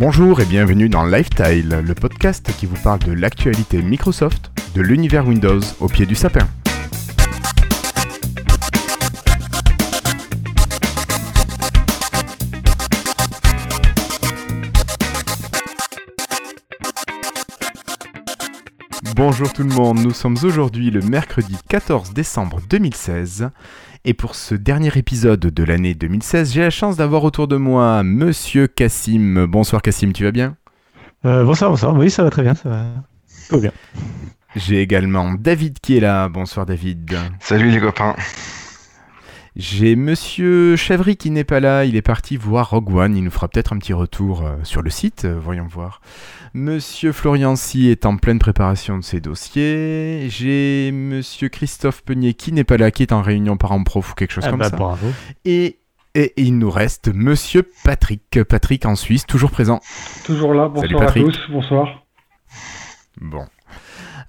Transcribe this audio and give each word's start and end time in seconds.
Bonjour 0.00 0.40
et 0.40 0.46
bienvenue 0.46 0.88
dans 0.88 1.04
Lifestyle, 1.04 1.68
le 1.68 1.94
podcast 1.94 2.50
qui 2.58 2.64
vous 2.64 2.78
parle 2.82 3.00
de 3.00 3.12
l'actualité 3.12 3.82
Microsoft, 3.82 4.50
de 4.74 4.80
l'univers 4.80 5.28
Windows 5.28 5.60
au 5.78 5.88
pied 5.88 6.06
du 6.06 6.14
sapin. 6.14 6.48
Bonjour 19.22 19.52
tout 19.52 19.64
le 19.64 19.68
monde, 19.68 19.98
nous 19.98 20.14
sommes 20.14 20.38
aujourd'hui 20.44 20.90
le 20.90 21.02
mercredi 21.02 21.54
14 21.68 22.14
décembre 22.14 22.58
2016 22.70 23.50
et 24.06 24.14
pour 24.14 24.34
ce 24.34 24.54
dernier 24.54 24.96
épisode 24.96 25.40
de 25.40 25.62
l'année 25.62 25.94
2016, 25.94 26.54
j'ai 26.54 26.62
la 26.62 26.70
chance 26.70 26.96
d'avoir 26.96 27.22
autour 27.24 27.46
de 27.46 27.56
moi 27.56 28.02
Monsieur 28.02 28.66
Cassim. 28.66 29.44
Bonsoir 29.44 29.82
Cassim, 29.82 30.14
tu 30.14 30.24
vas 30.24 30.32
bien? 30.32 30.56
Euh, 31.26 31.44
Bonsoir, 31.44 31.68
bonsoir, 31.68 31.94
oui 31.98 32.10
ça 32.10 32.22
va 32.22 32.30
très 32.30 32.42
bien, 32.42 32.54
ça 32.54 32.70
va 32.70 32.84
tout 33.50 33.56
va 33.56 33.60
bien. 33.60 33.72
J'ai 34.56 34.80
également 34.80 35.34
David 35.34 35.80
qui 35.80 35.98
est 35.98 36.00
là, 36.00 36.30
bonsoir 36.30 36.64
David. 36.64 37.14
Salut 37.40 37.70
les 37.70 37.78
copains. 37.78 38.16
J'ai 39.62 39.94
Monsieur 39.94 40.74
Chavry 40.74 41.18
qui 41.18 41.30
n'est 41.30 41.44
pas 41.44 41.60
là, 41.60 41.84
il 41.84 41.94
est 41.94 42.00
parti 42.00 42.38
voir 42.38 42.70
Rogue 42.70 42.94
One, 42.94 43.14
il 43.14 43.22
nous 43.22 43.30
fera 43.30 43.46
peut-être 43.46 43.74
un 43.74 43.78
petit 43.78 43.92
retour 43.92 44.40
euh, 44.42 44.56
sur 44.62 44.80
le 44.80 44.88
site, 44.88 45.26
euh, 45.26 45.38
voyons 45.38 45.66
voir. 45.66 46.00
Monsieur 46.54 47.12
Florian 47.12 47.56
Si 47.56 47.88
est 47.90 48.06
en 48.06 48.16
pleine 48.16 48.38
préparation 48.38 48.96
de 48.96 49.04
ses 49.04 49.20
dossiers. 49.20 50.28
J'ai 50.30 50.90
Monsieur 50.92 51.50
Christophe 51.50 52.02
Peunier 52.02 52.32
qui 52.32 52.52
n'est 52.52 52.64
pas 52.64 52.78
là, 52.78 52.90
qui 52.90 53.02
est 53.02 53.12
en 53.12 53.20
réunion 53.20 53.58
parents 53.58 53.84
prof 53.84 54.12
ou 54.12 54.14
quelque 54.14 54.32
chose 54.32 54.44
Ah 54.46 54.50
comme 54.50 54.60
bah, 54.60 54.70
ça. 54.70 54.76
bravo. 54.76 55.06
Et, 55.44 55.76
et 56.14 56.32
il 56.38 56.56
nous 56.56 56.70
reste 56.70 57.10
Monsieur 57.12 57.62
Patrick, 57.84 58.42
Patrick 58.48 58.86
en 58.86 58.96
Suisse, 58.96 59.26
toujours 59.26 59.50
présent. 59.50 59.80
Toujours 60.24 60.54
là, 60.54 60.70
Salut, 60.74 60.88
bonsoir 60.88 61.02
à 61.02 61.04
Patrick. 61.04 61.26
tous, 61.26 61.38
bonsoir. 61.52 62.02
Bon. 63.20 63.44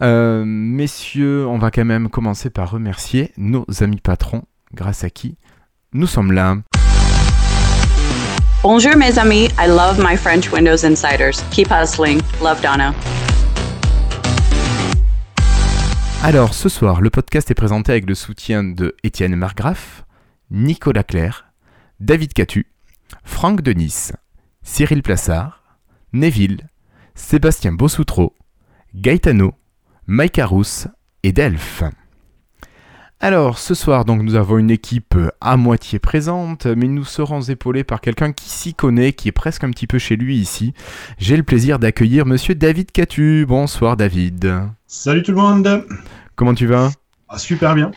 Euh, 0.02 0.44
messieurs, 0.46 1.48
on 1.48 1.58
va 1.58 1.72
quand 1.72 1.86
même 1.86 2.10
commencer 2.10 2.50
par 2.50 2.72
remercier 2.72 3.32
nos 3.38 3.66
amis 3.82 4.02
patrons, 4.02 4.44
grâce 4.74 5.04
à 5.04 5.10
qui 5.10 5.38
nous 5.94 6.08
sommes 6.08 6.32
là. 6.32 6.58
Bonjour 8.64 8.96
mes 8.96 9.18
amis, 9.18 9.50
I 9.60 9.68
love 9.68 10.00
my 10.00 10.16
French 10.16 10.52
Windows 10.52 10.86
Insiders. 10.86 11.44
Keep 11.52 11.70
hustling. 11.72 12.22
Love 12.42 12.62
Donna. 12.62 12.94
Alors, 16.24 16.54
ce 16.54 16.70
soir, 16.70 17.02
le 17.02 17.10
podcast 17.10 17.50
est 17.50 17.56
présenté 17.56 17.92
avec 17.92 18.08
le 18.08 18.14
soutien 18.14 18.64
de 18.64 18.96
Étienne 19.04 19.36
Margraff, 19.36 20.06
Nicolas 20.52 21.04
Claire, 21.04 21.48
David 22.00 22.34
Catu, 22.34 22.68
Franck 23.24 23.62
Denis, 23.62 24.12
Cyril 24.62 25.02
Plassard, 25.02 25.64
Neville, 26.14 26.68
Sébastien 27.16 27.72
Bossoutreau, 27.72 28.36
Gaetano, 28.94 29.56
Mike 30.06 30.38
Arous 30.38 30.86
et 31.24 31.32
Delphes. 31.32 31.84
Alors, 33.24 33.60
ce 33.60 33.76
soir, 33.76 34.04
donc, 34.04 34.24
nous 34.24 34.34
avons 34.34 34.58
une 34.58 34.72
équipe 34.72 35.14
à 35.42 35.56
moitié 35.56 36.00
présente, 36.00 36.66
mais 36.66 36.88
nous 36.88 37.04
serons 37.04 37.42
épaulés 37.42 37.84
par 37.84 38.02
quelqu'un 38.02 38.32
qui 38.32 38.50
s'y 38.50 38.74
connaît, 38.74 39.14
qui 39.14 39.28
est 39.28 39.32
presque 39.32 39.64
un 39.64 39.70
petit 39.70 39.86
peu 39.86 40.00
chez 40.00 40.16
lui 40.16 40.38
ici. 40.38 40.74
J'ai 41.20 41.38
le 41.38 41.44
plaisir 41.44 41.78
d'accueillir 41.78 42.26
monsieur 42.26 42.56
David 42.56 42.92
Catu. 42.92 43.46
Bonsoir, 43.48 43.96
David. 43.96 44.64
Salut 44.88 45.22
tout 45.22 45.34
le 45.34 45.38
monde 45.38 45.86
Comment 46.36 46.56
tu 46.56 46.66
vas? 46.66 46.90
Ah, 47.30 47.38
Super 47.38 47.76
bien. 47.76 47.92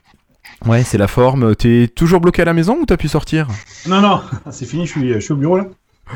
Ouais, 0.67 0.83
c'est 0.83 0.99
la 0.99 1.09
forme. 1.09 1.57
T'es 1.57 1.89
toujours 1.89 2.21
bloqué 2.21 2.43
à 2.43 2.45
la 2.45 2.53
maison 2.53 2.77
ou 2.83 2.85
t'as 2.85 2.99
pu 2.99 3.09
sortir? 3.09 3.49
Non, 3.89 4.03
non, 4.03 4.21
c'est 4.51 4.67
fini, 4.67 4.85
je 4.85 4.91
suis, 4.91 5.13
je 5.15 5.21
suis 5.21 5.33
au 5.33 5.37
bureau 5.37 5.57
là. 5.57 5.69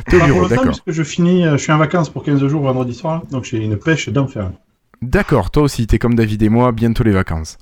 T'es 0.04 0.20
au 0.20 0.24
bureau, 0.26 0.48
d'accord. 0.48 0.74
je 0.86 1.02
finis, 1.02 1.46
euh, 1.46 1.52
je 1.52 1.62
suis 1.62 1.72
en 1.72 1.78
vacances 1.78 2.10
pour 2.10 2.24
15 2.24 2.46
jours 2.46 2.60
vendredi 2.60 2.92
soir, 2.92 3.14
là, 3.14 3.22
donc 3.30 3.44
j'ai 3.44 3.56
une 3.56 3.78
pêche 3.78 4.10
d'enfer. 4.10 4.50
D'accord, 5.00 5.50
toi 5.50 5.62
aussi, 5.62 5.86
t'es 5.86 5.98
comme 5.98 6.14
David 6.14 6.42
et 6.42 6.50
moi, 6.50 6.72
bientôt 6.72 7.04
les 7.04 7.12
vacances. 7.12 7.56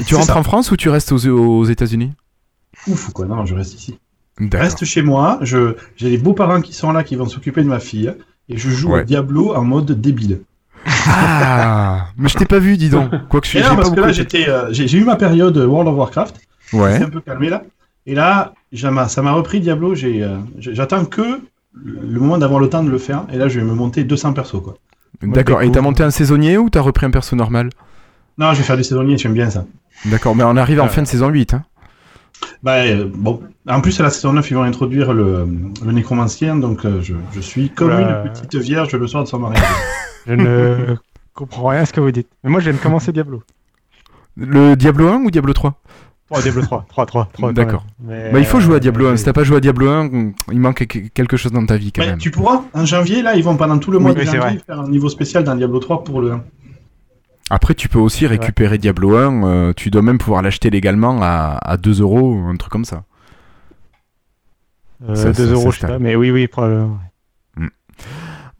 Et 0.00 0.04
tu 0.04 0.14
rentres 0.14 0.28
ça. 0.28 0.38
en 0.38 0.42
France 0.42 0.70
ou 0.70 0.76
tu 0.76 0.88
restes 0.88 1.12
aux, 1.12 1.26
aux 1.28 1.64
États-Unis? 1.64 2.12
Ouf 2.88 3.10
quoi, 3.12 3.26
non, 3.26 3.44
je 3.46 3.54
reste 3.54 3.74
ici. 3.74 3.98
Je 4.40 4.56
reste 4.56 4.84
chez 4.84 5.02
moi, 5.02 5.38
je, 5.42 5.74
j'ai 5.96 6.10
des 6.10 6.18
beaux-parents 6.18 6.60
qui 6.60 6.72
sont 6.72 6.92
là, 6.92 7.02
qui 7.02 7.16
vont 7.16 7.26
s'occuper 7.26 7.62
de 7.62 7.68
ma 7.68 7.80
fille, 7.80 8.12
et 8.48 8.56
je 8.56 8.70
joue 8.70 8.92
Ouais. 8.92 9.00
à 9.00 9.04
Diablo 9.04 9.54
en 9.54 9.64
mode 9.64 10.00
débile. 10.00 10.40
Ah 11.06 12.06
Mais 12.16 12.28
je 12.28 12.36
t'ai 12.36 12.44
pas 12.46 12.58
vu, 12.58 12.76
dis 12.76 12.88
donc. 12.88 13.10
Quoique 13.28 13.46
je 13.48 13.58
Et 13.58 13.62
j'ai 13.62 13.68
non, 13.68 13.76
pas 13.76 13.82
parce 13.82 13.94
que 13.94 14.00
là, 14.00 14.12
j'étais, 14.12 14.48
euh, 14.48 14.68
j'ai, 14.72 14.96
eu 14.98 15.04
ma 15.04 15.16
période 15.16 15.56
World 15.56 15.88
of 15.88 15.96
Warcraft, 15.96 16.36
c'est 16.70 16.76
Ouais. 16.78 17.02
un 17.02 17.08
peu 17.10 17.20
calmé 17.20 17.48
là, 17.48 17.64
et 18.06 18.14
là, 18.14 18.54
ça 18.74 18.90
m'a, 18.90 19.08
ça 19.08 19.22
m'a 19.22 19.32
repris 19.32 19.60
Diablo, 19.60 19.94
j'ai, 19.94 20.22
euh, 20.22 20.36
j'attends 20.58 21.04
que 21.04 21.40
le 21.74 22.18
moment 22.20 22.38
d'avoir 22.38 22.60
le 22.60 22.68
temps 22.68 22.82
de 22.84 22.90
le 22.90 22.98
faire, 22.98 23.24
et 23.32 23.36
là, 23.36 23.48
je 23.48 23.58
vais 23.60 23.64
me 23.66 23.74
monter 23.74 24.04
200 24.04 24.32
persos 24.34 24.62
quoi. 24.62 24.74
D'accord. 25.22 25.62
Et 25.62 25.70
t'as 25.72 25.80
monté 25.80 26.02
un 26.04 26.10
saisonnier 26.10 26.58
ou 26.58 26.70
t'as 26.70 26.80
repris 26.80 27.06
un 27.06 27.10
perso 27.10 27.34
normal? 27.34 27.70
Non, 28.38 28.52
je 28.52 28.58
vais 28.58 28.64
faire 28.64 28.76
du 28.76 28.84
saisonnier, 28.84 29.18
j'aime 29.18 29.34
bien 29.34 29.50
ça. 29.50 29.64
D'accord, 30.06 30.34
mais 30.36 30.44
on 30.44 30.56
arrive 30.56 30.80
en 30.80 30.84
Ouais. 30.84 30.88
fin 30.88 31.02
de 31.02 31.06
saison 31.08 31.28
8. 31.28 31.54
Hein. 31.54 31.64
Bah, 32.62 32.76
euh, 32.84 33.08
bon. 33.12 33.40
En 33.68 33.80
plus, 33.80 33.98
à 34.00 34.04
la 34.04 34.10
saison 34.10 34.32
9, 34.32 34.48
ils 34.50 34.54
vont 34.54 34.62
introduire 34.62 35.12
le, 35.12 35.46
le 35.84 35.92
nécromancien, 35.92 36.56
donc 36.56 36.84
euh, 36.84 37.00
je, 37.02 37.14
je 37.32 37.40
suis 37.40 37.70
comme 37.70 37.88
Oula. 37.88 38.22
une 38.24 38.30
petite 38.32 38.54
vierge 38.56 38.94
le 38.94 39.06
soir 39.06 39.24
de 39.24 39.28
son 39.28 39.38
mariage. 39.40 39.62
Je 40.26 40.34
ne 40.34 40.96
comprends 41.32 41.68
rien 41.68 41.80
à 41.80 41.86
ce 41.86 41.92
que 41.94 42.00
vous 42.00 42.10
dites. 42.10 42.28
Mais 42.44 42.50
moi, 42.50 42.60
je 42.60 42.68
viens 42.68 42.78
de 42.78 42.82
commencer 42.82 43.12
Diablo. 43.12 43.42
Le 44.36 44.74
Diablo 44.76 45.08
1 45.08 45.22
ou 45.22 45.30
Diablo 45.30 45.54
3 45.54 45.80
Oh, 46.30 46.38
Diablo 46.42 46.60
3, 46.60 46.84
3, 46.90 47.06
3, 47.06 47.28
3. 47.32 47.52
D'accord. 47.54 47.86
Mais, 47.98 48.30
Bah, 48.30 48.38
il 48.38 48.44
faut 48.44 48.60
jouer 48.60 48.76
à 48.76 48.78
Diablo 48.80 49.06
1. 49.06 49.12
euh, 49.12 49.16
Si 49.16 49.24
t'as 49.24 49.32
pas 49.32 49.44
joué 49.44 49.56
à 49.56 49.60
Diablo 49.60 49.88
1, 49.88 50.32
il 50.52 50.60
manque 50.60 50.86
que- 50.86 50.98
quelque 51.08 51.38
chose 51.38 51.52
dans 51.52 51.64
ta 51.64 51.78
vie 51.78 51.90
quand 51.92 52.02
Mais 52.02 52.08
même. 52.10 52.18
tu 52.18 52.30
pourras, 52.30 52.64
en 52.74 52.84
janvier, 52.84 53.22
là, 53.22 53.34
ils 53.36 53.42
vont 53.42 53.56
pendant 53.56 53.78
tout 53.78 53.90
le 53.90 53.98
mois 53.98 54.10
Oui, 54.10 54.18
de 54.18 54.24
janvier 54.24 54.60
faire 54.66 54.80
un 54.80 54.88
niveau 54.88 55.08
spécial 55.08 55.42
dans 55.44 55.54
Diablo 55.56 55.78
3 55.78 56.04
pour 56.04 56.20
le 56.20 56.32
1. 56.32 56.44
Après, 57.50 57.74
tu 57.74 57.88
peux 57.88 57.98
aussi 57.98 58.26
récupérer 58.26 58.78
Diablo 58.78 59.16
1. 59.16 59.44
euh, 59.44 59.72
tu 59.74 59.90
dois 59.90 60.02
même 60.02 60.18
pouvoir 60.18 60.42
l'acheter 60.42 60.70
légalement 60.70 61.18
à, 61.22 61.58
à 61.62 61.76
2 61.76 62.00
euros, 62.02 62.36
un 62.46 62.56
truc 62.56 62.70
comme 62.70 62.84
ça. 62.84 63.04
euh, 65.08 65.14
Ça, 65.14 65.32
2 65.32 65.46
ça, 65.46 65.52
euros, 65.52 65.70
ça, 65.72 65.76
je 65.76 65.80
sais 65.80 65.86
pas. 65.86 65.98
Mais 65.98 66.14
oui, 66.16 66.30
oui, 66.30 66.46
probablement. 66.46 66.98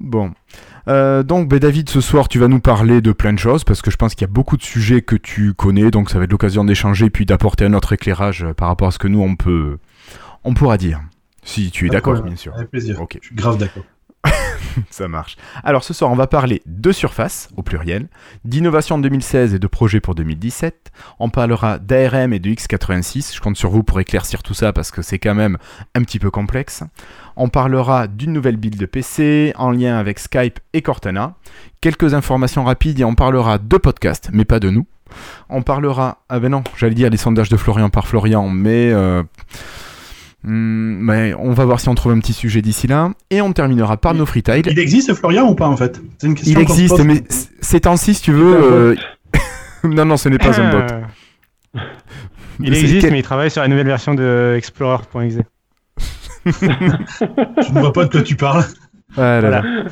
Bon. 0.01 0.33
Euh, 0.87 1.23
donc, 1.23 1.49
ben, 1.49 1.59
David, 1.59 1.91
ce 1.91 2.01
soir, 2.01 2.29
tu 2.29 2.39
vas 2.39 2.49
nous 2.49 2.61
parler 2.61 3.01
de 3.01 3.13
plein 3.13 3.33
de 3.33 3.39
choses 3.39 3.65
parce 3.65 3.83
que 3.83 3.91
je 3.91 3.97
pense 3.97 4.15
qu'il 4.15 4.23
y 4.23 4.31
a 4.31 4.33
beaucoup 4.33 4.57
de 4.57 4.63
sujets 4.63 5.03
que 5.03 5.17
tu 5.17 5.53
connais, 5.53 5.91
donc 5.91 6.09
ça 6.09 6.19
va 6.19 6.25
être 6.25 6.31
l'occasion 6.31 6.65
d'échanger 6.65 7.11
puis 7.11 7.27
d'apporter 7.27 7.65
un 7.67 7.75
autre 7.75 7.93
éclairage 7.93 8.45
euh, 8.45 8.55
par 8.55 8.69
rapport 8.69 8.89
à 8.89 8.91
ce 8.93 8.99
que 8.99 9.09
nous 9.09 9.21
on 9.21 9.35
peut, 9.37 9.79
on 10.45 10.55
pourra 10.55 10.79
dire. 10.79 11.01
Si 11.43 11.71
tu 11.71 11.87
es 11.87 11.91
d'accord, 11.91 12.23
bien 12.23 12.37
sûr. 12.37 12.55
Avec 12.55 12.71
plaisir. 12.71 13.01
Ok, 13.03 13.19
Je 13.21 13.27
suis 13.27 13.37
grave 13.37 13.59
d'accord. 13.59 13.83
ça 14.91 15.09
marche. 15.09 15.37
Alors, 15.65 15.85
ce 15.85 15.95
soir, 15.95 16.11
on 16.11 16.15
va 16.15 16.27
parler 16.27 16.63
de 16.67 16.93
Surface 16.93 17.49
au 17.57 17.63
pluriel, 17.63 18.09
d'innovation 18.45 18.97
en 18.97 18.99
2016 18.99 19.55
et 19.55 19.59
de 19.59 19.67
projets 19.67 20.01
pour 20.01 20.15
2017. 20.15 20.91
On 21.19 21.31
parlera 21.31 21.79
d'ARM 21.79 22.33
et 22.33 22.39
de 22.39 22.51
x86. 22.51 23.35
Je 23.35 23.41
compte 23.41 23.57
sur 23.57 23.71
vous 23.71 23.83
pour 23.83 24.01
éclaircir 24.01 24.43
tout 24.43 24.55
ça 24.55 24.73
parce 24.73 24.91
que 24.91 25.03
c'est 25.03 25.19
quand 25.19 25.35
même 25.35 25.59
un 25.95 26.03
petit 26.03 26.19
peu 26.19 26.31
complexe. 26.31 26.83
On 27.37 27.49
parlera 27.49 28.09
d'une 28.09 28.33
nouvelle 28.33 28.57
build 28.57 28.77
de 28.77 28.87
PC 28.87 29.53
en 29.57 29.71
lien 29.71 29.97
avec 29.97 30.19
Skype 30.19 30.59
et 30.73 30.83
Cortana. 30.83 31.35
Quelques 31.81 32.15
informations 32.15 32.65
rapides 32.65 32.99
et 33.01 33.05
on 33.05 33.15
parlera 33.15 33.59
de 33.59 33.77
podcast, 33.77 34.31
mais 34.33 34.45
pas 34.45 34.59
de 34.59 34.71
nous. 34.71 34.87
On 35.49 35.63
parlera, 35.63 36.19
ah 36.29 36.39
ben 36.41 36.51
non, 36.51 36.63
j'allais 36.77 36.95
dire 36.95 37.11
les 37.11 37.17
sondages 37.17 37.49
de 37.49 37.57
Florian 37.57 37.91
par 37.91 38.07
Florian, 38.07 38.49
mais, 38.49 38.91
euh, 38.93 39.23
hmm, 40.45 40.99
mais 41.01 41.35
on 41.39 41.53
va 41.53 41.65
voir 41.65 41.81
si 41.81 41.89
on 41.89 41.95
trouve 41.95 42.13
un 42.13 42.19
petit 42.21 42.33
sujet 42.33 42.63
d'ici 42.63 42.87
là. 42.87 43.11
Et 43.31 43.41
on 43.41 43.53
terminera 43.53 43.97
par 43.97 44.15
nos 44.15 44.27
freetiles. 44.27 44.67
Il 44.71 44.79
existe 44.79 45.15
Florian 45.15 45.49
ou 45.49 45.55
pas 45.55 45.67
en 45.69 45.77
fait? 45.77 46.01
C'est 46.19 46.27
une 46.27 46.35
question 46.35 46.53
Il 46.59 46.63
existe, 46.63 47.01
mais 47.05 47.23
ces 47.61 47.81
temps-ci, 47.81 48.15
si 48.15 48.23
tu 48.23 48.33
veux. 48.33 48.57
Euh, 48.57 48.95
non, 49.85 50.05
non, 50.05 50.17
ce 50.17 50.29
n'est 50.29 50.39
pas 50.39 50.61
un 50.61 50.71
bot. 50.71 50.85
Il 52.61 52.75
existe, 52.75 53.03
quel- 53.03 53.13
mais 53.13 53.21
il 53.21 53.23
travaille 53.23 53.53
sur 53.53 53.63
la 53.63 53.69
nouvelle 53.69 53.87
version 53.87 54.15
de 54.15 54.55
Explorer.exe. 54.57 55.37
Je 56.47 57.73
ne 57.73 57.79
vois 57.81 57.93
pas 57.93 58.05
de 58.05 58.11
quoi 58.11 58.23
tu 58.23 58.35
parles. 58.35 58.65
Ah 59.17 59.41
là 59.41 59.41
Voilà. 59.41 59.63
là. 59.63 59.85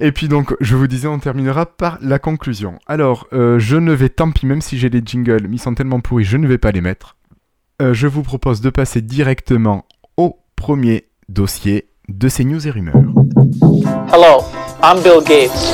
Et 0.00 0.10
puis 0.12 0.26
donc, 0.28 0.54
je 0.60 0.74
vous 0.74 0.88
disais, 0.88 1.06
on 1.08 1.18
terminera 1.20 1.64
par 1.66 1.98
la 2.02 2.18
conclusion. 2.18 2.78
Alors, 2.86 3.26
euh, 3.32 3.58
je 3.60 3.76
ne 3.76 3.92
vais, 3.92 4.08
tant 4.08 4.30
pis, 4.32 4.46
même 4.46 4.60
si 4.60 4.78
j'ai 4.78 4.88
les 4.88 5.00
jingles, 5.04 5.46
mais 5.48 5.56
ils 5.56 5.60
sont 5.60 5.74
tellement 5.74 6.00
pourris, 6.00 6.24
je 6.24 6.36
ne 6.36 6.46
vais 6.48 6.58
pas 6.58 6.72
les 6.72 6.80
mettre. 6.80 7.16
Euh, 7.80 7.94
je 7.94 8.06
vous 8.08 8.22
propose 8.22 8.60
de 8.60 8.70
passer 8.70 9.00
directement 9.00 9.84
premier 10.58 11.06
dossier 11.28 11.88
de 12.08 12.28
ces 12.28 12.44
news 12.44 12.66
et 12.66 12.70
rumeurs. 12.70 12.96
Hello, 14.12 14.42
I'm 14.82 15.00
Bill 15.02 15.22
Gates. 15.24 15.72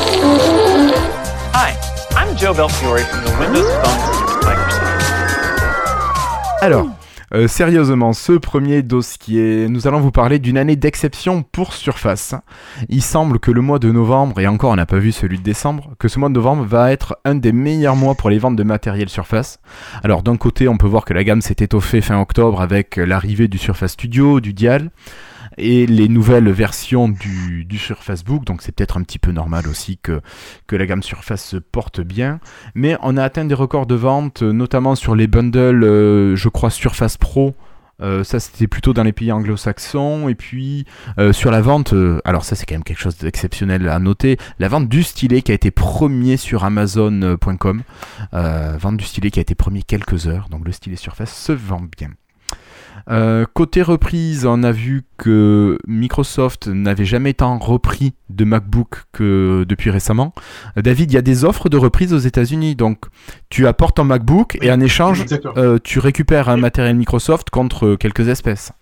Hi, 1.54 1.72
I'm 2.14 2.36
Joe 2.36 2.52
Belfiore 2.52 3.00
from 3.00 3.24
the 3.24 3.30
Windows 3.40 3.66
Phone 3.82 3.98
Microsoft. 4.44 4.92
Alors, 6.60 6.86
euh, 7.34 7.48
sérieusement, 7.48 8.12
ce 8.12 8.32
premier 8.32 8.82
dossier, 8.82 9.68
nous 9.68 9.88
allons 9.88 10.00
vous 10.00 10.12
parler 10.12 10.38
d'une 10.38 10.56
année 10.56 10.76
d'exception 10.76 11.42
pour 11.42 11.72
Surface. 11.72 12.34
Il 12.88 13.02
semble 13.02 13.40
que 13.40 13.50
le 13.50 13.60
mois 13.60 13.80
de 13.80 13.90
novembre, 13.90 14.40
et 14.40 14.46
encore 14.46 14.70
on 14.70 14.76
n'a 14.76 14.86
pas 14.86 14.98
vu 14.98 15.10
celui 15.10 15.38
de 15.38 15.42
décembre, 15.42 15.94
que 15.98 16.06
ce 16.06 16.20
mois 16.20 16.28
de 16.28 16.34
novembre 16.34 16.64
va 16.64 16.92
être 16.92 17.18
un 17.24 17.34
des 17.34 17.52
meilleurs 17.52 17.96
mois 17.96 18.14
pour 18.14 18.30
les 18.30 18.38
ventes 18.38 18.54
de 18.54 18.62
matériel 18.62 19.08
Surface. 19.08 19.58
Alors 20.04 20.22
d'un 20.22 20.36
côté, 20.36 20.68
on 20.68 20.76
peut 20.76 20.86
voir 20.86 21.04
que 21.04 21.12
la 21.12 21.24
gamme 21.24 21.40
s'est 21.40 21.56
étoffée 21.58 22.00
fin 22.00 22.20
octobre 22.20 22.60
avec 22.60 22.96
l'arrivée 22.96 23.48
du 23.48 23.58
Surface 23.58 23.92
Studio, 23.92 24.40
du 24.40 24.52
Dial. 24.52 24.90
Et 25.58 25.86
les 25.86 26.08
nouvelles 26.08 26.50
versions 26.50 27.08
du, 27.08 27.64
du 27.64 27.78
Surface 27.78 28.24
Book. 28.24 28.44
Donc 28.44 28.62
c'est 28.62 28.72
peut-être 28.72 28.96
un 28.96 29.02
petit 29.02 29.18
peu 29.18 29.32
normal 29.32 29.68
aussi 29.68 29.98
que, 29.98 30.20
que 30.66 30.76
la 30.76 30.86
gamme 30.86 31.02
Surface 31.02 31.44
se 31.44 31.56
porte 31.56 32.00
bien. 32.00 32.40
Mais 32.74 32.96
on 33.02 33.16
a 33.16 33.22
atteint 33.22 33.44
des 33.44 33.54
records 33.54 33.86
de 33.86 33.94
vente, 33.94 34.42
euh, 34.42 34.52
notamment 34.52 34.94
sur 34.94 35.14
les 35.14 35.26
bundles, 35.26 35.84
euh, 35.84 36.36
je 36.36 36.48
crois, 36.48 36.70
Surface 36.70 37.16
Pro. 37.16 37.54
Euh, 38.00 38.24
ça 38.24 38.40
c'était 38.40 38.66
plutôt 38.66 38.92
dans 38.92 39.04
les 39.04 39.12
pays 39.12 39.30
anglo-saxons 39.30 40.28
et 40.28 40.34
puis 40.34 40.84
sur 41.30 41.52
la 41.52 41.60
vente 41.60 41.94
alors 42.24 42.44
ça 42.44 42.56
c'est 42.56 42.66
quand 42.66 42.74
même 42.74 42.82
quelque 42.82 42.98
chose 42.98 43.18
d'exceptionnel 43.18 43.88
à 43.88 44.00
noter 44.00 44.36
la 44.58 44.66
vente 44.66 44.88
du 44.88 45.04
stylet 45.04 45.42
qui 45.42 45.52
a 45.52 45.54
été 45.54 45.70
premier 45.70 46.36
sur 46.36 46.64
amazon.com 46.64 47.82
vente 48.32 48.96
du 48.96 49.04
stylet 49.04 49.30
qui 49.30 49.38
a 49.38 49.42
été 49.42 49.54
premier 49.54 49.84
quelques 49.84 50.26
heures 50.26 50.48
donc 50.50 50.64
le 50.64 50.72
stylet 50.72 50.96
surface 50.96 51.32
se 51.32 51.52
vend 51.52 51.82
bien 51.96 52.10
Euh, 53.10 53.44
côté 53.52 53.82
reprise, 53.82 54.46
on 54.46 54.62
a 54.62 54.72
vu 54.72 55.04
que 55.18 55.78
Microsoft 55.86 56.68
n'avait 56.68 57.04
jamais 57.04 57.34
tant 57.34 57.58
repris 57.58 58.14
de 58.30 58.44
MacBook 58.44 59.04
que 59.12 59.64
depuis 59.68 59.90
récemment. 59.90 60.32
Euh, 60.78 60.82
David, 60.82 61.12
il 61.12 61.14
y 61.14 61.18
a 61.18 61.22
des 61.22 61.44
offres 61.44 61.68
de 61.68 61.76
reprise 61.76 62.12
aux 62.14 62.18
États-Unis, 62.18 62.76
donc 62.76 63.00
tu 63.50 63.66
apportes 63.66 63.96
ton 63.96 64.04
MacBook 64.04 64.56
et 64.62 64.72
en 64.72 64.80
échange, 64.80 65.26
euh, 65.56 65.78
tu 65.82 65.98
récupères 65.98 66.48
un 66.48 66.56
matériel 66.56 66.96
Microsoft 66.96 67.50
contre 67.50 67.96
quelques 67.96 68.28
espèces. 68.28 68.72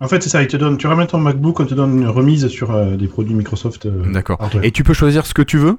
En 0.00 0.08
fait, 0.08 0.22
c'est 0.22 0.30
ça, 0.30 0.42
ils 0.42 0.48
te 0.48 0.56
donnent, 0.56 0.78
tu 0.78 0.88
ramènes 0.88 1.06
ton 1.06 1.18
MacBook, 1.18 1.60
on 1.60 1.66
te 1.66 1.74
donne 1.74 2.02
une 2.02 2.08
remise 2.08 2.48
sur 2.48 2.96
des 2.96 3.06
produits 3.06 3.34
Microsoft. 3.34 3.86
D'accord. 3.86 4.38
Et 4.62 4.72
tu 4.72 4.82
peux 4.82 4.94
choisir 4.94 5.24
ce 5.26 5.32
que 5.32 5.42
tu 5.42 5.58
veux 5.58 5.78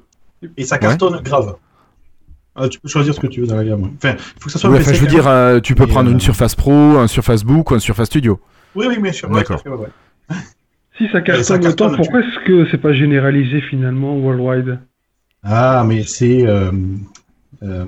Et 0.58 0.64
ça 0.64 0.78
cartonne 0.78 1.22
grave. 1.22 1.58
Ah, 2.56 2.70
tu 2.70 2.80
peux 2.80 2.88
choisir 2.88 3.14
ce 3.16 3.20
que 3.20 3.28
tu 3.28 3.42
veux 3.42 3.48
dans 3.48 3.56
la 3.56 3.64
gamme. 3.66 3.84
ouais. 3.84 3.90
Enfin, 3.98 4.14
il 4.18 4.40
faut 4.40 4.46
que 4.46 4.52
ça 4.52 4.60
soit 4.60 4.70
Ouais, 4.70 4.78
enfin, 4.80 4.92
PC 4.92 4.96
je 4.98 5.02
veux 5.02 5.08
dire, 5.10 5.24
même. 5.24 5.34
euh, 5.34 5.60
tu 5.60 5.74
peux 5.76 5.84
Et, 5.86 5.88
prendre 5.88 6.10
euh, 6.10 6.14
une 6.14 6.20
Surface 6.20 6.54
Pro, 6.56 6.72
un 6.98 7.08
Surface 7.08 7.44
Book 7.44 7.72
ou 7.72 7.76
un 7.76 7.80
Surface 7.80 8.08
Studio. 8.08 8.40
Oui, 8.76 8.86
oui, 8.90 9.00
bien 9.00 9.12
sûr. 9.12 9.30
D'accord. 9.30 9.62
ouais. 9.66 10.36
Si 10.98 11.08
ça 11.12 11.22
cartonne 11.22 11.66
autant, 11.68 11.96
pourquoi 11.96 12.20
est-ce 12.20 12.46
que 12.46 12.68
c'est 12.70 12.78
pas 12.78 12.94
généralisé 12.94 13.62
finalement 13.62 14.16
worldwide? 14.18 14.80
Ah, 15.44 15.84
mais 15.88 16.04
c'est. 16.04 16.46
euh, 16.46 16.72
euh, 17.64 17.86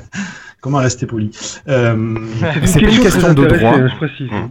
Comment 0.60 0.78
rester 0.78 1.06
poli? 1.06 1.30
Euh, 1.68 2.16
C'est 2.64 2.80
une 2.80 2.98
question 2.98 3.32
de 3.32 3.46
droit. 3.46 3.74
hein, 3.76 3.88
je 3.88 3.96
précise. 3.96 4.28
Mmh. 4.30 4.50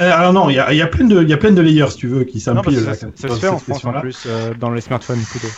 euh, 0.00 0.10
Alors 0.12 0.32
non, 0.32 0.48
il 0.48 0.56
y 0.56 0.58
a, 0.58 0.72
il 0.72 0.78
y 0.78 0.82
a 0.82 0.86
plein 0.86 1.04
de, 1.04 1.20
il 1.22 1.28
y 1.28 1.32
a 1.34 1.36
plein 1.36 1.52
de 1.52 1.60
layers, 1.60 1.90
si 1.90 1.98
tu 1.98 2.06
veux, 2.08 2.24
qui 2.24 2.38
là, 2.38 2.94
ça, 2.94 3.08
ça 3.14 3.28
dans 3.28 3.34
se 3.34 3.40
fait 3.40 3.48
en 3.48 3.58
France 3.58 3.84
en 3.84 4.00
plus, 4.00 4.24
euh, 4.26 4.54
dans 4.58 4.70
les 4.70 4.80
smartphones 4.80 5.20
plutôt. 5.30 5.48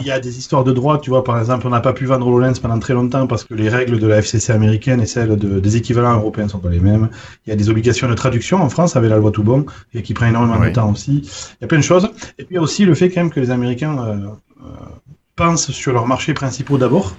Il 0.00 0.06
y 0.06 0.10
a 0.10 0.18
des 0.18 0.38
histoires 0.38 0.64
de 0.64 0.72
droit, 0.72 0.98
tu 0.98 1.10
vois, 1.10 1.22
par 1.22 1.38
exemple, 1.38 1.66
on 1.66 1.70
n'a 1.70 1.80
pas 1.80 1.92
pu 1.92 2.06
vendre 2.06 2.26
HoloLens 2.26 2.54
pendant 2.60 2.78
très 2.78 2.94
longtemps 2.94 3.26
parce 3.26 3.44
que 3.44 3.52
les 3.52 3.68
règles 3.68 3.98
de 3.98 4.06
la 4.06 4.16
FCC 4.22 4.50
américaine 4.52 5.00
et 5.02 5.06
celles 5.06 5.36
de- 5.36 5.60
des 5.60 5.76
équivalents 5.76 6.14
européens 6.14 6.48
sont 6.48 6.58
pas 6.58 6.70
les 6.70 6.80
mêmes. 6.80 7.10
Il 7.46 7.50
y 7.50 7.52
a 7.52 7.56
des 7.56 7.68
obligations 7.68 8.08
de 8.08 8.14
traduction 8.14 8.62
en 8.62 8.70
France 8.70 8.96
avec 8.96 9.10
la 9.10 9.18
loi 9.18 9.30
tout 9.30 9.42
bon 9.42 9.66
et 9.92 10.02
qui 10.02 10.14
prend 10.14 10.26
énormément 10.26 10.58
Ouais. 10.58 10.70
de 10.70 10.74
temps 10.74 10.90
aussi. 10.90 11.18
Il 11.20 11.58
y 11.60 11.64
a 11.64 11.68
plein 11.68 11.78
de 11.78 11.84
choses. 11.84 12.08
Et 12.38 12.44
puis 12.44 12.52
il 12.52 12.54
y 12.54 12.58
a 12.58 12.62
aussi 12.62 12.86
le 12.86 12.94
fait 12.94 13.10
quand 13.10 13.20
même 13.20 13.30
que 13.30 13.40
les 13.40 13.50
Américains 13.50 13.98
euh, 13.98 14.14
euh, 14.62 14.68
pensent 15.36 15.70
sur 15.70 15.92
leurs 15.92 16.06
marchés 16.06 16.32
principaux 16.32 16.78
d'abord 16.78 17.14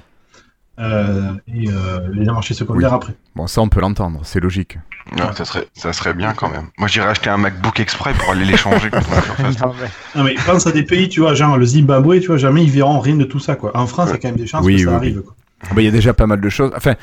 euh, 0.79 1.33
et 1.47 1.69
euh, 1.69 2.07
les 2.13 2.25
marchés 2.25 2.53
secondaires 2.53 2.93
après. 2.93 3.13
Bon, 3.35 3.47
ça, 3.47 3.61
on 3.61 3.69
peut 3.69 3.81
l'entendre, 3.81 4.21
c'est 4.23 4.39
logique. 4.39 4.77
Ouais, 5.13 5.23
ça, 5.35 5.43
serait, 5.45 5.67
ça 5.73 5.91
serait 5.93 6.13
bien 6.13 6.33
quand 6.33 6.49
même. 6.49 6.67
Moi, 6.77 6.87
j'irais 6.87 7.07
acheter 7.07 7.29
un 7.29 7.37
MacBook 7.37 7.79
exprès 7.79 8.13
pour 8.13 8.31
aller 8.31 8.45
l'échanger 8.45 8.89
contre 8.89 9.09
ma 9.09 9.21
Surface. 9.21 9.59
Non, 9.61 9.73
mais- 9.79 9.89
Non 10.15 10.23
mais 10.23 10.35
pense 10.45 10.67
à 10.67 10.71
des 10.71 10.83
pays, 10.83 11.09
tu 11.09 11.21
vois, 11.21 11.33
genre 11.33 11.57
le 11.57 11.65
Zimbabwe, 11.65 12.19
tu 12.19 12.27
vois, 12.27 12.37
jamais 12.37 12.63
ils 12.63 12.71
verront 12.71 12.99
rien 12.99 13.15
de 13.15 13.23
tout 13.25 13.39
ça 13.39 13.55
quoi. 13.55 13.75
En 13.75 13.87
France, 13.87 14.09
il 14.09 14.13
y 14.13 14.15
a 14.15 14.17
quand 14.19 14.27
même 14.29 14.37
des 14.37 14.47
chances 14.47 14.65
Oui, 14.65 14.75
que 14.77 14.83
ça 14.83 14.89
oui, 14.91 14.95
arrive. 14.95 15.21
Quoi. 15.21 15.35
Ah 15.63 15.73
bah, 15.73 15.81
Il 15.81 15.85
y 15.85 15.87
a 15.87 15.91
déjà 15.91 16.13
pas 16.13 16.27
mal 16.27 16.39
de 16.41 16.49
choses. 16.49 16.71
Enfin, 16.75 16.95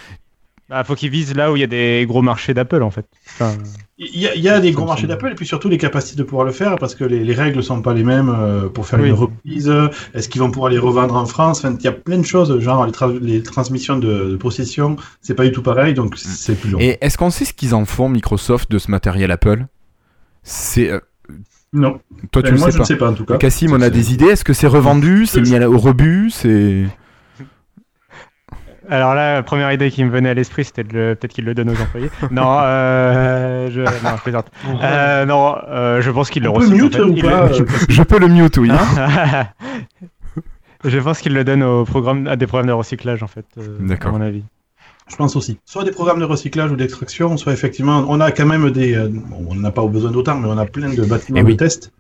Bah, 0.69 0.83
faut 0.85 0.95
qu'ils 0.95 1.11
visent 1.11 1.35
là 1.35 1.53
où 1.53 1.57
il 1.57 1.61
y 1.61 1.65
a 1.65 1.69
des 1.69 2.05
gros 2.09 2.23
marchés 2.23 2.55
d'Apple 2.55 2.83
en 2.83 2.91
fait. 2.91 3.07
Enfin, 3.35 3.55
Il 3.99 4.21
y 4.21 4.27
a, 4.29 4.35
il 4.35 4.43
y 4.43 4.49
a 4.51 4.61
des 4.61 4.73
gros 4.73 4.85
marchés 4.85 5.07
d'Apple 5.07 5.31
et 5.33 5.35
puis 5.35 5.47
surtout 5.47 5.71
les 5.71 5.79
capacités 5.79 6.19
de 6.19 6.23
pouvoir 6.23 6.45
le 6.45 6.53
faire 6.53 6.77
parce 6.77 6.95
que 6.95 7.03
les, 7.03 7.25
les 7.25 7.33
règles 7.33 7.63
sont 7.65 7.81
pas 7.81 7.95
les 7.95 8.05
mêmes 8.05 8.29
euh, 8.29 8.69
pour 8.69 8.87
faire 8.87 9.01
Oui. 9.01 9.09
une 9.09 9.15
reprise. 9.15 9.73
Est-ce 10.13 10.29
qu'ils 10.29 10.43
vont 10.43 10.51
pouvoir 10.51 10.71
les 10.71 10.77
revendre 10.79 11.15
en 11.17 11.25
France? 11.25 11.61
Enfin, 11.65 11.75
il 11.79 11.83
y 11.83 11.89
a 11.89 11.93
plein 11.93 12.19
de 12.19 12.27
choses, 12.27 12.61
genre 12.61 12.85
les, 12.85 12.93
tra- 12.93 13.19
les 13.19 13.43
transmissions 13.43 13.99
de, 13.99 14.31
de 14.33 14.37
possession, 14.37 14.97
c'est 15.23 15.33
pas 15.35 15.45
du 15.45 15.53
tout 15.53 15.63
pareil, 15.63 15.95
donc 15.95 16.19
c'est 16.19 16.57
plus 16.61 16.71
long. 16.73 16.79
et 16.79 16.99
est-ce 17.01 17.17
qu'on 17.17 17.31
sait 17.31 17.47
ce 17.47 17.55
qu'ils 17.55 17.75
en 17.75 17.87
font, 17.87 18.11
Microsoft, 18.11 18.71
de 18.71 18.79
ce 18.79 18.91
matériel 18.91 19.31
Apple? 19.31 19.65
C'est. 20.43 20.91
euh, 20.91 21.01
Non, 21.73 21.99
toi, 22.33 22.43
tu 22.43 22.51
le 22.53 22.59
sais 22.59 22.71
je 22.73 22.77
pas. 22.77 22.83
ne 22.83 22.85
sais 22.87 22.97
pas 22.97 23.11
en 23.11 23.15
tout 23.15 23.25
cas. 23.25 23.39
Cassim, 23.39 23.73
on 23.73 23.81
a 23.81 23.89
des 23.89 24.13
idées. 24.13 24.27
Est-ce 24.27 24.45
que 24.45 24.53
c'est 24.53 24.67
revendu? 24.67 25.25
C'est 25.25 25.41
mis 25.41 25.55
à 25.55 25.59
la- 25.59 25.71
au 25.71 25.79
rebut? 25.79 26.29
C'est. 26.31 26.85
Alors 28.89 29.15
là, 29.15 29.35
la 29.35 29.43
première 29.43 29.73
idée 29.73 29.91
qui 29.91 30.05
me 30.05 30.11
venait 30.11 30.29
à 30.31 30.35
l'esprit, 30.35 30.65
c'était 30.65 30.85
de 30.85 30.93
le... 30.93 31.15
peut-être 31.15 31.33
qu'il 31.33 31.45
le 31.45 31.55
donne 31.55 31.71
aux 31.71 31.81
employés. 31.81 32.11
non, 32.31 32.59
euh, 32.61 33.69
je... 33.71 33.81
non, 33.81 34.17
je 34.17 34.23
plaisante. 34.23 34.47
Euh, 34.83 35.25
non, 35.27 35.57
euh, 35.69 36.01
je 36.01 36.11
pense 36.11 36.31
qu'il 36.31 36.43
le 36.43 36.51
reçoit. 36.51 36.75
mute 36.75 36.99
ou 36.99 37.15
pas 37.15 37.49
euh, 37.49 37.65
Je 37.89 38.03
peux 38.03 38.19
le 38.19 38.29
mute, 38.29 38.57
oui. 38.59 38.71
Hein 38.71 39.47
Je 40.85 40.99
pense 40.99 41.21
qu'il 41.21 41.35
le 41.35 41.43
donne 41.43 41.63
au 41.63 41.85
programme, 41.85 42.27
à 42.29 42.37
des 42.37 42.47
programmes 42.47 42.69
de 42.69 42.73
recyclage 42.73 43.23
en 43.23 43.27
fait, 43.27 43.47
euh, 43.59 43.79
D'accord. 43.81 44.15
à 44.15 44.19
mon 44.19 44.25
avis. 44.25 44.45
Je 45.09 45.17
pense 45.17 45.35
aussi. 45.37 45.59
Soit 45.65 45.85
des 45.85 45.91
programmes 45.91 46.21
de 46.21 46.25
recyclage 46.25 46.71
ou 46.71 46.77
d'extraction, 46.77 47.37
soit 47.37 47.53
effectivement, 47.53 48.05
on 48.09 48.21
a 48.21 48.31
quand 48.31 48.47
même 48.47 48.71
des. 48.71 48.97
bon, 49.09 49.47
on 49.51 49.55
n'a 49.55 49.71
pas 49.71 49.85
besoin 49.87 50.11
d'autant, 50.11 50.37
mais 50.37 50.49
on 50.49 50.59
a 50.59 50.67
plein 50.67 50.93
de 50.93 51.05
bâtiments 51.05 51.39
Eh 51.41 51.43
de 51.45 51.49
oui. 51.49 51.57
test. 51.57 51.93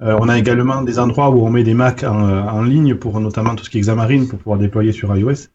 Euh, 0.00 0.16
on 0.20 0.28
a 0.28 0.38
également 0.38 0.82
des 0.82 0.98
endroits 0.98 1.30
où 1.30 1.44
on 1.46 1.50
met 1.50 1.62
des 1.64 1.74
Macs 1.74 2.04
en, 2.04 2.18
en 2.48 2.62
ligne 2.62 2.94
pour 2.94 3.18
notamment 3.20 3.54
tout 3.54 3.64
ce 3.64 3.70
qui 3.70 3.78
est 3.78 3.80
Xamarin 3.82 4.26
pour 4.26 4.38
pouvoir 4.38 4.58
déployer 4.58 4.92
sur 4.92 5.14
iOS. 5.16 5.48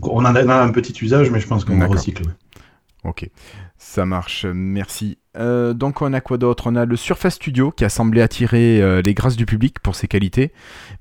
On 0.00 0.24
en 0.24 0.34
a, 0.34 0.54
un 0.62 0.70
petit 0.70 0.94
usage, 1.04 1.30
mais 1.30 1.40
je 1.40 1.46
pense 1.46 1.64
qu'on 1.64 1.86
recycle. 1.86 2.22
Ok, 3.04 3.28
ça 3.78 4.06
marche, 4.06 4.46
merci. 4.46 5.18
Euh, 5.36 5.74
donc 5.74 6.02
on 6.02 6.12
a 6.12 6.20
quoi 6.20 6.38
d'autre? 6.38 6.68
On 6.70 6.76
a 6.76 6.84
le 6.84 6.94
Surface 6.94 7.34
Studio 7.34 7.72
qui 7.72 7.84
a 7.84 7.88
semblé 7.88 8.22
attirer 8.22 8.80
euh, 8.80 9.02
les 9.02 9.12
grâces 9.12 9.34
du 9.34 9.44
public 9.44 9.80
pour 9.80 9.96
ses 9.96 10.06
qualités, 10.06 10.52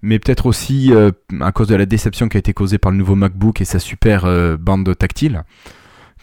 mais 0.02 0.18
peut-être 0.18 0.48
aussi 0.48 0.92
euh, 0.92 1.12
à 1.42 1.52
cause 1.52 1.68
de 1.68 1.76
la 1.76 1.86
déception 1.86 2.28
qui 2.28 2.38
a 2.38 2.40
été 2.40 2.54
causée 2.54 2.80
par 2.80 2.92
le 2.92 2.98
nouveau 2.98 3.14
MacBook 3.14 3.62
et 3.62 3.66
sa 3.66 3.78
super 3.78 4.26
bande 4.58 4.98
tactile, 4.98 5.44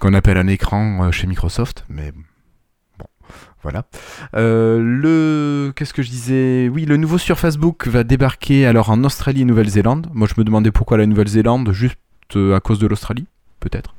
qu'on 0.00 0.14
appelle 0.14 0.36
un 0.36 0.48
écran 0.48 1.12
chez 1.12 1.28
Microsoft, 1.28 1.84
mais 1.88 2.12
bon, 2.98 3.06
voilà. 3.62 3.84
Le... 4.32 5.72
Qu'est-ce 5.76 5.94
que 5.94 6.02
je 6.02 6.10
disais? 6.10 6.68
Oui, 6.68 6.86
le 6.86 6.96
nouveau 6.96 7.18
Surface 7.18 7.56
Book 7.56 7.86
va 7.86 8.02
débarquer 8.02 8.66
alors 8.66 8.90
en 8.90 9.04
Australie 9.04 9.42
et 9.42 9.44
Nouvelle-Zélande. 9.44 10.08
Moi 10.12 10.26
je 10.26 10.34
me 10.40 10.44
demandais 10.44 10.72
pourquoi 10.72 10.98
la 10.98 11.06
Nouvelle-Zélande, 11.06 11.70
juste 11.70 11.98
à 12.36 12.60
cause 12.60 12.78
de 12.78 12.86
l'Australie, 12.86 13.26
peut-être. 13.60 13.94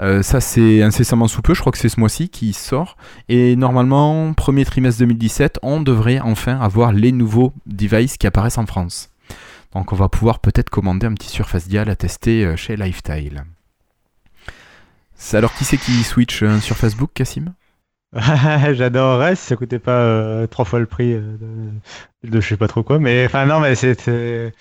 Euh, 0.00 0.22
ça, 0.22 0.40
c'est 0.40 0.82
incessamment 0.82 1.28
sous 1.28 1.42
peu, 1.42 1.54
je 1.54 1.60
crois 1.60 1.72
que 1.72 1.78
c'est 1.78 1.90
ce 1.90 2.00
mois-ci 2.00 2.30
qui 2.30 2.52
sort. 2.52 2.96
Et 3.28 3.54
normalement, 3.54 4.32
premier 4.32 4.64
trimestre 4.64 5.00
2017, 5.00 5.58
on 5.62 5.80
devrait 5.80 6.20
enfin 6.20 6.58
avoir 6.58 6.92
les 6.92 7.12
nouveaux 7.12 7.52
devices 7.66 8.16
qui 8.16 8.26
apparaissent 8.26 8.58
en 8.58 8.66
France. 8.66 9.10
Donc 9.72 9.92
on 9.92 9.96
va 9.96 10.08
pouvoir 10.08 10.40
peut-être 10.40 10.70
commander 10.70 11.06
un 11.06 11.14
petit 11.14 11.28
Surface 11.28 11.68
Dial 11.68 11.88
à 11.90 11.96
tester 11.96 12.44
euh, 12.44 12.56
chez 12.56 12.76
Lifestyle. 12.76 13.44
C'est 15.14 15.36
alors 15.36 15.52
qui 15.54 15.64
c'est 15.64 15.76
qui 15.76 16.02
switch 16.02 16.42
un 16.42 16.60
Surface 16.60 16.96
Book, 16.96 17.10
Cassim? 17.14 17.52
J'adorerais 18.14 19.36
si 19.36 19.46
ça 19.46 19.56
coûtait 19.56 19.78
pas 19.78 20.00
euh, 20.00 20.46
trois 20.46 20.64
fois 20.64 20.80
le 20.80 20.86
prix 20.86 21.12
euh, 21.12 21.36
de, 22.24 22.30
de 22.30 22.40
je 22.40 22.48
sais 22.48 22.56
pas 22.56 22.66
trop 22.66 22.82
quoi, 22.82 22.98
mais 22.98 23.26
enfin 23.26 23.46
non, 23.46 23.60
mais 23.60 23.74
c'était. 23.76 24.52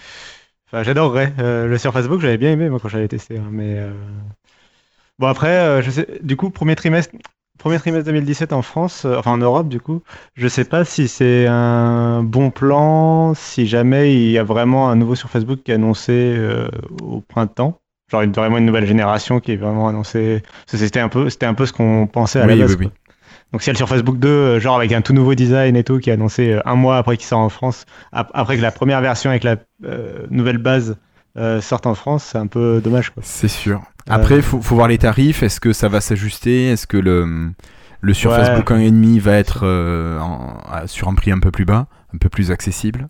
Enfin, 0.71 0.83
j'adorerais. 0.83 1.33
Euh, 1.39 1.67
le 1.67 1.77
Surface 1.77 2.07
Book, 2.07 2.21
j'avais 2.21 2.38
bien 2.38 2.51
aimé 2.51 2.69
moi 2.69 2.79
quand 2.79 2.89
j'avais 2.89 3.07
testé, 3.07 3.38
hein, 3.38 3.47
mais 3.51 3.77
euh, 3.79 3.91
bon 5.17 5.27
après, 5.27 5.49
euh, 5.57 5.81
je 5.81 5.91
sais. 5.91 6.07
Du 6.21 6.35
coup, 6.35 6.49
premier 6.49 6.75
trimestre, 6.75 7.13
premier 7.57 7.77
trimestre 7.79 8.05
2017 8.05 8.53
en 8.53 8.61
France, 8.61 9.05
enfin 9.05 9.31
en 9.31 9.38
Europe 9.38 9.67
du 9.67 9.79
coup, 9.79 10.01
je 10.35 10.47
sais 10.47 10.65
pas 10.65 10.85
si 10.85 11.07
c'est 11.07 11.45
un 11.47 12.23
bon 12.23 12.51
plan, 12.51 13.33
si 13.33 13.67
jamais 13.67 14.13
il 14.13 14.31
y 14.31 14.38
a 14.38 14.43
vraiment 14.43 14.89
un 14.89 14.95
nouveau 14.95 15.15
Surface 15.15 15.45
Book 15.45 15.63
qui 15.63 15.71
est 15.71 15.75
annoncé 15.75 16.38
au 17.01 17.21
printemps. 17.21 17.79
Genre 18.11 18.21
une- 18.23 18.31
vraiment 18.31 18.57
une 18.57 18.65
nouvelle 18.65 18.88
génération 18.88 19.39
qui 19.39 19.51
est 19.51 19.55
vraiment 19.55 19.88
annoncée. 19.88 20.41
C'était 20.65 20.99
un 20.99 21.09
peu, 21.09 21.29
c'était 21.29 21.45
un 21.45 21.53
peu 21.53 21.65
ce 21.67 21.73
qu'on 21.73 22.07
pensait 22.07 22.39
à 22.39 22.47
la 22.47 22.55
Oui, 22.55 22.61
base. 22.61 22.75
oui, 22.79 22.85
oui. 22.88 22.91
Donc 23.51 23.61
si 23.63 23.67
y 23.67 23.71
a 23.71 23.73
le 23.73 23.77
Surface 23.77 24.03
Book 24.03 24.19
2, 24.19 24.27
euh, 24.27 24.59
genre 24.59 24.75
avec 24.77 24.91
un 24.91 25.01
tout 25.01 25.13
nouveau 25.13 25.33
design 25.35 25.75
et 25.75 25.83
tout, 25.83 25.97
qui 25.99 26.09
est 26.09 26.13
annoncé 26.13 26.51
euh, 26.53 26.61
un 26.65 26.75
mois 26.75 26.97
après 26.97 27.17
qu'il 27.17 27.25
sort 27.25 27.39
en 27.39 27.49
France, 27.49 27.85
ap- 28.11 28.29
après 28.33 28.57
que 28.57 28.61
la 28.61 28.71
première 28.71 29.01
version 29.01 29.29
avec 29.31 29.43
la 29.43 29.55
euh, 29.85 30.25
nouvelle 30.29 30.59
base 30.59 30.97
euh, 31.37 31.59
sorte 31.61 31.87
en 31.87 31.95
France, 31.95 32.23
c'est 32.31 32.37
un 32.37 32.47
peu 32.47 32.79
dommage. 32.83 33.09
Quoi. 33.11 33.23
C'est 33.25 33.47
sûr. 33.47 33.81
Après, 34.07 34.35
il 34.37 34.41
faut, 34.41 34.61
faut 34.61 34.75
voir 34.75 34.87
les 34.87 34.97
tarifs. 34.97 35.41
Est-ce 35.43 35.59
que 35.59 35.73
ça 35.73 35.87
va 35.87 36.01
s'ajuster? 36.01 36.69
Est-ce 36.71 36.85
que 36.87 36.97
le, 36.97 37.51
le 38.01 38.13
Surface 38.13 38.49
Ouais. 38.49 38.55
Book 38.57 38.71
1,5 38.71 39.19
va 39.19 39.33
être 39.37 39.65
en- 40.19 40.87
sur 40.87 41.07
un 41.07 41.13
prix 41.15 41.31
un 41.31 41.39
peu 41.39 41.51
plus 41.51 41.65
bas, 41.65 41.87
un 42.13 42.17
peu 42.17 42.29
plus 42.29 42.51
accessible? 42.51 43.07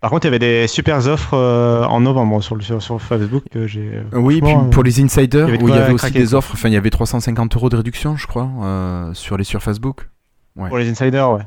Par 0.00 0.10
contre, 0.10 0.24
il 0.24 0.28
y 0.28 0.30
avait 0.34 0.38
des 0.38 0.66
super 0.66 1.06
offres 1.08 1.34
euh, 1.34 1.84
en 1.84 2.00
novembre 2.00 2.42
sur 2.42 2.62
sur, 2.62 2.82
sur 2.82 3.02
Facebook 3.02 3.44
que 3.50 3.66
j'ai. 3.66 3.90
euh, 3.94 4.18
Oui, 4.18 4.40
puis 4.40 4.54
pour 4.70 4.82
les 4.82 5.00
insiders, 5.02 5.48
il 5.48 5.54
y 5.54 5.56
avait 5.56 5.58
de 5.58 5.64
où 5.64 5.68
il 5.68 5.74
y 5.74 5.78
avait 5.78 5.92
aussi 5.92 6.10
des 6.10 6.34
offres, 6.34 6.52
enfin 6.54 6.68
il 6.68 6.72
y 6.72 6.76
avait 6.78 6.88
350 6.90 7.54
euros 7.56 7.68
de 7.68 7.76
réduction, 7.76 8.16
je 8.16 8.26
crois, 8.26 8.48
euh, 8.62 9.12
sur 9.14 9.36
les 9.36 9.44
Surface 9.44 9.78
Book. 9.78 10.08
Pour 10.56 10.78
les 10.78 10.88
insiders, 10.90 11.30
ouais. 11.32 11.42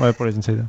Ouais, 0.00 0.12
pour 0.12 0.24
les 0.26 0.36
insiders. 0.38 0.64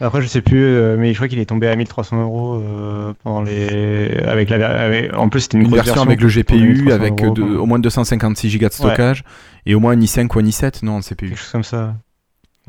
Après, 0.00 0.22
je 0.22 0.28
sais 0.28 0.42
plus, 0.42 0.62
euh, 0.62 0.96
mais 0.96 1.10
je 1.12 1.16
crois 1.18 1.26
qu'il 1.28 1.40
est 1.40 1.46
tombé 1.46 1.66
à 1.68 1.74
1300 1.74 2.22
euros 2.22 2.54
euh, 2.54 3.12
pendant 3.24 3.42
les. 3.42 4.16
Avec 4.26 4.48
la. 4.48 4.84
avec- 4.84 5.12
En 5.14 5.28
plus, 5.28 5.40
c'était 5.40 5.56
une, 5.58 5.64
Une 5.64 5.70
grosse 5.70 5.84
version 5.84 6.02
avec 6.02 6.20
le 6.20 6.28
GPU, 6.28 6.82
1300 6.84 6.94
avec 6.94 7.16
de- 7.16 7.42
au 7.56 7.66
moins 7.66 7.80
256 7.80 8.58
Go 8.58 8.68
de 8.68 8.72
stockage, 8.72 9.24
et 9.66 9.74
au 9.74 9.80
moins 9.80 9.92
un 9.92 10.00
i5 10.00 10.32
ou 10.34 10.38
un 10.38 10.42
i7, 10.44 10.84
non, 10.84 10.96
en 10.96 11.00
CPU, 11.02 11.28
quelque 11.30 11.38
chose 11.38 11.50
comme 11.52 11.64
ça. 11.64 11.94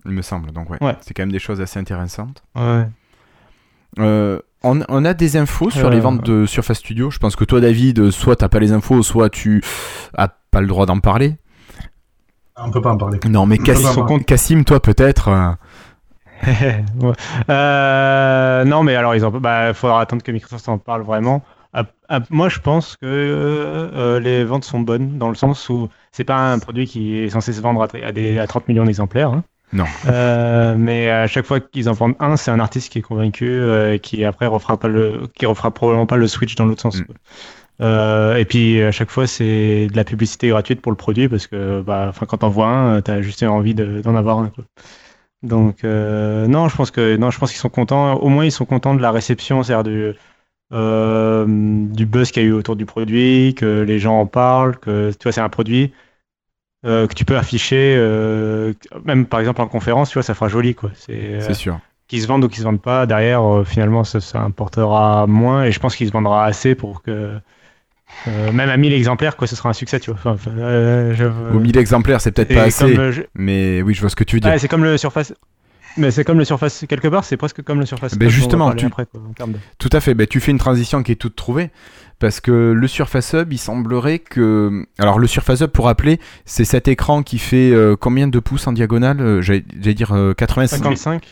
il 0.05 0.11
me 0.11 0.21
semble. 0.23 0.51
Donc 0.51 0.69
ouais, 0.71 0.77
Ouais. 0.81 0.95
c'est 1.01 1.13
quand 1.13 1.21
même 1.21 1.31
des 1.31 1.39
choses 1.39 1.61
assez 1.61 1.77
intéressantes. 1.79 2.41
Ouais. 2.55 2.85
Euh, 3.97 4.39
on, 4.63 4.81
on 4.89 5.05
a 5.05 5.13
des 5.13 5.37
infos 5.37 5.69
sur 5.71 5.89
les 5.89 5.97
Euh, 5.97 6.01
ventes 6.01 6.23
de 6.25 6.45
Surface 6.45 6.77
Studio. 6.79 7.09
Je 7.11 7.17
pense 7.17 7.35
que 7.35 7.43
toi, 7.45 7.59
David, 7.59 8.11
soit 8.11 8.35
t'as 8.35 8.49
pas 8.49 8.59
les 8.59 8.71
infos, 8.71 9.01
soit 9.03 9.29
tu 9.29 9.63
as 10.17 10.27
pas 10.51 10.61
le 10.61 10.67
droit 10.67 10.85
d'en 10.85 10.99
parler. 10.99 11.37
On 12.61 12.69
peut 12.71 12.81
pas 12.81 12.91
en 12.91 12.97
parler. 12.97 13.19
Non, 13.27 13.45
mais 13.45 13.57
Cassim, 13.57 14.63
toi 14.65 14.81
peut-être. 14.81 15.55
euh, 17.49 18.63
non, 18.65 18.83
mais 18.83 18.95
alors, 18.95 19.15
il 19.15 19.21
bah, 19.39 19.73
faudra 19.73 20.01
attendre 20.01 20.23
que 20.23 20.31
Microsoft 20.31 20.67
en 20.69 20.77
parle 20.77 21.03
vraiment. 21.03 21.41
Ah, 21.73 21.83
ah, 22.09 22.19
moi, 22.29 22.49
je 22.49 22.59
pense 22.59 22.95
que 22.97 23.05
euh, 23.05 24.19
les 24.19 24.43
ventes 24.43 24.63
sont 24.63 24.79
bonnes 24.79 25.17
dans 25.17 25.29
le 25.29 25.35
sens 25.35 25.69
où 25.69 25.89
c'est 26.11 26.23
pas 26.23 26.51
un 26.51 26.59
produit 26.59 26.87
qui 26.87 27.17
est 27.17 27.29
censé 27.29 27.53
se 27.53 27.61
vendre 27.61 27.81
à, 27.83 27.87
à 28.07 28.11
des, 28.11 28.39
à 28.39 28.47
30 28.47 28.67
millions 28.67 28.85
d'exemplaires. 28.85 29.29
hein. 29.31 29.43
Non. 29.71 29.85
Euh, 30.07 30.75
mais 30.77 31.09
à 31.09 31.27
chaque 31.27 31.45
fois 31.45 31.59
qu'ils 31.59 31.89
en 31.89 31.93
vendent 31.93 32.15
un, 32.19 32.37
c'est 32.37 32.51
un 32.51 32.59
artiste 32.59 32.91
qui 32.91 32.99
est 32.99 33.03
convaincu, 33.03 33.47
euh, 33.47 33.97
qui 33.97 34.23
après 34.25 34.47
refera 34.47 34.77
pas 34.77 34.87
le, 34.87 35.27
qui 35.35 35.45
refera 35.45 35.71
probablement 35.71 36.07
pas 36.07 36.17
le 36.17 36.27
switch 36.27 36.55
dans 36.55 36.65
l'autre 36.65 36.81
sens. 36.81 36.99
Mm. 36.99 37.05
Euh, 37.81 38.35
et 38.35 38.45
puis 38.45 38.81
à 38.81 38.91
chaque 38.91 39.09
fois, 39.09 39.27
c'est 39.27 39.87
de 39.87 39.95
la 39.95 40.03
publicité 40.03 40.49
gratuite 40.49 40.81
pour 40.81 40.91
le 40.91 40.97
produit 40.97 41.29
parce 41.29 41.47
que, 41.47 41.81
bah, 41.81 42.07
enfin, 42.09 42.25
quand 42.25 42.37
t'en 42.37 42.49
vois 42.49 42.67
un, 42.67 43.01
t'as 43.01 43.21
juste 43.21 43.43
envie 43.43 43.73
de- 43.75 44.01
d'en 44.01 44.15
avoir 44.15 44.39
un. 44.39 44.49
Quoi. 44.49 44.65
Donc 45.43 45.83
euh, 45.83 46.47
non, 46.47 46.67
je 46.67 46.75
pense 46.75 46.91
que 46.91 47.15
non, 47.15 47.31
je 47.31 47.39
pense 47.39 47.51
qu'ils 47.51 47.59
sont 47.59 47.69
contents. 47.69 48.15
Au 48.15 48.29
moins, 48.29 48.45
ils 48.45 48.51
sont 48.51 48.65
contents 48.65 48.95
de 48.95 49.01
la 49.01 49.11
réception, 49.11 49.63
c'est-à-dire 49.63 49.83
du 49.83 50.13
du 50.71 52.05
buzz 52.05 52.31
qu'il 52.31 52.43
y 52.43 52.45
a 52.45 52.49
eu 52.49 52.53
autour 52.53 52.75
du 52.75 52.85
produit, 52.85 53.55
que 53.55 53.81
les 53.81 53.97
gens 53.99 54.19
en 54.19 54.27
parlent, 54.27 54.77
que 54.77 55.11
tu 55.11 55.23
vois, 55.23 55.31
c'est 55.31 55.41
un 55.41 55.49
produit 55.49 55.93
euh, 56.85 57.07
que 57.07 57.13
tu 57.13 57.25
peux 57.25 57.37
afficher, 57.37 57.95
euh, 57.97 58.73
même 59.05 59.25
par 59.25 59.39
exemple 59.39 59.61
en 59.61 59.67
conférence, 59.67 60.09
tu 60.09 60.13
vois, 60.15 60.23
ça 60.23 60.33
fera 60.33 60.47
joli, 60.47 60.75
quoi. 60.75 60.91
C'est 60.95 61.11
euh, 61.13 61.53
sûr. 61.53 61.79
qu'ils 62.07 62.21
se 62.21 62.27
vendent 62.27 62.43
ou 62.43 62.47
qu'ils 62.47 62.59
se 62.59 62.63
vendent 62.63 62.81
pas. 62.81 63.05
Derrière, 63.05 63.41
finalement, 63.65 64.03
ça, 64.03 64.19
ça 64.21 64.39
importera 64.41 65.27
moins, 65.27 65.65
et 65.65 65.71
je 65.71 65.79
pense 65.79 65.95
qu'il 65.95 66.07
se 66.07 66.13
vendra 66.13 66.45
assez 66.45 66.75
pour 66.75 67.01
que 67.01 67.31
même 68.25 68.69
à 68.69 68.77
1000 68.77 68.93
exemplaires, 68.93 69.35
quoi, 69.37 69.47
ce 69.47 69.55
sera 69.55 69.69
un 69.69 69.73
succès, 69.73 69.99
tu 69.99 70.11
vois. 70.11 70.19
Enfin, 70.19 70.31
enfin, 70.33 70.51
je- 71.13 71.53
Au 71.55 71.59
1000 71.59 71.77
exemplaires, 71.77 72.21
c'est 72.21 72.31
peut-être 72.31 72.53
pas 72.53 72.63
assez, 72.63 72.95
je- 73.11 73.21
mais 73.35 73.81
oui, 73.81 73.93
je 73.93 74.01
vois 74.01 74.09
ce 74.09 74.15
que 74.15 74.23
tu 74.23 74.35
veux 74.35 74.39
dire. 74.39 74.53
C'est 74.59 74.67
comme 74.67 74.83
le 74.83 74.97
Surface. 74.97 75.33
Mais 75.97 76.11
c'est 76.11 76.23
comme 76.23 76.37
le 76.37 76.45
Surface, 76.45 76.85
quelque 76.87 77.07
part, 77.07 77.23
c'est 77.25 77.35
presque 77.35 77.61
comme 77.63 77.79
le 77.79 77.85
Surface. 77.85 78.15
Ben 78.15 78.27
on 78.27 78.29
va 78.29 78.35
justement, 78.35 78.71
tu- 78.73 78.85
après, 78.85 79.05
quoi, 79.05 79.21
en 79.27 79.33
termes 79.33 79.53
de- 79.53 79.57
Tout 79.79 79.89
à 79.91 79.99
fait, 79.99 80.13
ben, 80.13 80.27
tu 80.27 80.39
fais 80.39 80.51
une 80.51 80.59
transition 80.59 81.01
qui 81.03 81.11
est 81.11 81.15
toute 81.15 81.35
trouvée. 81.35 81.71
Parce 82.19 82.41
que 82.41 82.51
le 82.73 82.87
Surface 82.87 83.33
Hub, 83.33 83.51
il 83.53 83.57
semblerait 83.57 84.19
que. 84.19 84.85
Alors, 84.99 85.19
le 85.19 85.27
Surface 85.27 85.61
Hub, 85.61 85.69
pour 85.69 85.85
rappeler, 85.85 86.19
c'est 86.45 86.65
cet 86.65 86.87
écran 86.89 87.23
qui 87.23 87.39
fait 87.39 87.71
euh, 87.71 87.95
combien 87.95 88.27
de 88.27 88.39
pouces 88.39 88.67
en 88.67 88.73
diagonale 88.73 89.21
Euh, 89.21 89.41
J'allais 89.41 89.61
dire 89.93 90.11
euh, 90.13 90.33
85. 90.33 90.77
55, 90.77 91.23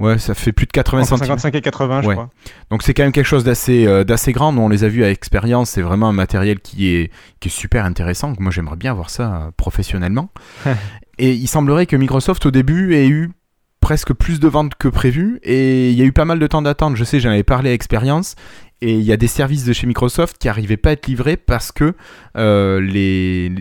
Ouais, 0.00 0.18
ça 0.18 0.34
fait 0.34 0.50
plus 0.50 0.66
de 0.66 0.72
80 0.72 1.02
entre 1.02 1.08
cm. 1.10 1.18
55 1.38 1.54
et 1.54 1.60
80, 1.60 2.02
je 2.02 2.10
crois. 2.10 2.30
Donc, 2.70 2.82
c'est 2.82 2.92
quand 2.92 3.04
même 3.04 3.12
quelque 3.12 3.26
chose 3.26 3.44
d'assez 3.44 3.86
euh, 3.86 4.02
d'assez 4.02 4.32
grand. 4.32 4.52
Nous, 4.52 4.60
on 4.62 4.68
les 4.68 4.82
a 4.82 4.88
vus 4.88 5.04
à 5.04 5.10
expérience. 5.10 5.70
C'est 5.70 5.82
vraiment 5.82 6.08
un 6.08 6.12
matériel 6.12 6.58
qui 6.58 6.92
est, 6.92 7.12
qui 7.38 7.48
est 7.48 7.52
super 7.52 7.84
intéressant. 7.84 8.32
Moi, 8.40 8.50
j'aimerais 8.50 8.76
bien 8.76 8.94
voir 8.94 9.10
ça 9.10 9.52
professionnellement. 9.56 10.30
et 11.18 11.32
il 11.32 11.46
semblerait 11.46 11.86
que 11.86 11.94
Microsoft, 11.94 12.46
au 12.46 12.50
début, 12.50 12.94
ait 12.96 13.06
eu 13.06 13.30
presque 13.80 14.12
plus 14.12 14.40
de 14.40 14.48
ventes 14.48 14.74
que 14.74 14.88
prévu. 14.88 15.38
Et 15.44 15.90
il 15.90 15.96
y 15.96 16.02
a 16.02 16.04
eu 16.04 16.12
pas 16.12 16.24
mal 16.24 16.40
de 16.40 16.46
temps 16.48 16.62
d'attente. 16.62 16.96
Je 16.96 17.04
sais, 17.04 17.20
j'en 17.20 17.30
avais 17.30 17.42
parlé 17.44 17.70
à 17.70 17.72
expérience. 17.74 18.34
Et 18.82 18.94
il 18.94 19.04
y 19.04 19.12
a 19.12 19.16
des 19.16 19.28
services 19.28 19.64
de 19.64 19.72
chez 19.72 19.86
Microsoft 19.86 20.38
qui 20.38 20.48
n'arrivaient 20.48 20.76
pas 20.76 20.90
à 20.90 20.92
être 20.94 21.06
livrés 21.06 21.36
parce 21.36 21.70
que 21.70 21.94
euh, 22.36 22.80
les, 22.80 23.52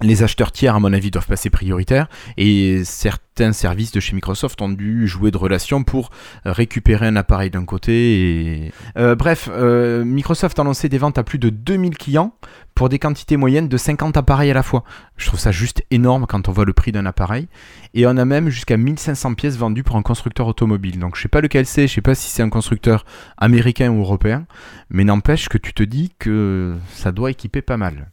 les 0.00 0.22
acheteurs 0.22 0.52
tiers, 0.52 0.74
à 0.74 0.80
mon 0.80 0.92
avis, 0.92 1.10
doivent 1.10 1.26
passer 1.26 1.50
prioritaire. 1.50 2.08
Et 2.36 2.82
certains 2.84 3.52
services 3.52 3.92
de 3.92 4.00
chez 4.00 4.14
Microsoft 4.14 4.60
ont 4.62 4.70
dû 4.70 5.06
jouer 5.06 5.30
de 5.30 5.36
relation 5.36 5.84
pour 5.84 6.10
récupérer 6.44 7.06
un 7.06 7.16
appareil 7.16 7.50
d'un 7.50 7.64
côté. 7.64 7.92
Et... 7.92 8.72
Euh, 8.96 9.14
bref, 9.14 9.48
euh, 9.52 10.04
Microsoft 10.04 10.58
a 10.58 10.64
lancé 10.64 10.88
des 10.88 10.98
ventes 10.98 11.18
à 11.18 11.24
plus 11.24 11.38
de 11.38 11.50
2000 11.50 11.96
clients 11.98 12.34
pour 12.74 12.88
des 12.88 12.98
quantités 12.98 13.36
moyennes 13.36 13.68
de 13.68 13.76
50 13.76 14.16
appareils 14.16 14.50
à 14.50 14.54
la 14.54 14.62
fois. 14.62 14.82
Je 15.16 15.26
trouve 15.26 15.38
ça 15.38 15.52
juste 15.52 15.84
énorme 15.90 16.26
quand 16.26 16.48
on 16.48 16.52
voit 16.52 16.64
le 16.64 16.72
prix 16.72 16.90
d'un 16.90 17.06
appareil. 17.06 17.48
Et 17.94 18.06
on 18.06 18.16
a 18.16 18.24
même 18.24 18.48
jusqu'à 18.48 18.78
1500 18.78 19.34
pièces 19.34 19.56
vendues 19.56 19.84
pour 19.84 19.96
un 19.96 20.02
constructeur 20.02 20.46
automobile. 20.46 20.98
Donc 20.98 21.16
je 21.16 21.22
sais 21.22 21.28
pas 21.28 21.42
lequel 21.42 21.66
c'est, 21.66 21.86
je 21.86 21.92
sais 21.92 22.00
pas 22.00 22.14
si 22.14 22.30
c'est 22.30 22.42
un 22.42 22.50
constructeur 22.50 23.04
américain 23.36 23.90
ou 23.90 24.00
européen, 24.00 24.46
mais 24.88 25.04
n'empêche 25.04 25.48
que 25.48 25.58
tu 25.58 25.74
te 25.74 25.82
dis 25.82 26.12
que 26.18 26.76
ça 26.94 27.12
doit 27.12 27.30
équiper 27.30 27.60
pas 27.60 27.76
mal. 27.76 28.08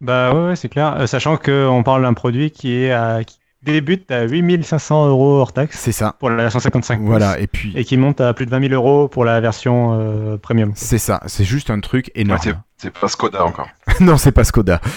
Bah 0.00 0.32
ouais, 0.34 0.48
ouais, 0.48 0.56
c'est 0.56 0.68
clair. 0.68 0.96
Euh, 1.00 1.06
sachant 1.06 1.36
qu'on 1.36 1.82
parle 1.82 2.02
d'un 2.02 2.14
produit 2.14 2.50
qui, 2.50 2.74
est 2.74 2.92
à, 2.92 3.24
qui 3.24 3.38
débute 3.62 4.10
à 4.10 4.24
8500 4.24 5.08
euros 5.08 5.36
hors 5.38 5.52
taxe 5.52 5.78
C'est 5.78 5.92
ça. 5.92 6.16
pour 6.18 6.28
la 6.30 6.50
155 6.50 6.98
pouces, 6.98 7.06
Voilà, 7.06 7.38
et 7.38 7.46
puis 7.46 7.72
et 7.74 7.84
qui 7.84 7.96
monte 7.96 8.20
à 8.20 8.34
plus 8.34 8.44
de 8.44 8.50
20 8.50 8.68
000 8.68 8.74
euros 8.74 9.08
pour 9.08 9.24
la 9.24 9.40
version 9.40 9.98
euh, 9.98 10.36
premium. 10.36 10.72
c'est 10.74 10.98
ça, 10.98 11.20
c'est 11.26 11.44
juste 11.44 11.70
un 11.70 11.80
truc 11.80 12.10
énorme. 12.14 12.40
c'est- 12.42 12.54
c'est 12.76 12.92
pas 12.92 13.08
Skoda 13.08 13.44
encore. 13.44 13.68
non, 14.00 14.18
c'est 14.18 14.32
pas 14.32 14.44
Skoda. 14.44 14.80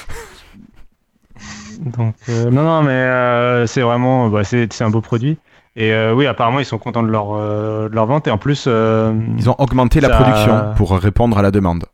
Donc 1.80 2.16
euh, 2.30 2.50
non, 2.50 2.63
non, 2.63 2.82
mais 2.82 2.92
euh, 2.92 3.68
c'est 3.68 3.82
vraiment, 3.82 4.30
bah, 4.30 4.44
c'est 4.44 4.72
c'est 4.74 4.84
un 4.84 4.89
beau 4.89 5.01
produit. 5.01 5.38
Et 5.75 5.94
euh, 5.94 6.12
oui, 6.13 6.25
apparemment, 6.25 6.60
ils 6.60 6.66
sont 6.66 6.80
contents 6.80 7.04
de 7.04 7.08
leur, 7.08 7.36
euh, 7.36 7.88
de 7.88 7.94
leur 7.94 8.08
vente. 8.08 8.27
Et 8.27 8.32
en 8.32 8.39
plus, 8.39 8.66
euh, 8.68 9.13
Ils 9.38 9.48
ont 9.48 9.56
augmenté 9.60 10.01
la 10.01 10.10
production 10.10 10.74
pour 10.75 10.98
répondre 10.98 11.38
à 11.38 11.44
la 11.44 11.51
demande. 11.51 11.86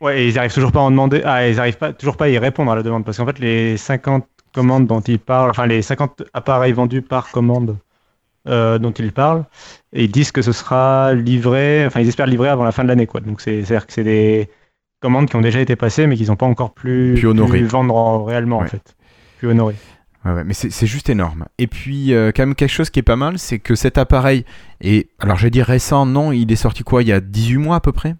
Ouais, 0.00 0.22
et 0.22 0.28
ils 0.28 0.38
arrivent 0.38 0.52
toujours 0.54 0.72
pas 0.72 0.80
à 0.80 0.82
en 0.82 0.90
demander. 0.90 1.22
Ah, 1.24 1.48
ils 1.48 1.58
arrivent 1.60 1.78
pas, 1.78 1.92
toujours 1.92 2.16
pas 2.16 2.26
à 2.26 2.28
y 2.28 2.38
répondre 2.38 2.70
à 2.72 2.76
la 2.76 2.82
demande. 2.82 3.04
Parce 3.04 3.16
qu'en 3.18 3.26
fait, 3.26 3.38
les 3.38 3.76
50 3.76 4.26
commandes 4.54 4.86
dont 4.86 5.00
ils 5.00 5.18
parlent, 5.18 5.50
enfin, 5.50 5.66
les 5.66 5.82
50 5.82 6.22
appareils 6.32 6.72
vendus 6.72 7.02
par 7.02 7.30
commande 7.30 7.76
euh, 8.48 8.78
dont 8.78 8.92
ils 8.92 9.10
parlent, 9.12 9.44
et 9.92 10.04
ils 10.04 10.10
disent 10.10 10.30
que 10.30 10.40
ce 10.40 10.52
sera 10.52 11.12
livré, 11.14 11.84
enfin, 11.86 12.00
ils 12.00 12.08
espèrent 12.08 12.26
livrer 12.28 12.48
avant 12.48 12.62
la 12.64 12.70
fin 12.72 12.84
de 12.84 12.88
l'année, 12.88 13.06
quoi. 13.06 13.20
Donc, 13.20 13.40
c'est- 13.40 13.64
c'est-à-dire 13.64 13.86
que 13.88 13.92
c'est 13.92 14.04
des 14.04 14.48
commandes 15.00 15.28
qui 15.28 15.34
ont 15.36 15.40
déjà 15.40 15.60
été 15.60 15.74
passées, 15.74 16.06
mais 16.06 16.16
qu'ils 16.16 16.28
n'ont 16.28 16.36
pas 16.36 16.46
encore 16.46 16.72
honorées. 17.26 17.58
pu 17.58 17.64
vendre 17.64 17.96
en- 17.96 18.24
réellement, 18.24 18.58
en 18.58 18.60
fait. 18.70 18.94
Ouais, 20.24 20.32
ouais, 20.32 20.44
mais 20.44 20.54
c'est 20.54 20.70
c'est 20.70 20.86
juste 20.86 21.08
énorme. 21.08 21.46
Et 21.58 21.66
puis, 21.66 22.14
euh, 22.14 22.30
quand 22.34 22.42
même, 22.44 22.54
quelque 22.54 22.70
chose 22.70 22.90
qui 22.90 23.00
est 23.00 23.02
pas 23.04 23.16
mal, 23.16 23.38
c'est 23.38 23.58
que 23.58 23.74
cet 23.74 23.98
appareil 23.98 24.44
est. 24.80 25.08
Alors, 25.18 25.36
je 25.36 25.42
vais 25.44 25.50
dire 25.50 25.66
récent, 25.66 26.06
non, 26.06 26.30
il 26.32 26.50
est 26.50 26.56
sorti 26.56 26.82
quoi 26.84 27.02
Il 27.02 27.08
y 27.08 27.12
a 27.12 27.20
18 27.20 27.58
mois 27.58 27.76
à 27.76 27.80
peu 27.80 27.92
près? 27.92 28.14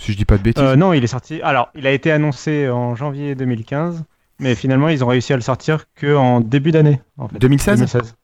Si 0.00 0.12
je 0.12 0.16
dis 0.16 0.24
pas 0.24 0.38
de 0.38 0.42
bêtises. 0.42 0.64
Euh, 0.64 0.76
non, 0.76 0.92
il 0.92 1.04
est 1.04 1.08
sorti. 1.08 1.40
Alors, 1.42 1.68
il 1.74 1.86
a 1.86 1.92
été 1.92 2.10
annoncé 2.10 2.68
en 2.70 2.94
janvier 2.94 3.34
2015, 3.34 4.04
mais 4.38 4.54
finalement, 4.54 4.88
ils 4.88 5.04
ont 5.04 5.08
réussi 5.08 5.32
à 5.32 5.36
le 5.36 5.42
sortir 5.42 5.84
que 5.94 6.16
en 6.16 6.40
début 6.40 6.70
d'année. 6.72 7.00
En 7.18 7.28
fait. 7.28 7.38
2016 7.38 7.80
2016. 7.80 8.14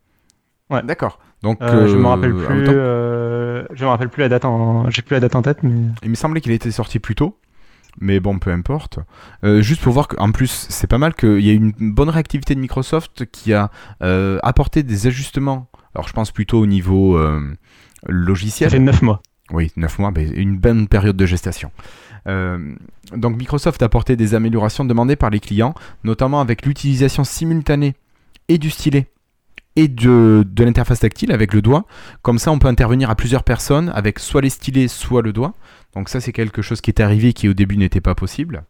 D'accord. 0.85 1.19
Donc, 1.43 1.59
Euh, 1.61 1.87
je 1.87 1.95
euh, 1.95 1.99
me 1.99 2.07
rappelle 2.07 2.33
en 2.33 2.39
plus. 2.47 2.67
euh, 2.69 3.65
je 3.73 3.85
me 3.85 3.91
rappelle 3.91 4.09
plus 4.09 4.23
la 4.23 4.29
date. 4.29 4.45
En... 4.45 4.89
J'ai 4.91 5.03
plus 5.03 5.15
la 5.15 5.21
date 5.21 5.37
en 5.37 5.43
tête, 5.43 5.63
mais. 5.63 5.75
il 6.03 6.11
me 6.11 6.15
semblait 6.15 6.41
qu'il 6.41 6.53
était 6.53 6.71
sorti 6.71 6.99
plus 6.99 7.15
tôt. 7.15 7.39
Mais 8.01 8.21
bon, 8.21 8.39
peu 8.39 8.51
importe. 8.51 8.99
Euh, 9.45 9.63
juste 9.63 9.81
pour 9.83 9.93
voir 9.93 10.09
qu'en 10.09 10.31
plus, 10.33 10.67
c'est 10.69 10.87
pas 10.87 10.99
mal 10.99 11.15
qu'il 11.15 11.41
y 11.41 11.51
a 11.51 11.55
une 11.55 11.73
bonne 11.79 12.11
réactivité 12.11 12.55
de 12.55 12.61
Microsoft 12.61 13.25
qui 13.27 13.55
a 13.55 13.71
euh, 14.03 14.39
apporté 14.43 14.83
des 14.83 15.07
ajustements. 15.07 15.69
Alors, 15.95 16.07
je 16.09 16.13
pense 16.13 16.31
plutôt 16.31 16.59
au 16.61 16.67
niveau 16.67 17.17
euh, 17.17 17.41
Ça 18.05 18.13
logiciel. 18.13 18.71
fait 18.71 18.79
9 18.79 19.03
mois. 19.03 19.23
Oui, 19.53 19.71
9 19.77 19.99
mois, 19.99 20.13
une 20.17 20.57
bonne 20.57 20.89
période 20.89 21.17
de 21.17 21.27
gestation. 21.27 21.71
Euh, 22.27 22.75
donc 23.15 23.37
Microsoft 23.37 23.83
a 23.83 23.87
apporté 23.87 24.17
des 24.17 24.35
améliorations 24.35 24.85
demandées 24.85 25.17
par 25.17 25.31
les 25.31 25.41
clients, 25.41 25.75
notamment 26.03 26.41
avec 26.41 26.67
l'utilisation 26.67 27.23
simultanée 27.25 27.95
et 28.49 28.59
du 28.59 28.71
stylet 28.71 29.07
et 29.77 29.89
de, 29.89 30.45
de 30.51 30.65
l'interface 30.65 31.01
tactile 31.01 31.31
avec 31.31 31.53
le 31.53 31.63
doigt. 31.63 31.85
Comme 32.23 32.39
ça, 32.39 32.51
on 32.51 32.59
peut 32.59 32.69
intervenir 32.69 33.11
à 33.11 33.15
plusieurs 33.15 33.45
personnes 33.45 33.93
avec 33.95 34.19
soit 34.19 34.41
les 34.41 34.51
stylets, 34.51 34.89
soit 34.89 35.23
le 35.23 35.33
doigt. 35.33 35.55
Donc 35.95 36.09
ça, 36.09 36.21
c'est 36.21 36.33
quelque 36.33 36.63
chose 36.63 36.81
qui 36.81 36.91
est 36.91 37.01
arrivé 37.01 37.33
qui 37.33 37.49
au 37.49 37.55
début 37.55 37.77
n'était 37.77 38.01
pas 38.01 38.15
possible. 38.15 38.65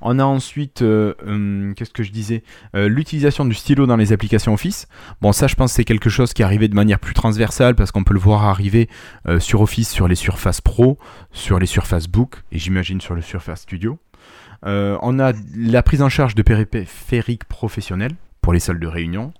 On 0.00 0.18
a 0.18 0.24
ensuite, 0.24 0.82
euh, 0.82 1.14
hum, 1.26 1.74
qu'est-ce 1.76 1.90
que 1.90 2.02
je 2.02 2.12
disais, 2.12 2.42
Euh, 2.76 2.88
l'utilisation 2.88 3.44
du 3.44 3.54
stylo 3.54 3.86
dans 3.86 3.96
les 3.96 4.12
applications 4.12 4.54
Office. 4.54 4.86
Bon, 5.20 5.32
ça, 5.32 5.46
je 5.46 5.54
pense 5.54 5.72
que 5.72 5.76
c'est 5.76 5.84
quelque 5.84 6.10
chose 6.10 6.32
qui 6.32 6.42
est 6.42 6.44
arrivé 6.44 6.68
de 6.68 6.74
manière 6.74 6.98
plus 6.98 7.14
transversale 7.14 7.74
parce 7.74 7.90
qu'on 7.90 8.04
peut 8.04 8.14
le 8.14 8.20
voir 8.20 8.44
arriver 8.44 8.88
euh, 9.26 9.40
sur 9.40 9.60
Office, 9.60 9.90
sur 9.90 10.08
les 10.08 10.14
Surface 10.14 10.60
Pro, 10.60 10.98
sur 11.32 11.58
les 11.58 11.66
Surface 11.66 12.06
Book 12.08 12.42
et 12.52 12.58
j'imagine 12.58 13.00
sur 13.00 13.14
le 13.14 13.22
Surface 13.22 13.62
Studio. 13.62 13.98
Euh, 14.66 14.98
on 15.02 15.18
a 15.18 15.32
la 15.56 15.82
prise 15.82 16.02
en 16.02 16.08
charge 16.08 16.34
de 16.34 16.42
périphériques 16.42 17.44
professionnels 17.44 18.12
pour 18.42 18.52
les 18.52 18.60
salles 18.60 18.80
de 18.80 18.86
réunion 18.86 19.32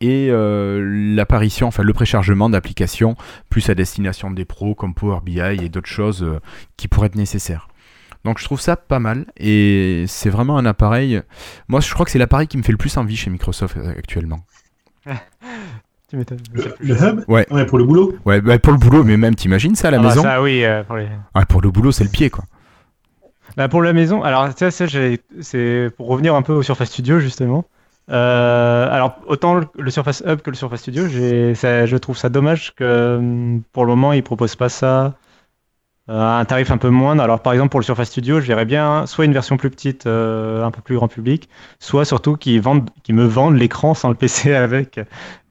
et 0.00 0.28
euh, 0.30 0.80
l'apparition, 1.16 1.66
enfin 1.66 1.82
le 1.82 1.92
préchargement 1.92 2.48
d'applications 2.48 3.16
plus 3.50 3.68
à 3.68 3.74
destination 3.74 4.30
des 4.30 4.44
pros 4.44 4.74
comme 4.74 4.94
Power 4.94 5.20
BI 5.24 5.40
et 5.40 5.68
d'autres 5.68 5.88
choses 5.88 6.22
euh, 6.22 6.40
qui 6.76 6.86
pourraient 6.88 7.08
être 7.08 7.16
nécessaires. 7.16 7.67
Donc 8.24 8.38
je 8.38 8.44
trouve 8.44 8.60
ça 8.60 8.76
pas 8.76 8.98
mal 8.98 9.26
et 9.36 10.04
c'est 10.08 10.30
vraiment 10.30 10.58
un 10.58 10.66
appareil. 10.66 11.22
Moi 11.68 11.80
je 11.80 11.92
crois 11.94 12.04
que 12.04 12.10
c'est 12.12 12.18
l'appareil 12.18 12.46
qui 12.48 12.58
me 12.58 12.62
fait 12.62 12.72
le 12.72 12.78
plus 12.78 12.96
envie 12.96 13.16
chez 13.16 13.30
Microsoft 13.30 13.76
euh, 13.76 13.90
actuellement. 13.96 14.40
Tu 16.10 16.16
m'étonnes. 16.16 16.38
Le, 16.54 16.74
le 16.80 16.94
hub? 16.94 17.20
Ouais. 17.28 17.44
pour 17.66 17.76
le 17.76 17.84
boulot? 17.84 18.14
Ouais, 18.24 18.40
bah, 18.40 18.58
pour 18.58 18.72
le 18.72 18.78
boulot, 18.78 19.04
mais 19.04 19.18
même, 19.18 19.34
t'imagines 19.34 19.74
ça 19.74 19.88
à 19.88 19.90
la 19.90 19.98
Ah 19.98 20.00
bah 20.00 20.08
maison? 20.08 20.22
ça, 20.22 20.40
oui, 20.42 20.64
euh, 20.64 20.82
pour 20.82 20.96
les- 20.96 21.06
Ouais, 21.34 21.44
Pour 21.46 21.60
le 21.60 21.70
boulot, 21.70 21.92
c'est 21.92 22.02
le 22.04 22.08
pied, 22.08 22.30
quoi. 22.30 22.44
Bah, 23.58 23.68
pour 23.68 23.82
la 23.82 23.92
maison, 23.92 24.22
alors 24.22 24.48
ça, 24.56 24.70
ça, 24.70 24.86
j'ai- 24.86 25.20
c'est 25.42 25.90
pour 25.98 26.08
revenir 26.08 26.34
un 26.34 26.40
peu 26.40 26.54
au 26.54 26.62
Surface 26.62 26.88
Studio 26.88 27.18
justement. 27.20 27.66
Euh, 28.10 28.88
alors 28.90 29.18
autant 29.26 29.60
le, 29.76 29.90
Surface 29.90 30.22
Hub 30.26 30.40
que 30.40 30.48
le 30.48 30.56
Surface 30.56 30.80
Studio, 30.80 31.02
ça- 31.54 31.84
je 31.84 31.96
trouve 31.98 32.16
ça 32.16 32.30
dommage 32.30 32.74
que 32.74 33.16
hum, 33.18 33.62
pour 33.74 33.84
le 33.84 33.90
moment 33.90 34.14
ils 34.14 34.22
proposent 34.22 34.56
pas 34.56 34.70
ça 34.70 35.04
euh, 35.04 35.10
à 36.08 36.38
un 36.38 36.44
tarif 36.44 36.70
un 36.70 36.78
peu 36.78 36.88
moindre. 36.88 37.22
Alors 37.22 37.40
par 37.40 37.52
exemple 37.52 37.70
pour 37.70 37.80
le 37.80 37.84
Surface 37.84 38.08
Studio, 38.08 38.40
je 38.40 38.46
verrais 38.46 38.64
bien 38.64 39.06
soit 39.06 39.24
une 39.24 39.32
version 39.32 39.56
plus 39.56 39.70
petite, 39.70 40.06
euh, 40.06 40.64
un 40.64 40.70
peu 40.70 40.80
plus 40.80 40.96
grand 40.96 41.08
public, 41.08 41.48
soit 41.78 42.04
surtout 42.04 42.36
qu'ils 42.36 42.60
vendent, 42.60 42.88
me 43.08 43.24
vendent 43.24 43.56
l'écran 43.56 43.94
sans 43.94 44.08
le 44.08 44.14
PC 44.16 44.54
avec, 44.54 45.00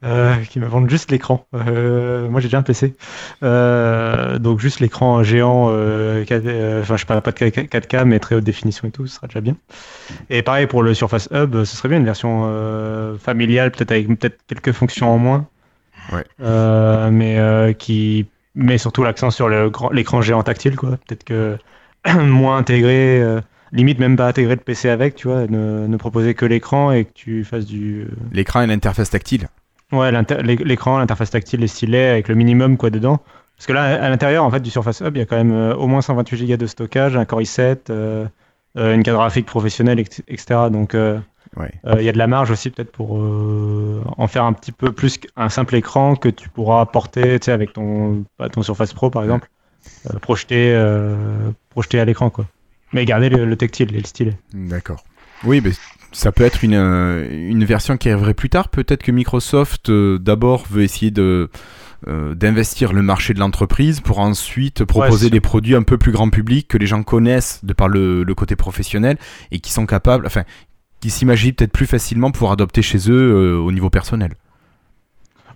euh, 0.04 0.34
qu'ils 0.50 0.62
me 0.62 0.66
vendent 0.66 0.90
juste 0.90 1.10
l'écran. 1.10 1.46
Euh, 1.54 2.28
moi 2.28 2.40
j'ai 2.40 2.48
déjà 2.48 2.58
un 2.58 2.62
PC, 2.62 2.94
euh, 3.42 4.38
donc 4.38 4.58
juste 4.58 4.80
l'écran 4.80 5.22
géant, 5.22 5.68
euh, 5.70 6.24
4 6.24 6.42
euh, 6.46 6.82
enfin 6.82 6.96
je 6.96 7.00
sais 7.00 7.06
pas, 7.06 7.20
pas 7.20 7.32
de 7.32 7.36
4K 7.36 8.04
mais 8.04 8.18
très 8.18 8.34
haute 8.34 8.44
définition 8.44 8.88
et 8.88 8.90
tout, 8.90 9.06
ce 9.06 9.16
sera 9.16 9.28
déjà 9.28 9.40
bien. 9.40 9.56
Et 10.30 10.42
pareil 10.42 10.66
pour 10.66 10.82
le 10.82 10.92
Surface 10.94 11.28
Hub, 11.32 11.54
ce 11.64 11.76
serait 11.76 11.88
bien 11.88 11.98
une 11.98 12.04
version 12.04 12.44
euh, 12.46 13.16
familiale, 13.16 13.70
peut-être 13.70 13.92
avec 13.92 14.08
peut-être 14.18 14.38
quelques 14.46 14.72
fonctions 14.72 15.10
en 15.10 15.18
moins, 15.18 15.46
Ouais. 16.12 16.24
Euh, 16.40 17.10
mais 17.10 17.38
euh, 17.38 17.72
qui 17.72 18.26
met 18.58 18.78
surtout 18.78 19.02
l'accent 19.02 19.30
sur 19.30 19.48
l'écran 19.48 20.20
géant 20.20 20.42
tactile, 20.42 20.76
quoi. 20.76 20.98
Peut-être 21.06 21.24
que 21.24 21.56
moins 22.20 22.58
intégré, 22.58 23.20
euh, 23.20 23.40
limite 23.72 23.98
même 23.98 24.16
pas 24.16 24.28
intégrer 24.28 24.54
le 24.54 24.60
PC 24.60 24.88
avec, 24.88 25.14
tu 25.14 25.28
vois, 25.28 25.46
ne, 25.46 25.86
ne 25.86 25.96
proposer 25.96 26.34
que 26.34 26.44
l'écran 26.44 26.92
et 26.92 27.04
que 27.04 27.12
tu 27.14 27.44
fasses 27.44 27.66
du 27.66 28.08
L'écran 28.32 28.62
et 28.62 28.66
l'interface 28.66 29.10
tactile. 29.10 29.48
Ouais, 29.90 30.10
l'écran, 30.42 30.98
l'interface 30.98 31.30
tactile, 31.30 31.60
les 31.60 31.66
stylets 31.66 32.08
avec 32.08 32.28
le 32.28 32.34
minimum 32.34 32.76
quoi 32.76 32.90
dedans. 32.90 33.20
Parce 33.56 33.66
que 33.66 33.72
là, 33.72 34.04
à 34.04 34.08
l'intérieur 34.08 34.44
en 34.44 34.50
fait 34.50 34.60
du 34.60 34.70
Surface 34.70 35.00
Hub, 35.00 35.16
il 35.16 35.18
y 35.18 35.22
a 35.22 35.26
quand 35.26 35.36
même 35.36 35.52
euh, 35.52 35.74
au 35.74 35.86
moins 35.88 36.00
128 36.00 36.46
Go 36.46 36.56
de 36.56 36.66
stockage, 36.66 37.16
un 37.16 37.24
Core 37.24 37.40
i7, 37.40 37.78
euh, 37.90 38.26
euh, 38.76 38.94
une 38.94 39.02
carte 39.02 39.16
graphique 39.16 39.46
professionnelle, 39.46 39.98
etc. 39.98 40.68
Donc 40.70 40.94
euh, 41.56 41.62
Ouais. 41.62 41.72
euh, 41.86 41.96
il 41.98 42.04
y 42.04 42.08
a 42.08 42.12
de 42.12 42.18
la 42.18 42.26
marge 42.26 42.50
aussi 42.50 42.70
peut-être 42.70 42.92
pour 42.92 43.18
euh, 43.18 44.02
en 44.16 44.26
faire 44.26 44.44
un 44.44 44.52
petit 44.52 44.72
peu 44.72 44.92
plus 44.92 45.18
qu'un 45.18 45.48
simple 45.48 45.74
écran 45.76 46.14
que 46.16 46.28
tu 46.28 46.48
pourras 46.48 46.84
porter, 46.86 47.38
avec 47.48 47.72
ton, 47.72 48.24
bah, 48.38 48.48
ton 48.48 48.62
Surface 48.62 48.92
Pro 48.92 49.10
par 49.10 49.22
exemple, 49.22 49.48
euh, 50.10 50.18
projeter, 50.18 50.72
euh, 50.74 51.50
projeter 51.70 52.00
à 52.00 52.04
l'écran 52.04 52.30
quoi. 52.30 52.46
Mais 52.92 53.04
garder 53.04 53.28
le, 53.28 53.44
le 53.44 53.56
tactile 53.56 53.94
et 53.94 53.98
le 53.98 54.06
stylet. 54.06 54.36
D'accord. 54.52 55.04
Oui, 55.44 55.60
mais 55.62 55.70
ça 56.12 56.32
peut 56.32 56.44
être 56.44 56.64
une, 56.64 56.74
une 56.74 57.64
version 57.64 57.96
qui 57.96 58.08
arriverait 58.10 58.34
plus 58.34 58.48
tard. 58.50 58.68
Peut-être 58.70 59.02
que 59.02 59.12
Microsoft, 59.12 59.90
d'abord, 59.90 60.64
veut 60.70 60.82
essayer 60.82 61.10
de 61.10 61.50
euh, 62.06 62.34
d'investir 62.34 62.92
le 62.92 63.02
marché 63.02 63.34
de 63.34 63.40
l'entreprise 63.40 64.00
pour 64.00 64.20
ensuite 64.20 64.84
proposer 64.84 65.30
des 65.30 65.40
produits 65.40 65.74
un 65.74 65.82
peu 65.82 65.98
plus 65.98 66.12
grand 66.12 66.30
public 66.30 66.68
que 66.68 66.78
les 66.78 66.86
gens 66.86 67.02
connaissent 67.02 67.64
de 67.64 67.72
par 67.72 67.88
le, 67.88 68.22
le 68.22 68.34
côté 68.34 68.56
professionnel 68.56 69.18
et 69.50 69.58
qui 69.60 69.72
sont 69.72 69.84
capables, 69.84 70.24
enfin, 70.24 70.44
qui 71.00 71.10
s'imaginent 71.10 71.54
peut-être 71.54 71.72
plus 71.72 71.86
facilement 71.86 72.30
pouvoir 72.30 72.52
adopter 72.52 72.82
chez 72.82 73.10
eux 73.10 73.32
euh, 73.32 73.58
au 73.58 73.72
niveau 73.72 73.90
personnel. 73.90 74.32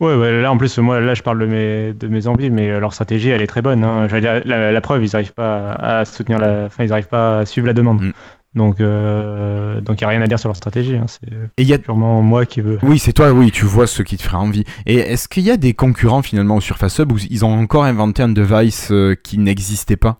Ouais, 0.01 0.17
ouais, 0.17 0.43
là 0.43 0.51
en 0.51 0.57
plus, 0.57 0.79
moi 0.79 1.01
là 1.01 1.15
je 1.15 1.23
parle 1.23 1.39
de 1.39 1.47
mes, 1.47 1.93
de 1.93 2.09
mes 2.09 2.27
envies, 2.27 2.51
mais 2.51 2.71
euh, 2.71 2.81
leur 2.81 2.93
stratégie 2.93 3.29
elle 3.29 3.43
est 3.43 3.47
très 3.47 3.63
bonne. 3.63 3.85
Hein. 3.85 4.07
Dire, 4.09 4.43
la, 4.45 4.73
la 4.73 4.81
preuve, 4.81 5.05
ils 5.05 5.11
n'arrivent 5.13 5.35
pas 5.35 5.73
à 5.73 6.05
soutenir 6.05 6.39
la. 6.39 6.65
Enfin, 6.67 6.85
ils 6.85 6.91
n'arrivent 6.91 7.09
pas 7.09 7.41
à 7.41 7.47
suivre 7.47 7.67
la 7.67 7.73
demande. 7.73 8.03
Mm. 8.03 8.13
Donc, 8.55 8.81
euh, 8.81 9.81
donc 9.81 10.01
il 10.01 10.05
n'y 10.05 10.07
a 10.07 10.09
rien 10.11 10.23
à 10.23 10.27
dire 10.27 10.39
sur 10.39 10.49
leur 10.49 10.57
stratégie. 10.57 10.97
Hein. 10.97 11.07
C'est 11.07 11.33
Et 11.33 11.63
il 11.63 11.69
y 11.69 11.73
a 11.73 11.79
purement 11.79 12.21
moi 12.21 12.47
qui 12.47 12.61
veux. 12.61 12.79
Oui, 12.83 12.99
c'est 12.99 13.13
toi, 13.13 13.33
oui, 13.33 13.51
tu 13.51 13.65
vois 13.65 13.87
ce 13.87 14.03
qui 14.03 14.17
te 14.17 14.23
fera 14.23 14.41
envie. 14.41 14.65
Et 14.87 14.97
est-ce 14.97 15.29
qu'il 15.29 15.45
y 15.45 15.51
a 15.51 15.57
des 15.57 15.73
concurrents 15.73 16.23
finalement 16.23 16.57
au 16.57 16.61
Surface 16.61 16.99
Hub 16.99 17.13
où 17.13 17.17
ils 17.31 17.45
ont 17.45 17.53
encore 17.53 17.85
inventé 17.85 18.23
un 18.23 18.29
device 18.29 18.93
qui 19.23 19.39
n'existait 19.39 19.97
pas? 19.97 20.19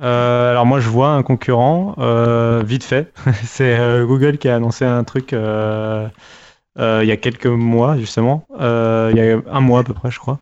Euh, 0.00 0.50
alors 0.52 0.64
moi 0.64 0.78
je 0.78 0.88
vois 0.88 1.08
un 1.10 1.22
concurrent, 1.22 1.94
euh, 1.98 2.62
vite 2.64 2.84
fait. 2.84 3.12
C'est 3.44 3.78
euh, 3.78 4.06
Google 4.06 4.38
qui 4.38 4.48
a 4.48 4.56
annoncé 4.56 4.84
un 4.84 5.04
truc 5.04 5.32
il 5.32 7.06
y 7.06 7.12
a 7.12 7.16
quelques 7.16 7.46
mois 7.46 7.96
justement. 7.96 8.46
Il 8.58 9.16
y 9.16 9.20
a 9.20 9.40
un 9.50 9.60
mois 9.60 9.80
à 9.80 9.84
peu 9.84 9.94
près, 9.94 10.10
je 10.10 10.18
crois. 10.18 10.40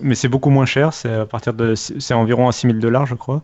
Mais 0.00 0.14
c'est 0.14 0.28
beaucoup 0.28 0.50
moins 0.50 0.66
cher. 0.66 0.92
C'est 0.92 1.12
à 1.14 1.26
partir 1.26 1.54
de, 1.54 1.74
c'est 1.74 2.14
environ 2.14 2.48
à 2.48 2.52
6000 2.52 2.78
dollars, 2.78 3.06
je 3.06 3.14
crois. 3.14 3.42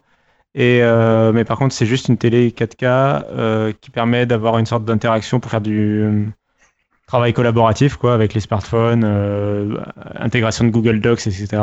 Mais 0.55 1.45
par 1.47 1.59
contre, 1.59 1.75
c'est 1.75 1.87
juste 1.87 2.09
une 2.09 2.19
télé 2.19 2.51
4K 2.51 3.25
euh, 3.31 3.73
qui 3.81 3.91
permet 3.91 4.27
d'avoir 4.27 4.59
une 4.59 4.67
sorte 4.67 4.85
d'interaction 4.85 5.41
pour 5.41 5.51
faire 5.51 5.61
du 5.61 6.29
travail 7.07 7.33
collaboratif, 7.33 7.97
quoi, 7.97 8.13
avec 8.15 8.35
les 8.35 8.41
smartphones, 8.41 9.05
intégration 10.17 10.65
de 10.65 10.71
Google 10.71 11.01
Docs, 11.01 11.27
etc. 11.27 11.63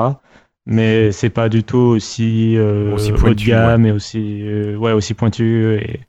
Mais 0.67 1.12
c'est 1.12 1.30
pas 1.30 1.47
du 1.47 1.63
tout 1.63 1.78
aussi, 1.78 2.58
euh, 2.58 2.93
Aussi 2.93 3.12
haut 3.12 3.15
pointu, 3.15 3.45
de 3.45 3.49
gamme 3.51 3.86
et 3.86 3.91
aussi, 3.91 4.41
euh, 4.43 4.75
ouais, 4.75 4.93
aussi 4.93 5.13
pointu. 5.13 5.75
Et 5.75 5.99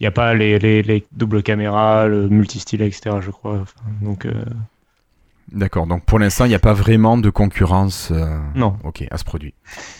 il 0.00 0.02
n'y 0.02 0.06
a 0.06 0.10
pas 0.10 0.32
les, 0.32 0.58
les, 0.58 0.82
les 0.82 1.04
doubles 1.12 1.42
caméras, 1.42 2.06
le 2.06 2.26
multi-stylet, 2.28 2.86
etc. 2.86 3.16
Je 3.20 3.30
crois. 3.30 3.58
Enfin, 3.60 3.80
donc 4.00 4.24
euh, 4.24 4.32
D'accord, 5.52 5.86
donc 5.86 6.04
pour 6.04 6.18
l'instant, 6.18 6.44
il 6.44 6.48
n'y 6.48 6.54
a 6.54 6.58
pas 6.60 6.72
vraiment 6.72 7.18
de 7.18 7.30
concurrence 7.30 8.10
euh, 8.10 8.38
non. 8.54 8.76
ok, 8.84 9.04
à 9.10 9.18
ce 9.18 9.24
produit. 9.24 9.54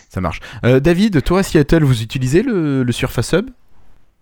Ça 0.09 0.19
marche. 0.19 0.39
Euh, 0.65 0.79
David, 0.79 1.23
toi 1.23 1.39
à 1.39 1.43
Seattle, 1.43 1.83
vous 1.83 2.01
utilisez 2.01 2.41
le, 2.43 2.83
le 2.83 2.91
Surface 2.91 3.31
Hub? 3.33 3.49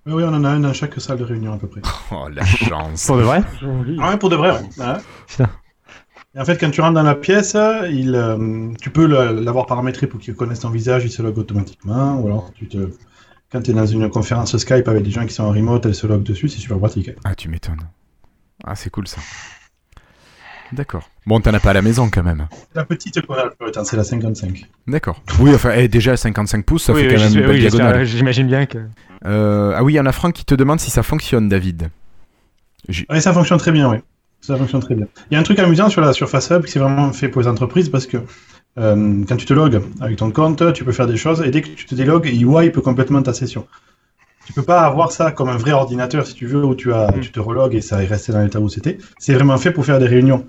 Oui, 0.05 0.13
oui, 0.13 0.23
on 0.23 0.33
en 0.35 0.43
a 0.43 0.49
un 0.49 0.59
dans 0.59 0.73
chaque 0.73 0.99
salle 1.01 1.17
de 1.17 1.23
réunion 1.23 1.53
à 1.53 1.57
peu 1.57 1.67
près. 1.67 1.81
Oh, 2.11 2.27
la 2.31 2.45
chance 2.45 3.07
Pour 3.07 3.17
de 3.17 3.23
vrai? 3.23 3.41
Ah 3.99 4.09
ouais, 4.11 4.17
pour 4.17 4.29
de 4.29 4.35
vrai. 4.35 4.51
ouais. 4.51 4.93
Putain. 5.27 5.49
Et 6.35 6.39
en 6.39 6.45
fait, 6.45 6.57
quand 6.57 6.69
tu 6.69 6.81
rentres 6.81 6.95
dans 6.95 7.03
la 7.03 7.15
pièce, 7.15 7.55
il, 7.89 8.13
euh, 8.13 8.67
tu 8.81 8.89
peux 8.89 9.05
l'avoir 9.05 9.65
paramétré 9.67 10.05
pour 10.05 10.19
qu'il 10.19 10.35
connaisse 10.35 10.59
ton 10.59 10.69
visage, 10.69 11.05
il 11.05 11.11
se 11.11 11.21
log 11.21 11.37
automatiquement. 11.37 12.19
Ou 12.19 12.27
alors, 12.27 12.51
tu 12.53 12.67
te... 12.67 12.89
quand 13.51 13.61
tu 13.61 13.71
es 13.71 13.73
dans 13.73 13.85
une 13.85 14.09
conférence 14.09 14.55
Skype 14.57 14.87
avec 14.89 15.03
des 15.03 15.11
gens 15.11 15.25
qui 15.25 15.33
sont 15.33 15.43
en 15.43 15.51
remote, 15.51 15.85
elle 15.85 15.95
se 15.95 16.05
log 16.07 16.23
dessus, 16.23 16.49
c'est 16.49 16.59
super 16.59 16.77
pratique. 16.77 17.11
Ah, 17.23 17.35
tu 17.35 17.47
m'étonnes. 17.47 17.87
Ah, 18.65 18.75
c'est 18.75 18.89
cool 18.89 19.07
ça. 19.07 19.21
D'accord. 20.73 21.09
Bon, 21.25 21.39
t'en 21.39 21.53
as 21.53 21.59
pas 21.61 21.69
à 21.69 21.73
la 21.73 21.81
maison 21.81 22.09
quand 22.09 22.23
même. 22.23 22.47
La 22.73 22.83
petite 22.83 23.21
qu'on 23.21 23.35
a, 23.35 23.49
c'est 23.85 23.95
la 23.95 24.03
55. 24.03 24.65
D'accord. 24.87 25.21
Oui, 25.39 25.53
enfin, 25.55 25.71
eh, 25.75 25.87
déjà 25.87 26.17
55 26.17 26.65
pouces, 26.65 26.83
ça 26.83 26.93
Oui, 26.93 27.01
fait 27.01 27.07
oui, 27.07 27.13
quand 27.13 27.21
même 27.21 27.33
une 27.33 27.39
belle 27.39 27.49
oui, 27.51 27.59
diagonale. 27.61 28.03
J'imagine 28.03 28.47
bien 28.47 28.65
que. 28.65 28.79
Euh, 29.25 29.73
ah 29.75 29.83
oui, 29.83 29.93
il 29.93 29.95
y 29.95 29.99
en 29.99 30.05
a 30.05 30.11
Franck 30.11 30.33
qui 30.33 30.43
te 30.43 30.55
demande 30.55 30.81
si 30.81 30.91
ça 30.91 31.01
fonctionne, 31.03 31.47
David. 31.47 31.89
Oui, 32.89 33.21
ça 33.21 33.31
fonctionne 33.31 33.59
très 33.59 33.71
bien, 33.71 33.89
oui. 33.89 33.97
Ça 34.45 34.55
fonctionne 34.57 34.81
très 34.81 34.95
bien. 34.95 35.07
Il 35.31 35.33
y 35.33 35.37
a 35.37 35.39
un 35.39 35.43
truc 35.43 35.57
amusant 35.59 35.89
sur 35.89 36.01
la 36.01 36.13
Surface 36.13 36.49
Hub 36.51 36.65
qui 36.65 36.71
c'est 36.71 36.79
vraiment 36.79 37.11
fait 37.13 37.29
pour 37.29 37.41
les 37.41 37.47
entreprises 37.47 37.89
parce 37.89 38.05
que 38.05 38.17
euh, 38.77 39.23
quand 39.27 39.37
tu 39.37 39.45
te 39.45 39.53
logs 39.53 39.81
avec 40.01 40.17
ton 40.17 40.29
compte, 40.31 40.73
tu 40.73 40.83
peux 40.83 40.91
faire 40.91 41.07
des 41.07 41.17
choses 41.17 41.41
et 41.41 41.49
dès 41.49 41.61
que 41.61 41.69
tu 41.69 41.85
te 41.85 41.95
délogues, 41.95 42.29
il 42.31 42.45
wipe 42.45 42.79
complètement 42.79 43.21
ta 43.21 43.33
session. 43.33 43.65
Tu 44.45 44.53
peux 44.53 44.61
pas 44.61 44.81
avoir 44.81 45.11
ça 45.11 45.31
comme 45.31 45.49
un 45.49 45.57
vrai 45.57 45.71
ordinateur 45.71 46.27
si 46.27 46.35
tu 46.35 46.45
veux 46.45 46.63
où 46.63 46.75
tu 46.75 46.93
as, 46.93 47.07
Mm. 47.07 47.21
tu 47.21 47.31
te 47.31 47.39
relogues 47.39 47.73
et 47.73 47.81
ça 47.81 48.03
est 48.03 48.05
resté 48.05 48.31
dans 48.31 48.41
l'état 48.41 48.59
où 48.59 48.69
c'était. 48.69 48.99
C'est 49.17 49.33
vraiment 49.33 49.57
fait 49.57 49.71
pour 49.71 49.85
faire 49.85 49.97
des 49.97 50.07
réunions. 50.07 50.45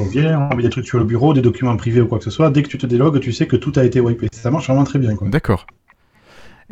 On 0.00 0.04
vient, 0.04 0.48
on 0.50 0.56
met 0.56 0.62
des 0.62 0.70
trucs 0.70 0.86
sur 0.86 0.98
le 0.98 1.04
bureau, 1.04 1.32
des 1.32 1.42
documents 1.42 1.76
privés 1.76 2.00
ou 2.00 2.06
quoi 2.06 2.18
que 2.18 2.24
ce 2.24 2.30
soit. 2.30 2.50
Dès 2.50 2.62
que 2.62 2.68
tu 2.68 2.78
te 2.78 2.86
délogues, 2.86 3.20
tu 3.20 3.32
sais 3.32 3.46
que 3.46 3.56
tout 3.56 3.72
a 3.76 3.84
été 3.84 4.00
wipé. 4.00 4.28
Ça 4.32 4.50
marche 4.50 4.66
vraiment 4.66 4.84
très 4.84 4.98
bien. 4.98 5.16
D'accord. 5.22 5.66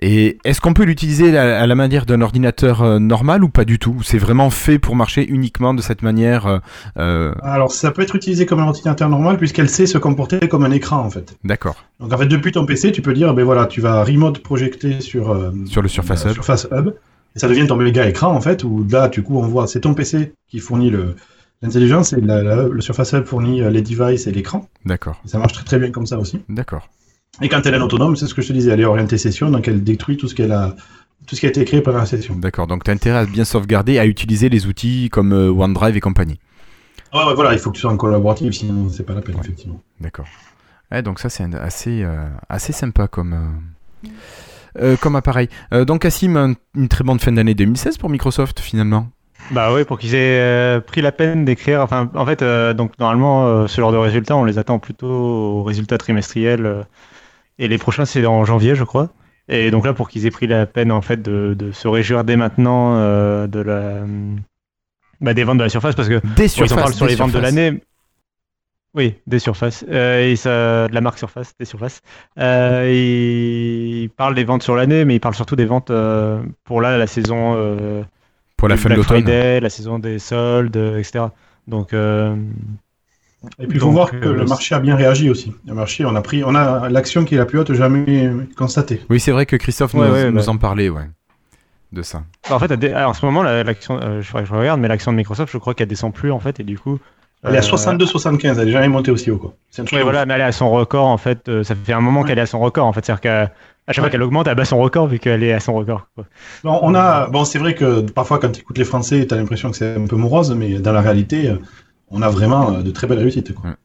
Et 0.01 0.39
est-ce 0.45 0.61
qu'on 0.61 0.75
peut 0.75 0.85
l'utiliser 0.85 1.37
à, 1.37 1.67
la 1.67 1.75
manière 1.75 2.07
d'un 2.07 2.21
ordinateur 2.21 2.83
euh, 2.83 2.99
normal 2.99 3.43
ou 3.45 3.49
pas 3.49 3.65
du 3.65 3.79
tout? 3.79 4.01
C'est 4.05 4.19
vraiment 4.19 4.51
fait 4.51 4.79
pour 4.79 4.95
marcher 4.97 5.27
uniquement 5.29 5.75
de 5.75 5.83
cette 5.83 6.03
manière 6.03 6.47
euh, 6.47 6.59
euh, 6.99 7.33
Alors 7.43 7.73
ça 7.73 7.91
peut 7.91 8.03
être 8.03 8.15
utilisé 8.15 8.47
comme 8.47 8.61
un 8.61 8.69
ordinateur 8.69 9.09
normal 9.09 9.39
puisqu'elle 9.39 9.69
sait 9.69 9.87
se 9.87 9.99
comporter 9.99 10.49
comme 10.49 10.65
un 10.65 10.71
écran 10.71 10.99
en 10.99 11.11
fait. 11.11 11.37
D'accord. 11.45 11.85
Donc 12.01 12.13
en 12.13 12.19
fait, 12.19 12.27
depuis 12.27 12.53
ton 12.53 12.65
PC, 12.67 12.93
tu 12.93 13.03
peux 13.03 13.13
dire, 13.13 13.35
ben 13.35 13.45
voilà, 13.45 13.67
tu 13.67 13.81
vas 13.81 14.05
remote 14.05 14.39
projeter 14.41 15.01
sur, 15.01 15.31
euh, 15.31 15.51
Sur 15.67 15.83
le 15.83 15.89
Surface 15.89 16.27
euh, 16.27 16.29
Hub. 16.31 16.35
Surface 16.35 16.69
Hub. 16.73 16.91
Et 17.37 17.39
ça 17.41 17.49
devient 17.49 17.67
ton 17.67 17.77
méga 17.77 18.09
écran, 18.09 18.29
en 18.35 18.41
fait, 18.41 18.65
où 18.65 18.87
là, 18.91 19.09
du 19.09 19.23
coup, 19.23 19.39
on 19.39 19.47
voit, 19.47 19.67
c'est 19.67 19.81
ton 19.81 19.95
PC 19.95 20.33
qui 20.49 20.61
fournit 20.61 20.91
le, 20.91 21.15
l'intelligence 21.61 22.13
et 22.13 22.21
la- 22.21 22.43
la- 22.43 22.69
le 22.69 22.81
Surface 22.81 23.13
Hub 23.13 23.25
fournit 23.27 23.61
les 23.71 23.83
devices 23.83 24.27
et 24.27 24.33
l'écran. 24.33 24.67
D'accord. 24.85 25.21
Ça 25.27 25.39
marche 25.39 25.53
très 25.53 25.65
très 25.65 25.79
bien 25.79 25.91
comme 25.91 26.07
ça 26.07 26.19
aussi. 26.19 26.41
D'accord. 26.49 26.89
Et 27.43 27.49
quand 27.49 27.65
elle 27.67 27.75
est 27.75 27.81
autonome, 27.81 28.17
c'est 28.17 28.27
ce 28.27 28.35
que 28.35 28.43
je 28.43 28.49
te 28.49 28.53
disais, 28.53 28.71
elle 28.73 28.81
est 28.81 28.85
orientée 28.85 29.19
session, 29.19 29.51
donc 29.51 29.69
elle 29.69 29.83
détruit 29.85 30.17
tout 30.17 30.27
ce 30.29 30.35
qu'elle 30.35 30.53
a, 30.53 30.75
tout 31.27 31.37
ce 31.37 31.41
qui 31.41 31.47
a 31.47 31.49
été 31.51 31.65
créé 31.65 31.81
pendant 31.81 31.99
la 31.99 32.07
session. 32.07 32.35
D'accord. 32.37 32.67
Donc 32.67 32.85
tu 32.85 32.91
as 32.91 32.95
intérêt 32.95 33.19
à 33.21 33.27
bien 33.27 33.45
sauvegarder, 33.45 33.99
à 33.99 34.07
utiliser 34.07 34.49
les 34.49 34.67
outils 34.67 35.09
comme 35.11 35.33
euh, 35.33 35.51
OneDrive 35.51 35.97
et 35.97 36.01
compagnie. 36.01 36.41
Ouais, 37.15 37.25
ouais, 37.25 37.35
voilà, 37.35 37.53
il 37.53 37.59
faut 37.59 37.71
que 37.71 37.77
tu 37.77 37.81
sois 37.83 37.93
en 37.93 37.97
collaboratif, 37.97 38.53
sinon 38.53 38.89
c'est 38.91 39.05
pas 39.05 39.15
la 39.15 39.21
peine, 39.23 39.37
Ouais. 39.37 39.41
effectivement. 39.43 39.81
D'accord. 40.01 40.27
Ouais, 40.91 41.03
donc 41.03 41.21
ça 41.21 41.29
c'est 41.29 41.43
un- 41.45 41.53
assez, 41.55 42.03
euh, 42.03 42.27
assez 42.49 42.73
sympa 42.73 43.07
comme, 43.09 43.33
euh, 43.35 44.09
euh, 44.81 44.97
comme 44.97 45.17
appareil. 45.17 45.49
Euh, 45.73 45.85
donc 45.85 46.03
Cassim, 46.03 46.37
un- 46.37 46.55
une 46.75 46.89
très 46.89 47.05
bonne 47.05 47.19
fin 47.19 47.33
d'année 47.33 47.55
2016 47.55 47.99
pour 47.99 48.11
Microsoft 48.11 48.61
finalement. 48.61 49.09
Bah 49.53 49.73
oui, 49.73 49.85
pour 49.85 49.99
qu'ils 49.99 50.15
aient 50.15 50.41
euh, 50.41 50.81
pris 50.81 51.01
la 51.01 51.13
peine 51.13 51.45
d'écrire. 51.45 51.81
Enfin, 51.81 52.11
en 52.15 52.27
fait, 52.27 52.43
euh, 52.43 52.75
donc 52.75 52.99
normalement, 52.99 53.47
euh, 53.47 53.67
ce 53.67 53.81
genre 53.81 53.93
de 53.93 53.97
résultats, 53.97 54.37
on 54.37 54.45
les 54.45 54.59
attend 54.59 54.79
plutôt 54.79 55.07
aux 55.09 55.63
résultats 55.63 55.97
trimestriels. 55.97 56.85
Euh, 57.61 57.65
et 57.65 57.69
les 57.69 57.79
prochains, 57.79 58.05
c'est 58.05 58.25
en 58.27 58.45
janvier, 58.45 58.75
je 58.75 58.85
crois. 58.85 59.11
Et 59.49 59.71
donc 59.71 59.87
là, 59.87 59.95
pour 59.95 60.09
qu'ils 60.11 60.27
aient 60.27 60.31
pris 60.31 60.47
la 60.47 60.67
peine, 60.67 60.93
en 60.93 61.01
fait, 61.01 61.23
de, 61.23 61.55
de 61.59 61.73
se 61.73 61.89
réjouir 61.89 62.25
dès 62.25 62.37
maintenant 62.37 62.97
euh, 62.97 63.47
de 63.47 63.61
la 63.61 64.03
Bah, 65.21 65.35
des 65.35 65.45
ventes 65.45 65.59
de 65.59 65.63
la 65.65 65.69
surface 65.69 65.95
parce 65.95 66.09
que 66.09 66.15
Des 66.15 66.21
bon, 66.21 66.33
ils 66.37 66.45
en 66.45 66.49
surfaces. 66.49 66.75
parlent 66.77 66.95
sur 66.95 67.07
les 67.07 67.15
ventes 67.15 67.29
de 67.29 67.39
surfaces. 67.39 67.55
l'année. 67.55 67.81
Oui, 68.95 69.15
des 69.27 69.39
surfaces. 69.39 69.85
Euh, 69.91 70.31
et 70.31 70.37
ça, 70.37 70.89
de 70.89 70.95
la 70.95 71.01
marque 71.01 71.19
Surface, 71.19 71.53
des 71.59 71.65
surfaces. 71.67 72.01
Euh, 72.39 72.91
ils 72.93 74.09
parlent 74.11 74.35
des 74.35 74.45
ventes 74.45 74.63
sur 74.63 74.75
l'année, 74.77 75.05
mais 75.05 75.17
ils 75.17 75.21
parlent 75.21 75.35
surtout 75.35 75.57
des 75.57 75.67
ventes 75.67 75.91
euh, 75.91 76.43
pour 76.65 76.81
là, 76.81 76.97
la 76.99 77.07
saison. 77.07 77.55
euh, 77.57 78.03
Pour 78.57 78.69
la 78.69 78.77
fin 78.77 78.89
de 78.89 78.95
l'automne. 78.95 79.25
La 79.27 79.71
saison 79.71 79.99
des 79.99 80.19
soldes, 80.19 80.77
euh, 80.77 80.99
etc. 80.99 81.27
Donc, 81.67 81.93
euh, 81.93 82.35
Et 83.61 83.67
puis 83.69 83.79
il 83.79 83.81
faut 83.81 83.91
voir 83.91 84.11
que 84.11 84.17
euh, 84.17 84.33
le 84.35 84.45
marché 84.47 84.75
a 84.75 84.81
bien 84.81 84.97
réagi 84.97 85.31
aussi. 85.31 85.55
Le 85.67 85.75
marché, 85.75 86.05
on 86.05 86.15
a 86.17 86.21
pris, 86.23 86.43
on 86.45 86.55
a 86.57 86.89
l'action 86.89 87.25
qui 87.25 87.37
est 87.37 87.39
la 87.39 87.47
plus 87.47 87.59
haute 87.61 87.73
jamais 87.73 88.31
constatée. 88.57 89.01
Oui, 89.11 89.21
c'est 89.21 89.31
vrai 89.31 89.47
que 89.47 89.55
Christophe 89.57 89.95
Ouais, 89.95 90.09
nous, 90.09 90.13
ouais, 90.15 90.31
nous 90.33 90.49
en 90.49 90.57
parlait, 90.57 90.89
ouais. 90.89 91.09
De 91.93 92.03
ça. 92.03 92.23
en 92.51 92.59
fait, 92.59 92.71
en 92.95 93.15
ce 93.15 93.25
moment, 93.25 93.43
la- 93.43 93.65
l'action, 93.65 93.99
euh, 94.03 94.21
je, 94.21 94.27
faudrait 94.29 94.43
que 94.43 94.49
je 94.51 94.55
regarde, 94.55 94.79
mais 94.81 94.89
l'action 94.89 95.11
de 95.13 95.17
Microsoft, 95.17 95.51
je 95.53 95.57
crois 95.59 95.73
qu'elle 95.73 95.89
descend 95.89 96.13
plus 96.13 96.31
en 96.33 96.39
fait, 96.41 96.61
et 96.61 96.63
du 96.65 96.79
coup. 96.79 96.99
Elle 97.45 97.55
est 97.55 97.59
à 97.59 97.61
euh, 97.61 97.77
62-75, 97.97 98.59
elle 98.61 98.69
est 98.69 98.73
jamais 98.73 98.89
montée 98.89 99.11
aussi 99.13 99.31
haut. 99.31 99.39
Quoi. 99.39 99.55
C'est 99.71 99.81
un 99.83 99.85
truc 99.85 99.95
Ouais, 99.95 100.01
de 100.01 100.05
voilà, 100.05 100.27
mais 100.27 100.35
elle 100.35 100.41
est 100.41 100.45
à 100.45 100.53
son 100.53 100.71
record 100.71 101.07
en 101.07 101.17
fait. 101.17 101.49
euh, 101.49 101.63
ça 101.63 101.75
fait 101.77 101.93
un 101.95 102.01
moment 102.01 102.21
Ouais. 102.23 102.27
qu'elle 102.29 102.39
est 102.39 102.43
à 102.43 102.47
son 102.47 102.59
record 102.59 102.87
en 102.87 102.93
fait. 102.93 103.05
C'est-à-dire 103.07 103.21
qu'à 103.23 103.43
à 103.87 103.93
chaque 103.93 104.03
fois 104.03 104.11
qu'elle 104.11 104.23
augmente, 104.23 104.47
elle 104.49 104.55
bat 104.57 104.67
son 104.67 104.77
record 104.79 105.07
vu 105.07 105.19
qu'elle 105.19 105.43
est 105.43 105.53
à 105.55 105.61
son 105.61 105.73
record. 105.75 106.09
quoi. 106.15 106.25
Bon, 106.65 106.79
on 106.83 106.95
a, 106.95 107.29
bon, 107.29 107.45
c'est 107.47 107.59
vrai 107.59 107.75
que 107.75 108.01
parfois 108.11 108.39
quand 108.39 108.51
tu 108.51 108.61
écoutes 108.61 108.77
les 108.77 108.85
Français, 108.85 109.25
tu 109.27 109.33
as 109.33 109.39
l'impression 109.39 109.71
que 109.71 109.77
c'est 109.79 109.95
un 109.95 110.05
peu 110.07 110.17
morose, 110.17 110.53
mais 110.55 110.79
dans 110.81 110.93
la 110.93 111.01
réalité, 111.01 111.49
euh, 111.49 111.57
on 112.11 112.23
a 112.23 112.29
vraiment 112.31 112.75
euh, 112.75 112.83
de 112.83 112.91
très 112.91 113.07
belles 113.07 113.19
réussites. 113.19 113.55
Quoi. 113.55 113.77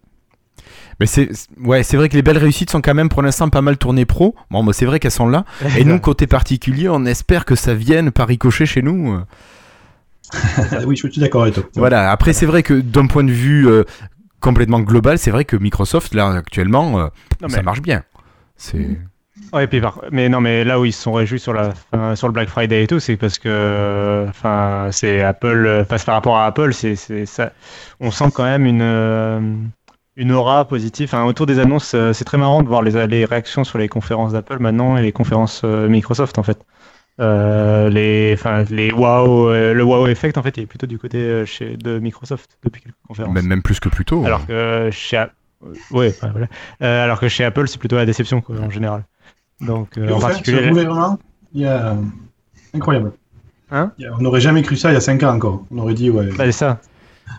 Mais 0.99 1.05
c'est 1.05 1.29
ouais, 1.59 1.83
c'est 1.83 1.97
vrai 1.97 2.09
que 2.09 2.15
les 2.15 2.21
belles 2.21 2.37
réussites 2.37 2.69
sont 2.69 2.81
quand 2.81 2.93
même 2.93 3.09
pour 3.09 3.21
l'instant 3.21 3.49
pas 3.49 3.61
mal 3.61 3.77
tournées 3.77 4.05
pro. 4.05 4.35
Bon, 4.51 4.63
bah, 4.63 4.73
c'est 4.73 4.85
vrai 4.85 4.99
qu'elles 4.99 5.11
sont 5.11 5.27
là. 5.27 5.45
Et 5.77 5.85
nous, 5.85 5.99
côté 5.99 6.27
particulier, 6.27 6.89
on 6.89 7.05
espère 7.05 7.45
que 7.45 7.55
ça 7.55 7.73
vienne 7.73 8.11
par 8.11 8.27
ricochet 8.27 8.65
chez 8.65 8.81
nous. 8.81 9.19
Oui, 10.87 10.95
je 10.95 11.07
suis 11.07 11.21
d'accord 11.21 11.43
avec 11.43 11.53
toi. 11.53 11.63
Voilà. 11.75 12.11
Après, 12.11 12.33
c'est 12.33 12.45
vrai 12.45 12.63
que 12.63 12.73
d'un 12.73 13.05
point 13.05 13.23
de 13.23 13.31
vue 13.31 13.67
euh, 13.67 13.83
complètement 14.39 14.79
global, 14.79 15.17
c'est 15.17 15.31
vrai 15.31 15.45
que 15.45 15.55
Microsoft, 15.55 16.13
là, 16.13 16.29
actuellement, 16.29 16.99
euh, 16.99 17.07
Non, 17.41 17.49
ça 17.49 17.61
marche 17.61 17.81
bien. 17.81 18.03
C'est. 18.57 18.99
Ouais, 19.53 19.67
puis 19.67 19.79
par- 19.81 20.01
mais 20.11 20.29
non, 20.29 20.41
mais 20.41 20.63
là 20.63 20.79
où 20.79 20.85
ils 20.85 20.91
se 20.91 21.01
sont 21.01 21.13
réjouis 21.13 21.39
sur 21.39 21.53
la 21.53 21.71
fin- 21.71 22.15
sur 22.15 22.27
le 22.27 22.33
Black 22.33 22.49
Friday 22.49 22.83
et 22.83 22.87
tout, 22.87 22.99
c'est 22.99 23.17
parce 23.17 23.39
que, 23.39 24.25
enfin, 24.29 24.89
c'est 24.91 25.21
Apple. 25.21 25.85
Face 25.87 26.03
par 26.05 26.15
rapport 26.15 26.37
à 26.37 26.45
Apple, 26.45 26.73
c'est 26.73 26.95
ça. 27.25 27.51
On 27.99 28.11
sent 28.11 28.25
quand 28.33 28.43
même 28.43 28.65
une 28.65 28.81
euh, 28.81 29.39
une 30.15 30.31
aura 30.31 30.67
positive. 30.67 31.07
Enfin, 31.09 31.23
autour 31.25 31.45
des 31.45 31.59
annonces, 31.59 31.93
euh, 31.95 32.13
c'est 32.13 32.25
très 32.25 32.37
marrant 32.37 32.61
de 32.63 32.67
voir 32.67 32.81
les, 32.81 33.07
les 33.07 33.25
réactions 33.25 33.63
sur 33.63 33.77
les 33.79 33.87
conférences 33.87 34.33
d'Apple 34.33 34.59
maintenant 34.59 34.97
et 34.97 35.01
les 35.01 35.11
conférences 35.11 35.61
euh, 35.63 35.87
Microsoft 35.87 36.37
en 36.37 36.43
fait. 36.43 36.59
Euh, 37.19 37.89
les, 37.89 38.31
enfin, 38.33 38.63
les 38.69 38.91
wow, 38.91 39.51
le 39.53 39.83
wow 39.83 40.07
effect 40.07 40.37
en 40.37 40.43
fait, 40.43 40.57
il 40.57 40.63
est 40.63 40.65
plutôt 40.65 40.87
du 40.87 40.97
côté 40.97 41.45
chez, 41.45 41.77
de 41.77 41.99
Microsoft 41.99 42.57
depuis 42.63 42.81
quelques 42.81 42.95
conférences. 43.07 43.33
Même, 43.33 43.45
même 43.45 43.61
plus 43.61 43.79
que 43.79 43.89
plus 43.89 44.03
tôt. 44.05 44.25
Alors 44.25 44.47
que 44.47 44.89
chez, 44.91 45.23
ouais, 45.61 45.71
ouais, 45.91 46.13
voilà. 46.31 46.47
Euh, 46.81 47.03
alors 47.03 47.19
que 47.19 47.27
chez 47.27 47.43
Apple, 47.43 47.67
c'est 47.67 47.77
plutôt 47.77 47.97
la 47.97 48.05
déception 48.07 48.41
quoi, 48.41 48.55
en 48.59 48.71
général. 48.71 49.03
Donc, 49.65 49.97
euh, 49.97 50.07
Et 50.07 50.11
en 50.11 50.19
fait, 50.19 50.27
particulier, 50.27 50.63
ce 50.63 50.69
gouvernement, 50.69 51.19
il 51.53 51.61
y 51.61 51.65
a... 51.65 51.95
incroyable. 52.73 53.11
Hein 53.71 53.91
Il 53.97 54.03
y 54.03 54.07
a- 54.07 54.13
on 54.13 54.21
n'aurait 54.21 54.41
jamais 54.41 54.61
cru 54.61 54.75
ça 54.75 54.91
il 54.91 54.93
y 54.93 54.97
a 54.97 55.01
5 55.01 55.23
ans 55.23 55.33
encore. 55.35 55.63
On 55.71 55.77
aurait 55.79 55.93
dit, 55.93 56.09
ouais. 56.09 56.27
bah, 56.37 56.45
c'est 56.45 56.51
ça. 56.51 56.79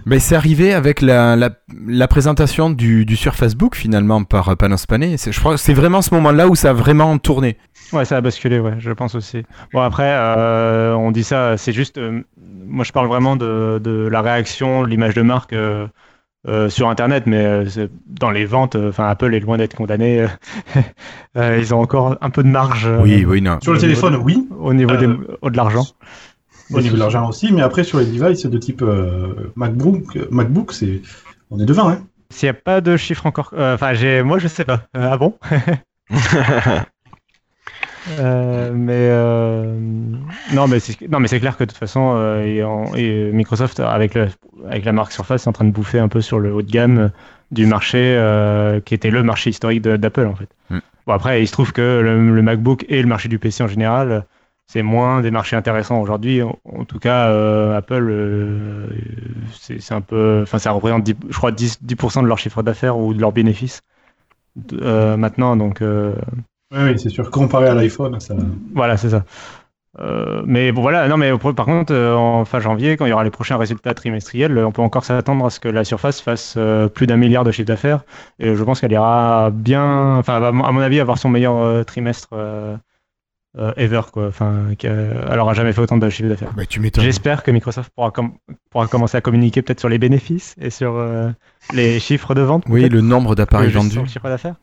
Mais 0.06 0.18
c'est 0.18 0.34
arrivé 0.34 0.72
avec 0.72 1.02
la, 1.02 1.37
la, 1.37 1.50
la 1.87 2.08
présentation 2.08 2.70
du, 2.70 3.04
du 3.04 3.16
Surface 3.16 3.54
Book 3.54 3.76
finalement 3.76 4.24
par 4.24 4.56
Panos 4.56 4.87
Panay. 4.87 5.16
C'est- 5.18 5.30
Je 5.30 5.38
crois 5.38 5.54
que 5.54 5.60
c'est 5.60 5.74
vraiment 5.74 6.00
ce 6.02 6.12
moment-là 6.14 6.48
où 6.48 6.54
ça 6.54 6.70
a 6.70 6.72
vraiment 6.72 7.16
tourné. 7.18 7.58
Ouais, 7.92 8.04
ça 8.06 8.16
a 8.16 8.20
basculé, 8.22 8.58
ouais, 8.58 8.74
je 8.78 8.90
pense 8.92 9.14
aussi. 9.14 9.42
Bon, 9.72 9.82
après, 9.82 10.08
euh, 10.10 10.94
on 10.96 11.10
dit 11.12 11.22
ça, 11.22 11.56
c'est 11.58 11.72
juste. 11.72 11.98
euh, 11.98 12.22
moi, 12.66 12.82
je 12.84 12.92
parle 12.92 13.08
vraiment 13.08 13.37
de, 13.37 13.78
de 13.82 14.08
la 14.08 14.22
réaction, 14.22 14.82
de 14.82 14.88
l'image 14.88 15.14
de 15.14 15.22
marque 15.22 15.52
euh, 15.52 15.87
euh, 16.46 16.68
sur 16.68 16.88
Internet, 16.88 17.24
mais 17.26 17.44
euh, 17.44 17.64
dans 18.07 18.30
les 18.30 18.44
ventes, 18.44 18.76
euh, 18.76 18.90
enfin, 18.90 19.09
Apple 19.09 19.35
est 19.35 19.40
loin 19.40 19.57
d'être 19.59 19.74
condamné. 19.74 20.20
euh, 20.22 20.28
euh, 21.37 21.59
ils 21.61 21.74
ont 21.74 21.80
encore 21.80 22.16
un 22.20 22.30
peu 22.30 22.42
de 22.42 22.48
marge. 22.48 22.87
euh, 22.87 23.00
Oui, 23.02 23.24
oui, 23.26 23.40
non. 23.42 23.59
Sur 23.62 23.72
le 23.72 23.78
au 23.78 23.80
téléphone, 23.80 24.12
de- 24.14 24.18
oui. 24.18 24.46
Au 24.59 24.74
niveau 24.74 24.96
des- 24.96 25.07
Euh, 25.07 25.38
au- 25.42 25.50
de 25.50 25.57
l'argent. 25.57 25.85
Au 26.72 26.80
niveau 26.80 26.94
de 26.94 27.00
l'argent 27.00 27.28
aussi, 27.28 27.52
mais 27.52 27.61
après 27.62 27.85
sur 27.85 27.98
les 27.98 28.07
devices 28.07 28.46
de 28.46 28.59
type 28.59 28.83
euh, 28.83 29.52
MacBook, 29.54 30.18
MacBook, 30.30 30.72
c'est 30.72 31.02
on 31.50 31.59
est 31.61 31.66
devant. 31.66 31.90
Hein. 31.90 32.02
S'il 32.30 32.46
n'y 32.46 32.50
a 32.50 32.54
pas 32.54 32.80
de 32.80 32.96
chiffre 32.96 33.26
encore. 33.26 33.50
euh, 33.57 33.74
Enfin, 33.74 33.92
j'ai, 33.92 34.22
moi, 34.22 34.38
je 34.38 34.48
sais 34.48 34.64
pas. 34.64 34.83
Euh, 34.96 35.09
ah 35.12 35.16
bon? 35.18 35.35
Euh, 38.07 38.73
mais 38.75 38.93
euh, 39.11 39.79
non, 40.53 40.69
mais 40.69 40.79
c'est 40.81 41.01
non, 41.09 41.21
mais 41.21 41.29
c'est 41.29 41.40
clair 41.40 41.57
que 41.57 41.64
de 41.64 41.71
toute 41.71 41.79
façon, 41.79 42.12
euh, 42.17 42.45
et 42.45 42.62
en- 42.62 42.95
et 42.95 43.31
Microsoft 43.33 43.81
avec 43.81 44.14
le, 44.14 44.29
avec 44.69 44.85
la 44.85 44.93
marque 44.93 45.12
Surface 45.12 45.45
est 45.47 45.49
en 45.49 45.53
train 45.53 45.64
de 45.64 45.71
bouffer 45.73 45.99
un 45.99 46.09
peu 46.09 46.21
sur 46.21 46.38
le 46.38 46.53
haut 46.53 46.62
de 46.62 46.71
gamme 46.71 47.11
du 47.51 47.67
marché 47.67 47.99
euh, 48.19 48.81
qui 48.81 48.95
était 48.95 49.11
le 49.11 49.23
marché 49.23 49.51
historique 49.51 49.83
d'Apple 49.83 50.27
en 50.27 50.35
fait. 50.35 50.49
Mm. 50.71 50.79
Bon 51.07 51.12
après, 51.14 51.43
il 51.43 51.47
se 51.47 51.53
trouve 51.53 51.73
que 51.73 51.81
le, 52.03 52.35
le 52.35 52.43
MacBook 52.43 52.85
et 52.88 53.01
le 53.01 53.09
marché 53.09 53.29
du 53.29 53.38
PC 53.38 53.62
en 53.64 53.69
général, 53.69 54.27
c'est 54.67 54.83
moins 54.83 55.21
des 55.21 55.31
marchés 55.31 55.57
intéressants 55.57 56.01
aujourd'hui. 56.01 56.43
En, 56.43 56.59
en 56.64 56.85
tout 56.85 56.99
cas, 56.99 57.29
euh, 57.29 57.77
Apple, 57.77 58.07
euh, 58.11 58.88
c'est 59.53 59.81
c'est 59.81 59.95
un 59.95 60.01
peu, 60.03 60.40
enfin 60.43 60.59
ça 60.59 60.73
représente 60.73 61.05
10 61.05 61.14
je 61.31 61.37
crois 61.37 61.53
10, 61.53 61.79
10% 61.83 62.23
de 62.23 62.27
leur 62.29 62.38
chiffre 62.38 62.62
d'affaires 62.62 62.99
ou 62.99 63.14
de 63.14 63.21
leurs 63.21 63.33
bénéfices 63.33 63.81
euh, 64.73 65.17
maintenant. 65.17 65.57
Donc 65.57 65.83
euh, 65.83 66.14
Oui, 66.74 66.80
oui, 66.92 66.98
c'est 66.98 67.08
sûr. 67.08 67.30
Comparé 67.30 67.68
à 67.68 67.74
l'iPhone, 67.74 68.18
ça. 68.20 68.34
voilà, 68.74 68.96
c'est 68.96 69.10
ça. 69.10 69.24
Euh, 70.00 70.42
mais 70.44 70.72
bon, 70.72 70.82
voilà, 70.82 71.06
non, 71.06 71.16
mais 71.16 71.30
par 71.54 71.66
contre, 71.66 71.92
euh, 71.94 72.14
en 72.16 72.44
fin 72.44 72.58
janvier, 72.58 72.96
quand 72.96 73.06
il 73.06 73.10
y 73.10 73.12
aura 73.12 73.22
les 73.22 73.30
prochains 73.30 73.56
résultats 73.56 73.94
trimestriels, 73.94 74.58
on 74.58 74.72
peut 74.72 74.82
encore 74.82 75.04
s'attendre 75.04 75.46
à 75.46 75.50
ce 75.50 75.60
que 75.60 75.68
la 75.68 75.84
surface 75.84 76.20
fasse 76.20 76.54
euh, 76.56 76.88
plus 76.88 77.06
d'un 77.06 77.16
milliard 77.16 77.44
de 77.44 77.52
chiffre 77.52 77.68
d'affaires. 77.68 78.00
Et 78.40 78.56
je 78.56 78.64
pense 78.64 78.80
qu'elle 78.80 78.90
ira 78.90 79.50
bien, 79.52 80.16
enfin, 80.16 80.42
à 80.42 80.50
mon 80.50 80.80
avis, 80.80 80.98
avoir 80.98 81.18
son 81.18 81.28
meilleur 81.28 81.56
euh, 81.58 81.84
trimestre 81.84 82.30
euh, 82.32 82.76
euh, 83.56 83.72
ever, 83.76 84.00
quoi. 84.12 84.26
Enfin, 84.26 84.74
qu'elle 84.76 85.38
aura 85.38 85.54
jamais 85.54 85.72
fait 85.72 85.80
autant 85.80 85.96
de 85.96 86.08
chiffre 86.10 86.28
d'affaires. 86.28 86.50
Bah, 86.56 86.66
tu 86.66 86.80
m'étonnes. 86.80 87.04
J'espère 87.04 87.44
que 87.44 87.52
Microsoft 87.52 87.92
pourra, 87.94 88.10
com- 88.10 88.32
pourra 88.70 88.88
commencer 88.88 89.16
à 89.16 89.20
communiquer 89.20 89.62
peut-être 89.62 89.78
sur 89.78 89.88
les 89.88 89.98
bénéfices 89.98 90.56
et 90.60 90.70
sur 90.70 90.96
euh, 90.96 91.30
les 91.72 92.00
chiffres 92.00 92.34
de 92.34 92.40
vente. 92.40 92.64
Oui, 92.68 92.88
le 92.88 93.00
nombre 93.00 93.37
d'appareils 93.37 93.70
vendus. 93.70 93.90
sur 93.92 94.02
le 94.02 94.08
chiffre 94.08 94.28
d'affaires. 94.28 94.56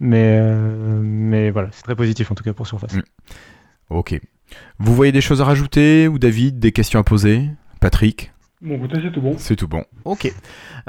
Mais, 0.00 0.38
euh, 0.40 1.00
mais 1.02 1.50
voilà, 1.50 1.68
c'est 1.72 1.82
très 1.82 1.94
positif 1.94 2.30
en 2.30 2.34
tout 2.34 2.42
cas 2.44 2.52
pour 2.52 2.66
Surface. 2.66 2.94
Mm. 2.94 3.02
Ok. 3.90 4.20
Vous 4.78 4.94
voyez 4.94 5.12
des 5.12 5.20
choses 5.20 5.40
à 5.40 5.44
rajouter 5.44 6.08
ou 6.08 6.18
David, 6.18 6.58
des 6.58 6.72
questions 6.72 6.98
à 6.98 7.04
poser? 7.04 7.48
Patrick? 7.80 8.32
Bon, 8.62 8.76
écoutez, 8.76 8.98
c'est 9.02 9.10
tout 9.12 9.22
bon. 9.22 9.34
C'est 9.38 9.56
tout 9.56 9.68
bon. 9.68 9.84
Ok. 10.04 10.32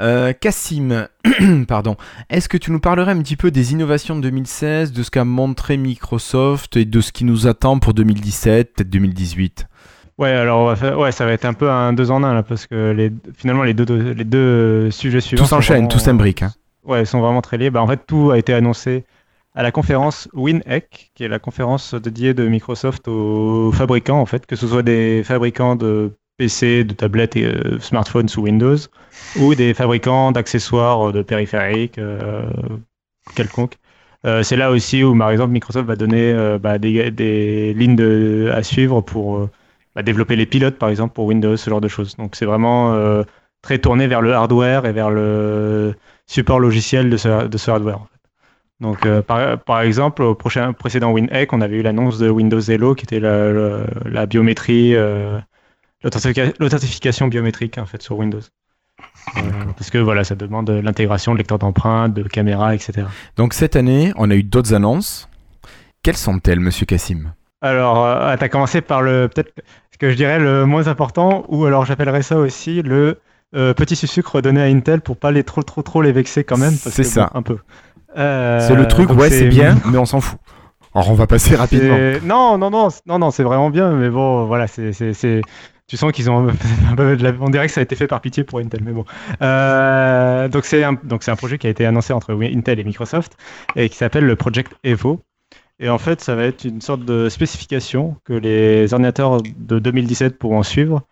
Euh, 0.00 0.32
Cassim, 0.38 1.06
pardon. 1.68 1.96
Est-ce 2.28 2.48
que 2.48 2.58
tu 2.58 2.70
nous 2.70 2.80
parlerais 2.80 3.12
un 3.12 3.22
petit 3.22 3.36
peu 3.36 3.50
des 3.50 3.72
innovations 3.72 4.14
de 4.16 4.20
2016, 4.22 4.92
de 4.92 5.02
ce 5.02 5.10
qu'a 5.10 5.24
montré 5.24 5.76
Microsoft 5.78 6.76
et 6.76 6.84
de 6.84 7.00
ce 7.00 7.12
qui 7.12 7.24
nous 7.24 7.46
attend 7.46 7.78
pour 7.78 7.94
2017, 7.94 8.74
peut-être 8.74 8.90
2018 8.90 9.66
Ouais, 10.18 10.28
alors 10.30 10.60
on 10.60 10.66
va 10.66 10.76
faire- 10.76 10.98
ouais, 10.98 11.10
ça 11.12 11.24
va 11.24 11.32
être 11.32 11.46
un 11.46 11.54
peu 11.54 11.70
un 11.70 11.94
deux 11.94 12.10
en 12.10 12.22
un 12.22 12.34
là 12.34 12.42
parce 12.42 12.66
que 12.66 12.90
les, 12.92 13.10
finalement 13.34 13.62
les 13.62 13.72
deux 13.72 14.12
les 14.12 14.24
deux 14.24 14.90
sujets 14.90 15.22
suivants 15.22 15.42
Tout 15.42 15.48
s'enchaîne, 15.48 15.76
vraiment- 15.76 15.88
tout 15.88 15.98
s'imbrique. 15.98 16.42
Hein. 16.42 16.52
Ouais, 16.84 17.02
ils 17.02 17.06
sont 17.06 17.20
vraiment 17.20 17.42
très 17.42 17.58
liés. 17.58 17.70
Bah, 17.70 17.82
en 17.82 17.86
fait, 17.86 18.00
tout 18.06 18.30
a 18.30 18.38
été 18.38 18.52
annoncé 18.52 19.04
à 19.54 19.62
la 19.62 19.70
conférence 19.70 20.28
WinEck, 20.32 21.12
qui 21.14 21.24
est 21.24 21.28
la 21.28 21.38
conférence 21.38 21.94
dédiée 21.94 22.34
de 22.34 22.46
Microsoft 22.48 23.06
aux 23.08 23.70
fabricants, 23.72 24.20
en 24.20 24.26
fait, 24.26 24.46
que 24.46 24.56
ce 24.56 24.66
soit 24.66 24.82
des 24.82 25.22
fabricants 25.24 25.76
de 25.76 26.12
PC, 26.38 26.84
de 26.84 26.94
tablettes 26.94 27.36
et 27.36 27.44
euh, 27.44 27.78
smartphones 27.78 28.28
sous 28.28 28.42
Windows, 28.42 28.76
ou 29.38 29.54
des 29.54 29.74
fabricants 29.74 30.32
d'accessoires, 30.32 31.10
euh, 31.10 31.12
de 31.12 31.22
périphériques, 31.22 31.98
euh, 31.98 32.48
quelconques. 33.36 33.78
Euh, 34.24 34.42
c'est 34.42 34.56
là 34.56 34.70
aussi 34.70 35.04
où, 35.04 35.16
par 35.16 35.30
exemple, 35.30 35.52
Microsoft 35.52 35.86
va 35.86 35.96
donner 35.96 36.32
euh, 36.32 36.58
bah, 36.58 36.78
des, 36.78 37.74
lignes 37.74 38.48
à 38.50 38.62
suivre 38.62 39.00
pour 39.02 39.48
bah, 39.94 40.02
développer 40.02 40.36
les 40.36 40.46
pilotes, 40.46 40.78
par 40.78 40.88
exemple, 40.88 41.14
pour 41.14 41.26
Windows, 41.26 41.56
ce 41.56 41.70
genre 41.70 41.80
de 41.80 41.88
choses. 41.88 42.16
Donc, 42.16 42.36
c'est 42.36 42.46
vraiment 42.46 42.96
très 43.62 43.78
tourné 43.78 44.06
vers 44.08 44.22
le 44.22 44.32
hardware 44.32 44.86
et 44.86 44.92
vers 44.92 45.10
le 45.10 45.94
support 46.32 46.60
logiciel 46.60 47.10
de 47.10 47.16
ce, 47.16 47.46
de 47.46 47.58
ce 47.58 47.70
hardware. 47.70 47.98
en 47.98 48.04
fait. 48.06 48.20
Donc, 48.80 49.06
euh, 49.06 49.22
par, 49.22 49.58
par 49.58 49.80
exemple, 49.82 50.22
au 50.22 50.34
prochain, 50.34 50.72
précédent 50.72 51.12
WinEck, 51.12 51.52
on 51.52 51.60
avait 51.60 51.76
eu 51.76 51.82
l'annonce 51.82 52.18
de 52.18 52.28
Windows 52.28 52.60
Hello, 52.60 52.94
qui 52.94 53.04
était 53.04 53.20
la, 53.20 53.52
la, 53.52 53.84
la 54.06 54.26
biométrie, 54.26 54.96
euh, 54.96 55.38
l'authentifica- 56.02 56.52
l'authentification 56.58 57.28
biométrique 57.28 57.78
en 57.78 57.86
fait 57.86 58.02
sur 58.02 58.18
Windows. 58.18 58.40
Euh, 59.36 59.40
parce 59.76 59.90
que 59.90 59.98
voilà, 59.98 60.24
ça 60.24 60.34
demande 60.34 60.68
l'intégration 60.70 61.32
de 61.32 61.38
lecteur 61.38 61.58
d'empreintes, 61.58 62.14
de 62.14 62.22
caméras, 62.24 62.74
etc. 62.74 63.06
Donc 63.36 63.52
cette 63.54 63.76
année, 63.76 64.12
on 64.16 64.30
a 64.30 64.34
eu 64.34 64.42
d'autres 64.42 64.74
annonces. 64.74 65.28
Quelles 66.02 66.16
sont-elles, 66.16 66.60
monsieur 66.60 66.86
Cassim 66.86 67.32
Alors, 67.60 68.36
tu 68.36 68.44
as 68.44 68.48
commencé 68.48 68.80
par 68.80 69.02
le 69.02 69.28
peut-être 69.32 69.52
ce 69.92 69.98
que 69.98 70.10
je 70.10 70.16
dirais 70.16 70.40
le 70.40 70.66
moins 70.66 70.88
important, 70.88 71.44
ou 71.48 71.64
alors 71.66 71.84
j'appellerais 71.84 72.22
ça 72.22 72.36
aussi 72.38 72.82
le 72.82 73.20
euh, 73.54 73.74
petit 73.74 73.96
sucre 73.96 74.40
donné 74.40 74.60
à 74.62 74.64
Intel 74.66 75.00
pour 75.00 75.16
pas 75.16 75.30
les 75.30 75.44
trop 75.44 75.62
trop 75.62 75.82
trop 75.82 76.02
les 76.02 76.12
vexer 76.12 76.44
quand 76.44 76.58
même. 76.58 76.72
C'est 76.72 77.04
ça. 77.04 77.30
bon, 77.32 77.38
un 77.38 77.42
peu. 77.42 77.58
Euh, 78.16 78.60
C'est 78.66 78.74
le 78.74 78.86
truc, 78.88 79.08
donc 79.08 79.18
ouais, 79.18 79.30
c'est 79.30 79.48
bien, 79.48 79.76
mais 79.90 79.98
on 79.98 80.04
s'en 80.06 80.20
fout. 80.20 80.38
Alors 80.94 81.10
on 81.10 81.14
va 81.14 81.26
passer 81.26 81.56
rapidement. 81.56 81.96
Non, 82.24 82.58
non, 82.58 82.70
non, 82.70 82.88
non, 83.06 83.18
non, 83.18 83.30
c'est 83.30 83.42
vraiment 83.42 83.70
bien, 83.70 83.92
mais 83.92 84.10
bon, 84.10 84.44
voilà, 84.44 84.66
c'est, 84.66 84.92
tu 85.88 85.96
sens 85.96 86.12
qu'ils 86.12 86.30
ont 86.30 86.48
un 86.90 86.94
peu 86.94 87.16
de 87.16 87.22
la- 87.22 87.32
on 87.40 87.48
dirait 87.48 87.66
que 87.66 87.72
ça 87.72 87.80
a 87.80 87.82
été 87.82 87.96
fait 87.96 88.06
par 88.06 88.20
pitié 88.20 88.44
pour 88.44 88.58
Intel, 88.58 88.82
mais 88.84 88.92
bon. 88.92 89.04
Euh, 89.40 90.48
donc 90.48 90.64
c'est 90.64 90.84
un, 90.84 90.94
donc 91.02 91.26
un 91.28 91.36
projet 91.36 91.58
qui 91.58 91.66
a 91.66 91.70
été 91.70 91.86
annoncé 91.86 92.12
entre 92.12 92.34
Intel 92.42 92.78
et 92.80 92.84
Microsoft 92.84 93.36
et 93.76 93.88
qui 93.88 93.96
s'appelle 93.96 94.24
le 94.24 94.36
Project 94.36 94.72
Evo. 94.84 95.20
Et 95.80 95.88
en 95.88 95.98
fait, 95.98 96.20
ça 96.20 96.34
va 96.36 96.44
être 96.44 96.64
une 96.64 96.80
sorte 96.80 97.04
de 97.04 97.28
spécification 97.28 98.16
que 98.24 98.34
les 98.34 98.92
ordinateurs 98.92 99.38
de 99.42 99.78
2017 99.78 100.38
pourront 100.38 100.62
suivre. 100.62 101.02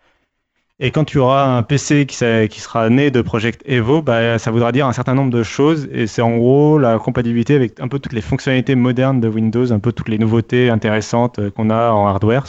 Et 0.83 0.89
quand 0.89 1.03
tu 1.03 1.19
auras 1.19 1.45
un 1.45 1.61
PC 1.61 2.07
qui, 2.07 2.15
sera 2.15 2.89
né 2.89 3.11
de 3.11 3.21
Project 3.21 3.61
Evo, 3.67 4.01
bah, 4.01 4.39
ça 4.39 4.49
voudra 4.49 4.71
dire 4.71 4.87
un 4.87 4.93
certain 4.93 5.13
nombre 5.13 5.29
de 5.29 5.43
choses. 5.43 5.87
Et 5.91 6.07
c'est 6.07 6.23
en 6.23 6.35
gros 6.37 6.79
la 6.79 6.97
compatibilité 6.97 7.53
avec 7.55 7.79
un 7.79 7.87
peu 7.87 7.99
toutes 7.99 8.13
les 8.13 8.21
fonctionnalités 8.21 8.73
modernes 8.73 9.21
de 9.21 9.27
Windows, 9.27 9.71
un 9.71 9.77
peu 9.77 9.91
toutes 9.91 10.09
les 10.09 10.17
nouveautés 10.17 10.71
intéressantes 10.71 11.37
euh, 11.37 11.51
qu'on 11.51 11.69
a 11.69 11.91
en 11.91 12.07
hardware 12.07 12.45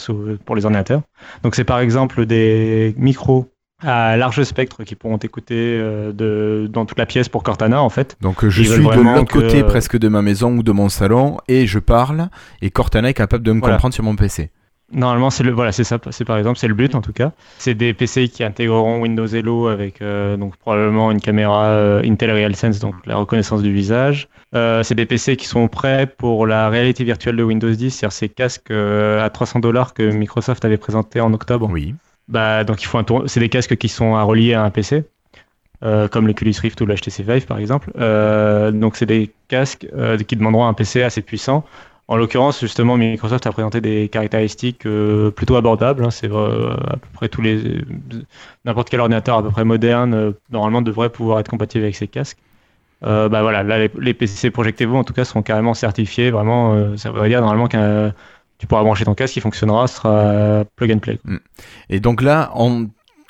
pour 0.47 0.57
les 0.57 0.64
ordinateurs. 0.64 1.03
Donc 1.42 1.55
c'est 1.55 1.64
par 1.64 1.79
exemple 1.81 2.25
des 2.25 2.95
micros 2.97 3.49
à 3.85 4.16
large 4.16 4.42
spectre 4.45 4.83
qui 4.85 4.95
pourront 4.95 5.18
écouter 5.18 5.57
euh, 5.79 6.12
de, 6.12 6.68
dans 6.73 6.87
toute 6.87 6.99
la 6.99 7.05
pièce 7.05 7.29
pour 7.29 7.42
Cortana 7.42 7.83
en 7.83 7.90
fait. 7.90 8.16
Donc 8.23 8.47
je 8.49 8.62
Ils 8.62 8.66
suis 8.68 8.79
de 8.83 8.88
l'autre 8.88 9.25
que- 9.27 9.40
côté 9.40 9.62
presque 9.62 9.99
de 9.99 10.09
ma 10.09 10.23
maison 10.23 10.57
ou 10.57 10.62
de 10.62 10.73
mon 10.73 10.88
salon 10.88 11.37
et 11.49 11.66
je 11.66 11.79
parle 11.81 12.29
et 12.62 12.71
Cortana 12.71 13.11
est 13.11 13.14
capable 13.14 13.45
de 13.45 13.53
me 13.53 13.61
Voilà. 13.61 13.75
comprendre 13.75 13.92
sur 13.95 14.05
mon 14.05 14.16
PC. 14.16 14.51
Normalement, 14.92 15.31
c'est 15.31 15.42
le 15.42 15.52
voilà, 15.52 15.72
c'est 15.72 15.85
ça, 15.85 15.98
c'est 16.11 16.24
par 16.26 16.37
exemple, 16.37 16.59
c'est 16.59 16.68
le 16.68 16.74
but 16.74 16.94
en 16.94 17.00
tout 17.00 17.14
cas. 17.14 17.33
C'est 17.59 17.74
des 17.74 17.94
PC 17.94 18.28
qui 18.28 18.44
intégreront 18.44 19.00
Windows 19.00 19.26
Hello 19.26 19.68
avec 19.68 20.02
euh, 20.02 20.37
donc 20.37 20.57
probablement 20.57 21.11
une 21.11 21.20
caméra 21.20 21.64
euh, 21.64 22.02
Intel 22.05 22.31
RealSense, 22.31 22.78
donc 22.78 22.94
la 23.07 23.16
reconnaissance 23.16 23.62
du 23.62 23.72
visage. 23.72 24.28
Euh, 24.55 24.83
c'est 24.83 24.94
des 24.94 25.07
PC 25.07 25.37
qui 25.37 25.46
sont 25.46 25.66
prêts 25.68 26.07
pour 26.07 26.46
la 26.46 26.68
réalité 26.68 27.05
virtuelle 27.05 27.37
de 27.37 27.42
Windows 27.42 27.70
10, 27.70 27.90
c'est-à-dire 27.90 28.12
ces 28.12 28.28
casques 28.28 28.70
à 28.70 29.31
300 29.31 29.61
dollars 29.61 29.94
que 29.94 30.02
Microsoft 30.02 30.62
avait 30.66 30.76
présenté 30.76 31.20
en 31.22 31.33
octobre. 31.33 31.68
Oui. 31.70 31.94
Bah 32.28 32.64
donc 32.64 32.83
il 32.83 32.87
faut 32.87 32.98
un 32.98 33.05
tour... 33.05 33.24
c'est 33.26 33.40
des 33.40 33.48
casques 33.48 33.76
qui 33.76 33.88
sont 33.88 34.14
à 34.14 34.22
relier 34.22 34.52
à 34.52 34.62
un 34.62 34.70
PC. 34.70 35.05
comme 36.11 36.26
l'Oculus 36.26 36.55
Rift 36.61 36.81
ou 36.83 36.87
l'HTC 36.87 37.22
Vive 37.22 37.46
par 37.46 37.59
exemple. 37.59 37.92
Donc 38.72 38.96
c'est 38.96 39.07
des 39.07 39.33
casques 39.48 39.87
qui 40.28 40.37
demanderont 40.37 40.66
un 40.66 40.74
PC 40.74 41.02
assez 41.02 41.22
puissant. 41.22 41.64
En 42.08 42.16
l'occurrence, 42.16 42.60
justement, 42.60 42.96
Microsoft 42.96 43.46
a 43.46 43.52
présenté 43.52 43.80
des 43.80 44.08
caractéristiques 44.08 44.86
euh, 44.86 45.30
plutôt 45.30 45.56
abordables. 45.56 46.04
hein. 46.04 46.10
C'est 46.10 46.30
euh, 46.30 46.74
à 46.74 46.96
peu 46.96 47.08
près 47.14 47.28
tous 47.28 47.40
les 47.42 47.80
n'importe 48.64 48.90
quel 48.90 49.00
ordinateur 49.00 49.38
à 49.38 49.42
peu 49.42 49.50
près 49.50 49.64
moderne 49.64 50.14
euh, 50.14 50.32
normalement 50.50 50.82
devrait 50.82 51.10
pouvoir 51.10 51.40
être 51.40 51.48
compatible 51.48 51.84
avec 51.84 51.96
ces 51.96 52.08
casques. 52.08 52.38
Bah 53.02 53.28
voilà, 53.28 53.64
là 53.64 53.78
les, 53.78 53.90
les 53.98 54.14
PC 54.14 54.52
Project 54.52 54.80
Evo 54.80 54.96
en 54.96 55.02
tout 55.02 55.12
cas 55.12 55.24
seront 55.24 55.42
carrément 55.42 55.74
certifiés. 55.74 56.30
Vraiment, 56.30 56.96
ça 56.96 57.10
veut 57.10 57.28
dire 57.28 57.40
normalement 57.40 57.66
qu'un 57.66 58.12
tu 58.58 58.68
pourras 58.68 58.84
brancher 58.84 59.04
ton 59.04 59.14
casque, 59.14 59.34
il 59.34 59.40
fonctionnera, 59.40 59.88
sera 59.88 60.64
plug 60.76 60.92
and 60.92 60.98
play. 61.00 61.18
Et 61.90 61.98
donc 61.98 62.22
là, 62.22 62.52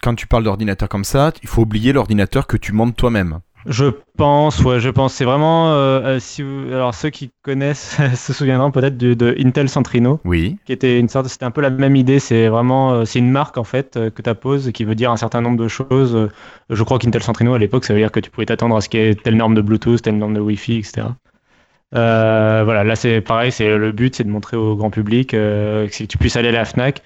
quand 0.03 0.15
tu 0.15 0.27
parles 0.27 0.45
d'ordinateur 0.45 0.91
comme 0.91 1.05
ça, 1.05 1.33
il 1.43 1.49
faut 1.49 1.63
oublier 1.63 1.95
l'ordinateur 1.95 2.47
que 2.47 2.59
tu 2.59 2.73
montes 2.73 2.97
toi-même. 2.97 3.39
Je 3.67 3.87
pense, 4.17 4.61
ouais, 4.65 4.81
je 4.81 4.89
pense. 4.91 5.15
C'est 5.15 5.25
vraiment. 5.25 5.73
euh, 5.73 6.01
euh, 6.17 6.19
si 6.21 6.43
vous- 6.43 6.67
alors, 6.73 6.95
ceux 6.95 7.11
qui 7.11 7.31
connaissent 7.43 7.97
se 8.17 8.33
souviendront 8.33 8.71
peut-être 8.73 8.97
de, 8.97 9.15
de 9.15 9.37
Intel 9.39 9.69
Centrino, 9.69 10.21
Oui. 10.25 10.57
qui 10.65 10.73
était 10.73 10.99
une 10.99 11.09
sorte. 11.09 11.29
C'était 11.29 11.45
un 11.45 11.51
peu 11.53 11.61
la 11.61 11.71
même 11.71 11.95
idée. 11.95 12.19
C'est 12.19 12.49
vraiment. 12.49 12.93
euh, 12.93 13.05
c'est 13.05 13.21
une 13.21 13.31
marque, 13.31 13.59
en 13.59 13.65
fait, 13.65 13.97
euh, 13.97 14.11
que 14.11 14.21
tu 14.23 14.29
apposes 14.29 14.73
qui 14.73 14.85
veut 14.85 14.95
dire 14.97 15.11
un 15.13 15.17
certain 15.17 15.41
nombre 15.41 15.59
de 15.59 15.69
choses. 15.69 16.29
Je 16.71 16.83
crois 16.83 16.99
qu'Intel 16.99 17.23
Centrino, 17.23 17.55
à 17.55 17.59
l'époque, 17.59 17.85
ça 17.85 17.95
veut 17.95 18.01
dire 18.01 18.11
que 18.11 18.21
tu 18.21 18.31
pouvais 18.31 18.47
t'attendre 18.47 18.77
à 18.77 18.81
ce 18.81 18.89
qu'il 18.89 19.01
y 19.01 19.05
ait 19.05 19.15
telle 19.15 19.37
norme 19.37 19.55
de 19.55 19.61
Bluetooth, 19.63 20.03
telle 20.03 20.19
norme 20.19 20.35
de 20.35 20.41
Wi-Fi, 20.41 20.79
etc. 20.79 21.09
Euh, 21.95 22.63
voilà, 22.65 22.85
là, 22.85 22.97
c'est 22.97 23.21
pareil. 23.21 23.53
C'est 23.53 23.77
le 23.77 23.93
but, 23.93 24.15
c'est 24.17 24.25
de 24.25 24.31
montrer 24.31 24.57
au 24.57 24.77
grand 24.77 24.91
public 24.91 25.35
euh, 25.35 25.87
que 25.89 26.05
tu 26.05 26.19
puisses 26.19 26.37
aller 26.37 26.49
à 26.49 26.53
la 26.53 26.65
Fnac. 26.65 27.03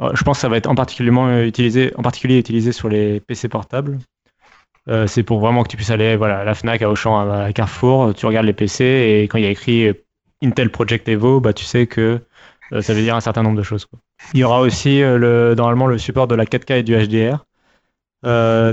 Je 0.00 0.22
pense 0.24 0.36
que 0.36 0.42
ça 0.42 0.48
va 0.48 0.58
être 0.58 0.68
en 0.68 0.74
particulièrement 0.74 1.40
utilisé, 1.40 1.92
en 1.96 2.02
particulier 2.02 2.38
utilisé 2.38 2.70
sur 2.72 2.88
les 2.90 3.18
PC 3.20 3.48
portables. 3.48 3.98
Euh, 4.88 5.06
c'est 5.06 5.22
pour 5.22 5.40
vraiment 5.40 5.62
que 5.64 5.68
tu 5.68 5.76
puisses 5.76 5.90
aller 5.90 6.16
voilà, 6.16 6.40
à 6.40 6.44
la 6.44 6.54
Fnac, 6.54 6.80
à 6.82 6.90
Auchan, 6.90 7.28
à, 7.28 7.52
Carrefour, 7.52 8.14
tu 8.14 8.26
regardes 8.26 8.46
les 8.46 8.52
PC 8.52 8.84
et 8.84 9.22
quand 9.24 9.38
il 9.38 9.44
y 9.44 9.46
a 9.46 9.50
écrit 9.50 9.88
euh, 9.88 9.94
Intel 10.42 10.70
Project 10.70 11.08
Evo, 11.08 11.40
bah, 11.40 11.52
tu 11.52 11.64
sais 11.64 11.86
que 11.86 12.20
euh, 12.72 12.82
ça 12.82 12.94
veut 12.94 13.02
dire 13.02 13.16
un 13.16 13.20
certain 13.20 13.42
nombre 13.42 13.56
de 13.56 13.64
choses. 13.64 13.88
Il 14.32 14.40
y 14.40 14.44
aura 14.44 14.60
aussi 14.60 15.00
le, 15.00 15.54
normalement 15.56 15.86
le 15.86 15.98
support 15.98 16.28
de 16.28 16.34
la 16.34 16.44
4K 16.44 16.78
et 16.78 16.82
du 16.82 16.94
HDR, 16.94 17.44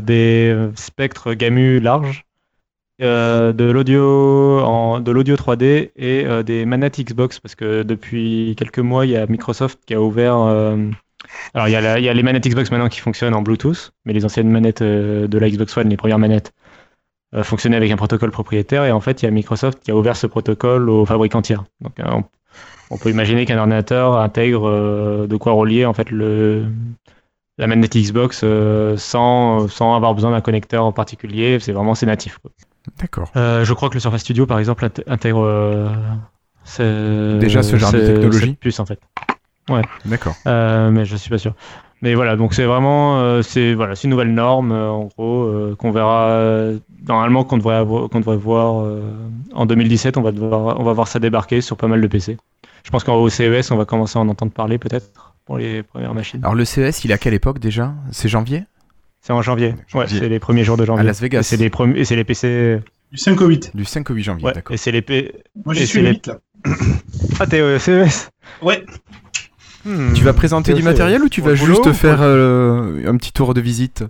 des 0.02 0.70
spectres 0.76 1.34
GAMU 1.34 1.80
larges, 1.80 2.26
de 3.00 3.72
l'audio 3.72 4.62
en 4.62 5.00
de 5.00 5.12
l'audio 5.12 5.36
3D 5.36 5.92
et 5.96 6.44
des 6.44 6.66
manettes 6.66 7.00
Xbox 7.00 7.40
parce 7.40 7.56
que 7.56 7.84
depuis 7.84 8.56
quelques 8.58 8.80
mois 8.80 9.06
il 9.06 9.12
y 9.12 9.18
a 9.18 9.28
Microsoft 9.28 9.80
qui 9.86 9.94
a 9.94 10.02
ouvert 10.02 10.38
alors 11.54 11.68
il 11.68 11.72
y, 11.72 11.76
a 11.76 11.82
la- 11.82 12.00
il 12.00 12.06
y 12.06 12.10
a 12.10 12.14
les 12.14 12.24
manettes 12.24 12.48
Xbox 12.48 12.72
maintenant 12.72 12.90
qui 12.90 13.00
fonctionnent 13.00 13.34
en 13.34 13.42
Bluetooth 13.42 13.92
mais 14.06 14.14
les 14.14 14.26
anciennes 14.26 14.50
manettes 14.50 14.82
euh, 14.82 15.28
de 15.28 15.38
la 15.38 15.50
Xbox 15.50 15.76
One 15.78 15.90
les 15.90 15.98
premières 15.98 16.20
manettes 16.20 16.54
euh, 17.36 17.44
fonctionnaient 17.44 17.78
avec 17.78 17.92
un 17.92 17.96
protocole 17.96 18.32
propriétaire 18.32 18.86
et 18.86 18.92
en 18.92 19.00
fait 19.02 19.22
il 19.22 19.26
y 19.26 19.28
a 19.28 19.32
Microsoft 19.32 19.80
qui 19.84 19.92
a 19.92 19.96
ouvert 19.96 20.16
ce 20.16 20.28
protocole 20.28 20.90
aux 20.90 21.06
fabricants 21.06 21.42
tiers 21.42 21.64
donc 21.82 22.00
euh, 22.00 22.04
on, 22.12 22.24
on 22.92 22.98
peut 22.98 23.10
imaginer 23.10 23.46
qu'un 23.46 23.58
ordinateur 23.58 24.18
intègre 24.18 24.68
euh, 24.70 25.28
de 25.28 25.36
quoi 25.38 25.54
relier 25.54 25.86
en 25.86 25.94
fait 25.94 26.10
le 26.12 26.66
la 27.60 27.68
manette 27.68 27.96
Xbox 27.96 28.42
euh, 28.44 28.98
sans, 28.98 29.68
sans 29.68 29.96
avoir 29.96 30.16
besoin 30.16 30.32
d'un 30.32 30.42
connecteur 30.42 30.86
en 30.86 30.92
particulier 30.92 31.60
c'est 31.60 31.72
vraiment 31.72 31.94
c'est 31.96 32.08
natif. 32.08 32.40
D'accord. 33.00 33.32
Euh, 33.38 33.64
je 33.64 33.74
crois 33.74 33.90
que 33.90 33.94
le 33.94 34.00
Surface 34.00 34.22
Studio, 34.22 34.46
par 34.46 34.60
exemple, 34.60 34.84
int- 34.86 35.04
intègre 35.08 35.44
euh, 35.46 35.88
ce- 36.66 37.38
Déjà 37.40 37.64
ce 37.64 37.78
genre 37.78 37.92
de 37.94 38.00
technologie 38.08 38.40
cette 38.48 38.60
puce 38.60 38.80
en 38.80 38.86
fait. 38.86 39.00
D'accord. 40.06 40.36
Euh, 40.48 40.92
mais 40.92 41.06
je 41.06 41.16
suis 41.16 41.30
pas 41.30 41.38
sûr. 41.38 41.54
Mais 42.02 42.16
voilà, 42.16 42.36
donc 42.36 42.54
c'est 42.54 42.66
vraiment 42.66 43.20
euh, 43.22 43.42
c'est 43.42 43.74
voilà, 43.74 43.96
c'est 43.96 44.04
une 44.06 44.10
nouvelle 44.10 44.34
norme 44.34 44.74
euh, 44.74 44.90
en 44.90 45.06
gros 45.06 45.44
euh, 45.44 45.74
qu'on 45.78 45.92
verra 45.92 46.32
euh, 46.32 46.78
normalement 47.08 47.46
qu'on 47.46 47.58
devrait 47.58 47.76
avoir- 47.78 48.10
qu'on 48.10 48.20
devrait 48.20 48.36
voir 48.36 48.82
euh, 48.84 49.02
en 49.54 49.66
2017. 49.66 50.18
On 50.18 50.22
va 50.22 50.34
devoir, 50.34 50.78
on 50.80 50.84
va 50.84 50.92
voir 50.92 51.08
ça 51.08 51.20
débarquer 51.20 51.62
sur 51.62 51.78
pas 51.78 51.88
mal 51.88 52.02
de 52.02 52.08
PC. 52.08 52.36
Je 52.84 52.92
pense 52.92 53.06
qu'au 53.06 53.30
CES, 53.30 53.72
on 53.72 53.78
va 53.78 53.86
commencer 53.86 54.20
à 54.20 54.22
en 54.22 54.28
entendre 54.28 54.52
parler 54.52 54.78
peut-être 54.78 55.34
pour 55.46 55.58
les 55.58 55.82
premières 55.82 56.14
machines. 56.14 56.42
Alors 56.44 56.56
le 56.56 56.66
CES, 56.66 57.06
il 57.06 57.12
est 57.12 57.14
à 57.14 57.18
quelle 57.18 57.34
époque 57.34 57.60
déjà? 57.60 57.94
C'est 58.12 58.28
janvier? 58.28 58.66
C'est 59.22 59.32
en 59.32 59.42
janvier. 59.42 59.74
Ouais, 59.94 60.06
c'est 60.10 60.28
les 60.28 60.40
premiers 60.40 60.66
jours 60.66 60.76
de 60.76 60.84
janvier. 60.84 61.00
À 61.00 61.04
Las 61.06 61.22
Vegas. 61.22 61.40
Et 61.40 61.44
c'est 61.44 61.56
les 61.58 61.70
premiers 61.70 62.00
et 62.02 62.04
c'est 62.04 62.18
les 62.18 62.26
PC. 62.26 62.82
Du 63.14 63.18
5 63.18 63.40
au 63.42 63.48
8. 63.48 63.72
Du 63.74 63.86
5 63.86 64.10
au 64.10 64.14
8 64.14 64.24
janvier, 64.24 64.46
Ouais, 64.48 64.54
d'accord. 64.54 64.74
et 64.74 64.78
c'est 64.78 64.92
les 64.92 65.02
P... 65.02 65.32
Moi, 65.64 65.74
Et 65.76 65.78
j'y 65.78 65.88
suis 65.88 66.02
les- 66.02 66.10
8 66.10 66.28
là. 66.28 66.40
Ah, 67.40 67.46
t'es 67.48 67.62
au 67.62 67.78
CES 67.80 68.30
Ouais. 68.62 68.84
Hmm. 69.86 70.14
Tu 70.14 70.24
vas 70.24 70.34
présenter 70.34 70.74
du 70.74 70.84
matériel 70.84 71.24
ou 71.24 71.30
tu 71.30 71.42
vas 71.42 71.54
boulot 71.56 71.76
juste 71.84 71.94
faire 71.94 72.20
euh, 72.22 73.06
un 73.08 73.18
petit 73.18 73.34
tour 73.34 73.54
de 73.54 73.62
visite 73.62 74.04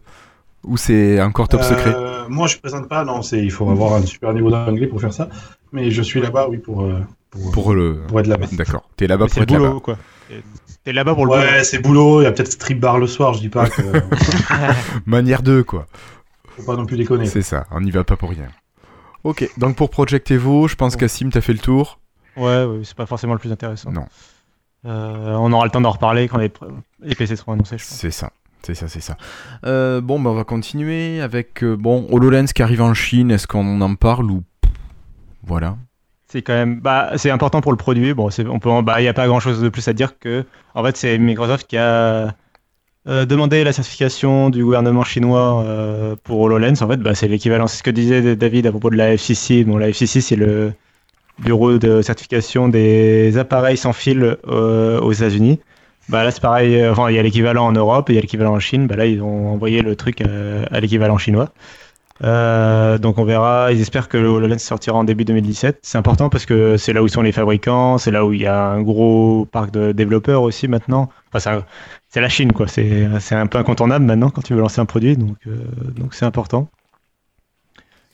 Ou 0.63 0.77
c'est 0.77 1.21
encore 1.21 1.47
top 1.47 1.63
secret? 1.63 1.93
Euh, 1.95 2.25
moi, 2.29 2.47
je 2.47 2.57
présente 2.57 2.88
pas. 2.88 3.03
Non, 3.03 3.21
c'est 3.21 3.39
il 3.43 3.51
faut 3.51 3.69
avoir 3.69 3.93
un 3.93 4.05
super 4.05 4.33
niveau 4.33 4.51
d'anglais 4.51 4.88
pour 4.88 5.01
faire 5.01 5.13
ça. 5.13 5.29
Mais 5.71 5.89
je 5.89 6.01
suis 6.01 6.21
là-bas, 6.21 6.47
oui, 6.49 6.57
pour 6.57 6.83
euh, 6.83 6.99
pour, 7.31 7.51
Pour 7.51 7.73
le. 7.73 8.01
pour 8.07 8.19
être 8.19 8.27
là-bas. 8.27 8.45
D'accord. 8.51 8.88
T'es 8.95 9.07
là-bas 9.07 9.25
pour 9.27 9.39
le 9.39 9.43
être 9.43 9.51
là-bas. 9.51 9.67
boulot, 9.67 9.79
quoi. 9.79 9.97
T'es 10.83 10.93
là-bas 10.93 11.15
pour 11.15 11.25
le 11.25 11.31
boulot. 11.31 11.41
Ouais, 11.41 11.63
c'est 11.63 11.79
boulot. 11.79 12.21
Il 12.21 12.25
y 12.25 12.27
a 12.27 12.31
peut-être 12.31 12.51
strip 12.51 12.79
bar 12.79 12.99
le 12.99 13.07
soir. 13.07 13.33
Je 13.33 13.39
dis 13.39 13.49
pas 13.49 13.67
que 13.69 13.81
Manière 15.05 15.41
2, 15.41 15.63
quoi. 15.63 15.88
faut 16.57 16.63
pas 16.63 16.75
non 16.75 16.86
plus 16.86 16.97
déconner. 16.97 17.25
C'est 17.25 17.41
ça, 17.41 17.65
on 17.71 17.81
n'y 17.81 17.91
va 17.91 18.03
pas 18.03 18.15
pour 18.15 18.29
rien. 18.29 18.47
Ok, 19.23 19.49
donc 19.57 19.75
pour 19.77 19.89
Project 19.89 20.29
Evo, 20.31 20.67
je 20.67 20.75
pense 20.75 20.97
qu'Assim, 20.97 21.29
t'as 21.29 21.41
fait 21.41 21.53
le 21.53 21.59
tour. 21.59 21.99
Ouais, 22.36 22.65
ouais, 22.65 22.81
c'est 22.83 22.95
pas 22.95 23.05
forcément 23.05 23.33
le 23.33 23.39
plus 23.39 23.51
intéressant. 23.51 23.91
Non. 23.91 24.05
Euh, 24.85 25.35
on 25.39 25.51
aura 25.53 25.65
le 25.65 25.71
temps 25.71 25.81
d'en 25.81 25.91
reparler 25.91 26.27
quand 26.27 26.37
les, 26.37 26.51
les 27.01 27.15
PC 27.15 27.35
seront 27.35 27.53
annoncés, 27.53 27.77
je 27.77 27.83
pense. 27.83 27.97
C'est 27.97 28.11
ça. 28.11 28.31
C'est 28.63 28.75
ça, 28.75 28.87
c'est 28.87 29.01
ça. 29.01 29.17
Euh, 29.65 29.99
bon, 29.99 30.19
bah, 30.21 30.29
on 30.29 30.35
va 30.35 30.45
continuer 30.45 31.21
avec 31.21 31.63
euh, 31.63 31.75
bon 31.75 32.07
HoloLens 32.09 32.45
qui 32.45 32.63
arrive 32.63 32.81
en 32.81 32.93
Chine. 32.93 33.29
Est-ce 33.29 33.45
qu'on 33.45 33.81
en 33.81 33.95
parle 33.95 34.31
ou 34.31 34.43
voilà. 35.45 35.75
C'est 36.29 36.41
quand 36.41 36.53
même, 36.53 36.79
bah, 36.79 37.11
c'est 37.17 37.29
important 37.29 37.59
pour 37.59 37.73
le 37.73 37.77
produit. 37.77 38.13
Bon, 38.13 38.29
on 38.49 38.59
peut, 38.59 38.81
bah, 38.81 39.01
il 39.01 39.03
y 39.03 39.09
a 39.09 39.13
pas 39.13 39.27
grand 39.27 39.41
chose 39.41 39.61
de 39.61 39.67
plus 39.67 39.87
à 39.89 39.93
dire 39.93 40.17
que, 40.17 40.45
en 40.73 40.83
fait, 40.83 40.95
c'est 40.95 41.17
Microsoft 41.17 41.67
qui 41.67 41.77
a 41.77 42.33
euh, 43.05 43.25
demandé 43.25 43.65
la 43.65 43.73
certification 43.73 44.49
du 44.49 44.63
gouvernement 44.63 45.03
chinois 45.03 46.15
pour 46.23 46.39
HoloLens. 46.39 46.81
En 46.81 46.87
fait, 46.87 46.97
bah, 46.97 47.15
c'est 47.15 47.27
l'équivalent. 47.27 47.67
C'est 47.67 47.77
ce 47.77 47.83
que 47.83 47.91
disait 47.91 48.37
David 48.37 48.65
à 48.65 48.71
propos 48.71 48.89
de 48.89 48.95
la 48.95 49.13
FCC. 49.13 49.65
Bon, 49.65 49.77
la 49.77 49.89
FCC, 49.89 50.21
c'est 50.21 50.37
le 50.37 50.71
bureau 51.39 51.77
de 51.77 52.01
certification 52.01 52.67
des 52.69 53.37
appareils 53.37 53.77
sans 53.77 53.93
fil 53.93 54.37
euh, 54.47 54.99
aux 55.01 55.11
États-Unis. 55.13 55.59
Bah 56.09 56.23
là, 56.23 56.31
c'est 56.31 56.41
pareil. 56.41 56.75
euh, 56.81 56.91
Enfin, 56.91 57.09
il 57.09 57.15
y 57.15 57.19
a 57.19 57.23
l'équivalent 57.23 57.65
en 57.65 57.71
Europe 57.71 58.09
et 58.09 58.13
il 58.13 58.15
y 58.15 58.19
a 58.19 58.21
l'équivalent 58.21 58.53
en 58.53 58.59
Chine. 58.59 58.87
Bah 58.87 58.95
là, 58.95 59.05
ils 59.05 59.21
ont 59.21 59.49
envoyé 59.53 59.81
le 59.81 59.95
truc 59.95 60.21
euh, 60.21 60.65
à 60.71 60.79
l'équivalent 60.79 61.17
chinois. 61.17 61.49
Donc 62.21 63.17
on 63.17 63.25
verra, 63.25 63.71
ils 63.71 63.81
espèrent 63.81 64.07
que 64.07 64.17
le 64.17 64.27
HoloLens 64.29 64.59
sortira 64.59 64.97
en 64.97 65.03
début 65.03 65.25
2017. 65.25 65.79
C'est 65.81 65.97
important 65.97 66.29
parce 66.29 66.45
que 66.45 66.77
c'est 66.77 66.93
là 66.93 67.03
où 67.03 67.07
sont 67.07 67.21
les 67.21 67.31
fabricants, 67.31 67.97
c'est 67.97 68.11
là 68.11 68.25
où 68.25 68.33
il 68.33 68.41
y 68.41 68.45
a 68.47 68.65
un 68.69 68.81
gros 68.81 69.45
parc 69.51 69.71
de 69.71 69.91
développeurs 69.91 70.41
aussi 70.43 70.67
maintenant. 70.67 71.09
Enfin, 71.33 71.63
c'est 72.09 72.21
la 72.21 72.29
Chine 72.29 72.53
quoi, 72.53 72.67
c'est 72.67 73.05
un 73.35 73.47
peu 73.47 73.57
incontournable 73.57 74.05
maintenant 74.05 74.29
quand 74.29 74.41
tu 74.41 74.53
veux 74.53 74.61
lancer 74.61 74.79
un 74.81 74.85
produit, 74.85 75.17
donc 75.17 75.37
donc 75.95 76.13
c'est 76.13 76.25
important. 76.25 76.69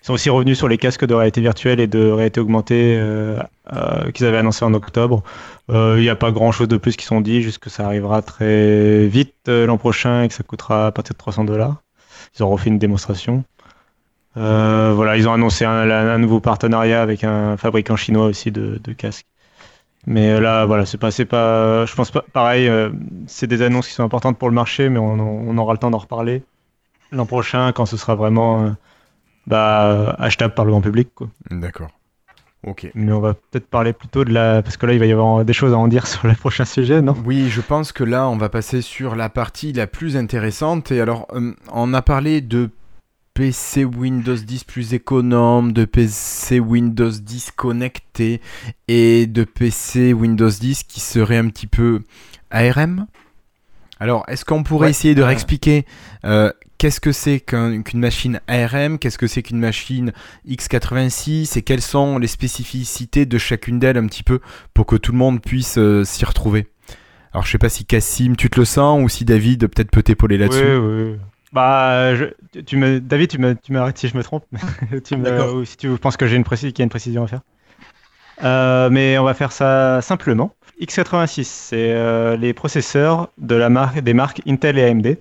Sont 0.10 0.16
aussi 0.16 0.32
revenus 0.32 0.58
sur 0.58 0.68
les 0.68 0.80
casques 0.80 1.06
de 1.06 1.14
réalité 1.14 1.40
virtuelle 1.40 1.80
et 1.80 1.86
de 1.86 2.10
réalité 2.10 2.40
augmentée 2.40 2.98
euh, 2.98 3.38
euh, 3.72 4.10
qu'ils 4.10 4.26
avaient 4.26 4.40
annoncé 4.40 4.66
en 4.66 4.74
octobre. 4.74 5.22
Euh, 5.70 5.98
Il 6.00 6.02
n'y 6.02 6.10
a 6.10 6.16
pas 6.16 6.32
grand 6.32 6.52
chose 6.52 6.68
de 6.68 6.78
plus 6.78 6.98
qui 6.98 7.06
sont 7.06 7.22
dit, 7.22 7.44
juste 7.44 7.60
que 7.60 7.70
ça 7.70 7.86
arrivera 7.86 8.24
très 8.24 9.06
vite 9.06 9.36
l'an 9.46 9.78
prochain 9.78 10.24
et 10.24 10.28
que 10.28 10.34
ça 10.34 10.42
coûtera 10.42 10.88
à 10.88 10.92
partir 10.92 11.14
de 11.14 11.20
300 11.20 11.44
dollars. 11.44 11.84
Ils 12.36 12.44
ont 12.44 12.50
refait 12.50 12.72
une 12.72 12.80
démonstration. 12.80 13.44
Voilà, 14.34 15.16
ils 15.16 15.30
ont 15.30 15.34
annoncé 15.34 15.64
un, 15.64 16.18
nouveau 16.18 16.40
partenariat 16.40 17.04
avec 17.04 17.24
un 17.24 17.56
fabricant 17.56 17.96
chinois 17.96 18.26
aussi 18.26 18.50
de, 18.50 18.82
de 18.84 18.94
casques. 18.94 19.28
Mais 20.08 20.40
là, 20.40 20.66
voilà, 20.66 20.88
c'est 20.88 20.98
pas, 20.98 21.12
pas, 21.30 21.86
je 21.86 21.94
pense 21.94 22.10
pas, 22.10 22.26
pareil, 22.34 22.68
c'est 23.28 23.46
des 23.46 23.62
annonces 23.62 23.88
qui 23.88 23.94
sont 23.94 24.04
importantes 24.04 24.40
pour 24.40 24.50
le 24.50 24.56
marché, 24.56 24.90
mais 24.90 24.98
on, 24.98 25.56
aura 25.60 25.74
le 25.74 25.78
temps 25.78 25.92
d'en 25.92 26.00
reparler 26.00 26.42
l'an 27.12 27.28
prochain 27.28 27.72
quand 27.74 27.86
ce 27.86 27.96
sera 27.96 28.16
vraiment 28.16 28.74
bah, 29.50 30.16
achetable 30.20 30.54
par 30.54 30.64
le 30.64 30.72
grand 30.72 30.82
public. 30.82 31.10
Quoi. 31.16 31.28
D'accord. 31.50 31.90
Ok. 32.66 32.92
Mais 32.94 33.12
on 33.12 33.20
va 33.20 33.34
peut-être 33.34 33.68
parler 33.68 33.94
plutôt 33.94 34.24
de 34.24 34.32
la. 34.32 34.62
Parce 34.62 34.78
que 34.78 34.86
là, 34.86 34.94
il 34.94 35.00
va 35.00 35.08
y 35.08 35.12
avoir 35.12 35.44
des 35.44 35.54
choses 35.54 35.74
à 35.74 35.78
en 35.78 35.88
dire 35.88 36.06
sur 36.08 36.28
le 36.28 36.36
prochain 36.36 36.66
sujet, 36.66 37.02
non? 37.02 37.16
Oui, 37.26 37.50
je 37.50 37.62
pense 37.62 37.92
que 37.92 38.04
là, 38.04 38.30
on 38.30 38.38
va 38.38 38.50
passer 38.50 38.82
sur 38.82 39.16
la 39.16 39.30
partie 39.30 39.74
la 39.74 39.88
plus 39.88 40.18
intéressante. 40.18 40.92
Et 40.92 41.02
alors, 41.02 41.28
euh, 41.34 41.54
on 41.72 41.94
a 41.94 42.02
parlé 42.02 42.42
de 42.42 42.70
PC 43.34 43.86
Windows 43.86 44.36
10 44.36 44.66
plus 44.66 44.94
économe, 44.94 45.72
de 45.72 45.86
PC 45.86 46.60
Windows 46.60 47.10
10 47.10 47.52
connecté 47.56 48.42
et 48.88 49.26
de 49.26 49.46
PC 49.46 50.14
Windows 50.14 50.50
10 50.50 50.84
qui 50.84 51.00
serait 51.00 51.38
un 51.38 51.48
petit 51.48 51.68
peu 51.68 52.02
ARM. 52.52 53.08
Alors, 54.00 54.26
est-ce 54.28 54.46
qu'on 54.46 54.64
pourrait 54.64 54.88
Ouais, 54.88 54.92
essayer 54.92 55.16
de 55.16 55.22
euh, 55.22 55.26
réexpliquer 55.28 55.86
euh, 56.26 56.52
qu'est-ce 56.80 57.00
que 57.00 57.12
c'est 57.12 57.40
qu'un- 57.40 57.84
qu'une 57.84 58.00
machine 58.00 58.40
ARM, 58.48 58.98
qu'est-ce 58.98 59.20
que 59.20 59.28
c'est 59.28 59.44
qu'une 59.44 59.60
machine 59.60 60.12
x86 60.48 61.56
et 61.58 61.62
quelles 61.62 61.82
sont 61.82 62.18
les 62.18 62.28
spécificités 62.28 63.26
de 63.28 63.38
chacune 63.38 63.78
d'elles 63.78 63.98
un 63.98 64.08
petit 64.08 64.24
peu 64.24 64.40
pour 64.74 64.88
que 64.88 64.96
tout 64.96 65.12
le 65.12 65.18
monde 65.20 65.42
puisse 65.42 65.78
euh, 65.78 66.04
s'y 66.04 66.26
retrouver? 66.26 66.68
Alors, 67.34 67.46
je 67.46 67.52
sais 67.52 67.58
pas 67.60 67.70
si 67.70 67.86
Cassim, 67.86 68.36
tu 68.36 68.50
te 68.50 68.60
le 68.60 68.66
sens 68.66 69.04
ou 69.04 69.08
si 69.10 69.24
David 69.26 69.68
peut-être 69.68 69.92
peut 69.92 70.02
t'épauler 70.02 70.38
là-dessus. 70.40 70.64
Oui, 70.64 71.04
oui. 71.12 71.18
Bah, 71.54 72.16
je, 72.16 72.26
tu- 72.62 72.78
me, 72.78 73.00
David, 73.00 73.30
tu 73.62 73.72
m'arrêtes 73.72 73.98
si 73.98 74.08
je 74.08 74.18
me 74.18 74.24
trompe. 74.24 74.46
tu 75.04 75.16
me, 75.16 75.24
D'accord. 75.24 75.56
ou 75.56 75.66
si 75.66 75.78
tu 75.78 75.90
penses 75.98 76.18
que 76.18 76.26
j'ai 76.28 76.36
une 76.38 76.44
précision, 76.44 76.72
qu'il 76.72 76.80
y 76.82 76.84
a 76.84 76.86
une 76.86 76.90
précision 76.90 77.24
à 77.24 77.28
faire. 77.28 77.42
Euh, 78.44 78.90
mais 78.90 79.18
on 79.18 79.24
va 79.26 79.34
faire 79.34 79.52
ça 79.52 80.02
simplement. 80.02 80.56
x86, 80.82 81.44
c'est 81.44 81.92
euh, 81.94 82.38
les 82.38 82.54
processeurs 82.54 83.30
de 83.38 83.56
la 83.56 83.70
marque, 83.70 84.00
des 84.00 84.14
marques 84.14 84.42
Intel 84.48 84.78
et 84.78 84.84
AMD 84.86 85.18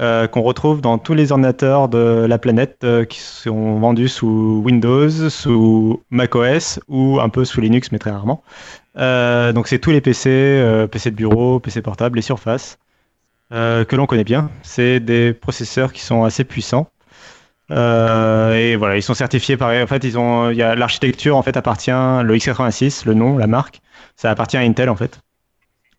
euh, 0.00 0.26
qu'on 0.26 0.40
retrouve 0.40 0.80
dans 0.80 0.96
tous 0.96 1.12
les 1.12 1.32
ordinateurs 1.32 1.88
de 1.90 2.24
la 2.26 2.38
planète 2.38 2.78
euh, 2.82 3.04
qui 3.04 3.20
sont 3.20 3.78
vendus 3.78 4.08
sous 4.08 4.62
Windows, 4.64 5.28
sous 5.28 6.02
macOS 6.08 6.80
ou 6.88 7.20
un 7.20 7.28
peu 7.28 7.44
sous 7.44 7.60
Linux, 7.60 7.92
mais 7.92 7.98
très 7.98 8.10
rarement. 8.10 8.42
Euh, 8.96 9.52
donc 9.52 9.68
c'est 9.68 9.78
tous 9.78 9.90
les 9.90 10.00
PC, 10.00 10.86
PC 10.90 11.10
de 11.10 11.16
bureau, 11.16 11.60
PC 11.60 11.82
portable, 11.82 12.16
les 12.16 12.22
surfaces 12.22 12.78
que 13.50 13.96
l'on 13.96 14.06
connaît 14.06 14.24
bien. 14.24 14.50
C'est 14.62 14.98
des 14.98 15.34
processeurs 15.34 15.92
qui 15.92 16.00
sont 16.00 16.24
assez 16.24 16.44
puissants. 16.44 16.88
Et 17.70 18.76
voilà, 18.76 18.96
ils 18.96 19.02
sont 19.02 19.14
certifiés 19.14 19.58
par. 19.58 19.70
En 19.70 19.86
fait, 19.86 20.04
l'architecture 20.74 21.36
en 21.36 21.42
fait 21.42 21.56
appartient 21.58 21.90
le 21.90 22.34
x86, 22.36 23.06
le 23.06 23.12
nom, 23.14 23.36
la 23.36 23.46
marque, 23.46 23.82
ça 24.16 24.30
appartient 24.30 24.56
à 24.56 24.60
Intel 24.60 24.88
en 24.88 24.96
fait. 24.96 25.20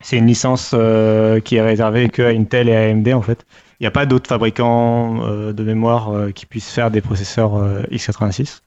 C'est 0.03 0.17
une 0.17 0.27
licence 0.27 0.71
euh, 0.73 1.39
qui 1.39 1.55
est 1.55 1.61
réservée 1.61 2.09
que 2.09 2.21
à 2.21 2.27
Intel 2.29 2.69
et 2.69 2.75
à 2.75 2.81
AMD 2.89 3.07
en 3.13 3.21
fait. 3.21 3.45
Il 3.79 3.83
n'y 3.83 3.87
a 3.87 3.91
pas 3.91 4.05
d'autres 4.05 4.27
fabricants 4.29 5.23
euh, 5.25 5.53
de 5.53 5.63
mémoire 5.63 6.13
euh, 6.13 6.31
qui 6.31 6.45
puissent 6.45 6.71
faire 6.71 6.91
des 6.91 7.01
processeurs 7.01 7.55
euh, 7.57 7.81
x86. 7.91 8.59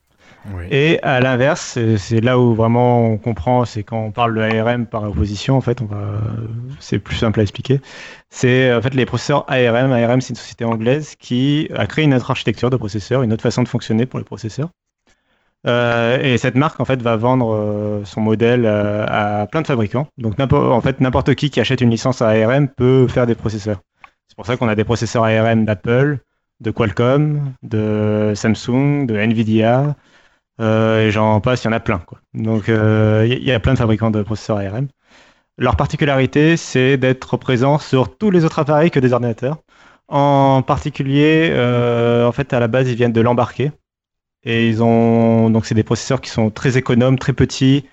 Oui. 0.55 0.65
Et 0.71 1.01
à 1.03 1.21
l'inverse, 1.21 1.61
c'est- 1.75 1.97
c'est 1.99 2.21
là 2.21 2.39
où 2.39 2.55
vraiment 2.55 3.05
on 3.05 3.19
comprend, 3.19 3.65
c'est 3.65 3.83
quand 3.83 3.99
on 4.01 4.13
parle 4.13 4.35
de 4.35 4.41
ARM 4.41 4.87
par 4.87 5.03
opposition, 5.05 5.57
en 5.57 5.61
fait, 5.61 5.81
on 5.83 5.87
va, 5.87 6.21
c'est 6.81 6.99
plus 7.01 7.17
simple 7.17 7.41
à 7.41 7.43
expliquer. 7.43 7.81
C'est 8.31 8.73
en 8.73 8.81
fait 8.81 8.95
les 8.95 9.07
processeurs 9.07 9.45
ARM. 9.49 9.93
ARM, 9.93 10.21
c'est 10.21 10.31
une 10.31 10.37
société 10.37 10.65
anglaise 10.65 11.15
qui 11.19 11.69
a 11.75 11.87
créé 11.87 12.05
une 12.05 12.15
autre 12.15 12.31
architecture 12.31 12.71
de 12.71 12.77
processeurs, 12.77 13.23
une 13.23 13.33
autre 13.33 13.43
façon 13.43 13.63
de 13.63 13.69
fonctionner 13.69 14.07
pour 14.07 14.19
les 14.21 14.25
processeurs. 14.25 14.71
Euh, 15.67 16.19
et 16.21 16.39
cette 16.39 16.55
marque, 16.55 16.81
en 16.81 16.85
fait, 16.85 17.03
va 17.03 17.17
vendre 17.17 17.53
euh, 17.55 18.05
son 18.05 18.21
modèle 18.21 18.65
euh, 18.67 19.05
à 19.09 19.47
plein 19.47 19.63
de 19.63 19.67
fabricants. 19.67 20.07
Donc, 20.17 20.39
en 20.41 20.81
fait, 20.81 21.01
n'importe 21.01 21.35
qui 21.35 21.51
qui 21.51 21.61
achète 21.61 21.81
une 21.81 21.91
licence 21.91 22.23
à 22.23 22.29
ARM 22.29 22.69
peut 22.69 23.09
faire 23.09 23.27
des 23.27 23.35
processeurs. 23.35 23.81
C'est 24.29 24.37
pour 24.37 24.47
ça 24.47 24.57
qu'on 24.57 24.69
a 24.69 24.75
des 24.75 24.85
processeurs 24.85 25.25
ARM 25.25 25.65
d'Apple, 25.65 26.19
de 26.61 26.71
Qualcomm, 26.71 27.53
de 27.63 28.33
Samsung, 28.35 29.07
de 29.07 29.17
Nvidia, 29.17 29.97
et 30.61 31.11
j'en 31.11 31.41
passe, 31.41 31.65
il 31.65 31.67
y 31.67 31.69
en 31.69 31.73
a 31.73 31.81
plein. 31.81 31.99
Quoi. 31.99 32.19
Donc 32.35 32.65
il 32.69 33.39
y, 33.39 33.45
y 33.45 33.53
a 33.53 33.61
plein 33.61 33.75
de 33.75 33.79
fabricants 33.79 34.11
de 34.11 34.23
processeurs 34.23 34.59
ARM. 34.59 34.89
Leur 35.59 35.77
particularité, 35.77 36.57
c'est 36.57 36.97
d'être 36.97 37.37
présent 37.37 37.79
sur 37.79 38.17
tous 38.17 38.31
les 38.31 38.45
autres 38.45 38.59
appareils 38.59 38.91
que 38.91 39.01
des 39.01 39.13
ordinateurs. 39.13 39.59
En 40.09 40.63
particulier, 40.63 41.51
en 41.53 42.33
fait, 42.33 42.53
à 42.53 42.61
la 42.61 42.69
base, 42.69 42.89
ils 42.91 42.97
viennent 42.97 43.13
de 43.13 43.21
l'embarqué. 43.21 43.71
Et 44.47 44.69
ils 44.69 44.83
ont 44.83 45.51
donc 45.51 45.67
c'est 45.67 45.75
des 45.75 45.83
processeurs 45.83 46.23
qui 46.23 46.31
sont 46.31 46.49
très 46.51 46.79
économes, 46.79 47.19
très 47.19 47.35
petits, 47.35 47.85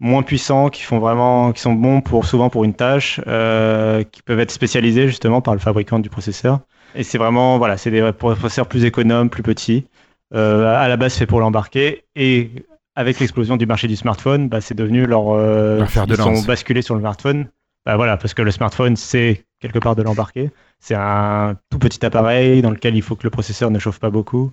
moins 0.00 0.22
puissants, 0.22 0.68
qui 0.70 0.82
font 0.82 0.98
vraiment, 0.98 1.52
qui 1.52 1.60
sont 1.60 1.74
bons 1.74 2.00
pour 2.00 2.24
souvent 2.24 2.50
pour 2.50 2.64
une 2.64 2.74
tâche, 2.74 3.20
euh, 3.28 4.02
qui 4.02 4.22
peuvent 4.22 4.40
être 4.40 4.50
spécialisés 4.50 5.06
justement 5.06 5.40
par 5.42 5.54
le 5.54 5.60
fabricant 5.60 5.98
du 6.00 6.10
processeur. 6.10 6.60
Et 6.96 7.04
c'est 7.04 7.18
vraiment 7.18 7.58
voilà, 7.58 7.76
c'est 7.76 7.92
des 7.92 8.10
processeurs 8.12 8.66
plus 8.66 8.84
économes, 8.84 9.30
plus 9.30 9.44
petits 9.44 9.86
euh, 10.34 10.74
à 10.74 10.88
la 10.88 10.96
base 10.96 11.14
fait 11.14 11.26
pour 11.26 11.40
l'embarquer 11.40 12.04
et 12.16 12.50
avec 12.94 13.20
l'explosion 13.20 13.56
du 13.56 13.66
marché 13.66 13.88
du 13.88 13.96
smartphone, 13.96 14.48
bah, 14.48 14.60
c'est 14.60 14.74
devenu 14.74 15.06
leur, 15.06 15.30
euh, 15.30 15.78
Leur 15.78 16.06
de 16.06 16.14
ils 16.14 16.16
sont 16.16 16.30
lance. 16.30 16.46
basculés 16.46 16.82
sur 16.82 16.94
le 16.94 17.00
smartphone. 17.00 17.48
Bah, 17.86 17.96
voilà, 17.96 18.16
parce 18.16 18.34
que 18.34 18.42
le 18.42 18.50
smartphone 18.50 18.96
c'est 18.96 19.44
quelque 19.60 19.78
part 19.78 19.96
de 19.96 20.02
l'embarquer. 20.02 20.50
C'est 20.80 20.94
un 20.94 21.56
tout 21.70 21.78
petit 21.78 22.04
appareil 22.04 22.62
dans 22.62 22.70
lequel 22.70 22.96
il 22.96 23.02
faut 23.02 23.16
que 23.16 23.24
le 23.24 23.30
processeur 23.30 23.70
ne 23.70 23.78
chauffe 23.78 23.98
pas 23.98 24.10
beaucoup, 24.10 24.52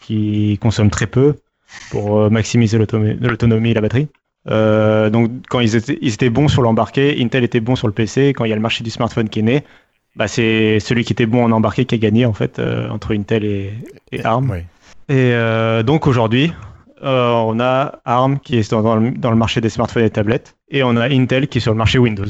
qui 0.00 0.58
consomme 0.60 0.90
très 0.90 1.06
peu 1.06 1.36
pour 1.90 2.18
euh, 2.18 2.30
maximiser 2.30 2.78
l'autonomie 2.78 3.70
et 3.70 3.74
la 3.74 3.80
batterie. 3.80 4.08
Euh, 4.48 5.10
donc 5.10 5.30
quand 5.48 5.60
ils 5.60 5.76
étaient, 5.76 5.98
ils 6.00 6.14
étaient 6.14 6.30
bons 6.30 6.48
sur 6.48 6.62
l'embarqué, 6.62 7.16
Intel 7.22 7.44
était 7.44 7.60
bon 7.60 7.76
sur 7.76 7.86
le 7.86 7.92
PC. 7.92 8.28
Quand 8.28 8.44
il 8.44 8.48
y 8.48 8.52
a 8.52 8.56
le 8.56 8.62
marché 8.62 8.82
du 8.84 8.90
smartphone 8.90 9.28
qui 9.28 9.40
est 9.40 9.42
né, 9.42 9.64
bah, 10.16 10.28
c'est 10.28 10.80
celui 10.80 11.04
qui 11.04 11.12
était 11.12 11.26
bon 11.26 11.44
en 11.44 11.52
embarqué 11.52 11.84
qui 11.84 11.94
a 11.94 11.98
gagné 11.98 12.24
en 12.24 12.32
fait 12.32 12.58
euh, 12.58 12.88
entre 12.88 13.14
Intel 13.14 13.44
et, 13.44 13.72
et 14.12 14.24
ARM. 14.24 14.50
Oui. 14.50 14.58
Et 15.10 15.32
euh, 15.32 15.82
donc 15.82 16.06
aujourd'hui, 16.06 16.52
on 17.00 17.60
a 17.60 18.00
ARM 18.04 18.40
qui 18.40 18.58
est 18.58 18.70
dans, 18.72 18.96
le, 18.96 19.10
dans 19.12 19.30
le 19.30 19.36
marché 19.36 19.60
des 19.60 19.68
smartphones 19.68 20.04
et 20.04 20.10
tablettes, 20.10 20.56
et 20.68 20.82
on 20.82 20.96
a 20.96 21.08
Intel 21.08 21.46
qui 21.46 21.58
est 21.58 21.60
sur 21.60 21.72
le 21.72 21.78
marché 21.78 21.98
Windows, 21.98 22.26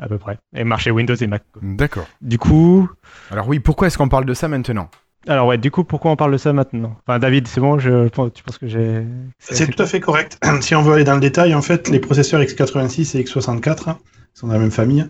à 0.00 0.08
peu 0.08 0.18
près, 0.18 0.38
et 0.56 0.64
marché 0.64 0.90
Windows 0.90 1.14
et 1.14 1.26
Mac. 1.26 1.42
D'accord. 1.62 2.06
Du 2.20 2.36
coup, 2.36 2.88
Alors 3.30 3.48
oui, 3.48 3.60
pourquoi 3.60 3.86
est-ce 3.86 3.96
qu'on 3.96 4.08
parle 4.08 4.24
de 4.24 4.34
ça 4.34 4.48
maintenant? 4.48 4.90
Alors 5.28 5.46
ouais, 5.46 5.58
du 5.58 5.70
coup, 5.70 5.84
pourquoi 5.84 6.10
on 6.10 6.16
parle 6.16 6.32
de 6.32 6.36
ça 6.38 6.52
maintenant? 6.52 6.96
Enfin, 7.06 7.18
David, 7.18 7.46
c'est 7.48 7.60
bon, 7.60 7.78
je, 7.78 8.08
tu 8.08 8.42
penses 8.42 8.58
que 8.58 8.66
j'ai. 8.66 9.04
C'est 9.38 9.66
tout 9.70 9.82
à 9.82 9.86
fait 9.86 10.00
correct. 10.00 10.38
Si 10.60 10.74
on 10.74 10.82
veut 10.82 10.94
aller 10.94 11.04
dans 11.04 11.14
le 11.14 11.20
détail, 11.20 11.54
en 11.54 11.62
fait, 11.62 11.88
les 11.88 12.00
processeurs 12.00 12.40
x86 12.40 13.16
et 13.16 13.22
x64 13.24 13.88
hein, 13.90 13.98
sont 14.34 14.46
dans 14.48 14.54
la 14.54 14.58
même 14.58 14.70
famille. 14.70 15.06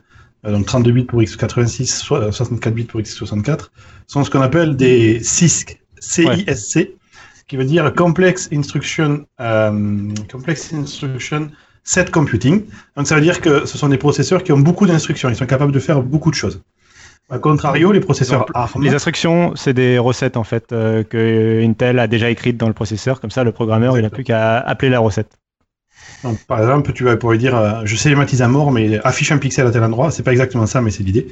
euh, 0.46 0.52
Donc 0.52 0.66
32 0.66 0.92
bits 0.92 1.04
pour 1.04 1.20
x86, 1.22 1.86
so- 1.86 2.16
euh, 2.16 2.30
64 2.32 2.74
bits 2.74 2.84
pour 2.84 3.00
x64, 3.00 3.70
sont 4.06 4.24
ce 4.24 4.30
qu'on 4.30 4.40
appelle 4.42 4.76
des 4.76 5.20
CISC, 5.22 5.80
CISC, 6.00 6.90
qui 7.46 7.56
veut 7.56 7.64
dire 7.64 7.92
Complex 7.94 8.48
Instruction, 8.52 9.24
euh, 9.40 10.08
Complex 10.30 10.72
Instruction 10.74 11.48
Set 11.84 12.10
Computing. 12.10 12.64
Donc 12.96 13.06
ça 13.06 13.14
veut 13.14 13.20
dire 13.22 13.40
que 13.40 13.64
ce 13.66 13.78
sont 13.78 13.88
des 13.88 13.98
processeurs 13.98 14.42
qui 14.42 14.52
ont 14.52 14.58
beaucoup 14.58 14.86
d'instructions, 14.86 15.28
ils 15.30 15.36
sont 15.36 15.46
capables 15.46 15.72
de 15.72 15.78
faire 15.80 16.02
beaucoup 16.02 16.30
de 16.30 16.34
choses. 16.36 16.60
A 17.30 17.38
contrario, 17.38 17.92
les 17.92 18.00
processeurs 18.00 18.46
ARM, 18.54 18.82
Les 18.82 18.94
instructions, 18.94 19.52
c'est 19.54 19.74
des 19.74 19.98
recettes 19.98 20.38
en 20.38 20.44
fait 20.44 20.72
euh, 20.72 21.02
que 21.02 21.62
Intel 21.62 21.98
a 21.98 22.06
déjà 22.06 22.30
écrites 22.30 22.56
dans 22.56 22.68
le 22.68 22.72
processeur. 22.72 23.20
Comme 23.20 23.30
ça, 23.30 23.44
le 23.44 23.52
programmeur, 23.52 23.98
il 23.98 24.02
n'a 24.02 24.10
plus 24.10 24.24
qu'à 24.24 24.58
appeler 24.58 24.90
la 24.90 24.98
recette. 24.98 25.38
Donc, 26.24 26.38
par 26.46 26.60
exemple, 26.60 26.92
tu 26.94 27.04
vas 27.04 27.16
pouvoir 27.16 27.36
dire, 27.36 27.54
euh, 27.54 27.82
je 27.84 27.96
schématise 27.96 28.40
à 28.40 28.48
mort, 28.48 28.72
mais 28.72 28.98
affiche 29.04 29.30
un 29.30 29.38
pixel 29.38 29.66
à 29.66 29.70
tel 29.70 29.84
endroit. 29.84 30.10
C'est 30.10 30.22
pas 30.22 30.32
exactement 30.32 30.66
ça, 30.66 30.80
mais 30.80 30.90
c'est 30.90 31.02
l'idée. 31.02 31.26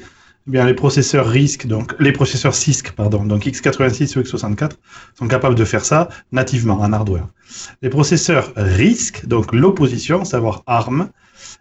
Eh 0.49 0.51
bien, 0.51 0.65
les 0.65 0.75
processeurs 0.75 1.27
RISC, 1.27 1.67
donc 1.67 1.95
les 1.99 2.13
processeurs 2.13 2.55
CISC, 2.55 2.93
pardon, 2.93 3.25
donc 3.25 3.47
x86 3.47 4.17
ou 4.17 4.23
x64, 4.23 4.73
sont 5.19 5.29
capables 5.29 5.57
de 5.57 5.65
faire 5.65 5.85
ça 5.85 6.09
nativement 6.31 6.79
en 6.81 6.93
hardware. 6.93 7.27
Les 7.83 7.89
processeurs 7.89 8.53
RISC, 8.55 9.27
donc 9.27 9.53
l'opposition, 9.53 10.25
savoir 10.25 10.63
ARM, 10.67 11.09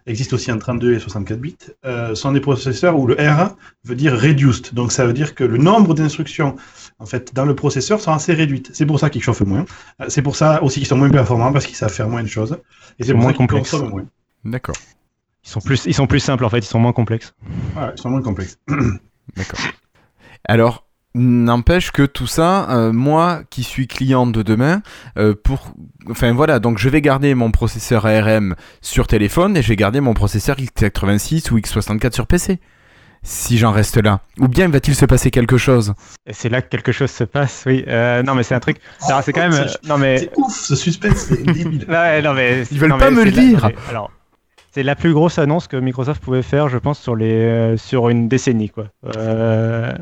existe 0.06 0.32
aussi 0.32 0.50
en 0.52 0.58
32 0.58 0.94
et 0.94 0.98
64 1.00 1.40
bits, 1.40 1.56
euh, 1.84 2.14
sont 2.14 2.32
des 2.32 2.40
processeurs 2.40 2.98
où 2.98 3.06
le 3.06 3.14
R 3.14 3.56
veut 3.84 3.94
dire 3.94 4.12
reduced. 4.20 4.72
Donc 4.74 4.92
ça 4.92 5.06
veut 5.06 5.12
dire 5.12 5.34
que 5.34 5.44
le 5.44 5.58
nombre 5.58 5.94
d'instructions 5.94 6.56
en 6.98 7.06
fait 7.06 7.34
dans 7.34 7.44
le 7.44 7.54
processeur 7.54 8.00
sont 8.00 8.12
assez 8.12 8.32
réduites. 8.32 8.70
C'est 8.72 8.86
pour 8.86 8.98
ça 9.00 9.10
qu'ils 9.10 9.22
chauffent 9.22 9.40
moins. 9.42 9.64
Euh, 10.00 10.06
C'est 10.08 10.22
pour 10.22 10.36
ça 10.36 10.62
aussi 10.62 10.78
qu'ils 10.80 10.88
sont 10.88 10.96
moins 10.96 11.10
performants 11.10 11.52
parce 11.52 11.66
qu'ils 11.66 11.76
savent 11.76 11.92
faire 11.92 12.08
moins 12.08 12.22
de 12.22 12.28
choses. 12.28 12.56
Et 12.98 13.04
c'est 13.04 13.12
moins 13.14 13.26
ça 13.26 13.28
qu'ils 13.32 13.36
complexes. 13.38 13.70
consomment 13.70 13.90
moins. 13.90 14.06
D'accord. 14.44 14.76
Ils 15.44 15.48
sont 15.50 15.60
plus, 15.60 15.84
ils 15.86 15.94
sont 15.94 16.06
plus 16.06 16.20
simples 16.20 16.44
en 16.44 16.48
fait, 16.50 16.58
ils 16.58 16.64
sont 16.64 16.78
moins 16.80 16.92
complexes. 16.92 17.34
Ouais, 17.76 17.90
ils 17.96 18.00
sont 18.00 18.10
moins 18.10 18.22
complexes. 18.22 18.58
D'accord. 19.36 19.60
Alors, 20.44 20.85
N'empêche 21.18 21.92
que 21.92 22.02
tout 22.02 22.26
ça, 22.26 22.68
euh, 22.70 22.92
moi 22.92 23.40
qui 23.48 23.62
suis 23.62 23.86
client 23.86 24.26
de 24.26 24.42
demain, 24.42 24.82
euh, 25.16 25.34
pour, 25.34 25.72
enfin 26.10 26.34
voilà, 26.34 26.58
donc 26.58 26.76
je 26.76 26.90
vais 26.90 27.00
garder 27.00 27.34
mon 27.34 27.50
processeur 27.50 28.04
ARM 28.04 28.54
sur 28.82 29.06
téléphone 29.06 29.56
et 29.56 29.62
je 29.62 29.68
vais 29.68 29.76
garder 29.76 30.00
mon 30.00 30.12
processeur 30.12 30.56
x86 30.58 31.50
ou 31.52 31.58
x64 31.58 32.12
sur 32.12 32.26
PC. 32.26 32.60
Si 33.22 33.56
j'en 33.56 33.72
reste 33.72 33.96
là. 33.96 34.20
Ou 34.40 34.46
bien 34.46 34.68
va-t-il 34.68 34.94
se 34.94 35.06
passer 35.06 35.30
quelque 35.30 35.56
chose? 35.56 35.94
C'est 36.30 36.50
là 36.50 36.60
que 36.60 36.68
quelque 36.68 36.92
chose 36.92 37.10
se 37.10 37.24
passe, 37.24 37.64
oui. 37.66 37.82
Euh, 37.88 38.22
non, 38.22 38.34
mais 38.34 38.42
c'est 38.42 38.54
un 38.54 38.60
truc. 38.60 38.76
Alors, 39.08 39.22
c'est 39.22 39.32
quand 39.32 39.48
même. 39.48 39.66
non, 39.88 39.96
mais. 39.98 40.18
C'est 40.18 40.30
ouf, 40.36 40.54
ce 40.54 40.76
suspense, 40.76 41.16
c'est 41.28 41.42
débile. 41.42 41.86
Ouais, 41.88 42.20
non, 42.22 42.34
mais. 42.34 42.62
Ils 42.70 42.78
veulent 42.78 42.90
non, 42.90 42.98
pas 42.98 43.10
me 43.10 43.24
le 43.24 43.30
la- 43.30 43.40
dire. 43.42 43.60
mais 43.68 43.74
Alors, 43.88 44.12
c'est 44.72 44.82
la 44.82 44.94
plus 44.94 45.12
grosse 45.14 45.38
annonce 45.40 45.66
que 45.66 45.76
Microsoft 45.78 46.22
pouvait 46.22 46.42
faire, 46.42 46.68
je 46.68 46.76
pense, 46.78 47.00
sur, 47.00 47.16
les, 47.16 47.74
sur 47.78 48.10
une 48.10 48.28
décennie, 48.28 48.68
quoi. 48.68 48.88
Euh, 49.16 49.92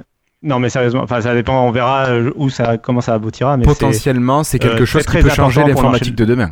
Non, 0.44 0.58
mais 0.60 0.68
sérieusement, 0.68 1.02
enfin, 1.02 1.20
ça 1.22 1.32
dépend, 1.34 1.66
on 1.66 1.70
verra 1.72 2.06
euh, 2.10 2.30
où 2.36 2.50
ça, 2.50 2.76
comment 2.78 3.00
ça 3.00 3.14
aboutira. 3.14 3.56
Mais 3.56 3.64
Potentiellement, 3.64 4.44
c'est 4.44 4.58
quelque 4.58 4.82
euh, 4.82 4.86
chose 4.86 5.04
très, 5.06 5.18
qui 5.18 5.24
peut 5.24 5.30
changer 5.34 5.64
l'informatique 5.64 6.14
de 6.14 6.24
demain. 6.26 6.50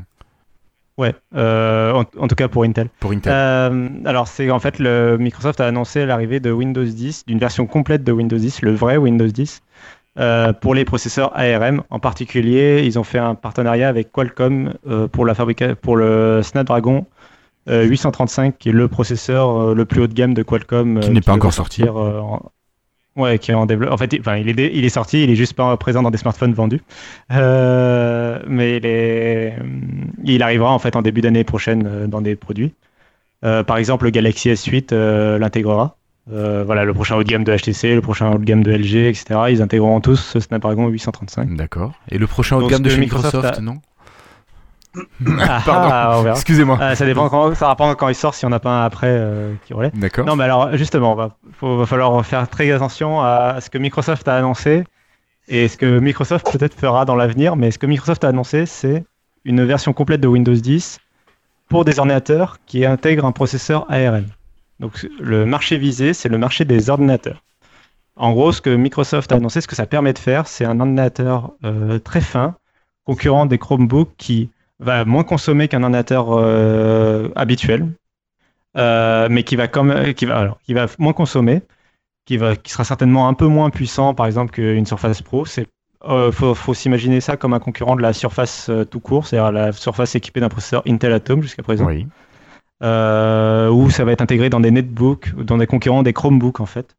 Ouais, 0.99 1.15
euh, 1.37 1.93
en, 1.93 2.05
en 2.19 2.27
tout 2.29 2.35
cas 2.35 2.49
pour 2.49 2.65
Intel. 2.65 2.89
Pour 3.01 3.13
Intel. 3.13 3.33
Euh, 3.33 3.89
alors, 4.05 4.29
c'est 4.29 4.51
en 4.51 4.59
fait, 4.61 4.79
le, 4.79 5.17
Microsoft 5.19 5.61
a 5.61 5.67
annoncé 5.67 6.05
l'arrivée 6.07 6.41
de 6.41 6.51
Windows 6.51 6.85
10, 6.85 7.27
d'une 7.27 7.39
version 7.39 7.67
complète 7.67 8.03
de 8.03 8.13
Windows 8.13 8.37
10, 8.37 8.63
le 8.63 8.75
vrai 8.75 8.97
Windows 8.97 9.27
10, 9.27 9.63
euh, 10.19 10.53
pour 10.53 10.75
les 10.75 10.85
processeurs 10.85 11.31
ARM. 11.35 11.83
En 11.91 11.99
particulier, 11.99 12.83
ils 12.85 12.99
ont 12.99 13.05
fait 13.05 13.19
un 13.19 13.35
partenariat 13.35 13.89
avec 13.89 14.11
Qualcomm 14.13 14.73
pour, 15.13 15.25
la 15.27 15.35
fabrica- 15.35 15.75
pour 15.75 15.97
le 15.97 16.41
Snapdragon 16.43 17.07
euh, 17.69 17.85
835, 17.85 18.57
qui 18.59 18.69
est 18.71 18.73
le 18.73 18.89
processeur 18.89 19.75
le 19.75 19.85
plus 19.85 20.01
haut 20.03 20.07
de 20.07 20.15
gamme 20.15 20.35
de 20.35 20.43
Qualcomm. 20.43 21.01
Qui 21.01 21.11
n'est 21.11 21.21
pas 21.21 21.33
encore 21.33 21.53
sorti. 21.55 21.85
en- 21.89 22.43
Ouais, 23.15 23.39
qui 23.39 23.51
est 23.51 23.55
en 23.55 23.67
développement. 23.67 23.95
En 23.95 23.99
fait, 23.99 24.13
il, 24.15 24.21
enfin, 24.21 24.37
il, 24.37 24.49
est, 24.49 24.55
dé- 24.55 24.71
il 24.75 24.85
est 24.87 24.89
sorti, 24.89 25.23
il 25.23 25.31
est 25.31 25.35
juste 25.37 25.53
pas 25.53 25.77
présent 25.77 26.03
dans 26.03 26.11
des 26.11 26.17
smartphones 26.19 26.55
vendus. 26.55 26.81
Euh, 27.31 28.39
mais 28.47 28.77
il, 28.79 28.87
est- 28.87 29.57
il 30.25 30.43
arrivera 30.43 30.71
en 30.73 30.79
fait 30.79 30.97
en 30.97 31.03
début 31.03 31.21
d'année 31.21 31.45
prochaine 31.45 31.85
euh, 31.87 32.07
dans 32.07 32.21
des 32.21 32.37
produits. 32.37 32.73
Euh, 33.45 33.63
par 33.65 33.77
exemple, 33.77 34.05
le 34.05 34.11
Galaxy 34.11 34.51
S8 34.51 34.89
euh, 34.93 35.39
l'intégrera. 35.39 35.97
Euh, 36.33 36.63
voilà, 36.65 36.85
le 36.85 36.95
prochain 36.95 37.17
haut 37.17 37.25
de 37.25 37.29
gamme 37.29 37.43
de 37.43 37.55
HTC, 37.57 37.97
le 37.97 38.01
prochain 38.01 38.31
haut 38.33 38.39
de 38.39 38.45
gamme 38.45 38.63
de 38.63 38.71
LG, 38.71 39.09
etc. 39.09 39.41
Ils 39.51 39.61
intégreront 39.61 40.01
tous 40.01 40.15
ce 40.17 40.39
Snapdragon 40.39 40.87
835. 40.89 41.57
D'accord. 41.57 41.93
Et 42.11 42.19
le 42.19 42.29
prochain 42.29 42.57
haut 42.57 42.63
de 42.63 42.69
gamme 42.71 42.83
de 42.83 42.91
chez 42.91 43.01
Microsoft 43.01 43.35
Microsoft, 43.35 43.59
a- 43.59 43.61
non? 43.61 43.79
Pardon. 45.25 45.89
ah, 45.91 46.17
on 46.19 46.23
verra. 46.23 46.35
Excusez-moi. 46.37 46.79
Ah, 46.81 46.95
ça 46.95 47.07
dépend 47.07 47.29
quand, 47.29 47.55
ça 47.55 47.71
dépend 47.71 47.95
quand 47.95 48.09
il 48.09 48.15
sort, 48.15 48.35
si 48.35 48.45
on 48.45 48.51
n'a 48.51 48.61
pas 48.61 48.71
un 48.83 48.85
après 48.85 49.09
euh, 49.11 49.55
qui 49.67 49.73
relaie. 49.75 49.91
D'accord. 49.95 50.27
Non, 50.27 50.37
mais 50.37 50.45
alors, 50.45 50.77
justement, 50.77 51.15
va, 51.15 51.37
faut- 51.59 51.79
va 51.79 51.87
falloir 51.87 52.25
faire 52.27 52.49
très 52.49 52.71
attention 52.71 53.21
à 53.23 53.59
ce 53.61 53.71
que 53.71 53.79
Microsoft 53.79 54.29
a 54.29 54.37
annoncé 54.37 54.85
et 55.49 55.69
ce 55.69 55.77
que 55.77 55.99
Microsoft 55.99 56.51
peut-être 56.53 56.75
fera 56.79 57.05
dans 57.05 57.17
l'avenir. 57.17 57.57
Mais 57.57 57.71
ce 57.71 57.79
que 57.79 57.87
Microsoft 57.87 58.23
a 58.25 58.29
annoncé, 58.29 58.67
c'est 58.67 59.05
une 59.45 59.65
version 59.65 59.93
complète 59.93 60.21
de 60.21 60.29
Windows 60.29 60.55
10 60.55 60.99
pour 61.69 61.85
des 61.85 61.99
ordinateurs 61.99 62.59
qui 62.67 62.85
intègrent 62.85 63.25
un 63.25 63.33
processeur 63.33 63.87
ARM. 63.91 64.27
Donc, 64.79 65.07
le 65.21 65.47
marché 65.47 65.79
visé, 65.79 66.13
c'est 66.13 66.29
le 66.29 66.39
marché 66.39 66.65
des 66.65 66.91
ordinateurs. 66.91 67.43
En 68.17 68.33
gros, 68.33 68.53
ce 68.53 68.61
que 68.61 68.69
Microsoft 68.71 69.33
a 69.33 69.37
annoncé, 69.37 69.63
ce 69.63 69.67
que 69.69 69.75
ça 69.75 69.87
permet 69.87 70.13
de 70.13 70.19
faire, 70.19 70.47
c'est 70.47 70.67
un 70.67 70.79
ordinateur 70.81 71.53
euh, 71.65 71.99
très 71.99 72.21
fin, 72.21 72.57
concurrent 73.07 73.47
des 73.47 73.57
Chromebooks 73.59 74.11
qui 74.19 74.51
va 74.83 75.05
moins 75.05 75.25
consommer 75.25 75.69
qu'un 75.69 75.83
ordinateur 75.83 76.27
euh, 76.31 77.29
habituel, 77.37 77.89
euh, 78.77 79.29
mais 79.31 79.43
qui 79.45 79.57
va, 79.57 79.69
comme, 79.69 80.13
qui, 80.15 80.27
va, 80.27 80.39
alors, 80.39 80.59
qui 80.63 80.75
va 80.75 80.87
moins 80.99 81.13
consommer, 81.13 81.63
qui, 82.25 82.37
va, 82.37 82.57
qui 82.57 82.73
sera 82.73 82.85
certainement 82.85 83.29
un 83.29 83.35
peu 83.35 83.47
moins 83.47 83.71
puissant, 83.71 84.15
par 84.15 84.27
exemple, 84.27 84.53
qu'une 84.53 84.87
Surface 84.87 85.23
Pro. 85.23 85.45
Il 86.05 86.33
faut, 86.33 86.55
faut 86.55 86.75
s'imaginer 86.75 87.21
ça 87.21 87.37
comme 87.37 87.55
un 87.55 87.61
concurrent 87.61 87.95
de 87.95 88.03
la 88.03 88.13
Surface 88.13 88.69
euh, 88.69 88.85
tout 88.85 88.99
court, 88.99 89.27
c'est-à-dire 89.27 89.53
la 89.53 89.71
Surface 89.73 90.15
équipée 90.17 90.41
d'un 90.41 90.49
processeur 90.49 90.83
Intel 90.87 91.13
Atom 91.13 91.43
jusqu'à 91.43 91.63
présent, 91.63 91.87
Oui. 91.87 92.07
euh, 92.83 93.69
où 93.71 93.89
ça 93.89 94.05
va 94.05 94.11
être 94.11 94.21
intégré 94.21 94.51
dans 94.51 94.59
des 94.59 94.73
netbooks, 94.73 95.33
dans 95.37 95.59
des 95.59 95.69
concurrents 95.69 96.03
des 96.03 96.13
Chromebooks 96.13 96.59
en 96.61 96.67
fait. 96.67 96.97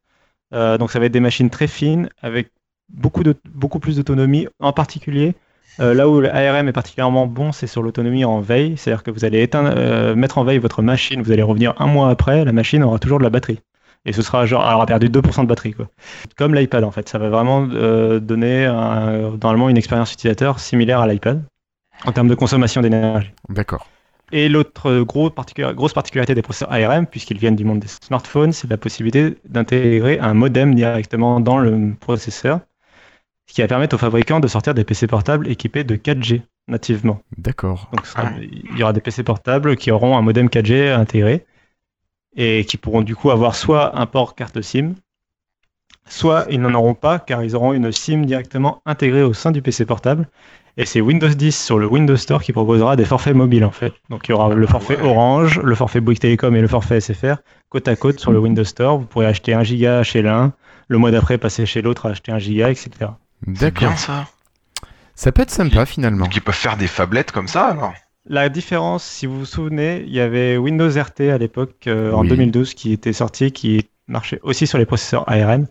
Euh, 0.54 0.78
donc 0.78 0.90
ça 0.92 1.00
va 1.00 1.08
être 1.08 1.12
des 1.12 1.20
machines 1.20 1.50
très 1.50 1.68
fines, 1.68 2.08
avec 2.22 2.52
beaucoup, 2.88 3.24
de, 3.24 3.36
beaucoup 3.54 3.80
plus 3.80 3.98
d'autonomie, 3.98 4.48
en 4.60 4.72
particulier 4.72 5.36
euh, 5.80 5.94
là 5.94 6.08
où 6.10 6.22
l'ARM 6.22 6.68
est 6.68 6.72
particulièrement 6.74 7.26
bon, 7.28 7.52
c'est 7.52 7.68
sur 7.68 7.82
l'autonomie 7.82 8.26
en 8.26 8.40
veille. 8.40 8.76
C'est-à-dire 8.78 9.04
que 9.04 9.12
vous 9.12 9.26
allez 9.26 9.42
éteindre, 9.42 9.72
euh, 9.76 10.16
mettre 10.16 10.38
en 10.38 10.44
veille 10.44 10.60
votre 10.60 10.82
machine, 10.82 11.22
vous 11.22 11.32
allez 11.32 11.42
revenir 11.44 11.74
un 11.80 11.88
mois 11.88 12.10
après, 12.10 12.46
la 12.46 12.52
machine 12.52 12.84
aura 12.84 13.00
toujours 13.00 13.18
de 13.20 13.24
la 13.24 13.30
batterie. 13.30 13.60
Et 14.06 14.12
ce 14.12 14.22
sera 14.22 14.46
genre, 14.46 14.66
elle 14.68 14.76
aura 14.76 14.86
perdu 14.86 15.08
2% 15.10 15.44
de 15.44 15.48
batterie. 15.48 15.74
Quoi. 15.74 15.88
Comme 16.36 16.54
l'iPad 16.54 16.84
en 16.84 16.92
fait. 16.92 17.08
Ça 17.08 17.18
va 17.18 17.30
vraiment 17.30 17.68
euh, 17.72 18.20
donner 18.20 18.66
un- 18.66 19.32
normalement 19.42 19.70
une 19.70 19.78
expérience 19.78 20.12
utilisateur 20.14 20.60
similaire 20.60 21.00
à 21.00 21.08
l'iPad 21.08 21.42
en 22.06 22.12
termes 22.12 22.28
de 22.28 22.36
consommation 22.36 22.82
d'énergie. 22.82 23.32
D'accord. 23.50 23.88
Et 24.34 24.50
l'autre 24.50 25.02
gros 25.04 25.30
grosse 25.30 25.94
particularité 25.94 26.34
des 26.36 26.42
processeurs 26.42 26.74
ARM, 26.74 27.06
puisqu'ils 27.06 27.38
viennent 27.38 27.56
du 27.56 27.66
monde 27.66 27.80
des 27.80 27.88
smartphones, 27.88 28.52
c'est 28.52 28.70
la 28.70 28.78
possibilité 28.78 29.38
d'intégrer 29.48 30.20
un 30.20 30.34
modem 30.34 30.74
directement 30.76 31.40
dans 31.40 31.60
le 31.60 31.94
processeur, 32.00 32.60
ce 32.60 32.66
qui 33.54 33.62
va 33.62 33.68
permettre 33.68 33.96
aux 33.96 34.00
fabricants 34.00 34.40
de 34.40 34.48
sortir 34.48 34.74
des 34.74 34.84
PC 34.84 35.06
portables 35.06 35.48
équipés 35.48 35.84
de 35.84 35.96
4G 35.96 36.42
nativement. 36.68 37.22
D'accord. 37.38 37.88
Donc 37.94 38.08
sera- 38.08 38.32
il 38.42 38.78
y 38.78 38.82
aura 38.82 38.94
des 38.94 39.02
PC 39.02 39.22
portables 39.22 39.76
qui 39.76 39.92
auront 39.92 40.18
un 40.18 40.24
modem 40.24 40.48
4G 40.50 40.92
intégré 40.92 41.46
et 42.36 42.66
qui 42.66 42.78
pourront 42.78 43.04
du 43.04 43.16
coup 43.16 43.30
avoir 43.30 43.54
soit 43.54 44.00
un 44.00 44.08
port 44.08 44.34
carte 44.34 44.60
SIM, 44.62 44.94
soit 46.10 46.48
ils 46.50 46.60
n'en 46.60 46.74
auront 46.74 46.96
pas 46.96 47.20
car 47.20 47.44
ils 47.44 47.56
auront 47.56 47.74
une 47.74 47.92
SIM 47.92 48.22
directement 48.26 48.82
intégrée 48.88 49.22
au 49.22 49.34
sein 49.34 49.52
du 49.52 49.62
PC 49.62 49.86
portable. 49.86 50.28
Et 50.76 50.86
c'est 50.86 51.02
Windows 51.02 51.28
10 51.30 51.64
sur 51.64 51.78
le 51.78 51.86
Windows 51.86 52.18
Store 52.18 52.42
qui 52.42 52.54
proposera 52.54 52.96
des 52.96 53.06
forfaits 53.06 53.36
mobiles 53.36 53.66
en 53.66 53.72
fait. 53.72 53.94
Donc 54.10 54.28
il 54.28 54.32
y 54.32 54.34
aura 54.34 54.52
le 54.52 54.66
forfait 54.66 55.00
Orange, 55.00 55.60
le 55.60 55.76
forfait 55.76 56.02
Bouygues 56.02 56.18
Telecom 56.18 56.56
et 56.56 56.62
le 56.62 56.68
forfait 56.68 57.00
SFR 57.00 57.36
côte 57.70 57.88
à 57.88 57.96
côte 57.96 58.20
sur 58.20 58.32
le 58.32 58.40
Windows 58.40 58.64
Store. 58.64 58.98
Vous 58.98 59.06
pourrez 59.06 59.28
acheter 59.28 59.54
1 59.54 59.62
giga 59.62 60.02
chez 60.02 60.24
l'un, 60.24 60.54
le 60.88 60.98
mois 60.98 61.12
d'après 61.12 61.38
passer 61.38 61.68
chez 61.68 61.84
l'autre 61.84 62.08
acheter 62.08 62.32
1 62.32 62.40
giga, 62.40 62.72
etc. 62.72 63.12
C'est 63.46 63.52
D'accord. 63.62 63.90
bien 63.90 63.98
ça. 63.98 64.28
Ça 65.16 65.32
peut 65.32 65.42
être 65.44 65.52
sympa 65.52 65.86
finalement. 65.86 66.26
Donc 66.26 66.36
ils 66.36 66.42
peuvent 66.42 66.56
faire 66.56 66.78
des 66.78 66.88
phablettes 66.88 67.32
comme 67.32 67.48
ça 67.48 67.68
alors. 67.68 67.94
La 68.26 68.48
différence, 68.50 69.04
si 69.04 69.26
vous 69.26 69.40
vous 69.40 69.46
souvenez, 69.46 70.04
il 70.08 70.14
y 70.14 70.22
avait 70.22 70.56
Windows 70.58 70.90
RT 70.90 71.30
à 71.30 71.38
l'époque, 71.38 71.88
euh, 71.88 72.14
en 72.14 72.22
Oui. 72.22 72.30
2012, 72.30 72.74
qui 72.74 72.94
était 72.94 73.12
sorti, 73.12 73.52
qui 73.52 73.90
marchait 74.08 74.40
aussi 74.44 74.66
sur 74.66 74.78
les 74.78 74.86
processeurs 74.86 75.28
ARM. 75.30 75.68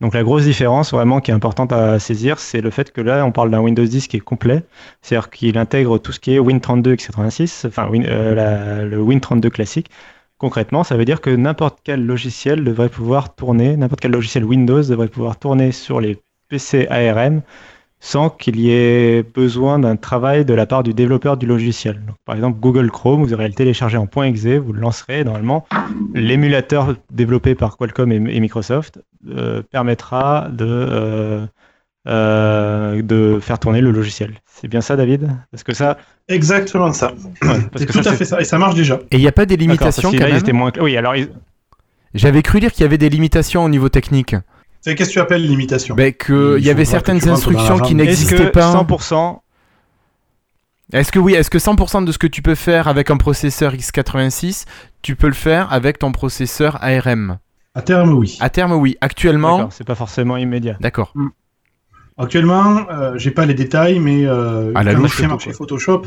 Donc 0.00 0.12
la 0.12 0.22
grosse 0.22 0.44
différence 0.44 0.92
vraiment 0.92 1.20
qui 1.20 1.30
est 1.30 1.34
importante 1.34 1.72
à 1.72 1.98
saisir, 1.98 2.38
c'est 2.38 2.60
le 2.60 2.68
fait 2.70 2.92
que 2.92 3.00
là, 3.00 3.24
on 3.24 3.32
parle 3.32 3.50
d'un 3.50 3.60
Windows 3.60 3.84
10 3.84 4.06
qui 4.08 4.18
est 4.18 4.20
complet, 4.20 4.64
c'est-à-dire 5.00 5.30
qu'il 5.30 5.56
intègre 5.56 5.96
tout 5.98 6.12
ce 6.12 6.20
qui 6.20 6.34
est 6.34 6.38
Win32 6.38 6.94
x86, 6.96 7.66
enfin 7.66 7.88
Win- 7.88 8.04
euh, 8.06 8.34
la- 8.34 8.84
le 8.84 8.98
Win32 9.00 9.48
classique. 9.50 9.88
Concrètement, 10.36 10.84
ça 10.84 10.96
veut 10.96 11.04
dire 11.06 11.20
que 11.22 11.30
n'importe 11.30 11.78
quel 11.84 12.04
logiciel 12.04 12.64
devrait 12.64 12.88
pouvoir 12.90 13.34
tourner, 13.34 13.76
n'importe 13.76 14.00
quel 14.00 14.10
logiciel 14.10 14.44
Windows 14.44 14.82
devrait 14.82 15.08
pouvoir 15.08 15.38
tourner 15.38 15.72
sur 15.72 16.00
les 16.00 16.18
PC 16.48 16.86
ARM 16.88 17.42
sans 18.00 18.28
qu'il 18.28 18.60
y 18.60 18.70
ait 18.70 19.22
besoin 19.22 19.78
d'un 19.78 19.96
travail 19.96 20.44
de 20.44 20.52
la 20.52 20.66
part 20.66 20.82
du 20.82 20.92
développeur 20.92 21.38
du 21.38 21.46
logiciel. 21.46 22.02
Donc, 22.06 22.16
par 22.26 22.36
exemple, 22.36 22.60
Google 22.60 22.90
Chrome, 22.90 23.24
vous 23.24 23.32
aurez 23.32 23.48
le 23.48 23.54
télécharger 23.54 23.96
en 23.96 24.06
.exe, 24.22 24.44
vous 24.44 24.74
le 24.74 24.80
lancerez, 24.80 25.24
normalement, 25.24 25.64
l'émulateur 26.14 26.96
développé 27.10 27.54
par 27.54 27.78
Qualcomm 27.78 28.12
et, 28.12 28.16
et 28.16 28.40
Microsoft 28.40 29.00
euh, 29.30 29.62
permettra 29.62 30.48
de, 30.52 30.66
euh, 30.68 31.46
euh, 32.06 33.00
de 33.00 33.38
faire 33.40 33.58
tourner 33.58 33.80
le 33.80 33.90
logiciel. 33.90 34.34
C'est 34.44 34.68
bien 34.68 34.82
ça, 34.82 34.96
David? 34.96 35.30
Parce 35.50 35.62
que 35.62 35.72
ça, 35.72 35.96
Exactement 36.28 36.92
ça. 36.92 37.12
parce 37.40 37.62
C'est 37.76 37.86
que 37.86 37.92
tout 37.92 38.02
ça, 38.02 38.10
à 38.10 38.14
fait 38.14 38.26
ça. 38.26 38.40
Et 38.40 38.44
ça 38.44 38.58
marche 38.58 38.74
déjà. 38.74 39.00
Et 39.10 39.16
il 39.16 39.20
n'y 39.20 39.28
a 39.28 39.32
pas 39.32 39.46
des 39.46 39.56
limitations 39.56 40.10
parce 40.10 40.22
quand 40.22 40.30
même? 40.30 40.56
moins... 40.56 40.72
Oui, 40.78 40.96
alors 40.98 41.16
ils- 41.16 41.30
J'avais 42.14 42.42
cru 42.42 42.58
lire 42.60 42.72
qu'il 42.72 42.82
y 42.82 42.86
avait 42.86 42.98
des 42.98 43.08
limitations 43.08 43.64
au 43.64 43.68
niveau 43.70 43.88
technique. 43.88 44.36
C'est 44.84 44.94
qu'est-ce 44.94 45.08
que 45.08 45.14
tu 45.14 45.20
appelles 45.20 45.46
limitation 45.46 45.94
Ben, 45.94 46.12
Il 46.28 46.62
y 46.62 46.68
avait 46.68 46.84
certaines 46.84 47.26
instructions 47.26 47.78
qui 47.78 47.94
n'existaient 47.94 48.36
que 48.36 48.50
pas. 48.50 48.70
100% 48.70 49.40
Est-ce 50.92 51.10
que 51.10 51.18
oui, 51.18 51.32
est-ce 51.32 51.48
que 51.48 51.56
100% 51.56 52.04
de 52.04 52.12
ce 52.12 52.18
que 52.18 52.26
tu 52.26 52.42
peux 52.42 52.54
faire 52.54 52.86
avec 52.86 53.10
un 53.10 53.16
processeur 53.16 53.72
x86, 53.74 54.66
tu 55.00 55.16
peux 55.16 55.28
le 55.28 55.32
faire 55.32 55.72
avec 55.72 55.98
ton 55.98 56.12
processeur 56.12 56.76
ARM 56.82 57.38
À 57.74 57.80
terme, 57.80 58.12
oui. 58.12 58.36
À 58.40 58.50
terme, 58.50 58.72
oui. 58.74 58.98
Actuellement, 59.00 59.56
D'accord, 59.56 59.72
c'est 59.72 59.86
pas 59.86 59.94
forcément 59.94 60.36
immédiat. 60.36 60.76
d'accord. 60.80 61.14
Actuellement, 62.18 62.86
euh, 62.90 63.16
j'ai 63.16 63.30
pas 63.30 63.46
les 63.46 63.54
détails, 63.54 63.98
mais 64.00 64.26
euh, 64.26 64.70
À 64.74 64.84
la 64.84 64.92
quand 64.92 65.00
louche, 65.00 65.16
tu 65.16 65.22
fais 65.22 65.28
marcher 65.28 65.52
Photoshop, 65.54 66.02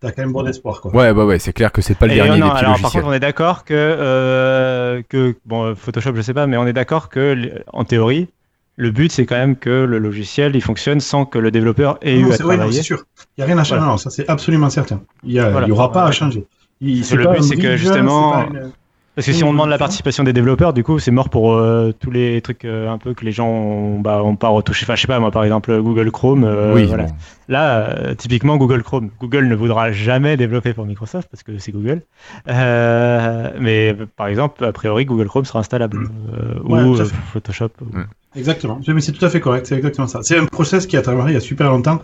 t'as 0.00 0.10
quand 0.12 0.22
même 0.22 0.32
bon 0.32 0.46
espoir. 0.46 0.80
Quoi. 0.80 0.92
Ouais, 0.94 1.10
ouais, 1.10 1.24
ouais, 1.24 1.38
c'est 1.38 1.52
clair 1.52 1.72
que 1.72 1.82
c'est 1.82 1.94
pas 1.94 2.06
le 2.06 2.12
Et 2.12 2.16
dernier 2.16 2.38
non, 2.40 2.46
des 2.46 2.52
petits 2.52 2.64
alors, 2.64 2.80
par 2.80 2.90
contre, 2.92 3.06
on 3.06 3.12
est 3.12 3.20
d'accord 3.20 3.64
que, 3.64 3.74
euh, 3.74 5.02
que 5.08 5.34
bon, 5.46 5.74
Photoshop, 5.74 6.14
je 6.14 6.22
sais 6.22 6.34
pas, 6.34 6.46
mais 6.46 6.56
on 6.56 6.66
est 6.66 6.72
d'accord 6.72 7.08
que, 7.08 7.62
en 7.72 7.84
théorie, 7.84 8.28
le 8.76 8.90
but, 8.90 9.12
c'est 9.12 9.26
quand 9.26 9.36
même 9.36 9.56
que 9.56 9.68
le 9.70 9.98
logiciel, 9.98 10.56
il 10.56 10.62
fonctionne 10.62 11.00
sans 11.00 11.26
que 11.26 11.38
le 11.38 11.50
développeur 11.50 11.98
ait 12.02 12.18
Non, 12.18 12.28
eu 12.28 12.32
à 12.32 12.36
c'est 12.36 12.42
ouais, 12.44 12.52
non, 12.54 12.56
travailler. 12.60 12.78
c'est 12.78 12.82
sûr. 12.82 13.04
Il 13.36 13.40
n'y 13.40 13.44
a 13.44 13.46
rien 13.46 13.58
à 13.58 13.64
changer. 13.64 13.78
Voilà. 13.80 13.92
Non, 13.92 13.98
ça 13.98 14.08
c'est 14.10 14.28
absolument 14.28 14.70
certain. 14.70 15.02
Il 15.22 15.34
n'y 15.34 15.38
Voilà. 15.40 15.68
aura 15.68 15.92
pas 15.92 16.04
à 16.04 16.12
changer. 16.12 16.46
Il- 16.80 17.02
Le 17.14 17.24
pas 17.24 17.34
but, 17.34 17.42
c'est 17.42 17.56
que, 17.56 17.76
justement, 17.76 18.40
c'est 18.40 18.54
pas 18.54 18.58
une- 18.60 18.72
Parce 19.20 19.26
que 19.26 19.32
si 19.34 19.44
on 19.44 19.52
demande 19.52 19.68
la 19.68 19.76
participation 19.76 20.24
des 20.24 20.32
développeurs, 20.32 20.72
du 20.72 20.82
coup, 20.82 20.98
c'est 20.98 21.10
mort 21.10 21.28
pour 21.28 21.52
euh, 21.52 21.92
tous 21.92 22.10
les 22.10 22.40
trucs 22.40 22.64
euh, 22.64 22.88
un 22.90 22.96
peu 22.96 23.12
que 23.12 23.22
les 23.22 23.32
gens 23.32 23.48
ont, 23.48 24.00
bah, 24.00 24.22
ont 24.22 24.34
pas 24.34 24.48
retouché. 24.48 24.84
Enfin, 24.86 24.94
je 24.96 25.02
sais 25.02 25.06
pas, 25.06 25.20
moi, 25.20 25.30
par 25.30 25.44
exemple, 25.44 25.78
Google 25.82 26.10
Chrome. 26.10 26.44
euh, 26.44 26.74
oui, 26.74 26.86
voilà. 26.86 27.04
bon. 27.04 27.12
Là, 27.48 27.80
euh, 27.90 28.14
typiquement 28.14 28.56
Google 28.56 28.82
Chrome. 28.82 29.10
Google 29.20 29.46
ne 29.48 29.54
voudra 29.54 29.92
jamais 29.92 30.38
développer 30.38 30.72
pour 30.72 30.86
Microsoft 30.86 31.28
parce 31.30 31.42
que 31.42 31.58
c'est 31.58 31.70
Google. 31.70 32.00
Euh, 32.48 33.50
mais 33.60 33.94
par 34.16 34.28
exemple, 34.28 34.64
a 34.64 34.72
priori, 34.72 35.04
Google 35.04 35.26
Chrome 35.26 35.44
sera 35.44 35.58
installable. 35.58 36.08
euh, 36.38 36.58
Ouais, 36.64 36.82
ou 36.82 36.98
euh. 36.98 37.04
Photoshop. 37.32 37.68
ou-. 37.82 37.98
Exactement. 38.36 38.80
Mais 38.88 39.00
c'est 39.02 39.12
tout 39.12 39.24
à 39.24 39.28
fait 39.28 39.40
correct. 39.40 39.66
C'est 39.66 39.76
exactement 39.76 40.06
ça. 40.06 40.20
C'est 40.22 40.38
un 40.38 40.46
process 40.46 40.86
qui 40.86 40.96
a 40.96 41.02
démarré 41.02 41.32
il 41.32 41.34
y 41.34 41.36
a 41.36 41.40
super 41.40 41.68
longtemps 41.70 42.00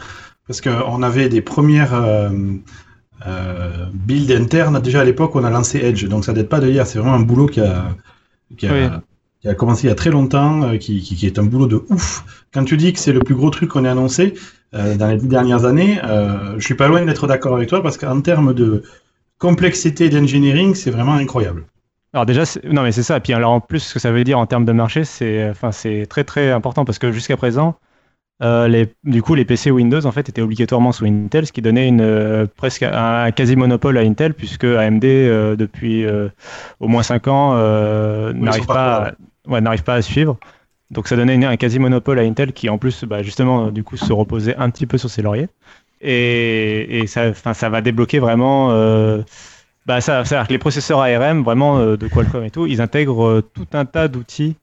parce 0.46 0.60
qu'on 0.60 1.02
avait 1.02 1.28
des 1.28 1.40
premières 1.40 1.94
euh, 3.26 3.86
builds 3.92 4.32
internes. 4.32 4.80
Déjà 4.80 5.00
à 5.00 5.04
l'époque, 5.04 5.34
on 5.36 5.44
a 5.44 5.50
lancé 5.50 5.78
Edge. 5.78 6.06
Donc 6.06 6.24
ça 6.24 6.32
date 6.32 6.48
pas 6.48 6.60
de 6.60 6.68
hier. 6.68 6.86
C'est 6.86 6.98
vraiment 6.98 7.14
un 7.14 7.20
boulot 7.20 7.46
qui 7.46 7.60
a, 7.60 7.94
qui 8.56 8.66
a, 8.66 8.72
Oui. 8.72 8.88
qui 9.40 9.48
a 9.48 9.54
commencé 9.54 9.84
il 9.86 9.90
y 9.90 9.92
a 9.92 9.94
très 9.94 10.10
longtemps, 10.10 10.62
euh, 10.62 10.76
qui, 10.76 11.00
qui, 11.00 11.14
qui 11.16 11.26
est 11.26 11.38
un 11.38 11.44
boulot 11.44 11.66
de 11.66 11.82
ouf. 11.90 12.24
Quand 12.52 12.64
tu 12.64 12.76
dis 12.76 12.92
que 12.92 12.98
c'est 12.98 13.12
le 13.12 13.20
plus 13.20 13.34
gros 13.34 13.50
truc 13.50 13.70
qu'on 13.70 13.84
ait 13.84 13.88
annoncé 13.88 14.34
euh, 14.74 14.94
dans 14.96 15.08
les 15.08 15.16
dix 15.16 15.28
dernières 15.28 15.64
années, 15.64 16.00
euh, 16.04 16.54
je 16.58 16.64
suis 16.64 16.74
pas 16.74 16.88
loin 16.88 17.04
d'être 17.04 17.26
d'accord 17.26 17.54
avec 17.56 17.68
toi 17.68 17.82
parce 17.82 17.96
qu'en 17.98 18.20
termes 18.20 18.52
de 18.54 18.82
complexité 19.38 20.08
d'engineering, 20.08 20.74
c'est 20.74 20.90
vraiment 20.90 21.14
incroyable. 21.14 21.64
Alors 22.14 22.24
déjà, 22.24 22.44
non 22.64 22.82
mais 22.82 22.92
c'est 22.92 23.02
ça. 23.02 23.20
Puis 23.20 23.34
alors 23.34 23.52
en 23.52 23.60
plus, 23.60 23.80
ce 23.80 23.94
que 23.94 24.00
ça 24.00 24.10
veut 24.10 24.24
dire 24.24 24.38
en 24.38 24.46
termes 24.46 24.64
de 24.64 24.72
marché, 24.72 25.04
c'est, 25.04 25.50
enfin, 25.50 25.72
c'est 25.72 26.06
très 26.08 26.24
très 26.24 26.50
important 26.50 26.84
parce 26.86 26.98
que 26.98 27.12
jusqu'à 27.12 27.36
présent, 27.36 27.76
euh, 28.42 28.68
les, 28.68 28.88
du 29.04 29.22
coup, 29.22 29.34
les 29.34 29.44
PC 29.46 29.70
Windows 29.70 30.04
en 30.04 30.12
fait 30.12 30.28
étaient 30.28 30.42
obligatoirement 30.42 30.92
sous 30.92 31.06
Intel, 31.06 31.46
ce 31.46 31.52
qui 31.52 31.62
donnait 31.62 31.88
une 31.88 32.02
euh, 32.02 32.46
presque 32.56 32.82
un, 32.82 33.24
un 33.24 33.30
quasi 33.32 33.56
monopole 33.56 33.96
à 33.96 34.02
Intel, 34.02 34.34
puisque 34.34 34.64
AMD 34.64 35.04
euh, 35.04 35.56
depuis 35.56 36.04
au 36.80 36.88
moins 36.88 37.02
5 37.02 37.28
ans 37.28 37.54
n'arrive 38.34 38.66
pas 38.66 38.96
à, 39.48 39.50
ouais, 39.50 39.60
n'arrive 39.60 39.82
pas 39.84 39.94
à 39.94 40.02
suivre. 40.02 40.38
Donc 40.90 41.08
ça 41.08 41.16
donnait 41.16 41.34
une- 41.34 41.44
un 41.44 41.56
quasi 41.56 41.78
monopole 41.78 42.18
à 42.18 42.22
Intel 42.22 42.52
qui 42.52 42.68
en 42.68 42.78
plus, 42.78 43.04
bah, 43.04 43.22
justement, 43.22 43.70
du 43.70 43.82
coup, 43.82 43.96
se 43.96 44.12
reposait 44.12 44.54
un 44.56 44.70
petit 44.70 44.86
peu 44.86 44.98
sur 44.98 45.08
ses 45.10 45.22
lauriers. 45.22 45.48
Et, 46.02 46.98
et 46.98 47.06
ça, 47.06 47.28
enfin, 47.30 47.54
ça 47.54 47.68
va 47.70 47.80
débloquer 47.80 48.18
vraiment. 48.18 48.68
bah, 49.86 50.00
ça, 50.00 50.24
c'est-à-dire 50.24 50.46
que 50.48 50.52
les 50.52 50.58
processeurs 50.58 51.00
ARM, 51.00 51.42
vraiment 51.42 51.80
de 51.96 52.06
Qualcomm 52.08 52.44
et 52.44 52.50
tout, 52.50 52.66
ils 52.66 52.80
intègrent 52.82 53.40
tout 53.54 53.66
un 53.72 53.84
tas 53.86 54.08
d'outils. 54.08 54.56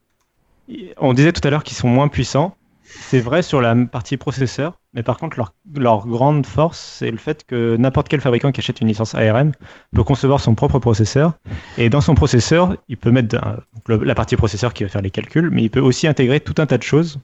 On 0.97 1.13
disait 1.13 1.31
tout 1.33 1.45
à 1.47 1.49
l'heure 1.49 1.63
qu'ils 1.63 1.75
sont 1.77 1.87
moins 1.89 2.07
puissants. 2.07 2.55
C'est 2.99 3.19
vrai 3.19 3.41
sur 3.43 3.61
la 3.61 3.75
partie 3.91 4.17
processeur, 4.17 4.79
mais 4.93 5.03
par 5.03 5.17
contre, 5.17 5.37
leur, 5.37 5.53
leur 5.75 6.07
grande 6.07 6.45
force, 6.45 6.79
c'est 6.99 7.11
le 7.11 7.17
fait 7.17 7.45
que 7.45 7.75
n'importe 7.77 8.07
quel 8.09 8.21
fabricant 8.21 8.51
qui 8.51 8.59
achète 8.61 8.81
une 8.81 8.87
licence 8.87 9.13
ARM 9.15 9.51
peut 9.93 10.03
concevoir 10.03 10.39
son 10.39 10.55
propre 10.55 10.79
processeur. 10.79 11.33
Et 11.77 11.89
dans 11.89 12.01
son 12.01 12.15
processeur, 12.15 12.75
il 12.89 12.97
peut 12.97 13.11
mettre 13.11 13.35
un- 13.37 13.57
donc 13.73 13.87
le- 13.87 14.03
la 14.03 14.15
partie 14.15 14.35
processeur 14.35 14.73
qui 14.73 14.83
va 14.83 14.89
faire 14.89 15.01
les 15.01 15.11
calculs, 15.11 15.49
mais 15.51 15.63
il 15.63 15.69
peut 15.69 15.79
aussi 15.79 16.07
intégrer 16.07 16.39
tout 16.39 16.55
un 16.61 16.65
tas 16.65 16.77
de 16.77 16.83
choses 16.83 17.19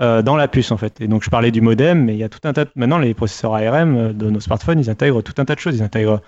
euh, 0.00 0.22
dans 0.22 0.36
la 0.36 0.48
puce 0.48 0.72
en 0.72 0.76
fait. 0.78 1.00
Et 1.00 1.08
donc 1.08 1.22
je 1.22 1.30
parlais 1.30 1.50
du 1.50 1.60
modem, 1.60 2.04
mais 2.04 2.14
il 2.14 2.18
y 2.18 2.24
a 2.24 2.28
tout 2.30 2.40
un 2.44 2.52
tas 2.52 2.64
de... 2.64 2.70
Maintenant, 2.74 2.98
les 2.98 3.12
processeurs 3.14 3.54
ARM 3.54 3.96
euh, 3.96 4.12
de 4.12 4.30
nos 4.30 4.40
smartphones, 4.40 4.78
ils 4.80 4.88
intègrent 4.90 5.22
tout 5.22 5.34
un 5.38 5.44
tas 5.44 5.54
de 5.54 5.60
choses. 5.60 5.76
Ils 5.76 5.82
intègrent 5.82 6.22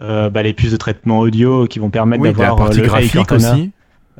euh, 0.00 0.30
bah, 0.30 0.42
les 0.42 0.54
puces 0.54 0.72
de 0.72 0.76
traitement 0.78 1.18
audio 1.20 1.66
qui 1.66 1.78
vont 1.78 1.90
permettre 1.90 2.22
Oui, 2.22 2.32
d'avoir 2.32 2.70
euh, 2.70 2.72
le 2.72 2.82
graphique 2.82 3.12
Cortana, 3.14 3.52
aussi. 3.52 3.70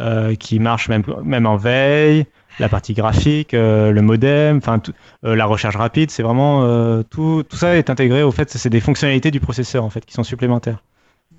euh, 0.00 0.34
qui 0.34 0.58
marche 0.58 0.88
même, 0.88 1.04
même 1.24 1.46
en 1.46 1.56
veille, 1.56 2.26
la 2.61 2.68
partie 2.68 2.94
graphique, 2.94 3.54
euh, 3.54 3.90
le 3.92 4.02
modem, 4.02 4.56
enfin 4.59 4.78
tout- 4.78 4.92
euh, 5.24 5.34
la 5.36 5.46
recharge 5.46 5.76
rapide, 5.76 6.11
c'est 6.11 6.22
vraiment 6.22 6.64
euh, 6.64 7.02
tout, 7.09 7.44
tout 7.48 7.56
ça 7.56 7.76
est 7.76 7.90
intégré 7.90 8.22
au 8.22 8.30
fait, 8.32 8.50
c'est 8.50 8.70
des 8.70 8.80
fonctionnalités 8.80 9.30
du 9.30 9.40
processeur 9.40 9.84
en 9.84 9.90
fait 9.90 10.04
qui 10.04 10.12
sont 10.14 10.24
supplémentaires. 10.24 10.82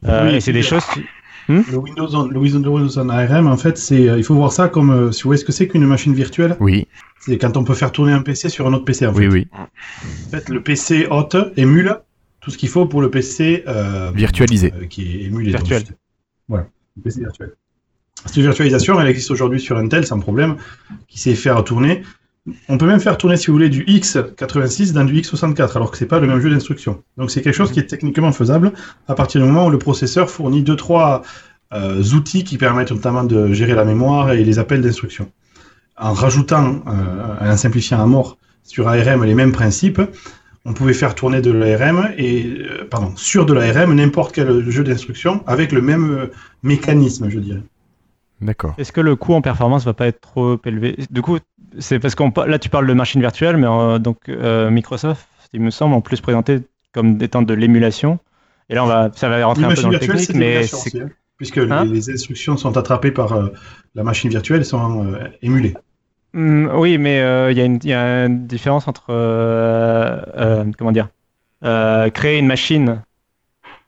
Euh, 0.06 0.30
Oui, 0.30 0.36
et 0.36 0.40
c'est 0.42 0.54
des 0.54 0.62
choses. 0.62 0.86
qui- 0.94 1.04
Le 1.50 1.78
Windows, 1.78 2.08
on, 2.16 2.28
le 2.28 2.38
Windows 2.40 2.88
on 3.00 3.10
ARM, 3.10 3.48
en 3.48 3.58
fait, 3.58 3.76
c'est, 3.78 4.08
euh, 4.08 4.18
il 4.20 4.24
faut 4.24 4.36
voir 4.36 4.52
ça 4.52 4.68
comme, 4.70 4.92
euh, 4.92 5.12
si 5.12 5.24
vous 5.24 5.30
voyez 5.30 5.40
ce 5.42 5.46
que 5.46 5.52
c'est 5.52 5.68
qu'une 5.68 5.86
machine 5.88 6.14
virtuelle, 6.14 6.56
Oui, 6.60 6.88
c'est 7.20 7.38
quand 7.40 7.58
on 7.58 7.64
peut 7.64 7.74
faire 7.74 7.92
tourner 7.92 8.12
un 8.14 8.22
PC 8.22 8.50
sur 8.50 8.68
un 8.68 8.74
autre 8.74 8.86
PC. 8.86 9.08
En 9.08 9.14
oui, 9.14 9.24
fait. 9.24 9.30
oui. 9.30 9.48
En 9.54 10.30
fait, 10.30 10.48
le 10.50 10.62
PC 10.62 11.08
hôte 11.10 11.36
émule 11.58 11.98
tout 12.40 12.52
ce 12.52 12.58
qu'il 12.58 12.70
faut 12.70 12.86
pour 12.86 13.02
le 13.02 13.10
PC 13.10 13.64
euh, 13.68 14.12
Virtualisé. 14.14 14.72
euh, 14.80 14.86
qui 14.86 15.02
est 15.22 15.24
émulé. 15.26 15.50
Virtuel. 15.50 15.84
voilà, 16.48 16.68
le 16.98 17.02
PC 17.04 17.20
virtuel. 17.22 17.52
Cette 18.26 18.38
virtualisation, 18.38 19.00
elle 19.00 19.08
existe 19.08 19.32
aujourd'hui 19.32 19.60
sur 19.60 19.78
Intel 19.78 20.06
sans 20.06 20.20
problème, 20.20 20.58
qui 21.08 21.20
sait 21.20 21.36
faire 21.36 21.64
tourner. 21.64 22.04
On 22.68 22.78
peut 22.78 22.88
même 22.88 23.00
faire 23.00 23.18
tourner, 23.18 23.38
si 23.38 23.48
vous 23.48 23.54
voulez, 23.54 23.70
du 23.70 23.84
X86 23.86 24.94
dans 24.94 25.06
du 25.06 25.14
X64, 25.16 25.76
alors 25.76 25.92
que 25.92 25.98
c'est 25.98 26.06
pas 26.06 26.20
le 26.20 26.28
même 26.28 26.40
jeu 26.40 26.50
d'instruction. 26.50 27.02
Donc 27.18 27.32
c'est 27.32 27.42
quelque 27.42 27.56
chose 27.56 27.72
qui 27.72 27.80
est 27.80 27.88
techniquement 27.88 28.32
faisable 28.32 28.74
à 29.08 29.16
partir 29.16 29.42
du 29.42 29.48
moment 29.48 29.68
où 29.68 29.70
le 29.70 29.78
processeur 29.78 30.30
fournit 30.30 30.64
deux 30.64 30.76
trois 30.76 31.22
euh, 31.74 32.02
outils 32.14 32.44
qui 32.44 32.58
permettent 32.58 32.92
notamment 32.92 33.24
de 33.24 33.54
gérer 33.54 33.76
la 33.76 33.86
mémoire 33.86 34.32
et 34.32 34.44
les 34.44 34.60
appels 34.60 34.82
d'instruction. 34.82 35.32
En 35.98 36.14
rajoutant, 36.14 36.82
euh, 36.88 37.52
en 37.52 37.58
simplifiant 37.58 38.02
à 38.02 38.06
mort 38.06 38.38
sur 38.64 38.88
ARM 38.88 39.24
les 39.26 39.36
mêmes 39.36 39.52
principes, 39.52 40.02
on 40.66 40.74
pouvait 40.74 40.94
faire 40.94 41.16
tourner 41.16 41.42
de 41.42 41.52
l'ARM 41.52 42.12
et 42.18 42.46
euh, 42.46 42.88
pardon 42.90 43.14
sur 43.16 43.46
de 43.46 43.54
l'ARM 43.54 43.94
n'importe 43.94 44.34
quel 44.34 44.70
jeu 44.70 44.84
d'instruction 44.84 45.44
avec 45.48 45.72
le 45.72 45.82
même 45.82 46.12
euh, 46.12 46.28
mécanisme, 46.64 47.30
je 47.30 47.40
dirais. 47.40 47.64
D'accord. 48.42 48.76
Est-ce 48.78 48.92
que 48.92 49.02
le 49.02 49.16
coût 49.16 49.34
en 49.34 49.42
performance 49.42 49.84
va 49.86 49.94
pas 49.94 50.08
être 50.08 50.22
trop 50.22 50.58
élevé? 50.66 50.98
Du 51.12 51.22
coup, 51.22 51.40
c'est 51.80 52.00
parce 52.00 52.16
qu'on 52.16 52.32
là 52.48 52.58
tu 52.60 52.70
parles 52.70 52.88
de 52.88 52.94
machine 52.94 53.22
virtuelle, 53.22 53.58
mais 53.58 53.68
euh, 53.68 54.00
donc 54.00 54.18
euh, 54.30 54.70
Microsoft, 54.70 55.28
il 55.54 55.62
me 55.62 55.72
semble, 55.72 55.94
en 55.94 56.02
plus 56.02 56.22
présenté 56.22 56.60
comme 56.94 57.22
étant 57.22 57.42
de 57.42 57.54
l'émulation. 57.54 58.20
Et 58.70 58.76
là, 58.76 58.84
on 58.84 58.88
va, 58.88 59.10
ça 59.14 59.30
va 59.30 59.44
rentrer 59.46 59.66
un 59.66 59.70
peu 59.70 59.82
dans 59.82 59.90
le 59.90 60.00
technique, 60.00 60.34
mais 60.36 60.64
c'est 60.64 61.02
hein, 61.02 61.10
puisque 61.38 61.58
les- 61.58 61.68
Hein? 61.68 61.86
les, 61.86 62.10
instructions 62.12 62.56
sont 62.58 62.78
attrapées 62.78 63.12
par 63.12 63.34
euh, 63.34 63.50
la 63.96 64.04
machine 64.04 64.30
virtuelle 64.30 64.62
et 64.62 64.66
sont 64.66 65.06
euh, 65.06 65.28
émulées. 65.42 65.74
Hmm, 66.34 66.68
oui, 66.76 66.98
mais 67.00 67.22
euh, 67.22 67.52
il 67.52 67.58
y, 67.58 67.62
a 67.62 67.66
une- 67.66 67.80
il 67.84 67.90
y 67.90 67.94
a 67.94 68.26
une 68.26 68.46
différence 68.46 68.88
entre 68.88 69.06
euh, 69.10 70.22
euh, 70.38 70.66
comment 70.78 70.92
dire 70.92 71.10
euh, 71.64 72.10
créer 72.12 72.38
une 72.38 72.46
machine 72.48 73.02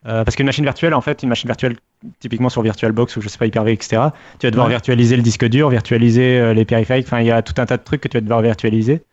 euh, 0.08 0.24
parce 0.24 0.36
qu'une 0.36 0.46
machine 0.48 0.64
virtuelle, 0.64 0.94
en 0.94 1.02
fait, 1.02 1.22
une 1.24 1.30
machine 1.30 1.48
virtuelle 1.48 1.76
typiquement 2.20 2.50
sur 2.50 2.62
VirtualBox 2.64 3.16
ou 3.18 3.22
je 3.22 3.30
sais 3.30 3.38
pas 3.38 3.46
Hyper-V, 3.46 3.72
etc. 3.74 4.02
Tu 4.40 4.48
vas 4.48 4.52
devoir 4.52 4.68
Ouais. 4.68 4.74
virtualiser 4.74 5.16
le 5.16 5.22
disque 5.22 5.46
dur, 5.46 5.70
virtualiser 5.70 6.40
euh, 6.40 6.54
les 6.54 6.66
périphériques. 6.66 7.06
Enfin, 7.08 7.20
il 7.22 7.28
y 7.28 7.32
a 7.32 7.42
tout 7.42 7.54
un 7.58 7.66
tas 7.66 7.78
de 7.78 7.84
trucs 7.84 8.02
que 8.02 8.08
tu 8.08 8.18
vas 8.18 8.22
devoir 8.22 8.42
virtualiser. 8.42 9.04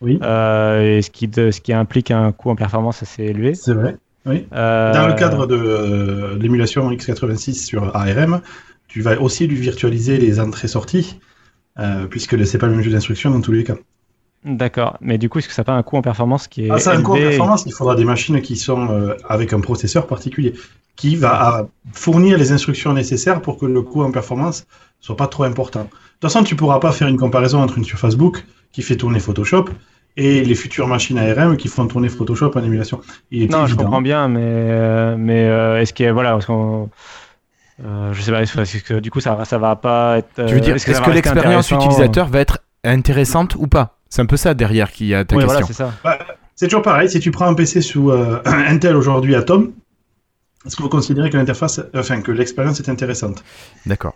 Oui. 0.00 0.18
Euh, 0.22 0.98
et 0.98 1.02
ce 1.02 1.10
qui, 1.10 1.26
de- 1.26 1.50
ce 1.50 1.60
qui 1.60 1.72
implique 1.72 2.10
un 2.10 2.30
coût 2.32 2.50
en 2.50 2.54
performance 2.56 3.02
assez 3.02 3.24
élevé. 3.24 3.54
C'est 3.54 3.72
vrai. 3.74 3.96
Oui. 4.26 4.46
Dans 4.50 5.06
le 5.08 5.14
cadre 5.14 5.46
de 5.46 6.36
l'émulation 6.40 6.90
x86 6.90 7.64
sur 7.66 7.94
ARM, 7.96 8.40
tu 8.88 9.00
vas 9.00 9.20
aussi 9.20 9.46
lui 9.46 9.56
virtualiser 9.56 10.18
les 10.18 10.40
entrées-sorties, 10.40 11.18
puisque 12.10 12.44
c'est 12.46 12.58
pas 12.58 12.66
le 12.66 12.72
même 12.74 12.82
jeu 12.82 12.90
d'instruction 12.90 13.30
dans 13.30 13.40
tous 13.40 13.52
les 13.52 13.62
cas. 13.64 13.74
D'accord. 14.46 14.96
Mais 15.00 15.18
du 15.18 15.28
coup, 15.28 15.40
est-ce 15.40 15.48
que 15.48 15.54
ça 15.54 15.62
n'a 15.62 15.64
pas 15.64 15.72
un 15.72 15.82
coût 15.82 15.96
en 15.96 16.02
performance 16.02 16.46
qui 16.46 16.66
est 16.66 16.70
Ah, 16.70 16.78
ça 16.78 16.92
a 16.92 16.96
un 16.96 17.02
coût 17.02 17.14
en 17.14 17.16
performance, 17.16 17.64
il 17.66 17.72
faudra 17.72 17.96
des 17.96 18.04
machines 18.04 18.40
qui 18.40 18.54
sont 18.54 18.88
euh, 18.90 19.16
avec 19.28 19.52
un 19.52 19.60
processeur 19.60 20.06
particulier, 20.06 20.54
qui 20.94 21.16
va 21.16 21.32
à 21.32 21.66
fournir 21.92 22.38
les 22.38 22.52
instructions 22.52 22.92
nécessaires 22.92 23.42
pour 23.42 23.58
que 23.58 23.66
le 23.66 23.82
coût 23.82 24.02
en 24.04 24.12
performance 24.12 24.64
soit 25.00 25.16
pas 25.16 25.26
trop 25.26 25.42
important. 25.42 25.80
De 25.80 25.86
toute 25.86 26.22
façon, 26.22 26.44
tu 26.44 26.54
pourras 26.54 26.78
pas 26.78 26.92
faire 26.92 27.08
une 27.08 27.16
comparaison 27.18 27.60
entre 27.60 27.76
une 27.76 27.84
Surface 27.84 28.14
Book 28.14 28.44
qui 28.70 28.82
fait 28.82 28.96
tourner 28.96 29.18
Photoshop 29.18 29.66
et 30.16 30.44
les 30.44 30.54
futures 30.54 30.86
machines 30.86 31.18
ARM 31.18 31.56
qui 31.56 31.66
font 31.66 31.86
tourner 31.88 32.08
Photoshop 32.08 32.52
en 32.54 32.62
émulation. 32.62 33.00
Il 33.32 33.42
est 33.42 33.50
Non, 33.50 33.66
je 33.66 33.74
comprends 33.74 34.00
bien, 34.00 34.28
mais, 34.28 34.40
euh, 34.42 35.16
mais 35.18 35.44
euh, 35.48 35.80
est-ce 35.80 35.92
qu'il 35.92 36.06
y 36.06 36.08
a, 36.08 36.12
voilà, 36.12 36.30
parce 36.30 36.46
qu'on- 36.46 36.88
euh, 37.84 38.12
je 38.14 38.22
sais 38.22 38.30
pas, 38.30 38.42
est-ce 38.42 38.78
que 38.84 39.00
du 39.00 39.10
coup 39.10 39.18
ça, 39.20 39.44
ça 39.44 39.58
va 39.58 39.74
pas 39.74 40.18
être. 40.18 40.46
Tu 40.46 40.54
veux 40.54 40.60
dire, 40.60 40.76
est-ce 40.76 40.86
que, 40.86 41.10
l'expérience 41.10 41.72
utilisateur 41.72 42.28
va 42.28 42.40
être 42.40 42.60
intéressante 42.84 43.56
ou 43.56 43.66
pas? 43.66 43.95
C'est 44.08 44.22
un 44.22 44.26
peu 44.26 44.36
ça 44.36 44.54
derrière 44.54 44.92
qui 44.92 45.14
a 45.14 45.24
ta 45.24 45.36
question. 45.36 45.46
voilà, 45.46 45.66
c'est 45.66 45.72
ça. 45.72 45.92
C'est 46.54 46.68
toujours 46.68 46.82
pareil, 46.82 47.10
si 47.10 47.20
tu 47.20 47.30
prends 47.30 47.46
un 47.46 47.54
PC 47.54 47.82
sous 47.82 48.10
euh, 48.10 48.40
Intel 48.46 48.96
aujourd'hui 48.96 49.34
Atom, 49.34 49.72
est-ce 50.64 50.74
que 50.74 50.82
vous 50.82 50.88
considérez 50.88 51.30
que 51.30 51.36
l'interface, 51.36 51.80
enfin 51.94 52.22
que 52.22 52.32
l'expérience 52.32 52.80
est 52.80 52.88
intéressante? 52.88 53.44
D'accord. 53.84 54.14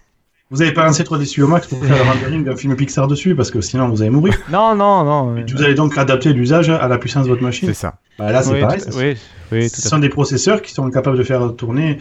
Vous 0.50 0.58
n'avez 0.58 0.72
pas 0.72 0.84
lancé 0.84 1.04
3D 1.04 1.24
Studio 1.26 1.46
Max 1.46 1.68
pour 1.68 1.78
faire 1.84 1.96
le 1.96 2.02
rendering 2.10 2.42
d'un 2.42 2.56
film 2.56 2.74
Pixar 2.74 3.06
dessus, 3.06 3.36
parce 3.36 3.52
que 3.52 3.60
sinon 3.60 3.88
vous 3.88 4.02
allez 4.02 4.10
mourir. 4.10 4.34
Non, 4.50 4.74
non, 4.74 5.04
non. 5.04 5.36
euh, 5.36 5.44
Vous 5.54 5.62
allez 5.62 5.74
donc 5.74 5.96
adapter 5.96 6.32
l'usage 6.32 6.70
à 6.70 6.88
la 6.88 6.98
puissance 6.98 7.24
de 7.26 7.30
votre 7.30 7.42
machine. 7.44 7.68
C'est 7.68 7.74
ça. 7.74 7.94
Bah, 8.18 8.32
là, 8.32 8.42
c'est 8.42 8.54
oui, 8.54 8.60
pareil. 8.60 8.80
oui, 8.96 9.16
oui, 9.52 9.70
tout 9.70 9.80
ce 9.80 9.88
sont 9.88 9.98
des 10.00 10.08
processeurs 10.08 10.60
qui 10.60 10.72
sont 10.74 10.90
capables 10.90 11.16
de 11.16 11.22
faire 11.22 11.54
tourner. 11.56 11.98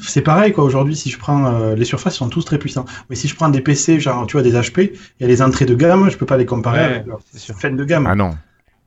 C'est 0.00 0.22
pareil, 0.22 0.52
quoi. 0.52 0.62
Aujourd'hui, 0.62 0.94
si 0.94 1.10
je 1.10 1.18
prends 1.18 1.46
euh, 1.46 1.74
les 1.74 1.84
surfaces, 1.84 2.14
sont 2.14 2.28
tous 2.28 2.44
très 2.44 2.58
puissants. 2.58 2.84
Mais 3.10 3.16
si 3.16 3.26
je 3.26 3.34
prends 3.34 3.48
des 3.48 3.60
PC, 3.60 3.98
genre, 3.98 4.26
tu 4.26 4.34
vois, 4.34 4.42
des 4.42 4.52
HP, 4.52 4.92
il 5.18 5.22
y 5.22 5.24
a 5.24 5.26
les 5.26 5.42
entrées 5.42 5.66
de 5.66 5.74
gamme, 5.74 6.08
je 6.08 6.16
peux 6.16 6.24
pas 6.26 6.36
les 6.36 6.46
comparer 6.46 6.78
Ouais, 6.78 6.84
avec 6.94 7.06
leur 7.06 7.18
c'est 7.32 7.40
sûr. 7.40 7.56
fin 7.58 7.70
de 7.70 7.84
gamme. 7.84 8.06
Ah 8.08 8.14
non, 8.14 8.30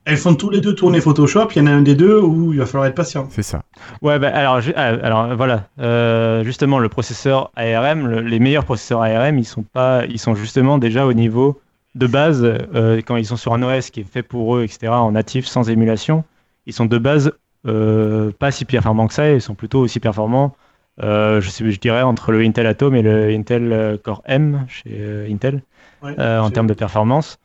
Elles 0.04 0.16
font 0.16 0.34
tous 0.34 0.50
les 0.50 0.60
deux 0.60 0.74
tourner 0.74 1.00
Photoshop. 1.00 1.48
Il 1.54 1.58
y 1.58 1.60
en 1.62 1.66
a 1.66 1.70
un 1.70 1.82
des 1.82 1.94
deux 1.94 2.18
où 2.18 2.52
il 2.52 2.58
va 2.58 2.66
falloir 2.66 2.86
être 2.86 2.94
patient. 2.94 3.28
c'est 3.30 3.42
ça. 3.42 3.62
Ouais, 4.02 4.18
bah, 4.18 4.30
alors, 4.34 4.60
ah, 4.74 4.82
alors 5.02 5.36
voilà, 5.36 5.68
Euh, 5.78 6.42
justement, 6.44 6.78
le 6.80 6.88
processeur 6.88 7.50
ARM, 7.56 8.06
le- 8.08 8.20
les 8.20 8.40
meilleurs 8.40 8.64
processeurs 8.64 9.02
ARM, 9.02 9.38
ils 9.38 9.44
sont 9.44 9.62
pas, 9.62 10.04
ils 10.06 10.18
sont 10.18 10.34
justement 10.34 10.78
déjà 10.78 11.06
au 11.06 11.12
niveau 11.12 11.60
de 11.94 12.06
base 12.06 12.42
euh, 12.42 13.00
quand 13.06 13.16
ils 13.16 13.26
sont 13.26 13.36
sur 13.36 13.52
un 13.54 13.62
OS 13.62 13.90
qui 13.90 14.00
est 14.00 14.04
fait 14.10 14.22
pour 14.22 14.56
eux, 14.56 14.64
etc., 14.64 14.88
en 14.92 15.12
natif, 15.12 15.46
sans 15.46 15.68
émulation, 15.70 16.24
ils 16.66 16.72
sont 16.72 16.86
de 16.86 16.98
base 16.98 17.32
euh, 17.68 18.32
pas 18.36 18.50
si 18.50 18.64
performants 18.64 19.06
que 19.06 19.14
ça, 19.14 19.30
ils 19.30 19.40
sont 19.40 19.54
plutôt 19.54 19.80
aussi 19.80 20.00
performants 20.00 20.56
Euh, 21.02 21.40
je, 21.40 21.48
sais, 21.48 21.70
je 21.70 21.80
dirais 21.80 22.02
entre 22.02 22.32
le 22.32 22.40
Intel 22.42 22.66
Atom 22.66 22.94
et 22.94 23.00
le 23.02 23.30
Intel 23.30 23.98
Core 24.04 24.22
M 24.26 24.66
chez 24.68 24.90
euh, 25.00 25.26
Intel 25.32 25.62
Ouais, 26.02 26.14
euh, 26.18 26.38
en 26.40 26.50
termes 26.50 26.66
de 26.66 26.74
performance. 26.74 27.38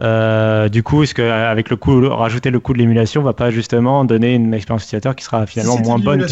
Euh, 0.00 0.68
du 0.68 0.82
coup, 0.82 1.02
est-ce 1.02 1.14
qu'avec 1.14 1.68
le 1.70 1.76
coût, 1.76 2.08
rajouter 2.08 2.50
le 2.50 2.60
coût 2.60 2.72
de 2.72 2.78
l'émulation 2.78 3.22
va 3.22 3.32
pas 3.32 3.50
justement 3.50 4.04
donner 4.04 4.34
une 4.34 4.54
expérience 4.54 4.84
utilisateur 4.84 5.16
qui 5.16 5.24
sera 5.24 5.46
finalement 5.46 5.78
moins 5.80 5.98
bonne 5.98 6.24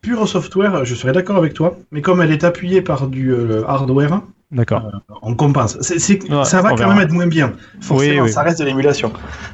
Pure 0.00 0.26
software, 0.26 0.84
je 0.84 0.94
serais 0.96 1.12
d'accord 1.12 1.36
avec 1.36 1.54
toi, 1.54 1.76
mais 1.92 2.00
comme 2.02 2.20
elle 2.22 2.32
est 2.32 2.42
appuyée 2.42 2.82
par 2.82 3.06
du 3.06 3.30
euh, 3.32 3.62
hardware, 3.68 4.22
D'accord. 4.50 4.90
on 5.22 5.36
compense. 5.36 5.76
Ouais, 5.76 6.44
ça 6.44 6.60
va 6.60 6.70
on 6.70 6.70
quand 6.70 6.76
verra. 6.78 6.94
même 6.94 7.04
être 7.04 7.12
moins 7.12 7.28
bien. 7.28 7.52
Forcément, 7.80 8.14
Oui, 8.14 8.20
oui. 8.22 8.32
ça 8.32 8.42
reste 8.42 8.58
de 8.58 8.64
l'émulation. 8.64 9.12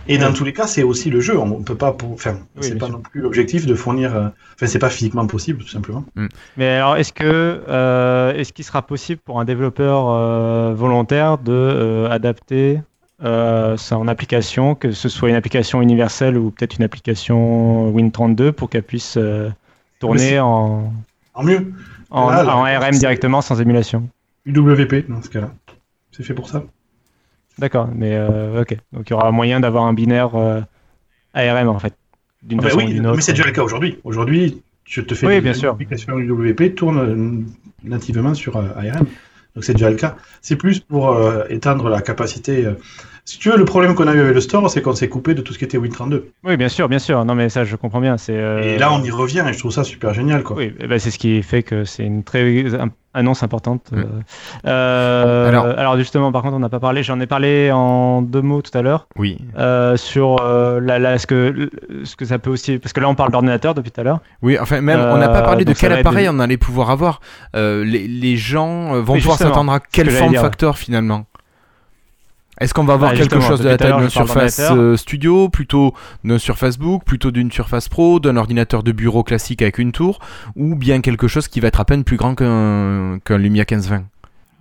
Et 0.09 0.17
dans 0.17 0.33
tous 0.33 0.45
les 0.45 0.55
cas, 0.55 0.67
c'est 0.67 0.83
aussi 0.83 1.11
le 1.11 1.21
jeu. 1.21 1.39
On 1.39 1.63
peut 1.63 1.75
pas, 1.75 1.93
pour... 1.93 2.13
enfin, 2.13 2.39
Oui, 2.57 2.63
c'est 2.63 2.79
pas 2.79 2.87
sûr. 2.87 2.97
non 2.97 3.03
plus 3.03 3.21
l'objectif 3.21 3.67
de 3.67 3.75
fournir. 3.75 4.17
euh, 4.17 4.29
Enfin, 4.55 4.67
c'est 4.67 4.79
pas 4.79 4.89
physiquement 4.89 5.27
possible, 5.27 5.63
tout 5.63 5.69
simplement. 5.69 6.03
Mais 6.57 6.69
alors, 6.77 6.97
est-ce 6.97 7.13
que 7.13 7.61
euh, 7.69 8.33
est-ce 8.33 8.53
qu'il 8.55 8.65
sera 8.65 8.81
possible 8.83 9.21
pour 9.23 9.39
un 9.39 9.45
développeur 9.45 10.09
euh, 10.09 10.73
volontaire 10.75 11.37
de 11.37 11.53
euh, 11.53 12.09
adapter 12.11 12.81
euh, 13.25 13.77
son 13.77 14.07
application, 14.09 14.75
que 14.75 14.93
ce 14.93 15.09
soit 15.09 15.29
une 15.29 15.35
application 15.35 15.83
universelle 15.83 16.37
ou 16.39 16.51
peut-être 16.51 16.77
une 16.77 16.85
application 16.85 17.93
Win32 17.93 18.53
pour 18.53 18.71
qu'elle 18.71 18.83
puisse 18.85 19.17
euh, 19.17 19.51
tourner 19.99 20.19
c'est- 20.21 20.39
en, 20.39 20.93
En 21.35 21.43
mieux, 21.43 21.73
en, 22.11 22.31
Là, 22.31 22.43
là, 22.43 22.57
en 22.57 22.63
RM 22.63 22.99
directement 22.99 23.41
sans 23.41 23.61
émulation 23.61 24.09
UWP 24.47 25.09
dans 25.09 25.21
ce 25.23 25.29
cas-là. 25.31 25.53
C'est 26.13 26.23
fait 26.23 26.35
pour 26.35 26.49
ça. 26.49 26.65
D'accord, 27.59 27.89
mais 27.93 28.15
euh, 28.15 28.63
ok. 28.63 28.77
Donc 28.93 29.09
il 29.09 29.11
y 29.11 29.15
aura 29.15 29.31
moyen 29.33 29.61
d'avoir 29.61 29.85
un 29.85 29.93
binaire 29.93 30.31
ARM 31.35 31.69
en 31.69 31.79
fait, 31.79 31.95
d'une 32.43 32.61
Ah 32.61 32.69
bah 32.69 32.71
oui, 32.77 33.01
autre. 33.01 33.17
mais 33.17 33.23
c'est 33.23 33.33
déjà 33.33 33.45
le 33.45 33.53
cas 33.53 33.63
aujourd'hui. 33.63 33.99
Aujourd'hui, 34.05 34.63
tu 34.85 35.05
te 35.05 35.15
fais 35.15 35.27
Oui, 35.27 35.41
bien 35.41 35.55
sûr. 35.55 35.73
applications 35.73 36.19
UWP 36.19 36.75
tourne 36.75 37.45
nativement 37.83 38.35
sur 38.35 38.57
ARM. 38.57 39.07
Donc 39.59 39.65
c'est 39.65 39.73
déjà 39.73 39.91
le 39.91 39.97
cas. 39.97 40.15
C'est 40.41 40.55
plus 40.55 40.79
pour 40.79 41.11
euh, 41.11 41.43
étendre 41.49 41.89
la 41.89 42.01
capacité. 42.01 42.65
Si 43.29 43.39
tu 43.39 43.51
veux, 43.51 43.59
le 43.59 43.67
problème 43.67 43.95
qu'on 43.95 44.07
a 44.09 44.15
eu 44.15 44.21
avec 44.21 44.33
le 44.33 44.41
store, 44.41 44.71
c'est 44.71 44.81
qu'on 44.81 44.95
s'est 44.95 45.11
coupé 45.11 45.35
de 45.35 45.43
tout 45.43 45.53
ce 45.53 45.59
qui 45.59 45.65
était 45.67 45.77
Win32. 45.77 46.23
Oui, 46.45 46.57
bien 46.57 46.71
sûr, 46.71 46.89
bien 46.89 46.99
sûr. 46.99 47.23
Non, 47.27 47.35
mais 47.35 47.51
ça, 47.51 47.63
je 47.65 47.77
comprends 47.77 48.01
bien. 48.01 48.17
C'est. 48.17 48.33
euh, 48.35 48.63
Et 48.63 48.79
là, 48.79 48.91
on 48.91 49.03
y 49.03 49.11
revient 49.11 49.45
et 49.47 49.53
je 49.53 49.59
trouve 49.59 49.71
ça 49.71 49.85
super 49.85 50.15
génial. 50.15 50.43
Quoi. 50.43 50.57
Oui, 50.57 50.73
eh 50.81 50.87
ben, 50.87 50.99
c'est 50.99 51.11
ce 51.11 51.19
qui 51.19 51.43
fait 51.43 51.63
que 51.63 51.85
c'est 51.85 52.05
une 52.05 52.25
très 52.25 52.65
annonce 53.13 53.43
importante. 53.43 53.91
Mm. 53.93 53.99
euh. 53.99 54.05
Euh, 54.67 55.49
Alors- 55.49 55.67
alors... 55.67 55.97
justement, 55.99 56.33
par 56.33 56.41
contre, 56.41 56.55
on 56.55 56.59
n'a 56.59 56.71
pas 56.71 56.81
parlé. 56.81 57.03
J'en 57.03 57.21
ai 57.21 57.27
parlé 57.27 57.71
en 57.71 58.23
deux 58.23 58.41
mots 58.41 58.63
tout 58.63 58.77
à 58.77 58.81
l'heure 58.81 59.09
Oui, 59.19 59.37
euh, 59.59 59.99
sur 59.99 60.41
euh, 60.41 60.81
la, 60.81 60.99
la- 60.99 61.19
ce 61.19 61.27
que 61.27 61.71
ce 62.05 62.17
que 62.17 62.25
ça 62.25 62.39
peut 62.39 62.49
aussi 62.51 62.79
parce 62.79 62.95
que 62.95 63.01
là 63.01 63.09
on 63.11 63.15
parle 63.15 63.31
d'ordinateur 63.33 63.75
depuis 63.75 63.91
tout 63.91 64.01
à 64.01 64.05
l'heure. 64.05 64.21
oui. 64.41 64.57
Enfin, 64.59 64.81
même 64.81 65.01
on 65.01 65.19
n'a 65.19 65.29
pas 65.29 65.43
parlé 65.43 65.67
de 65.67 65.73
quel 65.75 65.93
appareil 65.93 66.25
des- 66.25 66.31
on 66.31 66.39
allait 66.39 66.57
pouvoir 66.57 66.91
avoir. 66.91 67.21
Euh, 67.57 67.85
les, 67.85 68.09
les 68.09 68.37
gens 68.37 69.01
vont 69.03 69.15
Oui, 69.15 69.21
pouvoir 69.21 69.37
s'attendre 69.39 69.73
à 69.73 69.81
que 69.81 69.87
quel 69.93 70.11
form 70.11 70.35
factor 70.35 70.79
finalement 70.79 71.27
Est-ce 72.61 72.75
qu'on 72.75 72.85
va 72.85 72.95
avoir 72.95 73.13
Bah, 73.13 73.17
quelque 73.17 73.41
chose 73.41 73.61
de 73.61 73.69
la 73.69 73.77
taille 73.77 73.97
d'une 73.99 74.11
surface 74.11 74.61
euh, 74.71 74.97
studio, 74.97 75.49
plutôt 75.49 75.95
d'une 76.25 76.39
surface 76.39 76.79
book, 76.79 77.05
plutôt 77.05 77.31
d'une 77.31 77.53
surface 77.53 77.89
pro, 77.89 78.21
d'un 78.21 78.37
ordinateur 78.37 78.83
de 78.83 78.93
bureau 78.93 79.23
classique 79.23 79.63
avec 79.63 79.79
une 79.79 79.93
tour, 79.93 80.19
ou 80.57 80.75
bien 80.75 81.01
quelque 81.01 81.29
chose 81.29 81.49
qui 81.49 81.61
va 81.61 81.69
être 81.69 81.81
à 81.81 81.85
peine 81.85 82.05
plus 82.05 82.17
grand 82.17 82.35
qu'un 82.35 83.39
Lumia 83.39 83.63
1520 83.63 84.05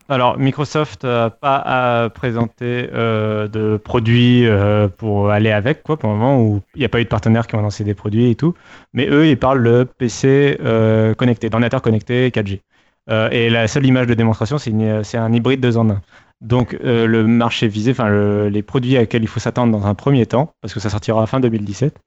Alors 0.09 0.37
Microsoft 0.37 1.03
n'a 1.03 1.29
pas 1.29 1.57
à 1.57 2.09
présenter 2.09 2.89
euh, 2.93 3.47
de 3.47 3.77
produits 3.77 4.45
euh, 4.45 4.87
pour 4.87 5.31
aller 5.31 5.51
avec 5.51 5.83
quoi 5.83 5.97
pour 5.97 6.09
le 6.09 6.15
moment 6.15 6.41
où 6.41 6.61
il 6.75 6.79
n'y 6.79 6.85
a 6.85 6.89
pas 6.89 7.01
eu 7.01 7.03
de 7.03 7.09
partenaires 7.09 7.47
qui 7.47 7.55
ont 7.55 7.61
lancé 7.61 7.83
des 7.83 7.93
produits 7.93 8.29
et 8.29 8.35
tout. 8.35 8.53
Mais 8.93 9.07
eux 9.09 9.27
ils 9.27 9.37
parlent 9.37 9.63
de 9.63 9.83
PC 9.97 10.57
euh, 10.63 11.13
connecté, 11.13 11.49
d'ordinateur 11.49 11.81
connecté 11.81 12.29
4G. 12.29 12.61
Euh, 13.09 13.29
et 13.31 13.49
la 13.49 13.67
seule 13.67 13.85
image 13.85 14.07
de 14.07 14.13
démonstration 14.13 14.57
c'est 14.57 15.17
un 15.17 15.33
hybride 15.33 15.61
2 15.61 15.77
en 15.77 15.89
1. 15.89 16.01
Donc 16.41 16.77
euh, 16.83 17.07
le 17.07 17.25
marché 17.25 17.67
visé, 17.67 17.91
enfin 17.91 18.09
le- 18.09 18.49
les 18.49 18.61
produits 18.61 18.95
à 18.97 19.01
lesquels 19.01 19.23
il 19.23 19.27
faut 19.27 19.39
s'attendre 19.39 19.71
dans 19.77 19.88
un 19.88 19.95
premier 19.95 20.25
temps, 20.25 20.53
parce 20.61 20.73
que 20.73 20.79
ça 20.79 20.89
sortira 20.89 21.25
fin 21.25 21.39
2017, 21.39 21.97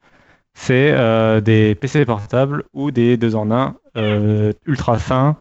c'est 0.55 0.93
euh, 0.93 1.41
des 1.41 1.75
PC 1.75 2.05
portables 2.05 2.65
ou 2.73 2.91
des 2.91 3.17
2 3.17 3.35
en 3.35 3.51
1 3.51 3.77
euh, 3.97 4.53
ultra 4.67 4.99
fins 4.99 5.37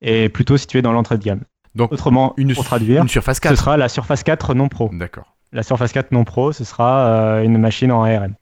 et 0.00 0.28
plutôt 0.30 0.56
situés 0.56 0.80
dans 0.82 0.92
l'entrée 0.92 1.18
de 1.18 1.24
gamme. 1.24 1.42
Donc 1.74 1.92
Autrement, 1.92 2.32
une, 2.36 2.54
pour 2.54 2.64
traduire, 2.64 3.02
une 3.02 3.08
surface 3.08 3.36
ce 3.36 3.42
4. 3.42 3.56
sera 3.58 3.76
la 3.76 3.88
Surface 3.88 4.22
4 4.22 4.54
non 4.54 4.68
pro. 4.68 4.88
D'accord. 4.92 5.36
La 5.52 5.62
Surface 5.62 5.92
4 5.92 6.10
non 6.12 6.24
pro, 6.24 6.52
ce 6.52 6.64
sera 6.64 7.06
euh, 7.06 7.42
une 7.42 7.58
machine 7.58 7.92
en 7.92 8.02
ARM. 8.04 8.34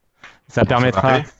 Ça 0.49 0.64
permettra. 0.64 1.20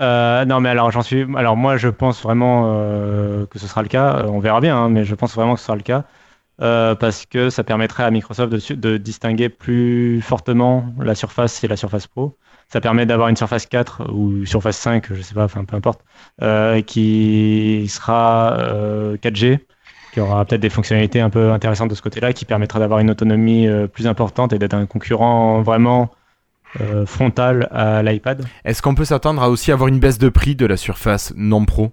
Euh, 0.00 0.44
non, 0.44 0.60
mais 0.60 0.68
alors 0.68 0.90
j'en 0.90 1.00
suis. 1.00 1.24
Alors 1.34 1.56
moi, 1.56 1.78
je 1.78 1.88
pense 1.88 2.22
vraiment 2.22 2.64
euh, 2.66 3.46
que 3.46 3.58
ce 3.58 3.66
sera 3.66 3.80
le 3.82 3.88
cas. 3.88 4.24
On 4.28 4.38
verra 4.38 4.60
bien, 4.60 4.76
hein, 4.76 4.88
mais 4.90 5.04
je 5.04 5.14
pense 5.14 5.34
vraiment 5.34 5.54
que 5.54 5.60
ce 5.60 5.66
sera 5.66 5.76
le 5.76 5.82
cas 5.82 6.04
euh, 6.60 6.94
parce 6.94 7.26
que 7.26 7.50
ça 7.50 7.64
permettrait 7.64 8.04
à 8.04 8.10
Microsoft 8.10 8.52
de, 8.52 8.96
distinguer 8.96 9.48
plus 9.48 10.20
fortement 10.20 10.86
la 11.00 11.14
Surface 11.14 11.62
et 11.64 11.68
la 11.68 11.76
Surface 11.76 12.06
Pro. 12.06 12.36
Ça 12.68 12.80
permet 12.80 13.06
d'avoir 13.06 13.28
une 13.28 13.36
Surface 13.36 13.66
4 13.66 14.12
ou 14.12 14.46
Surface 14.46 14.76
5, 14.76 15.12
je 15.12 15.20
sais 15.22 15.34
pas, 15.34 15.44
enfin 15.44 15.64
peu 15.64 15.76
importe, 15.76 16.00
euh, 16.40 16.80
qui 16.82 17.86
sera 17.88 18.56
euh, 18.58 19.16
4G, 19.16 19.60
qui 20.12 20.20
aura 20.20 20.44
peut-être 20.44 20.60
des 20.60 20.70
fonctionnalités 20.70 21.20
un 21.20 21.30
peu 21.30 21.52
intéressantes 21.52 21.90
de 21.90 21.94
ce 21.94 22.02
côté-là, 22.02 22.32
qui 22.32 22.44
permettra 22.44 22.78
d'avoir 22.78 23.00
une 23.00 23.10
autonomie 23.10 23.66
euh, 23.66 23.86
plus 23.86 24.06
importante 24.06 24.52
et 24.52 24.58
d'être 24.58 24.74
un 24.74 24.86
concurrent 24.86 25.62
vraiment 25.62 26.10
euh, 26.80 27.04
frontal 27.06 27.68
à 27.70 28.02
l'iPad. 28.02 28.44
Est-ce 28.64 28.82
qu'on 28.82 28.94
peut 28.94 29.04
s'attendre 29.04 29.42
à 29.42 29.50
aussi 29.50 29.72
avoir 29.72 29.88
une 29.88 30.00
baisse 30.00 30.18
de 30.18 30.28
prix 30.28 30.54
de 30.54 30.66
la 30.66 30.76
surface 30.76 31.32
non 31.36 31.64
pro? 31.64 31.92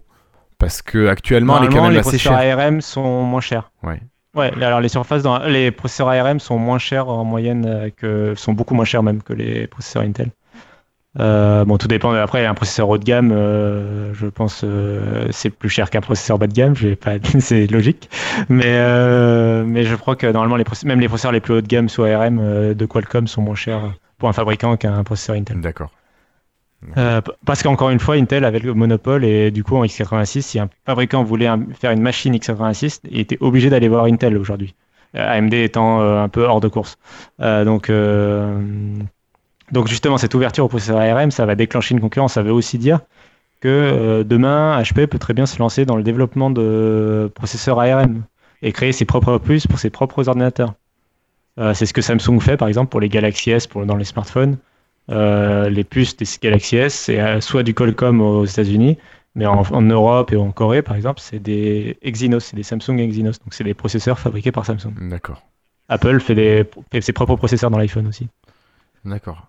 Parce 0.58 0.82
que 0.82 1.08
actuellement, 1.08 1.58
elle 1.58 1.66
est 1.66 1.74
quand 1.74 1.84
même 1.84 1.92
les 1.92 2.00
assez 2.00 2.10
processeurs 2.10 2.40
chère. 2.40 2.60
ARM 2.60 2.82
sont 2.82 3.24
moins 3.24 3.42
chers. 3.42 3.72
Ouais. 3.84 4.02
Ouais, 4.36 4.52
alors 4.64 4.80
les 4.80 4.90
surfaces 4.90 5.24
dans 5.24 5.40
les 5.40 5.72
processeurs 5.72 6.10
ARM 6.10 6.40
sont 6.40 6.58
moins 6.58 6.78
chers 6.78 7.10
en 7.10 7.24
moyenne 7.24 7.66
euh, 7.66 7.90
que 7.90 8.36
sont 8.36 8.54
beaucoup 8.54 8.76
moins 8.76 8.86
chers 8.86 9.02
même 9.02 9.24
que 9.24 9.34
les 9.34 9.68
processeurs 9.68 10.04
Intel. 10.04 10.32
Euh, 11.20 11.66
bon, 11.66 11.78
tout 11.78 11.88
dépend. 11.88 12.14
Après, 12.14 12.46
un 12.46 12.54
processeur 12.54 12.88
haut 12.88 12.98
de 12.98 13.04
gamme, 13.04 13.32
euh, 13.32 14.14
je 14.14 14.28
pense, 14.28 14.62
euh, 14.64 15.28
c'est 15.32 15.50
plus 15.50 15.70
cher 15.70 15.90
qu'un 15.90 16.02
processeur 16.02 16.38
bas 16.38 16.46
de 16.48 16.54
gamme. 16.54 16.76
Je 16.76 16.90
vais 16.90 16.96
pas, 16.96 17.14
c'est 17.40 17.66
logique. 17.68 18.10
Mais 18.48 18.64
euh, 18.68 19.64
mais 19.66 19.84
je 19.84 19.96
crois 19.96 20.16
que 20.16 20.28
normalement, 20.28 20.56
les 20.56 20.66
même 20.86 21.00
les 21.00 21.08
processeurs 21.08 21.32
les 21.32 21.40
plus 21.40 21.56
haut 21.56 21.62
de 21.62 21.68
gamme 21.68 21.90
sous 21.90 22.04
ARM 22.04 22.40
euh, 22.40 22.74
de 22.76 22.86
Qualcomm 22.86 23.28
sont 23.28 23.42
moins 23.42 23.56
chers 23.56 23.94
pour 24.20 24.30
un 24.30 24.34
fabricant 24.34 24.78
qu'un 24.78 25.04
processeur 25.04 25.36
Intel. 25.36 25.60
D'accord. 25.62 25.92
Euh, 26.98 27.22
parce 27.46 27.62
qu'encore 27.62 27.90
une 27.90 28.00
fois, 28.00 28.16
Intel 28.16 28.46
avait 28.46 28.60
le 28.60 28.74
monopole 28.74 29.26
et 29.26 29.52
du 29.52 29.64
coup, 29.64 29.76
en 29.76 29.84
x86, 29.84 30.42
si 30.42 30.60
un 30.60 30.70
fabricant 30.86 31.24
voulait 31.24 31.50
faire 31.74 31.92
une 31.92 32.02
machine 32.02 32.34
x86, 32.34 33.02
il 33.10 33.20
était 33.20 33.38
obligé 33.42 33.70
d'aller 33.70 33.90
voir 33.90 34.06
Intel 34.06 34.38
aujourd'hui. 34.38 34.76
Euh, 35.16 35.38
AMD 35.38 35.54
étant 35.54 36.02
euh, 36.02 36.24
un 36.24 36.30
peu 36.30 36.44
hors 36.44 36.62
de 36.62 36.68
course. 36.68 36.98
Donc, 39.72 39.88
justement, 39.88 40.18
cette 40.18 40.34
ouverture 40.34 40.66
au 40.66 40.68
processeur 40.68 40.98
ARM, 40.98 41.32
ça 41.32 41.46
va 41.46 41.56
déclencher 41.56 41.94
une 41.94 42.02
concurrence. 42.02 42.34
Ça 42.34 42.42
veut 42.42 42.54
aussi 42.54 42.78
dire 42.78 43.02
que 43.62 44.24
demain, 44.24 44.82
HP 44.82 45.06
peut 45.06 45.20
très 45.20 45.34
bien 45.34 45.46
se 45.46 45.60
lancer 45.60 45.86
dans 45.86 45.96
le 45.96 46.02
développement 46.02 46.50
de 46.50 47.30
processeurs 47.36 47.80
ARM 47.80 48.24
et 48.62 48.72
créer 48.72 48.94
ses 48.94 49.06
propres 49.06 49.38
puces 49.38 49.68
pour 49.68 49.78
ses 49.78 49.90
propres 49.90 50.28
ordinateurs. 50.28 50.74
C'est 51.74 51.86
ce 51.86 51.94
que 51.94 52.02
Samsung 52.02 52.40
fait, 52.40 52.58
par 52.58 52.68
exemple, 52.68 52.90
pour 52.90 53.00
les 53.00 53.10
Galaxy 53.10 53.52
S 53.52 53.68
dans 53.68 53.98
les 53.98 54.06
smartphones. 54.06 54.58
Euh, 55.10 55.70
les 55.70 55.84
puces 55.84 56.16
des 56.16 56.26
Galaxy 56.42 56.78
S, 56.78 56.94
c'est 56.94 57.20
euh, 57.20 57.42
soit 57.42 57.64
du 57.64 57.74
Qualcomm 57.74 58.22
aux 58.22 58.46
États-Unis, 58.46 58.98
mais 59.36 59.46
en, 59.46 59.62
en 59.62 59.82
Europe 59.82 60.32
et 60.32 60.36
en 60.38 60.52
Corée, 60.52 60.82
par 60.82 60.96
exemple, 60.96 61.20
c'est 61.20 61.40
des 61.40 61.98
Exynos, 62.02 62.46
c'est 62.46 62.56
des 62.56 62.64
Samsung 62.64 63.00
Exynos. 63.00 63.40
Donc, 63.40 63.54
c'est 63.54 63.64
des 63.64 63.74
processeurs 63.74 64.20
fabriqués 64.20 64.52
par 64.52 64.66
Samsung. 64.66 64.94
D'accord. 65.10 65.42
Apple 65.88 66.20
fait, 66.20 66.36
des, 66.36 66.66
fait 66.92 67.02
ses 67.02 67.14
propres 67.14 67.36
processeurs 67.36 67.72
dans 67.72 67.80
l'iPhone 67.80 68.08
aussi. 68.08 68.28
D'accord. 69.04 69.49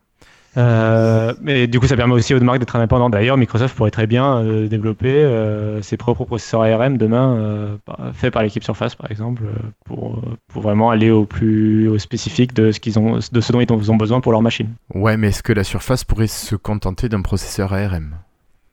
Euh, 0.56 1.32
mais 1.40 1.66
du 1.68 1.78
coup, 1.78 1.86
ça 1.86 1.96
permet 1.96 2.14
aussi 2.14 2.34
aux 2.34 2.40
marques 2.40 2.58
d'être 2.58 2.74
indépendantes. 2.74 3.12
D'ailleurs, 3.12 3.36
Microsoft 3.36 3.76
pourrait 3.76 3.90
très 3.92 4.06
bien 4.06 4.38
euh, 4.38 4.66
développer 4.68 5.12
euh, 5.12 5.80
ses 5.82 5.96
propres 5.96 6.24
processeurs 6.24 6.62
ARM 6.62 6.96
demain, 6.98 7.78
faits 8.14 8.32
par 8.32 8.42
l'équipe 8.42 8.64
Surface, 8.64 8.94
par 8.96 9.10
exemple, 9.10 9.42
pour, 9.84 10.20
pour 10.48 10.62
vraiment 10.62 10.90
aller 10.90 11.10
au 11.10 11.24
plus 11.24 11.88
au 11.88 11.98
spécifique 11.98 12.52
de 12.54 12.72
ce 12.72 12.80
qu'ils 12.80 12.98
ont, 12.98 13.18
de 13.32 13.40
ce 13.40 13.52
dont 13.52 13.60
ils 13.60 13.92
ont 13.92 13.96
besoin 13.96 14.20
pour 14.20 14.32
leur 14.32 14.42
machine. 14.42 14.70
Ouais, 14.94 15.16
mais 15.16 15.28
est-ce 15.28 15.42
que 15.42 15.52
la 15.52 15.64
surface 15.64 16.02
pourrait 16.04 16.26
se 16.26 16.56
contenter 16.56 17.08
d'un 17.08 17.22
processeur 17.22 17.72
ARM 17.72 18.16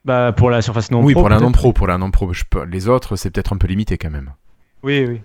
Bah, 0.04 0.32
pour 0.36 0.50
la 0.50 0.62
Surface 0.64 0.90
non 0.90 1.04
Oui, 1.04 1.14
pour 1.14 1.30
la 1.30 1.36
non 1.40 1.48
peut-être. 1.48 1.58
pro, 1.60 1.74
pour 1.74 1.88
la 1.88 1.98
non 2.00 2.10
pro. 2.12 2.34
Je 2.34 2.44
peux- 2.50 2.64
Les 2.66 2.88
autres, 2.88 3.16
c'est 3.18 3.30
peut-être 3.30 3.54
un 3.54 3.58
peu 3.58 3.68
limité 3.68 3.98
quand 3.98 4.10
même. 4.10 4.32
Oui, 4.84 5.06
oui. 5.08 5.22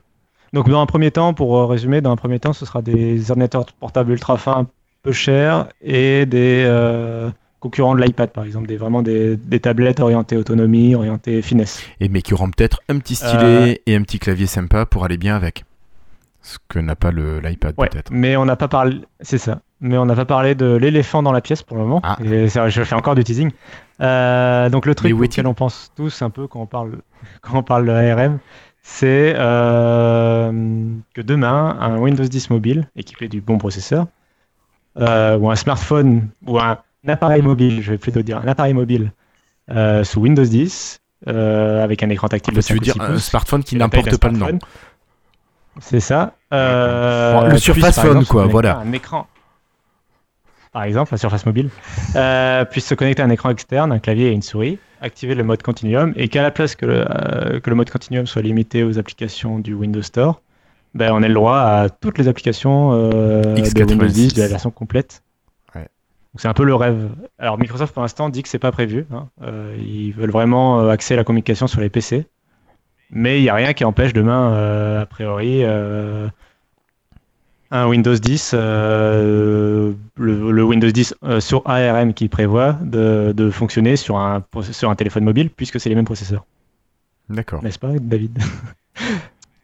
Donc, 0.52 0.68
dans 0.68 0.82
un 0.82 0.86
premier 0.86 1.10
temps, 1.10 1.32
pour 1.32 1.70
résumer, 1.70 2.02
dans 2.02 2.10
un 2.12 2.16
premier 2.16 2.38
temps, 2.38 2.52
ce 2.52 2.66
sera 2.66 2.82
des 2.82 3.30
ordinateurs 3.30 3.64
portables 3.80 4.10
ultra 4.12 4.36
fins, 4.36 4.66
peu 5.02 5.12
chers, 5.12 5.68
et 5.82 6.26
des 6.26 6.64
euh, 6.66 7.30
concurrents 7.60 7.94
de 7.94 8.00
l'iPad, 8.02 8.30
par 8.30 8.44
exemple, 8.44 8.66
des, 8.68 8.76
vraiment 8.76 9.02
des, 9.02 9.36
des 9.36 9.60
tablettes 9.60 10.00
orientées 10.00 10.36
autonomie, 10.36 10.94
orientées 10.94 11.42
finesse. 11.42 11.82
Et 12.00 12.08
mais 12.08 12.22
qui 12.22 12.34
auront 12.34 12.50
peut-être 12.50 12.80
un 12.88 12.98
petit 12.98 13.14
stylet 13.14 13.72
Euh. 13.72 13.74
et 13.86 13.96
un 13.96 14.02
petit 14.02 14.18
clavier 14.18 14.46
sympa 14.46 14.86
pour 14.86 15.04
aller 15.04 15.18
bien 15.18 15.36
avec. 15.36 15.64
Ce 16.44 16.58
que 16.68 16.80
n'a 16.80 16.96
pas 16.96 17.12
l'iPad 17.12 17.74
Ouais, 17.78 17.88
peut-être. 17.88 18.10
mais 18.12 18.36
on 18.36 18.44
n'a 18.44 18.56
pas 18.56 18.66
parlé, 18.66 19.00
c'est 19.20 19.38
ça. 19.38 19.60
Mais 19.80 19.96
on 19.96 20.06
n'a 20.06 20.14
pas 20.16 20.24
parlé 20.24 20.54
de 20.56 20.74
l'éléphant 20.76 21.22
dans 21.22 21.30
la 21.32 21.40
pièce 21.40 21.62
pour 21.62 21.76
le 21.76 21.82
moment. 21.84 22.00
Ah. 22.04 22.16
Et 22.24 22.48
ça, 22.48 22.68
je 22.68 22.82
fais 22.82 22.94
encore 22.96 23.14
du 23.14 23.22
teasing. 23.24 23.50
Euh, 24.00 24.68
donc 24.68 24.86
le 24.86 24.94
truc 24.96 25.12
auquel 25.12 25.46
on 25.46 25.54
pense 25.54 25.92
tous 25.96 26.22
un 26.22 26.30
peu 26.30 26.46
quand 26.48 26.60
on 26.60 26.66
parle, 26.66 26.98
quand 27.42 27.58
on 27.58 27.62
parle 27.62 27.86
de 27.86 27.92
ARM, 27.92 28.38
c'est 28.82 29.34
euh, 29.36 30.52
que 31.14 31.20
demain, 31.20 31.76
un 31.80 31.98
Windows 31.98 32.24
10 32.24 32.50
mobile 32.50 32.88
équipé 32.96 33.28
du 33.28 33.40
bon 33.40 33.58
processeur, 33.58 34.06
euh, 34.98 35.38
ou 35.38 35.50
un 35.50 35.56
smartphone, 35.56 36.28
ou 36.46 36.58
un 36.58 36.78
appareil 37.06 37.42
mobile, 37.42 37.82
je 37.82 37.92
vais 37.92 37.98
plutôt 37.98 38.22
dire 38.22 38.38
un 38.38 38.48
appareil 38.48 38.74
mobile 38.74 39.12
euh, 39.70 40.04
sous 40.04 40.20
Windows 40.20 40.44
10, 40.44 41.00
euh, 41.28 41.82
avec 41.82 42.02
un 42.02 42.10
écran 42.10 42.28
tactile 42.28 42.54
de 42.54 42.60
tu 42.60 42.74
veux 42.74 42.78
5 42.78 42.80
ou 42.80 42.84
dire 42.84 42.94
6 42.94 43.00
un 43.00 43.18
smartphone 43.18 43.64
qui 43.64 43.76
n'importe 43.76 44.16
pas 44.18 44.28
le 44.28 44.36
nom. 44.36 44.58
C'est 45.80 46.00
ça. 46.00 46.34
Bon, 46.50 47.48
le 47.48 47.58
Surface 47.58 47.96
Phone, 47.96 48.18
exemple, 48.18 48.26
quoi, 48.26 48.46
voilà. 48.46 48.78
Un 48.78 48.92
écran. 48.92 49.26
Par 50.72 50.84
exemple, 50.84 51.12
la 51.12 51.18
Surface 51.18 51.46
Mobile, 51.46 51.70
puisse 52.70 52.86
se 52.86 52.94
connecter 52.94 53.22
à 53.22 53.26
un 53.26 53.30
écran 53.30 53.50
externe, 53.50 53.92
un 53.92 53.98
clavier 53.98 54.28
et 54.28 54.32
une 54.32 54.42
souris, 54.42 54.78
activer 55.00 55.34
le 55.34 55.44
mode 55.44 55.62
Continuum, 55.62 56.12
et 56.16 56.28
qu'à 56.28 56.42
la 56.42 56.50
place 56.50 56.76
que 56.76 56.86
le, 56.86 57.60
que 57.60 57.70
le 57.70 57.76
mode 57.76 57.90
Continuum 57.90 58.26
soit 58.26 58.42
limité 58.42 58.84
aux 58.84 58.98
applications 58.98 59.58
du 59.58 59.74
Windows 59.74 60.02
Store, 60.02 60.40
ben, 60.94 61.12
on 61.12 61.22
ait 61.22 61.28
le 61.28 61.34
droit 61.34 61.58
à 61.58 61.88
toutes 61.88 62.18
les 62.18 62.28
applications 62.28 62.90
euh, 62.92 63.42
de 63.42 63.60
X86. 63.60 63.90
Windows 63.90 64.06
10 64.06 64.34
de 64.34 64.42
la 64.42 64.48
version 64.48 64.70
complète. 64.70 65.22
Ouais. 65.74 65.82
Donc 65.82 66.40
c'est 66.40 66.48
un 66.48 66.54
peu 66.54 66.64
le 66.64 66.74
rêve. 66.74 67.08
Alors 67.38 67.58
Microsoft 67.58 67.92
pour 67.94 68.02
l'instant 68.02 68.28
dit 68.28 68.42
que 68.42 68.48
c'est 68.48 68.58
pas 68.58 68.72
prévu. 68.72 69.06
hein. 69.12 69.28
Euh, 69.42 69.76
ils 69.78 70.12
veulent 70.12 70.30
vraiment 70.30 70.80
euh, 70.80 70.90
axer 70.90 71.16
la 71.16 71.24
communication 71.24 71.66
sur 71.66 71.80
les 71.80 71.88
PC. 71.88 72.26
Mais 73.10 73.38
il 73.40 73.42
n'y 73.42 73.50
a 73.50 73.54
rien 73.54 73.72
qui 73.74 73.84
empêche 73.84 74.12
demain, 74.14 74.52
euh, 74.52 75.02
a 75.02 75.06
priori, 75.06 75.62
un 77.74 77.86
Windows 77.88 78.14
10, 78.14 78.52
euh, 78.54 79.92
le, 80.16 80.50
le 80.52 80.62
Windows 80.64 80.90
10 80.90 81.14
euh, 81.24 81.40
sur 81.40 81.62
ARM 81.66 82.12
qui 82.12 82.28
prévoit 82.28 82.72
de, 82.82 83.32
de 83.34 83.50
fonctionner 83.50 83.96
sur 83.96 84.18
un, 84.18 84.44
sur 84.72 84.90
un 84.90 84.94
téléphone 84.94 85.24
mobile 85.24 85.48
puisque 85.50 85.80
c'est 85.80 85.88
les 85.88 85.94
mêmes 85.94 86.04
processeurs. 86.04 86.44
D'accord. 87.30 87.62
N'est-ce 87.62 87.78
pas, 87.78 87.92
David? 87.98 88.38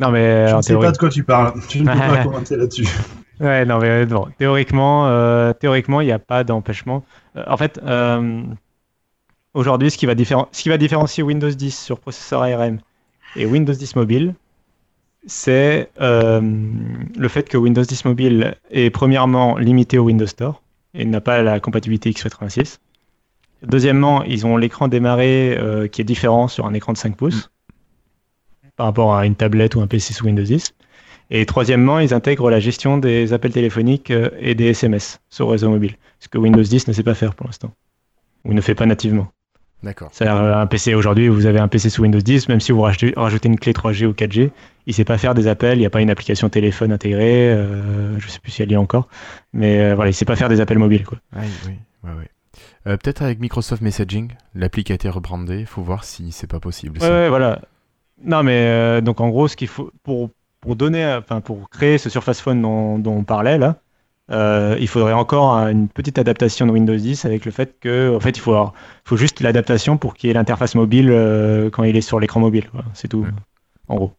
Non, 0.01 0.11
mais 0.11 0.49
Je 0.49 0.55
en 0.55 0.57
ne 0.59 0.63
sais 0.63 0.69
théorie. 0.69 0.87
pas 0.87 0.93
de 0.93 0.99
quoi 0.99 1.09
tu 1.09 1.25
parles. 1.25 1.61
Je 1.69 1.79
ne 1.81 1.85
peux 1.85 1.99
pas 1.99 2.25
commenter 2.25 2.57
là-dessus. 2.57 2.89
Ouais, 3.41 3.65
non, 3.65 3.79
mais 3.79 4.05
bon, 4.05 4.27
théoriquement, 4.37 5.07
euh, 5.07 5.53
théoriquement, 5.53 6.01
il 6.01 6.07
n'y 6.07 6.13
a 6.13 6.19
pas 6.19 6.43
d'empêchement. 6.43 7.05
Euh, 7.37 7.45
en 7.47 7.57
fait, 7.57 7.79
euh, 7.85 8.43
aujourd'hui, 9.55 9.93
ce 9.93 9.97
qui 9.97 10.07
va 10.07 10.15
ce 10.17 10.61
qui 10.63 10.69
va 10.69 10.77
différencier 10.77 11.23
Windows 11.23 11.49
10 11.49 11.71
sur 11.79 12.01
processeur 12.01 12.43
ARM 12.43 12.81
et 13.37 13.47
Windows 13.47 13.73
10 13.73 13.95
mobile, 13.95 14.35
c'est 15.27 15.91
euh, 16.01 16.41
le 17.17 17.29
fait 17.29 17.49
que 17.49 17.57
Windows 17.57 17.83
10 17.83 18.07
mobile 18.07 18.57
est 18.73 18.91
premièrement 18.91 19.57
limité 19.57 19.99
au 19.99 20.05
Windows 20.05 20.27
Store 20.27 20.61
et 20.95 21.05
n'a 21.05 21.21
pas 21.21 21.41
la 21.43 21.61
compatibilité 21.61 22.11
x86. 22.11 22.79
Deuxièmement, 23.63 24.25
ils 24.25 24.47
ont 24.47 24.57
l'écran 24.57 24.89
démarré 24.89 25.57
euh, 25.57 25.87
qui 25.87 26.01
est 26.01 26.05
différent 26.05 26.49
sur 26.49 26.67
un 26.67 26.75
écran 26.75 26.93
de 26.93 26.99
5 26.99 27.17
pouces 27.17 27.51
par 28.79 28.87
rapport 28.87 29.15
à 29.15 29.27
une 29.27 29.35
tablette 29.35 29.75
ou 29.75 29.83
un 29.83 29.87
PC 29.87 30.15
sous 30.15 30.25
Windows 30.25 30.43
10. 30.43 30.73
Et 31.31 31.45
troisièmement, 31.45 31.99
ils 31.99 32.15
intègrent 32.15 32.51
la 32.51 32.61
gestion 32.61 32.97
des 32.97 33.35
appels 33.35 33.53
téléphoniques 33.53 34.11
euh, 34.11 34.31
et 34.39 34.55
des 34.55 34.69
SMS 34.69 35.21
sur 35.29 35.47
le 35.47 35.53
réseau 35.53 35.69
mobile, 35.69 35.97
ce 36.21 36.29
que 36.29 36.39
Windows 36.39 36.63
10 36.63 36.89
ne 36.89 36.93
sait 36.95 37.03
pas 37.03 37.15
faire 37.15 37.35
pour 37.35 37.47
l'instant, 37.47 37.73
ou 38.47 38.55
ne 38.55 38.61
fait 38.63 38.75
pas 38.75 38.87
nativement. 38.87 39.29
D'accord. 39.83 40.09
C'est-à-dire 40.13 40.43
euh, 40.43 40.61
un 40.61 40.67
PC 40.67 40.95
aujourd'hui, 40.95 41.29
vous 41.29 41.47
avez 41.47 41.59
un 41.59 41.69
PC 41.69 41.91
sous 41.91 42.03
Windows 42.03 42.21
10, 42.21 42.49
même 42.49 42.61
si 42.61 42.73
vous 42.73 42.81
rajoutez, 42.81 43.49
une 43.49 43.59
clé 43.59 43.73
3G 43.73 44.07
ou 44.07 44.13
4G, 44.13 44.51
il 44.87 44.95
sait 44.95 45.05
pas 45.05 45.19
faire 45.19 45.35
des 45.35 45.49
appels, 45.49 45.77
il 45.77 45.81
n'y 45.81 45.87
a 45.87 45.91
pas 45.91 46.01
une 46.01 46.11
application 46.11 46.49
téléphone 46.49 46.93
intégrée, 46.93 47.51
euh, 47.53 48.19
je 48.19 48.29
sais 48.29 48.39
plus 48.39 48.51
si 48.51 48.63
elle 48.63 48.71
y 48.71 48.75
est 48.75 48.79
encore, 48.79 49.09
mais 49.53 49.81
euh, 49.81 49.95
voilà, 49.95 50.11
il 50.11 50.15
sait 50.15 50.25
pas 50.25 50.37
faire 50.37 50.49
des 50.49 50.61
appels 50.61 50.79
mobiles. 50.79 51.05
Quoi. 51.05 51.19
Oui, 51.37 51.47
oui, 51.67 52.11
ouais. 52.11 52.31
Euh, 52.87 52.97
Peut-être 52.97 53.23
avec 53.23 53.39
Microsoft 53.39 53.83
Messaging, 53.83 54.33
l'appli 54.55 54.85
a 54.89 54.95
été 54.95 55.09
rebrandée, 55.09 55.65
faut 55.67 55.83
voir 55.83 56.05
si 56.05 56.33
c'est 56.33 56.47
pas 56.47 56.61
possible. 56.61 56.99
Ouais, 57.01 57.07
ça. 57.07 57.13
ouais, 57.13 57.29
voilà. 57.29 57.61
Non, 58.25 58.43
mais 58.43 58.53
euh, 58.67 59.01
donc 59.01 59.21
en 59.21 59.29
gros, 59.29 59.49
ce 59.49 59.57
qu'il 59.57 59.69
faut 59.69 59.91
pour 60.03 60.31
pour 60.61 60.75
donner, 60.77 61.07
enfin 61.19 61.41
pour 61.41 61.71
créer 61.71 61.99
ce 61.99 62.11
Surface 62.11 62.41
Phone 62.41 62.61
dont, 62.61 62.99
dont 62.99 63.13
on 63.19 63.23
parlait 63.25 63.59
là, 63.59 63.77
euh, 64.33 64.77
il 64.81 64.89
faudrait 64.89 65.13
encore 65.13 65.55
un- 65.55 65.71
une 65.71 65.89
petite 65.89 66.19
adaptation 66.19 66.67
de 66.67 66.73
Windows 66.73 66.97
10 66.97 67.25
avec 67.25 67.45
le 67.45 67.53
fait 67.53 67.79
que, 67.81 68.15
en 68.17 68.21
fait, 68.21 68.31
il 68.37 68.41
faut 68.41 68.53
avoir- 68.53 68.75
faut 69.05 69.17
juste 69.17 69.41
l'adaptation 69.41 69.97
pour 69.97 70.15
qu'il 70.15 70.27
y 70.29 70.31
ait 70.33 70.35
l'interface 70.35 70.75
mobile 70.75 71.11
euh, 71.11 71.71
quand 71.71 71.85
il 71.85 71.97
est 71.97 72.01
sur 72.01 72.19
l'écran 72.19 72.41
mobile. 72.41 72.65
C'est 72.93 73.07
tout, 73.09 73.21
Ouais. 73.23 73.29
en 73.87 73.95
gros. 73.97 74.13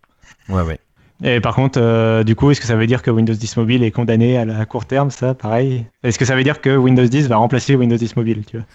Ouais, 0.47 0.61
ouais. 0.63 0.79
Et 1.21 1.41
par 1.41 1.53
contre, 1.53 1.77
euh, 1.81 2.23
du 2.23 2.33
coup, 2.37 2.49
est-ce 2.49 2.61
que 2.61 2.67
ça 2.67 2.77
veut 2.77 2.87
dire 2.87 3.01
que 3.01 3.11
Windows 3.11 3.33
10 3.33 3.57
mobile 3.57 3.83
est 3.83 3.91
condamné 3.91 4.37
à 4.37 4.45
la 4.45 4.59
à 4.59 4.65
court 4.65 4.85
terme, 4.85 5.11
ça, 5.11 5.33
pareil? 5.33 5.85
Est-ce 6.03 6.17
que 6.17 6.23
ça 6.23 6.35
veut 6.37 6.43
dire 6.45 6.61
que 6.61 6.77
Windows 6.77 7.05
10 7.05 7.27
va 7.27 7.35
remplacer 7.35 7.75
Windows 7.75 7.97
10 7.97 8.15
mobile, 8.15 8.45
tu 8.47 8.57
vois? 8.57 8.65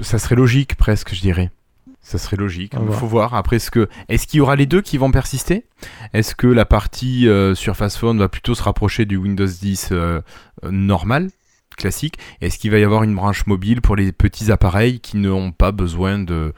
Ça 0.00 0.18
serait 0.18 0.34
logique 0.34 0.74
presque, 0.74 1.14
je 1.14 1.20
dirais. 1.20 1.50
Ça 2.02 2.18
serait 2.18 2.36
logique. 2.36 2.74
Il 2.78 2.92
faut 2.92 3.06
voir. 3.06 3.34
Après, 3.34 3.56
est-ce 3.56 3.70
que 3.70 3.88
est-ce 4.08 4.26
qu'il 4.26 4.38
y 4.38 4.40
aura 4.40 4.56
les 4.56 4.66
deux 4.66 4.82
qui 4.82 4.98
vont 4.98 5.12
persister? 5.12 5.66
Est-ce 6.12 6.34
que 6.34 6.48
la 6.48 6.64
partie 6.64 7.28
euh, 7.28 7.54
Surface 7.54 7.96
Phone 7.96 8.18
va 8.18 8.28
plutôt 8.28 8.54
se 8.54 8.62
rapprocher 8.62 9.04
du 9.04 9.16
Windows 9.16 9.46
10 9.46 9.88
euh, 9.92 10.20
euh, 10.64 10.70
normal, 10.70 11.30
classique? 11.76 12.18
Est-ce 12.40 12.58
qu'il 12.58 12.72
va 12.72 12.78
y 12.80 12.84
avoir 12.84 13.04
une 13.04 13.14
branche 13.14 13.46
mobile 13.46 13.80
pour 13.80 13.94
les 13.94 14.10
petits 14.10 14.50
appareils 14.50 14.98
qui 14.98 15.16
n'ont 15.16 15.52
pas 15.52 15.70
besoin 15.70 16.18
de, 16.18 16.52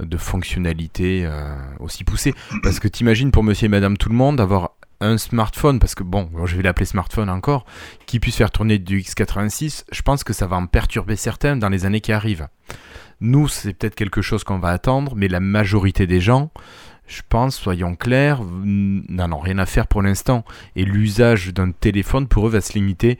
de 0.00 0.16
fonctionnalités 0.16 1.26
euh, 1.26 1.54
aussi 1.78 2.02
poussées? 2.02 2.34
Parce 2.62 2.80
que 2.80 2.88
t'imagines 2.88 3.30
pour 3.30 3.44
Monsieur 3.44 3.66
et 3.66 3.68
Madame 3.68 3.98
tout 3.98 4.08
le 4.08 4.14
monde 4.14 4.40
avoir 4.40 4.75
un 5.00 5.18
smartphone, 5.18 5.78
parce 5.78 5.94
que 5.94 6.02
bon, 6.02 6.28
je 6.44 6.56
vais 6.56 6.62
l'appeler 6.62 6.86
smartphone 6.86 7.28
encore, 7.28 7.66
qui 8.06 8.20
puisse 8.20 8.36
faire 8.36 8.50
tourner 8.50 8.78
du 8.78 9.00
x86, 9.00 9.84
je 9.90 10.02
pense 10.02 10.24
que 10.24 10.32
ça 10.32 10.46
va 10.46 10.56
en 10.56 10.66
perturber 10.66 11.16
certains 11.16 11.56
dans 11.56 11.68
les 11.68 11.84
années 11.84 12.00
qui 12.00 12.12
arrivent. 12.12 12.48
Nous, 13.20 13.48
c'est 13.48 13.72
peut-être 13.72 13.94
quelque 13.94 14.22
chose 14.22 14.44
qu'on 14.44 14.58
va 14.58 14.68
attendre, 14.68 15.14
mais 15.16 15.28
la 15.28 15.40
majorité 15.40 16.06
des 16.06 16.20
gens, 16.20 16.50
je 17.06 17.22
pense, 17.28 17.56
soyons 17.56 17.94
clairs, 17.94 18.40
n'en 18.42 19.32
ont 19.32 19.38
rien 19.38 19.58
à 19.58 19.66
faire 19.66 19.86
pour 19.86 20.02
l'instant. 20.02 20.44
Et 20.74 20.84
l'usage 20.84 21.54
d'un 21.54 21.70
téléphone, 21.70 22.28
pour 22.28 22.48
eux, 22.48 22.50
va 22.50 22.60
se 22.60 22.74
limiter 22.74 23.18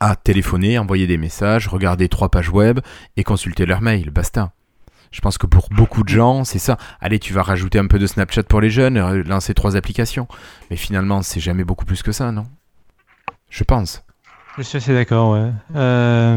à 0.00 0.16
téléphoner, 0.16 0.78
envoyer 0.78 1.06
des 1.06 1.18
messages, 1.18 1.68
regarder 1.68 2.08
trois 2.08 2.28
pages 2.28 2.50
web 2.50 2.80
et 3.16 3.24
consulter 3.24 3.66
leur 3.66 3.80
mail. 3.80 4.10
Basta. 4.10 4.52
Je 5.10 5.20
pense 5.20 5.38
que 5.38 5.46
pour 5.46 5.68
beaucoup 5.70 6.02
de 6.02 6.08
gens, 6.08 6.44
c'est 6.44 6.58
ça. 6.58 6.76
Allez, 7.00 7.18
tu 7.18 7.32
vas 7.32 7.42
rajouter 7.42 7.78
un 7.78 7.86
peu 7.86 7.98
de 7.98 8.06
Snapchat 8.06 8.42
pour 8.44 8.60
les 8.60 8.70
jeunes, 8.70 8.96
euh, 8.98 9.22
lancer 9.24 9.54
trois 9.54 9.76
applications. 9.76 10.28
Mais 10.70 10.76
finalement, 10.76 11.22
c'est 11.22 11.40
jamais 11.40 11.64
beaucoup 11.64 11.84
plus 11.84 12.02
que 12.02 12.12
ça, 12.12 12.30
non? 12.32 12.46
Je 13.50 13.64
pense. 13.64 14.02
Je 14.58 14.62
suis 14.62 14.76
assez 14.78 14.92
d'accord, 14.94 15.32
ouais. 15.32 15.50
Euh, 15.76 16.36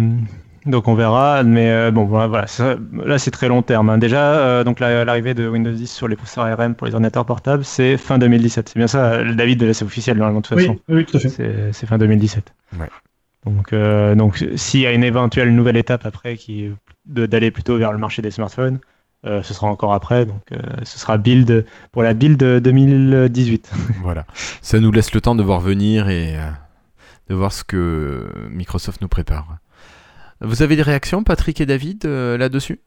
donc 0.66 0.88
on 0.88 0.94
verra, 0.94 1.44
mais 1.44 1.70
euh, 1.72 1.92
bon, 1.92 2.06
voilà, 2.06 2.28
voilà, 2.28 2.48
ça- 2.48 2.76
là 2.94 3.18
c'est 3.18 3.32
très 3.32 3.48
long 3.48 3.64
terme. 3.64 3.90
hein. 3.90 3.98
Déjà, 3.98 4.36
euh, 4.36 4.64
donc 4.64 4.80
la- 4.80 5.04
l'arrivée 5.04 5.34
de 5.34 5.48
Windows 5.50 5.72
10 5.72 5.92
sur 5.92 6.08
les 6.08 6.16
processeurs 6.16 6.46
ARM 6.46 6.76
pour 6.76 6.86
les 6.88 6.94
ordinateurs 6.94 7.26
portables, 7.26 7.66
c'est 7.66 7.98
fin 7.98 8.20
2017. 8.20 8.70
C'est 8.70 8.78
bien 8.78 8.88
ça, 8.88 9.24
David, 9.24 9.74
c'est 9.74 9.84
officiel 9.86 10.18
normalement 10.18 10.42
de 10.42 10.46
toute 10.46 10.56
Oui, 10.58 10.68
façon. 10.68 10.80
oui, 10.88 11.06
tout 11.06 11.18
à 11.18 11.20
fait. 11.20 11.70
C'est 11.74 11.88
fin 11.88 11.98
2017. 11.98 12.54
Ouais. 12.80 12.88
Donc, 13.46 13.74
euh, 13.74 14.14
donc 14.14 14.46
s'il 14.56 14.82
y 14.82 14.86
a 14.86 14.92
une 14.92 15.04
éventuelle 15.04 15.54
nouvelle 15.56 15.78
étape 15.78 16.06
après 16.06 16.38
qui 16.38 16.66
est 16.66 16.72
d'aller 17.06 17.52
plutôt 17.52 17.78
vers 17.78 17.92
le 17.92 17.98
marché 17.98 18.22
des 18.22 18.32
smartphones, 18.32 18.80
euh, 19.26 19.44
ce 19.44 19.54
sera 19.54 19.68
encore 19.68 19.94
après. 19.94 20.26
Donc 20.26 20.42
euh, 20.52 20.58
ce 20.84 20.98
sera 21.00 21.18
build 21.18 21.66
pour 21.92 22.04
la 22.04 22.14
build 22.14 22.38
2018. 22.44 23.72
Voilà. 24.04 24.26
Ça 24.62 24.80
nous 24.80 24.92
laisse 24.92 25.14
le 25.14 25.22
temps 25.22 25.36
de 25.36 25.44
voir 25.44 25.60
venir 25.60 26.10
et 26.10 26.36
euh, 26.38 26.50
de 27.30 27.36
voir 27.36 27.52
ce 27.52 27.64
que 27.64 28.28
Microsoft 28.50 29.02
nous 29.02 29.08
prépare. 29.08 29.58
Vous 30.42 30.64
avez 30.64 30.76
des 30.76 30.82
réactions, 30.82 31.24
Patrick 31.24 31.62
et 31.62 31.66
David, 31.68 32.06
euh, 32.06 32.36
là-dessus? 32.38 32.80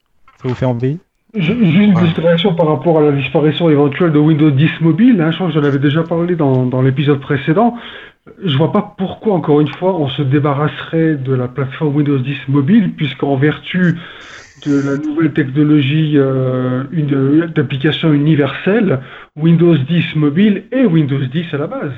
Ça 0.42 0.48
vous 0.48 0.54
fait 0.54 0.66
envie? 0.66 0.98
Juste 1.34 1.58
une 1.60 1.94
petite 1.94 2.18
réaction 2.18 2.54
par 2.54 2.68
rapport 2.68 2.98
à 2.98 3.02
la 3.02 3.12
disparition 3.12 3.68
éventuelle 3.68 4.12
de 4.12 4.18
Windows 4.18 4.50
10 4.50 4.70
mobile. 4.80 5.20
hein, 5.20 5.30
je 5.32 5.36
crois 5.36 5.48
que 5.48 5.54
j'en 5.54 5.64
avais 5.64 5.78
déjà 5.80 6.02
parlé 6.04 6.36
dans, 6.36 6.64
dans 6.66 6.80
l'épisode 6.82 7.20
précédent. 7.20 7.76
Je 8.43 8.57
vois 8.57 8.72
pas 8.72 8.95
pourquoi, 8.97 9.35
encore 9.35 9.61
une 9.61 9.68
fois, 9.68 9.95
on 9.97 10.09
se 10.09 10.22
débarrasserait 10.22 11.16
de 11.16 11.35
la 11.35 11.47
plateforme 11.47 11.95
Windows 11.95 12.18
10 12.18 12.49
mobile, 12.49 12.93
puisqu'en 12.97 13.37
vertu 13.37 13.99
de 14.64 14.75
la 14.75 14.97
nouvelle 14.97 15.33
technologie 15.33 16.12
euh, 16.16 16.85
une- 16.93 17.47
d'application 17.55 18.12
universelle, 18.14 19.01
Windows 19.37 19.77
10 19.77 20.16
mobile 20.16 20.64
et 20.72 20.87
Windows 20.87 21.18
10 21.18 21.53
à 21.53 21.59
la 21.59 21.66
base. 21.66 21.93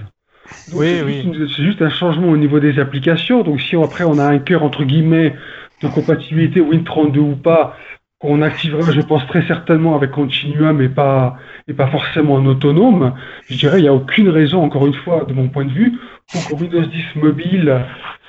Donc, 0.69 0.81
Oui, 0.81 0.87
c'est 0.91 1.05
oui. 1.05 1.23
juste 1.23 1.55
C'est 1.57 1.63
juste 1.63 1.83
un 1.83 1.91
changement 1.91 2.29
au 2.31 2.37
niveau 2.37 2.59
des 2.59 2.79
applications. 2.81 3.43
Donc 3.45 3.61
si 3.61 3.77
on- 3.77 3.85
après 3.85 4.03
on 4.05 4.19
a 4.19 4.25
un 4.25 4.39
cœur 4.39 4.65
entre 4.65 4.83
guillemets 4.85 5.35
de 5.81 5.89
compatibilité 5.89 6.61
Win32 6.61 7.21
ou 7.21 7.37
pas, 7.37 7.77
qu'on 8.19 8.41
activera, 8.41 8.91
je 8.93 9.01
pense 9.03 9.27
très 9.27 9.47
certainement 9.47 9.95
avec 9.95 10.11
Continuum 10.11 10.81
et 10.81 10.89
pas 10.89 11.37
et 11.69 11.75
pas 11.75 11.89
forcément 11.89 12.35
en 12.35 12.47
autonome. 12.47 13.15
Je 13.49 13.57
dirais 13.57 13.79
il 13.79 13.83
n'y 13.83 13.89
a 13.89 13.95
aucune 13.95 14.29
raison, 14.29 14.63
encore 14.63 14.87
une 14.87 14.95
fois, 14.95 15.25
de 15.25 15.35
mon 15.35 15.49
point 15.49 15.65
de 15.65 15.73
vue, 15.73 15.99
pour 16.33 16.49
que 16.49 16.55
Windows 16.55 16.87
10 16.87 17.05
mobile 17.17 17.85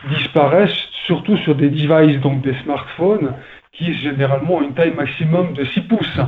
disparaisse, 0.09 0.75
surtout 1.05 1.37
sur 1.37 1.55
des 1.55 1.69
devices, 1.69 2.19
donc 2.19 2.41
des 2.41 2.53
smartphones, 2.63 3.33
qui 3.71 3.93
généralement 3.93 4.55
ont 4.55 4.61
une 4.61 4.73
taille 4.73 4.93
maximum 4.93 5.53
de 5.53 5.63
6 5.63 5.81
pouces. 5.81 6.19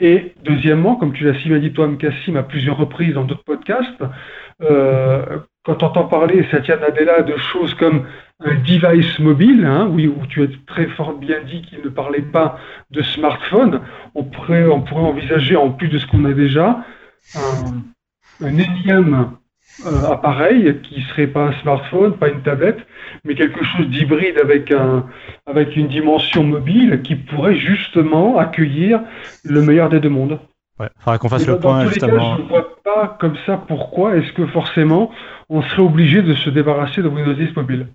Et 0.00 0.34
deuxièmement, 0.44 0.96
comme 0.96 1.12
tu 1.12 1.24
l'as 1.24 1.38
si 1.40 1.48
bien 1.48 1.58
dit 1.58 1.72
toi, 1.72 1.88
Cassim, 1.98 2.36
à 2.36 2.42
plusieurs 2.42 2.76
reprises 2.76 3.14
dans 3.14 3.24
d'autres 3.24 3.44
podcasts, 3.44 4.02
euh, 4.62 5.38
quand 5.64 5.82
on 5.82 5.86
entend 5.86 6.04
parler, 6.04 6.46
Satya 6.50 6.76
Nadella, 6.76 7.22
de 7.22 7.36
choses 7.36 7.74
comme 7.74 8.06
device 8.40 9.18
mobile, 9.18 9.64
hein, 9.64 9.88
oui, 9.90 10.06
où 10.08 10.26
tu 10.26 10.42
as 10.42 10.46
très 10.66 10.86
fort 10.88 11.14
bien 11.14 11.38
dit 11.42 11.62
qu'il 11.62 11.80
ne 11.82 11.88
parlait 11.88 12.22
pas 12.22 12.58
de 12.90 13.02
smartphone, 13.02 13.80
on 14.14 14.24
pourrait, 14.24 14.66
on 14.66 14.82
pourrait 14.82 15.02
envisager, 15.02 15.56
en 15.56 15.70
plus 15.70 15.88
de 15.88 15.98
ce 15.98 16.06
qu'on 16.06 16.24
a 16.24 16.32
déjà, 16.32 16.84
un, 17.34 18.44
un 18.44 18.58
énième 18.58 19.30
euh, 19.84 20.10
appareil 20.10 20.80
qui 20.82 21.02
serait 21.02 21.26
pas 21.26 21.48
un 21.48 21.52
smartphone, 21.60 22.16
pas 22.16 22.28
une 22.28 22.42
tablette, 22.42 22.78
mais 23.24 23.34
quelque 23.34 23.64
chose 23.64 23.88
d'hybride 23.88 24.38
avec, 24.38 24.70
un, 24.70 25.06
avec 25.46 25.76
une 25.76 25.88
dimension 25.88 26.44
mobile 26.44 27.02
qui 27.02 27.14
pourrait 27.14 27.56
justement 27.56 28.38
accueillir 28.38 29.00
le 29.44 29.62
meilleur 29.62 29.88
des 29.88 30.00
deux 30.00 30.08
mondes. 30.08 30.38
Ouais, 30.78 30.88
faudrait 30.98 31.18
qu'on 31.18 31.28
fasse 31.28 31.42
Et 31.42 31.46
le 31.46 31.58
point 31.58 31.84
tous 31.84 31.94
les 31.94 32.00
cas, 32.00 32.06
justement. 32.06 32.36
je 32.36 32.42
ne 32.42 32.48
vois 32.48 32.76
pas 32.84 33.16
comme 33.18 33.36
ça 33.46 33.56
pourquoi 33.56 34.16
est-ce 34.16 34.32
que 34.32 34.46
forcément 34.46 35.10
on 35.48 35.62
serait 35.62 35.82
obligé 35.82 36.22
de 36.22 36.34
se 36.34 36.50
débarrasser 36.50 37.02
de 37.02 37.08
Windows 37.08 37.32
10 37.34 37.54
mobile. 37.56 37.86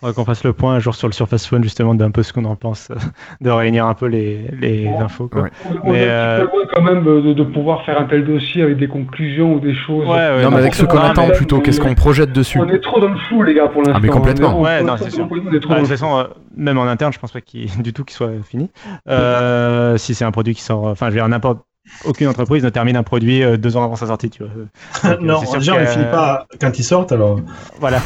Faudrait 0.00 0.14
qu'on 0.14 0.24
fasse 0.24 0.44
le 0.44 0.52
point 0.52 0.74
un 0.74 0.78
jour 0.78 0.94
sur 0.94 1.08
le 1.08 1.12
Surface 1.12 1.46
Phone 1.46 1.62
justement 1.64 1.94
d'un 1.94 2.10
peu 2.12 2.22
ce 2.22 2.32
qu'on 2.32 2.44
en 2.44 2.54
pense, 2.54 2.88
de 3.40 3.50
réunir 3.50 3.86
un 3.86 3.94
peu 3.94 4.06
les, 4.06 4.46
les 4.60 4.84
Ouais. 4.86 4.96
infos. 4.96 5.26
Quoi. 5.28 5.42
Ouais. 5.42 5.50
On, 5.84 5.88
on 5.88 5.92
Mais, 5.92 6.02
est 6.02 6.08
un 6.08 6.12
euh, 6.12 6.46
quand 6.72 6.82
même 6.82 7.02
de, 7.04 7.32
de 7.32 7.42
pouvoir 7.42 7.84
faire 7.84 8.00
un 8.00 8.04
tel 8.04 8.24
dossier 8.24 8.62
avec 8.62 8.76
des 8.78 8.86
conclusions 8.86 9.54
ou 9.54 9.60
des 9.60 9.74
choses. 9.74 10.06
Ouais, 10.06 10.14
ouais, 10.14 10.42
non, 10.44 10.50
mais 10.50 10.58
avec 10.58 10.74
ce 10.74 10.84
qu'on 10.84 10.98
attend 10.98 11.28
plutôt, 11.30 11.60
qu'est-ce 11.60 11.80
qu'on 11.80 11.94
projette 11.94 12.32
dessus 12.32 12.60
On 12.60 12.68
est 12.68 12.78
trop 12.80 13.00
dans 13.00 13.08
le 13.08 13.18
flou, 13.28 13.42
les 13.42 13.54
gars, 13.54 13.66
pour 13.68 13.82
l'instant. 13.82 13.94
Ah, 13.96 14.00
mais 14.00 14.08
complètement. 14.08 14.60
On 14.60 14.66
est- 14.68 14.82
on- 14.82 14.84
non, 14.84 14.96
c'est 14.98 15.10
sûr. 15.10 15.26
on 15.30 15.52
est 15.52 15.60
trop 15.60 15.70
dans 15.70 15.76
de 15.76 15.80
le 15.80 15.86
toute 15.86 15.86
façon, 15.88 16.16
euh, 16.18 16.24
même 16.56 16.78
en 16.78 16.84
interne, 16.84 17.12
je 17.12 17.18
pense 17.18 17.32
pas 17.32 17.40
qu'il 17.40 17.68
du 17.82 17.92
tout 17.92 18.04
qu'il 18.04 18.14
soit 18.16 18.30
fini. 18.48 18.70
Euh, 19.08 19.96
si 19.96 20.14
c'est 20.14 20.24
un 20.24 20.30
produit 20.30 20.54
qui 20.54 20.62
sort, 20.62 20.84
enfin, 20.84 21.06
je 21.06 21.10
veux 21.12 21.18
dire, 21.18 21.28
n'importe 21.28 21.58
aucune 22.04 22.28
entreprise 22.28 22.64
ne 22.64 22.70
termine 22.70 22.96
un 22.96 23.02
produit 23.02 23.42
euh, 23.42 23.56
deux 23.56 23.76
ans 23.76 23.84
avant 23.84 23.96
sa 23.96 24.06
sortie, 24.06 24.30
tu 24.30 24.42
vois. 24.42 24.52
Donc, 25.02 25.20
euh, 25.20 25.24
non, 25.24 25.40
déjà, 25.52 25.74
on 25.74 25.80
ne 25.80 25.86
finit 25.86 26.04
pas 26.04 26.46
quand 26.60 26.78
ils 26.78 26.84
sortent, 26.84 27.12
alors. 27.12 27.40
Voilà. 27.80 28.00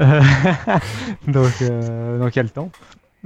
Euh, 0.00 0.20
donc, 1.26 1.52
euh, 1.62 2.18
donc 2.18 2.34
il 2.34 2.36
y 2.36 2.40
a 2.40 2.42
le 2.42 2.48
temps. 2.48 2.70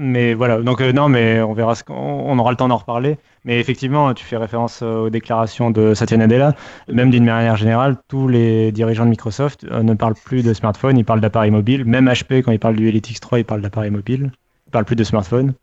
Mais 0.01 0.33
voilà. 0.33 0.63
Donc 0.63 0.81
euh, 0.81 0.93
non, 0.93 1.09
mais 1.09 1.41
on 1.43 1.53
verra 1.55 1.75
ce 1.75 1.83
qu'on 1.83 1.95
on 1.95 2.39
aura 2.39 2.53
le 2.53 2.57
temps 2.57 2.69
d'en 2.69 2.77
reparler. 2.77 3.19
Mais 3.45 3.59
effectivement, 3.59 4.15
tu 4.15 4.25
fais 4.25 4.37
référence 4.37 4.81
aux 4.81 5.11
déclarations 5.11 5.73
de 5.73 5.93
Satya 5.93 6.17
Nadella. 6.17 6.55
Même 6.87 7.11
d'une 7.11 7.25
manière 7.25 7.57
générale, 7.57 7.97
tous 8.07 8.29
les 8.29 8.71
dirigeants 8.71 9.05
de 9.05 9.11
Microsoft 9.11 9.65
euh, 9.65 9.83
ne 9.83 9.95
parlent 9.95 10.15
plus 10.15 10.45
de 10.45 10.55
smartphone, 10.55 10.97
ils 10.97 11.05
parlent 11.05 11.21
d'appareils 11.21 11.51
mobiles. 11.51 11.85
Même 11.85 12.09
HP, 12.09 12.43
quand 12.43 12.53
il 12.53 12.61
parle 12.61 12.77
du 12.77 12.87
Elite 12.87 13.09
X3, 13.09 13.41
il 13.41 13.45
parle 13.45 13.61
d'appareils 13.61 13.91
mobiles. 13.91 14.31
Ils 14.69 14.71
parlent 14.71 14.85
plus 14.85 14.97
de 14.97 15.05
smartphone. 15.05 15.55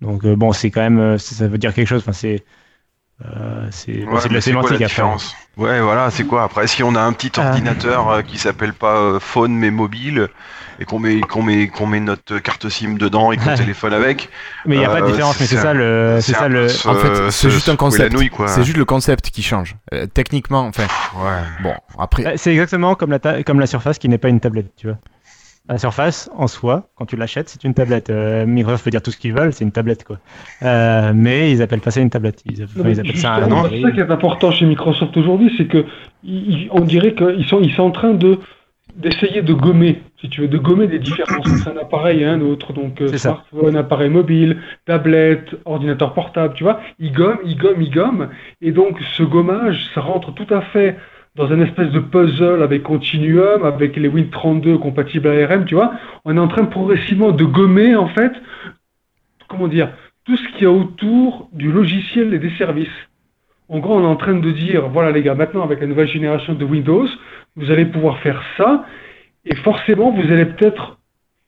Donc 0.00 0.26
bon, 0.26 0.52
c'est 0.52 0.70
quand 0.70 0.80
même, 0.80 1.18
ça 1.18 1.46
veut 1.46 1.58
dire 1.58 1.74
quelque 1.74 1.86
chose. 1.86 2.00
Enfin, 2.00 2.12
c'est, 2.12 2.44
euh, 3.24 3.66
c'est, 3.70 4.04
Ouais, 4.04 4.20
c'est 4.20 4.28
de 4.28 4.34
la 4.34 4.40
sémantique 4.40 4.70
la 4.70 4.76
après. 4.76 4.86
différence 4.86 5.34
Ouais, 5.56 5.80
voilà, 5.80 6.10
c'est 6.10 6.24
quoi 6.24 6.44
Après, 6.44 6.66
si 6.66 6.82
on 6.82 6.94
a 6.94 7.00
un 7.00 7.12
petit 7.12 7.32
Ah. 7.36 7.48
ordinateur 7.48 8.08
euh, 8.10 8.22
qui 8.22 8.38
s'appelle 8.38 8.72
pas 8.72 8.96
euh, 8.96 9.20
phone 9.20 9.52
mais 9.52 9.70
mobile 9.70 10.28
et 10.80 10.86
qu'on 10.86 10.98
met 10.98 11.20
qu'on 11.20 11.42
met 11.42 11.68
qu'on 11.68 11.86
met 11.86 12.00
notre 12.00 12.38
carte 12.38 12.68
SIM 12.70 12.94
dedans 12.94 13.30
et 13.32 13.36
qu'on 13.36 13.54
téléphone 13.54 13.92
avec, 13.92 14.30
Mais 14.64 14.76
il 14.76 14.78
n'y 14.78 14.84
a 14.86 14.88
pas 14.88 15.00
de 15.02 15.06
Euh, 15.06 15.10
différence. 15.10 15.38
Mais 15.38 15.46
c'est 15.46 15.58
ça 15.58 15.74
le, 15.74 16.18
c'est 16.22 16.32
ça 16.32 16.48
le. 16.48 16.64
En 16.86 16.94
fait, 16.94 17.30
c'est 17.30 17.50
juste 17.50 17.68
un 17.68 17.76
concept. 17.76 18.16
C'est 18.46 18.64
juste 18.64 18.78
le 18.78 18.84
concept 18.86 19.30
qui 19.30 19.42
change. 19.42 19.76
Euh, 19.92 20.06
techniquement, 20.06 20.62
enfin, 20.66 20.84
Ouais. 21.14 21.42
bon, 21.62 21.74
après, 21.98 22.36
C'est 22.38 22.52
exactement 22.52 22.94
comme 22.94 23.10
la, 23.10 23.18
ta- 23.18 23.42
comme 23.42 23.60
la 23.60 23.66
Surface 23.66 23.98
qui 23.98 24.08
n'est 24.08 24.18
pas 24.18 24.28
une 24.30 24.40
tablette, 24.40 24.72
tu 24.76 24.86
vois. 24.88 24.96
La 25.68 25.78
Surface, 25.78 26.28
en 26.36 26.48
soi, 26.48 26.88
quand 26.96 27.06
tu 27.06 27.16
l'achètes, 27.16 27.48
c'est 27.48 27.62
une 27.62 27.72
tablette. 27.72 28.10
Euh, 28.10 28.46
Microsoft 28.46 28.82
peut 28.84 28.90
dire 28.90 29.00
tout 29.00 29.12
ce 29.12 29.16
qu'ils 29.16 29.32
veulent, 29.32 29.52
c'est 29.52 29.64
une 29.64 29.70
tablette, 29.70 30.02
quoi. 30.04 30.18
Euh, 30.62 31.12
mais 31.14 31.52
ils 31.52 31.62
appellent 31.62 31.80
pas 31.80 31.92
ça 31.92 32.00
une 32.00 32.10
tablette. 32.10 32.42
Ils, 32.46 32.62
appellent- 32.62 32.78
Non, 32.78 32.84
mais 32.84 32.92
ils 32.92 33.00
appellent 33.00 33.16
ça 33.16 33.34
un 33.34 33.42
Android. 33.44 33.68
c'est 33.70 33.80
ça 33.80 33.90
qui 33.92 34.00
est 34.00 34.10
important 34.10 34.50
chez 34.50 34.66
Microsoft 34.66 35.16
aujourd'hui, 35.16 35.54
c'est 35.56 35.66
que 35.66 35.84
ils- 36.24 36.68
on 36.72 36.80
dirait 36.80 37.14
qu'ils 37.14 37.44
sont, 37.46 37.60
ils 37.60 37.72
sont 37.72 37.84
en 37.84 37.90
train 37.92 38.12
de 38.14 38.38
d'essayer 38.94 39.40
de 39.40 39.54
gommer, 39.54 40.02
si 40.20 40.28
tu 40.28 40.42
veux, 40.42 40.48
de 40.48 40.58
gommer 40.58 40.86
des 40.86 40.98
différences 40.98 41.46
entre 41.50 41.68
un 41.68 41.80
appareil 41.80 42.20
et 42.20 42.26
un 42.26 42.42
autre, 42.42 42.74
donc 42.74 43.00
euh, 43.00 43.06
smartphone, 43.16 43.74
appareil 43.76 44.10
mobile, 44.10 44.58
tablette, 44.84 45.54
ordinateur 45.64 46.12
portable, 46.12 46.52
tu 46.52 46.64
vois, 46.64 46.78
ils 46.98 47.10
gomment, 47.10 47.38
ils 47.46 47.56
gomment, 47.56 47.80
ils 47.80 47.90
gomment, 47.90 48.28
et 48.60 48.70
donc 48.70 48.98
ce 49.16 49.22
gommage, 49.22 49.88
ça 49.94 50.02
rentre 50.02 50.34
tout 50.34 50.52
à 50.52 50.60
fait 50.60 50.98
dans 51.34 51.50
un 51.50 51.60
espèce 51.60 51.90
de 51.90 51.98
puzzle 52.00 52.62
avec 52.62 52.82
Continuum, 52.82 53.64
avec 53.64 53.96
les 53.96 54.08
Win32 54.08 54.78
compatibles 54.78 55.28
ARM, 55.28 55.64
tu 55.64 55.74
vois, 55.74 55.92
on 56.24 56.36
est 56.36 56.40
en 56.40 56.48
train 56.48 56.64
progressivement 56.66 57.32
de 57.32 57.44
gommer, 57.44 57.96
en 57.96 58.08
fait, 58.08 58.32
comment 59.48 59.68
dire, 59.68 59.90
tout 60.24 60.36
ce 60.36 60.48
qu'il 60.52 60.62
y 60.62 60.66
a 60.66 60.70
autour 60.70 61.48
du 61.52 61.72
logiciel 61.72 62.34
et 62.34 62.38
des 62.38 62.50
services. 62.56 62.88
En 63.68 63.78
gros, 63.78 63.96
on 63.96 64.02
est 64.02 64.06
en 64.06 64.16
train 64.16 64.34
de 64.34 64.50
dire, 64.50 64.88
voilà 64.88 65.10
les 65.10 65.22
gars, 65.22 65.34
maintenant 65.34 65.62
avec 65.64 65.80
la 65.80 65.86
nouvelle 65.86 66.08
génération 66.08 66.52
de 66.54 66.64
Windows, 66.64 67.08
vous 67.56 67.70
allez 67.70 67.86
pouvoir 67.86 68.18
faire 68.18 68.42
ça, 68.58 68.84
et 69.46 69.56
forcément, 69.56 70.10
vous 70.12 70.30
allez 70.30 70.44
peut-être, 70.46 70.98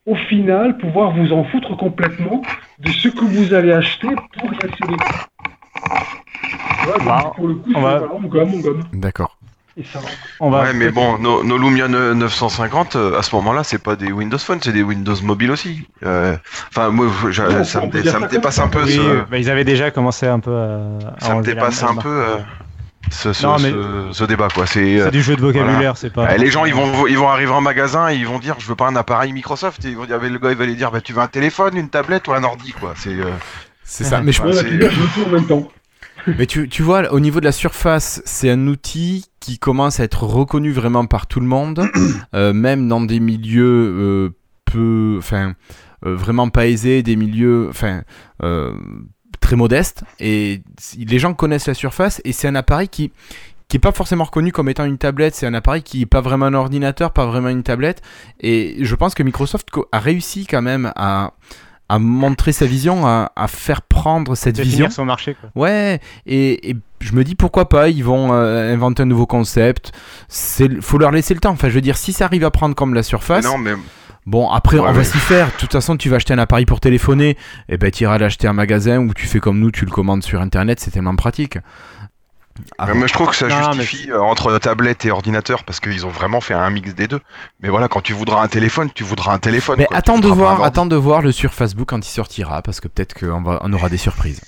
au 0.06 0.14
final, 0.14 0.78
pouvoir 0.78 1.10
vous 1.12 1.32
en 1.34 1.44
foutre 1.44 1.76
complètement 1.76 2.40
de 2.78 2.88
ce 2.88 3.08
que 3.08 3.24
vous 3.24 3.52
allez 3.52 3.72
acheter 3.72 4.08
pour 4.38 4.50
y 4.52 4.56
accéder. 4.64 4.96
Voilà, 6.84 7.04
Bah, 7.04 7.32
pour 7.36 7.48
le 7.48 7.54
coup, 7.56 7.70
on 7.70 7.74
c'est- 7.74 7.80
va- 7.82 7.98
voilà, 7.98 8.14
on 8.14 8.20
gomme, 8.22 8.54
on 8.54 8.60
gomme. 8.60 8.82
d'accord. 8.94 9.38
Ça. 9.92 9.98
On 10.38 10.50
va 10.50 10.62
Ouais, 10.62 10.72
mais 10.72 10.90
bon, 10.90 11.18
nos, 11.18 11.42
nos 11.42 11.58
Lumia 11.58 11.88
950, 11.88 12.94
euh, 12.96 13.18
à 13.18 13.22
ce 13.22 13.34
moment-là, 13.34 13.64
c'est 13.64 13.82
pas 13.82 13.96
des 13.96 14.12
Windows 14.12 14.38
Phone, 14.38 14.60
c'est 14.62 14.72
des 14.72 14.82
Windows 14.84 15.16
Mobile 15.22 15.50
aussi. 15.50 15.82
Euh, 16.04 16.36
Enfin, 16.70 16.90
moi, 16.90 17.08
je- 17.30 17.42
Non, 17.42 17.64
ça, 17.64 17.80
me, 17.80 17.90
dé- 17.90 18.04
ça 18.04 18.12
ça 18.12 18.18
me 18.20 18.28
dépasse 18.28 18.58
un 18.60 18.68
peu 18.68 18.84
Oui, 18.84 18.92
ce, 18.94 19.28
bah, 19.28 19.38
ils 19.38 19.50
avaient 19.50 19.64
déjà 19.64 19.90
commencé 19.90 20.26
un 20.26 20.38
peu 20.38 20.54
à. 20.56 20.78
à 21.18 21.24
ça 21.26 21.34
me 21.34 21.42
dépasse 21.42 21.82
un 21.82 21.96
peu 21.96 22.08
euh, 22.08 22.36
ce, 23.10 23.32
ce, 23.32 23.44
Non, 23.44 23.56
mais- 23.58 23.70
ce- 23.72 24.08
ce 24.12 24.24
débat, 24.24 24.46
quoi. 24.54 24.66
C'est, 24.66 25.00
euh, 25.00 25.06
C'est 25.06 25.10
du 25.10 25.22
jeu 25.22 25.34
de 25.34 25.40
vocabulaire, 25.40 25.96
c'est 25.96 26.10
pas. 26.12 26.30
euh, 26.30 26.36
les 26.36 26.50
gens, 26.52 26.64
ils 26.66 26.74
vont, 26.74 27.06
ils 27.08 27.18
vont 27.18 27.28
arriver 27.28 27.50
en 27.50 27.60
magasin 27.60 28.10
et 28.10 28.14
ils 28.14 28.26
vont 28.28 28.38
dire, 28.38 28.54
je 28.60 28.66
veux 28.68 28.76
pas 28.76 28.86
un 28.86 28.94
appareil 28.96 29.32
Microsoft. 29.32 29.84
Et 29.84 29.88
ils 29.88 29.96
vont 29.96 30.04
dire, 30.06 30.20
le 30.20 30.38
gars, 30.38 30.52
il 30.52 30.56
va 30.56 30.62
aller 30.64 30.76
dire, 30.76 30.92
bah, 30.92 31.00
tu 31.00 31.12
veux 31.12 31.20
un 31.20 31.26
téléphone, 31.26 31.76
une 31.76 31.88
tablette 31.88 32.28
ou 32.28 32.32
un 32.32 32.44
ordi, 32.44 32.72
quoi. 32.72 32.94
C'est, 32.96 33.10
euh, 33.10 33.24
C'est 33.82 34.04
ça. 34.04 34.20
Mais 34.20 34.30
je 34.30 34.40
en 34.40 35.30
même 35.30 35.46
temps. 35.46 35.68
Mais 36.38 36.46
tu, 36.46 36.70
tu 36.70 36.82
vois, 36.82 37.12
au 37.12 37.20
niveau 37.20 37.38
de 37.40 37.44
la 37.44 37.52
surface, 37.52 38.22
c'est 38.24 38.48
un 38.48 38.66
outil 38.66 39.26
qui 39.44 39.58
commence 39.58 40.00
à 40.00 40.04
être 40.04 40.22
reconnu 40.22 40.72
vraiment 40.72 41.04
par 41.04 41.26
tout 41.26 41.38
le 41.38 41.46
monde, 41.46 41.86
euh, 42.34 42.54
même 42.54 42.88
dans 42.88 43.02
des 43.02 43.20
milieux 43.20 43.62
euh, 43.66 44.30
peu, 44.64 45.16
enfin, 45.18 45.54
euh, 46.06 46.16
vraiment 46.16 46.48
pas 46.48 46.66
aisés, 46.66 47.02
des 47.02 47.14
milieux, 47.14 47.68
enfin, 47.68 48.04
très 49.40 49.56
modestes. 49.56 50.04
Et 50.18 50.62
les 50.96 51.18
gens 51.18 51.34
connaissent 51.34 51.66
la 51.66 51.74
surface 51.74 52.22
et 52.24 52.32
c'est 52.32 52.48
un 52.48 52.54
appareil 52.54 52.88
qui 52.88 53.12
qui 53.68 53.78
est 53.78 53.80
pas 53.80 53.92
forcément 53.92 54.24
reconnu 54.24 54.52
comme 54.52 54.68
étant 54.68 54.84
une 54.84 54.98
tablette, 54.98 55.34
c'est 55.34 55.46
un 55.46 55.54
appareil 55.54 55.82
qui 55.82 56.02
est 56.02 56.06
pas 56.06 56.20
vraiment 56.20 56.46
un 56.46 56.54
ordinateur, 56.54 57.12
pas 57.12 57.24
vraiment 57.26 57.48
une 57.48 57.62
tablette. 57.62 58.02
Et 58.40 58.76
je 58.80 58.94
pense 58.94 59.14
que 59.14 59.22
Microsoft 59.22 59.68
a 59.90 59.98
réussi 60.00 60.46
quand 60.46 60.60
même 60.60 60.92
à 60.96 61.32
à 61.88 61.98
montrer 61.98 62.52
sa 62.52 62.66
vision, 62.66 63.06
à, 63.06 63.30
à 63.36 63.46
faire 63.48 63.82
prendre 63.82 64.34
cette 64.34 64.56
vision. 64.58 64.70
définir 64.70 64.92
son 64.92 65.04
marché, 65.04 65.36
quoi. 65.38 65.50
Ouais, 65.54 66.00
et, 66.26 66.70
et 66.70 66.76
je 67.00 67.12
me 67.12 67.24
dis 67.24 67.34
pourquoi 67.34 67.68
pas, 67.68 67.88
ils 67.90 68.02
vont 68.04 68.32
euh, 68.32 68.72
inventer 68.72 69.02
un 69.02 69.06
nouveau 69.06 69.26
concept. 69.26 69.92
C'est, 70.28 70.80
faut 70.80 70.98
leur 70.98 71.10
laisser 71.10 71.34
le 71.34 71.40
temps. 71.40 71.50
Enfin, 71.50 71.68
je 71.68 71.74
veux 71.74 71.80
dire, 71.82 71.96
si 71.98 72.12
ça 72.12 72.24
arrive 72.24 72.44
à 72.44 72.50
prendre 72.50 72.74
comme 72.74 72.94
la 72.94 73.02
surface, 73.02 73.44
non, 73.44 73.58
mais 73.58 73.74
bon, 74.24 74.48
après, 74.50 74.78
Ouais, 74.78 74.88
on 74.88 74.92
va 74.92 74.98
mais- 75.00 75.04
s'y 75.04 75.18
faire. 75.18 75.48
De 75.48 75.52
toute 75.58 75.72
façon, 75.72 75.96
tu 75.98 76.08
vas 76.08 76.16
acheter 76.16 76.32
un 76.32 76.38
appareil 76.38 76.64
pour 76.64 76.80
téléphoner, 76.80 77.36
et 77.68 77.76
ben, 77.76 77.90
tu 77.90 78.04
iras 78.04 78.16
l'acheter 78.16 78.48
en 78.48 78.54
magasin 78.54 78.98
ou 78.98 79.12
tu 79.12 79.26
fais 79.26 79.40
comme 79.40 79.58
nous, 79.60 79.70
tu 79.70 79.84
le 79.84 79.90
commandes 79.90 80.22
sur 80.22 80.40
internet, 80.40 80.80
c'est 80.80 80.90
tellement 80.90 81.16
pratique. 81.16 81.58
Ah, 82.78 82.86
Mais 82.88 82.94
moi, 82.94 83.06
je 83.08 83.12
trouve 83.12 83.28
que 83.30 83.36
ça 83.36 83.48
Non, 83.48 83.72
justifie 83.72 84.10
euh, 84.10 84.20
entre 84.20 84.56
tablette 84.58 85.04
et 85.04 85.10
ordinateur 85.10 85.64
parce 85.64 85.80
qu'ils 85.80 86.06
ont 86.06 86.10
vraiment 86.10 86.40
fait 86.40 86.54
un 86.54 86.70
mix 86.70 86.94
des 86.94 87.08
deux. 87.08 87.20
Mais 87.60 87.68
voilà, 87.68 87.88
quand 87.88 88.00
tu 88.00 88.12
voudras 88.12 88.42
un 88.42 88.48
téléphone, 88.48 88.90
tu 88.94 89.02
voudras 89.04 89.32
un 89.34 89.38
téléphone. 89.38 89.76
mais 89.78 89.86
quoi. 89.86 89.96
attends 89.96 90.16
Tu 90.16 90.22
de 90.22 90.28
voir, 90.28 90.62
attends 90.62 90.86
de 90.86 90.96
voir 90.96 91.20
le 91.22 91.32
sur 91.32 91.52
Facebook 91.52 91.88
quand 91.88 91.98
il 92.06 92.10
sortira, 92.10 92.62
parce 92.62 92.80
que 92.80 92.88
peut-être 92.88 93.14
qu'on 93.14 93.42
va, 93.42 93.60
on 93.62 93.72
aura 93.72 93.88
des 93.88 93.96
surprises. 93.96 94.40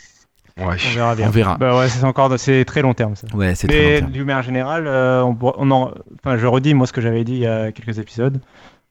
Ouais. 0.59 0.77
On 0.91 0.95
verra 0.95 1.15
bien. 1.17 1.27
On 1.27 1.31
verra. 1.31 1.57
Bah 1.59 1.77
ouais, 1.79 1.89
c'est 1.89 2.05
encore, 2.05 2.33
c'est 2.39 2.65
très 2.65 2.81
long 2.81 2.95
terme, 2.95 3.15
ça. 3.17 3.27
Ouais, 3.35 3.55
c'est 3.55 3.67
très 3.67 3.77
Mais 3.77 3.93
long 3.95 3.99
terme. 4.01 4.11
d'une 4.13 4.25
manière 4.25 4.43
générale, 4.43 4.85
euh, 4.87 5.23
on, 5.25 5.71
en- 5.71 5.91
enfin, 6.25 6.39
je 6.39 6.47
redis 6.47 6.75
moi 6.75 6.87
ce 6.87 6.93
que 6.93 7.01
j'avais 7.01 7.25
dit 7.25 7.33
il 7.35 7.41
y 7.41 7.47
a 7.47 7.73
quelques 7.73 7.99
épisodes. 7.99 8.41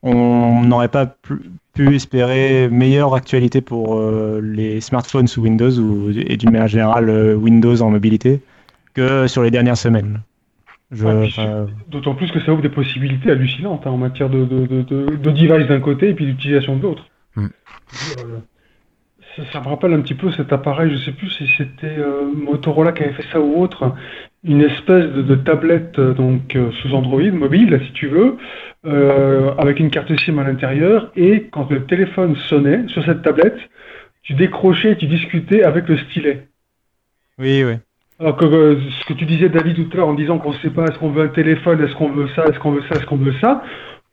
On 0.03 0.61
n'aurait 0.61 0.89
pas 0.89 1.07
pu, 1.07 1.39
pu 1.73 1.95
espérer 1.95 2.69
meilleure 2.69 3.15
actualité 3.15 3.61
pour 3.61 3.95
euh, 3.95 4.39
les 4.43 4.79
smartphones 4.81 5.27
sous 5.27 5.41
Windows 5.41 5.71
ou, 5.79 6.11
et 6.15 6.37
d'une 6.37 6.51
manière 6.51 6.67
générale 6.67 7.09
euh, 7.09 7.33
Windows 7.33 7.81
en 7.81 7.89
mobilité 7.89 8.41
que 8.95 9.27
sur 9.27 9.43
les 9.43 9.51
dernières 9.51 9.77
semaines. 9.77 10.21
Je, 10.91 11.05
Ah, 11.37 11.65
D'autant 11.89 12.15
plus 12.15 12.31
que 12.31 12.39
ça 12.39 12.53
ouvre 12.53 12.61
des 12.61 12.69
possibilités 12.69 13.31
hallucinantes 13.31 13.85
hein, 13.85 13.91
en 13.91 13.97
matière 13.97 14.29
de, 14.29 14.45
de, 14.45 14.65
de, 14.65 14.81
de, 14.83 15.15
de 15.17 15.31
device 15.31 15.67
d'un 15.67 15.79
côté 15.81 16.09
et 16.09 16.13
puis 16.13 16.25
d'utilisation 16.25 16.77
de 16.77 16.83
l'autre. 16.83 17.05
Hmm. 17.35 17.47
Euh, 18.19 18.39
Ça, 19.35 19.43
ça 19.51 19.59
me 19.61 19.67
rappelle 19.67 19.93
un 19.93 20.01
petit 20.01 20.13
peu 20.13 20.31
cet 20.31 20.53
appareil, 20.53 20.91
je 20.91 20.97
sais 21.03 21.11
plus 21.11 21.29
si 21.29 21.45
c'était 21.57 21.97
euh, 21.97 22.31
Motorola 22.33 22.93
qui 22.93 23.03
avait 23.03 23.13
fait 23.13 23.27
ça 23.33 23.41
ou 23.41 23.61
autre, 23.61 23.93
une 24.43 24.61
espèce 24.61 25.07
de, 25.11 25.21
de 25.23 25.35
tablette 25.35 25.99
euh, 25.99 26.13
donc 26.13 26.55
euh, 26.55 26.71
sous 26.81 26.93
Android 26.93 27.29
mobile, 27.31 27.81
si 27.85 27.91
tu 27.93 28.07
veux, 28.07 28.37
euh, 28.85 29.53
avec 29.57 29.79
une 29.79 29.89
carte 29.89 30.15
SIM 30.19 30.37
à 30.39 30.43
l'intérieur, 30.45 31.11
et 31.17 31.49
quand 31.51 31.69
le 31.69 31.85
téléphone 31.85 32.35
sonnait 32.49 32.87
sur 32.87 33.03
cette 33.03 33.23
tablette, 33.23 33.57
tu 34.21 34.33
décrochais 34.35 34.91
et 34.93 34.97
tu 34.97 35.07
discutais 35.07 35.63
avec 35.63 35.89
le 35.89 35.97
stylet. 35.97 36.47
oui, 37.39 37.63
oui. 37.65 37.75
Alors 38.19 38.37
que 38.37 38.45
euh, 38.45 38.79
ce 39.01 39.05
que 39.05 39.13
tu 39.13 39.25
disais 39.25 39.49
David 39.49 39.89
tout 39.89 39.93
à 39.93 39.97
l'heure 39.97 40.07
en 40.07 40.13
disant 40.13 40.37
qu'on 40.37 40.51
ne 40.51 40.57
sait 40.57 40.69
pas 40.69 40.85
est-ce 40.85 40.97
qu'on 40.99 41.09
veut 41.09 41.23
un 41.23 41.29
téléphone, 41.29 41.83
est-ce 41.83 41.95
qu'on 41.95 42.09
veut 42.09 42.29
ça, 42.35 42.45
est-ce 42.45 42.59
qu'on 42.59 42.71
veut 42.71 42.83
ça, 42.83 42.95
est-ce 42.95 43.05
qu'on 43.05 43.17
veut 43.17 43.33
ça, 43.41 43.61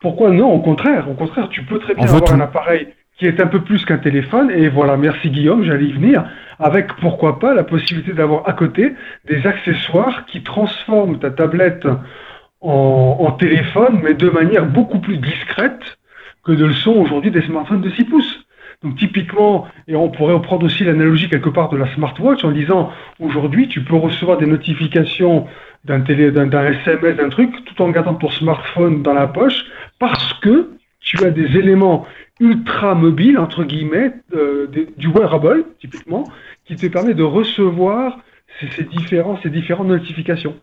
Pourquoi 0.01 0.31
non 0.31 0.53
Au 0.53 0.61
contraire, 0.61 1.09
au 1.09 1.15
contraire, 1.15 1.49
tu 1.49 1.63
peux 1.63 1.79
très 1.79 1.95
bien 1.95 2.07
avoir 2.07 2.25
tout. 2.25 2.35
un 2.35 2.41
appareil 2.41 2.89
qui 3.17 3.27
est 3.27 3.41
un 3.41 3.47
peu 3.47 3.61
plus 3.61 3.85
qu'un 3.85 3.99
téléphone. 3.99 4.51
Et 4.51 4.69
voilà, 4.69 4.97
merci 4.97 5.31
Guillaume, 5.31 5.63
j'allais 5.63 5.85
y 5.85 5.93
venir. 5.93 6.25
Avec 6.59 6.95
pourquoi 6.97 7.39
pas 7.39 7.55
la 7.55 7.63
possibilité 7.63 8.13
d'avoir 8.13 8.49
à 8.49 8.55
côté 8.55 8.95
des 9.27 9.47
accessoires 9.47 10.27
qui 10.27 10.43
transforment 10.43 11.19
ta 11.21 11.31
tablette 11.31 11.87
en, 12.61 13.19
en 13.21 13.31
téléphone, 13.33 14.01
mais 14.03 14.15
de 14.15 14.29
manière 14.31 14.67
beaucoup 14.67 14.99
plus 14.99 15.19
discrète 15.19 15.99
que 16.45 16.53
ne 16.53 16.67
le 16.67 16.75
sont 16.75 16.95
aujourd'hui 16.95 17.31
des 17.31 17.43
smartphones 17.43 17.83
de 17.83 17.91
6 17.91 18.05
pouces. 18.05 18.42
Donc 18.83 18.97
typiquement, 18.97 19.69
et 19.87 19.95
on 19.95 20.09
pourrait 20.09 20.35
reprendre 20.35 20.67
aussi 20.67 20.83
l'analogie 20.83 21.29
quelque 21.29 21.49
part 21.49 21.69
de 21.69 21.77
la 21.77 21.93
smartwatch 21.95 22.45
en 22.45 22.51
disant 22.51 22.91
aujourd'hui 23.21 23.69
tu 23.69 23.83
peux 23.85 23.95
recevoir 23.95 24.39
des 24.39 24.47
notifications 24.47 25.47
d'un 25.85 26.01
télé, 26.01 26.31
d'un, 26.33 26.49
SMS, 26.51 27.17
d'un 27.17 27.29
truc, 27.29 27.53
tout 27.65 27.81
en 27.83 27.91
gardant 27.91 28.15
ton 28.15 28.31
smartphone 28.31 29.03
dans 29.03 29.15
la 29.15 29.27
poche, 29.27 29.65
parce 29.99 30.33
que 30.35 30.71
tu 31.01 31.25
as 31.25 31.31
des 31.31 31.57
éléments 31.59 32.07
ultra 32.41 32.95
mobiles 32.95 33.39
entre 33.39 33.63
guillemets 33.65 34.13
euh, 34.35 34.67
du 34.97 35.09
wearable 35.09 35.65
typiquement 35.79 36.25
qui 36.65 36.75
te 36.77 36.87
permet 36.87 37.15
de 37.15 37.23
recevoir 37.23 38.19
ces, 38.59 38.69
ces 38.69 38.85
différents 38.85 39.39
ces 39.43 39.51
différentes 39.51 39.89
notifications. 39.89 40.57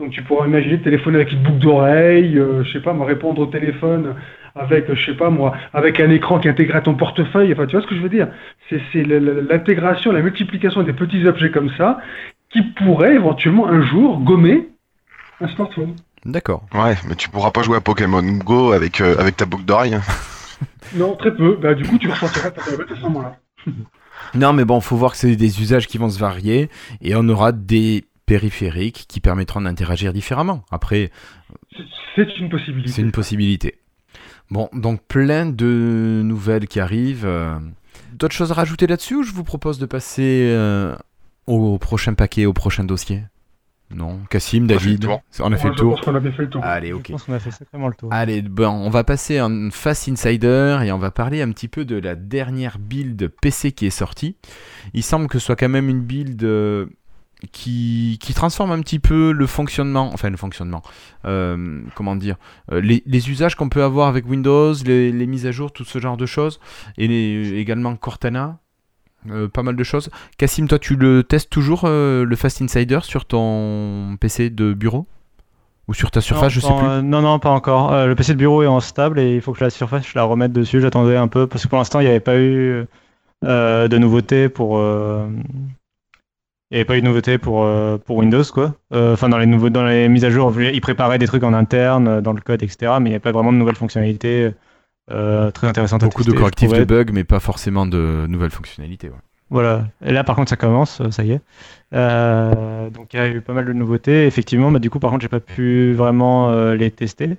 Donc 0.00 0.10
tu 0.10 0.22
pourras 0.22 0.48
imaginer 0.48 0.80
téléphoner 0.80 1.16
avec 1.16 1.30
une 1.30 1.42
boucle 1.42 1.58
d'oreille, 1.58 2.36
euh, 2.36 2.64
je 2.64 2.72
sais 2.72 2.80
pas, 2.80 2.94
me 2.94 3.04
répondre 3.04 3.40
au 3.42 3.46
téléphone 3.46 4.16
avec, 4.54 4.92
je 4.94 5.04
sais 5.04 5.16
pas 5.16 5.30
moi, 5.30 5.54
avec 5.72 5.98
un 6.00 6.10
écran 6.10 6.38
qui 6.38 6.48
intègre 6.48 6.76
à 6.76 6.80
ton 6.80 6.94
portefeuille. 6.94 7.52
Enfin, 7.52 7.66
tu 7.66 7.72
vois 7.76 7.82
ce 7.82 7.88
que 7.88 7.96
je 7.96 8.00
veux 8.00 8.08
dire? 8.08 8.28
C'est 8.70 9.02
l'intégration, 9.04 10.12
la 10.12 10.22
multiplication 10.22 10.82
des 10.82 10.92
petits 10.92 11.26
objets 11.26 11.50
comme 11.50 11.70
ça 11.76 11.98
qui 12.50 12.62
pourraient 12.62 13.14
éventuellement 13.14 13.66
un 13.68 13.82
jour 13.82 14.20
gommer 14.20 14.68
un 15.40 15.48
smartphone. 15.48 15.96
D'accord. 16.24 16.64
Ouais, 16.72 16.94
mais 17.08 17.16
tu 17.16 17.28
pourras 17.28 17.50
pas 17.50 17.62
jouer 17.62 17.76
à 17.76 17.80
Pokémon 17.80 18.22
Go 18.22 18.72
avec, 18.72 19.00
euh, 19.00 19.16
avec 19.18 19.36
ta 19.36 19.44
boucle 19.44 19.64
d'oreille. 19.64 19.96
Non, 20.94 21.16
très 21.16 21.34
peu. 21.34 21.58
Bah, 21.60 21.74
du 21.74 21.82
coup, 21.84 21.98
tu 21.98 22.08
ressortiras 22.08 22.50
ta 22.50 22.62
tablette 22.62 22.92
à 22.92 22.96
ce 22.96 23.00
moment-là. 23.02 23.36
Non, 24.34 24.52
mais 24.52 24.64
bon, 24.64 24.80
faut 24.80 24.96
voir 24.96 25.12
que 25.12 25.16
c'est 25.18 25.34
des 25.36 25.60
usages 25.60 25.86
qui 25.88 25.98
vont 25.98 26.08
se 26.08 26.18
varier 26.18 26.68
et 27.02 27.14
on 27.16 27.28
aura 27.28 27.52
des 27.52 28.04
périphériques 28.26 29.04
qui 29.08 29.20
permettront 29.20 29.60
d'interagir 29.60 30.12
différemment. 30.12 30.62
Après, 30.70 31.10
C'est 32.16 32.38
une 32.38 32.48
possibilité. 32.48 32.90
c'est 32.92 33.02
une 33.02 33.12
possibilité. 33.12 33.74
Bon, 34.50 34.68
donc 34.72 35.00
plein 35.02 35.46
de 35.46 36.22
nouvelles 36.24 36.66
qui 36.68 36.80
arrivent. 36.80 37.24
euh. 37.26 37.58
D'autres 38.12 38.34
choses 38.34 38.52
à 38.52 38.54
rajouter 38.54 38.86
là-dessus 38.86 39.16
ou 39.16 39.22
je 39.22 39.32
vous 39.32 39.44
propose 39.44 39.78
de 39.78 39.86
passer 39.86 40.48
euh, 40.52 40.94
au 41.46 41.78
prochain 41.78 42.14
paquet, 42.14 42.46
au 42.46 42.52
prochain 42.52 42.84
dossier? 42.84 43.22
Non? 43.94 44.20
Cassim, 44.30 44.64
On 44.64 44.66
a 44.66 44.68
fait 44.68 44.74
le 44.74 44.78
David? 44.96 45.00
tour. 45.02 45.22
On 45.40 45.52
a 45.52 45.56
fait 45.56 45.68
le 45.68 45.74
tour 45.74 46.00
qu'on 46.00 46.14
a 46.14 46.20
fait 46.20 46.42
le 46.42 46.48
tour. 46.50 46.64
Allez, 46.64 46.88
Je 46.90 46.94
ok. 46.94 47.10
pense 47.10 47.22
qu'on 47.24 47.32
a 47.32 47.38
fait 47.38 47.50
sacrément 47.50 47.88
le 47.88 47.94
tour. 47.94 48.12
Allez, 48.12 48.42
bon, 48.42 48.68
on 48.68 48.90
va 48.90 49.04
passer 49.04 49.40
en 49.40 49.68
Fast 49.70 50.08
Insider 50.08 50.78
et 50.84 50.90
on 50.92 50.98
va 50.98 51.10
parler 51.10 51.42
un 51.42 51.50
petit 51.52 51.68
peu 51.68 51.84
de 51.84 51.96
la 51.96 52.14
dernière 52.14 52.78
build 52.78 53.28
PC 53.40 53.72
qui 53.72 53.86
est 53.86 53.90
sortie. 53.90 54.36
Il 54.94 55.02
semble 55.02 55.26
que 55.28 55.38
ce 55.38 55.46
soit 55.46 55.56
quand 55.56 55.68
même 55.68 55.88
une 55.88 56.00
build 56.00 56.42
euh, 56.44 56.86
qui, 57.52 58.18
qui 58.20 58.34
transforme 58.34 58.70
un 58.72 58.80
petit 58.80 58.98
peu 58.98 59.32
le 59.32 59.46
fonctionnement, 59.46 60.10
enfin 60.12 60.30
le 60.30 60.36
fonctionnement, 60.36 60.82
euh, 61.24 61.82
comment 61.94 62.16
dire, 62.16 62.36
euh, 62.72 62.80
les, 62.80 63.02
les 63.06 63.30
usages 63.30 63.54
qu'on 63.54 63.68
peut 63.68 63.82
avoir 63.82 64.08
avec 64.08 64.28
Windows, 64.28 64.72
les, 64.84 65.12
les 65.12 65.26
mises 65.26 65.46
à 65.46 65.52
jour, 65.52 65.72
tout 65.72 65.84
ce 65.84 65.98
genre 65.98 66.16
de 66.16 66.26
choses, 66.26 66.60
et 66.98 67.06
les- 67.08 67.54
également 67.58 67.96
Cortana. 67.96 68.58
euh, 69.30 69.48
pas 69.48 69.62
mal 69.62 69.74
de 69.76 69.84
choses. 69.84 70.10
Cassim, 70.36 70.66
toi, 70.66 70.78
tu 70.78 70.96
le 70.96 71.22
testes 71.22 71.48
toujours 71.50 71.82
euh, 71.84 72.24
le 72.26 72.36
Fast 72.36 72.60
Insider 72.60 72.98
sur 73.02 73.24
ton 73.24 74.16
PC 74.20 74.50
de 74.50 74.74
bureau? 74.74 75.06
Ou 75.88 75.92
sur 75.94 76.10
ta 76.10 76.20
surface, 76.22 76.44
non, 76.44 76.48
je 76.48 76.60
sais 76.60 76.74
plus. 76.74 76.86
euh, 76.86 77.02
non, 77.02 77.20
non, 77.22 77.38
pas 77.38 77.50
encore. 77.50 77.92
Euh, 77.92 78.06
le 78.06 78.14
PC 78.14 78.32
de 78.32 78.38
bureau 78.38 78.62
est 78.62 78.66
en 78.66 78.80
stable 78.80 79.18
et 79.18 79.34
il 79.34 79.40
faut 79.42 79.52
que 79.52 79.62
la 79.64 79.68
surface, 79.70 80.06
je 80.08 80.12
la 80.14 80.24
remette 80.24 80.52
dessus. 80.52 80.80
J'attendais 80.80 81.16
un 81.16 81.28
peu 81.28 81.46
parce 81.46 81.62
que 81.64 81.68
pour 81.68 81.76
l'instant, 81.78 82.00
il 82.00 82.04
n'y 82.04 82.08
avait 82.10 82.20
pas 82.20 82.36
eu 82.38 82.84
euh, 83.44 83.88
de 83.88 83.98
nouveautés 83.98 84.48
pour. 84.48 84.78
Il 86.74 86.78
n'y 86.78 86.80
avait 86.80 86.86
pas 86.86 86.96
eu 86.96 87.02
de 87.02 87.06
nouveautés 87.06 87.38
pour, 87.38 87.62
euh, 87.62 87.98
pour 87.98 88.16
Windows, 88.16 88.42
quoi. 88.52 88.74
Euh, 88.92 89.12
Enfin, 89.12 89.28
dans 89.28 89.38
les 89.38 89.46
nouveaux, 89.46 89.70
dans 89.70 89.86
les 89.86 90.08
mises 90.08 90.24
à 90.24 90.30
jour, 90.30 90.52
ils 90.60 90.80
préparaient 90.80 91.18
des 91.18 91.26
trucs 91.28 91.44
en 91.44 91.54
interne, 91.54 92.08
euh, 92.08 92.20
dans 92.20 92.32
le 92.32 92.40
code, 92.40 92.64
etc. 92.64 92.94
Mais 93.00 93.10
il 93.10 93.12
n'y 93.12 93.16
a 93.16 93.20
pas 93.20 93.30
vraiment 93.30 93.52
de 93.52 93.58
nouvelles 93.58 93.76
fonctionnalités 93.76 94.50
euh, 95.12 95.52
très 95.52 95.68
intéressantes 95.68 96.02
à 96.02 96.06
Beaucoup 96.06 96.22
de 96.22 96.32
tester, 96.32 96.36
je 96.36 96.40
correctifs 96.40 96.72
de 96.72 96.82
bugs, 96.84 97.12
mais 97.12 97.22
pas 97.22 97.38
forcément 97.38 97.86
de 97.86 98.26
nouvelles 98.28 98.50
fonctionnalités. 98.50 99.06
ouais. 99.06 99.14
Voilà. 99.50 99.84
Et 100.04 100.12
là, 100.12 100.24
par 100.24 100.34
contre, 100.34 100.50
ça 100.50 100.56
commence, 100.56 101.00
ça 101.10 101.22
y 101.22 101.30
est. 101.30 101.40
Donc, 101.92 103.14
il 103.14 103.16
y 103.18 103.20
a 103.20 103.28
eu 103.28 103.40
pas 103.40 103.52
mal 103.52 103.66
de 103.66 103.72
nouveautés. 103.72 104.26
Effectivement, 104.26 104.72
bah, 104.72 104.80
du 104.80 104.90
coup, 104.90 104.98
par 104.98 105.12
contre, 105.12 105.22
j'ai 105.22 105.28
pas 105.28 105.38
pu 105.38 105.92
vraiment 105.92 106.72
les 106.72 106.90
tester. 106.90 107.36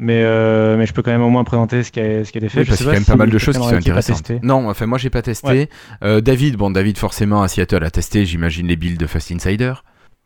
Mais, 0.00 0.22
euh, 0.24 0.76
mais 0.76 0.86
je 0.86 0.92
peux 0.92 1.02
quand 1.02 1.10
même 1.10 1.22
au 1.22 1.28
moins 1.28 1.42
présenter 1.44 1.82
ce 1.82 1.90
qui 1.90 1.98
a, 2.00 2.24
ce 2.24 2.30
qui 2.30 2.38
a 2.38 2.40
été 2.40 2.48
fait. 2.48 2.60
Oui, 2.60 2.66
parce 2.66 2.78
qu'il 2.78 2.86
y 2.86 2.88
a 2.88 2.92
quand 2.92 2.96
même 2.98 3.04
si 3.04 3.10
pas 3.10 3.16
mal 3.16 3.30
de 3.30 3.38
choses 3.38 3.56
qui 3.58 3.64
sont 3.68 3.74
intéressantes. 3.74 4.30
Non, 4.42 4.68
enfin, 4.68 4.86
moi, 4.86 4.96
j'ai 4.98 5.10
pas 5.10 5.22
testé. 5.22 5.48
Ouais. 5.48 5.68
Euh, 6.04 6.20
David, 6.20 6.56
bon, 6.56 6.70
David, 6.70 6.98
forcément, 6.98 7.42
à 7.42 7.48
Seattle, 7.48 7.82
a 7.82 7.90
testé, 7.90 8.24
j'imagine, 8.24 8.68
les 8.68 8.76
builds 8.76 8.96
de 9.00 9.06
Fast 9.08 9.32
Insider 9.32 9.72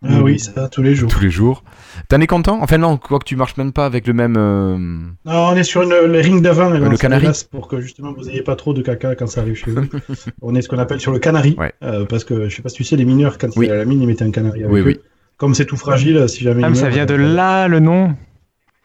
Ah 0.04 0.20
oui, 0.20 0.38
ça, 0.38 0.68
tous 0.68 0.82
les 0.82 0.94
jours. 0.94 1.10
tous 1.10 1.20
les 1.22 1.30
jours. 1.30 1.64
T'en 2.08 2.20
es 2.20 2.26
content? 2.26 2.58
Enfin, 2.60 2.76
non, 2.76 2.98
quoi 2.98 3.18
que 3.18 3.24
tu 3.24 3.34
marches 3.34 3.56
même 3.56 3.72
pas 3.72 3.86
avec 3.86 4.06
le 4.06 4.12
même. 4.12 4.34
euh, 4.36 4.76
Non, 4.76 5.12
on 5.24 5.56
est 5.56 5.62
sur 5.64 5.80
une, 5.82 5.88
le 5.90 6.20
ring 6.20 6.42
d'avant, 6.42 6.68
mais 6.68 6.78
Le 6.78 6.96
canari. 6.98 7.28
pour 7.50 7.66
que 7.66 7.80
justement 7.80 8.12
vous 8.12 8.28
ayez 8.28 8.42
pas 8.42 8.56
trop 8.56 8.74
de 8.74 8.82
caca 8.82 9.14
quand 9.14 9.26
ça 9.26 9.40
arrive 9.40 9.54
chez 9.54 9.70
vous. 9.70 9.86
on 10.42 10.54
est 10.54 10.60
ce 10.60 10.68
qu'on 10.68 10.78
appelle 10.80 11.00
sur 11.00 11.12
le 11.12 11.18
canari, 11.18 11.54
Ouais. 11.58 11.72
euh, 11.82 12.04
parce 12.04 12.24
que 12.24 12.48
je 12.50 12.54
sais 12.56 12.60
pas 12.62 12.68
si 12.68 12.76
tu 12.76 12.84
sais, 12.84 12.96
les 12.96 13.06
mineurs, 13.06 13.38
quand 13.38 13.48
Oui. 13.56 13.66
c'est 13.68 13.72
à 13.72 13.76
la 13.76 13.84
mine, 13.86 14.02
ils 14.02 14.06
mettaient 14.06 14.24
un 14.24 14.32
canari. 14.32 14.60
Avec 14.64 14.70
Oui, 14.72 14.80
eux. 14.80 14.84
oui. 14.84 15.00
Comme 15.38 15.54
c'est 15.54 15.64
tout 15.66 15.78
fragile, 15.78 16.28
si 16.28 16.44
jamais. 16.44 16.62
Ah, 16.62 16.68
mais 16.68 16.74
ça 16.76 16.90
vient 16.90 17.06
de 17.06 17.14
euh, 17.14 17.34
là 17.34 17.68
le 17.68 17.80
nom. 17.80 18.14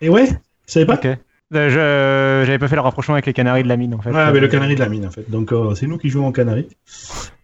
Et 0.02 0.10
ouais, 0.10 0.30
tu 0.68 0.74
savais 0.74 0.86
pas 0.86 0.96
Ok. 0.96 1.06
Euh, 1.06 1.70
je- 1.70 2.46
J'avais 2.46 2.60
pas 2.60 2.68
fait 2.68 2.76
le 2.76 2.82
rapprochement 2.82 3.16
avec 3.16 3.26
les 3.26 3.32
canaris 3.34 3.64
de 3.64 3.70
la 3.70 3.78
mine 3.78 3.96
en 3.96 4.02
fait. 4.02 4.12
Ouais, 4.12 4.32
mais 4.34 4.40
le 4.42 4.50
canari 4.50 4.76
de 4.76 4.80
la 4.82 4.90
mine, 4.90 5.06
en 5.06 5.12
fait. 5.12 5.30
Donc, 5.30 5.54
euh, 5.54 5.74
c'est 5.76 5.88
nous 5.88 5.98
qui 5.98 6.10
jouons 6.10 6.28
au 6.28 6.32
canari. 6.34 6.68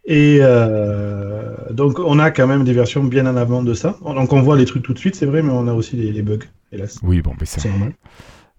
Et 0.05 0.39
euh, 0.41 1.55
donc, 1.71 1.99
on 1.99 2.19
a 2.19 2.30
quand 2.32 2.45
même 2.47 2.65
des 2.65 2.74
versions 2.74 3.03
bien 3.05 3.26
en 3.26 3.38
avant 3.38 3.63
de 3.63 3.74
ça. 3.74 3.95
Donc, 4.03 4.34
on 4.34 4.41
voit 4.41 4.57
les 4.57 4.65
trucs 4.65 4.84
tout 4.84 4.93
de 4.93 4.99
suite, 4.99 5.15
c'est 5.15 5.26
vrai, 5.26 5.41
mais 5.41 5.51
on 5.53 5.67
a 5.69 5.74
aussi 5.74 5.95
les, 5.95 6.11
les 6.11 6.21
bugs, 6.21 6.39
hélas. 6.74 6.99
Oui, 7.01 7.21
bon, 7.21 7.34
mais 7.39 7.45
ça, 7.45 7.61
C'est 7.61 7.69
normal. 7.69 7.93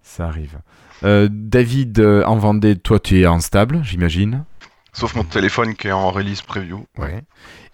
ça 0.01 0.25
arrive. 0.25 0.57
Euh, 1.03 1.27
David, 1.31 1.99
euh, 1.99 2.23
en 2.23 2.37
Vendée, 2.37 2.75
toi, 2.75 2.99
tu 2.99 3.19
es 3.19 3.27
en 3.27 3.39
stable, 3.39 3.81
j'imagine. 3.83 4.45
Sauf 4.93 5.13
mon 5.15 5.23
téléphone 5.25 5.75
qui 5.75 5.89
est 5.89 5.91
en 5.91 6.09
release 6.09 6.41
preview. 6.41 6.85
Ouais. 6.97 7.21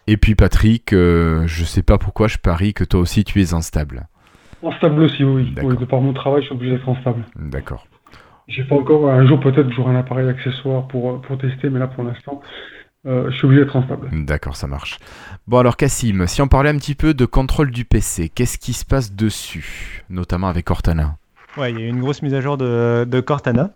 Et 0.08 0.18
puis, 0.18 0.36
Patrick, 0.36 0.92
euh, 0.92 1.44
je 1.48 1.64
sais 1.64 1.84
pas 1.84 1.98
pourquoi, 1.98 2.28
je 2.28 2.38
parie 2.38 2.74
que 2.74 2.84
toi 2.84 3.00
aussi, 3.00 3.24
tu 3.24 3.42
es 3.42 3.54
en 3.54 3.62
stable. 3.62 4.08
En 4.64 4.72
stable 4.74 5.02
aussi, 5.02 5.24
oui. 5.24 5.52
D'accord. 5.56 5.70
oui. 5.72 5.78
De 5.78 5.86
par 5.86 6.02
mon 6.02 6.14
travail, 6.14 6.42
je 6.42 6.48
suis 6.48 6.56
obligé 6.56 6.74
d'être 6.78 6.88
en 6.90 6.96
stable. 7.02 7.24
D'accord. 7.36 7.86
J'ai 8.48 8.64
pas 8.64 8.76
encore, 8.76 9.10
un 9.10 9.26
jour 9.26 9.40
peut-être, 9.40 9.72
j'aurai 9.72 9.94
un 9.96 10.00
appareil 10.00 10.28
accessoire 10.28 10.88
pour, 10.88 11.22
pour 11.22 11.38
tester, 11.38 11.70
mais 11.70 11.80
là 11.80 11.88
pour 11.88 12.04
l'instant, 12.04 12.42
euh, 13.08 13.32
je 13.32 13.36
suis 13.38 13.46
obligé 13.46 13.64
d'être 13.64 13.76
en 13.76 13.84
stable. 13.84 14.10
D'accord, 14.26 14.56
ça 14.56 14.68
marche. 14.68 15.00
Bon, 15.48 15.60
alors, 15.60 15.78
Cassim, 15.78 16.28
si 16.28 16.42
on 16.42 16.48
parlait 16.48 16.70
un 16.70 16.78
petit 16.78 16.96
peu 16.96 17.14
de 17.14 17.26
contrôle 17.26 17.72
du 17.72 17.86
PC, 17.86 18.30
qu'est-ce 18.30 18.58
qui 18.58 18.74
se 18.74 18.86
passe 18.86 19.14
dessus 19.16 20.04
Notamment 20.10 20.48
avec 20.48 20.66
Cortana? 20.66 21.16
Ouais, 21.58 21.72
il 21.72 21.80
y 21.80 21.84
a 21.84 21.86
eu 21.86 21.90
une 21.90 22.00
grosse 22.02 22.22
mise 22.22 22.34
à 22.34 22.42
jour 22.42 22.58
de, 22.58 23.06
de 23.06 23.20
Cortana. 23.22 23.72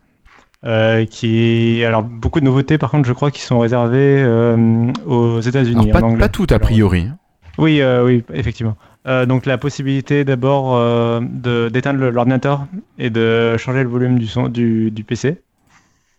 euh, 0.65 1.05
qui 1.05 1.83
alors 1.85 2.01
beaucoup 2.03 2.39
de 2.39 2.45
nouveautés 2.45 2.77
par 2.79 2.89
contre 2.89 3.07
je 3.07 3.13
crois 3.13 3.29
qui 3.29 3.41
sont 3.41 3.59
réservées 3.59 4.23
euh, 4.23 4.91
aux 5.05 5.39
États-Unis 5.41 5.91
pas, 5.91 6.01
pas 6.01 6.29
tout, 6.29 6.47
a 6.49 6.57
priori. 6.59 7.01
hein. 7.11 7.17
Oui, 7.57 7.81
euh, 7.81 8.03
oui, 8.05 8.23
effectivement. 8.33 8.75
Euh, 9.07 9.25
donc 9.27 9.45
la 9.45 9.57
possibilité 9.59 10.23
d'abord 10.25 10.75
euh, 10.75 11.19
de- 11.21 11.69
d'éteindre 11.69 11.99
l'ordinateur 12.09 12.65
et 12.97 13.09
de 13.11 13.55
changer 13.57 13.83
le 13.83 13.89
volume 13.89 14.17
du 14.17 14.25
son 14.27 14.47
du, 14.47 14.89
du 14.89 15.03
PC 15.03 15.37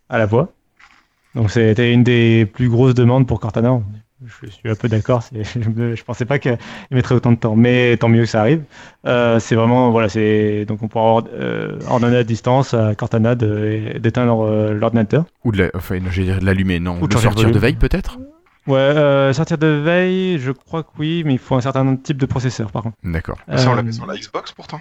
à 0.09 0.19
la 0.19 0.27
voix. 0.27 0.53
Donc 1.35 1.51
c'était 1.51 1.93
une 1.93 2.05
des 2.05 2.47
plus 2.47 2.69
grosses 2.69 2.95
demandes 2.95 3.27
pour 3.27 3.41
Cortana. 3.41 3.81
Je 4.25 4.49
suis 4.49 4.71
un 4.71 4.75
peu 4.77 4.89
d'accord. 4.89 5.23
c'est- 5.25 5.43
Je, 5.61 5.95
je 5.97 6.05
pensais 6.05 6.25
pas 6.25 6.39
qu'il 6.39 6.57
mettrait 6.93 7.15
autant 7.17 7.33
de 7.33 7.37
temps, 7.39 7.57
mais 7.57 7.97
tant 7.97 8.09
mieux 8.09 8.23
que 8.23 8.29
ça 8.29 8.41
arrive. 8.41 8.63
Euh, 9.05 9.39
c'est 9.41 9.57
vraiment 9.57 9.91
voilà, 9.91 10.09
c'est 10.09 10.65
donc 10.65 10.81
on 10.83 10.89
pourra 10.89 11.05
or- 11.05 11.29
ordonner 11.89 12.17
à 12.19 12.25
distance 12.25 12.73
à 12.73 12.95
Cortana 12.95 13.35
de- 13.35 13.99
d'éteindre 13.99 14.71
l'ordinateur. 14.73 15.25
Ou 15.45 15.51
de 15.53 15.59
la, 15.65 15.71
enfin, 15.75 15.99
je 16.11 16.21
vais 16.21 16.27
dire 16.29 16.39
de 16.39 16.47
l'allumer, 16.47 16.79
non. 16.81 16.99
Ou 17.03 17.09
de 17.09 17.17
sortir 17.19 17.51
de 17.51 17.59
veille, 17.59 17.75
peut-être? 17.75 18.19
Ouais, 18.67 18.75
euh, 18.79 19.33
sortir 19.33 19.59
de 19.59 19.67
veille, 19.67 20.39
je 20.39 20.51
crois 20.51 20.83
que 20.83 20.89
oui, 20.99 21.23
mais 21.25 21.35
il 21.35 21.39
faut 21.39 21.55
un 21.55 21.61
certain 21.61 21.97
type 21.97 22.17
de 22.17 22.27
processeur 22.27 22.73
par 22.73 22.83
contre. 22.83 22.97
D'accord. 23.05 23.39
Ça, 23.57 23.69
on 23.69 23.73
Euh, 23.73 23.77
l'avait 23.77 23.93
sur 23.93 24.07
la 24.07 24.17
Xbox 24.17 24.53
pourtant. 24.53 24.81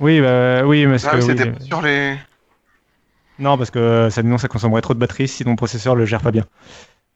Oui, 0.00 0.20
bah, 0.20 0.64
oui, 0.64 0.86
parce 0.86 1.04
Ah, 1.06 1.10
que 1.10 1.16
oui, 1.16 1.22
c'était 1.22 1.48
euh, 1.48 1.52
pas 1.52 1.60
sur 1.60 1.82
les. 1.82 2.16
non, 3.38 3.56
parce 3.58 3.70
que 3.70 4.08
ça, 4.10 4.22
non, 4.22 4.38
ça 4.38 4.48
consommerait 4.48 4.82
trop 4.82 4.94
de 4.94 4.98
batterie 4.98 5.28
si 5.28 5.44
ton 5.44 5.56
processeur 5.56 5.94
le 5.96 6.04
gère 6.06 6.22
pas 6.22 6.30
bien. 6.30 6.44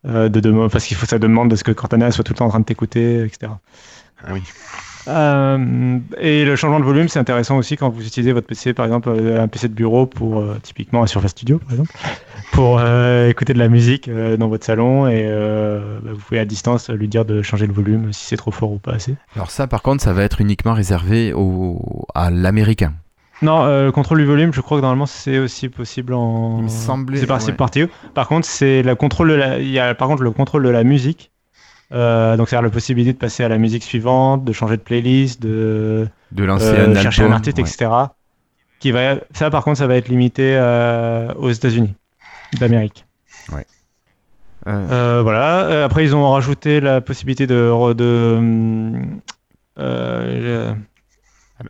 Euh, 0.06 0.28
de 0.28 0.68
parce 0.68 0.84
qu'il 0.86 0.96
faut 0.96 1.06
ça 1.06 1.18
demande 1.18 1.50
de 1.50 1.56
ce 1.56 1.64
que 1.64 1.72
Cortana 1.72 2.10
soit 2.12 2.24
tout 2.24 2.32
le 2.32 2.38
temps 2.38 2.46
en 2.46 2.50
train 2.50 2.60
de 2.60 2.64
t'écouter, 2.64 3.24
etc. 3.24 3.60
Ah 4.18 4.32
oui. 4.32 4.42
Euh, 5.08 5.98
et 6.18 6.44
le 6.44 6.56
changement 6.56 6.80
de 6.80 6.84
volume, 6.84 7.08
c'est 7.08 7.18
intéressant 7.18 7.56
aussi 7.56 7.76
quand 7.76 7.88
vous 7.90 8.06
utilisez 8.06 8.32
votre 8.32 8.46
PC, 8.46 8.74
par 8.74 8.86
exemple, 8.86 9.08
euh, 9.10 9.42
un 9.42 9.48
PC 9.48 9.68
de 9.68 9.74
bureau 9.74 10.06
pour 10.06 10.38
euh, 10.38 10.58
typiquement 10.62 11.02
un 11.02 11.06
Surface 11.06 11.30
Studio, 11.30 11.58
par 11.58 11.70
exemple, 11.72 11.92
pour 12.52 12.78
euh, 12.80 13.28
écouter 13.28 13.54
de 13.54 13.58
la 13.58 13.68
musique 13.68 14.08
euh, 14.08 14.36
dans 14.36 14.48
votre 14.48 14.64
salon 14.64 15.06
et 15.06 15.24
euh, 15.26 15.98
bah, 16.02 16.10
vous 16.12 16.20
pouvez 16.20 16.40
à 16.40 16.44
distance 16.44 16.90
lui 16.90 17.08
dire 17.08 17.24
de 17.24 17.42
changer 17.42 17.66
le 17.66 17.72
volume 17.72 18.12
si 18.12 18.26
c'est 18.26 18.36
trop 18.36 18.50
fort 18.50 18.72
ou 18.72 18.78
pas 18.78 18.92
assez. 18.92 19.16
Alors 19.34 19.50
ça, 19.50 19.66
par 19.66 19.82
contre, 19.82 20.02
ça 20.02 20.12
va 20.12 20.22
être 20.22 20.40
uniquement 20.40 20.74
réservé 20.74 21.32
au... 21.32 22.06
à 22.14 22.30
l'américain. 22.30 22.94
Non, 23.42 23.64
euh, 23.64 23.84
le 23.84 23.92
contrôle 23.92 24.18
du 24.18 24.24
volume, 24.24 24.52
je 24.54 24.60
crois 24.62 24.78
que 24.78 24.82
normalement 24.82 25.04
c'est 25.06 25.38
aussi 25.38 25.68
possible 25.68 26.14
en. 26.14 26.58
Il 26.58 26.64
me 26.64 26.68
semblait, 26.68 27.18
C'est 27.18 27.26
par, 27.26 27.44
ouais. 27.44 27.52
par 27.52 27.70
TO. 27.70 27.86
Par 28.14 28.28
contre, 28.28 28.46
c'est 28.46 28.82
le 28.82 28.94
contrôle 28.94 29.28
de 29.28 29.34
la. 29.34 29.58
Il 29.58 29.68
y 29.70 29.78
a 29.78 29.94
par 29.94 30.08
contre 30.08 30.22
le 30.22 30.30
contrôle 30.30 30.62
de 30.62 30.70
la 30.70 30.84
musique. 30.84 31.30
Euh, 31.92 32.36
donc, 32.36 32.48
c'est 32.48 32.60
la 32.60 32.68
possibilité 32.70 33.12
de 33.12 33.18
passer 33.18 33.44
à 33.44 33.48
la 33.48 33.58
musique 33.58 33.82
suivante, 33.84 34.44
de 34.44 34.52
changer 34.52 34.76
de 34.76 34.82
playlist, 34.82 35.40
de 35.40 36.08
De 36.32 36.44
lancer 36.44 36.66
euh, 36.66 36.90
un 36.90 37.00
chercher 37.00 37.22
album, 37.22 37.32
un 37.34 37.36
artiste, 37.36 37.58
ouais. 37.58 37.64
etc. 37.64 37.90
Qui 38.80 38.90
va, 38.90 39.16
ça, 39.32 39.50
par 39.50 39.62
contre, 39.64 39.78
ça 39.78 39.86
va 39.86 39.96
être 39.96 40.08
limité 40.08 40.56
euh, 40.56 41.32
aux 41.34 41.50
États-Unis 41.50 41.94
d'Amérique. 42.58 43.04
Euh, 44.68 45.20
voilà. 45.22 45.84
Après, 45.84 46.02
ils 46.02 46.16
ont 46.16 46.28
rajouté 46.32 46.80
la 46.80 47.00
possibilité 47.00 47.46
de, 47.46 47.70
re- 47.72 47.94
de 47.94 48.40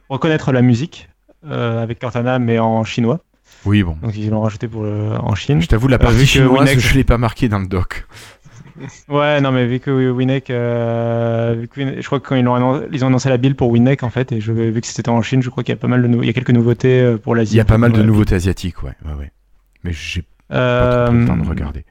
reconnaître 0.08 0.52
la 0.52 0.62
musique 0.62 1.08
avec 1.48 1.98
Cortana, 1.98 2.38
mais 2.38 2.58
en 2.58 2.84
chinois. 2.84 3.20
oui, 3.66 3.82
bon. 3.82 3.96
Donc, 4.02 4.16
ils 4.16 4.30
l'ont 4.30 4.40
rajouté 4.40 4.66
pour 4.66 4.82
le- 4.84 5.12
en 5.20 5.34
Chine. 5.34 5.60
Je 5.60 5.66
t'avoue, 5.68 5.88
la 5.88 5.98
partie 5.98 6.26
chinoise, 6.26 6.78
je 6.78 6.94
l'ai 6.94 7.04
pas 7.04 7.18
marqué 7.18 7.48
dans 7.48 7.58
le 7.58 7.66
doc. 7.66 8.06
Ouais, 9.08 9.40
non, 9.40 9.52
mais 9.52 9.66
vu 9.66 9.80
que 9.80 10.10
Winneck, 10.10 10.50
euh, 10.50 11.64
je 11.76 12.06
crois 12.06 12.20
que 12.20 12.28
quand 12.28 12.36
ils 12.36 12.46
ont, 12.46 12.54
annoncé, 12.54 12.86
ils 12.92 13.04
ont 13.04 13.08
annoncé 13.08 13.28
la 13.28 13.36
build 13.38 13.56
pour 13.56 13.70
Winneck, 13.70 14.02
en 14.02 14.10
fait, 14.10 14.32
et 14.32 14.40
je, 14.40 14.52
vu 14.52 14.80
que 14.80 14.86
c'était 14.86 15.08
en 15.08 15.22
Chine, 15.22 15.42
je 15.42 15.48
crois 15.50 15.62
qu'il 15.64 15.72
y 15.72 15.78
a 15.78 15.80
pas 15.80 15.88
mal 15.88 16.02
de 16.02 16.08
nou- 16.08 16.22
il 16.22 16.26
y 16.26 16.30
a 16.30 16.32
quelques 16.32 16.50
nouveautés 16.50 17.00
euh, 17.00 17.16
pour 17.16 17.34
l'Asie. 17.34 17.54
Il 17.54 17.58
y 17.58 17.60
a 17.60 17.64
pas 17.64 17.78
mal 17.78 17.92
de 17.92 18.02
nouveautés 18.02 18.34
asiatiques, 18.34 18.82
ouais. 18.82 18.92
ouais, 19.04 19.14
ouais. 19.18 19.32
Mais 19.84 19.92
j'ai 19.92 20.22
pas 20.48 20.56
Euh, 20.56 21.06
trop 21.06 21.14
le 21.14 21.26
temps 21.26 21.36
de 21.36 21.48
regarder. 21.48 21.84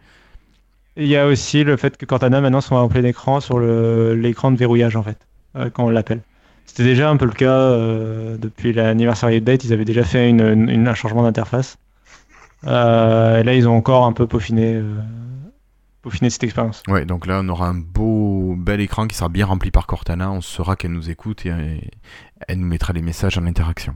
Il 0.98 1.08
y 1.08 1.18
a 1.18 1.26
aussi 1.28 1.64
le 1.64 1.76
fait 1.76 1.98
que 1.98 2.06
Cortana 2.06 2.40
maintenant 2.40 2.62
soit 2.62 2.80
en 2.80 2.88
plein 2.88 3.04
écran 3.04 3.40
sur 3.42 3.60
le- 3.60 4.16
l'écran 4.16 4.52
de 4.52 4.58
verrouillage 4.58 4.96
en 4.96 5.04
fait, 5.04 5.18
euh, 5.58 5.70
quand 5.70 5.84
on 5.86 5.90
l'appelle. 5.90 6.22
C'était 6.66 6.84
déjà 6.84 7.10
un 7.10 7.18
peu 7.18 7.26
le 7.26 7.32
cas 7.34 7.52
euh, 7.52 8.38
depuis 8.38 8.72
l'anniversary 8.74 9.38
update, 9.38 9.66
ils 9.66 9.74
avaient 9.74 9.84
déjà 9.86 10.04
fait 10.04 10.30
une, 10.30 10.70
une- 10.70 10.88
un 10.88 10.94
changement 10.94 11.24
d'interface. 11.24 11.78
Euh, 12.66 13.42
et 13.42 13.44
là 13.44 13.54
ils 13.56 13.68
ont 13.68 13.76
encore 13.76 14.06
un 14.06 14.14
peu 14.14 14.26
peaufiné, 14.26 14.82
peaufiné 16.06 16.30
cette 16.30 16.44
expérience. 16.44 16.84
Ouais, 16.88 17.04
donc 17.04 17.26
là, 17.26 17.42
on 17.44 17.50
aura 17.50 17.68
un 17.68 17.74
beau, 17.74 18.56
bel 18.56 18.80
écran 18.80 19.08
qui 19.08 19.16
sera 19.16 19.28
bien 19.28 19.48
rempli 19.48 19.72
par 19.72 19.88
Cortana. 19.88 20.32
On 20.32 20.42
saura 20.42 20.76
qu'elle 20.76 20.92
nous 20.92 21.10
écoute 21.10 21.46
et, 21.48 21.92
elle 22.48 22.60
nous 22.60 22.68
mettra 22.68 22.94
les 22.94 23.02
messages 23.02 23.40
en 23.40 23.46
interaction. 23.48 23.96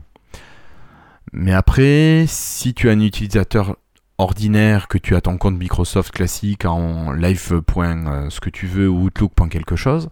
Mais 1.32 1.52
après, 1.52 2.24
si 2.26 2.74
tu 2.74 2.88
es 2.88 2.90
un 2.90 3.00
utilisateur 3.00 3.76
ordinaire, 4.18 4.88
que 4.88 4.98
tu 4.98 5.14
as 5.14 5.20
ton 5.20 5.38
compte 5.38 5.56
Microsoft 5.56 6.12
classique 6.12 6.64
en 6.64 7.12
live. 7.12 7.62
euh, 7.76 8.28
ce 8.28 8.40
que 8.40 8.50
tu 8.50 8.66
veux 8.66 8.88
ou 8.88 9.04
Outlook. 9.04 9.32
quelque 9.48 9.76
chose, 9.76 10.10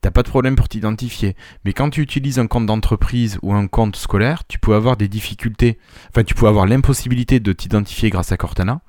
t'as 0.00 0.12
pas 0.12 0.22
de 0.22 0.28
problème 0.28 0.54
pour 0.54 0.68
t'identifier. 0.68 1.34
Mais 1.64 1.72
quand 1.72 1.90
tu 1.90 2.00
utilises 2.00 2.38
un 2.38 2.46
compte 2.46 2.66
d'entreprise 2.66 3.38
ou 3.42 3.52
un 3.52 3.66
compte 3.66 3.96
scolaire, 3.96 4.44
tu 4.46 4.60
peux 4.60 4.74
avoir 4.74 4.96
des 4.96 5.08
difficultés. 5.08 5.78
Enfin, 6.10 6.22
tu 6.22 6.34
peux 6.34 6.46
avoir 6.46 6.66
l'impossibilité 6.66 7.40
de 7.40 7.52
t'identifier 7.52 8.08
grâce 8.08 8.30
à 8.30 8.36
Cortana. 8.36 8.82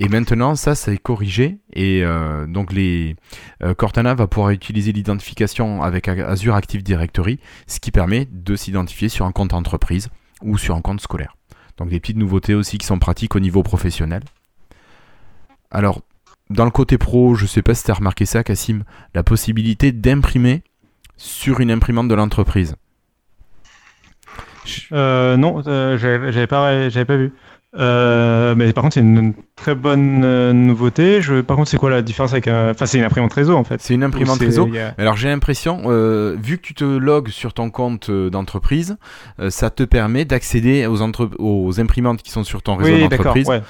Et 0.00 0.08
maintenant, 0.08 0.54
ça, 0.54 0.76
ça 0.76 0.92
est 0.92 0.98
corrigé. 0.98 1.58
Et 1.72 2.04
euh, 2.04 2.46
donc, 2.46 2.72
les, 2.72 3.16
euh, 3.64 3.74
Cortana 3.74 4.14
va 4.14 4.28
pouvoir 4.28 4.50
utiliser 4.50 4.92
l'identification 4.92 5.82
avec 5.82 6.06
Azure 6.06 6.54
Active 6.54 6.84
Directory, 6.84 7.40
ce 7.66 7.80
qui 7.80 7.90
permet 7.90 8.28
de 8.30 8.54
s'identifier 8.54 9.08
sur 9.08 9.26
un 9.26 9.32
compte 9.32 9.52
entreprise 9.52 10.08
ou 10.40 10.56
sur 10.56 10.76
un 10.76 10.82
compte 10.82 11.00
scolaire. 11.00 11.36
Donc, 11.78 11.88
des 11.88 11.98
petites 11.98 12.16
nouveautés 12.16 12.54
aussi 12.54 12.78
qui 12.78 12.86
sont 12.86 13.00
pratiques 13.00 13.34
au 13.34 13.40
niveau 13.40 13.64
professionnel. 13.64 14.22
Alors, 15.72 16.00
dans 16.48 16.64
le 16.64 16.70
côté 16.70 16.96
pro, 16.96 17.34
je 17.34 17.46
sais 17.46 17.62
pas 17.62 17.74
si 17.74 17.82
tu 17.82 17.90
as 17.90 17.94
remarqué 17.94 18.24
ça, 18.24 18.44
Cassim, 18.44 18.84
la 19.14 19.24
possibilité 19.24 19.90
d'imprimer 19.90 20.62
sur 21.16 21.58
une 21.58 21.72
imprimante 21.72 22.06
de 22.06 22.14
l'entreprise. 22.14 22.76
Euh, 24.92 25.36
non, 25.36 25.60
j'avais 25.62 26.46
pas, 26.46 26.88
pas 26.88 27.16
vu. 27.16 27.32
Euh, 27.76 28.54
mais 28.54 28.72
par 28.72 28.82
contre, 28.82 28.94
c'est 28.94 29.00
une 29.00 29.34
très 29.54 29.74
bonne 29.74 30.22
euh, 30.24 30.52
nouveauté. 30.54 31.20
Je, 31.20 31.42
par 31.42 31.56
contre, 31.56 31.68
c'est 31.68 31.76
quoi 31.76 31.90
la 31.90 32.00
différence 32.00 32.32
avec 32.32 32.48
un. 32.48 32.70
Enfin, 32.70 32.86
c'est 32.86 32.96
une 32.98 33.04
imprimante 33.04 33.32
réseau 33.34 33.56
en 33.56 33.64
fait. 33.64 33.80
C'est 33.82 33.92
une 33.94 34.02
imprimante 34.04 34.38
réseau. 34.38 34.68
Alors 34.96 35.16
j'ai 35.16 35.28
l'impression, 35.28 35.82
euh, 35.86 36.34
vu 36.42 36.56
que 36.56 36.62
tu 36.62 36.72
te 36.74 36.84
logs 36.84 37.28
sur 37.28 37.52
ton 37.52 37.68
compte 37.70 38.08
euh, 38.08 38.30
d'entreprise, 38.30 38.96
euh, 39.38 39.50
ça 39.50 39.68
te 39.70 39.82
permet 39.82 40.24
d'accéder 40.24 40.86
aux, 40.86 41.02
entre- 41.02 41.30
aux 41.38 41.78
imprimantes 41.78 42.22
qui 42.22 42.30
sont 42.30 42.42
sur 42.44 42.62
ton 42.62 42.76
réseau 42.76 42.94
Oui, 42.94 43.08
d'entreprise. 43.08 43.46
Ouais. 43.48 43.62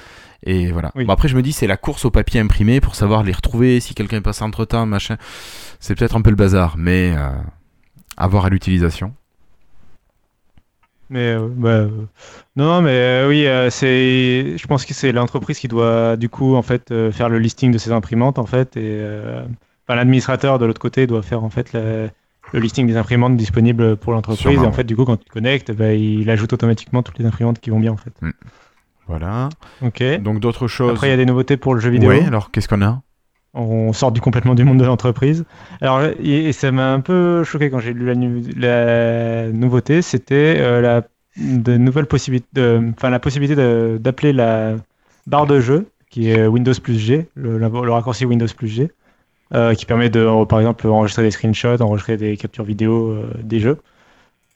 Et 0.43 0.71
voilà. 0.71 0.91
Oui. 0.95 1.03
Bon, 1.03 1.11
après 1.11 1.27
je 1.27 1.35
me 1.35 1.41
dis 1.41 1.51
c'est 1.51 1.67
la 1.67 1.75
course 1.75 2.05
au 2.05 2.11
papier 2.11 2.39
imprimé 2.39 2.79
pour 2.79 2.95
savoir 2.95 3.23
les 3.23 3.33
retrouver 3.33 3.81
si 3.81 3.93
quelqu'un 3.95 4.17
est 4.17 4.21
passé 4.21 4.43
entre 4.45 4.63
temps, 4.63 4.85
machin. 4.85 5.17
C'est 5.81 5.95
peut-être 5.95 6.15
un 6.15 6.21
peu 6.21 6.29
le 6.29 6.37
bazar, 6.37 6.75
mais 6.77 7.13
euh, 7.17 7.27
à 8.15 8.27
voir 8.29 8.45
à 8.45 8.49
l'utilisation. 8.49 9.13
Mais 11.09 11.33
euh, 11.33 11.47
bah, 11.51 11.69
euh, 11.69 11.89
non, 12.55 12.81
mais 12.81 12.91
euh, 12.91 13.27
oui, 13.29 13.45
c'est. 13.71 14.57
Je 14.57 14.67
pense 14.67 14.85
que 14.85 14.93
c'est 14.93 15.11
l'entreprise 15.11 15.57
qui 15.59 15.67
doit 15.67 16.17
du 16.17 16.29
coup 16.29 16.55
en 16.55 16.61
fait 16.61 16.93
faire 17.11 17.29
le 17.29 17.39
listing 17.39 17.71
de 17.71 17.77
ses 17.77 17.91
imprimantes 17.91 18.37
en 18.39 18.45
fait 18.45 18.77
et 18.77 19.01
enfin, 19.87 19.95
l'administrateur 19.95 20.59
de 20.59 20.65
l'autre 20.65 20.81
côté 20.81 21.07
doit 21.07 21.21
faire 21.23 21.43
en 21.43 21.49
fait 21.49 21.73
la- 21.73 22.07
le 22.51 22.59
listing 22.59 22.87
des 22.87 22.97
imprimantes 22.97 23.37
disponibles 23.37 23.95
pour 23.95 24.11
l'entreprise 24.13 24.63
et 24.63 24.65
en 24.65 24.71
fait 24.71 24.83
du 24.83 24.95
coup 24.95 25.05
quand 25.05 25.17
tu 25.17 25.25
te 25.25 25.31
connectes, 25.31 25.71
bah, 25.71 25.93
il 25.93 26.29
ajoute 26.29 26.53
automatiquement 26.53 27.03
toutes 27.03 27.19
les 27.19 27.25
imprimantes 27.25 27.59
qui 27.59 27.69
vont 27.69 27.79
bien 27.79 27.91
en 27.91 27.97
fait. 27.97 28.13
Voilà. 29.07 29.49
Ok. 29.81 30.03
Donc 30.21 30.39
d'autres 30.39 30.67
choses. 30.67 30.91
Après 30.91 31.07
il 31.07 31.11
y 31.11 31.13
a 31.13 31.17
des 31.17 31.25
nouveautés 31.25 31.57
pour 31.57 31.73
le 31.73 31.79
jeu 31.79 31.89
vidéo. 31.89 32.09
Ouais, 32.09 32.25
alors 32.25 32.51
qu'est-ce 32.51 32.67
qu'on 32.67 32.81
a? 32.81 33.01
On 33.53 33.93
sort 33.93 34.11
du 34.11 34.21
complètement 34.21 34.55
du 34.55 34.63
monde 34.63 34.79
de 34.79 34.85
l'entreprise. 34.85 35.45
Alors, 35.81 36.01
et, 36.21 36.51
ça 36.51 36.71
m'a 36.71 36.91
un 36.91 36.99
peu 36.99 37.43
choqué 37.43 37.69
quand 37.69 37.79
j'ai 37.79 37.93
lu 37.93 38.05
la, 38.55 39.51
nouveauté, 39.51 40.01
c'était 40.01 40.55
euh, 40.59 40.81
la 40.81 41.03
enfin 41.37 43.09
la 43.09 43.19
possibilité 43.19 43.55
d'appeler 43.99 44.33
la 44.33 44.75
barre 45.25 45.45
de 45.45 45.59
jeu, 45.59 45.87
qui 46.09 46.29
est 46.29 46.45
Windows 46.47 46.73
plus 46.83 46.97
G, 46.99 47.29
le, 47.35 47.65
raccourci 47.65 48.25
Windows 48.25 48.47
plus 48.57 48.67
G, 48.67 48.91
euh, 49.53 49.73
qui 49.73 49.85
permet 49.85 50.09
de, 50.09 50.19
euh, 50.19 50.45
par 50.45 50.59
exemple, 50.59 50.85
enregistrer 50.87 51.23
des 51.23 51.31
screenshots, 51.31 51.81
enregistrer 51.81 52.17
des 52.17 52.35
captures 52.35 52.65
vidéo 52.65 53.23
des 53.41 53.59
jeux. 53.59 53.77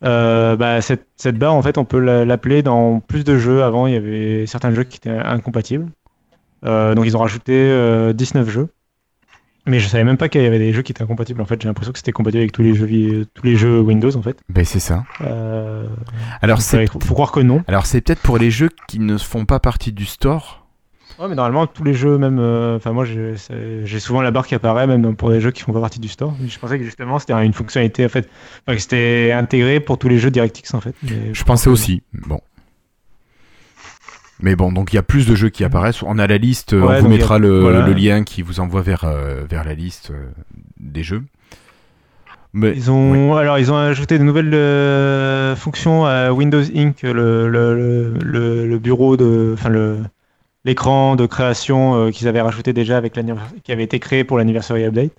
Bah, 0.02 0.82
cette, 0.82 1.08
cette 1.16 1.38
barre, 1.38 1.54
en 1.54 1.62
fait, 1.62 1.78
on 1.78 1.86
peut 1.86 2.00
la- 2.00 2.26
l'appeler 2.26 2.62
dans 2.64 3.00
plus 3.00 3.24
de 3.24 3.38
jeux. 3.38 3.64
Avant, 3.64 3.88
il 3.88 3.94
y 3.94 3.98
avait 3.98 4.46
certains 4.46 4.74
jeux 4.74 4.84
qui 4.84 4.98
étaient 4.98 5.10
incompatibles. 5.10 5.90
Donc, 6.64 7.06
ils 7.06 7.16
ont 7.16 7.22
rajouté 7.22 7.54
euh, 7.54 8.14
19 8.14 8.50
jeux. 8.50 8.70
Mais 9.66 9.80
je 9.80 9.88
savais 9.88 10.04
même 10.04 10.18
pas 10.18 10.28
qu'il 10.30 10.42
y 10.42 10.46
avait 10.46 10.60
des 10.60 10.74
jeux 10.74 10.82
qui 10.82 10.92
étaient 10.92 11.04
incompatibles. 11.04 11.42
En 11.42 11.46
fait, 11.46 11.62
j'ai 11.62 11.68
l'impression 11.70 11.94
que 11.94 11.98
c'était 12.00 12.12
compatible 12.12 12.42
avec 12.42 12.52
tous 12.52 12.64
les 12.64 12.74
jeux, 12.76 13.26
tous 13.34 13.46
les 13.46 13.56
jeux 13.56 13.80
Windows, 13.80 14.16
en 14.16 14.22
fait. 14.22 14.38
Ben 14.50 14.66
c'est 14.66 14.80
ça. 14.82 15.04
Euh, 15.22 15.86
Alors 16.42 16.62
c'est- 16.62 16.86
faut, 16.88 17.00
faut 17.00 17.14
croire 17.14 17.32
que 17.32 17.40
non. 17.40 17.64
alors 17.68 17.86
c'est 17.86 18.02
peut-être 18.02 18.22
pour 18.22 18.38
les 18.38 18.52
jeux 18.52 18.70
qui 18.88 19.00
ne 19.00 19.18
font 19.18 19.46
pas 19.46 19.60
partie 19.60 19.92
du 19.94 20.06
store. 20.06 20.60
Ouais, 21.20 21.28
mais 21.30 21.36
normalement, 21.36 21.68
tous 21.68 21.84
les 21.84 21.94
jeux, 21.94 22.18
même. 22.18 22.40
euh, 22.40 22.76
Enfin, 22.78 22.92
moi, 22.92 23.06
j'ai 23.06 24.00
souvent 24.00 24.22
la 24.22 24.32
barre 24.32 24.48
qui 24.48 24.56
apparaît, 24.56 24.88
même 24.88 25.16
pour 25.16 25.30
des 25.30 25.40
jeux 25.40 25.52
qui 25.52 25.62
font 25.62 25.72
pas 25.72 25.80
partie 25.80 26.00
du 26.00 26.08
store. 26.08 26.34
Je 26.46 26.58
pensais 26.58 26.80
que 26.80 26.84
justement, 26.84 27.20
c'était 27.20 27.34
une 27.46 27.54
fonctionnalité, 27.54 28.04
en 28.06 28.10
fait. 28.10 28.28
Enfin, 28.68 28.76
que 28.76 28.82
c'était 28.82 29.32
intégré 29.32 29.80
pour 29.80 30.00
tous 30.00 30.10
les 30.10 30.18
jeux 30.18 30.32
DirectX, 30.32 30.74
en 30.74 30.82
fait. 30.82 30.96
Mais 31.04 31.32
Je 31.34 31.44
pensais 31.44 31.70
aussi. 31.70 32.02
Bon. 32.28 32.42
Mais 34.44 34.58
bon, 34.58 34.74
donc 34.74 34.92
il 34.92 34.98
y 34.98 35.00
a 35.00 35.04
plus 35.04 35.26
de 35.26 35.36
jeux 35.36 35.48
qui 35.48 35.64
apparaissent. 35.64 36.04
On 36.04 36.20
a 36.20 36.28
la 36.28 36.38
liste, 36.38 36.74
Ouais, 36.74 36.80
on 36.82 37.00
vous 37.00 37.06
a- 37.06 37.10
mettra 37.10 37.40
le, 37.40 37.62
voilà. 37.62 37.88
le 37.88 37.94
lien 37.94 38.24
qui 38.26 38.42
vous 38.42 38.60
envoie 38.60 38.82
vers, 38.82 39.06
euh, 39.06 39.46
vers 39.50 39.64
la 39.64 39.74
liste 39.74 40.12
euh, 40.12 40.26
des 40.82 41.02
jeux. 41.02 41.24
Mais 42.52 42.74
Ils 42.76 42.92
ont, 42.92 43.36
alors, 43.36 43.58
ils 43.58 43.72
ont 43.72 43.78
ajouté 43.78 44.20
de 44.20 44.24
nouvelles 44.24 44.54
euh, 44.54 45.56
fonctions 45.56 46.06
à 46.06 46.32
Windows 46.34 46.62
Inc., 46.76 47.02
le, 47.04 47.48
le, 47.50 48.14
le, 48.22 48.78
bureau 48.80 49.16
de, 49.16 49.54
enfin 49.56 49.70
le, 49.70 50.00
l'écran 50.66 51.16
de 51.16 51.26
création 51.26 51.96
euh, 51.96 52.12
qu'ils 52.12 52.28
avaient 52.28 52.42
rajouté 52.42 52.74
déjà 52.74 52.98
avec 52.98 53.14
qui 53.64 53.72
avait 53.72 53.84
été 53.84 54.00
créé 54.00 54.24
pour 54.26 54.38
l'anniversary 54.38 54.84
update. 54.84 55.14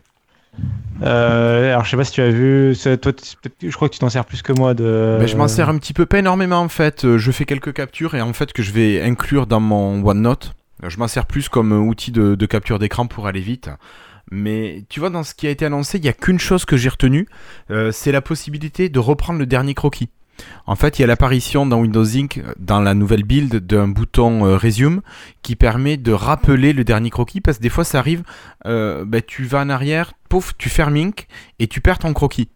Euh, 1.02 1.72
alors, 1.72 1.84
je 1.84 1.90
sais 1.90 1.96
pas 1.96 2.04
si 2.04 2.12
tu 2.12 2.20
as 2.20 2.30
vu, 2.30 2.74
toi, 3.00 3.12
je 3.62 3.70
crois 3.74 3.88
que 3.88 3.94
tu 3.94 3.98
t'en 3.98 4.08
sers 4.08 4.24
plus 4.24 4.42
que 4.42 4.52
moi 4.52 4.74
de. 4.74 5.24
je 5.26 5.36
m'en 5.36 5.48
sers 5.48 5.68
un 5.68 5.78
petit 5.78 5.92
peu, 5.92 6.06
pas 6.06 6.18
énormément 6.18 6.60
en 6.60 6.68
fait. 6.68 7.04
Euh, 7.04 7.18
Je 7.18 7.32
fais 7.32 7.44
quelques 7.44 7.72
captures 7.72 8.14
et 8.14 8.20
en 8.20 8.32
fait 8.32 8.52
que 8.52 8.62
je 8.62 8.72
vais 8.72 9.02
inclure 9.02 9.46
dans 9.46 9.60
mon 9.60 10.04
OneNote. 10.06 10.54
Euh, 10.82 10.90
Je 10.90 10.98
m'en 10.98 11.08
sers 11.08 11.26
plus 11.26 11.48
comme 11.48 11.72
outil 11.72 12.12
de, 12.12 12.46
capture 12.46 12.78
d'écran 12.78 13.06
pour 13.06 13.26
aller 13.26 13.40
vite. 13.40 13.70
Mais 14.30 14.84
tu 14.88 15.00
vois, 15.00 15.10
dans 15.10 15.22
ce 15.22 15.34
qui 15.34 15.46
a 15.46 15.50
été 15.50 15.66
annoncé, 15.66 15.98
il 15.98 16.02
n'y 16.02 16.08
a 16.08 16.14
qu'une 16.14 16.38
chose 16.38 16.64
que 16.64 16.76
j'ai 16.76 16.88
retenue, 16.88 17.28
c'est 17.92 18.10
la 18.10 18.22
possibilité 18.22 18.88
de 18.88 18.98
reprendre 18.98 19.38
le 19.38 19.46
dernier 19.46 19.74
croquis. 19.74 20.08
En 20.66 20.74
fait, 20.74 20.98
il 20.98 21.02
y 21.02 21.04
a 21.04 21.06
l'apparition 21.06 21.64
dans 21.64 21.78
Windows 21.78 22.04
Inc., 22.16 22.42
dans 22.58 22.80
la 22.80 22.94
nouvelle 22.94 23.22
build, 23.22 23.54
d'un 23.66 23.86
bouton 23.86 24.44
euh, 24.44 24.56
Resume 24.56 25.02
qui 25.42 25.54
permet 25.54 25.96
de 25.96 26.10
rappeler 26.10 26.72
le 26.72 26.82
dernier 26.82 27.10
croquis 27.10 27.40
parce 27.40 27.58
que 27.58 27.62
des 27.62 27.68
fois 27.68 27.84
ça 27.84 27.98
arrive, 27.98 28.22
bah, 28.64 29.20
tu 29.24 29.44
vas 29.44 29.60
en 29.60 29.68
arrière, 29.68 30.14
tu 30.58 30.68
fermes 30.68 30.96
Inc. 30.96 31.26
et 31.58 31.66
tu 31.66 31.80
perds 31.80 31.98
ton 31.98 32.12
croquis. 32.12 32.48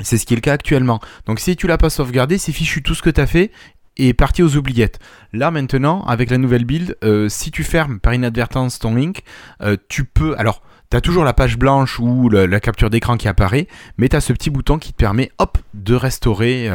C'est 0.00 0.18
ce 0.18 0.26
qui 0.26 0.34
est 0.34 0.36
le 0.36 0.42
cas 0.42 0.54
actuellement. 0.54 1.00
Donc 1.26 1.40
si 1.40 1.56
tu 1.56 1.66
l'as 1.66 1.78
pas 1.78 1.90
sauvegardé, 1.90 2.38
c'est 2.38 2.52
fichu 2.52 2.82
tout 2.82 2.94
ce 2.94 3.02
que 3.02 3.10
tu 3.10 3.20
as 3.20 3.26
fait 3.26 3.50
et 3.96 4.14
parti 4.14 4.42
aux 4.42 4.56
oubliettes. 4.56 4.98
Là 5.32 5.50
maintenant, 5.50 6.02
avec 6.04 6.30
la 6.30 6.38
nouvelle 6.38 6.64
build, 6.64 6.96
euh, 7.04 7.28
si 7.28 7.50
tu 7.50 7.62
fermes 7.62 8.00
par 8.00 8.14
inadvertance 8.14 8.78
ton 8.78 8.94
link, 8.94 9.22
euh, 9.62 9.76
tu 9.88 10.04
peux. 10.04 10.34
Alors, 10.38 10.62
T'as 10.92 11.00
toujours 11.00 11.24
la 11.24 11.32
page 11.32 11.56
blanche 11.56 11.98
ou 11.98 12.28
la 12.28 12.60
capture 12.60 12.90
d'écran 12.90 13.16
qui 13.16 13.26
apparaît, 13.26 13.66
mais 13.96 14.10
t'as 14.10 14.20
ce 14.20 14.34
petit 14.34 14.50
bouton 14.50 14.78
qui 14.78 14.92
te 14.92 14.98
permet, 14.98 15.30
hop, 15.38 15.56
de 15.72 15.94
restaurer 15.94 16.70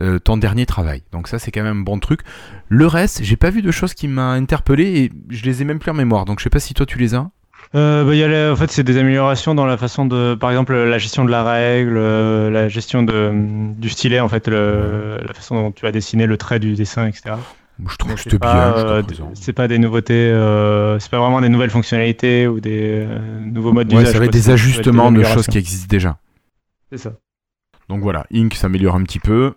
euh, 0.00 0.18
ton 0.18 0.38
dernier 0.38 0.64
travail. 0.64 1.02
Donc 1.12 1.28
ça, 1.28 1.38
c'est 1.38 1.50
quand 1.50 1.62
même 1.62 1.80
un 1.80 1.82
bon 1.82 1.98
truc. 1.98 2.22
Le 2.70 2.86
reste, 2.86 3.22
j'ai 3.22 3.36
pas 3.36 3.50
vu 3.50 3.60
de 3.60 3.70
choses 3.70 3.92
qui 3.92 4.08
m'a 4.08 4.30
interpellé 4.30 4.84
et 4.84 5.12
je 5.28 5.44
les 5.44 5.60
ai 5.60 5.66
même 5.66 5.78
plus 5.78 5.90
en 5.90 5.94
mémoire. 5.94 6.24
Donc 6.24 6.38
je 6.38 6.44
sais 6.44 6.48
pas 6.48 6.58
si 6.58 6.72
toi 6.72 6.86
tu 6.86 6.96
les 6.96 7.14
as. 7.14 7.30
Euh, 7.76 8.04
bah, 8.04 8.14
il 8.14 8.18
y 8.18 8.24
a 8.24 8.28
les- 8.28 8.50
en 8.50 8.56
fait, 8.56 8.70
c'est 8.70 8.82
des 8.82 8.96
améliorations 8.98 9.54
dans 9.54 9.66
la 9.66 9.76
façon 9.76 10.04
de, 10.04 10.34
par 10.34 10.50
exemple, 10.50 10.74
la 10.74 10.98
gestion 10.98 11.24
de 11.24 11.30
la 11.30 11.44
règle, 11.44 11.96
euh, 11.96 12.50
la 12.50 12.68
gestion 12.68 13.02
de, 13.04 13.30
du 13.78 13.88
stylet, 13.88 14.18
en 14.18 14.28
fait, 14.28 14.48
le- 14.48 15.18
la 15.24 15.32
façon 15.32 15.54
dont 15.54 15.70
tu 15.72 15.82
vas 15.82 15.92
dessiner 15.92 16.26
le 16.26 16.36
trait 16.36 16.58
du 16.58 16.74
dessin, 16.74 17.06
etc. 17.06 17.34
Je 17.88 17.96
trouve 17.96 18.14
que 18.14 18.18
c'est 18.20 18.24
c'était 18.24 18.38
pas, 18.40 18.72
bien. 18.72 18.84
euh, 18.84 19.02
c'est 19.34 19.52
pas 19.52 19.68
des 19.68 19.78
nouveautés, 19.78 20.14
euh, 20.30 20.98
c'est 20.98 21.10
pas 21.10 21.18
vraiment 21.20 21.40
des 21.40 21.48
nouvelles 21.48 21.70
fonctionnalités 21.70 22.46
ou 22.48 22.58
des 22.60 23.06
euh, 23.08 23.40
nouveaux 23.40 23.72
modes 23.72 23.90
Ouais, 23.92 24.00
d'usage. 24.00 24.12
ça 24.14 24.18
va 24.18 24.24
être 24.24 24.30
quoi, 24.32 24.32
des 24.32 24.38
c'est- 24.42 24.44
ça 24.48 24.52
être 24.52 24.60
ajustements 24.60 25.12
de 25.12 25.22
choses 25.22 25.46
qui 25.46 25.58
existent 25.58 25.86
déjà. 25.88 26.18
C'est 26.90 26.98
ça. 26.98 27.12
Donc 27.88 28.02
voilà, 28.02 28.26
Ink 28.34 28.54
s'améliore 28.54 28.96
un 28.96 29.02
petit 29.04 29.20
peu. 29.20 29.54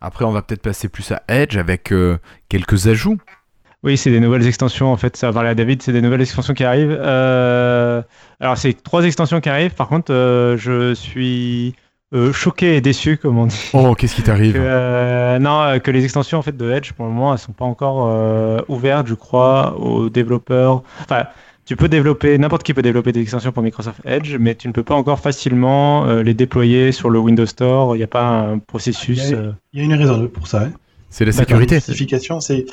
Après, 0.00 0.24
on 0.24 0.32
va 0.32 0.42
peut-être 0.42 0.62
passer 0.62 0.88
plus 0.88 1.12
à 1.12 1.22
Edge 1.28 1.56
avec 1.56 1.92
quelques 2.48 2.86
ajouts. 2.88 3.18
Oui, 3.82 3.96
c'est 3.96 4.10
des 4.10 4.20
nouvelles 4.20 4.46
extensions. 4.46 4.92
En 4.92 4.96
fait, 4.96 5.16
ça 5.16 5.28
va 5.28 5.32
parler 5.34 5.50
à 5.50 5.54
David. 5.54 5.82
C'est 5.82 5.92
des 5.92 6.00
nouvelles 6.02 6.22
extensions 6.22 6.54
qui 6.54 6.64
arrivent. 6.64 6.96
Euh, 7.00 8.02
Alors, 8.40 8.56
c'est 8.58 8.72
trois 8.82 9.04
extensions 9.04 9.40
qui 9.40 9.48
arrivent. 9.48 9.74
Par 9.74 9.88
contre, 9.88 10.12
euh, 10.12 10.56
je 10.56 10.92
suis 10.94 11.74
euh, 12.14 12.32
choqué 12.32 12.76
et 12.76 12.80
déçu, 12.80 13.16
comme 13.16 13.38
on 13.38 13.46
dit. 13.46 13.70
Oh, 13.74 13.94
qu'est-ce 13.94 14.14
qui 14.16 14.22
Que, 14.22 14.26
t'arrive 14.26 14.56
euh, 14.58 15.38
non, 15.38 15.60
euh, 15.62 15.78
que 15.78 15.90
les 15.90 16.04
extensions 16.04 16.38
en 16.38 16.42
fait 16.42 16.56
de 16.56 16.70
Edge 16.70 16.92
pour 16.92 17.04
le 17.06 17.12
moment 17.12 17.32
elles 17.32 17.38
sont 17.38 17.52
pas 17.52 17.64
encore 17.64 18.08
euh, 18.10 18.60
ouvertes, 18.68 19.06
je 19.08 19.14
crois, 19.14 19.76
aux 19.78 20.08
développeurs. 20.08 20.82
Enfin, 21.00 21.24
tu 21.64 21.74
peux 21.76 21.88
développer, 21.88 22.38
n'importe 22.38 22.62
qui 22.62 22.74
peut 22.74 22.82
développer 22.82 23.10
des 23.12 23.20
extensions 23.20 23.50
pour 23.50 23.62
Microsoft 23.62 24.00
Edge, 24.04 24.36
mais 24.38 24.54
tu 24.54 24.68
ne 24.68 24.72
peux 24.72 24.84
pas 24.84 24.94
encore 24.94 25.18
facilement 25.18 26.06
euh, 26.06 26.22
les 26.22 26.32
déployer 26.34 26.92
sur 26.92 27.10
le 27.10 27.18
Windows 27.18 27.46
Store. 27.46 27.96
Il 27.96 27.98
n'y 27.98 28.04
a 28.04 28.08
pas 28.08 28.24
un 28.24 28.58
processus. 28.58 29.30
Il 29.30 29.30
y 29.32 29.34
a- 29.34 29.52
Il 29.72 29.78
y 29.80 29.82
a 29.82 29.84
une 29.84 29.94
raison 29.94 30.28
pour 30.28 30.46
ça. 30.46 30.62
hein. 30.62 30.70
C'est 31.10 31.24
la 31.24 31.32
sécurité. 31.32 31.76
La 31.76 32.40
c'est 32.40 32.66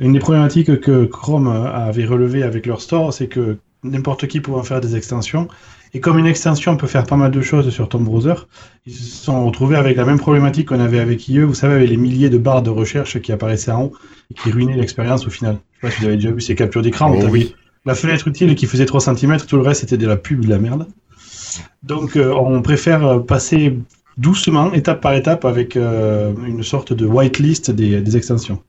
une 0.00 0.12
des 0.12 0.18
problématiques 0.18 0.80
que 0.80 1.04
Chrome 1.04 1.48
avait 1.48 2.06
relevé 2.06 2.42
avec 2.42 2.66
leur 2.66 2.80
store, 2.80 3.12
c'est 3.12 3.28
que 3.28 3.58
n'importe 3.82 4.26
qui 4.26 4.40
pouvait 4.40 4.58
en 4.58 4.62
faire 4.62 4.80
des 4.80 4.96
extensions. 4.96 5.48
Et 5.92 6.00
comme 6.00 6.18
une 6.18 6.26
extension 6.26 6.76
peut 6.76 6.88
faire 6.88 7.06
pas 7.06 7.14
mal 7.14 7.30
de 7.30 7.40
choses 7.40 7.70
sur 7.70 7.88
ton 7.88 8.00
browser, 8.00 8.34
ils 8.84 8.92
se 8.92 9.24
sont 9.24 9.46
retrouvés 9.46 9.76
avec 9.76 9.96
la 9.96 10.04
même 10.04 10.18
problématique 10.18 10.68
qu'on 10.68 10.80
avait 10.80 10.98
avec 10.98 11.28
IE, 11.28 11.40
vous 11.40 11.54
savez, 11.54 11.74
avec 11.74 11.88
les 11.88 11.96
milliers 11.96 12.30
de 12.30 12.38
barres 12.38 12.62
de 12.62 12.70
recherche 12.70 13.20
qui 13.20 13.30
apparaissaient 13.30 13.70
en 13.70 13.84
haut 13.84 13.92
et 14.30 14.34
qui 14.34 14.50
ruinaient 14.50 14.76
l'expérience 14.76 15.24
au 15.26 15.30
final. 15.30 15.58
Je 15.74 15.76
sais 15.76 15.80
pas 15.80 15.90
si 15.92 16.00
vous 16.00 16.06
avez 16.06 16.16
déjà 16.16 16.32
vu 16.32 16.40
ces 16.40 16.56
captures 16.56 16.82
d'écran. 16.82 17.14
Oh 17.14 17.26
oui. 17.30 17.54
La 17.84 17.94
fenêtre 17.94 18.26
utile 18.26 18.56
qui 18.56 18.66
faisait 18.66 18.86
3 18.86 19.02
cm, 19.02 19.36
tout 19.46 19.56
le 19.56 19.62
reste 19.62 19.82
c'était 19.82 19.98
de 19.98 20.06
la 20.08 20.16
pub, 20.16 20.44
de 20.44 20.50
la 20.50 20.58
merde. 20.58 20.88
Donc 21.84 22.16
euh, 22.16 22.32
on 22.32 22.60
préfère 22.60 23.22
passer 23.24 23.78
doucement, 24.16 24.72
étape 24.72 25.00
par 25.00 25.14
étape, 25.14 25.44
avec 25.44 25.76
euh, 25.76 26.32
une 26.46 26.62
sorte 26.62 26.92
de 26.92 27.06
whitelist 27.06 27.70
des, 27.70 28.00
des 28.00 28.16
extensions. 28.16 28.62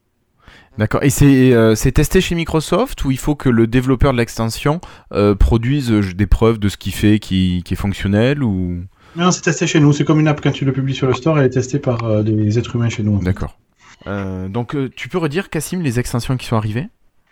D'accord. 0.78 1.04
Et 1.04 1.10
c'est 1.10 1.54
euh, 1.54 1.74
c'est 1.76 1.94
testé 1.94 2.20
chez 2.20 2.36
Microsoft 2.36 3.06
ou 3.06 3.12
il 3.12 3.18
faut 3.18 3.36
que 3.36 3.48
le 3.48 3.66
développeur 3.66 4.12
de 4.12 4.18
l'extension 4.18 4.82
euh, 5.14 5.34
produise 5.34 5.90
euh, 5.92 6.02
des 6.14 6.28
preuves 6.28 6.60
de 6.60 6.68
ce 6.68 6.76
qu'il 6.76 6.92
fait 6.94 7.20
qui, 7.20 7.62
qui 7.64 7.76
est 7.76 7.78
fonctionnel 7.78 8.44
ou? 8.44 8.84
Non, 9.16 9.32
c'est 9.32 9.42
testé 9.42 9.68
chez 9.68 9.80
nous. 9.80 9.94
C'est 9.94 10.04
comme 10.04 10.20
une 10.20 10.28
app 10.28 10.42
quand 10.42 10.52
tu 10.52 10.66
le 10.66 10.74
publies 10.74 10.94
sur 10.96 11.08
le 11.08 11.14
store, 11.14 11.40
elle 11.40 11.46
est 11.46 11.50
testée 11.52 11.80
par 11.80 12.04
euh, 12.04 12.24
des 12.24 12.60
êtres 12.60 12.76
humains 12.76 12.90
chez 12.90 13.04
nous. 13.04 13.20
D'accord. 13.24 13.58
Euh, 14.08 14.50
donc 14.50 14.76
tu 14.98 15.08
peux 15.08 15.18
redire 15.18 15.50
Cassim 15.50 15.82
les 15.82 15.98
extensions 16.00 16.36
qui 16.36 16.46
sont 16.46 16.58
arrivées? 16.58 16.90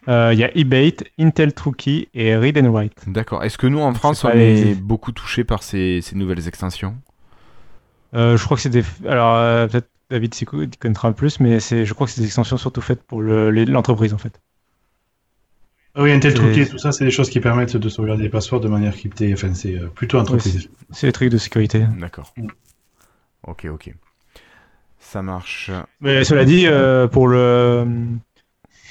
Euh, 0.07 0.31
Il 0.33 0.39
y 0.39 0.45
a 0.45 0.57
eBate, 0.57 1.03
Intel 1.19 1.53
TrueKey 1.53 2.07
et 2.13 2.37
Read 2.37 2.57
and 2.57 2.71
Write. 2.71 2.93
D'accord. 3.07 3.43
Est-ce 3.43 3.57
que 3.57 3.67
nous 3.67 3.79
en 3.79 3.93
France 3.93 4.23
on 4.23 4.29
les- 4.29 4.71
est 4.71 4.75
beaucoup 4.81 5.11
touché 5.11 5.43
par 5.43 5.63
ces, 5.63 5.99
ces 6.01 6.15
nouvelles 6.15 6.47
extensions? 6.47 6.95
Euh, 8.15 8.37
je 8.37 8.43
crois 8.45 8.57
que 8.57 8.61
c'est 8.63 8.69
des. 8.69 8.83
Alors 9.07 9.35
euh, 9.35 9.67
peut-être 9.67 9.89
David 10.09 10.33
connaîtra 10.79 11.11
plus, 11.13 11.39
mais 11.39 11.59
c'est. 11.59 11.85
Je 11.85 11.93
crois 11.93 12.05
que 12.07 12.13
c'est 12.13 12.21
des 12.21 12.27
extensions 12.27 12.57
surtout 12.57 12.81
faites 12.81 13.01
pour 13.03 13.21
le- 13.21 13.49
les- 13.51 13.65
l'entreprise 13.65 14.13
en 14.13 14.17
fait. 14.17 14.39
Ah 15.95 16.01
oui, 16.03 16.11
Intel 16.11 16.31
C'est- 16.31 16.37
Truquet, 16.37 16.65
tout 16.65 16.77
ça, 16.79 16.91
c'est 16.91 17.05
des 17.05 17.11
choses 17.11 17.29
qui 17.29 17.39
permettent 17.39 17.77
de 17.77 17.89
sauvegarder 17.89 18.23
les 18.23 18.29
passeports 18.29 18.59
de 18.61 18.67
manière 18.67 18.93
cryptée. 18.95 19.31
Enfin, 19.33 19.53
c'est 19.53 19.75
euh, 19.79 19.87
plutôt 19.87 20.17
entreprise. 20.17 20.69
C'est 20.91 21.07
des 21.07 21.13
trucs 21.13 21.29
de 21.29 21.37
sécurité. 21.37 21.85
D'accord. 21.99 22.33
Ok, 23.47 23.65
ok. 23.71 23.93
Ça 24.99 25.21
marche. 25.21 25.69
Mais 26.01 26.23
cela 26.23 26.45
dit, 26.45 26.65
euh, 26.65 27.07
pour 27.07 27.27
le 27.27 27.85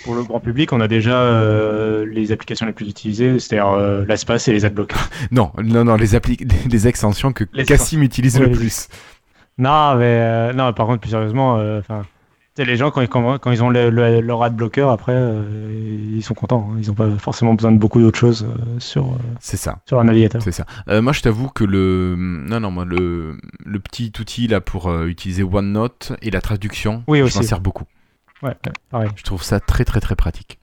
pour 0.04 0.14
le 0.16 0.22
grand 0.24 0.40
public, 0.40 0.72
on 0.72 0.80
a 0.80 0.88
déjà 0.88 1.16
euh, 1.20 2.04
les 2.06 2.32
applications 2.32 2.66
les 2.66 2.72
plus 2.72 2.88
utilisées, 2.88 3.38
c'est-à-dire 3.38 3.68
euh, 3.68 4.04
l'espace 4.06 4.46
et 4.48 4.52
les 4.52 4.64
adblockers. 4.64 5.08
Non, 5.30 5.52
non, 5.62 5.84
non, 5.84 5.94
les, 5.96 6.14
appli- 6.14 6.44
les 6.70 6.88
extensions 6.88 7.32
que 7.32 7.44
Les 7.52 7.64
Cassim 7.64 8.02
utilise 8.02 8.34
Ouais, 8.36 8.42
le 8.42 8.46
les- 8.48 8.52
plus. 8.56 8.88
Non, 9.58 9.94
mais 9.96 10.04
euh, 10.04 10.52
non, 10.52 10.72
par 10.72 10.86
contre, 10.86 11.00
plus 11.00 11.10
sérieusement, 11.10 11.58
euh, 11.58 11.78
enfin, 11.80 12.02
les 12.58 12.76
gens 12.76 12.90
quand 12.90 13.00
ils 13.00 13.08
quand, 13.08 13.38
ils 13.50 13.62
ont 13.62 13.70
le- 13.70 13.90
le- 13.90 14.20
leur 14.20 14.42
adblocker, 14.42 14.88
après, 14.90 15.12
euh, 15.14 16.08
ils 16.14 16.22
sont 16.22 16.34
contents. 16.34 16.70
hein. 16.72 16.76
Ils 16.80 16.88
n'ont 16.88 16.94
pas 16.94 17.08
forcément 17.18 17.54
besoin 17.54 17.72
de 17.72 17.78
beaucoup 17.78 18.00
d'autres 18.00 18.18
choses 18.18 18.44
euh, 18.44 18.78
sur 18.78 19.06
euh, 19.06 19.16
C'est 19.40 19.56
ça. 19.56 19.78
sur 19.86 19.96
leur 19.96 20.04
navigateur. 20.04 20.42
C'est 20.42 20.52
ça. 20.52 20.66
Moi, 20.86 21.12
je 21.12 21.20
t'avoue 21.22 21.48
que 21.48 21.64
le, 21.64 22.14
non, 22.18 22.60
non, 22.60 22.70
moi, 22.70 22.84
le, 22.84 23.38
le 23.64 23.78
petit 23.80 24.12
outil 24.20 24.48
là 24.48 24.60
pour 24.60 24.92
utiliser 25.04 25.42
OneNote 25.42 26.12
et 26.22 26.30
la 26.30 26.40
traduction, 26.40 27.04
Oui, 27.06 27.18
je 27.26 27.36
m'en 27.36 27.42
sers 27.42 27.60
beaucoup. 27.60 27.84
Ouais, 28.42 28.56
pareil. 28.90 29.10
Je 29.16 29.22
trouve 29.22 29.42
ça 29.42 29.60
très, 29.60 29.84
très, 29.84 30.00
très 30.00 30.16
pratique. 30.16 30.58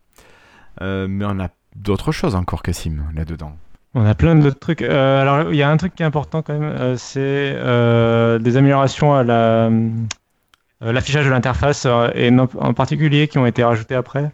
Mais 0.82 1.26
on 1.26 1.40
a 1.40 1.50
d'autres 1.76 2.12
choses 2.12 2.36
encore, 2.36 2.62
Cassim, 2.62 3.04
là-dedans. 3.16 3.56
On 3.96 4.06
a 4.06 4.14
plein 4.14 4.36
d'autres 4.36 4.60
trucs. 4.60 4.82
Euh, 4.82 5.22
alors, 5.22 5.52
il 5.52 5.58
y 5.58 5.64
a 5.64 5.70
un 5.70 5.78
truc 5.78 5.96
qui 5.96 6.04
est 6.04 6.06
important 6.06 6.42
quand 6.42 6.54
même, 6.54 6.64
euh, 6.64 6.96
c'est 6.98 7.20
euh, 7.56 8.38
des 8.38 8.56
améliorations 8.58 9.14
à 9.16 9.24
la, 9.24 9.70
l'affichage 10.82 11.26
de 11.26 11.30
l'interface 11.32 11.86
et 12.16 12.30
en 12.60 12.74
particulier 12.74 13.28
qui 13.28 13.38
ont 13.38 13.46
été 13.46 13.64
rajoutées 13.64 13.96
après 13.96 14.32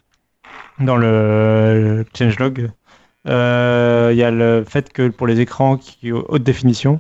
dans 0.80 0.98
le 0.98 2.06
changelog. 2.18 2.70
Il 3.26 3.32
y 3.32 4.24
a 4.24 4.32
le 4.32 4.64
fait 4.68 4.92
que 4.94 5.10
pour 5.10 5.28
les 5.28 5.40
écrans 5.40 5.78
qui 5.78 6.12
haute 6.12 6.44
définition, 6.44 7.00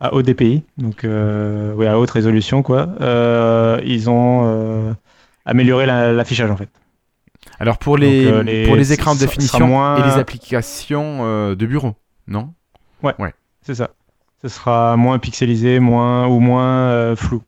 à 0.00 0.14
haut 0.14 0.22
DPI, 0.22 0.64
donc 0.78 1.00
oui, 1.04 1.86
à 1.86 1.98
haute 1.98 2.10
résolution, 2.10 2.62
quoi, 2.62 2.88
ils 3.84 4.08
ont 4.10 4.96
amélioré 5.44 5.86
la- 5.86 6.12
l'affichage 6.12 6.50
en 6.50 6.56
fait. 6.56 6.70
Alors, 7.60 7.78
pour 7.78 7.96
les, 7.98 8.24
Donc, 8.24 8.34
euh, 8.34 8.42
les- 8.42 8.64
pour 8.66 8.74
les 8.76 8.92
écrans 8.92 9.14
de 9.14 9.20
définition 9.20 9.66
moins- 9.68 9.96
et 9.98 10.02
les 10.02 10.18
applications 10.18 11.18
euh, 11.20 11.54
de 11.54 11.66
bureau, 11.66 11.94
non? 12.26 12.52
C'est 13.62 13.74
ça. 13.74 13.90
Ce 14.42 14.48
sera 14.48 14.96
moins 14.96 15.18
pixelisé, 15.18 15.78
moins 15.80 16.26
ou 16.26 16.40
moins 16.40 16.88
euh, 16.88 17.14
flou. 17.16 17.42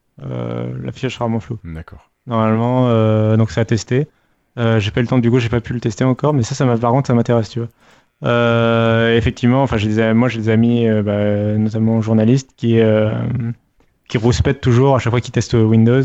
L'affichage 0.84 1.14
sera 1.14 1.26
moins 1.28 1.40
flou. 1.40 1.58
D'accord. 1.64 2.10
Normalement, 2.26 2.86
donc 3.36 3.50
c'est 3.50 3.60
à 3.60 3.64
tester. 3.64 4.06
J'ai 4.56 4.90
pas 4.90 5.00
eu 5.00 5.04
le 5.04 5.08
temps 5.08 5.18
du 5.18 5.30
coup, 5.30 5.38
j'ai 5.40 5.48
pas 5.48 5.60
pu 5.60 5.72
le 5.72 5.80
tester 5.80 6.04
encore, 6.04 6.34
mais 6.34 6.42
ça, 6.42 6.54
ça 6.54 6.66
par 6.76 6.92
contre, 6.92 7.06
ça 7.08 7.14
m'intéresse, 7.14 7.48
tu 7.48 7.58
vois. 7.60 7.68
Euh, 8.24 9.16
effectivement, 9.16 9.62
enfin, 9.62 9.78
j'ai 9.78 9.88
des, 9.88 10.00
am- 10.00 10.16
moi 10.16 10.28
j'ai 10.28 10.38
des 10.38 10.48
amis, 10.48 10.86
euh, 10.88 11.02
bah, 11.02 11.58
notamment 11.58 12.00
journalistes, 12.00 12.50
qui 12.56 12.78
euh, 12.78 13.10
qui 14.08 14.16
rouspètent 14.18 14.60
toujours 14.60 14.94
à 14.94 14.98
chaque 15.00 15.10
fois 15.10 15.20
qu'ils 15.20 15.32
testent 15.32 15.54
Windows 15.54 16.02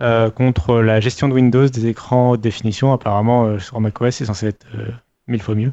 euh, 0.00 0.30
contre 0.30 0.76
la 0.80 1.00
gestion 1.00 1.28
de 1.28 1.34
Windows 1.34 1.68
des 1.68 1.86
écrans 1.86 2.30
haute 2.30 2.40
définition. 2.40 2.92
Apparemment, 2.92 3.44
euh, 3.44 3.58
sur 3.58 3.80
macOS, 3.80 4.14
c'est 4.14 4.24
censé 4.24 4.46
être 4.46 4.66
euh, 4.74 4.90
mille 5.26 5.42
fois 5.42 5.54
mieux. 5.54 5.72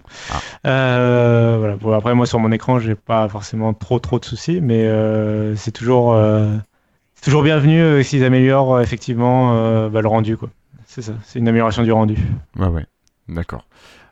Ah. 0.64 1.57
Voilà. 1.57 1.76
Bon, 1.76 1.93
après, 1.93 2.15
moi 2.15 2.26
sur 2.26 2.39
mon 2.39 2.52
écran, 2.52 2.80
j'ai 2.80 2.95
pas 2.95 3.27
forcément 3.30 3.73
trop 3.73 3.99
trop 3.99 4.19
de 4.19 4.26
soucis, 4.26 4.61
mais 4.61 4.89
c'est 5.56 5.72
toujours 5.72 6.18
c'est 7.15 7.23
toujours 7.23 7.43
bienvenu 7.43 8.03
s'ils 8.03 8.23
améliorent 8.23 8.81
effectivement 8.81 9.89
bah, 9.89 10.02
le 10.02 10.07
rendu, 10.07 10.38
quoi. 10.38 10.49
C'est 10.85 11.02
ça, 11.02 11.14
c'est 11.23 11.39
une 11.39 11.47
amélioration 11.47 11.84
du 11.84 11.91
rendu. 11.91 12.18
Ouais, 12.57 12.68
ouais. 12.68 12.85
D'accord. 13.27 13.65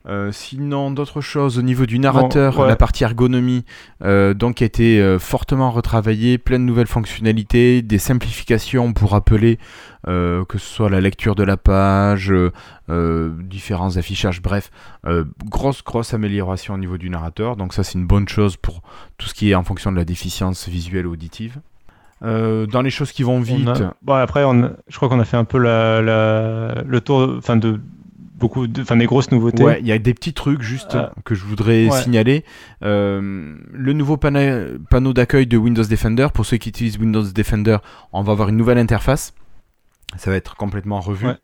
Euh, 0.05 0.33
sinon, 0.33 0.91
d'autres 0.91 1.21
choses 1.21 1.57
au 1.57 1.61
niveau 1.61 1.85
du 1.85 1.97
narrateur, 1.97 2.59
ouais. 2.59 2.67
la 2.67 2.75
partie 2.75 3.05
ergonomie, 3.05 3.63
euh, 4.03 4.33
donc 4.33 4.61
a 4.61 4.65
été 4.65 4.99
euh, 4.99 5.17
fortement 5.17 5.71
retravaillée, 5.71 6.37
plein 6.37 6.59
de 6.59 6.65
nouvelles 6.65 6.87
fonctionnalités, 6.87 7.81
des 7.81 7.99
simplifications 7.99 8.91
pour 8.91 9.11
rappeler 9.11 9.59
euh, 10.09 10.43
que 10.43 10.57
ce 10.57 10.65
soit 10.65 10.89
la 10.89 10.99
lecture 10.99 11.35
de 11.35 11.43
la 11.43 11.55
page, 11.55 12.33
différents 12.89 13.95
affichages, 13.97 14.41
bref, 14.41 14.71
grosse 15.45 15.83
grosse 15.83 16.13
amélioration 16.13 16.73
au 16.73 16.77
niveau 16.77 16.97
du 16.97 17.09
narrateur. 17.09 17.55
Donc 17.55 17.73
ça, 17.73 17.83
c'est 17.83 17.97
une 17.97 18.05
bonne 18.07 18.27
chose 18.27 18.57
pour 18.57 18.81
tout 19.17 19.27
ce 19.27 19.33
qui 19.33 19.51
est 19.51 19.55
en 19.55 19.63
fonction 19.63 19.91
de 19.91 19.97
la 19.97 20.05
déficience 20.05 20.67
visuelle 20.67 21.07
ou 21.07 21.13
auditive. 21.13 21.59
Euh, 22.23 22.65
dans 22.67 22.81
les 22.81 22.89
choses 22.89 23.11
qui 23.11 23.23
vont 23.23 23.41
vite, 23.41 23.67
On 23.67 23.71
a- 23.83 23.93
Bon, 24.01 24.13
après, 24.13 24.43
on 24.45 24.63
a- 24.63 24.71
je 24.87 24.95
crois 24.95 25.09
qu'on 25.09 25.19
a 25.19 25.25
fait 25.25 25.35
un 25.35 25.43
peu 25.43 25.57
la, 25.57 26.01
la- 26.01 26.81
le 26.85 27.01
tour, 27.01 27.35
enfin 27.37 27.57
de 27.57 27.81
beaucoup, 28.43 28.67
de, 28.67 28.81
enfin 28.81 28.95
des 28.97 29.05
grosses 29.05 29.31
nouveautés. 29.31 29.63
Ouais, 29.63 29.79
il 29.81 29.87
y 29.87 29.91
a 29.91 29.97
des 29.97 30.13
petits 30.13 30.33
trucs 30.33 30.61
juste 30.61 30.95
Euh, 30.95 31.07
que 31.25 31.33
je 31.35 31.43
voudrais 31.45 31.87
ouais. 31.89 32.01
signaler. 32.01 32.43
Euh, 32.83 33.55
le 33.71 33.93
nouveau 33.93 34.17
pana- 34.17 34.65
panneau 34.89 35.13
d'accueil 35.13 35.47
de 35.47 35.57
Windows 35.57 35.83
Defender, 35.83 36.27
pour 36.33 36.45
ceux 36.45 36.57
qui 36.57 36.69
utilisent 36.69 36.97
Windows 36.99 37.23
Defender, 37.23 37.77
on 38.11 38.21
va 38.21 38.31
avoir 38.33 38.49
une 38.49 38.57
nouvelle 38.57 38.77
interface. 38.77 39.33
Ça 40.17 40.29
va 40.29 40.37
être 40.37 40.55
complètement 40.55 40.99
revu. 40.99 41.27
Ouais. 41.27 41.37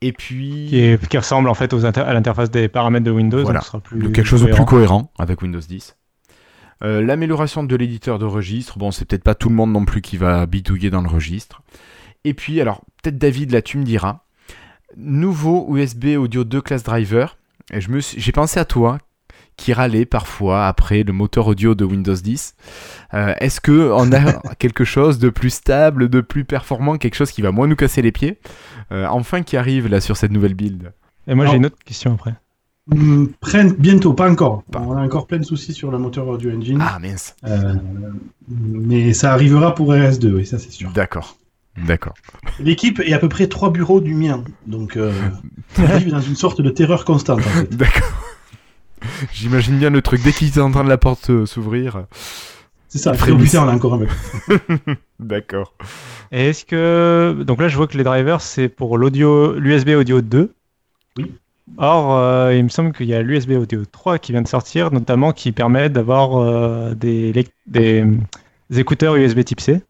Et 0.00 0.12
puis. 0.12 0.66
Qui, 0.68 0.78
est- 0.80 1.06
qui 1.08 1.18
ressemble 1.18 1.48
en 1.48 1.54
fait 1.54 1.72
aux 1.72 1.84
à 1.86 2.12
l'interface 2.12 2.50
des 2.50 2.68
paramètres 2.68 3.04
de 3.04 3.10
Windows. 3.10 3.42
Voilà. 3.42 3.60
donc 3.60 3.64
ce 3.64 3.70
sera 3.70 3.80
plus 3.80 3.98
de 4.00 4.08
quelque 4.08 4.26
chose 4.26 4.40
de 4.42 4.46
plus 4.46 4.64
cohérent. 4.64 5.04
cohérent 5.04 5.12
avec 5.18 5.42
Windows 5.42 5.60
10. 5.60 5.96
Euh, 6.82 7.00
L'amélioration 7.00 7.62
de 7.62 7.76
l'éditeur 7.76 8.18
de 8.18 8.24
registre, 8.24 8.78
bon, 8.78 8.90
c'est 8.90 9.04
peut-être 9.04 9.22
pas 9.22 9.34
tout 9.34 9.48
le 9.48 9.54
monde 9.54 9.72
non 9.72 9.84
plus 9.84 10.02
qui 10.02 10.16
va 10.16 10.44
bidouiller 10.46 10.90
dans 10.90 11.00
le 11.02 11.08
registre. 11.08 11.62
Et 12.24 12.34
puis, 12.34 12.60
alors, 12.60 12.82
peut-être 13.02 13.16
David, 13.18 13.52
là, 13.52 13.62
tu 13.62 13.78
me 13.78 13.84
diras, 13.84 14.23
nouveau 14.96 15.76
USB 15.76 16.16
Audio 16.18 16.44
2 16.44 16.60
class 16.60 16.82
driver. 16.82 17.36
Et 17.72 17.80
je 17.80 17.90
me 17.90 18.00
suis- 18.00 18.20
j'ai 18.20 18.32
pensé 18.32 18.60
à 18.60 18.64
toi, 18.64 18.98
qui 19.56 19.72
râlait 19.72 20.04
parfois 20.04 20.66
après 20.66 21.02
le 21.04 21.12
moteur 21.12 21.46
audio 21.46 21.74
de 21.76 21.84
Windows 21.84 22.14
10. 22.14 22.54
Euh, 23.14 23.34
Est-ce 23.38 23.60
que 23.60 23.90
on 23.92 24.12
a 24.12 24.32
quelque 24.58 24.84
chose 24.84 25.18
de 25.18 25.28
plus 25.30 25.50
stable, 25.50 26.08
de 26.08 26.20
plus 26.20 26.44
performant, 26.44 26.96
quelque 26.98 27.14
chose 27.14 27.30
qui 27.30 27.40
va 27.42 27.52
moins 27.52 27.66
nous 27.68 27.76
casser 27.76 28.02
les 28.02 28.10
pieds, 28.12 28.38
euh, 28.92 29.06
enfin 29.06 29.42
qui 29.42 29.56
arrive 29.56 29.86
là 29.88 30.00
sur 30.00 30.16
cette 30.16 30.32
nouvelle 30.32 30.54
build? 30.54 30.92
Et 31.28 31.34
moi 31.34 31.46
j'ai 31.46 31.56
une 31.56 31.66
autre 31.66 31.78
question 31.84 32.14
après. 32.14 32.34
Hum, 32.92 33.30
prenne 33.40 33.72
bientôt, 33.72 34.12
pas 34.12 34.30
encore. 34.30 34.62
Pas. 34.64 34.80
On 34.80 34.94
a 34.96 35.00
encore 35.00 35.26
plein 35.26 35.38
de 35.38 35.44
soucis 35.44 35.72
sur 35.72 35.90
le 35.90 35.96
moteur 35.98 36.26
audio 36.28 36.50
engine. 36.54 36.78
Ah 36.82 36.98
mince. 36.98 37.34
Euh, 37.46 37.74
mais 38.48 39.14
ça 39.14 39.32
arrivera 39.32 39.74
pour 39.74 39.92
RS2, 39.94 40.32
oui, 40.32 40.44
ça 40.44 40.58
c'est 40.58 40.70
sûr. 40.72 40.90
D'accord. 40.90 41.38
D'accord. 41.76 42.14
L'équipe 42.60 43.00
est 43.00 43.12
à 43.12 43.18
peu 43.18 43.28
près 43.28 43.46
trois 43.48 43.70
bureaux 43.70 44.00
du 44.00 44.14
mien, 44.14 44.44
donc 44.66 44.96
euh, 44.96 45.12
on 45.78 45.96
vit 45.98 46.10
dans 46.10 46.20
une 46.20 46.36
sorte 46.36 46.60
de 46.60 46.70
terreur 46.70 47.04
constante. 47.04 47.40
En 47.40 47.42
fait. 47.42 47.76
D'accord. 47.76 48.22
J'imagine 49.32 49.78
bien 49.78 49.90
le 49.90 50.00
truc. 50.00 50.22
Dès 50.22 50.32
qu'ils 50.32 50.60
entendent 50.60 50.88
la 50.88 50.98
porte 50.98 51.30
euh, 51.30 51.46
s'ouvrir. 51.46 52.04
C'est 52.88 52.98
ça, 52.98 53.10
Très 53.12 53.32
on 53.32 53.68
a 53.68 53.74
encore 53.74 53.94
un 53.94 53.98
peu. 53.98 54.58
D'accord. 55.20 55.74
Et 56.30 56.50
est-ce 56.50 56.64
que 56.64 57.42
donc 57.44 57.60
là 57.60 57.66
je 57.68 57.76
vois 57.76 57.88
que 57.88 57.98
les 57.98 58.04
drivers 58.04 58.40
c'est 58.40 58.68
pour 58.68 58.96
l'audio 58.98 59.54
l'USB 59.58 59.90
audio 59.90 60.20
2. 60.20 60.54
Oui. 61.18 61.32
Or 61.76 62.16
euh, 62.16 62.54
il 62.54 62.62
me 62.62 62.68
semble 62.68 62.92
qu'il 62.92 63.06
y 63.06 63.14
a 63.14 63.20
l'USB 63.22 63.52
audio 63.52 63.82
3 63.84 64.18
qui 64.18 64.30
vient 64.32 64.42
de 64.42 64.48
sortir 64.48 64.92
notamment 64.92 65.32
qui 65.32 65.50
permet 65.50 65.88
d'avoir 65.90 66.36
euh, 66.40 66.94
des, 66.94 67.32
lec- 67.32 67.50
des, 67.66 68.04
des 68.70 68.78
écouteurs 68.78 69.16
USB 69.16 69.42
Type 69.44 69.60
C. 69.60 69.82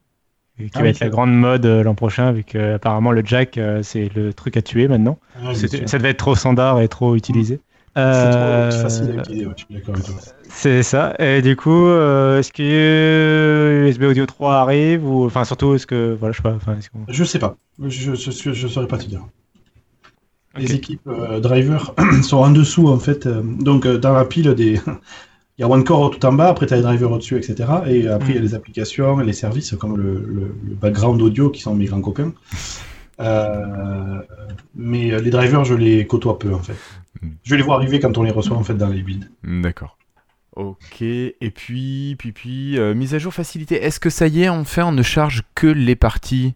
Qui 0.57 0.69
Ah 0.73 0.81
va 0.81 0.87
oui, 0.87 0.89
être 0.89 1.01
la 1.01 1.09
grande 1.09 1.33
mode 1.37 1.65
euh, 1.65 1.83
l'an 1.83 1.95
prochain, 1.95 2.31
vu 2.31 2.43
que 2.45 2.75
apparemment 2.75 3.11
le 3.11 3.23
jack 3.25 3.57
euh, 3.57 3.83
c'est 3.83 4.09
le 4.15 4.33
truc 4.33 4.55
à 4.55 4.61
tuer 4.61 4.87
maintenant. 4.87 5.19
Ah, 5.35 5.53
ça 5.53 5.97
devait 5.97 6.11
être 6.11 6.17
trop 6.17 6.35
standard 6.35 6.79
et 6.81 6.87
trop 6.87 7.15
utilisé. 7.15 7.59
C'est 8.09 8.29
Euh, 8.29 8.69
trop 8.69 8.71
facile 8.71 9.11
à 9.11 9.15
utiliser, 9.15 9.45
ouais, 9.45 9.53
je 9.57 9.63
suis 9.65 9.73
d'accord 9.73 9.95
avec 9.95 10.05
toi. 10.05 10.15
c'est 10.49 10.83
ça. 10.83 11.13
Et 11.19 11.41
du 11.41 11.55
coup, 11.55 11.87
euh, 11.87 12.39
est-ce 12.39 12.51
que 12.53 12.63
euh, 12.63 13.87
USB 13.87 14.03
Audio 14.03 14.25
3 14.25 14.55
arrive 14.55 15.05
ou 15.05 15.25
enfin 15.25 15.43
surtout 15.43 15.75
est-ce 15.75 15.87
que 15.87 16.15
voilà 16.19 16.31
je 16.33 16.37
sais 16.37 16.43
pas. 16.43 16.57
Je 17.07 17.23
sais 17.23 17.39
pas, 17.39 17.57
je 17.79 18.11
ne 18.11 18.15
je, 18.15 18.53
je, 18.53 18.67
saurais 18.67 18.87
pas 18.87 18.97
te 18.97 19.05
dire. 19.07 19.25
Les 20.57 20.73
équipes 20.73 21.07
euh, 21.07 21.39
drivers 21.39 21.93
sont 22.23 22.37
en 22.37 22.49
dessous 22.51 22.87
en 22.87 22.99
fait. 22.99 23.25
euh, 23.25 23.41
donc 23.43 23.85
euh, 23.85 23.97
dans 23.97 24.13
la 24.13 24.25
pile 24.25 24.53
des. 24.55 24.79
Il 25.57 25.61
y 25.61 25.63
a 25.63 25.69
OneCore 25.69 26.11
tout 26.11 26.25
en 26.25 26.33
bas, 26.33 26.49
après 26.49 26.65
tu 26.67 26.73
as 26.73 26.77
les 26.77 26.83
drivers 26.83 27.11
au-dessus, 27.11 27.37
etc. 27.37 27.55
Et 27.87 28.07
après 28.09 28.29
il 28.31 28.35
y 28.35 28.37
a 28.39 28.41
les 28.41 28.55
applications, 28.55 29.17
les 29.19 29.31
services 29.33 29.73
comme 29.79 29.95
le, 29.97 30.13
le- 30.27 30.55
le 30.67 30.75
background 30.75 31.21
audio 31.21 31.49
qui 31.49 31.61
sont 31.61 31.75
mes 31.75 31.85
grands 31.85 32.01
copains. 32.01 32.33
Euh, 33.21 34.21
mais 34.75 35.13
euh, 35.13 35.21
les 35.21 35.29
drivers, 35.29 35.63
je 35.63 35.73
les 35.73 36.05
côtoie 36.05 36.37
peu 36.37 36.53
en 36.53 36.59
fait. 36.59 36.75
Je 37.43 37.55
les 37.55 37.61
vois 37.63 37.75
arriver 37.75 38.01
quand 38.01 38.17
on 38.17 38.23
les 38.23 38.31
reçoit 38.31 38.57
en 38.57 38.63
fait 38.65 38.73
dans 38.73 38.89
les 38.89 39.01
builds. 39.03 39.29
D'accord. 39.45 39.97
Ok. 40.57 41.01
Et 41.01 41.51
puis, 41.55 42.17
puis, 42.19 42.33
puis, 42.33 42.77
euh, 42.77 42.93
mise 42.93 43.13
à 43.15 43.19
jour 43.19 43.33
facilité. 43.33 43.75
Est-ce 43.81 44.01
que 44.01 44.09
ça 44.09 44.27
y 44.27 44.43
est, 44.43 44.49
enfin, 44.49 44.83
on 44.87 44.91
ne 44.91 45.01
charge 45.01 45.43
que 45.55 45.67
les 45.67 45.95
parties 45.95 46.55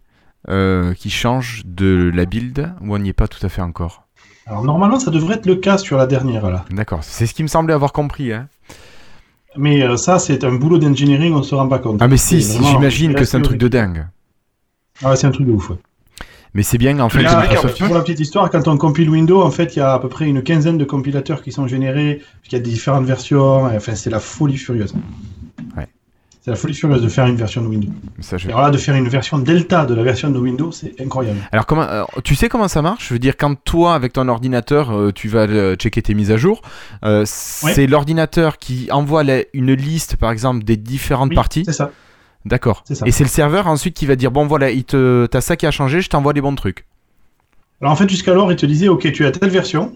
euh, 0.50 0.94
qui 0.94 1.10
changent 1.10 1.62
de 1.66 2.12
la 2.14 2.26
build 2.26 2.74
ou 2.82 2.94
on 2.94 3.00
n'y 3.00 3.08
est 3.08 3.14
pas 3.14 3.30
tout 3.30 3.46
à 3.46 3.48
fait 3.48 3.62
encore? 3.62 4.04
Alors 4.46 4.64
normalement, 4.66 5.00
ça 5.00 5.12
devrait 5.12 5.36
être 5.36 5.46
le 5.46 5.56
cas 5.56 5.78
sur 5.78 5.96
la 5.98 6.08
dernière 6.08 6.50
là. 6.50 6.66
D'accord. 6.72 7.06
C'est 7.06 7.26
ce 7.26 7.34
qui 7.34 7.44
me 7.44 7.48
semblait 7.48 7.74
avoir 7.74 7.94
compris. 7.94 8.34
Hein. 8.34 8.50
Mais 9.62 9.84
euh, 9.84 9.98
ça, 9.98 10.20
c'est 10.20 10.44
un 10.46 10.54
boulot 10.54 10.78
d'engineering, 10.78 11.34
on 11.34 11.44
se 11.44 11.54
rend 11.54 11.68
pas 11.68 11.80
compte. 11.80 11.98
Ah 12.02 12.08
mais 12.08 12.16
si, 12.18 12.40
j'imagine 12.42 13.14
que 13.14 13.26
c'est 13.26 13.38
un 13.38 13.42
truc 13.42 13.58
de 13.58 13.68
dingue. 13.68 14.08
Ah 15.04 15.10
ouais, 15.10 15.16
c'est 15.18 15.28
un 15.28 15.32
truc 15.32 15.48
de 15.48 15.52
ouf. 15.52 15.70
ouais. 15.70 15.76
Mais 16.54 16.64
c'est 16.64 16.78
bien 16.80 17.00
en 17.00 17.10
fait. 17.10 17.22
Là, 17.22 17.46
Microsoft- 17.46 17.86
pour 17.86 17.94
la 17.94 18.02
petite 18.02 18.22
histoire, 18.22 18.50
quand 18.50 18.68
on 18.68 18.78
compile 18.78 19.10
Windows, 19.10 19.42
en 19.44 19.52
fait, 19.52 19.76
il 19.76 19.80
y 19.80 19.82
a 19.82 19.94
à 19.94 20.00
peu 20.00 20.08
près 20.10 20.28
une 20.28 20.42
quinzaine 20.42 20.78
de 20.78 20.86
compilateurs 20.86 21.44
qui 21.44 21.52
sont 21.52 21.68
générés, 21.68 22.22
il 22.48 22.54
y 22.54 22.56
a 22.56 22.60
des 22.60 22.70
différentes 22.72 23.06
versions, 23.06 23.66
enfin, 23.66 23.96
c'est 23.96 24.10
la 24.10 24.20
folie 24.20 24.58
furieuse. 24.58 24.94
C'est 26.50 26.54
la 26.56 26.60
folie 26.62 26.74
furieuse 26.74 27.04
de 27.04 27.10
faire 27.10 27.28
une 27.28 27.36
version 27.36 27.62
de 27.62 27.68
Windows. 27.68 27.92
Ça, 28.22 28.38
je- 28.40 28.48
Et 28.48 28.50
alors 28.50 28.64
là, 28.64 28.72
de 28.72 28.78
faire 28.80 28.96
une 28.96 29.08
version 29.08 29.38
Delta 29.38 29.86
de 29.86 29.94
la 29.94 30.02
version 30.02 30.32
de 30.32 30.40
Windows, 30.40 30.72
c'est 30.72 31.00
incroyable. 31.00 31.38
Alors 31.52 31.68
comment 31.68 31.84
euh, 31.84 32.04
tu 32.24 32.34
sais 32.34 32.50
comment 32.50 32.68
ça 32.68 32.82
marche? 32.82 33.10
Je 33.10 33.14
veux 33.14 33.20
dire 33.20 33.38
quand 33.38 33.54
toi 33.64 33.94
avec 33.94 34.14
ton 34.14 34.28
ordinateur 34.28 34.92
euh, 34.92 35.12
tu 35.14 35.28
vas 35.28 35.42
euh, 35.42 35.76
checker 35.76 36.02
tes 36.02 36.16
mises 36.16 36.32
à 36.32 36.38
jour, 36.38 36.64
euh, 37.06 37.22
c'est 37.26 37.86
l'ordinateur 37.86 38.58
qui 38.58 38.90
envoie 38.92 39.24
la- 39.24 39.44
une 39.54 39.74
liste 39.74 40.16
par 40.16 40.32
exemple 40.32 40.64
des 40.64 40.76
différentes 40.76 41.30
Oui, 41.30 41.36
parties? 41.36 41.66
C'est 41.66 41.72
ça. 41.74 41.92
D'accord. 42.46 42.84
c'est 42.88 42.96
ça. 42.96 43.06
Et 43.06 43.12
c'est 43.12 43.24
le 43.26 43.30
serveur 43.30 43.68
ensuite 43.68 43.96
qui 43.96 44.08
va 44.08 44.16
dire 44.16 44.32
bon 44.32 44.48
voilà, 44.48 44.72
il 44.72 44.86
te 44.86 45.28
t'as 45.28 45.42
ça 45.42 45.56
qui 45.56 45.68
a 45.68 45.72
changé, 45.72 46.02
je 46.02 46.10
t'envoie 46.10 46.34
les 46.34 46.42
bons 46.42 46.56
trucs. 46.56 46.88
Alors 47.80 47.94
en 47.94 47.96
fait, 47.96 48.10
jusqu'alors, 48.10 48.52
il 48.52 48.56
te 48.56 48.66
disait, 48.66 48.88
ok, 48.88 49.12
tu 49.12 49.24
as 49.24 49.32
telle 49.32 49.52
version, 49.52 49.94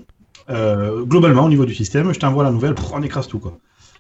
globalement 0.47 1.45
au 1.45 1.49
niveau 1.49 1.65
du 1.65 1.73
système, 1.73 2.13
je 2.13 2.19
t'envoie 2.19 2.43
la 2.43 2.51
nouvelle, 2.51 2.75
on 2.93 3.01
écrase 3.01 3.27
tout 3.27 3.39
quoi. 3.39 3.57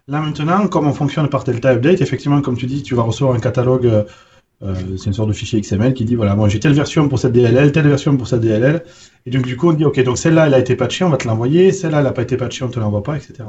Là 0.07 0.19
maintenant, 0.19 0.67
comme 0.67 0.87
on 0.87 0.93
fonctionne 0.93 1.29
par 1.29 1.45
Delta 1.45 1.71
Update, 1.71 2.01
effectivement, 2.01 2.41
comme 2.41 2.57
tu 2.57 2.65
dis, 2.65 2.83
tu 2.83 2.93
vas 2.93 3.03
recevoir 3.03 3.35
un 3.35 3.39
catalogue, 3.39 3.85
euh, 3.85 4.75
c'est 4.97 5.05
une 5.05 5.13
sorte 5.13 5.29
de 5.29 5.33
fichier 5.33 5.61
XML 5.61 5.93
qui 5.93 6.03
dit, 6.03 6.15
voilà, 6.15 6.35
moi 6.35 6.49
j'ai 6.49 6.59
telle 6.59 6.73
version 6.73 7.07
pour 7.07 7.19
cette 7.19 7.31
DLL, 7.31 7.71
telle 7.71 7.87
version 7.87 8.17
pour 8.17 8.27
cette 8.27 8.41
DLL, 8.41 8.83
et 9.25 9.31
donc 9.31 9.43
du 9.43 9.55
coup 9.55 9.69
on 9.69 9.73
dit, 9.73 9.85
ok, 9.85 10.01
donc 10.03 10.17
celle-là 10.17 10.47
elle 10.47 10.53
a 10.53 10.59
été 10.59 10.75
patchée, 10.75 11.05
on 11.05 11.09
va 11.09 11.17
te 11.17 11.27
l'envoyer, 11.27 11.71
celle-là 11.71 11.99
elle 11.99 12.03
n'a 12.03 12.11
pas 12.11 12.21
été 12.21 12.35
patchée, 12.35 12.65
on 12.65 12.69
te 12.69 12.79
l'envoie 12.79 13.03
pas, 13.03 13.15
etc. 13.15 13.45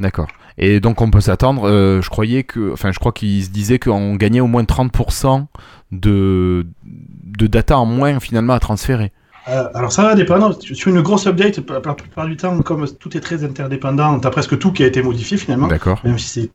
D'accord. 0.00 0.28
Et 0.56 0.80
donc 0.80 1.02
on 1.02 1.10
peut 1.10 1.20
s'attendre, 1.20 1.68
euh, 1.68 2.00
je 2.00 2.08
croyais 2.08 2.44
que, 2.44 2.72
enfin 2.72 2.92
je 2.92 2.98
crois 2.98 3.12
qu'il 3.12 3.44
se 3.44 3.50
disait 3.50 3.78
qu'on 3.78 4.16
gagnait 4.16 4.40
au 4.40 4.46
moins 4.46 4.62
30% 4.62 5.46
de, 5.92 6.66
de 6.84 7.46
data 7.46 7.78
en 7.78 7.86
moins 7.86 8.20
finalement 8.20 8.54
à 8.54 8.60
transférer. 8.60 9.12
Euh, 9.48 9.68
alors 9.74 9.92
ça 9.92 10.02
va 10.02 10.14
dépendre. 10.14 10.56
Sur 10.60 10.88
une 10.88 11.00
grosse 11.00 11.26
update, 11.26 11.58
la 11.68 11.80
plupart 11.80 12.26
du 12.26 12.36
temps, 12.36 12.60
comme 12.60 12.86
tout 12.88 13.16
est 13.16 13.20
très 13.20 13.42
interdépendant, 13.44 14.18
t'as 14.20 14.30
presque 14.30 14.58
tout 14.58 14.72
qui 14.72 14.82
a 14.82 14.86
été 14.86 15.02
modifié 15.02 15.36
finalement, 15.38 15.66
D'accord. 15.66 16.00
même 16.04 16.18
si 16.18 16.28
c'est 16.28 16.50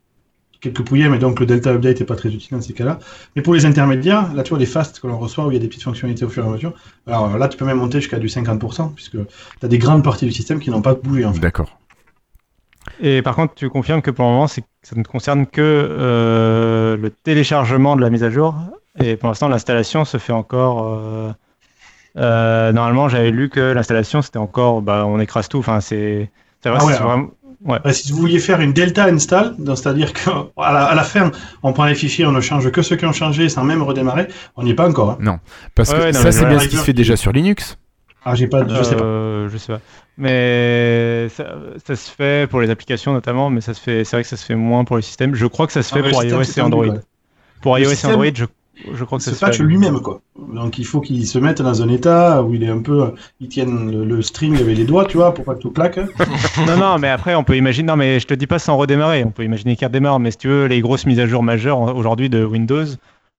quelques 0.61 0.83
pouillets, 0.83 1.09
mais 1.09 1.19
donc 1.19 1.39
le 1.39 1.45
Delta 1.45 1.71
Update 1.71 1.99
n'est 1.99 2.05
pas 2.05 2.15
très 2.15 2.29
utile 2.29 2.57
dans 2.57 2.61
ces 2.61 2.73
cas-là. 2.73 2.99
Mais 3.35 3.41
pour 3.41 3.53
les 3.53 3.65
intermédiaires, 3.65 4.33
là 4.33 4.43
tu 4.43 4.49
vois 4.49 4.59
les 4.59 4.65
fast 4.65 4.99
que 4.99 5.07
l'on 5.07 5.17
reçoit 5.17 5.45
où 5.45 5.51
il 5.51 5.55
y 5.55 5.57
a 5.57 5.59
des 5.59 5.67
petites 5.67 5.83
fonctionnalités 5.83 6.25
au 6.25 6.29
fur 6.29 6.43
et 6.43 6.47
à 6.47 6.49
mesure, 6.51 6.73
alors 7.07 7.37
là 7.37 7.47
tu 7.47 7.57
peux 7.57 7.65
même 7.65 7.77
monter 7.77 7.99
jusqu'à 7.99 8.19
du 8.19 8.27
50%, 8.27 8.93
puisque 8.93 9.17
tu 9.17 9.65
as 9.65 9.67
des 9.67 9.77
grandes 9.77 10.03
parties 10.03 10.25
du 10.25 10.31
système 10.31 10.59
qui 10.59 10.69
n'ont 10.69 10.81
pas 10.81 10.95
bougé 10.95 11.25
en 11.25 11.33
fait. 11.33 11.39
D'accord. 11.39 11.77
Et 13.01 13.21
par 13.23 13.35
contre, 13.35 13.55
tu 13.55 13.69
confirmes 13.69 14.01
que 14.01 14.11
pour 14.11 14.25
le 14.25 14.31
moment, 14.31 14.47
ça 14.47 14.61
ne 14.95 15.03
concerne 15.03 15.47
que 15.47 15.61
euh, 15.61 16.95
le 16.97 17.09
téléchargement 17.09 17.95
de 17.95 18.01
la 18.01 18.09
mise 18.11 18.23
à 18.23 18.29
jour. 18.29 18.55
Et 19.03 19.17
pour 19.17 19.27
l'instant, 19.27 19.49
l'installation 19.49 20.05
se 20.05 20.17
fait 20.17 20.33
encore. 20.33 20.93
euh, 20.93 21.31
euh, 22.17 22.71
normalement, 22.71 23.09
j'avais 23.09 23.31
lu 23.31 23.49
que 23.49 23.59
l'installation, 23.73 24.21
c'était 24.21 24.37
encore. 24.39 24.81
Bah, 24.81 25.05
on 25.07 25.19
écrase 25.19 25.47
tout. 25.49 25.59
Enfin, 25.59 25.81
c'est. 25.81 26.29
C'est 26.61 26.69
vrai, 26.69 26.79
Ah 26.81 26.85
ouais, 26.85 26.93
c'est 26.93 26.99
alors. 26.99 27.11
vraiment. 27.11 27.29
Euh, 27.85 27.91
si 27.93 28.11
vous 28.11 28.19
vouliez 28.19 28.37
faire 28.39 28.59
une 28.61 28.73
Delta 28.73 29.05
install, 29.05 29.55
donc 29.57 29.77
c'est-à-dire 29.77 30.13
qu'à 30.13 30.31
la, 30.57 30.85
à 30.85 30.93
la 30.93 31.03
fin, 31.03 31.31
on 31.63 31.73
prend 31.73 31.85
les 31.85 31.95
fichiers, 31.95 32.25
on 32.25 32.31
ne 32.31 32.41
change 32.41 32.69
que 32.69 32.81
ceux 32.83 32.95
qui 32.95 33.05
ont 33.05 33.11
changé 33.13 33.49
sans 33.49 33.63
même 33.63 33.81
redémarrer, 33.81 34.27
on 34.55 34.63
n'y 34.63 34.71
est 34.71 34.75
pas 34.75 34.87
encore. 34.87 35.17
hein. 35.25 35.39
Parce 35.73 35.89
Ouais, 35.89 35.95
que 35.97 36.01
ouais, 36.03 36.11
non, 36.11 36.19
ça 36.19 36.31
c'est 36.31 36.45
bien 36.45 36.59
ce 36.59 36.67
qui 36.67 36.77
se 36.77 36.83
fait 36.83 36.93
déjà 36.93 37.15
sur 37.15 37.31
Linux. 37.31 37.77
Ah, 38.23 38.35
j'ai 38.35 38.47
pas, 38.47 38.67
je 38.67 38.83
sais 38.83 38.95
pas. 38.95 39.03
Euh, 39.03 39.49
je 39.49 39.57
sais 39.57 39.73
pas. 39.73 39.79
Mais 40.17 41.27
ça, 41.29 41.55
ça 41.85 41.95
se 41.95 42.11
fait 42.11 42.47
pour 42.49 42.61
les 42.61 42.69
applications 42.69 43.13
notamment, 43.13 43.49
mais 43.49 43.61
ça 43.61 43.73
se 43.73 43.81
fait. 43.81 44.03
C'est 44.03 44.15
vrai 44.15 44.23
que 44.23 44.29
ça 44.29 44.37
se 44.37 44.45
fait 44.45 44.55
moins 44.55 44.83
pour 44.83 44.95
les 44.97 45.01
systèmes. 45.03 45.33
Je 45.35 45.45
crois 45.47 45.65
que 45.67 45.73
ça 45.73 45.81
se 45.83 45.93
Ah, 45.93 46.03
fait 46.03 46.09
pour 46.09 46.23
iOS 46.23 46.41
et 46.57 46.61
Android. 46.61 46.85
Pour 47.61 47.77
Le 47.77 47.83
iOS 47.83 47.93
et 47.93 48.05
Android, 48.07 48.25
je, 48.33 48.45
je 48.93 49.03
crois 49.03 49.17
que 49.17 49.23
se 49.23 49.31
patch 49.31 49.59
lui-même 49.59 49.99
quoi. 50.01 50.21
Donc 50.53 50.77
il 50.77 50.85
faut 50.85 51.01
qu'il 51.01 51.25
se 51.25 51.39
mette 51.39 51.61
dans 51.61 51.81
un 51.81 51.89
état 51.89 52.43
où 52.43 52.53
il 52.53 52.63
est 52.63 52.69
un 52.69 52.81
peu, 52.81 53.11
il 53.39 53.47
tienne 53.47 53.91
le, 53.91 54.05
le 54.05 54.21
string 54.21 54.57
avec 54.59 54.77
les 54.77 54.83
doigts, 54.83 55.05
tu 55.05 55.17
vois, 55.17 55.33
pour 55.33 55.45
pas 55.45 55.55
que 55.55 55.61
tout 55.61 55.71
claque. 55.71 55.99
Non, 56.67 56.77
non, 56.77 56.97
mais 56.99 57.09
après, 57.09 57.35
on 57.35 57.43
peut 57.43 57.55
imaginer. 57.57 57.87
Non, 57.87 57.95
mais 57.95 58.19
je 58.19 58.27
te 58.27 58.33
dis 58.33 58.47
pas 58.47 58.59
sans 58.59 58.77
redémarrer. 58.77 59.23
On 59.23 59.31
peut 59.31 59.43
imaginer 59.43 59.75
qu'il 59.75 59.87
redémarre. 59.87 60.19
Mais 60.19 60.31
si 60.31 60.37
tu 60.37 60.47
veux, 60.47 60.65
les 60.65 60.81
grosses 60.81 61.05
mises 61.05 61.19
à 61.19 61.27
jour 61.27 61.43
majeures 61.43 61.79
aujourd'hui 61.95 62.29
de 62.29 62.43
Windows, 62.43 62.85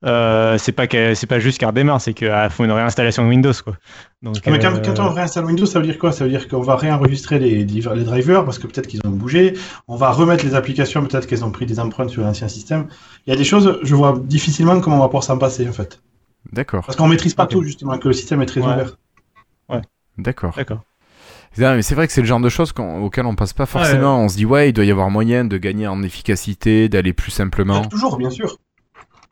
euh, 0.04 0.58
c'est 0.58 0.72
pas 0.72 0.86
que- 0.86 1.14
c'est 1.14 1.26
pas 1.26 1.38
juste 1.38 1.58
qu'elle 1.58 1.68
redémarre, 1.68 2.00
c'est 2.00 2.14
qu'il 2.14 2.30
faut 2.50 2.64
une 2.64 2.72
réinstallation 2.72 3.24
de 3.24 3.28
Windows, 3.28 3.52
quoi. 3.64 3.76
Donc, 4.22 4.36
Mais 4.46 4.58
quand, 4.58 4.74
euh, 4.74 4.80
quand 4.84 5.00
on 5.00 5.12
réinstalle 5.12 5.46
Windows, 5.46 5.66
ça 5.66 5.78
veut 5.78 5.86
dire 5.86 5.98
quoi? 5.98 6.12
Ça 6.12 6.24
veut 6.24 6.30
dire 6.30 6.48
qu'on 6.48 6.60
va 6.60 6.76
réenregistrer 6.76 7.38
les, 7.38 7.64
drivers 7.64 8.44
parce 8.44 8.58
que 8.58 8.66
peut-être 8.66 8.86
qu'ils 8.86 9.00
ont 9.04 9.10
bougé. 9.10 9.54
On 9.88 9.96
va 9.96 10.10
remettre 10.10 10.44
les 10.44 10.54
applications, 10.54 11.04
peut-être 11.04 11.26
qu'elles 11.26 11.44
ont 11.44 11.50
pris 11.50 11.66
des 11.66 11.80
empreintes 11.80 12.10
sur 12.10 12.22
l'ancien 12.22 12.48
système. 12.48 12.88
Il 13.26 13.30
y 13.30 13.32
a 13.32 13.36
des 13.36 13.44
choses, 13.44 13.78
je 13.82 13.94
vois 13.94 14.18
difficilement 14.22 14.80
comment 14.80 14.96
on 14.96 15.00
va 15.00 15.06
pouvoir 15.06 15.24
s'en 15.24 15.38
passer 15.38 15.68
en 15.68 15.72
fait. 15.72 16.00
D'accord. 16.52 16.84
Parce 16.84 16.96
qu'on 16.96 17.08
maîtrise 17.08 17.34
pas 17.34 17.46
tout 17.46 17.62
justement, 17.62 17.98
que 17.98 18.08
le 18.08 18.14
système 18.14 18.42
est 18.42 18.46
très 18.46 18.60
Ouais. 18.60 18.72
ouvert. 18.72 18.96
D'accord. 20.18 20.54
D'accord. 20.56 20.80
C'est 21.52 21.62
mais 21.74 21.82
c'est 21.82 21.94
vrai 21.94 22.06
que 22.06 22.12
c'est 22.12 22.20
le 22.20 22.26
genre 22.26 22.40
de 22.40 22.48
choses 22.48 22.72
auxquelles 22.78 23.26
on 23.26 23.34
passe 23.34 23.52
pas 23.52 23.66
forcément. 23.66 24.20
On 24.20 24.28
se 24.28 24.36
dit 24.36 24.44
ouais, 24.44 24.70
il 24.70 24.72
doit 24.72 24.84
y 24.84 24.90
avoir 24.90 25.10
moyen 25.10 25.44
de 25.44 25.56
gagner 25.56 25.86
en 25.86 26.02
efficacité, 26.02 26.88
d'aller 26.88 27.12
plus 27.12 27.30
simplement. 27.30 27.82
Toujours, 27.86 28.18
bien 28.18 28.30
sûr. 28.30 28.58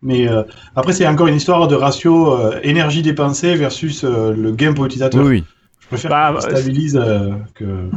Mais 0.04 0.28
euh, 0.28 0.42
après, 0.76 0.92
c'est 0.92 1.06
encore 1.06 1.26
une 1.28 1.34
histoire 1.34 1.66
de 1.66 1.74
ratio 1.74 2.32
euh, 2.38 2.60
énergie 2.62 3.02
dépensée 3.02 3.56
versus 3.56 4.04
euh, 4.04 4.32
le 4.34 4.52
gain 4.52 4.72
pour 4.74 4.82
Oui, 4.82 4.86
utilisateur. 4.88 5.24
oui. 5.24 5.44
Je 5.80 5.86
préfère 5.88 6.10
Bah, 6.10 6.34
que 6.36 6.42
ça 6.42 6.50
stabilise 6.50 6.96
euh, 7.02 7.30
que. 7.54 7.88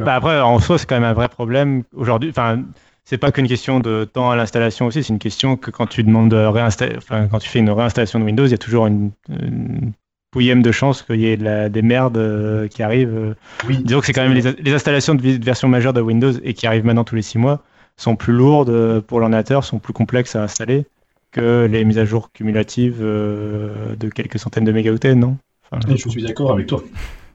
Bah 0.00 0.14
après, 0.14 0.40
en 0.40 0.58
soi, 0.58 0.78
c'est 0.78 0.86
quand 0.86 0.96
même 0.96 1.04
un 1.04 1.12
vrai 1.12 1.28
problème 1.28 1.82
aujourd'hui. 1.94 2.30
Enfin, 2.30 2.62
c'est 3.04 3.18
pas 3.18 3.30
qu'une 3.30 3.46
question 3.46 3.78
de 3.80 4.04
temps 4.04 4.30
à 4.30 4.36
l'installation 4.36 4.86
aussi, 4.86 5.02
c'est 5.04 5.12
une 5.12 5.18
question 5.18 5.56
que 5.56 5.70
quand 5.70 5.86
tu 5.86 6.02
demandes 6.02 6.30
de 6.30 6.36
réinstaller, 6.36 6.96
enfin, 6.96 7.28
quand 7.28 7.38
tu 7.38 7.48
fais 7.48 7.58
une 7.58 7.70
réinstallation 7.70 8.18
de 8.18 8.24
Windows, 8.24 8.46
il 8.46 8.50
y 8.50 8.54
a 8.54 8.58
toujours 8.58 8.86
une, 8.86 9.10
une 9.28 9.92
pouillème 10.30 10.62
de 10.62 10.72
chance 10.72 11.02
qu'il 11.02 11.20
y 11.20 11.26
ait 11.26 11.36
de 11.36 11.44
la- 11.44 11.68
des 11.68 11.82
merdes 11.82 12.68
qui 12.70 12.82
arrivent. 12.82 13.36
Oui. 13.68 13.82
Disons 13.84 14.00
que 14.00 14.06
c'est 14.06 14.12
quand 14.14 14.22
même 14.26 14.32
les, 14.34 14.52
les 14.52 14.72
installations 14.72 15.14
de, 15.14 15.36
de 15.36 15.44
versions 15.44 15.68
majeures 15.68 15.92
de 15.92 16.00
Windows 16.00 16.32
et 16.42 16.54
qui 16.54 16.66
arrivent 16.66 16.86
maintenant 16.86 17.04
tous 17.04 17.14
les 17.16 17.22
six 17.22 17.36
mois 17.38 17.60
sont 17.98 18.16
plus 18.16 18.32
lourdes 18.32 19.00
pour 19.02 19.20
l'ordinateur, 19.20 19.62
sont 19.64 19.78
plus 19.78 19.92
complexes 19.92 20.34
à 20.34 20.42
installer 20.42 20.86
que 21.32 21.66
les 21.70 21.84
mises 21.84 21.98
à 21.98 22.04
jour 22.04 22.32
cumulatives 22.32 22.98
euh, 23.02 23.96
de 23.96 24.08
quelques 24.10 24.38
centaines 24.38 24.64
de 24.64 24.72
mégaoctets, 24.72 25.14
non? 25.16 25.38
Enfin, 25.72 25.80
je 25.96 26.08
suis 26.08 26.22
d'accord 26.22 26.52
avec 26.52 26.66
toi. 26.66 26.82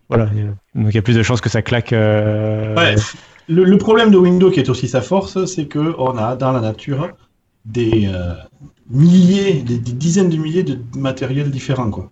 Voilà, 0.09 0.29
il 0.33 0.39
y 0.39 0.41
a- 0.41 0.55
donc 0.75 0.89
il 0.91 0.95
y 0.95 0.97
a 0.97 1.01
plus 1.01 1.15
de 1.17 1.23
chances 1.23 1.41
que 1.41 1.49
ça 1.49 1.61
claque. 1.61 1.91
euh, 1.93 2.77
Ouais, 2.77 2.95
le, 3.47 3.63
le 3.63 3.77
problème 3.77 4.11
de 4.11 4.17
Windows, 4.17 4.51
qui 4.51 4.59
est 4.59 4.69
aussi 4.69 4.87
sa 4.87 5.01
force, 5.01 5.45
c'est 5.45 5.67
que 5.67 5.95
on 5.97 6.17
a 6.17 6.35
dans 6.35 6.51
la 6.51 6.61
nature 6.61 7.15
des 7.65 8.07
euh, 8.07 8.33
milliers, 8.89 9.61
des, 9.63 9.79
des 9.79 9.93
dizaines 9.93 10.29
de 10.29 10.37
milliers 10.37 10.63
de 10.63 10.77
matériels 10.97 11.51
différents, 11.51 11.89
quoi. 11.91 12.11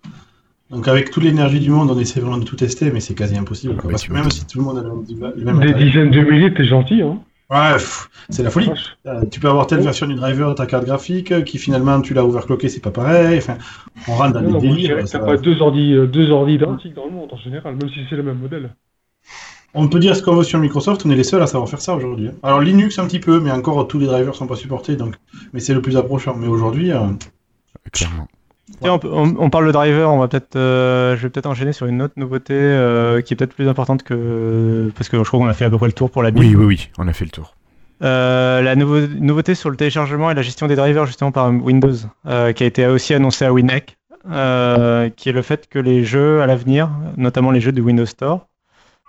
Donc 0.70 0.88
avec 0.88 1.10
toute 1.10 1.24
l'énergie 1.24 1.60
du 1.60 1.70
monde, 1.70 1.90
on 1.90 1.98
essaie 1.98 2.20
vraiment 2.20 2.38
de 2.38 2.44
tout 2.44 2.56
tester, 2.56 2.90
mais 2.92 3.00
c'est 3.00 3.14
quasi 3.14 3.36
impossible. 3.36 3.76
quoi. 3.78 3.88
Ouais, 3.88 3.90
Parce 3.90 4.04
que 4.04 4.12
même 4.14 4.30
si 4.30 4.46
tout 4.46 4.58
le 4.58 4.64
monde 4.64 4.78
a 4.78 4.82
le, 4.82 4.90
le 5.36 5.44
même 5.44 5.56
Des 5.56 5.56
matériel, 5.56 5.88
dizaines 5.88 6.10
de 6.10 6.20
milliers, 6.20 6.52
t'es 6.54 6.64
gentil, 6.64 7.02
hein. 7.02 7.20
Ouais, 7.50 7.76
c'est 8.30 8.42
la 8.42 8.50
folie. 8.50 8.70
Euh, 9.06 9.24
tu 9.30 9.40
peux 9.40 9.48
avoir 9.48 9.66
telle 9.66 9.80
version 9.80 10.06
du 10.06 10.14
driver 10.14 10.48
de 10.50 10.54
ta 10.54 10.66
carte 10.66 10.84
graphique 10.84 11.32
euh, 11.32 11.42
qui 11.42 11.58
finalement 11.58 12.00
tu 12.00 12.14
l'as 12.14 12.24
overclocké, 12.24 12.68
c'est 12.68 12.80
pas 12.80 12.90
pareil. 12.90 13.38
Enfin, 13.38 13.58
on 14.08 14.14
rentre 14.14 14.34
dans 14.34 14.42
Non, 14.42 14.58
des 14.58 14.68
délires. 14.68 15.04
T'as 15.10 15.18
va. 15.18 15.26
pas 15.26 15.36
deux 15.36 15.60
ordi, 15.60 15.92
euh, 15.94 16.06
deux 16.06 16.30
ordi 16.30 16.54
identiques 16.54 16.94
dans 16.94 17.06
le 17.06 17.12
monde 17.12 17.32
en 17.32 17.36
général, 17.36 17.76
même 17.76 17.88
si 17.90 18.00
c'est 18.08 18.16
le 18.16 18.22
même 18.22 18.38
modèle. 18.38 18.70
On 19.74 19.88
peut 19.88 19.98
dire 20.00 20.16
ce 20.16 20.22
qu'on 20.22 20.34
veut 20.34 20.42
sur 20.44 20.58
Microsoft, 20.58 21.04
on 21.04 21.10
est 21.10 21.16
les 21.16 21.22
seuls 21.24 21.42
à 21.42 21.46
savoir 21.46 21.68
faire 21.68 21.80
ça 21.80 21.94
aujourd'hui. 21.94 22.28
hein. 22.28 22.34
Alors 22.42 22.60
Linux 22.60 22.98
un 22.98 23.06
petit 23.06 23.20
peu, 23.20 23.40
mais 23.40 23.50
encore 23.50 23.86
tous 23.86 23.98
les 23.98 24.06
drivers 24.06 24.34
sont 24.34 24.46
pas 24.46 24.56
supportés, 24.56 24.96
donc 24.96 25.14
mais 25.52 25.60
c'est 25.60 25.74
le 25.74 25.82
plus 25.82 25.96
approchant. 25.96 26.34
Mais 26.36 26.46
aujourd'hui, 26.48 26.92
euh, 26.92 27.00
Clairement. 27.92 28.28
On, 28.82 28.98
peut- 28.98 29.10
on- 29.12 29.34
on 29.38 29.50
parle 29.50 29.66
de 29.66 29.72
driver, 29.72 30.10
on 30.12 30.18
va 30.18 30.28
peut-être, 30.28 30.56
euh, 30.56 31.16
je 31.16 31.22
vais 31.22 31.30
peut-être 31.30 31.46
enchaîner 31.46 31.72
sur 31.72 31.86
une 31.86 32.02
autre 32.02 32.14
nouveauté 32.16 32.54
euh, 32.54 33.20
qui 33.22 33.34
est 33.34 33.36
peut-être 33.36 33.54
plus 33.54 33.68
importante 33.68 34.02
que 34.02 34.90
parce 34.96 35.08
que 35.08 35.16
je 35.18 35.22
crois 35.22 35.40
qu'on 35.40 35.46
a 35.48 35.54
fait 35.54 35.64
à 35.64 35.70
peu 35.70 35.78
près 35.78 35.86
le 35.86 35.92
tour 35.92 36.10
pour 36.10 36.22
la 36.22 36.30
Oui, 36.30 36.48
Bible. 36.48 36.60
oui, 36.60 36.66
oui, 36.66 36.88
on 36.98 37.08
a 37.08 37.12
fait 37.12 37.24
le 37.24 37.30
tour. 37.30 37.54
Euh, 38.02 38.60
la 38.60 38.76
nouveau- 38.76 39.06
nouveauté 39.18 39.54
sur 39.54 39.70
le 39.70 39.76
téléchargement 39.76 40.30
et 40.30 40.34
la 40.34 40.42
gestion 40.42 40.66
des 40.66 40.76
drivers 40.76 41.06
justement 41.06 41.32
par 41.32 41.50
Windows, 41.50 41.94
qui 42.24 42.62
a 42.62 42.66
été 42.66 42.86
aussi 42.86 43.14
annoncée 43.14 43.44
à 43.46 43.52
WinEck, 43.52 43.96
euh, 44.30 45.08
qui 45.08 45.30
est 45.30 45.32
le 45.32 45.42
fait 45.42 45.66
que 45.68 45.78
les 45.78 46.04
jeux 46.04 46.42
à 46.42 46.46
l'avenir, 46.46 46.90
notamment 47.16 47.50
les 47.52 47.60
jeux 47.60 47.72
du 47.72 47.80
Windows 47.80 48.04
Store, 48.06 48.46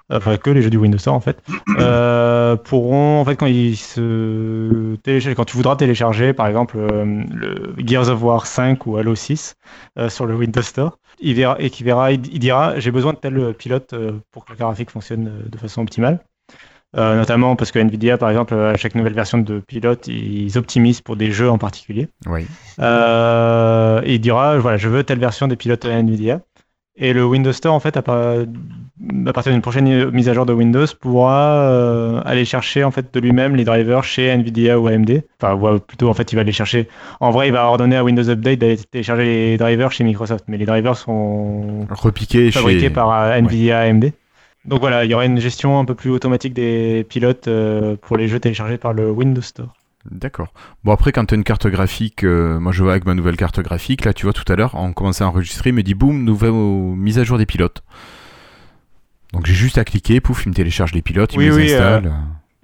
enfin 0.10 0.38
que 0.38 0.50
les 0.50 0.62
jeux 0.62 0.70
du 0.70 0.78
Windows 0.78 0.98
Store 0.98 1.16
en 1.16 1.20
fait, 1.20 1.42
euh, 1.80 2.56
pourront 2.56 3.20
en 3.20 3.26
fait 3.26 3.36
quand 3.36 3.46
ils 3.46 3.76
se 3.76 4.96
téléchargent, 4.98 5.36
quand 5.36 5.46
tu 5.46 5.58
voudras 5.58 5.76
télécharger 5.76 6.34
par 6.34 6.48
exemple 6.48 6.78
euh, 6.78 7.24
le 7.34 7.74
Gears 7.86 8.10
of 8.10 8.22
War 8.24 8.46
5 8.46 8.86
ou 8.86 8.98
Halo 8.98 9.16
6 9.16 9.56
euh, 9.98 10.10
sur 10.10 10.26
le 10.26 10.36
Windows 10.36 10.62
Store, 10.62 10.98
il 11.20 11.34
verra 11.36 11.58
et 11.60 11.70
qui 11.70 11.84
verra, 11.84 12.12
il, 12.12 12.26
il 12.34 12.40
dira 12.40 12.80
j'ai 12.80 12.92
besoin 12.92 13.14
de 13.14 13.18
tel 13.18 13.54
pilote 13.54 13.94
pour 14.32 14.46
que 14.46 14.52
la 14.52 14.58
graphique 14.58 14.92
fonctionne 14.92 15.44
de 15.48 15.58
façon 15.58 15.82
optimale. 15.82 16.20
Notamment 16.96 17.56
parce 17.56 17.72
que 17.72 17.78
Nvidia, 17.78 18.18
par 18.18 18.32
exemple, 18.32 18.56
à 18.56 18.76
chaque 18.76 18.96
nouvelle 18.96 19.14
version 19.14 19.38
de 19.38 19.60
pilote, 19.60 20.08
ils 20.08 20.58
optimisent 20.58 21.02
pour 21.02 21.16
des 21.16 21.30
jeux 21.32 21.48
en 21.48 21.60
particulier. 21.60 22.08
Oui. 22.26 22.48
Et 22.80 24.14
il 24.14 24.20
dira, 24.20 24.58
voilà, 24.58 24.78
je 24.78 24.90
veux 24.90 25.04
telle 25.04 25.20
version 25.20 25.48
des 25.48 25.58
pilotes 25.58 25.86
Nvidia. 25.86 26.42
Et 27.00 27.14
le 27.14 27.24
Windows 27.26 27.52
Store, 27.54 27.74
en 27.76 27.80
fait, 27.80 27.96
à, 27.96 28.02
par- 28.02 28.40
à 29.28 29.34
partir 29.34 29.52
d'une 29.52 29.62
prochaine 29.62 30.10
mise 30.10 30.30
à 30.30 30.34
jour 30.34 30.48
de 30.48 30.54
Windows, 30.54 30.86
pourra 31.00 31.60
euh, 31.62 32.22
aller 32.26 32.44
chercher 32.44 32.84
en 32.84 32.90
fait 32.90 33.14
de 33.14 33.20
lui-même 33.20 33.56
les 33.56 33.64
drivers 33.64 34.04
chez 34.04 34.30
Nvidia 34.30 34.80
ou 34.80 34.88
AMD. 34.88 35.22
Enfin, 35.40 35.54
ou 35.54 35.80
plutôt, 35.80 36.10
en 36.10 36.16
fait, 36.16 36.32
il 36.34 36.36
va 36.36 36.44
les 36.44 36.52
chercher. 36.52 36.88
En 37.20 37.30
vrai, 37.30 37.48
il 37.50 37.54
va 37.54 37.66
ordonner 37.66 37.96
à 37.98 38.04
Windows 38.04 38.28
Update 38.28 38.58
d'aller 38.60 38.78
télécharger 38.78 39.26
les 39.26 39.58
drivers 39.58 39.92
chez 39.92 40.04
Microsoft, 40.04 40.46
mais 40.48 40.58
les 40.58 40.66
drivers 40.66 40.98
sont 40.98 41.86
Repiqué 41.92 42.50
fabriqués 42.52 42.80
chez... 42.82 42.90
par 42.90 43.12
euh, 43.14 43.38
Nvidia 43.38 43.80
AMD. 43.82 44.12
Donc 44.66 44.82
voilà, 44.82 45.06
il 45.06 45.12
y 45.12 45.14
aura 45.14 45.26
une 45.26 45.40
gestion 45.40 45.80
un 45.80 45.86
peu 45.86 45.94
plus 45.96 46.10
automatique 46.10 46.54
des 46.54 47.06
pilotes 47.08 47.48
euh, 47.48 47.96
pour 48.02 48.18
les 48.18 48.28
jeux 48.28 48.40
téléchargés 48.40 48.78
par 48.80 48.92
le 48.94 49.12
Windows 49.12 49.42
Store. 49.42 49.77
D'accord. 50.10 50.54
Bon 50.84 50.92
après 50.94 51.12
quand 51.12 51.26
tu 51.26 51.34
as 51.34 51.38
une 51.38 51.44
carte 51.44 51.68
graphique, 51.68 52.24
euh, 52.24 52.60
moi 52.60 52.72
je 52.72 52.82
vois 52.84 52.92
avec 52.94 53.06
ma 53.06 53.14
nouvelle 53.14 53.36
carte 53.38 53.60
graphique, 53.60 54.06
là 54.06 54.14
tu 54.14 54.26
vois 54.26 54.34
tout 54.34 54.50
à 54.52 54.56
l'heure, 54.56 54.76
on 54.76 54.94
commençait 54.94 55.24
à 55.24 55.28
enregistrer, 55.28 55.72
il 55.72 55.74
me 55.74 55.84
dit 55.84 55.94
boum, 55.96 56.24
nouvelle 56.24 56.52
mise 56.54 57.20
à 57.20 57.24
jour 57.24 57.38
des 57.38 57.46
pilotes. 57.46 57.84
Donc 59.34 59.46
j'ai 59.46 59.54
juste 59.54 59.78
à 59.78 59.84
cliquer, 59.84 60.22
pouf, 60.22 60.46
il 60.46 60.50
me 60.50 60.54
télécharge 60.54 60.94
les 60.94 61.02
pilotes, 61.02 61.34
il 61.34 61.40
Oui, 61.40 61.46
me 61.50 61.58
les 61.58 61.66
oui, 61.68 61.74
installe. 61.74 62.14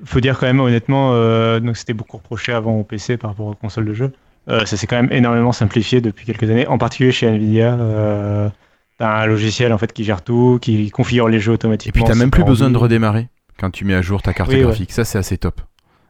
faut 0.06 0.20
dire 0.22 0.40
quand 0.40 0.46
même 0.46 0.60
honnêtement, 0.62 1.12
euh, 1.14 1.60
donc 1.60 1.76
c'était 1.76 1.94
beaucoup 1.94 2.18
reproché 2.18 2.54
avant 2.54 2.76
au 2.80 2.84
PC 2.84 3.18
par 3.18 3.32
rapport 3.32 3.48
aux 3.48 3.56
consoles 3.56 3.86
de 3.86 3.94
jeu. 3.94 4.14
Euh, 4.50 4.66
ça 4.66 4.76
s'est 4.78 4.88
quand 4.88 4.96
même 4.96 5.12
énormément 5.12 5.52
simplifié 5.52 6.02
depuis 6.02 6.26
quelques 6.26 6.50
années, 6.50 6.68
en 6.68 6.78
particulier 6.78 7.12
chez 7.12 7.28
Nvidia. 7.28 7.74
Euh, 7.76 8.50
t'as 8.98 9.22
un 9.22 9.26
logiciel 9.26 9.74
en 9.74 9.78
fait 9.78 9.92
qui 9.94 10.04
gère 10.06 10.22
tout, 10.22 10.60
qui 10.62 10.90
configure 10.92 11.28
les 11.28 11.40
jeux 11.40 11.52
Et 11.52 11.56
automatiquement. 11.56 12.04
puis 12.06 12.14
t'as 12.14 12.18
même 12.18 12.32
plus 12.32 12.44
besoin 12.44 12.70
de 12.70 12.78
redémarrer 12.78 13.28
quand 13.58 13.70
tu 13.70 13.84
mets 13.86 13.94
à 13.96 14.02
jour 14.02 14.22
ta 14.22 14.34
carte 14.34 14.50
Oui, 14.50 14.56
ouais. 14.58 14.62
graphique. 14.64 14.92
Ça 14.92 15.04
c'est 15.06 15.18
assez 15.18 15.38
top. 15.38 15.62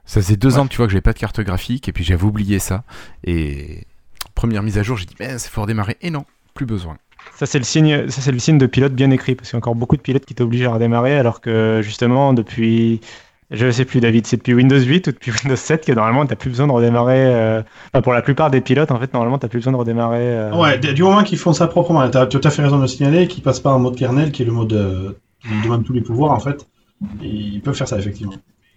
Ça 0.05 0.21
faisait 0.21 0.35
deux 0.35 0.55
Ouais. 0.55 0.59
ans 0.59 0.63
que 0.65 0.71
tu 0.71 0.77
vois 0.77 0.85
que 0.87 0.91
j'avais 0.91 1.01
pas 1.01 1.13
de 1.13 1.19
carte 1.19 1.39
graphique 1.41 1.87
et 1.87 1.93
puis 1.93 2.03
j'avais 2.03 2.23
oublié 2.23 2.59
ça. 2.59 2.83
Et 3.23 3.83
première 4.35 4.63
mise 4.63 4.77
à 4.77 4.83
jour, 4.83 4.97
j'ai 4.97 5.05
dit 5.05 5.15
mais 5.19 5.37
c'est 5.37 5.49
faut 5.49 5.61
redémarrer. 5.61 5.97
Et 6.01 6.09
non, 6.11 6.25
plus 6.53 6.65
besoin. 6.65 6.97
Ça 7.35 7.45
c'est 7.45 7.57
le 7.57 7.63
signe, 7.63 8.09
ça 8.09 8.21
c'est 8.21 8.31
le 8.33 8.39
signe 8.39 8.57
de 8.57 8.65
pilote 8.65 8.93
bien 8.93 9.09
écrit 9.11 9.33
parce 9.35 9.49
qu'il 9.49 9.55
y 9.55 9.57
a 9.57 9.59
encore 9.59 9.75
beaucoup 9.75 9.95
de 9.95 10.01
pilotes 10.01 10.25
qui 10.25 10.35
t'obligent 10.35 10.65
à 10.65 10.73
redémarrer 10.73 11.17
alors 11.17 11.39
que 11.39 11.79
justement 11.81 12.33
depuis, 12.33 12.99
je 13.49 13.71
sais 13.71 13.85
plus 13.85 14.01
David, 14.01 14.27
c'est 14.27 14.35
depuis 14.35 14.53
Windows 14.53 14.77
8 14.79 15.07
ou 15.07 15.11
depuis 15.13 15.31
Windows 15.43 15.55
7 15.55 15.85
que 15.85 15.93
normalement 15.93 16.25
t'as 16.25 16.35
plus 16.35 16.49
besoin 16.49 16.67
de 16.67 16.73
redémarrer. 16.73 17.23
euh, 17.33 17.63
enfin, 17.93 18.01
pour 18.01 18.11
la 18.11 18.21
plupart 18.21 18.51
des 18.51 18.59
pilotes 18.59 18.91
en 18.91 18.99
fait 18.99 19.13
normalement 19.13 19.37
t'as 19.37 19.47
plus 19.47 19.59
besoin 19.59 19.71
de 19.71 19.77
redémarrer. 19.77 20.17
euh, 20.19 20.53
ouais, 20.57 20.77
du 20.79 21.01
moment 21.01 21.23
qu'ils 21.23 21.37
font 21.37 21.53
ça 21.53 21.67
proprement, 21.67 22.09
tu 22.09 22.17
as 22.17 22.25
tout 22.27 22.41
à 22.43 22.49
fait 22.49 22.61
raison 22.61 22.75
de 22.75 22.81
le 22.81 22.87
signaler, 22.89 23.29
qu'ils 23.29 23.41
passent 23.41 23.61
pas 23.61 23.71
en 23.73 23.79
mode 23.79 23.95
kernel, 23.95 24.33
qui 24.33 24.41
est 24.41 24.45
le 24.45 24.51
mode 24.51 24.73
euh, 24.73 25.13
qui 25.43 25.61
demande 25.63 25.85
tous 25.85 25.93
les 25.93 26.01
pouvoirs 26.01 26.31
en 26.33 26.39
fait. 26.41 26.67
Et 27.21 27.27
ils 27.27 27.61
peuvent 27.61 27.75
faire 27.75 27.87
ça 27.87 27.97
effectivement. 27.97 28.33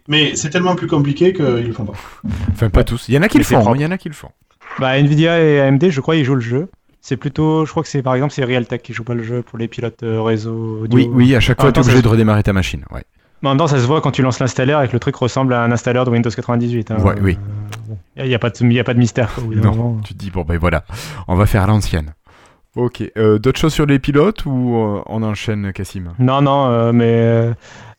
Mais 0.09 0.37
c'est 0.37 0.51
tellement 0.51 0.75
plus 0.77 0.87
compliqué 0.87 1.33
qu'ils 1.33 1.45
le 1.67 1.73
font 1.73 1.85
pas. 1.85 1.95
Enfin 2.53 2.71
pas 2.71 2.85
tous. 2.85 3.09
Il 3.09 3.15
y 3.15 3.19
en 3.19 3.23
a 3.23 3.29
qui 3.29 3.39
le 3.39 3.45
font, 3.45 3.75
il 3.75 3.81
y 3.81 3.87
en 3.87 3.91
a 3.91 3.99
qui 3.99 4.09
le 4.09 4.15
font. 4.15 4.31
Bah, 4.79 4.99
Nvidia 4.99 5.41
et 5.41 5.61
AMD, 5.61 5.89
je 5.91 6.01
crois, 6.01 6.17
ils 6.17 6.25
jouent 6.25 6.35
le 6.35 6.41
jeu. 6.41 6.69
C'est 7.01 7.17
plutôt, 7.17 7.65
je 7.65 7.71
crois 7.71 7.83
que 7.85 7.89
c'est 7.89 8.03
par 8.03 8.15
exemple 8.15 8.33
c'est 8.35 8.43
Realtek 8.45 8.83
qui 8.83 8.93
joue 8.93 9.05
pas 9.05 9.15
le 9.15 9.23
jeu 9.23 9.43
pour 9.43 9.59
les 9.59 9.69
pilotes 9.69 10.03
euh, 10.03 10.21
réseau 10.23 10.81
audio. 10.83 10.99
Oui, 10.99 11.09
oui, 11.13 11.35
à 11.37 11.41
chaque 11.41 11.61
fois 11.61 11.71
tu 11.71 11.79
es 11.79 11.83
obligé 11.83 11.99
ça 11.99 12.03
de 12.03 12.09
redémarrer 12.09 12.43
ta 12.43 12.53
machine. 12.53 12.85
Ouais. 12.91 13.05
Mais 13.43 13.49
en 13.49 13.53
même 13.53 13.59
temps, 13.59 13.69
ça 13.69 13.79
se 13.79 13.87
voit 13.87 14.01
quand 14.01 14.11
tu 14.11 14.23
lances 14.23 14.41
l'installateur 14.41 14.83
et 14.83 14.89
que 14.89 14.93
le 14.95 14.99
truc 14.99 15.15
ressemble 15.15 15.53
à 15.55 15.63
un 15.63 15.71
installeur 15.71 16.05
de 16.05 16.11
Windows 16.11 16.31
98. 16.31 16.91
hein. 16.91 16.97
Ouais, 17.01 17.15
oui. 17.23 17.39
Il 18.17 18.25
n'y 18.27 18.35
a, 18.35 18.39
pas 18.41 18.51
de- 18.51 18.67
y 18.73 18.81
a 18.81 18.85
pas 18.85 18.95
de 18.95 18.99
mystère. 18.99 19.33
quoi, 19.35 19.45
Non, 19.55 20.01
tu 20.05 20.15
te 20.15 20.19
dis 20.19 20.31
bon 20.31 20.43
ben 20.43 20.59
voilà, 20.59 20.85
on 21.29 21.37
va 21.37 21.47
faire 21.47 21.63
à 21.63 21.67
l'ancienne. 21.69 22.13
Ok, 22.77 23.03
euh, 23.17 23.39
d'autres 23.39 23.59
choses 23.59 23.73
sur 23.73 23.87
les 23.87 23.99
pilotes 23.99 24.45
ou 24.45 24.77
euh, 24.77 25.03
on 25.07 25.23
enchaîne 25.23 25.73
Cassim 25.73 26.13
Non, 26.19 26.43
non, 26.43 26.71
euh, 26.71 26.93
mais 26.93 27.51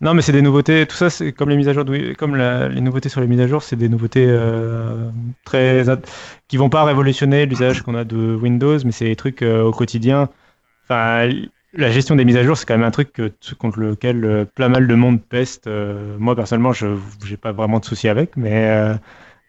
non, 0.02 0.14
mais 0.14 0.22
c'est 0.22 0.32
des 0.32 0.44
nouveautés. 0.44 0.86
Tout 0.86 0.96
ça, 0.96 1.10
c'est 1.10 1.32
comme 1.32 1.50
les 1.50 1.58
mises 1.58 1.68
à 1.68 1.74
jour, 1.74 1.84
comme 2.16 2.36
les 2.36 2.82
nouveautés 2.82 3.10
sur 3.10 3.20
les 3.20 3.26
mises 3.26 3.42
à 3.42 3.48
jour, 3.48 3.64
c'est 3.64 3.76
des 3.76 3.90
nouveautés 3.90 4.28
très 5.46 5.84
qui 6.48 6.58
vont 6.58 6.70
pas 6.70 6.84
révolutionner 6.84 7.48
l'usage 7.48 7.82
qu'on 7.82 7.96
a 7.96 8.04
de 8.04 8.36
Windows, 8.36 8.78
mais 8.86 8.92
c'est 8.92 9.06
des 9.06 9.16
trucs 9.16 9.42
au 9.42 9.72
quotidien. 9.72 10.30
Enfin, 10.84 11.28
la 11.74 11.92
gestion 11.92 12.16
des 12.16 12.24
mises 12.24 12.38
à 12.38 12.44
jour, 12.44 12.56
c'est 12.56 12.68
quand 12.68 12.78
même 12.78 12.88
un 12.88 12.92
truc 12.92 13.20
contre 13.58 13.80
lequel 13.80 14.46
plein 14.54 14.70
mal 14.70 14.86
de 14.86 14.94
monde 14.94 15.20
peste. 15.24 15.68
Moi, 16.20 16.36
personnellement, 16.36 16.74
je 16.74 16.86
j'ai 17.26 17.38
pas 17.38 17.52
vraiment 17.52 17.80
de 17.80 17.86
soucis 17.86 18.10
avec, 18.10 18.38
mais 18.38 18.96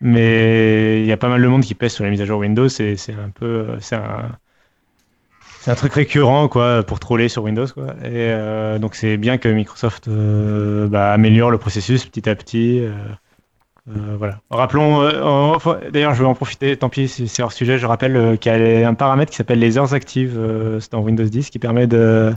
mais 0.01 1.03
il 1.03 1.07
y 1.07 1.13
a 1.13 1.19
pas 1.19 1.29
mal 1.29 1.43
de 1.43 1.49
monde 1.49 1.65
qui 1.65 1.75
peste 1.75 1.97
sur 1.97 2.05
les 2.05 2.11
mises 2.11 2.23
à 2.23 2.25
jour 2.25 2.41
Windows. 2.41 2.69
C'est 2.71 2.97
un 3.11 3.29
peu, 3.29 3.67
c'est 3.81 3.97
un 3.97 4.31
c'est 5.69 5.73
un 5.73 5.75
truc 5.75 5.93
récurrent 5.93 6.49
quoi 6.49 6.83
pour 6.83 6.99
troller 6.99 7.29
sur 7.29 7.45
Windows 7.45 7.67
quoi. 7.67 7.89
Et 8.03 8.33
euh, 8.33 8.79
donc 8.79 8.95
c'est 8.95 9.19
bien 9.19 9.37
que 9.37 9.51
Microsoft 9.51 10.09
euh, 10.09 10.89
bah, 10.89 11.13
améliore 11.13 11.51
le 11.51 11.59
processus 11.59 12.07
petit 12.07 12.27
à 12.27 12.35
petit. 12.35 12.81
euh, 12.81 14.17
voilà. 14.19 14.41
Rappelons, 14.49 15.03
d'ailleurs, 15.93 16.15
je 16.15 16.23
vais 16.23 16.29
en 16.29 16.35
profiter. 16.35 16.75
Tant 16.79 16.89
pis 16.89 17.07
si 17.07 17.29
c'est 17.29 17.43
hors 17.43 17.53
sujet. 17.53 17.77
Je 17.79 17.87
rappelle 17.87 18.39
qu'il 18.39 18.51
y 18.51 18.83
a 18.83 18.89
un 18.89 18.95
paramètre 18.95 19.31
qui 19.31 19.37
s'appelle 19.37 19.59
les 19.59 19.77
heures 19.77 19.93
actives 19.93 20.41
dans 20.91 21.01
Windows 21.01 21.25
10 21.25 21.51
qui 21.51 21.59
permet 21.59 21.87
de 21.87 22.33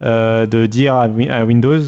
de 0.00 0.66
dire 0.66 0.94
à, 0.94 1.06
Wi- 1.08 1.30
à 1.30 1.44
Windows 1.44 1.80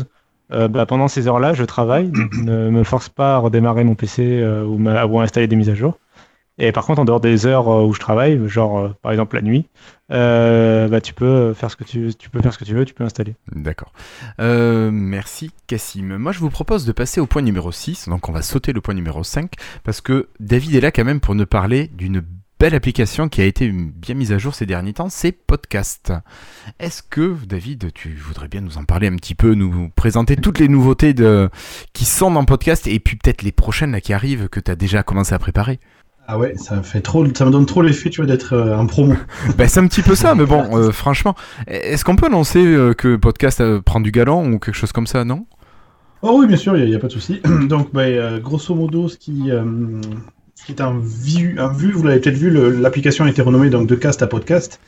euh, 0.53 0.69
bah, 0.69 0.85
pendant 0.85 1.09
ces 1.09 1.27
heures-là, 1.27 1.55
je 1.55 1.65
travaille, 1.65 2.09
donc 2.09 2.33
ne 2.37 2.69
me 2.71 2.85
force 2.85 3.09
pas 3.09 3.37
à 3.37 3.39
redémarrer 3.39 3.83
mon 3.83 3.95
PC 3.95 4.23
euh, 4.43 4.63
ou, 4.65 4.77
ma- 4.79 5.07
ou 5.07 5.19
à 5.19 5.23
installer 5.23 5.47
des 5.47 5.57
mises 5.57 5.71
à 5.71 5.75
jour. 5.75 5.99
Et 6.59 6.73
par 6.73 6.87
contre, 6.87 7.01
en 7.01 7.05
dehors 7.05 7.21
des 7.21 7.47
heures 7.47 7.69
euh, 7.69 7.85
où 7.85 7.93
je 7.93 8.01
travaille, 8.01 8.49
genre 8.49 8.79
euh, 8.79 8.89
par 9.03 9.13
exemple 9.13 9.37
la 9.37 9.43
nuit, 9.43 9.69
euh, 10.11 10.89
bah, 10.89 11.03
tu 11.03 11.13
peux 11.13 11.53
faire 11.53 11.71
ce 11.71 11.77
que 11.77 11.85
tu, 11.85 12.15
tu 12.19 12.31
peux 12.31 12.41
faire 12.41 12.55
ce 12.55 12.59
que 12.59 12.65
tu 12.65 12.75
veux, 12.75 12.85
tu 12.87 12.95
peux 12.95 13.05
installer. 13.05 13.35
D'accord. 13.55 13.93
Merci 14.39 15.51
Cassim. 15.67 16.17
Moi 16.17 16.33
je 16.33 16.39
vous 16.39 16.51
propose 16.51 16.87
de 16.87 16.93
passer 16.93 17.21
au 17.21 17.27
point 17.27 17.43
numéro 17.43 17.73
6, 17.73 18.09
donc 18.09 18.29
on 18.29 18.33
va 18.33 18.43
sauter 18.43 18.73
le 18.73 18.81
point 18.81 18.95
numéro 18.95 19.23
5, 19.23 19.53
parce 19.85 20.01
que 20.01 20.29
David 20.41 20.75
est 20.75 20.81
là 20.81 20.91
quand 20.91 21.05
même 21.05 21.21
pour 21.21 21.35
nous 21.35 21.47
parler 21.47 21.89
d'une 21.89 22.23
belle 22.59 22.75
application 22.75 23.29
qui 23.29 23.43
a 23.43 23.45
été 23.45 23.71
bien 23.71 24.15
mise 24.15 24.33
à 24.33 24.39
jour 24.39 24.55
ces 24.55 24.65
derniers 24.65 24.95
temps, 24.95 25.11
c'est 25.11 25.33
Podcast. 25.33 26.13
Est-ce 26.79 27.03
que, 27.03 27.37
David, 27.45 27.93
tu 27.93 28.15
voudrais 28.15 28.49
bien 28.49 28.63
nous 28.63 28.79
en 28.79 28.85
parler 28.85 29.09
un 29.09 29.17
petit 29.17 29.35
peu, 29.35 29.55
nous 29.55 29.91
présenter 29.91 30.37
toutes 30.37 30.59
les 30.59 30.69
nouveautés 30.69 31.13
de... 31.13 31.51
qui 31.93 32.07
sont 32.07 32.31
dans 32.31 32.45
Podcast 32.45 32.87
et 32.87 32.99
puis 32.99 33.17
peut-être 33.17 33.43
les 33.43 33.53
prochaines 33.53 33.93
là, 33.93 34.01
qui 34.01 34.15
arrivent 34.15 34.49
que 34.49 34.61
tu 34.61 34.71
as 34.71 34.77
déjà 34.77 35.03
commencé 35.03 35.35
à 35.35 35.39
préparer? 35.39 35.81
Ah 36.29 36.39
ouais, 36.39 36.55
ça 36.57 36.77
me 36.77 36.83
fait 36.83 37.01
trop, 37.01 37.25
ça 37.35 37.45
me 37.45 37.51
donne 37.51 37.67
trop 37.67 37.83
l'effet, 37.83 38.11
tu 38.11 38.21
vois, 38.21 38.27
d'être 38.27 38.53
euh, 38.53 38.77
en 38.77 38.87
promo. 38.87 39.15
ben, 39.57 39.69
c'est 39.69 39.79
un 39.79 39.87
petit 39.87 40.03
peu 40.03 40.17
ça, 40.17 40.35
mais 40.35 40.45
bon, 40.45 40.77
euh, 40.77 40.91
franchement, 40.91 41.37
est-ce 41.69 42.05
qu'on 42.05 42.17
peut 42.17 42.27
annoncer 42.27 42.65
euh, 42.65 42.95
que 42.95 43.15
podcast 43.17 43.63
prend 43.81 44.01
du 44.01 44.11
galant 44.11 44.45
ou 44.45 44.59
quelque 44.59 44.75
chose 44.75 44.93
comme 44.93 45.07
ça, 45.07 45.25
non? 45.25 45.47
Oh 46.23 46.37
oui, 46.41 46.49
bien 46.49 46.57
sûr, 46.57 46.77
il 46.77 46.85
n'y 46.89 46.95
a, 46.97 46.99
pas 46.99 47.07
de 47.07 47.13
souci. 47.13 47.41
Donc, 47.69 47.93
ben, 47.93 48.41
grosso 48.41 48.75
modo, 48.75 49.09
ce 49.09 49.17
qui, 49.17 49.51
qui 50.65 50.73
est 50.73 50.81
un 50.81 50.99
vu, 51.01 51.61
un 51.61 51.73
vu 51.73 51.93
vous 51.93 52.03
l'avez 52.03 52.21
peut-être 52.21 52.37
vu, 52.37 52.51
l'application 52.51 53.25
a 53.25 53.31
été 53.31 53.43
renommée 53.43 53.71
donc 53.71 53.87
de 53.87 53.95
cast 53.95 54.23
à 54.23 54.27
podcast, 54.27 54.81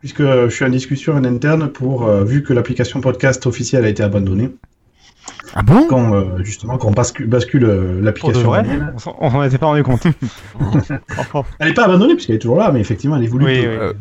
puisque 0.00 0.22
je 0.22 0.48
suis 0.48 0.64
en 0.64 0.70
discussion 0.70 1.12
en 1.12 1.24
interne 1.24 1.68
pour, 1.68 2.08
vu 2.24 2.42
que 2.42 2.54
l'application 2.54 3.02
podcast 3.02 3.44
officielle 3.46 3.84
a 3.84 3.88
été 3.88 4.02
abandonnée. 4.02 4.50
Ah 5.54 5.62
bon? 5.62 5.86
Quand 5.88 6.14
euh, 6.14 6.42
justement 6.42 6.78
quand 6.78 6.88
on 6.88 6.92
bascule, 6.92 7.26
bascule 7.26 7.64
euh, 7.64 8.00
l'application. 8.00 8.52
On 9.20 9.30
s'en 9.30 9.42
était 9.42 9.58
pas 9.58 9.66
rendu 9.66 9.82
compte. 9.82 10.06
elle 11.58 11.68
n'est 11.68 11.74
pas 11.74 11.84
abandonnée 11.84 12.14
puisqu'elle 12.14 12.36
est 12.36 12.40
toujours 12.40 12.58
là, 12.58 12.70
mais 12.72 12.80
effectivement 12.80 13.16
elle 13.16 13.24
est 13.24 13.28
voulue. 13.28 13.44
Oui, 13.46 13.64
euh, 13.64 13.92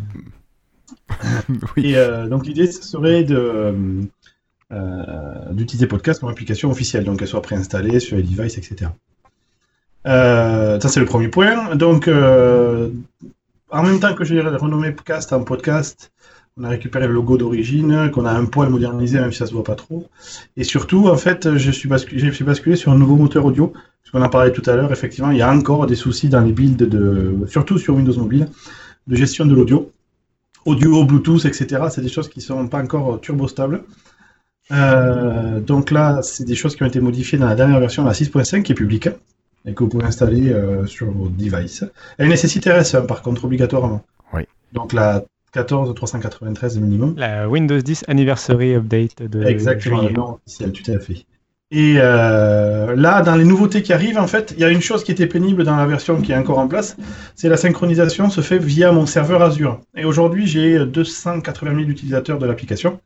Et 1.77 1.95
donc 2.29 2.45
l'idée 2.45 2.71
ce 2.71 2.83
serait 2.83 3.23
de 3.23 3.73
d'utiliser 5.51 5.87
podcast 5.87 6.19
comme 6.19 6.29
application 6.29 6.69
officielle, 6.71 7.05
donc 7.05 7.19
qu'elle 7.19 7.27
soit 7.27 7.41
préinstallée 7.41 7.99
sur 7.99 8.17
les 8.17 8.23
devices, 8.23 8.57
etc. 8.57 8.91
ça 10.05 10.79
c'est 10.79 10.99
le 10.99 11.05
premier 11.05 11.27
point. 11.27 11.75
Donc 11.75 12.07
en 12.07 13.83
même 13.83 13.99
temps 13.99 14.15
que 14.15 14.23
j'ai 14.23 14.41
renommé 14.41 14.91
podcast 14.91 15.31
en 15.33 15.43
podcast, 15.43 16.11
on 16.57 16.63
a 16.63 16.69
récupéré 16.69 17.05
le 17.07 17.13
logo 17.13 17.37
d'origine, 17.37 18.09
qu'on 18.11 18.25
a 18.25 18.31
un 18.31 18.45
poil 18.45 18.69
modernisé, 18.69 19.19
même 19.19 19.31
si 19.33 19.39
ça 19.39 19.45
se 19.45 19.53
voit 19.53 19.65
pas 19.65 19.75
trop. 19.75 20.07
Et 20.55 20.63
surtout, 20.63 21.09
en 21.09 21.17
fait, 21.17 21.57
je 21.57 21.69
suis 21.69 21.89
basculé, 21.89 22.75
sur 22.77 22.93
un 22.93 22.97
nouveau 22.97 23.17
moteur 23.17 23.43
audio. 23.45 23.67
Parce 23.67 24.11
qu'on 24.11 24.21
en 24.21 24.29
parlait 24.29 24.53
tout 24.53 24.61
à 24.69 24.75
l'heure, 24.75 24.91
effectivement, 24.93 25.31
il 25.31 25.37
y 25.37 25.41
a 25.41 25.51
encore 25.51 25.85
des 25.85 25.95
soucis 25.95 26.29
dans 26.29 26.39
les 26.39 26.53
builds, 26.53 26.87
de, 26.87 27.35
surtout 27.47 27.77
sur 27.77 27.95
Windows 27.95 28.17
Mobile, 28.17 28.47
de 29.07 29.15
gestion 29.15 29.45
de 29.45 29.53
l'audio. 29.53 29.91
Audio, 30.65 31.03
Bluetooth, 31.03 31.43
etc. 31.43 31.87
C'est 31.89 32.01
des 32.01 32.09
choses 32.09 32.29
qui 32.29 32.39
sont 32.39 32.67
pas 32.67 32.81
encore 32.81 33.19
turbo 33.19 33.49
stables. 33.49 33.83
Euh, 34.71 35.59
donc 35.59 35.91
là, 35.91 36.21
c'est 36.21 36.45
des 36.45 36.55
choses 36.55 36.77
qui 36.77 36.83
ont 36.83 36.87
été 36.87 37.01
modifiées 37.01 37.37
dans 37.37 37.47
la 37.47 37.55
dernière 37.55 37.81
version, 37.81 38.05
la 38.05 38.13
6.5, 38.13 38.63
qui 38.63 38.71
est 38.71 38.75
publique, 38.75 39.09
et 39.65 39.73
que 39.73 39.83
vous 39.83 39.89
pouvez 39.89 40.05
installer 40.05 40.53
euh, 40.53 40.85
sur 40.85 41.11
vos 41.11 41.27
devices. 41.27 41.83
Elle 42.17 42.29
nécessite 42.29 42.65
RS1, 42.65 43.05
par 43.05 43.21
contre, 43.21 43.43
obligatoirement. 43.43 44.03
Oui. 44.33 44.43
Donc 44.71 44.93
la 44.93 45.23
14 45.55 45.93
393 45.95 46.79
minimum. 46.79 47.15
La 47.17 47.47
Windows 47.47 47.79
10 47.79 48.03
Anniversary 48.09 48.75
Update 48.75 49.23
de 49.23 49.41
Exactement, 49.45 49.99
juillet. 50.01 50.11
non 50.13 50.37
officiel, 50.45 50.73
tout 50.73 50.91
à 50.91 50.99
fait. 50.99 51.25
Et 51.71 51.95
euh, 51.97 52.93
là, 52.95 53.21
dans 53.21 53.35
les 53.35 53.45
nouveautés 53.45 53.81
qui 53.81 53.93
arrivent, 53.93 54.17
en 54.17 54.27
fait, 54.27 54.53
il 54.57 54.59
y 54.59 54.65
a 54.65 54.69
une 54.69 54.81
chose 54.81 55.05
qui 55.05 55.13
était 55.13 55.27
pénible 55.27 55.63
dans 55.63 55.77
la 55.77 55.85
version 55.85 56.21
qui 56.21 56.33
est 56.33 56.35
encore 56.35 56.59
en 56.59 56.67
place, 56.67 56.97
c'est 57.35 57.47
la 57.47 57.55
synchronisation 57.55 58.29
se 58.29 58.41
fait 58.41 58.59
via 58.59 58.91
mon 58.91 59.05
serveur 59.05 59.41
Azure. 59.41 59.79
Et 59.95 60.03
aujourd'hui, 60.03 60.45
j'ai 60.45 60.85
280 60.85 61.71
000 61.73 61.89
utilisateurs 61.89 62.37
de 62.37 62.45
l'application. 62.45 62.99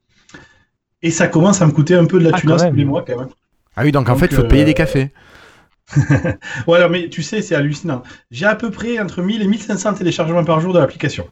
Et 1.03 1.11
ça 1.11 1.27
commence 1.27 1.61
à 1.61 1.67
me 1.67 1.71
coûter 1.71 1.93
un 1.95 2.05
peu 2.05 2.17
de 2.19 2.23
la 2.25 2.31
Ah, 2.33 2.39
tunasse 2.39 2.63
quand 2.63 2.67
tous 2.69 2.71
même. 2.71 2.75
les 2.77 2.85
mois, 2.85 3.05
quand 3.07 3.17
même. 3.17 3.29
Ah 3.75 3.83
oui, 3.83 3.91
donc, 3.91 4.09
en 4.09 4.15
fait, 4.15 4.25
il 4.25 4.35
faut 4.35 4.41
te 4.41 4.47
payer 4.47 4.63
euh, 4.63 4.65
des 4.65 4.73
cafés. 4.73 5.11
Voilà, 6.67 6.89
mais 6.89 7.09
tu 7.09 7.21
sais, 7.21 7.41
c'est 7.43 7.55
hallucinant. 7.55 8.01
J'ai 8.31 8.45
à 8.45 8.55
peu 8.55 8.71
près 8.71 8.99
entre 8.99 9.21
1000 9.21 9.41
et 9.43 9.47
1500 9.47 9.93
téléchargements 9.93 10.43
par 10.43 10.59
jour 10.59 10.73
de 10.73 10.79
l'application. 10.79 11.27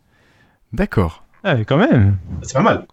D'accord. 0.73 1.23
Ah, 1.43 1.55
mais 1.55 1.65
quand 1.65 1.77
même. 1.77 2.17
C'est 2.41 2.53
pas 2.53 2.61
mal. 2.63 2.85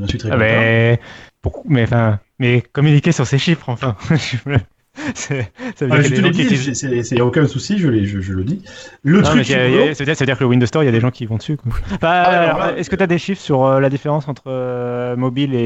Je 0.00 0.06
suis 0.06 0.18
très 0.18 0.28
Ah, 0.28 0.32
content. 0.32 0.44
mais... 0.44 1.00
Pourquoi... 1.40 1.62
mais 1.66 1.82
enfin, 1.84 2.20
mais 2.38 2.60
communiquer 2.72 3.12
sur 3.12 3.26
ces 3.26 3.38
chiffres, 3.38 3.68
enfin. 3.68 3.96
C'est- 5.14 5.50
ça 5.74 5.86
veut 5.86 5.92
Ah, 5.92 6.02
je 6.02 6.08
utilisent- 6.14 7.20
aucun 7.22 7.46
souci, 7.46 7.78
je, 7.78 8.04
je, 8.04 8.20
je 8.20 8.32
le 8.34 8.44
dis. 8.44 8.62
Le 9.02 9.22
Non, 9.22 9.22
truc, 9.22 9.48
il 9.48 9.52
y 9.52 9.54
a- 9.54 9.58
c'est 9.64 9.70
il 9.70 9.74
y 9.74 9.78
a- 9.82 9.88
que- 9.88 9.94
ça 9.94 9.98
veut 10.00 10.04
dire, 10.06 10.16
ça 10.16 10.24
veut 10.24 10.26
dire 10.26 10.36
que 10.38 10.44
le 10.44 10.50
Windows 10.50 10.66
Store, 10.66 10.82
il 10.82 10.86
y 10.86 10.88
a 10.90 10.92
des 10.92 11.00
gens 11.00 11.10
qui 11.10 11.24
vont 11.24 11.38
dessus. 11.38 11.56
quoi. 11.56 11.72
Bah, 12.02 12.10
alors 12.22 12.42
alors, 12.42 12.58
là- 12.72 12.78
Est-ce 12.78 12.90
que 12.90 12.96
tu 12.96 13.02
as 13.02 13.06
des 13.06 13.16
chiffres 13.18 13.40
sur 13.40 13.64
euh, 13.64 13.80
la 13.80 13.88
différence 13.88 14.28
entre 14.28 14.42
euh, 14.48 15.16
mobile 15.16 15.54
et, 15.54 15.58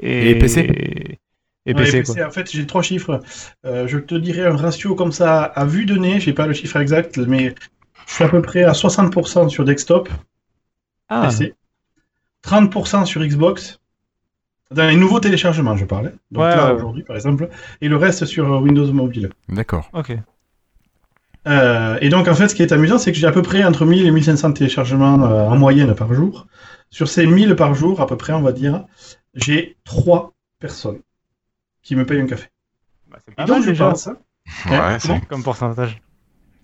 et, 0.00 0.30
Et 0.30 0.34
PC 0.38 0.60
et, 0.60 1.18
et 1.66 1.74
Ouais, 1.74 1.82
PC, 1.82 1.98
PC, 1.98 2.14
quoi. 2.14 2.26
En 2.26 2.30
fait, 2.30 2.50
j'ai 2.50 2.66
trois 2.66 2.80
chiffres. 2.82 3.20
Euh, 3.66 3.86
je 3.86 3.98
te 3.98 4.14
dirais 4.14 4.46
un 4.46 4.56
ratio 4.56 4.94
comme 4.94 5.12
ça 5.12 5.42
à 5.42 5.66
vue 5.66 5.84
de 5.84 5.96
nez, 5.96 6.18
j'ai 6.20 6.32
pas 6.32 6.46
le 6.46 6.54
chiffre 6.54 6.78
exact, 6.78 7.18
mais 7.18 7.54
je 8.08 8.14
suis 8.14 8.24
à 8.24 8.28
peu 8.28 8.40
près 8.40 8.64
à 8.64 8.72
60% 8.72 9.50
sur 9.50 9.64
desktop, 9.66 10.08
Ah, 11.08 11.22
PC, 11.26 11.54
30% 12.42 13.04
sur 13.04 13.22
Xbox, 13.24 13.80
dans 14.70 14.86
les 14.88 14.96
nouveaux 14.96 15.20
téléchargements, 15.20 15.76
je 15.76 15.84
parlais. 15.84 16.12
Donc 16.30 16.44
Ouais, 16.44 16.56
là, 16.56 16.66
ouais. 16.68 16.72
aujourd'hui, 16.72 17.02
par 17.02 17.16
exemple, 17.16 17.48
et 17.80 17.88
le 17.88 17.96
reste 17.96 18.24
sur 18.24 18.52
euh, 18.52 18.58
Windows 18.60 18.92
Mobile. 18.92 19.30
D'accord. 19.48 19.88
ok. 19.92 20.16
Euh, 21.46 21.98
et 22.00 22.08
donc, 22.08 22.26
en 22.28 22.34
fait, 22.34 22.48
ce 22.48 22.54
qui 22.54 22.62
est 22.62 22.72
amusant, 22.72 22.98
c'est 22.98 23.12
que 23.12 23.18
j'ai 23.18 23.26
à 23.26 23.32
peu 23.32 23.42
près 23.42 23.64
entre 23.64 23.84
1000 23.84 24.06
et 24.06 24.10
1500 24.10 24.52
téléchargements 24.52 25.22
euh, 25.24 25.44
en 25.48 25.56
moyenne 25.56 25.94
par 25.94 26.12
jour. 26.14 26.46
Sur 26.90 27.08
ces 27.08 27.26
1000 27.26 27.54
par 27.54 27.74
jour, 27.74 28.00
à 28.00 28.06
peu 28.06 28.16
près, 28.16 28.32
on 28.32 28.40
va 28.40 28.52
dire, 28.52 28.84
j'ai 29.34 29.76
trois 29.84 30.32
personnes 30.58 31.00
qui 31.82 31.96
me 31.96 32.06
payent 32.06 32.20
un 32.22 32.26
café. 32.26 32.48
Bah, 33.10 33.18
c'est 33.24 33.32
Et 33.32 33.34
pas 33.34 33.44
donc, 33.44 33.56
mal 33.56 33.62
je 33.64 33.68
déjà 33.70 33.90
pense, 33.90 34.06
hein, 34.06 34.16
Ouais, 34.70 34.76
hein, 34.76 34.98
c'est- 34.98 35.26
comme 35.28 35.42
pourcentage. 35.42 36.00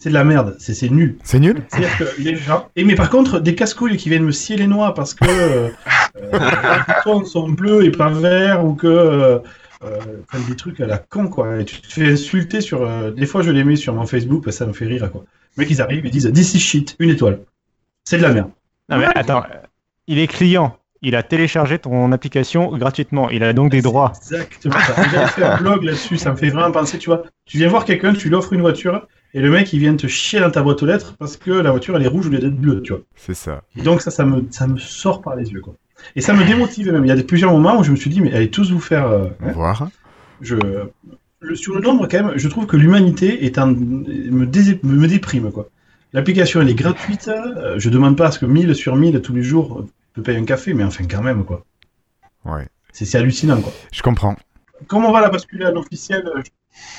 C'est 0.00 0.08
de 0.08 0.14
la 0.14 0.24
merde, 0.24 0.56
c'est 0.58 0.74
c'est 0.74 0.88
nul. 0.88 1.16
C'est 1.22 1.38
nul 1.38 1.62
C'est-à-dire 1.68 1.96
que 1.98 2.04
les 2.20 2.34
gens. 2.34 2.68
Et 2.74 2.82
mais 2.84 2.96
par 2.96 3.10
contre, 3.10 3.38
des 3.38 3.54
casse-couilles 3.54 3.96
qui 3.96 4.08
viennent 4.08 4.24
me 4.24 4.32
scier 4.32 4.56
les 4.56 4.66
noix 4.66 4.94
parce 4.94 5.14
que 5.14 5.24
euh, 5.24 5.68
euh, 6.16 6.32
les 6.32 6.94
boutons 6.94 7.24
sont 7.24 7.48
bleus 7.48 7.84
et 7.84 7.90
pas 7.92 8.08
verts 8.10 8.64
ou 8.64 8.74
que. 8.74 8.88
Euh, 8.88 9.38
euh, 9.82 9.98
enfin, 10.30 10.42
des 10.46 10.56
trucs 10.56 10.78
à 10.80 10.86
la 10.86 10.98
con, 10.98 11.28
quoi. 11.28 11.60
Et 11.60 11.64
tu 11.64 11.80
te 11.80 11.86
fais 11.86 12.12
insulter 12.12 12.60
sur. 12.60 12.82
euh, 12.82 13.10
des 13.12 13.24
fois, 13.24 13.42
je 13.42 13.50
les 13.50 13.64
mets 13.64 13.76
sur 13.76 13.94
mon 13.94 14.04
Facebook 14.06 14.44
parce 14.44 14.56
que 14.56 14.64
ça 14.64 14.66
me 14.66 14.74
fait 14.74 14.84
rire, 14.86 15.10
quoi. 15.10 15.24
Les 15.56 15.62
mecs, 15.62 15.70
ils 15.70 15.80
arrivent 15.80 16.04
et 16.04 16.10
disent 16.10 16.30
This 16.34 16.54
is 16.54 16.60
shit, 16.60 16.96
une 16.98 17.10
étoile. 17.10 17.40
C'est 18.04 18.18
de 18.18 18.22
la 18.22 18.32
merde. 18.32 18.50
Non, 18.90 18.98
mais 18.98 19.06
attends, 19.14 19.42
il 20.06 20.18
est 20.18 20.26
client. 20.26 20.76
Il 21.02 21.16
a 21.16 21.22
téléchargé 21.22 21.78
ton 21.78 22.12
application 22.12 22.76
gratuitement. 22.76 23.30
Il 23.30 23.42
a 23.42 23.54
donc 23.54 23.70
des 23.70 23.80
droits. 23.80 24.12
Exactement. 24.18 24.74
J'avais 25.12 25.26
fait 25.28 25.44
un 25.44 25.56
blog 25.56 25.82
là-dessus, 25.82 26.18
ça 26.18 26.30
me 26.32 26.36
fait 26.36 26.50
vraiment 26.50 26.72
penser, 26.72 26.98
tu 26.98 27.08
vois. 27.08 27.22
Tu 27.46 27.56
viens 27.56 27.68
voir 27.68 27.86
quelqu'un, 27.86 28.12
tu 28.12 28.28
lui 28.28 28.34
offres 28.34 28.52
une 28.52 28.60
voiture 28.60 29.06
et 29.34 29.40
le 29.40 29.50
mec, 29.50 29.72
il 29.72 29.78
vient 29.78 29.94
te 29.96 30.06
chier 30.06 30.40
dans 30.40 30.50
ta 30.50 30.62
boîte 30.62 30.82
aux 30.82 30.86
lettres 30.86 31.14
parce 31.18 31.36
que 31.36 31.50
la 31.50 31.70
voiture, 31.70 31.96
elle 31.96 32.02
est 32.02 32.08
rouge 32.08 32.26
au 32.26 32.30
lieu 32.30 32.38
d'être 32.38 32.56
bleue, 32.56 32.82
tu 32.82 32.92
vois. 32.92 33.02
C'est 33.16 33.34
ça. 33.34 33.62
Et 33.76 33.82
donc 33.82 34.00
ça, 34.02 34.10
ça 34.10 34.24
me, 34.24 34.44
ça 34.50 34.66
me 34.66 34.76
sort 34.78 35.22
par 35.22 35.36
les 35.36 35.50
yeux, 35.50 35.60
quoi. 35.60 35.74
Et 36.16 36.20
ça 36.20 36.32
me 36.32 36.44
démotive 36.44 36.90
même. 36.92 37.04
Il 37.04 37.08
y 37.08 37.12
a 37.12 37.16
des, 37.16 37.22
plusieurs 37.24 37.52
moments 37.52 37.78
où 37.78 37.84
je 37.84 37.90
me 37.90 37.96
suis 37.96 38.10
dit, 38.10 38.20
mais 38.20 38.32
allez 38.34 38.50
tous 38.50 38.70
vous 38.72 38.80
faire... 38.80 39.06
euh, 39.06 39.28
hein, 39.42 39.52
Voir. 39.52 39.88
je, 40.40 40.56
le- 40.56 41.54
sur 41.54 41.74
le 41.74 41.80
nombre, 41.80 42.06
quand 42.10 42.22
même, 42.24 42.32
je 42.38 42.48
trouve 42.48 42.66
que 42.66 42.76
l'humanité 42.76 43.44
est 43.44 43.58
en, 43.58 43.68
me, 43.68 44.46
déprime, 45.06 45.50
quoi. 45.52 45.68
L'application, 46.12 46.60
elle 46.60 46.68
est 46.68 46.74
gratuite. 46.74 47.28
euh, 47.28 47.78
je 47.78 47.88
demande 47.90 48.16
pas 48.16 48.26
à 48.28 48.30
ce 48.30 48.38
que 48.38 48.46
1000 48.46 48.74
sur 48.74 48.96
1000 48.96 49.20
tous 49.22 49.32
les 49.34 49.42
jours 49.42 49.86
peut 50.12 50.22
payer 50.22 50.38
un 50.38 50.44
café, 50.44 50.74
mais 50.74 50.84
enfin, 50.84 51.04
quand 51.08 51.22
même, 51.22 51.44
quoi. 51.44 51.64
Ouais. 52.44 52.66
C'est 52.92 53.14
hallucinant, 53.16 53.60
quoi. 53.60 53.72
Je 53.92 54.02
comprends. 54.02 54.36
Comme 54.88 55.04
on 55.04 55.12
va 55.12 55.20
la 55.20 55.28
basculer 55.28 55.66
à 55.66 55.70
l'officiel, 55.70 56.24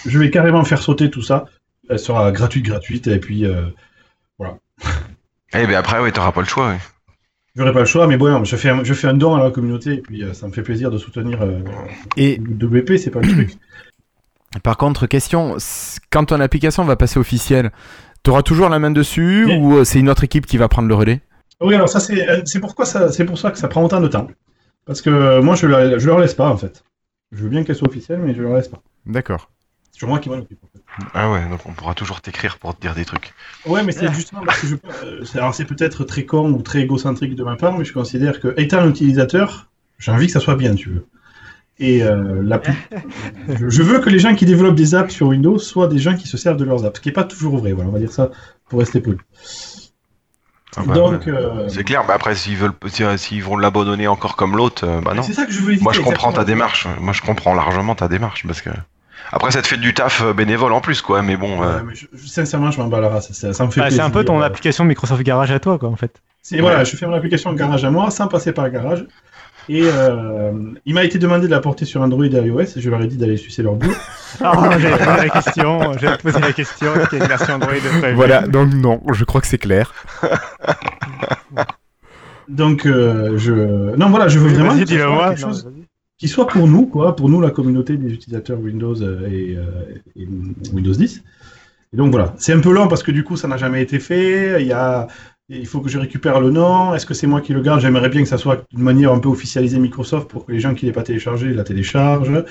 je 0.06 0.18
vais 0.20 0.30
carrément 0.30 0.64
faire 0.64 0.82
sauter 0.82 1.10
tout 1.10 1.22
ça. 1.24 1.46
Elle 1.90 2.00
sera 2.00 2.32
gratuite, 2.32 2.66
gratuite, 2.66 3.08
et 3.08 3.20
puis 3.20 3.46
euh, 3.46 3.66
Eh 5.54 5.68
ben 5.68 5.76
après, 5.76 6.00
ouais, 6.00 6.12
t'auras 6.12 6.32
pas 6.32 6.42
le 6.42 6.48
choix. 6.48 6.70
ouais. 6.70 6.78
j'aurai 7.56 7.74
pas 7.74 7.80
le 7.82 7.86
choix. 7.86 8.08
Mais 8.08 8.18
bon, 8.18 8.44
je 8.44 8.56
fais, 8.56 8.70
un, 8.70 8.84
je 8.84 8.94
fais 8.94 9.08
un 9.08 9.14
don 9.14 9.36
à 9.36 9.44
la 9.44 9.52
communauté, 9.52 9.96
et 9.96 10.02
puis 10.02 10.24
euh, 10.24 10.34
ça 10.34 10.48
me 10.48 10.54
fait 10.54 10.62
plaisir 10.64 10.90
de 10.92 10.98
soutenir 10.98 11.42
euh, 11.42 11.60
Et 12.18 12.40
WP, 12.40 12.98
c'est 12.98 13.12
pas 13.12 13.20
le 13.22 13.28
truc. 13.30 13.52
par 14.64 14.78
contre, 14.78 15.08
question, 15.08 15.58
quand 16.10 16.26
ton 16.26 16.40
application 16.40 16.84
va 16.86 16.96
passer 16.96 17.20
officielle, 17.20 17.72
t'auras 18.24 18.44
toujours 18.44 18.70
la 18.70 18.80
main 18.80 18.92
dessus 18.92 19.46
Oui. 19.46 19.58
ou 19.58 19.84
c'est 19.84 20.00
une 20.00 20.10
autre 20.10 20.24
équipe 20.24 20.46
qui 20.46 20.58
va 20.58 20.68
prendre 20.70 20.88
le 20.88 20.96
relais? 20.96 21.22
Oui, 21.60 21.76
alors 21.76 21.90
ça, 21.90 22.00
c'est 22.00 22.60
pourquoi 22.60 22.86
ça, 22.86 23.12
c'est 23.12 23.26
pour 23.26 23.38
ça 23.38 23.52
que 23.52 23.58
ça 23.58 23.68
prend 23.68 23.84
autant 23.84 24.02
de 24.02 24.08
temps. 24.08 24.28
Parce 24.86 25.02
que 25.02 25.40
moi, 25.42 25.56
je, 25.56 25.68
la- 25.68 26.00
je 26.00 26.08
leur 26.08 26.18
laisse 26.20 26.34
pas, 26.34 26.50
en 26.50 26.58
fait. 26.58 26.84
Je 27.32 27.44
veux 27.44 27.50
bien 27.50 27.64
qu'elle 27.64 27.76
soit 27.76 27.88
officielle, 27.88 28.20
mais 28.20 28.34
je 28.34 28.42
leur 28.42 28.56
laisse 28.56 28.68
pas. 28.68 28.82
D'accord. 29.06 29.50
C'est 30.02 30.08
moi 30.08 30.18
qui 30.18 30.30
m'en 30.30 30.38
occupe. 30.38 30.58
en 30.64 30.68
fait. 30.74 31.04
Ah 31.14 31.30
ouais, 31.30 31.48
donc 31.48 31.64
on 31.68 31.74
pourra 31.74 31.94
toujours 31.94 32.22
t'écrire 32.22 32.58
pour 32.58 32.76
te 32.76 32.82
dire 32.82 32.96
des 32.96 33.06
trucs. 33.06 33.34
Ouais, 33.68 33.84
mais 33.84 33.92
c'est 33.92 34.12
justement 34.12 34.42
parce 34.44 34.60
que 34.60 34.66
je. 34.66 34.76
euh, 34.76 35.24
alors, 35.36 35.54
c'est 35.54 35.66
peut-être 35.66 36.04
très 36.06 36.26
con 36.26 36.50
ou 36.54 36.64
très 36.64 36.82
égocentrique 36.82 37.36
de 37.36 37.44
ma 37.44 37.56
part, 37.56 37.78
mais 37.78 37.86
je 37.86 37.94
considère 37.94 38.40
que, 38.40 38.52
étant 38.58 38.80
un 38.80 38.90
utilisateur, 38.90 39.68
j'ai 40.00 40.12
envie 40.12 40.26
que 40.26 40.32
ça 40.32 40.40
soit 40.40 40.56
bien, 40.56 40.74
tu 40.74 40.90
veux. 40.90 41.06
Et 41.78 42.02
euh, 42.02 42.42
la 42.42 42.58
plus- 42.58 42.74
je, 43.70 43.84
veux 43.84 44.00
que 44.00 44.10
les 44.10 44.18
gens 44.18 44.34
qui 44.34 44.48
développent 44.48 44.74
des 44.74 44.96
apps 44.96 45.14
sur 45.14 45.28
Windows 45.28 45.60
soient 45.60 45.88
des 45.88 46.00
gens 46.00 46.16
qui 46.16 46.28
se 46.28 46.36
servent 46.36 46.58
de 46.58 46.66
leurs 46.66 46.84
apps, 46.84 46.98
ce 46.98 47.02
qui 47.02 47.10
n'est 47.10 47.14
pas 47.14 47.24
toujours 47.24 47.58
vrai, 47.58 47.72
voilà, 47.72 47.92
on 47.92 47.94
va 47.94 48.00
dire 48.00 48.12
ça 48.12 48.32
pour 48.68 48.80
rester 48.80 49.02
poli. 49.02 49.20
Ah 50.78 50.82
bah, 50.84 50.96
Donc, 50.96 51.28
ouais. 51.28 51.32
euh, 51.32 51.70
C'est 51.70 51.84
clair, 51.84 52.08
bah 52.08 52.16
après, 52.16 52.34
s'ils 52.34 52.58
veulent, 52.58 52.74
si- 52.88 53.04
s'ils 53.20 53.44
vont 53.44 53.56
l'abandonner 53.56 54.08
encore 54.08 54.36
comme 54.36 54.58
l'autre, 54.58 54.88
bah 55.04 55.14
non. 55.14 55.22
c'est 55.22 55.34
ça 55.34 55.46
que 55.46 55.52
je 55.52 55.60
veux 55.60 55.70
éviter. 55.74 55.84
Moi, 55.84 55.94
je 55.94 56.02
comprends 56.02 56.32
ta 56.32 56.44
démarche. 56.44 56.88
Moi, 57.00 57.14
je 57.14 57.22
comprends 57.22 57.54
largement 57.54 57.94
ta 57.94 58.08
démarche 58.08 58.48
parce 58.48 58.62
que 58.62 58.72
Après, 59.32 59.52
ça 59.52 59.62
te 59.62 59.68
fait 59.68 59.78
du 59.78 59.94
taf 59.94 60.22
euh, 60.22 60.34
bénévole 60.34 60.74
en 60.74 60.82
plus, 60.82 61.02
quoi. 61.02 61.22
Mais 61.22 61.38
bon. 61.38 61.64
euh, 61.64 61.78
Ouais, 61.78 61.84
mais 61.88 61.96
je- 61.96 62.08
je- 62.14 62.28
sincèrement, 62.28 62.72
je 62.72 62.80
m'en 62.80 62.88
bats 62.88 63.00
la 63.00 63.10
race. 63.10 63.32
Ça, 63.32 63.54
ça 63.54 63.66
me 63.66 63.72
fait 63.72 63.82
Bah, 63.82 63.90
c'est 63.90 64.00
un 64.02 64.10
peu 64.10 64.24
ton 64.24 64.42
application 64.42 64.84
Microsoft 64.84 65.24
Garage 65.24 65.52
à 65.52 65.60
toi, 65.60 65.78
quoi, 65.80 65.90
en 65.90 65.96
fait. 65.96 66.22
C'est 66.42 66.60
voilà, 66.60 66.84
je 66.84 66.96
fais 66.98 67.06
mon 67.06 67.14
application 67.14 67.54
garage 67.54 67.86
à 67.86 67.92
moi 67.92 68.10
sans 68.12 68.28
passer 68.28 68.52
par 68.52 68.66
le 68.66 68.72
garage. 68.72 69.06
Et 69.70 69.84
euh, 69.86 70.52
il 70.86 70.96
m'a 70.96 71.04
été 71.04 71.20
demandé 71.20 71.46
de 71.46 71.52
la 71.52 71.60
porter 71.60 71.86
sur 71.86 72.02
Android 72.02 72.26
et 72.26 72.30
iOS. 72.30 72.62
Et 72.62 72.82
je 72.82 72.90
leur 72.90 73.00
ai 73.02 73.08
dit 73.08 73.16
d'aller 73.18 73.38
sucer 73.38 73.62
leur 73.64 73.76
boule. 73.76 73.94
Ah, 74.42 74.78
j'avais 74.80 74.98
posé 74.98 75.18
la 75.18 75.30
question, 75.30 75.94
j'avais 76.00 76.18
posé 76.18 76.40
la 76.40 76.54
question, 76.54 76.94
qu'il 77.10 77.18
y 77.20 77.22
a 77.22 77.26
une 77.26 77.30
version 77.30 77.54
Android 77.56 77.74
prévue? 78.00 78.16
Voilà, 78.16 78.48
donc 78.48 78.74
non, 78.74 79.02
je 79.12 79.26
crois 79.26 79.42
que 79.42 79.48
c'est 79.48 79.58
clair. 79.58 79.94
Donc 82.48 82.86
euh, 82.86 83.38
je 83.38 83.96
non 83.96 84.10
voilà, 84.10 84.28
je 84.28 84.40
veux 84.40 84.50
vraiment 84.50 84.74
Vas-y, 84.74 84.86
dis-le 84.86 85.08
moi. 85.08 85.36
chose. 85.36 85.70
Qui 86.22 86.28
soit 86.28 86.46
pour 86.48 86.68
nous 86.68 86.86
quoi, 86.86 87.16
pour 87.16 87.30
nous 87.30 87.42
la 87.42 87.50
communauté 87.50 87.98
des 87.98 88.14
utilisateurs 88.14 88.60
Windows 88.60 89.02
euh, 89.02 89.28
et, 89.28 89.58
euh, 89.58 89.66
et 90.16 90.28
Windows 90.72 90.94
10. 90.94 91.24
Et 91.94 91.98
donc 91.98 92.12
voilà, 92.12 92.36
c'est 92.38 92.54
un 92.54 92.60
peu 92.60 92.72
long 92.72 92.88
parce 92.88 93.02
que 93.02 93.12
du 93.12 93.24
coup 93.24 93.38
ça 93.38 93.48
n'a 93.48 93.58
jamais 93.58 93.82
été 93.82 93.98
fait. 94.00 94.62
Il 94.62 94.68
y 94.68 94.72
a 94.72 95.08
il 95.50 95.66
faut 95.66 95.82
que 95.82 95.90
je 95.90 95.98
récupère 95.98 96.40
le 96.40 96.52
nom. 96.52 96.94
Est-ce 96.94 97.08
que 97.08 97.16
c'est 97.16 97.26
moi 97.28 97.42
qui 97.42 97.54
le 97.54 97.62
garde? 97.62 97.82
J'aimerais 97.82 98.08
bien 98.10 98.22
que 98.22 98.30
ça 98.30 98.38
soit 98.38 98.64
d'une 98.72 98.84
manière 98.84 99.12
un 99.12 99.20
peu 99.20 99.30
officialisée 99.30 99.80
Microsoft 99.80 100.30
pour 100.30 100.46
que 100.46 100.52
les 100.52 100.60
gens 100.60 100.76
qui 100.76 100.86
l'aient 100.86 100.92
pas 100.94 101.02
téléchargé 101.04 101.54
la 101.54 101.64
téléchargent. 101.64 102.44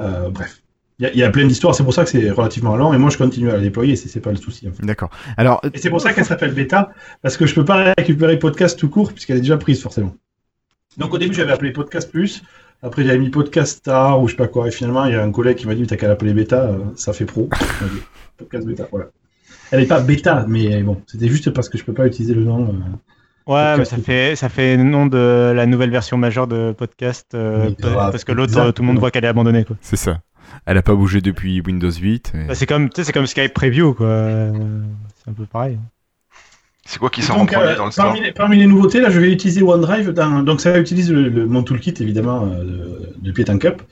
Euh, 0.00 0.30
bref, 0.30 0.62
il 0.98 1.02
y, 1.04 1.06
a- 1.06 1.12
il 1.12 1.18
y 1.18 1.22
a 1.22 1.30
plein 1.30 1.46
d'histoires. 1.46 1.74
C'est 1.74 1.84
pour 1.84 1.92
ça 1.94 2.02
que 2.04 2.10
c'est 2.10 2.30
relativement 2.30 2.76
long. 2.76 2.94
Et 2.94 2.98
moi, 2.98 3.10
je 3.10 3.18
continue 3.18 3.50
à 3.50 3.52
la 3.52 3.60
déployer. 3.60 3.94
C'est 3.94 4.08
c'est 4.08 4.20
pas 4.20 4.30
le 4.30 4.36
souci. 4.38 4.66
en 4.68 4.72
fait. 4.72 4.84
D'accord. 4.86 5.10
Alors, 5.36 5.60
Et 5.74 5.78
c'est 5.78 5.90
pour 5.90 6.00
ça 6.00 6.12
qu'elle 6.14 6.24
s'appelle 6.24 6.52
bêta 6.54 6.90
parce 7.20 7.36
que 7.36 7.44
je 7.46 7.54
peux 7.54 7.64
pas 7.66 7.92
récupérer 7.98 8.38
podcast 8.38 8.76
tout 8.78 8.88
court 8.88 9.12
puisqu'elle 9.12 9.36
est 9.36 9.42
déjà 9.42 9.58
prise 9.58 9.80
forcément. 9.82 10.14
Donc 10.98 11.12
au 11.14 11.18
début, 11.18 11.34
j'avais 11.34 11.52
appelé 11.52 11.70
podcast 11.70 12.10
plus. 12.10 12.42
Après, 12.82 13.04
j'avais 13.04 13.18
mis 13.18 13.30
podcast 13.30 13.78
star 13.78 14.20
ou 14.20 14.26
je 14.28 14.32
sais 14.32 14.36
pas 14.36 14.48
quoi. 14.48 14.66
Et 14.68 14.70
finalement, 14.70 15.04
il 15.06 15.12
y 15.12 15.16
a 15.16 15.22
un 15.22 15.30
collègue 15.30 15.56
qui 15.56 15.66
m'a 15.66 15.74
dit 15.74 15.86
T'as 15.86 15.96
qu'à 15.96 16.08
l'appeler 16.08 16.32
bêta, 16.34 16.62
euh, 16.64 16.78
ça 16.96 17.12
fait 17.12 17.24
pro. 17.24 17.48
Dit, 17.52 18.02
podcast 18.38 18.66
bêta, 18.66 18.88
voilà. 18.90 19.06
Elle 19.70 19.80
n'est 19.80 19.86
pas 19.86 20.00
bêta, 20.00 20.44
mais 20.48 20.82
bon, 20.82 21.00
c'était 21.06 21.28
juste 21.28 21.50
parce 21.50 21.68
que 21.68 21.78
je 21.78 21.84
peux 21.84 21.94
pas 21.94 22.06
utiliser 22.06 22.34
le 22.34 22.42
nom. 22.44 22.68
euh. 22.68 23.52
Ouais, 23.52 23.76
mais 23.78 23.84
ça 23.84 23.96
fait, 23.96 24.36
ça 24.36 24.48
fait 24.48 24.76
nom 24.76 25.06
de 25.06 25.52
la 25.54 25.66
nouvelle 25.66 25.90
version 25.90 26.16
majeure 26.16 26.46
de 26.46 26.72
podcast, 26.76 27.28
euh, 27.34 27.70
parce 27.80 28.24
que 28.24 28.32
l'autre, 28.32 28.70
tout 28.72 28.82
le 28.82 28.86
monde 28.88 28.98
voit 28.98 29.10
qu'elle 29.10 29.24
est 29.24 29.28
abandonnée, 29.28 29.64
quoi. 29.64 29.76
c'est 29.80 29.96
ça. 29.96 30.20
Elle 30.66 30.76
a 30.76 30.82
pas 30.82 30.94
bougé 30.94 31.20
depuis 31.20 31.60
Windows 31.60 31.90
8. 31.90 32.32
et- 32.34 32.46
Bah, 32.48 32.54
c'est 32.54 32.66
comme, 32.66 32.88
tu 32.90 32.96
sais, 32.96 33.04
c'est 33.04 33.12
comme 33.12 33.26
Skype 33.26 33.54
Preview, 33.54 33.94
quoi. 33.94 34.26
C'est 35.24 35.30
un 35.30 35.34
peu 35.34 35.46
pareil. 35.46 35.78
C'est 36.84 36.98
quoi 36.98 37.10
qui 37.10 37.22
sort 37.22 37.38
en 37.38 37.46
premier 37.46 37.62
euh, 37.72 37.76
dans 37.76 37.86
le 37.86 37.90
store 37.92 38.06
parmi, 38.06 38.20
les, 38.20 38.32
parmi 38.32 38.56
les 38.58 38.66
nouveautés, 38.66 39.00
là, 39.00 39.08
je 39.10 39.20
vais 39.20 39.32
utiliser 39.32 39.62
OneDrive. 39.62 40.10
Dans, 40.10 40.42
donc, 40.42 40.60
ça 40.60 40.78
utilise 40.78 41.10
le, 41.12 41.28
le- 41.28 41.46
mon 41.46 41.62
toolkit, 41.62 41.94
évidemment, 42.00 42.46
euh, 42.52 42.64
de, 42.64 43.14
de 43.20 43.32
Piet 43.32 43.44
Cup. 43.58 43.82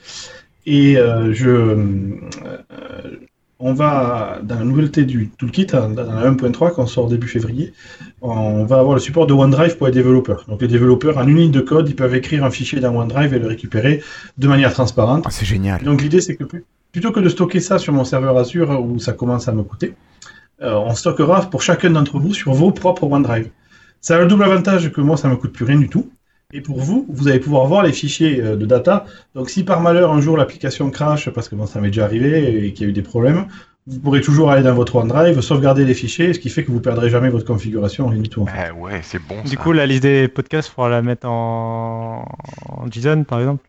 Et 0.67 0.97
euh, 0.99 1.33
je, 1.33 1.49
euh, 1.49 1.77
on 3.59 3.75
va, 3.75 4.41
dans 4.43 4.57
la 4.57 4.65
nouveauté 4.65 5.05
du 5.05 5.29
toolkit, 5.39 5.67
dans 5.67 5.89
dans 5.91 6.03
la 6.05 6.31
1.3, 6.31 6.73
qu'on 6.73 6.87
sort 6.87 7.09
début 7.09 7.29
février, 7.29 7.73
on 8.23 8.65
va 8.65 8.79
avoir 8.79 8.95
le 8.95 9.01
support 9.01 9.27
de 9.27 9.35
OneDrive 9.35 9.77
pour 9.77 9.87
les 9.87 9.93
développeurs. 9.93 10.45
Donc, 10.49 10.61
les 10.62 10.69
développeurs, 10.69 11.19
en 11.19 11.27
une 11.29 11.37
ligne 11.37 11.51
de 11.53 11.61
code, 11.61 11.89
ils 11.89 11.97
peuvent 11.97 12.15
écrire 12.15 12.45
un 12.45 12.51
fichier 12.51 12.81
dans 12.81 12.95
OneDrive 12.97 13.35
et 13.35 13.39
le 13.39 13.47
récupérer 13.47 14.03
de 14.39 14.49
manière 14.49 14.73
transparente. 14.73 15.25
Ah, 15.27 15.31
c'est 15.31 15.47
génial. 15.47 15.83
Donc 15.83 16.03
l'idée 16.03 16.21
c'est 16.21 16.37
que 16.37 16.45
plutôt 16.93 17.12
que 17.12 17.21
de 17.21 17.29
stocker 17.29 17.61
ça 17.61 17.79
sur 17.79 17.93
mon 17.93 18.05
serveur 18.05 18.37
Azure 18.37 18.81
où 18.83 18.99
ça 18.99 19.12
commence 19.12 19.47
à 19.47 19.53
me 19.53 19.62
coûter, 19.62 19.95
euh, 20.62 20.74
on 20.74 20.95
stockera 20.95 21.49
pour 21.51 21.62
chacun 21.62 21.91
d'entre 21.91 22.19
vous 22.19 22.35
sur 22.35 22.53
vos 22.53 22.70
propres 22.73 23.05
OneDrive. 23.05 23.51
Ça 24.01 24.16
a 24.16 24.19
le 24.20 24.27
double 24.27 24.45
avantage 24.45 24.91
que 24.93 25.01
moi 25.01 25.16
ça 25.16 25.28
me 25.28 25.37
coûte 25.37 25.53
plus 25.53 25.65
rien 25.65 25.78
du 25.78 25.89
tout. 25.89 26.11
Et 26.53 26.61
pour 26.62 26.81
vous, 26.81 27.07
vous 27.09 27.28
allez 27.28 27.39
pouvoir 27.39 27.66
voir 27.66 27.82
les 27.85 27.93
fichiers 27.93 28.41
euh, 28.43 28.57
de 28.57 28.66
data. 28.66 29.05
Donc 29.35 29.51
si 29.51 29.62
par 29.62 29.81
malheur 29.81 30.11
un 30.12 30.20
jour 30.20 30.37
l'application 30.37 30.91
crash, 30.91 31.31
parce 31.31 31.49
que 31.49 31.55
bon, 31.55 31.66
ça 31.66 31.81
m'est 31.81 31.89
déjà 31.89 32.05
arrivé 32.05 32.66
et 32.66 32.73
qu'il 32.73 32.87
y 32.87 32.89
a 32.89 32.91
eu 32.91 32.93
des 32.93 33.03
problèmes, 33.03 33.47
vous 33.87 33.99
pourrez 34.01 34.20
toujours 34.20 34.51
aller 34.51 34.62
dans 34.62 34.74
votre 34.74 34.97
OneDrive, 34.97 35.41
sauvegarder 35.41 35.85
les 35.85 35.95
fichiers, 35.95 36.32
ce 36.35 36.39
qui 36.39 36.51
fait 36.51 36.65
que 36.65 36.70
vous 36.70 36.81
perdrez 36.81 37.09
jamais 37.09 37.31
votre 37.31 37.47
configuration, 37.47 38.09
rien 38.09 38.20
du 38.20 38.28
tout. 38.28 38.43
en 38.43 38.47
fait. 38.47 38.69
Eh 38.69 38.70
ouais, 38.73 39.01
c'est 39.03 39.20
bon. 39.20 39.43
Du 39.43 39.51
ça. 39.51 39.57
coup, 39.57 39.73
la 39.73 39.87
liste 39.87 40.03
des 40.03 40.28
podcasts, 40.28 40.69
il 40.69 40.73
faudra 40.74 40.91
la 40.91 41.03
mettre 41.03 41.27
en, 41.28 42.24
en 42.69 42.91
JSON, 42.91 43.24
par 43.24 43.41
exemple. 43.41 43.65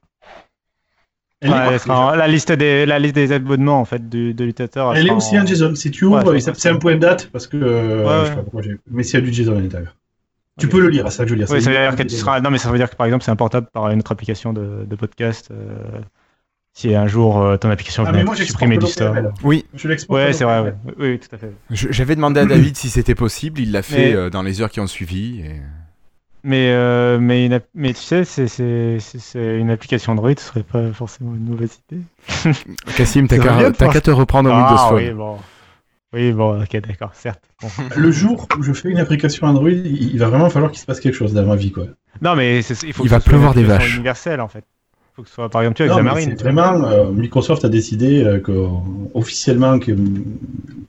Est 1.41 1.49
Ouais, 1.49 2.17
la 2.17 2.27
liste 2.27 2.51
des, 2.51 2.85
la 2.85 2.99
liste 2.99 3.15
des 3.15 3.31
abonnements, 3.31 3.79
en 3.81 3.85
fait, 3.85 4.07
du- 4.09 4.33
de 4.33 4.43
l'utilisateur. 4.45 4.95
Elle 4.95 5.07
est 5.07 5.11
aussi 5.11 5.39
en 5.39 5.45
JSON. 5.45 5.73
Si 5.75 5.89
tu 5.91 6.05
ouvres, 6.05 6.31
Ouais, 6.33 6.39
c'est 6.39 6.69
un 6.69 6.75
point 6.77 6.93
de 6.95 6.99
date 6.99 7.29
parce 7.31 7.47
que 7.47 7.57
euh, 7.57 8.03
Ouais, 8.05 8.25
je 8.29 8.61
sais 8.63 8.69
pas. 8.69 8.75
Mais 8.91 9.03
s'il 9.03 9.15
y 9.19 9.23
a 9.23 9.25
du 9.25 9.33
JSON 9.33 9.57
à 9.57 9.59
l'intérieur. 9.59 9.95
Tu 10.59 10.67
peux 10.67 10.79
le 10.81 10.89
lire, 10.89 11.05
c'est 11.11 11.17
ça 11.17 11.25
je 11.25 11.31
veux 11.31 11.37
dire. 11.37 11.47
Oui, 11.49 11.55
C'est 11.59 11.61
ça 11.65 11.69
veut 11.71 11.75
dire 11.77 11.81
uniquement 11.85 11.97
que 11.97 12.03
du 12.03 12.09
tu 12.09 12.15
JSON. 12.15 12.25
seras... 12.25 12.41
Non, 12.41 12.51
mais 12.51 12.57
ça 12.59 12.69
veut 12.69 12.77
dire 12.77 12.89
que 12.89 12.95
par 12.95 13.07
exemple, 13.07 13.23
c'est 13.23 13.31
importable 13.31 13.67
par 13.73 13.89
une 13.89 13.99
autre 13.99 14.11
application 14.11 14.53
de, 14.53 14.85
de 14.85 14.95
podcast. 14.95 15.49
euh, 15.51 15.77
Si 16.73 16.93
un 16.93 17.07
jour 17.07 17.41
euh, 17.41 17.57
ton 17.57 17.69
application 17.71 18.03
Ah, 18.05 18.11
j'exporte 18.13 18.37
supprimée 18.43 18.77
du 18.77 18.85
store. 18.85 19.15
Oui, 19.43 19.65
Je 19.73 19.87
l'exporte. 19.87 20.19
Ouais, 20.19 20.33
c'est 20.33 20.43
vrai. 20.43 20.59
Ouais. 20.61 20.73
Oui, 20.85 20.93
oui, 20.99 21.19
tout 21.19 21.33
à 21.35 21.37
fait. 21.39 21.51
j'avais 21.71 22.15
demandé 22.15 22.41
à 22.41 22.45
David 22.53 22.77
si 22.77 22.89
c'était 22.89 23.15
possible. 23.15 23.59
Il 23.61 23.71
l'a 23.71 23.81
fait 23.81 24.11
Mais- 24.11 24.15
euh, 24.15 24.29
dans 24.29 24.43
les 24.43 24.61
heures 24.61 24.69
qui 24.69 24.79
ont 24.79 24.87
suivi. 24.87 25.39
et- 25.41 25.61
Mais, 26.43 26.71
euh, 26.71 27.19
mais, 27.19 27.45
une 27.45 27.61
mais 27.75 27.93
tu 27.93 28.01
sais, 28.01 28.23
c'est- 28.25 29.59
une 29.59 29.69
application 29.69 30.13
Android, 30.13 30.31
ce 30.37 30.45
serait 30.45 30.63
pas 30.63 30.91
forcément 30.91 31.35
une 31.35 31.49
mauvaise 31.49 31.79
idée. 31.89 32.01
Cassim, 32.97 33.27
t'as 33.27 33.37
qu'à 33.71 34.01
te 34.01 34.11
reprendre 34.11 34.51
un 34.51 34.61
Windows 34.61 34.75
ah, 34.79 34.87
Phone. 34.89 35.03
oui, 35.03 35.11
bon. 35.11 35.37
Oui, 36.13 36.33
bon, 36.33 36.61
ok, 36.61 36.81
d'accord, 36.81 37.11
certes. 37.13 37.41
Bon. 37.61 37.69
Le 37.95 38.11
jour 38.11 38.47
où 38.57 38.63
je 38.63 38.73
fais 38.73 38.89
une 38.89 38.97
application 38.97 39.47
Android, 39.47 39.69
il 39.69 40.17
va 40.17 40.27
vraiment 40.27 40.49
falloir 40.49 40.71
qu'il 40.71 40.81
se 40.81 40.85
passe 40.85 40.99
quelque 40.99 41.13
chose 41.15 41.33
dans 41.33 41.45
ma 41.45 41.55
vie, 41.55 41.71
quoi. 41.71 41.85
Non, 42.21 42.35
mais 42.35 42.59
il 42.59 42.63
faut 42.63 42.73
Il 42.85 42.93
que 42.93 42.93
va 42.93 43.03
ce 43.03 43.07
soit 43.07 43.15
une 43.17 43.23
pleuvoir 43.23 43.53
des 43.53 43.63
vaches. 43.63 43.95
universelle, 43.95 44.41
en 44.41 44.49
fait. 44.49 44.65
Il 44.93 45.15
faut 45.15 45.21
que 45.23 45.29
ce 45.29 45.35
soit, 45.35 45.49
par 45.49 45.61
exemple, 45.61 45.77
tu 45.77 45.85
vois, 45.85 45.93
avec 45.93 46.05
Xamarin. 46.05 46.21
c'est 46.21 46.41
vraiment, 46.41 46.85
euh, 46.85 47.11
Microsoft 47.11 47.63
a 47.63 47.69
décidé 47.69 48.23
euh, 48.23 48.39
que, 48.39 48.51
officiellement 49.13 49.79
que 49.79 49.91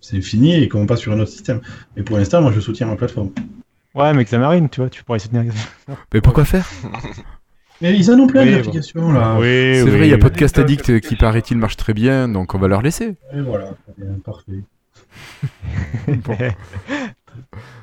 c'est 0.01 0.21
fini 0.21 0.55
et 0.55 0.69
qu'on 0.69 0.87
passe 0.87 1.01
sur 1.01 1.13
un 1.13 1.21
autre 1.21 1.31
système. 1.31 1.61
Mais 1.97 2.03
pour 2.03 2.17
l'instant, 2.19 2.41
moi, 2.43 2.51
je 2.53 2.61
soutiens 2.61 2.87
ma 2.89 2.97
plateforme. 2.97 3.31
Ouais, 3.95 4.15
mais 4.15 4.25
Xamarin, 4.25 4.67
tu 4.69 4.81
vois, 4.81 4.89
tu 4.91 5.05
pourrais 5.05 5.19
soutenir 5.19 5.43
Xamarin. 5.45 5.99
Mais 6.15 6.21
pourquoi 6.21 6.45
faire? 6.45 6.67
Mais 7.81 7.95
ils 7.97 8.11
en 8.11 8.19
ont 8.21 8.27
plein 8.27 8.45
Oui, 8.45 8.53
d'applications, 8.53 9.13
là. 9.13 9.35
Oui, 9.39 9.43
C'est 9.75 9.83
oui, 9.83 9.91
vrai, 9.91 10.07
il 10.07 10.11
y 10.11 10.15
a. 10.15 10.19
Podcast 10.19 10.59
Addict 10.59 11.01
qui 11.01 11.17
paraît-il 11.17 11.59
marche 11.59 11.77
très 11.77 11.93
bien, 11.95 12.29
donc 12.29 12.55
on 12.55 12.59
va 12.59 12.69
leur 12.69 12.81
laisser. 12.81 13.17
Et 13.35 13.41
voilà, 13.41 13.65
très 13.85 14.05
bien, 14.05 14.19
parfait. 14.25 14.63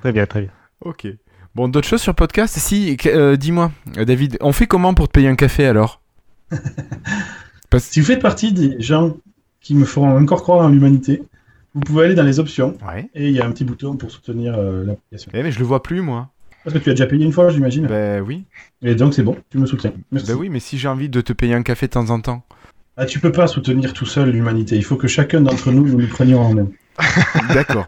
très 0.02 0.12
bien, 0.12 0.26
très 0.26 0.42
bien. 0.42 0.50
Ok. 0.82 1.08
Bon, 1.56 1.68
d'autres 1.68 1.88
choses 1.88 2.02
sur 2.02 2.16
podcast? 2.16 2.58
Si, 2.58 2.96
euh, 3.08 3.36
dis-moi, 3.36 3.72
euh, 3.98 4.06
David, 4.06 4.38
on 4.42 4.54
fait 4.54 4.68
comment 4.68 4.94
pour 4.94 5.08
te 5.08 5.14
payer 5.14 5.28
un 5.28 5.36
café 5.36 5.66
alors? 5.66 6.02
Parce- 7.70 7.86
Si 7.86 8.00
vous 8.00 8.06
faites 8.06 8.22
partie 8.22 8.54
des 8.54 8.80
gens 8.82 9.16
qui 9.62 9.76
me 9.76 9.86
feront 9.86 10.18
encore 10.18 10.42
croire 10.44 10.66
en 10.66 10.70
l'humanité, 10.70 11.22
vous 11.74 11.82
pouvez 11.82 12.06
aller 12.06 12.16
dans 12.16 12.24
les 12.24 12.40
options 12.40 12.76
Ouais. 12.88 13.10
et 13.14 13.28
il 13.28 13.34
y 13.36 13.40
a 13.42 13.46
un 13.46 13.52
petit 13.52 13.64
bouton 13.64 13.96
pour 13.98 14.12
soutenir 14.12 14.56
euh, 14.58 14.86
l'application. 14.86 15.32
Eh, 15.34 15.44
mais 15.44 15.52
je 15.52 15.60
le 15.60 15.66
vois 15.66 15.84
plus, 15.84 16.02
moi. 16.02 16.30
Parce 16.64 16.74
que 16.74 16.80
tu 16.84 16.90
as 16.90 16.94
déjà 16.94 17.06
payé 17.06 17.26
une 17.26 17.32
fois, 17.32 17.50
j'imagine. 17.50 17.88
Ben 17.88 18.22
oui. 18.22 18.46
Et 18.82 18.96
donc 18.96 19.14
c'est 19.14 19.24
bon, 19.24 19.38
tu 19.50 19.58
me 19.58 19.66
soutiens. 19.66 19.94
Merci. 20.12 20.28
Ben 20.32 20.38
oui, 20.38 20.50
mais 20.50 20.60
si 20.60 20.78
j'ai 20.78 20.88
envie 20.88 21.10
de 21.10 21.22
te 21.22 21.32
payer 21.34 21.54
un 21.54 21.64
café 21.64 21.88
de 21.88 21.92
temps 21.92 22.10
en 22.10 22.20
temps. 22.20 22.44
Ah, 22.98 23.06
tu 23.06 23.20
peux 23.20 23.32
pas 23.32 23.48
soutenir 23.48 23.94
tout 23.94 24.06
seul 24.06 24.30
l'humanité. 24.32 24.76
Il 24.76 24.84
faut 24.84 24.98
que 24.98 25.08
chacun 25.08 25.40
d'entre 25.42 25.72
nous, 25.72 25.88
nous 25.88 25.98
nous 25.98 26.08
prenions 26.08 26.42
en 26.42 26.54
main. 26.54 26.68
D'accord. 27.54 27.88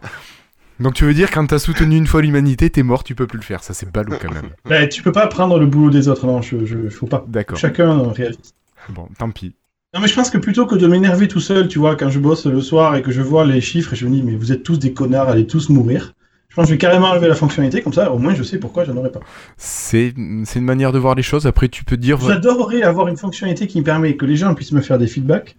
Donc 0.80 0.94
tu 0.94 1.04
veux 1.04 1.12
dire 1.12 1.30
quand 1.30 1.46
t'as 1.46 1.58
soutenu 1.58 1.96
une 1.96 2.06
fois 2.06 2.22
l'humanité, 2.22 2.70
t'es 2.70 2.82
mort, 2.82 3.04
tu 3.04 3.14
peux 3.14 3.26
plus 3.26 3.38
le 3.38 3.44
faire. 3.44 3.62
Ça 3.62 3.74
c'est 3.74 3.90
ballot 3.92 4.14
quand 4.20 4.32
même. 4.32 4.48
Bah, 4.64 4.86
tu 4.86 5.02
peux 5.02 5.12
pas 5.12 5.26
prendre 5.26 5.58
le 5.58 5.66
boulot 5.66 5.90
des 5.90 6.08
autres. 6.08 6.26
Non, 6.26 6.40
je, 6.40 6.64
je 6.64 6.88
faut 6.88 7.06
pas. 7.06 7.24
D'accord. 7.28 7.58
Chacun 7.58 8.08
réalise. 8.10 8.54
Bon, 8.88 9.06
tant 9.18 9.30
pis. 9.30 9.54
Non, 9.94 10.00
mais 10.00 10.08
je 10.08 10.14
pense 10.14 10.30
que 10.30 10.38
plutôt 10.38 10.64
que 10.64 10.74
de 10.74 10.86
m'énerver 10.86 11.28
tout 11.28 11.40
seul, 11.40 11.68
tu 11.68 11.78
vois, 11.78 11.96
quand 11.96 12.08
je 12.08 12.18
bosse 12.18 12.46
le 12.46 12.62
soir 12.62 12.96
et 12.96 13.02
que 13.02 13.10
je 13.10 13.20
vois 13.20 13.44
les 13.44 13.60
chiffres, 13.60 13.94
je 13.94 14.06
me 14.06 14.14
dis, 14.14 14.22
mais 14.22 14.34
vous 14.34 14.50
êtes 14.50 14.62
tous 14.62 14.78
des 14.78 14.94
connards, 14.94 15.28
allez 15.28 15.46
tous 15.46 15.68
mourir. 15.68 16.14
Je 16.48 16.56
pense 16.56 16.64
que 16.64 16.68
je 16.68 16.74
vais 16.74 16.78
carrément 16.78 17.08
enlever 17.08 17.28
la 17.28 17.34
fonctionnalité, 17.34 17.82
comme 17.82 17.92
ça, 17.92 18.12
au 18.12 18.18
moins 18.18 18.34
je 18.34 18.42
sais 18.42 18.58
pourquoi 18.58 18.84
j'en 18.84 18.96
aurais 18.96 19.10
pas. 19.10 19.20
C'est 19.56 20.14
c'est 20.44 20.58
une 20.58 20.64
manière 20.66 20.92
de 20.92 20.98
voir 20.98 21.14
les 21.14 21.22
choses. 21.22 21.46
Après, 21.46 21.68
tu 21.68 21.82
peux 21.82 21.96
dire. 21.96 22.20
J'adorerais 22.20 22.82
avoir 22.82 23.08
une 23.08 23.16
fonctionnalité 23.16 23.66
qui 23.66 23.78
me 23.80 23.84
permet 23.84 24.16
que 24.16 24.26
les 24.26 24.36
gens 24.36 24.54
puissent 24.54 24.72
me 24.72 24.82
faire 24.82 24.98
des 24.98 25.06
feedbacks 25.06 25.56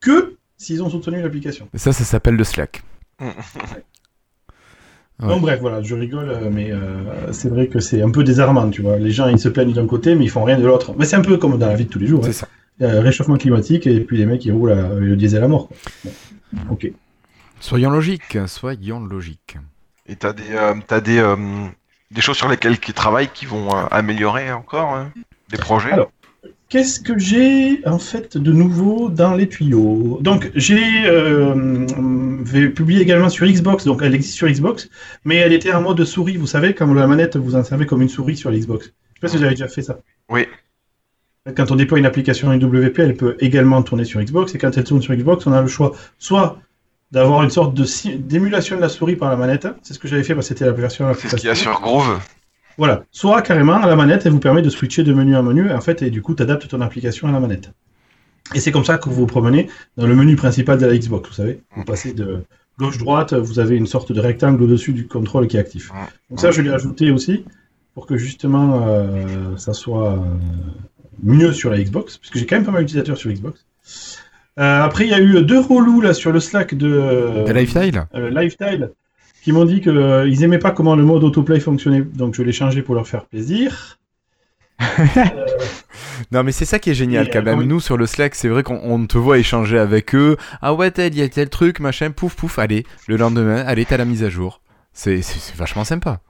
que 0.00 0.36
s'ils 0.56 0.80
ont 0.82 0.90
soutenu 0.90 1.20
l'application. 1.22 1.68
Ça, 1.74 1.92
ça 1.92 2.04
s'appelle 2.04 2.36
le 2.36 2.44
Slack. 2.44 2.82
Ouais. 5.20 5.28
Donc 5.30 5.40
bref, 5.40 5.58
voilà, 5.60 5.82
je 5.82 5.96
rigole, 5.96 6.32
mais 6.52 6.70
euh, 6.70 7.32
c'est 7.32 7.48
vrai 7.48 7.66
que 7.66 7.80
c'est 7.80 8.02
un 8.02 8.10
peu 8.10 8.22
désarmant, 8.22 8.70
tu 8.70 8.82
vois. 8.82 8.98
Les 8.98 9.10
gens, 9.10 9.26
ils 9.26 9.40
se 9.40 9.48
plaignent 9.48 9.72
d'un 9.72 9.88
côté, 9.88 10.14
mais 10.14 10.22
ils 10.22 10.30
font 10.30 10.44
rien 10.44 10.56
de 10.56 10.64
l'autre. 10.64 10.94
Mais 10.96 11.04
c'est 11.04 11.16
un 11.16 11.22
peu 11.22 11.38
comme 11.38 11.58
dans 11.58 11.66
la 11.66 11.74
vie 11.74 11.86
de 11.86 11.90
tous 11.90 11.98
les 11.98 12.06
jours. 12.06 12.20
C'est 12.22 12.30
hein. 12.30 12.32
ça. 12.32 12.48
Il 12.80 12.86
y 12.86 12.90
a 12.90 12.94
le 12.94 13.00
réchauffement 13.00 13.36
climatique 13.36 13.86
et 13.86 14.00
puis 14.00 14.16
les 14.18 14.26
mecs, 14.26 14.44
ils 14.44 14.52
roulent 14.52 14.72
à- 14.72 14.94
le 14.94 15.16
diesel 15.16 15.42
à 15.42 15.48
mort. 15.48 15.68
quoi. 15.68 15.76
Bon. 16.52 16.72
Ok. 16.72 16.90
Soyons 17.60 17.90
logiques. 17.90 18.38
Soyons 18.46 19.00
logiques. 19.00 19.56
Et 20.06 20.16
t'as 20.16 20.32
des, 20.32 20.52
euh, 20.52 20.74
t'as 20.86 21.00
des, 21.00 21.18
euh, 21.18 21.36
des 22.10 22.20
choses 22.20 22.36
sur 22.36 22.48
lesquelles 22.48 22.76
ils 22.86 22.94
travaillent 22.94 23.28
qui 23.32 23.46
vont 23.46 23.68
euh, 23.76 23.84
améliorer 23.90 24.52
encore 24.52 24.94
hein 24.94 25.12
Des 25.50 25.58
projets? 25.58 25.92
Alors, 25.92 26.10
Qu'est-ce 26.70 27.00
que 27.00 27.18
j'ai 27.18 27.80
en 27.86 27.98
fait 27.98 28.36
de 28.36 28.52
nouveau 28.52 29.08
dans 29.08 29.34
les 29.34 29.48
tuyaux? 29.48 30.18
Donc 30.20 30.50
j'ai 30.54 31.06
euh, 31.06 31.86
vais 32.42 32.68
publier 32.68 33.00
également 33.00 33.30
sur 33.30 33.46
Xbox, 33.46 33.84
donc 33.86 34.02
elle 34.02 34.14
existe 34.14 34.34
sur 34.34 34.46
Xbox, 34.48 34.90
mais 35.24 35.36
elle 35.36 35.54
était 35.54 35.72
en 35.72 35.80
mode 35.80 36.04
souris, 36.04 36.36
vous 36.36 36.46
savez, 36.46 36.74
comme 36.74 36.94
la 36.94 37.06
manette 37.06 37.36
vous 37.38 37.56
en 37.56 37.64
servez 37.64 37.86
comme 37.86 38.02
une 38.02 38.10
souris 38.10 38.36
sur 38.36 38.50
l'Xbox. 38.50 38.84
Je 38.84 38.90
sais 38.90 39.20
pas 39.22 39.28
si 39.28 39.36
vous 39.38 39.44
avez 39.44 39.54
déjà 39.54 39.66
fait 39.68 39.80
ça. 39.80 39.98
Oui. 40.28 40.46
Quand 41.56 41.70
on 41.70 41.76
déploie 41.76 41.98
une 41.98 42.06
application 42.06 42.52
UWP, 42.52 42.98
elle 42.98 43.16
peut 43.16 43.36
également 43.40 43.82
tourner 43.82 44.04
sur 44.04 44.20
Xbox. 44.20 44.54
Et 44.54 44.58
quand 44.58 44.76
elle 44.76 44.84
tourne 44.84 45.02
sur 45.02 45.14
Xbox, 45.14 45.46
on 45.46 45.52
a 45.52 45.62
le 45.62 45.68
choix 45.68 45.92
soit 46.18 46.58
d'avoir 47.10 47.42
une 47.42 47.50
sorte 47.50 47.74
de 47.74 47.84
d'émulation 48.16 48.76
de 48.76 48.80
la 48.80 48.88
souris 48.88 49.16
par 49.16 49.30
la 49.30 49.36
manette. 49.36 49.66
C'est 49.82 49.94
ce 49.94 49.98
que 49.98 50.08
j'avais 50.08 50.24
fait, 50.24 50.34
parce 50.34 50.48
que 50.48 50.54
c'était 50.54 50.66
la 50.66 50.72
version. 50.72 51.12
C'est 51.14 51.28
ce 51.28 51.36
qu'il 51.36 51.48
y 51.48 51.50
a 51.50 51.54
sur 51.54 51.80
Groove. 51.80 52.20
Voilà. 52.76 53.04
Soit 53.10 53.42
carrément, 53.42 53.78
la 53.78 53.96
manette, 53.96 54.26
elle 54.26 54.32
vous 54.32 54.40
permet 54.40 54.62
de 54.62 54.70
switcher 54.70 55.02
de 55.02 55.12
menu 55.12 55.36
en 55.36 55.42
menu, 55.42 55.70
en 55.70 55.80
fait, 55.80 56.02
et 56.02 56.10
du 56.10 56.22
coup, 56.22 56.34
tu 56.34 56.42
adaptes 56.42 56.68
ton 56.68 56.80
application 56.80 57.28
à 57.28 57.32
la 57.32 57.40
manette. 57.40 57.70
Et 58.54 58.60
c'est 58.60 58.70
comme 58.70 58.84
ça 58.84 58.98
que 58.98 59.08
vous 59.08 59.14
vous 59.14 59.26
promenez 59.26 59.68
dans 59.96 60.06
le 60.06 60.14
menu 60.14 60.36
principal 60.36 60.78
de 60.78 60.86
la 60.86 60.96
Xbox, 60.96 61.28
vous 61.28 61.34
savez. 61.34 61.60
Vous 61.76 61.84
passez 61.84 62.12
de 62.12 62.44
gauche-droite, 62.78 63.34
vous 63.34 63.58
avez 63.58 63.76
une 63.76 63.86
sorte 63.86 64.12
de 64.12 64.20
rectangle 64.20 64.62
au-dessus 64.62 64.92
du 64.92 65.06
contrôle 65.06 65.48
qui 65.48 65.56
est 65.56 65.60
actif. 65.60 65.90
Donc 66.30 66.40
ça, 66.40 66.50
je 66.50 66.62
l'ai 66.62 66.70
ajouté 66.70 67.10
aussi 67.10 67.44
pour 67.94 68.06
que 68.06 68.16
justement 68.16 68.86
euh, 68.86 69.56
ça 69.56 69.72
soit 69.72 70.12
euh, 70.12 70.18
mieux 71.22 71.52
sur 71.52 71.70
la 71.70 71.78
Xbox, 71.78 72.18
puisque 72.18 72.38
j'ai 72.38 72.46
quand 72.46 72.56
même 72.56 72.64
pas 72.64 72.72
mal 72.72 72.82
d'utilisateurs 72.82 73.16
sur 73.16 73.30
Xbox. 73.30 73.64
Euh, 74.58 74.82
après, 74.82 75.04
il 75.04 75.10
y 75.10 75.14
a 75.14 75.20
eu 75.20 75.42
deux 75.42 75.60
relous 75.60 76.00
là 76.00 76.14
sur 76.14 76.32
le 76.32 76.40
Slack 76.40 76.74
de, 76.74 77.44
De 77.46 77.52
Lifestyle 77.52 78.06
euh, 78.14 78.30
Lifestyle 78.30 78.90
qui 79.42 79.52
m'ont 79.52 79.64
dit 79.64 79.80
qu'ils 79.80 80.42
aimaient 80.42 80.58
pas 80.58 80.72
comment 80.72 80.96
le 80.96 81.04
mode 81.04 81.22
autoplay 81.22 81.60
fonctionnait, 81.60 82.02
donc 82.02 82.34
je 82.34 82.42
l'ai 82.42 82.52
changé 82.52 82.82
pour 82.82 82.94
leur 82.94 83.06
faire 83.06 83.24
plaisir. 83.26 83.98
Non, 86.32 86.42
mais 86.42 86.52
c'est 86.52 86.64
ça 86.64 86.78
qui 86.78 86.90
est 86.90 86.94
génial 86.94 87.28
Et, 87.28 87.30
quand 87.30 87.38
euh, 87.38 87.42
même. 87.42 87.60
oui. 87.60 87.66
Nous, 87.66 87.80
sur 87.80 87.96
le 87.96 88.06
Slack, 88.06 88.34
c'est 88.34 88.48
vrai 88.48 88.62
qu'on 88.62 88.80
on 88.82 89.06
te 89.06 89.16
voit 89.18 89.38
échanger 89.38 89.78
avec 89.78 90.14
eux. 90.14 90.36
Ah 90.60 90.74
ouais, 90.74 90.90
tel, 90.90 91.14
il 91.14 91.18
y 91.18 91.22
a 91.22 91.28
tel 91.28 91.48
truc, 91.48 91.80
machin, 91.80 92.10
pouf, 92.10 92.34
pouf, 92.34 92.58
allez. 92.58 92.84
Le 93.06 93.16
lendemain, 93.16 93.62
allez, 93.66 93.84
t'as 93.84 93.96
la 93.96 94.04
mise 94.04 94.24
à 94.24 94.28
jour. 94.28 94.60
C'est 94.92 95.20
vachement 95.56 95.84
sympa. 95.84 96.20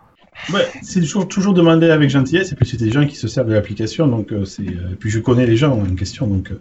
Ouais, 0.52 0.66
c'est 0.82 1.00
toujours, 1.00 1.28
toujours 1.28 1.54
demandé 1.54 1.90
avec 1.90 2.10
gentillesse, 2.10 2.52
et 2.52 2.54
puis 2.54 2.66
c'est 2.66 2.76
des 2.76 2.90
gens 2.90 3.06
qui 3.06 3.16
se 3.16 3.28
servent 3.28 3.48
de 3.48 3.54
l'application, 3.54 4.06
donc 4.06 4.32
euh, 4.32 4.44
c'est. 4.44 4.62
euh, 4.62 4.92
et 4.92 4.96
puis 4.98 5.10
je 5.10 5.18
connais 5.18 5.46
les 5.46 5.56
gens 5.56 5.72
en 5.72 5.94
question, 5.94 6.26
donc 6.26 6.50
euh, 6.50 6.60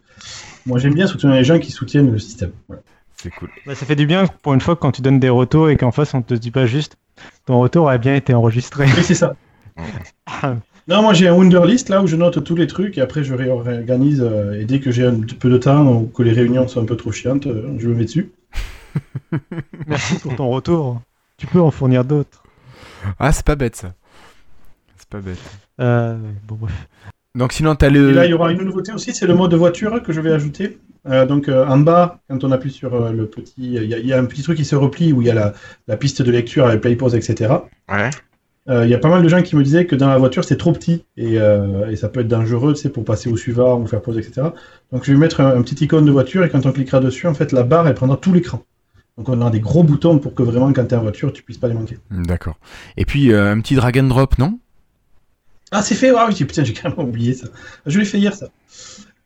moi 0.65 0.79
j'aime 0.79 0.93
bien 0.93 1.07
soutenir 1.07 1.35
les 1.35 1.43
gens 1.43 1.59
qui 1.59 1.71
soutiennent 1.71 2.11
le 2.11 2.19
système. 2.19 2.51
Voilà. 2.67 2.81
C'est 3.15 3.29
cool. 3.31 3.49
Bah, 3.65 3.75
ça 3.75 3.85
fait 3.85 3.95
du 3.95 4.05
bien 4.05 4.25
pour 4.41 4.53
une 4.53 4.61
fois 4.61 4.75
quand 4.75 4.91
tu 4.91 5.01
donnes 5.01 5.19
des 5.19 5.29
retours 5.29 5.69
et 5.69 5.77
qu'en 5.77 5.91
face 5.91 6.13
on 6.13 6.21
te 6.21 6.33
dit 6.33 6.51
pas 6.51 6.65
juste 6.65 6.97
ton 7.45 7.59
retour 7.59 7.89
a 7.89 7.97
bien 7.97 8.15
été 8.15 8.33
enregistré. 8.33 8.85
Oui, 8.85 9.03
c'est 9.03 9.15
ça. 9.15 9.35
Non, 10.87 11.01
moi 11.01 11.13
j'ai 11.13 11.27
un 11.27 11.33
Wunderlist 11.33 11.89
là 11.89 12.01
où 12.01 12.07
je 12.07 12.15
note 12.15 12.41
tous 12.45 12.55
les 12.55 12.65
trucs 12.65 12.97
et 12.97 13.01
après 13.01 13.21
je 13.21 13.33
réorganise 13.33 14.21
euh, 14.21 14.57
et 14.57 14.63
dès 14.63 14.79
que 14.79 14.89
j'ai 14.89 15.05
un 15.05 15.19
petit 15.19 15.35
peu 15.35 15.49
de 15.49 15.57
temps 15.57 15.85
ou 15.85 16.07
que 16.07 16.23
les 16.23 16.31
réunions 16.31 16.65
sont 16.69 16.81
un 16.81 16.85
peu 16.85 16.95
trop 16.95 17.11
chiantes, 17.11 17.45
euh, 17.45 17.75
je 17.77 17.89
me 17.89 17.95
mets 17.95 18.05
dessus. 18.05 18.31
Merci 19.87 20.15
pour 20.19 20.33
ton 20.37 20.49
retour. 20.49 21.01
Tu 21.35 21.45
peux 21.45 21.59
en 21.59 21.71
fournir 21.71 22.05
d'autres. 22.05 22.46
Ah, 23.19 23.31
c'est 23.31 23.45
pas 23.45 23.55
bête 23.55 23.75
ça. 23.75 23.93
C'est 24.97 25.09
pas 25.09 25.19
bête. 25.21 25.39
Euh, 25.79 26.17
bon, 26.47 26.55
bref. 26.55 26.87
Donc 27.35 27.53
sinon, 27.53 27.75
t'as 27.75 27.89
Et 27.89 28.13
là, 28.13 28.25
il 28.25 28.29
y 28.29 28.31
le. 28.31 28.35
aura 28.35 28.51
une 28.51 28.63
nouveauté 28.63 28.91
aussi, 28.93 29.13
c'est 29.13 29.27
le 29.27 29.35
mode 29.35 29.53
voiture 29.53 30.01
que 30.03 30.11
je 30.13 30.21
vais 30.21 30.31
ajouter. 30.31 30.79
Euh, 31.07 31.25
donc 31.25 31.47
euh, 31.49 31.65
en 31.67 31.77
bas, 31.77 32.19
quand 32.29 32.43
on 32.43 32.51
appuie 32.51 32.71
sur 32.71 32.93
euh, 32.95 33.11
le 33.11 33.27
petit, 33.27 33.53
il 33.57 33.73
y, 33.85 33.93
a- 33.93 33.99
il 33.99 34.05
y 34.05 34.13
a 34.13 34.19
un 34.19 34.25
petit 34.25 34.41
truc 34.43 34.57
qui 34.57 34.65
se 34.65 34.75
replie 34.75 35.13
où 35.13 35.21
il 35.21 35.27
y 35.27 35.31
a 35.31 35.33
la, 35.33 35.53
la 35.87 35.97
piste 35.97 36.21
de 36.21 36.31
lecture 36.31 36.65
avec 36.65 36.81
play 36.81 36.95
pause, 36.95 37.15
etc. 37.15 37.53
Ouais. 37.89 38.09
Euh, 38.69 38.83
Il 38.85 38.89
y 38.89 38.93
a 38.93 38.97
pas 38.97 39.07
mal 39.09 39.23
de 39.23 39.29
gens 39.29 39.41
qui 39.41 39.55
me 39.55 39.63
disaient 39.63 39.85
que 39.85 39.95
dans 39.95 40.09
la 40.09 40.17
voiture 40.17 40.43
c'est 40.43 40.57
trop 40.57 40.73
petit 40.73 41.05
et, 41.15 41.39
euh, 41.39 41.89
et 41.89 41.95
ça 41.95 42.09
peut 42.09 42.19
être 42.21 42.27
dangereux, 42.27 42.73
tu 42.73 42.81
sais, 42.81 42.89
pour 42.89 43.05
passer 43.05 43.29
au 43.29 43.37
suivant 43.37 43.79
ou 43.79 43.87
faire 43.87 44.01
pause, 44.01 44.17
etc. 44.17 44.47
Donc 44.91 45.05
je 45.05 45.11
vais 45.13 45.17
mettre 45.17 45.39
un, 45.41 45.55
un 45.55 45.61
petit 45.61 45.85
icône 45.85 46.03
de 46.05 46.11
voiture 46.11 46.43
et 46.43 46.49
quand 46.49 46.65
on 46.65 46.71
cliquera 46.73 46.99
dessus, 46.99 47.27
en 47.27 47.33
fait, 47.33 47.51
la 47.53 47.63
barre 47.63 47.87
elle 47.87 47.93
prendra 47.95 48.17
tout 48.17 48.33
l'écran. 48.33 48.63
Donc 49.17 49.29
on 49.29 49.41
a 49.41 49.49
des 49.49 49.59
gros 49.59 49.83
boutons 49.83 50.19
pour 50.19 50.33
que 50.35 50.43
vraiment 50.43 50.71
quand 50.73 50.85
t'es 50.85 50.95
en 50.95 51.01
voiture, 51.01 51.33
tu 51.33 51.41
puisses 51.43 51.57
pas 51.57 51.67
les 51.67 51.73
manquer. 51.73 51.97
D'accord. 52.11 52.57
Et 52.97 53.05
puis, 53.05 53.31
euh, 53.33 53.51
un 53.51 53.59
petit 53.61 53.75
drag 53.75 53.97
and 53.99 54.03
drop, 54.03 54.37
non? 54.37 54.59
Ah, 55.71 55.81
c'est 55.81 55.95
fait 55.95 56.11
Ah 56.15 56.27
oui, 56.29 56.35
putain, 56.35 56.63
j'ai 56.63 56.73
carrément 56.73 57.03
oublié 57.03 57.33
ça. 57.33 57.47
Je 57.85 57.97
l'ai 57.99 58.05
fait 58.05 58.19
hier, 58.19 58.33
ça. 58.33 58.45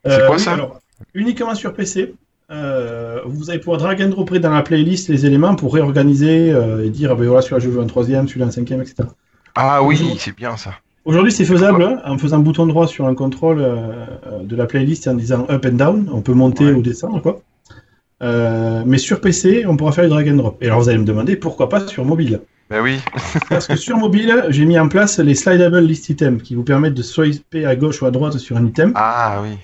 Euh, 0.07 0.17
C'est 0.17 0.25
quoi, 0.27 0.35
oui, 0.37 0.41
ça? 0.41 0.53
alors, 0.53 0.79
Uniquement 1.13 1.55
sur 1.55 1.73
PC. 1.73 2.13
euh, 2.51 3.19
vous 3.25 3.49
allez 3.49 3.59
pouvoir 3.59 3.77
drag 3.79 4.01
and 4.01 4.09
dropper 4.09 4.39
dans 4.39 4.51
la 4.51 4.61
playlist 4.61 5.09
les 5.09 5.25
éléments 5.25 5.55
pour 5.55 5.73
réorganiser 5.73 6.51
euh, 6.51 6.85
et 6.85 6.89
dire, 6.89 7.11
ah 7.11 7.15
ben 7.15 7.25
voilà, 7.25 7.41
celui-là 7.41 7.59
je 7.59 7.69
veux 7.69 7.81
un 7.81 7.87
troisième, 7.87 8.27
celui-là 8.27 8.47
un 8.47 8.51
cinquième, 8.51 8.81
etc. 8.81 9.03
Ah 9.55 9.83
oui, 9.83 10.15
c'est 10.19 10.35
bien 10.35 10.55
ça. 10.57 10.71
Aujourd'hui, 11.03 11.31
c'est 11.31 11.45
faisable 11.45 11.83
hein, 11.83 11.99
en 12.05 12.17
faisant 12.17 12.39
bouton 12.39 12.65
droit 12.67 12.87
sur 12.87 13.07
un 13.07 13.15
contrôle 13.15 13.59
euh, 13.59 13.75
euh, 14.27 14.43
de 14.43 14.55
la 14.55 14.67
playlist 14.67 15.07
et 15.07 15.09
en 15.09 15.15
disant 15.15 15.45
up 15.49 15.65
and 15.65 15.73
down. 15.73 16.09
On 16.13 16.21
peut 16.21 16.33
monter 16.33 16.65
Ouais. 16.65 16.71
ou 16.73 16.81
descendre, 16.81 17.21
quoi. 17.21 17.41
Euh, 18.21 18.83
mais 18.85 18.97
sur 18.97 19.19
PC, 19.19 19.65
on 19.67 19.77
pourra 19.77 19.91
faire 19.91 20.03
du 20.03 20.09
drag 20.09 20.29
and 20.29 20.35
drop. 20.35 20.61
Et 20.61 20.67
alors, 20.67 20.81
vous 20.81 20.89
allez 20.89 20.99
me 20.99 21.05
demander 21.05 21.35
pourquoi 21.35 21.69
pas 21.69 21.87
sur 21.87 22.05
mobile. 22.05 22.41
Bah 22.69 22.81
oui. 22.81 22.99
Parce 23.49 23.67
que 23.67 23.75
sur 23.75 23.97
mobile, 23.97 24.45
j'ai 24.49 24.65
mis 24.65 24.79
en 24.79 24.87
place 24.87 25.19
les 25.19 25.35
slidable 25.35 25.79
list 25.79 26.09
items 26.09 26.41
qui 26.41 26.55
vous 26.55 26.63
permettent 26.63 26.93
de 26.93 27.01
swiper 27.01 27.65
à 27.65 27.75
gauche 27.75 28.01
ou 28.01 28.05
à 28.05 28.11
droite 28.11 28.37
sur 28.37 28.57
un 28.57 28.65
item. 28.65 28.93
Ah 28.95 29.41
oui. 29.43 29.57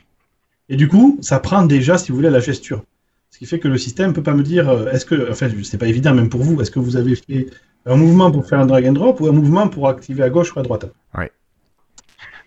Et 0.69 0.75
du 0.75 0.87
coup, 0.87 1.17
ça 1.21 1.39
prend 1.39 1.63
déjà, 1.63 1.97
si 1.97 2.11
vous 2.11 2.17
voulez, 2.17 2.29
la 2.29 2.39
gesture. 2.39 2.83
Ce 3.31 3.37
qui 3.37 3.45
fait 3.45 3.59
que 3.59 3.67
le 3.67 3.77
système 3.77 4.13
peut 4.13 4.23
pas 4.23 4.33
me 4.33 4.43
dire, 4.43 4.67
euh, 4.69 4.91
est-ce 4.91 5.05
que, 5.05 5.31
enfin, 5.31 5.47
c'est 5.63 5.77
pas 5.77 5.87
évident 5.87 6.13
même 6.13 6.29
pour 6.29 6.41
vous, 6.41 6.59
est-ce 6.61 6.71
que 6.71 6.79
vous 6.79 6.97
avez 6.97 7.15
fait 7.15 7.47
un 7.85 7.95
mouvement 7.95 8.31
pour 8.31 8.47
faire 8.47 8.59
un 8.59 8.65
drag 8.65 8.87
and 8.87 8.93
drop 8.93 9.21
ou 9.21 9.27
un 9.27 9.31
mouvement 9.31 9.67
pour 9.67 9.87
activer 9.87 10.23
à 10.23 10.29
gauche 10.29 10.55
ou 10.55 10.59
à 10.59 10.63
droite? 10.63 10.91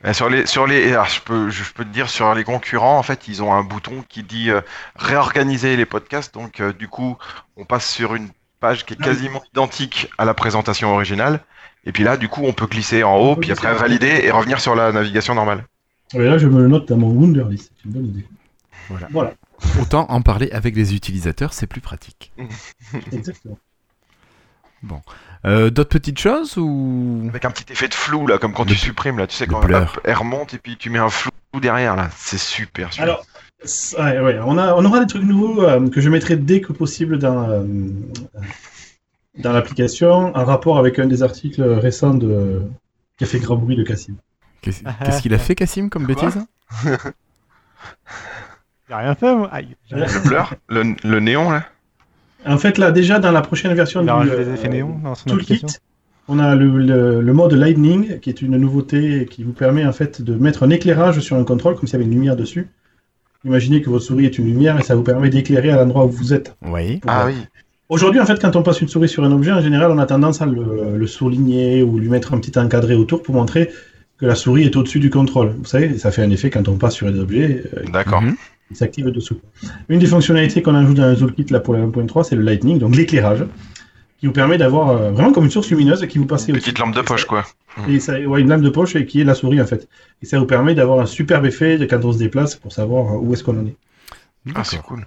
Bah, 0.02 0.14
sur 0.14 0.30
les, 0.30 0.46
sur 0.46 0.66
les, 0.66 0.92
alors, 0.92 1.06
je 1.06 1.20
peux, 1.20 1.50
je 1.50 1.72
peux 1.72 1.84
te 1.84 1.90
dire 1.90 2.08
sur 2.08 2.34
les 2.34 2.44
concurrents, 2.44 2.98
en 2.98 3.02
fait, 3.02 3.28
ils 3.28 3.42
ont 3.42 3.52
un 3.52 3.62
bouton 3.62 4.02
qui 4.08 4.22
dit 4.22 4.50
euh, 4.50 4.62
réorganiser 4.96 5.76
les 5.76 5.86
podcasts. 5.86 6.32
Donc, 6.34 6.60
euh, 6.60 6.72
du 6.72 6.88
coup, 6.88 7.16
on 7.56 7.64
passe 7.64 7.88
sur 7.88 8.14
une 8.14 8.28
page 8.60 8.86
qui 8.86 8.94
est 8.94 9.00
quasiment 9.00 9.42
identique 9.52 10.10
à 10.18 10.24
la 10.24 10.34
présentation 10.34 10.92
originale. 10.92 11.40
Et 11.84 11.92
puis 11.92 12.04
là, 12.04 12.16
du 12.16 12.28
coup, 12.28 12.42
on 12.44 12.52
peut 12.52 12.66
glisser 12.66 13.02
en 13.02 13.16
haut, 13.16 13.36
puis 13.36 13.52
après 13.52 13.74
valider 13.74 14.20
et 14.24 14.30
revenir 14.30 14.60
sur 14.60 14.74
la 14.74 14.92
navigation 14.92 15.34
normale. 15.34 15.64
Et 16.12 16.18
là, 16.18 16.38
je 16.38 16.46
me 16.46 16.60
le 16.60 16.68
note 16.68 16.88
dans 16.88 16.96
mon 16.96 17.10
Wunderlist. 17.10 17.72
C'est 17.76 17.84
une 17.84 17.92
bonne 17.92 18.06
idée. 18.06 18.26
Voilà. 18.88 19.06
Voilà, 19.10 19.34
Autant 19.80 20.06
en 20.10 20.20
parler 20.22 20.50
avec 20.52 20.74
les 20.74 20.94
utilisateurs, 20.94 21.52
c'est 21.52 21.66
plus 21.66 21.80
pratique. 21.80 22.32
exactement. 23.12 23.58
Euh, 25.46 25.70
D'autres 25.70 25.90
petites 25.90 26.18
choses 26.18 26.56
ou? 26.58 27.26
Avec 27.28 27.44
un 27.44 27.50
petit 27.50 27.72
effet 27.72 27.88
de 27.88 27.94
flou, 27.94 28.26
là, 28.26 28.38
comme 28.38 28.52
quand 28.52 28.64
Le- 28.64 28.70
tu 28.72 28.76
supprimes, 28.78 29.18
là, 29.18 29.26
tu 29.26 29.36
sais, 29.36 29.46
quand 29.46 29.62
hop, 29.64 30.00
elle 30.04 30.14
remonte 30.14 30.54
et 30.54 30.58
puis 30.58 30.76
tu 30.76 30.90
mets 30.90 30.98
un 30.98 31.08
flou 31.10 31.30
derrière, 31.60 31.96
là. 31.96 32.08
C'est 32.16 32.38
super, 32.38 32.92
super. 32.92 33.04
Alors, 33.04 33.24
c- 33.64 33.96
ouais, 33.98 34.20
ouais, 34.20 34.38
on, 34.44 34.58
a, 34.58 34.74
on 34.74 34.84
aura 34.84 35.00
des 35.00 35.06
trucs 35.06 35.22
nouveaux 35.24 35.62
euh, 35.62 35.88
que 35.88 36.00
je 36.00 36.08
mettrai 36.10 36.36
dès 36.36 36.60
que 36.60 36.72
possible 36.72 37.18
dans, 37.18 37.48
euh, 37.48 37.62
dans 39.38 39.52
l'application 39.52 40.36
en 40.36 40.44
rapport 40.44 40.78
avec 40.78 40.98
un 40.98 41.06
des 41.06 41.22
articles 41.22 41.62
récents 41.62 42.14
de, 42.14 42.62
qui 43.16 43.24
a 43.24 43.26
fait 43.26 43.38
grand 43.40 43.56
bruit 43.56 43.76
de 43.76 43.82
Cassim. 43.82 44.16
Qu'est-ce 44.60 45.22
qu'il 45.22 45.32
a 45.34 45.38
fait, 45.38 45.54
Cassim, 45.54 45.88
comme 45.88 46.04
bêtise 46.06 46.38
J'ai 48.88 48.94
rien 48.94 49.14
fait, 49.14 49.34
moi. 49.34 49.48
Aïe. 49.52 49.76
j'ai 49.88 49.96
rien 49.96 50.06
fait. 50.06 50.18
Le 50.18 50.28
blur, 50.28 50.54
le, 50.68 50.94
le 51.02 51.20
néon, 51.20 51.50
là? 51.50 51.64
En 52.46 52.58
fait, 52.58 52.78
là, 52.78 52.90
déjà 52.90 53.18
dans 53.18 53.32
la 53.32 53.42
prochaine 53.42 53.74
version 53.74 54.00
du 54.02 54.06
euh, 54.30 54.44
Toolkit, 55.30 55.60
on 56.28 56.38
a 56.38 56.54
le, 56.54 56.66
le- 56.78 57.20
le 57.20 57.32
mode 57.32 57.52
Lightning, 57.52 58.18
qui 58.20 58.30
est 58.30 58.40
une 58.42 58.56
nouveauté 58.56 59.26
qui 59.30 59.42
vous 59.44 59.52
permet 59.52 59.84
en 59.84 59.92
fait 59.92 60.22
de 60.22 60.34
mettre 60.34 60.62
un 60.62 60.70
éclairage 60.70 61.20
sur 61.20 61.36
un 61.36 61.44
contrôle, 61.44 61.74
comme 61.76 61.86
s'il 61.86 61.94
y 61.98 62.02
avait 62.02 62.04
une 62.04 62.14
lumière 62.14 62.36
dessus. 62.36 62.68
Imaginez 63.44 63.80
que 63.82 63.88
votre 63.90 64.04
souris 64.04 64.26
est 64.26 64.38
une 64.38 64.46
lumière 64.46 64.78
et 64.78 64.82
ça 64.82 64.94
vous 64.94 65.02
permet 65.02 65.30
d'éclairer 65.30 65.70
à 65.70 65.76
l'endroit 65.76 66.04
où 66.04 66.10
vous 66.10 66.32
êtes. 66.34 66.54
Oui. 66.62 66.98
Pour- 66.98 67.10
Ah 67.10 67.24
oui. 67.26 67.34
Aujourd'hui, 67.88 68.20
en 68.20 68.26
fait, 68.26 68.40
quand 68.40 68.54
on 68.54 68.62
passe 68.62 68.80
une 68.80 68.88
souris 68.88 69.08
sur 69.08 69.24
un 69.24 69.32
objet, 69.32 69.50
en 69.50 69.60
général, 69.60 69.90
on 69.90 69.98
a 69.98 70.06
tendance 70.06 70.40
à 70.40 70.46
le, 70.46 70.96
le 70.96 71.06
souligner 71.08 71.82
ou 71.82 71.98
lui 71.98 72.08
mettre 72.08 72.32
un 72.34 72.38
petit 72.38 72.56
encadré 72.58 72.94
autour 72.94 73.22
pour 73.22 73.34
montrer 73.34 73.70
que 74.18 74.26
la 74.26 74.34
souris 74.36 74.64
est 74.64 74.76
au-dessus 74.76 75.00
du 75.00 75.10
contrôle. 75.10 75.54
Vous 75.58 75.64
savez, 75.64 75.98
ça 75.98 76.10
fait 76.12 76.22
un 76.22 76.30
effet 76.30 76.50
quand 76.50 76.68
on 76.68 76.76
passe 76.76 76.94
sur 76.94 77.08
un 77.08 77.18
objet, 77.18 77.64
euh, 77.76 77.82
D'accord. 77.92 78.22
Mhm. 78.22 78.36
Il 78.70 78.76
s'active 78.76 79.06
dessous. 79.10 79.40
Une 79.88 79.98
des 79.98 80.06
fonctionnalités 80.06 80.62
qu'on 80.62 80.74
ajoute 80.74 80.96
dans 80.96 81.08
le 81.10 81.16
toolkit 81.16 81.46
là 81.50 81.60
pour 81.60 81.74
la 81.74 81.80
1.3, 81.84 82.24
c'est 82.24 82.36
le 82.36 82.42
lightning, 82.42 82.78
donc 82.78 82.94
l'éclairage, 82.96 83.44
qui 84.18 84.26
vous 84.26 84.32
permet 84.32 84.58
d'avoir 84.58 84.90
euh, 84.90 85.10
vraiment 85.12 85.32
comme 85.32 85.44
une 85.44 85.50
source 85.50 85.70
lumineuse 85.70 86.06
qui 86.06 86.18
vous 86.18 86.26
passe 86.26 86.46
Une 86.48 86.54
petite 86.56 86.78
lampe 86.78 86.94
de 86.94 87.00
poche, 87.00 87.24
quoi. 87.24 87.44
Et 87.88 88.00
ça, 88.00 88.20
ouais, 88.20 88.40
une 88.40 88.48
lampe 88.48 88.62
de 88.62 88.68
poche 88.68 88.94
et 88.96 89.06
qui 89.06 89.20
est 89.20 89.24
la 89.24 89.34
souris 89.34 89.60
en 89.60 89.66
fait. 89.66 89.88
Et 90.22 90.26
ça 90.26 90.38
vous 90.38 90.46
permet 90.46 90.74
d'avoir 90.74 91.00
un 91.00 91.06
superbe 91.06 91.46
effet 91.46 91.78
de 91.78 91.86
quand 91.86 92.04
on 92.04 92.12
se 92.12 92.18
déplace 92.18 92.54
pour 92.56 92.72
savoir 92.72 93.14
euh, 93.14 93.18
où 93.18 93.32
est-ce 93.32 93.42
qu'on 93.44 93.58
en 93.58 93.66
est. 93.66 93.76
Ah, 94.54 94.64
c'est 94.64 94.80
cool. 94.82 95.04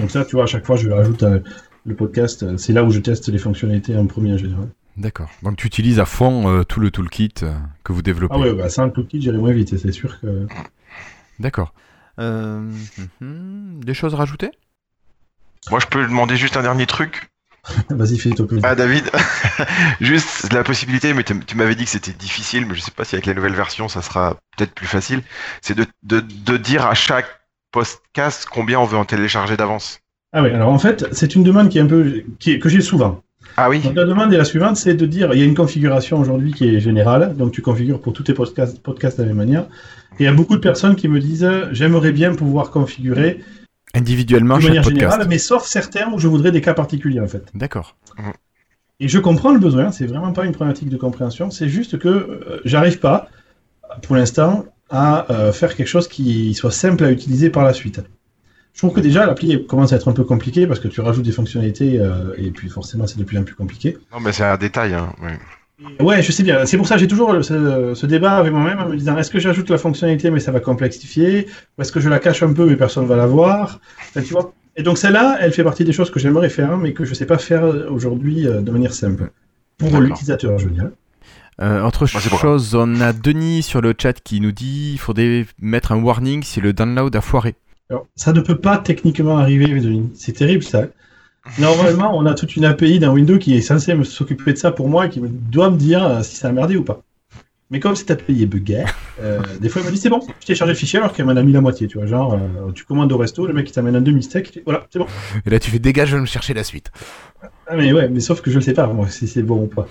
Donc 0.00 0.10
ça, 0.10 0.24
tu 0.24 0.36
vois, 0.36 0.44
à 0.44 0.46
chaque 0.46 0.66
fois, 0.66 0.76
je 0.76 0.88
rajoute 0.90 1.22
euh, 1.22 1.40
le 1.84 1.94
podcast. 1.94 2.42
euh, 2.42 2.56
C'est 2.56 2.72
là 2.72 2.84
où 2.84 2.90
je 2.90 3.00
teste 3.00 3.28
les 3.28 3.38
fonctionnalités 3.38 3.96
en 3.96 4.06
premier 4.06 4.32
en 4.34 4.38
général. 4.38 4.68
D'accord. 4.96 5.30
Donc 5.42 5.56
tu 5.56 5.66
utilises 5.66 5.98
à 6.00 6.04
fond 6.04 6.48
euh, 6.48 6.62
tout 6.64 6.80
le 6.80 6.90
toolkit 6.90 7.32
euh, 7.42 7.52
que 7.84 7.92
vous 7.92 8.02
développez. 8.02 8.34
Ah 8.36 8.40
ouais, 8.40 8.52
bah 8.52 8.68
sans 8.68 8.84
le 8.84 8.92
toolkit, 8.92 9.22
j'irai 9.22 9.38
moins 9.38 9.52
vite, 9.52 9.76
c'est 9.78 9.92
sûr 9.92 10.20
que. 10.20 10.46
D'accord. 11.40 11.72
Euh, 12.20 12.60
mhm. 13.20 13.82
Des 13.84 13.94
choses 13.94 14.14
rajoutées 14.14 14.50
Moi, 15.70 15.80
je 15.80 15.86
peux 15.86 16.02
demander 16.02 16.36
juste 16.36 16.56
un 16.56 16.62
dernier 16.62 16.86
truc. 16.86 17.30
Vas-y, 17.90 18.18
fais-toi 18.18 18.46
plaisir. 18.46 18.64
Ah, 18.66 18.74
David, 18.74 19.10
juste 20.00 20.52
la 20.52 20.62
possibilité, 20.64 21.12
mais 21.12 21.24
tu 21.24 21.38
tu 21.40 21.56
m'avais 21.56 21.74
dit 21.74 21.84
que 21.84 21.90
c'était 21.90 22.12
difficile, 22.12 22.64
mais 22.66 22.74
je 22.74 22.80
sais 22.80 22.90
pas 22.90 23.04
si 23.04 23.14
avec 23.16 23.26
la 23.26 23.34
nouvelle 23.34 23.54
version, 23.54 23.88
ça 23.88 24.00
sera 24.00 24.36
peut-être 24.56 24.72
plus 24.74 24.86
facile. 24.86 25.22
C'est 25.60 25.74
de, 25.76 25.84
de, 26.02 26.20
de 26.20 26.56
dire 26.56 26.86
à 26.86 26.94
chaque 26.94 27.26
podcast 27.72 28.46
combien 28.50 28.80
on 28.80 28.84
veut 28.84 28.96
en 28.96 29.04
télécharger 29.04 29.56
d'avance. 29.56 30.00
Ah 30.32 30.42
oui, 30.42 30.50
alors 30.50 30.70
en 30.70 30.78
fait, 30.78 31.06
c'est 31.12 31.34
une 31.34 31.42
demande 31.42 31.68
qui 31.68 31.78
est 31.78 31.82
un 31.82 31.86
peu 31.86 32.22
qui 32.38 32.52
est- 32.52 32.58
que 32.60 32.68
j'ai 32.68 32.80
souvent. 32.80 33.22
Ah 33.56 33.68
oui. 33.68 33.80
Donc 33.80 33.94
la 33.94 34.04
demande 34.04 34.32
est 34.32 34.38
la 34.38 34.44
suivante, 34.44 34.76
c'est 34.76 34.94
de 34.94 35.06
dire, 35.06 35.32
il 35.34 35.38
y 35.40 35.42
a 35.42 35.46
une 35.46 35.54
configuration 35.54 36.18
aujourd'hui 36.18 36.52
qui 36.52 36.66
est 36.68 36.80
générale, 36.80 37.36
donc 37.36 37.52
tu 37.52 37.62
configures 37.62 38.00
pour 38.00 38.12
tous 38.12 38.22
tes 38.22 38.32
podcasts, 38.34 38.80
podcasts 38.82 39.18
de 39.18 39.22
la 39.24 39.28
même 39.28 39.36
manière. 39.38 39.66
Et 40.20 40.24
il 40.24 40.26
y 40.26 40.28
a 40.28 40.34
beaucoup 40.34 40.54
de 40.54 40.60
personnes 40.60 40.96
qui 40.96 41.08
me 41.08 41.18
disent, 41.18 41.50
j'aimerais 41.72 42.12
bien 42.12 42.34
pouvoir 42.34 42.70
configurer 42.70 43.40
Individuellement, 43.94 44.58
de 44.58 44.64
manière 44.64 44.82
podcast. 44.82 45.00
générale, 45.00 45.26
mais 45.28 45.38
sauf 45.38 45.64
certains 45.64 46.12
où 46.12 46.18
je 46.18 46.28
voudrais 46.28 46.52
des 46.52 46.60
cas 46.60 46.74
particuliers 46.74 47.20
en 47.20 47.26
fait. 47.26 47.48
D'accord. 47.54 47.96
Et 49.00 49.08
je 49.08 49.18
comprends 49.18 49.52
le 49.52 49.58
besoin, 49.58 49.90
c'est 49.90 50.04
vraiment 50.06 50.32
pas 50.32 50.44
une 50.44 50.52
problématique 50.52 50.90
de 50.90 50.96
compréhension, 50.98 51.50
c'est 51.50 51.70
juste 51.70 51.98
que 51.98 52.08
euh, 52.08 52.60
j'arrive 52.66 53.00
pas, 53.00 53.28
pour 54.02 54.14
l'instant, 54.14 54.66
à 54.90 55.32
euh, 55.32 55.52
faire 55.52 55.74
quelque 55.74 55.88
chose 55.88 56.06
qui 56.06 56.52
soit 56.52 56.70
simple 56.70 57.02
à 57.02 57.10
utiliser 57.10 57.48
par 57.48 57.64
la 57.64 57.72
suite. 57.72 58.02
Je 58.74 58.78
trouve 58.78 58.92
que 58.92 59.00
déjà 59.00 59.24
l'appli 59.24 59.66
commence 59.66 59.94
à 59.94 59.96
être 59.96 60.08
un 60.08 60.12
peu 60.12 60.24
compliquée 60.24 60.66
parce 60.66 60.80
que 60.80 60.88
tu 60.88 61.00
rajoutes 61.00 61.24
des 61.24 61.32
fonctionnalités 61.32 61.98
euh, 61.98 62.34
et 62.36 62.50
puis 62.50 62.68
forcément 62.68 63.06
c'est 63.06 63.18
de 63.18 63.24
plus 63.24 63.38
en 63.38 63.42
plus 63.42 63.54
compliqué. 63.54 63.96
Non, 64.12 64.20
mais 64.20 64.32
c'est 64.32 64.44
un 64.44 64.58
détail. 64.58 64.92
Hein. 64.92 65.14
oui. 65.22 65.32
Ouais, 65.98 66.22
je 66.22 66.32
sais 66.32 66.42
bien. 66.42 66.66
C'est 66.66 66.76
pour 66.76 66.86
ça 66.86 66.94
que 66.96 67.00
j'ai 67.00 67.08
toujours 67.08 67.44
ce, 67.44 67.92
ce 67.94 68.06
débat 68.06 68.32
avec 68.32 68.52
moi-même 68.52 68.78
en 68.80 68.88
me 68.88 68.96
disant 68.96 69.16
est-ce 69.16 69.30
que 69.30 69.38
j'ajoute 69.38 69.70
la 69.70 69.78
fonctionnalité 69.78 70.30
mais 70.30 70.40
ça 70.40 70.52
va 70.52 70.60
complexifier? 70.60 71.46
Ou 71.78 71.82
est-ce 71.82 71.92
que 71.92 72.00
je 72.00 72.08
la 72.08 72.18
cache 72.18 72.42
un 72.42 72.52
peu 72.52 72.66
mais 72.66 72.76
personne 72.76 73.06
va 73.06 73.16
la 73.16 73.26
voir? 73.26 73.80
Enfin, 74.08 74.22
tu 74.22 74.32
vois 74.32 74.52
Et 74.76 74.82
donc 74.82 74.98
celle-là, 74.98 75.38
elle 75.40 75.52
fait 75.52 75.64
partie 75.64 75.84
des 75.84 75.92
choses 75.92 76.10
que 76.10 76.20
j'aimerais 76.20 76.50
faire 76.50 76.76
mais 76.76 76.92
que 76.92 77.04
je 77.04 77.14
sais 77.14 77.26
pas 77.26 77.38
faire 77.38 77.64
aujourd'hui 77.90 78.46
euh, 78.46 78.60
de 78.60 78.70
manière 78.70 78.92
simple. 78.92 79.30
Pour 79.78 79.98
l'utilisateur, 79.98 80.58
je 80.58 80.66
veux 80.66 80.74
dire. 80.74 80.90
Euh, 81.62 81.82
autre 81.82 82.06
chose, 82.06 82.74
on 82.74 83.00
a 83.00 83.12
Denis 83.12 83.62
sur 83.62 83.80
le 83.80 83.94
chat 83.96 84.14
qui 84.14 84.40
nous 84.40 84.52
dit 84.52 84.92
il 84.94 84.98
faudrait 84.98 85.46
mettre 85.60 85.92
un 85.92 86.02
warning 86.02 86.42
si 86.42 86.60
le 86.60 86.72
download 86.72 87.14
a 87.14 87.20
foiré. 87.20 87.54
Alors, 87.90 88.06
ça 88.16 88.32
ne 88.32 88.40
peut 88.40 88.56
pas 88.56 88.78
techniquement 88.78 89.38
arriver, 89.38 89.66
Denis. 89.80 90.10
C'est 90.14 90.32
terrible 90.32 90.62
ça. 90.62 90.84
Normalement, 91.58 92.16
on 92.16 92.26
a 92.26 92.34
toute 92.34 92.56
une 92.56 92.64
API 92.64 92.98
dans 92.98 93.12
Windows 93.12 93.38
qui 93.38 93.56
est 93.56 93.60
censée 93.60 93.94
me 93.94 94.04
s'occuper 94.04 94.52
de 94.52 94.58
ça 94.58 94.70
pour 94.70 94.88
moi 94.88 95.06
et 95.06 95.08
qui 95.10 95.20
doit 95.20 95.70
me 95.70 95.76
dire 95.76 96.04
euh, 96.04 96.22
si 96.22 96.36
ça 96.36 96.48
a 96.48 96.52
merdé 96.52 96.76
ou 96.76 96.84
pas. 96.84 97.02
Mais 97.70 97.78
comme 97.78 97.94
cette 97.94 98.10
API 98.10 98.42
est 98.42 98.46
buggée, 98.46 98.84
euh, 99.20 99.40
des 99.60 99.68
fois 99.68 99.80
il 99.80 99.86
me 99.86 99.92
dit 99.92 99.98
c'est 99.98 100.08
bon, 100.08 100.20
je 100.40 100.46
t'ai 100.46 100.56
chargé 100.56 100.72
le 100.72 100.78
fichier 100.78 100.98
alors 100.98 101.12
qu'elle 101.12 101.26
m'en 101.26 101.36
a 101.36 101.42
mis 101.42 101.52
la 101.52 101.60
moitié, 101.60 101.86
tu 101.86 101.98
vois. 101.98 102.06
Genre, 102.06 102.34
euh, 102.34 102.72
tu 102.72 102.84
commandes 102.84 103.12
au 103.12 103.16
resto, 103.16 103.46
le 103.46 103.52
mec 103.52 103.68
il 103.68 103.72
t'amène 103.72 103.94
un 103.94 104.00
demi-steak, 104.00 104.62
voilà, 104.64 104.86
c'est 104.90 104.98
bon. 104.98 105.06
Et 105.46 105.50
là, 105.50 105.60
tu 105.60 105.70
fais 105.70 105.78
dégage, 105.78 106.08
je 106.08 106.16
vais 106.16 106.20
me 106.20 106.26
chercher 106.26 106.52
la 106.52 106.64
suite. 106.64 106.90
Ah 107.68 107.76
mais 107.76 107.92
ouais, 107.92 108.08
mais 108.08 108.18
sauf 108.18 108.40
que 108.40 108.50
je 108.50 108.56
ne 108.56 108.60
sais 108.60 108.72
pas 108.72 108.88
moi 108.88 109.08
si 109.08 109.28
c'est 109.28 109.44
bon 109.44 109.62
ou 109.62 109.66
pas. 109.68 109.86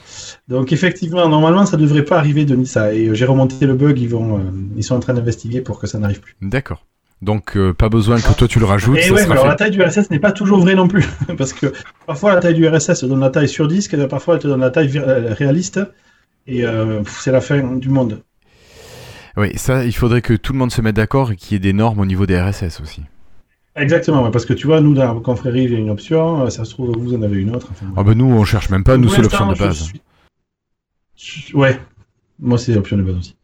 Donc 0.49 0.73
effectivement, 0.73 1.29
normalement 1.29 1.65
ça 1.65 1.77
devrait 1.77 2.03
pas 2.03 2.17
arriver 2.17 2.43
Denis 2.43 2.67
ça. 2.67 2.93
Et 2.93 3.15
j'ai 3.15 3.25
remonté 3.25 3.65
le 3.65 3.75
bug, 3.75 3.97
ils 3.97 4.09
vont, 4.09 4.39
euh, 4.39 4.41
ils 4.75 4.83
sont 4.83 4.95
en 4.95 4.99
train 4.99 5.13
d'investiguer 5.13 5.61
pour 5.61 5.79
que 5.79 5.87
ça 5.87 5.99
n'arrive 5.99 6.19
plus. 6.19 6.35
D'accord. 6.41 6.85
Donc, 7.21 7.57
euh, 7.57 7.73
pas 7.73 7.89
besoin 7.89 8.19
que 8.21 8.33
toi 8.33 8.47
tu 8.47 8.59
le 8.59 8.65
rajoutes. 8.65 8.97
Et 8.97 9.01
ça 9.01 9.13
ouais, 9.13 9.19
sera 9.23 9.27
mais 9.27 9.31
alors 9.33 9.43
fait. 9.43 9.49
la 9.49 9.55
taille 9.55 9.71
du 9.71 9.81
RSS 9.83 10.09
n'est 10.09 10.19
pas 10.19 10.31
toujours 10.31 10.59
vraie 10.59 10.75
non 10.75 10.87
plus, 10.87 11.05
parce 11.37 11.51
que 11.53 11.73
parfois 12.07 12.33
la 12.35 12.39
taille 12.39 12.53
du 12.53 12.65
RSS 12.67 13.01
te 13.01 13.05
donne 13.05 13.19
la 13.19 13.29
taille 13.29 13.49
sur 13.49 13.67
disque, 13.67 13.93
et 13.93 14.07
parfois 14.07 14.35
elle 14.35 14.41
te 14.41 14.47
donne 14.47 14.61
la 14.61 14.69
taille 14.69 14.97
euh, 14.97 15.33
réaliste, 15.33 15.81
et 16.47 16.65
euh, 16.65 17.03
c'est 17.05 17.31
la 17.33 17.41
fin 17.41 17.61
du 17.75 17.89
monde. 17.89 18.23
Oui, 19.37 19.51
ça, 19.57 19.83
il 19.85 19.91
faudrait 19.93 20.21
que 20.21 20.33
tout 20.33 20.53
le 20.53 20.59
monde 20.59 20.71
se 20.71 20.81
mette 20.81 20.95
d'accord 20.95 21.31
et 21.31 21.35
qu'il 21.35 21.53
y 21.53 21.55
ait 21.55 21.59
des 21.59 21.73
normes 21.73 21.99
au 21.99 22.05
niveau 22.05 22.25
des 22.25 22.39
RSS 22.39 22.79
aussi. 22.81 23.01
Exactement, 23.75 24.29
parce 24.31 24.45
que 24.45 24.53
tu 24.53 24.67
vois, 24.67 24.81
nous 24.81 24.93
dans 24.93 25.13
la 25.13 25.19
confrérie, 25.19 25.63
il 25.63 25.71
y 25.73 25.75
a 25.75 25.79
une 25.79 25.89
option, 25.89 26.45
euh, 26.45 26.49
ça 26.49 26.63
se 26.65 26.71
trouve, 26.71 26.91
vous 26.97 27.13
en 27.15 27.21
avez 27.21 27.37
une 27.37 27.53
autre. 27.55 27.67
enfin, 27.71 27.85
Ah 27.97 28.03
bah 28.03 28.15
nous, 28.15 28.25
on 28.25 28.43
cherche 28.45 28.69
même 28.69 28.83
pas, 28.83 28.97
nous 28.97 29.09
c'est 29.09 29.21
l'option 29.21 29.51
de 29.51 29.57
base. 29.57 29.91
suis- 31.15 31.53
Ouais, 31.55 31.79
moi 32.39 32.57
c'est 32.57 32.73
l'option 32.73 32.97
de 32.97 33.03
base 33.03 33.17
aussi. 33.17 33.35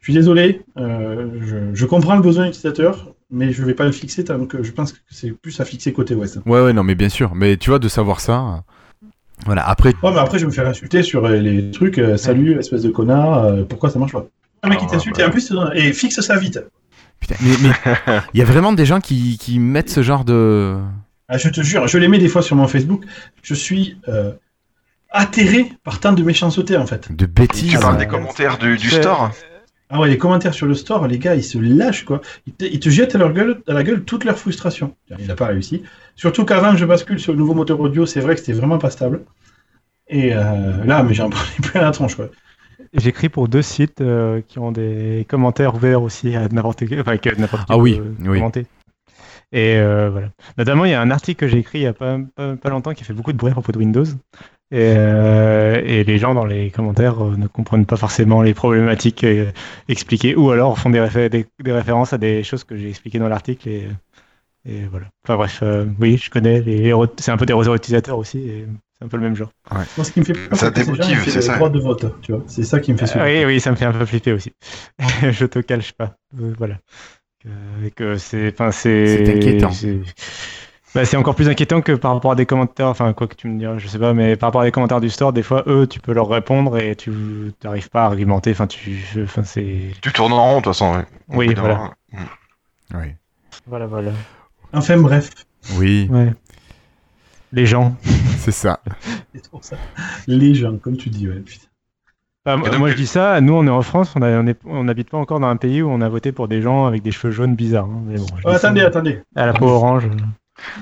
Je 0.00 0.04
suis 0.04 0.14
désolé, 0.14 0.62
euh, 0.78 1.28
je, 1.40 1.56
je 1.74 1.86
comprends 1.86 2.16
le 2.16 2.22
besoin 2.22 2.46
utilisateur, 2.48 3.14
mais 3.30 3.52
je 3.52 3.62
vais 3.64 3.74
pas 3.74 3.84
le 3.84 3.92
fixer 3.92 4.24
tant 4.24 4.44
que 4.46 4.62
je 4.62 4.72
pense 4.72 4.92
que 4.92 4.98
c'est 5.10 5.30
plus 5.32 5.58
à 5.60 5.64
fixer 5.64 5.92
côté 5.92 6.14
ouest. 6.14 6.38
Ouais, 6.46 6.60
ouais, 6.62 6.72
non, 6.72 6.82
mais 6.82 6.94
bien 6.94 7.08
sûr. 7.08 7.34
Mais 7.34 7.56
tu 7.56 7.70
vois, 7.70 7.78
de 7.78 7.88
savoir 7.88 8.20
ça. 8.20 8.38
euh, 9.02 9.06
Voilà, 9.46 9.68
après, 9.68 9.90
Ouais, 10.02 10.10
mais 10.12 10.18
après, 10.18 10.38
je 10.38 10.44
vais 10.44 10.50
me 10.50 10.54
faire 10.54 10.66
insulter 10.68 11.02
sur 11.02 11.24
euh, 11.26 11.36
les 11.36 11.70
trucs. 11.70 11.98
euh, 11.98 12.16
salut, 12.16 12.58
espèce 12.58 12.82
de 12.82 12.90
connard, 12.90 13.44
euh, 13.44 13.64
pourquoi 13.64 13.90
ça 13.90 13.98
marche 13.98 14.12
pas? 14.12 14.26
Un 14.62 14.68
mec 14.70 14.78
qui 14.80 14.86
t'insulte 14.86 15.16
ouais. 15.18 15.22
et 15.22 15.26
en 15.26 15.30
plus, 15.30 15.52
et 15.74 15.92
fixe 15.92 16.20
ça 16.20 16.36
vite. 16.36 16.58
putain, 17.20 17.36
mais 17.42 17.54
mais 17.62 17.70
il 18.34 18.38
y 18.40 18.42
a 18.42 18.44
vraiment 18.44 18.72
des 18.72 18.86
gens 18.86 19.00
qui, 19.00 19.38
qui 19.38 19.58
mettent 19.60 19.90
ce 19.90 20.02
genre 20.02 20.24
de. 20.24 20.76
Ah, 21.28 21.38
je 21.38 21.48
te 21.48 21.60
jure, 21.60 21.86
je 21.86 21.98
les 21.98 22.08
mets 22.08 22.18
des 22.18 22.28
fois 22.28 22.42
sur 22.42 22.56
mon 22.56 22.66
Facebook. 22.66 23.04
Je 23.42 23.54
suis 23.54 23.98
euh, 24.08 24.32
atterré 25.10 25.70
par 25.84 26.00
tant 26.00 26.12
de 26.12 26.22
méchanceté 26.22 26.76
en 26.76 26.86
fait. 26.86 27.14
de 27.14 27.26
bêtises. 27.26 27.70
Tu 27.72 27.78
parles 27.78 27.94
euh, 27.96 27.98
des 27.98 28.06
commentaires 28.06 28.58
du, 28.58 28.78
store? 28.90 29.30
Ah 29.90 30.00
ouais, 30.00 30.08
les 30.08 30.18
commentaires 30.18 30.52
sur 30.52 30.66
le 30.66 30.74
store, 30.74 31.06
les 31.06 31.18
gars, 31.18 31.34
ils 31.34 31.42
se 31.44 31.56
lâchent 31.58 32.04
quoi. 32.04 32.20
Ils 32.46 32.52
te, 32.52 32.64
ils 32.64 32.78
te 32.80 32.90
jettent 32.90 33.14
à, 33.14 33.18
leur 33.18 33.32
gueule, 33.32 33.62
à 33.66 33.72
la 33.72 33.82
gueule 33.82 34.04
toute 34.04 34.24
leur 34.24 34.38
frustration. 34.38 34.96
Il 35.18 35.26
n'a 35.26 35.34
pas 35.34 35.46
réussi. 35.46 35.82
Surtout 36.14 36.44
qu'avant 36.44 36.72
que 36.72 36.76
je 36.76 36.84
bascule 36.84 37.18
sur 37.18 37.32
le 37.32 37.38
nouveau 37.38 37.54
moteur 37.54 37.80
audio, 37.80 38.04
c'est 38.04 38.20
vrai 38.20 38.34
que 38.34 38.40
c'était 38.40 38.52
vraiment 38.52 38.78
pas 38.78 38.90
stable. 38.90 39.24
Et 40.08 40.34
euh, 40.34 40.84
là, 40.84 41.02
mais 41.02 41.14
j'en 41.14 41.30
prenais 41.30 41.68
plein 41.70 41.80
la 41.82 41.90
tronche 41.90 42.16
quoi. 42.16 42.28
J'écris 42.94 43.28
pour 43.28 43.48
deux 43.48 43.62
sites 43.62 44.00
euh, 44.00 44.40
qui 44.46 44.58
ont 44.58 44.72
des 44.72 45.26
commentaires 45.28 45.74
ouverts 45.74 46.02
aussi 46.02 46.34
à 46.36 46.48
n'importe 46.48 46.86
qui, 46.86 46.98
enfin, 46.98 47.16
que 47.18 47.34
n'importe 47.38 47.66
qui 47.66 47.72
Ah 47.72 47.78
oui, 47.78 47.96
peut 47.96 48.30
oui. 48.30 48.38
commenter. 48.38 48.66
Et 49.52 49.76
euh, 49.76 50.10
voilà. 50.10 50.28
Notamment, 50.58 50.84
il 50.84 50.90
y 50.90 50.94
a 50.94 51.00
un 51.00 51.10
article 51.10 51.40
que 51.40 51.48
j'ai 51.48 51.58
écrit 51.58 51.78
il 51.80 51.82
y 51.82 51.86
a 51.86 51.92
pas, 51.92 52.18
pas, 52.34 52.56
pas 52.56 52.70
longtemps 52.70 52.92
qui 52.94 53.04
fait 53.04 53.14
beaucoup 53.14 53.32
de 53.32 53.38
bruit 53.38 53.50
à 53.50 53.54
propos 53.54 53.72
de 53.72 53.78
Windows. 53.78 54.04
Et, 54.70 54.94
euh, 54.96 55.82
et 55.84 56.04
les 56.04 56.18
gens 56.18 56.34
dans 56.34 56.44
les 56.44 56.70
commentaires 56.70 57.24
euh, 57.24 57.36
ne 57.36 57.46
comprennent 57.46 57.86
pas 57.86 57.96
forcément 57.96 58.42
les 58.42 58.52
problématiques 58.54 59.24
euh, 59.24 59.50
expliquées, 59.88 60.36
ou 60.36 60.50
alors 60.50 60.78
font 60.78 60.90
des, 60.90 61.00
réfé- 61.00 61.30
des, 61.30 61.46
des 61.62 61.72
références 61.72 62.12
à 62.12 62.18
des 62.18 62.42
choses 62.42 62.64
que 62.64 62.76
j'ai 62.76 62.90
expliquées 62.90 63.18
dans 63.18 63.28
l'article. 63.28 63.68
Et, 63.68 63.88
et 64.66 64.86
voilà. 64.90 65.06
Enfin 65.24 65.36
bref, 65.36 65.60
euh, 65.62 65.86
oui, 66.00 66.18
je 66.18 66.30
connais. 66.30 66.60
les 66.60 66.82
héros- 66.88 67.06
C'est 67.18 67.30
un 67.30 67.36
peu 67.36 67.46
des 67.46 67.54
réseaux 67.54 67.74
utilisateurs 67.74 68.18
aussi. 68.18 68.38
Et 68.38 68.66
c'est 68.98 69.04
un 69.04 69.08
peu 69.08 69.16
le 69.16 69.22
même 69.22 69.36
genre. 69.36 69.50
Moi, 69.96 70.04
ce 70.04 70.12
qui 70.12 70.20
me 70.20 70.24
fait 70.24 70.34
peur, 70.34 70.58
Ça 70.58 70.70
démotive, 70.70 71.22
c'est 71.24 71.36
le 71.36 71.40
ça. 71.42 71.56
droit 71.56 71.70
de 71.70 71.78
vote. 71.80 72.06
Tu 72.22 72.32
vois, 72.32 72.42
c'est 72.46 72.64
ça 72.64 72.80
qui 72.80 72.92
me 72.92 72.98
fait 72.98 73.06
sourire. 73.06 73.26
Oui, 73.26 73.44
oui, 73.46 73.60
ça 73.60 73.70
me 73.70 73.76
fait 73.76 73.84
un 73.86 73.92
peu 73.92 74.04
flipper 74.06 74.32
aussi. 74.32 74.52
je 75.22 75.46
te 75.46 75.60
cache 75.60 75.92
pas. 75.92 76.14
Voilà. 76.32 76.78
C'est. 78.18 78.54
C'est 79.06 79.28
inquiétant. 79.30 79.70
C'est 80.90 80.98
bah, 81.00 81.04
c'est 81.04 81.16
encore 81.18 81.34
plus 81.34 81.48
inquiétant 81.48 81.80
que 81.82 81.92
par 81.92 82.14
rapport 82.14 82.32
à 82.32 82.34
des 82.34 82.46
commentaires. 82.46 82.86
Enfin, 82.88 83.12
quoi 83.12 83.26
que 83.26 83.34
tu 83.34 83.46
me 83.48 83.58
diras, 83.58 83.76
je 83.78 83.86
sais 83.88 83.98
pas, 83.98 84.14
mais 84.14 84.36
par 84.36 84.48
rapport 84.48 84.62
à 84.62 84.64
des 84.64 84.70
commentaires 84.72 85.00
du 85.00 85.10
store, 85.10 85.32
des 85.34 85.42
fois, 85.42 85.62
eux, 85.66 85.86
tu 85.86 86.00
peux 86.00 86.12
leur 86.12 86.28
répondre 86.28 86.78
et 86.78 86.96
tu 86.96 87.12
n'arrives 87.62 87.90
pas 87.90 88.02
à 88.02 88.06
argumenter. 88.06 88.50
Enfin, 88.52 88.66
tu, 88.66 88.98
enfin, 89.22 89.44
c'est. 89.44 89.92
Tu 90.00 90.12
tournes 90.12 90.32
en 90.32 90.42
rond, 90.42 90.50
de 90.52 90.64
toute 90.64 90.72
façon. 90.72 90.92
ouais. 90.94 91.04
Oui, 91.28 91.54
voilà. 91.54 91.74
moment. 91.76 91.90
Mm. 92.12 92.96
Oui. 92.96 93.06
Voilà, 93.66 93.86
voilà. 93.86 94.12
Enfin 94.72 94.96
bref, 94.98 95.30
Oui, 95.76 96.08
Ouais. 96.10 96.32
Les 97.52 97.66
gens. 97.66 97.96
c'est 98.38 98.50
ça. 98.52 98.80
trop 99.50 99.60
ça. 99.62 99.76
Les 100.26 100.54
gens, 100.54 100.76
comme 100.78 100.96
tu 100.96 101.08
dis, 101.10 101.28
ouais. 101.28 101.40
putain. 101.40 101.64
Enfin, 102.46 102.56
moi, 102.56 102.68
Et 102.68 102.70
donc- 102.70 102.80
moi, 102.80 102.88
je 102.90 102.94
dis 102.96 103.06
ça. 103.06 103.40
Nous, 103.42 103.52
on 103.52 103.66
est 103.66 103.70
en 103.70 103.82
France. 103.82 104.14
On 104.16 104.22
a- 104.22 104.40
on 104.40 104.46
est- 104.46 104.60
on 104.64 104.84
n'habite 104.84 105.10
pas 105.10 105.18
encore 105.18 105.38
dans 105.40 105.48
un 105.48 105.56
pays 105.56 105.82
où 105.82 105.90
on 105.90 106.00
a 106.00 106.08
voté 106.08 106.32
pour 106.32 106.48
des 106.48 106.62
gens 106.62 106.86
avec 106.86 107.02
des 107.02 107.10
cheveux 107.10 107.30
jaunes 107.32 107.54
bizarres. 107.54 107.84
hein. 107.86 108.02
Mais 108.06 108.16
bon, 108.16 108.26
je 108.36 108.42
Oh, 108.44 108.50
ça. 108.52 108.56
attendez, 108.56 108.80
attendez. 108.82 109.22
À 109.36 109.44
la 109.46 109.52
peau 109.52 109.66
orange. 109.66 110.08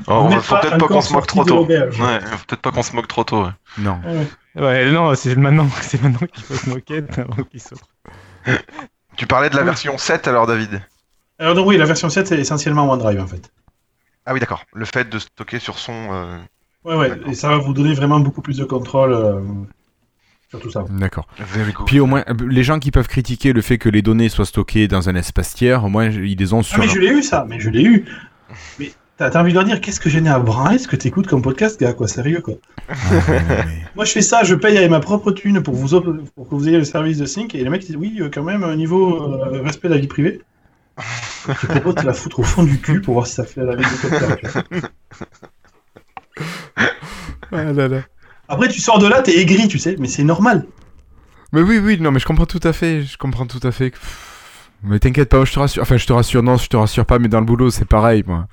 Oh, 0.06 0.12
on 0.30 0.40
faut 0.40 0.56
peut-être 0.56 0.78
pas 0.78 0.86
qu'on 0.88 1.00
se 1.00 1.12
moque 1.12 1.26
trop 1.26 1.44
tôt. 1.44 1.64
Ouais, 1.66 1.88
faut 1.90 1.98
peut-être 2.46 2.62
pas 2.62 2.70
qu'on 2.70 2.82
se 2.82 2.94
moque 2.96 3.08
trop 3.08 3.24
tôt. 3.24 3.44
ouais. 3.44 3.50
Non. 3.78 4.00
Ouais. 4.04 4.62
Ouais, 4.62 4.90
non, 4.90 5.14
c'est 5.14 5.36
maintenant, 5.36 5.68
c'est 5.82 6.00
maintenant 6.02 6.26
qu'il 6.26 6.42
faut 6.44 6.54
se 6.54 6.68
moquer 6.70 7.02
avant 7.18 7.42
qu'il 7.44 7.60
saute. 7.60 7.80
Tu 9.16 9.26
parlais 9.26 9.50
de 9.50 9.56
la 9.56 9.62
version 9.64 9.96
7 9.98 10.28
alors, 10.28 10.46
David? 10.46 10.82
Alors 11.38 11.54
donc 11.54 11.66
oui, 11.66 11.76
la 11.76 11.84
version 11.84 12.08
7 12.08 12.26
c'est 12.28 12.38
essentiellement 12.38 12.90
OneDrive 12.90 13.20
en 13.20 13.26
fait. 13.26 13.50
Ah 14.24 14.32
oui, 14.34 14.40
d'accord. 14.40 14.64
Le 14.74 14.84
fait 14.86 15.08
de 15.08 15.18
stocker 15.18 15.58
sur 15.58 15.78
son. 15.78 15.92
euh, 16.12 16.38
Ouais 16.84 16.96
ouais, 16.96 17.08
D'accord. 17.10 17.28
et 17.28 17.34
ça 17.34 17.48
va 17.48 17.58
vous 17.58 17.72
donner 17.74 17.94
vraiment 17.94 18.20
beaucoup 18.20 18.40
plus 18.42 18.56
de 18.58 18.64
contrôle 18.64 19.12
euh, 19.12 19.40
sur 20.50 20.60
tout 20.60 20.70
ça. 20.70 20.84
D'accord. 20.88 21.26
Puis 21.86 21.98
au 22.00 22.06
moins, 22.06 22.22
euh, 22.28 22.34
les 22.48 22.62
gens 22.62 22.78
qui 22.78 22.90
peuvent 22.92 23.08
critiquer 23.08 23.52
le 23.52 23.60
fait 23.60 23.76
que 23.78 23.88
les 23.88 24.02
données 24.02 24.28
soient 24.28 24.46
stockées 24.46 24.86
dans 24.88 25.08
un 25.08 25.14
espace 25.16 25.54
tiers, 25.54 25.84
au 25.84 25.88
moins 25.88 26.06
ils 26.08 26.36
les 26.38 26.52
ont 26.52 26.60
Ah 26.60 26.62
sur. 26.62 26.78
mais 26.78 26.88
je 26.88 26.98
l'ai 27.00 27.08
eu 27.08 27.22
ça, 27.22 27.44
mais 27.48 27.58
je 27.60 27.70
l'ai 27.70 27.82
eu. 27.82 28.04
Mais 28.78 28.92
t'as 29.16 29.30
t'as 29.30 29.40
envie 29.40 29.50
de 29.50 29.56
leur 29.56 29.64
dire 29.64 29.80
qu'est-ce 29.80 30.00
que 30.00 30.08
j'ai 30.10 30.20
né 30.20 30.30
à 30.30 30.38
branler 30.38 30.78
ce 30.78 30.88
que 30.88 30.96
t'écoutes 30.96 31.26
comme 31.26 31.42
podcast, 31.42 31.80
gars, 31.80 31.92
quoi, 31.92 32.08
sérieux 32.08 32.40
quoi? 32.40 32.54
Ah, 32.88 32.94
ouais, 33.28 33.40
non, 33.40 33.46
mais- 33.66 33.82
Moi 33.94 34.04
je 34.04 34.12
fais 34.12 34.22
ça, 34.22 34.44
je 34.44 34.54
paye 34.54 34.76
avec 34.76 34.90
ma 34.90 35.00
propre 35.00 35.32
thune 35.32 35.62
pour 35.62 35.74
vous 35.74 35.94
op- 35.94 36.28
pour 36.34 36.48
que 36.48 36.54
vous 36.54 36.68
ayez 36.68 36.78
le 36.78 36.84
service 36.84 37.18
de 37.18 37.26
sync 37.26 37.54
et 37.54 37.62
les 37.64 37.70
mecs 37.70 37.82
disent 37.84 37.96
oui 37.96 38.16
euh, 38.20 38.28
quand 38.32 38.42
même 38.44 38.62
un 38.64 38.76
niveau 38.76 39.22
euh, 39.32 39.62
respect 39.62 39.88
de 39.88 39.94
la 39.94 40.00
vie 40.00 40.06
privée. 40.06 40.40
Je 41.48 41.66
propose 41.66 41.94
de 41.96 42.00
te 42.00 42.06
la 42.06 42.12
foutre 42.14 42.40
au 42.40 42.42
fond 42.42 42.64
du 42.64 42.80
cul 42.80 43.00
pour 43.02 43.14
voir 43.14 43.26
si 43.26 43.34
ça 43.34 43.44
fait 43.44 43.62
la 43.64 43.76
vie 43.76 43.82
de. 43.84 44.80
Ah 47.52 47.64
là 47.72 47.88
là. 47.88 48.00
Après 48.48 48.68
tu 48.68 48.80
sors 48.80 48.98
de 48.98 49.06
là, 49.06 49.22
t'es 49.22 49.38
aigri, 49.38 49.68
tu 49.68 49.78
sais, 49.78 49.96
mais 49.98 50.08
c'est 50.08 50.24
normal. 50.24 50.66
Mais 51.52 51.62
oui, 51.62 51.78
oui, 51.78 51.98
non, 52.00 52.10
mais 52.10 52.18
je 52.18 52.26
comprends 52.26 52.46
tout 52.46 52.60
à 52.64 52.72
fait. 52.72 53.02
Je 53.02 53.16
comprends 53.18 53.46
tout 53.46 53.60
à 53.62 53.70
fait. 53.72 53.90
Pff, 53.90 54.70
Mais 54.82 54.98
t'inquiète 54.98 55.28
pas, 55.28 55.44
je 55.44 55.52
te 55.52 55.58
rassure. 55.58 55.82
Enfin, 55.82 55.96
je 55.96 56.06
te 56.06 56.12
rassure, 56.12 56.42
non, 56.42 56.56
je 56.56 56.66
te 56.68 56.76
rassure 56.76 57.06
pas, 57.06 57.18
mais 57.18 57.28
dans 57.28 57.40
le 57.40 57.46
boulot, 57.46 57.70
c'est 57.70 57.84
pareil, 57.84 58.24
moi. 58.26 58.46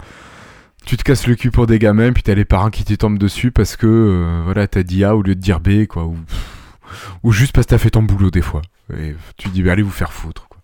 Tu 0.85 0.97
te 0.97 1.03
casses 1.03 1.27
le 1.27 1.35
cul 1.35 1.49
pour 1.51 1.65
des 1.65 1.79
gamins, 1.79 2.11
puis 2.11 2.23
t'as 2.23 2.35
les 2.35 2.45
parents 2.45 2.69
qui 2.69 2.83
te 2.83 2.93
tombent 2.93 3.17
dessus 3.17 3.51
parce 3.51 3.77
que, 3.77 3.87
euh, 3.87 4.41
voilà, 4.43 4.67
t'as 4.67 4.83
dit 4.83 5.03
A 5.03 5.15
au 5.15 5.21
lieu 5.21 5.33
de 5.35 5.39
dire 5.39 5.59
B, 5.59 5.85
quoi. 5.87 6.03
Ou, 6.05 6.17
ou 7.23 7.31
juste 7.31 7.53
parce 7.53 7.65
que 7.65 7.71
t'as 7.71 7.77
fait 7.77 7.89
ton 7.91 8.03
boulot, 8.03 8.29
des 8.31 8.41
fois. 8.41 8.61
Et 8.97 9.15
tu 9.37 9.47
dis, 9.49 9.63
bah, 9.63 9.71
allez 9.71 9.81
vous 9.81 9.89
faire 9.91 10.11
foutre, 10.11 10.47
quoi. 10.49 10.59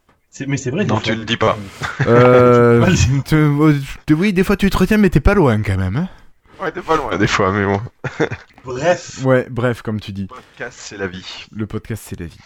Mais 0.47 0.57
c'est 0.57 0.71
vrai. 0.71 0.85
Non, 0.85 0.99
tu 0.99 1.13
le 1.15 1.25
dis 1.25 1.37
pas. 1.37 1.57
Euh, 2.07 2.85
euh, 3.33 3.79
oui, 4.11 4.31
des 4.33 4.43
fois 4.43 4.55
tu 4.55 4.69
te 4.69 4.77
retiens, 4.77 4.97
mais 4.97 5.09
t'es 5.09 5.19
pas 5.19 5.33
loin, 5.33 5.61
quand 5.61 5.75
même. 5.77 5.95
hein. 5.97 6.07
Ouais, 6.61 6.71
t'es 6.71 6.81
pas 6.81 6.95
loin 6.97 7.17
des 7.17 7.27
fois, 7.27 7.51
mais 7.51 7.65
bon. 7.65 7.81
Bref. 8.65 9.19
Ouais, 9.23 9.47
bref, 9.49 9.81
comme 9.81 9.99
tu 9.99 10.11
dis. 10.11 10.27
Podcast, 10.27 10.77
c'est 10.81 10.97
la 10.97 11.07
vie. 11.07 11.45
Le 11.53 11.65
podcast, 11.65 12.03
c'est 12.05 12.19
la 12.19 12.25
vie. 12.27 12.37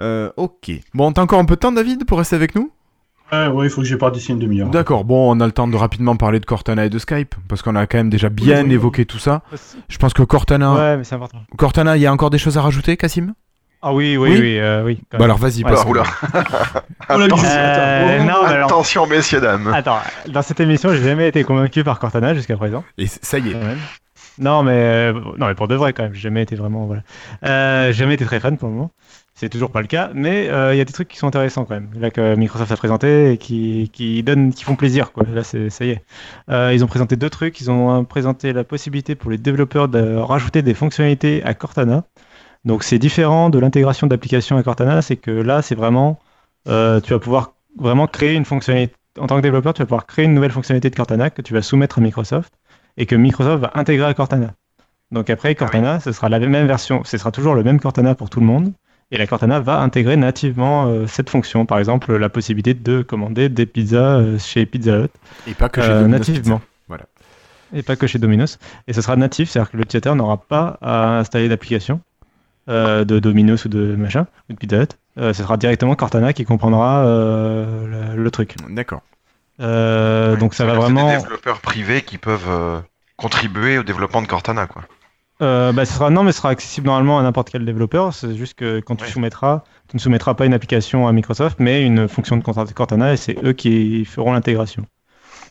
Euh, 0.00 0.30
ok. 0.36 0.72
Bon, 0.94 1.12
t'as 1.12 1.22
encore 1.22 1.38
un 1.38 1.44
peu 1.44 1.54
de 1.54 1.60
temps, 1.60 1.72
David, 1.72 2.04
pour 2.06 2.18
rester 2.18 2.36
avec 2.36 2.54
nous? 2.54 2.72
Ouais, 3.32 3.46
ouais, 3.46 3.66
il 3.66 3.70
faut 3.70 3.80
que 3.80 3.86
je 3.86 3.96
parte 3.96 4.14
d'ici 4.14 4.30
une 4.32 4.38
demi-heure. 4.38 4.68
D'accord, 4.68 5.04
bon, 5.04 5.34
on 5.34 5.40
a 5.40 5.46
le 5.46 5.52
temps 5.52 5.66
de 5.66 5.76
rapidement 5.76 6.16
parler 6.16 6.38
de 6.38 6.44
Cortana 6.44 6.84
et 6.84 6.90
de 6.90 6.98
Skype, 6.98 7.34
parce 7.48 7.62
qu'on 7.62 7.74
a 7.76 7.86
quand 7.86 7.96
même 7.98 8.10
déjà 8.10 8.28
bien 8.28 8.58
Oui, 8.62 8.68
oui. 8.68 8.74
évoqué 8.74 9.06
tout 9.06 9.18
ça. 9.18 9.40
Je 9.88 9.96
pense 9.96 10.12
que 10.12 10.22
Cortana... 10.22 10.74
Ouais, 10.74 10.96
mais 10.98 11.04
c'est 11.04 11.14
important. 11.14 11.38
Cortana, 11.56 11.96
il 11.96 12.02
y 12.02 12.06
a 12.06 12.12
encore 12.12 12.28
des 12.30 12.36
choses 12.38 12.58
à 12.58 12.62
rajouter, 12.62 12.96
Cassim 12.98 13.32
Ah 13.80 13.94
oui, 13.94 14.18
oui, 14.18 14.30
Oui 14.32 14.38
oui, 14.40 14.58
euh, 14.58 14.84
oui. 14.84 15.00
Bah 15.12 15.24
alors 15.24 15.38
vas-y, 15.38 15.64
Ouais, 15.64 15.72
Oula. 15.86 16.02
Oh 17.08 17.16
la 17.18 17.26
bise, 17.28 17.42
Euh, 17.46 18.18
non, 18.24 18.42
alors- 18.44 18.66
Attention, 18.68 19.06
messieurs, 19.06 19.40
dames. 19.40 19.72
Attends, 19.74 19.98
dans 20.28 20.42
cette 20.42 20.60
émission, 20.60 20.90
j'ai 20.92 21.02
jamais 21.02 21.28
été 21.28 21.42
convaincu 21.42 21.82
par 21.84 21.98
Cortana 21.98 22.34
jusqu'à 22.34 22.56
présent. 22.58 22.84
Et 22.98 23.06
ça 23.06 23.38
y 23.38 23.50
est. 23.50 23.56
Non, 24.38 24.62
mais 24.62 24.72
euh, 24.72 25.12
non, 25.38 25.46
mais 25.46 25.54
pour 25.54 25.68
de 25.68 25.74
vrai 25.74 25.92
quand 25.92 26.04
même, 26.04 26.14
j'ai 26.14 26.20
jamais 26.22 26.42
été 26.42 26.54
vraiment 26.56 26.86
voilà. 26.86 27.02
Euh, 27.44 27.92
jamais 27.92 28.14
été 28.14 28.24
très 28.24 28.40
fan 28.40 28.56
pour 28.56 28.68
le 28.68 28.74
moment. 28.74 28.90
C'est 29.34 29.48
toujours 29.48 29.70
pas 29.70 29.80
le 29.80 29.86
cas, 29.86 30.10
mais 30.14 30.48
euh, 30.50 30.74
il 30.74 30.78
y 30.78 30.80
a 30.80 30.84
des 30.84 30.92
trucs 30.92 31.08
qui 31.08 31.16
sont 31.16 31.26
intéressants 31.26 31.64
quand 31.64 31.74
même. 31.74 31.90
Là 31.94 32.10
que 32.10 32.34
Microsoft 32.36 32.70
a 32.70 32.76
présenté 32.76 33.32
et 33.32 33.38
qui 33.38 33.90
qui 33.92 34.22
donnent, 34.22 34.52
qui 34.52 34.62
font 34.64 34.76
plaisir 34.76 35.12
quoi. 35.12 35.24
Là, 35.32 35.42
ça 35.42 35.58
y 35.58 35.90
est. 35.90 36.04
Euh, 36.50 36.72
ils 36.74 36.84
ont 36.84 36.86
présenté 36.86 37.16
deux 37.16 37.30
trucs. 37.30 37.60
Ils 37.60 37.70
ont 37.70 38.00
euh, 38.00 38.02
présenté 38.02 38.52
la 38.52 38.64
possibilité 38.64 39.14
pour 39.14 39.30
les 39.30 39.38
développeurs 39.38 39.88
de 39.88 40.16
rajouter 40.16 40.62
des 40.62 40.74
fonctionnalités 40.74 41.42
à 41.44 41.54
Cortana. 41.54 42.04
Donc 42.64 42.84
c'est 42.84 42.98
différent 42.98 43.50
de 43.50 43.58
l'intégration 43.58 44.06
d'applications 44.06 44.56
à 44.56 44.62
Cortana, 44.62 45.02
c'est 45.02 45.16
que 45.16 45.30
là 45.30 45.62
c'est 45.62 45.74
vraiment, 45.74 46.20
tu 46.66 46.70
vas 46.72 47.18
pouvoir 47.18 47.54
vraiment 47.76 48.06
créer 48.06 48.34
une 48.34 48.44
fonctionnalité. 48.44 48.94
En 49.18 49.26
tant 49.26 49.36
que 49.36 49.42
développeur, 49.42 49.74
tu 49.74 49.82
vas 49.82 49.86
pouvoir 49.86 50.06
créer 50.06 50.24
une 50.26 50.34
nouvelle 50.34 50.52
fonctionnalité 50.52 50.88
de 50.90 50.94
Cortana 50.96 51.30
que 51.30 51.42
tu 51.42 51.52
vas 51.54 51.62
soumettre 51.62 51.98
à 51.98 52.00
Microsoft 52.00 52.52
et 52.96 53.06
que 53.06 53.14
Microsoft 53.16 53.62
va 53.62 53.72
intégrer 53.74 54.06
à 54.06 54.14
Cortana. 54.14 54.54
Donc 55.10 55.28
après, 55.28 55.54
Cortana, 55.54 56.00
ce 56.00 56.12
sera 56.12 56.28
la 56.28 56.38
même 56.38 56.66
version, 56.66 57.02
ce 57.04 57.18
sera 57.18 57.30
toujours 57.30 57.54
le 57.54 57.62
même 57.62 57.80
Cortana 57.80 58.14
pour 58.14 58.30
tout 58.30 58.40
le 58.40 58.46
monde. 58.46 58.72
Et 59.12 59.18
la 59.18 59.26
Cortana 59.26 59.60
va 59.60 59.78
intégrer 59.80 60.16
nativement 60.16 60.86
euh, 60.86 61.06
cette 61.06 61.28
fonction. 61.30 61.66
Par 61.66 61.78
exemple, 61.78 62.16
la 62.16 62.28
possibilité 62.30 62.72
de 62.74 63.02
commander 63.02 63.48
des 63.50 63.66
pizzas 63.66 64.18
euh, 64.18 64.38
chez 64.38 64.64
Pizza 64.66 65.00
Hut 65.00 65.10
Et 65.46 65.52
pas 65.54 65.68
que 65.68 65.82
chez 65.82 65.88
euh, 65.88 66.00
Domino's 66.00 66.18
nativement. 66.18 66.56
Pizza. 66.58 66.68
Voilà. 66.88 67.04
Et 67.74 67.82
pas 67.82 67.94
que 67.96 68.06
chez 68.06 68.18
Domino's. 68.18 68.58
Et 68.88 68.94
ce 68.94 69.02
sera 69.02 69.14
natif, 69.16 69.50
c'est-à-dire 69.50 69.70
que 69.70 69.76
l'utilisateur 69.76 70.16
n'aura 70.16 70.38
pas 70.38 70.78
à 70.80 71.18
installer 71.18 71.48
d'application 71.50 72.00
euh, 72.70 73.04
de 73.04 73.18
Domino's 73.18 73.66
ou 73.66 73.68
de 73.68 73.94
machin, 73.96 74.26
ou 74.48 74.54
de 74.54 74.58
Pizza 74.58 74.82
Hut. 74.82 74.88
Euh, 75.18 75.34
ce 75.34 75.42
sera 75.42 75.58
directement 75.58 75.94
Cortana 75.94 76.32
qui 76.32 76.46
comprendra 76.46 77.04
euh, 77.04 78.14
le, 78.14 78.22
le 78.22 78.30
truc. 78.30 78.56
D'accord. 78.70 79.02
Euh, 79.60 80.36
donc 80.36 80.54
ça 80.54 80.64
va 80.64 80.72
C'est 80.72 80.78
vraiment. 80.78 81.10
des 81.10 81.18
développeurs 81.18 81.60
privés 81.60 82.00
qui 82.00 82.16
peuvent 82.16 82.48
euh, 82.48 82.80
contribuer 83.18 83.76
au 83.76 83.82
développement 83.82 84.22
de 84.22 84.26
Cortana, 84.26 84.66
quoi. 84.66 84.82
Euh, 85.42 85.72
bah, 85.72 85.84
ce 85.84 85.94
sera, 85.94 86.08
non, 86.10 86.22
mais 86.22 86.32
ce 86.32 86.38
sera 86.38 86.50
accessible 86.50 86.86
normalement 86.86 87.18
à 87.18 87.22
n'importe 87.22 87.50
quel 87.50 87.64
développeur. 87.64 88.14
C'est 88.14 88.34
juste 88.36 88.54
que 88.54 88.80
quand 88.80 88.96
tu 88.96 89.04
Ouais. 89.04 89.10
soumettras, 89.10 89.64
tu 89.88 89.96
ne 89.96 90.00
soumettras 90.00 90.34
pas 90.34 90.46
une 90.46 90.54
application 90.54 91.08
à 91.08 91.12
Microsoft, 91.12 91.56
mais 91.58 91.84
une 91.84 92.06
fonction 92.08 92.36
de 92.36 92.42
Cortana- 92.42 92.72
Cortana 92.72 93.12
et 93.12 93.16
c'est 93.16 93.36
eux 93.44 93.52
qui 93.52 94.04
feront 94.04 94.32
l'intégration. 94.32 94.86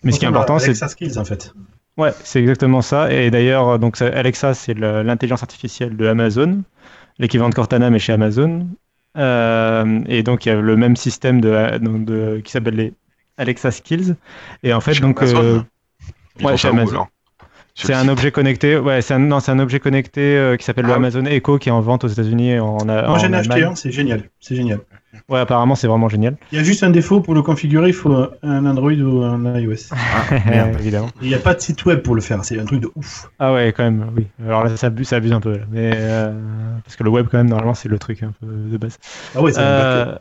Mais 0.03 0.11
ce 0.11 0.19
qui 0.19 0.25
est 0.25 0.29
important, 0.29 0.57
c'est 0.59 0.67
Alexa 0.67 0.87
Skills 0.87 1.19
en 1.19 1.25
fait. 1.25 1.53
Ouais, 1.97 2.11
c'est 2.23 2.39
exactement 2.39 2.81
ça. 2.81 3.11
Et 3.11 3.29
d'ailleurs, 3.31 3.77
donc 3.79 4.01
Alexa, 4.01 4.53
c'est 4.53 4.73
l'intelligence 4.73 5.43
artificielle 5.43 5.97
de 5.97 6.07
Amazon, 6.07 6.63
l'équivalent 7.19 7.49
de 7.49 7.55
Cortana, 7.55 7.89
mais 7.89 7.99
chez 7.99 8.13
Amazon. 8.13 8.67
Euh, 9.17 9.99
et 10.07 10.23
donc, 10.23 10.45
il 10.45 10.49
y 10.49 10.51
a 10.53 10.55
le 10.61 10.77
même 10.77 10.95
système 10.95 11.41
de, 11.41 11.77
donc 11.79 12.05
de- 12.05 12.41
qui 12.45 12.51
s'appelle 12.51 12.75
les 12.75 12.93
Alexa 13.37 13.69
Skills. 13.71 14.15
Et 14.63 14.73
en 14.73 14.79
fait, 14.79 14.93
Chez 14.93 15.01
donc, 15.01 15.21
Amazon 15.21 15.43
euh, 15.43 15.59
Ils 16.39 16.45
ouais, 16.45 16.55
chez 16.55 16.69
où, 16.69 16.71
Amazon. 16.71 17.07
C'est 17.75 17.89
le 17.89 17.97
un 17.97 18.07
objet 18.07 18.31
connecté. 18.31 18.77
Ouais, 18.77 19.01
c'est 19.01 19.13
un, 19.13 19.19
non, 19.19 19.39
c'est 19.39 19.51
un 19.51 19.59
objet 19.59 19.79
connecté 19.79 20.21
euh, 20.21 20.57
qui 20.57 20.65
s'appelle 20.65 20.85
le 20.85 20.91
Ah 20.91 20.99
oui. 20.99 21.05
Amazon 21.05 21.25
Echo, 21.25 21.57
qui 21.57 21.69
est 21.69 21.71
en 21.71 21.81
vente 21.81 22.03
aux 22.03 22.07
États-Unis 22.07 22.59
en, 22.59 22.77
en 22.77 22.85
Moi 22.85 23.17
j'en 23.19 23.33
ai 23.33 23.37
acheté 23.37 23.63
un, 23.63 23.75
c'est 23.75 23.91
génial. 23.91 24.23
C'est 24.39 24.55
génial. 24.55 24.79
Ouais, 25.27 25.39
apparemment, 25.39 25.75
c'est 25.75 25.87
vraiment 25.87 26.07
génial. 26.07 26.37
Il 26.51 26.57
y 26.57 26.61
a 26.61 26.63
juste 26.63 26.83
un 26.83 26.89
défaut 26.89 27.19
pour 27.19 27.33
le 27.33 27.41
configurer, 27.41 27.89
il 27.89 27.93
faut 27.93 28.27
un 28.43 28.65
Android 28.65 28.91
ou 28.93 29.23
un 29.23 29.59
iOS. 29.59 29.89
Ah, 29.91 30.39
merde. 30.45 30.75
Évidemment. 30.79 31.09
Il 31.21 31.27
n'y 31.27 31.35
a 31.35 31.39
pas 31.39 31.53
de 31.53 31.59
site 31.59 31.83
web 31.85 31.99
pour 32.01 32.15
le 32.15 32.21
faire, 32.21 32.43
c'est 32.45 32.57
un 32.59 32.65
truc 32.65 32.79
de 32.81 32.89
ouf. 32.95 33.29
Ah 33.39 33.53
ouais, 33.53 33.73
quand 33.75 33.83
même, 33.83 34.11
oui. 34.15 34.27
Alors 34.45 34.63
là, 34.63 34.75
ça 34.77 34.87
abuse, 34.87 35.07
ça 35.07 35.17
abuse 35.17 35.33
un 35.33 35.41
peu. 35.41 35.57
Là. 35.57 35.63
Mais, 35.69 35.91
euh, 35.93 36.31
parce 36.83 36.95
que 36.95 37.03
le 37.03 37.09
web, 37.09 37.27
quand 37.29 37.37
même, 37.37 37.49
normalement, 37.49 37.73
c'est 37.73 37.89
le 37.89 37.99
truc 37.99 38.23
un 38.23 38.31
peu 38.39 38.47
de 38.47 38.77
base. 38.77 38.97
Ah 39.35 39.41
ouais, 39.41 39.51
c'est 39.51 39.59
Euh, 39.61 40.15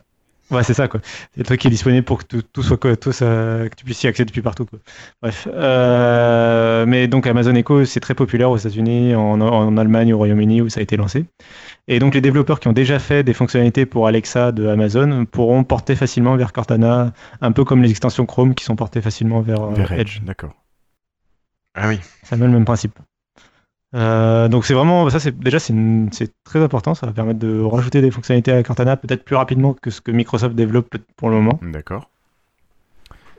ouais, 0.51 0.63
c'est 0.63 0.73
ça, 0.73 0.87
quoi. 0.87 0.99
C'est 1.03 1.37
le 1.39 1.43
truc 1.43 1.59
qui 1.59 1.67
est 1.67 1.71
disponible 1.71 2.03
pour 2.05 2.19
que 2.19 2.25
tout, 2.25 2.41
tout 2.41 2.61
soit, 2.63 2.77
quoi, 2.77 2.95
tout 2.95 3.11
ça- 3.11 3.25
que 3.69 3.75
tu 3.75 3.85
puisses 3.85 4.03
y 4.03 4.07
accéder 4.07 4.25
depuis 4.27 4.41
partout, 4.41 4.65
quoi. 4.65 4.79
Bref. 5.21 5.47
Euh, 5.51 6.85
mais 6.85 7.07
donc, 7.07 7.27
Amazon 7.27 7.55
Echo, 7.55 7.85
c'est 7.85 7.99
très 7.99 8.13
populaire 8.15 8.51
aux 8.51 8.57
États-Unis, 8.57 9.15
en, 9.15 9.41
en 9.41 9.77
Allemagne, 9.77 10.13
au 10.13 10.17
Royaume-Uni, 10.17 10.61
où 10.61 10.69
ça 10.69 10.79
a 10.79 10.83
été 10.83 10.97
lancé. 10.97 11.25
Et 11.87 11.99
donc, 11.99 12.13
les 12.13 12.21
développeurs 12.21 12.59
qui 12.59 12.67
ont 12.67 12.73
déjà 12.73 12.99
fait 12.99 13.23
des 13.23 13.33
fonctionnalités 13.33 13.85
pour 13.85 14.07
Alexa 14.07 14.51
de 14.51 14.67
Amazon 14.67 15.25
pourront 15.25 15.63
porter 15.63 15.95
facilement 15.95 16.35
vers 16.35 16.53
Cortana, 16.53 17.13
un 17.41 17.51
peu 17.51 17.63
comme 17.65 17.81
les 17.81 17.89
extensions 17.89 18.25
Chrome 18.25 18.53
qui 18.55 18.63
sont 18.63 18.75
portées 18.75 19.01
facilement 19.01 19.41
vers, 19.41 19.61
euh, 19.63 19.73
Vers 19.73 19.91
Edge. 19.93 20.17
Edge, 20.17 20.21
d'accord. 20.23 20.53
Ah 21.73 21.87
oui. 21.87 21.99
Un 22.31 22.37
peu 22.37 22.43
le 22.45 22.49
même 22.51 22.65
principe. 22.65 22.97
Euh, 23.93 24.47
donc 24.47 24.63
c'est 24.65 24.73
vraiment 24.73 25.09
ça 25.09 25.19
c'est 25.19 25.37
déjà 25.37 25.59
c'est 25.59 25.73
très 26.45 26.61
important 26.63 26.93
ça 26.95 27.07
va 27.07 27.11
permettre 27.11 27.39
de 27.39 27.59
rajouter 27.61 27.99
des 28.01 28.09
fonctionnalités 28.09 28.53
à 28.53 28.63
Cortana 28.63 28.95
peut-être 28.95 29.25
plus 29.25 29.35
rapidement 29.35 29.73
que 29.73 29.89
ce 29.89 29.99
que 29.99 30.11
Microsoft 30.11 30.55
développe 30.55 30.95
pour 31.17 31.29
le 31.29 31.35
moment. 31.35 31.59
D'accord. 31.61 32.09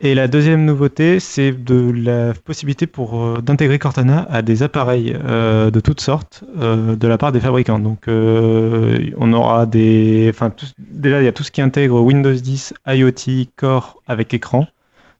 et 0.02 0.14
la 0.14 0.26
deuxième 0.28 0.64
nouveauté 0.64 1.20
c'est 1.20 1.52
de 1.52 1.90
la 1.94 2.34
possibilité 2.34 2.86
pour 2.86 3.22
euh, 3.22 3.40
d'intégrer 3.40 3.78
Cortana 3.78 4.26
à 4.30 4.42
des 4.42 4.62
appareils 4.62 5.16
euh, 5.24 5.70
de 5.70 5.80
toutes 5.80 6.00
sortes 6.00 6.44
euh, 6.58 6.96
de 6.96 7.08
la 7.08 7.16
part 7.18 7.32
des 7.32 7.40
fabricants. 7.40 7.78
Donc 7.78 8.02
on 8.08 9.32
aura 9.32 9.64
des 9.66 10.26
enfin 10.34 10.50
tout- 10.50 10.66
déjà 10.78 11.22
il 11.22 11.24
y 11.24 11.28
a 11.28 11.32
tout 11.32 11.44
ce 11.44 11.50
qui 11.50 11.62
intègre 11.62 12.00
Windows 12.02 12.32
10 12.34 12.74
IoT 12.88 13.46
Core 13.56 14.02
avec 14.06 14.34
écran. 14.34 14.66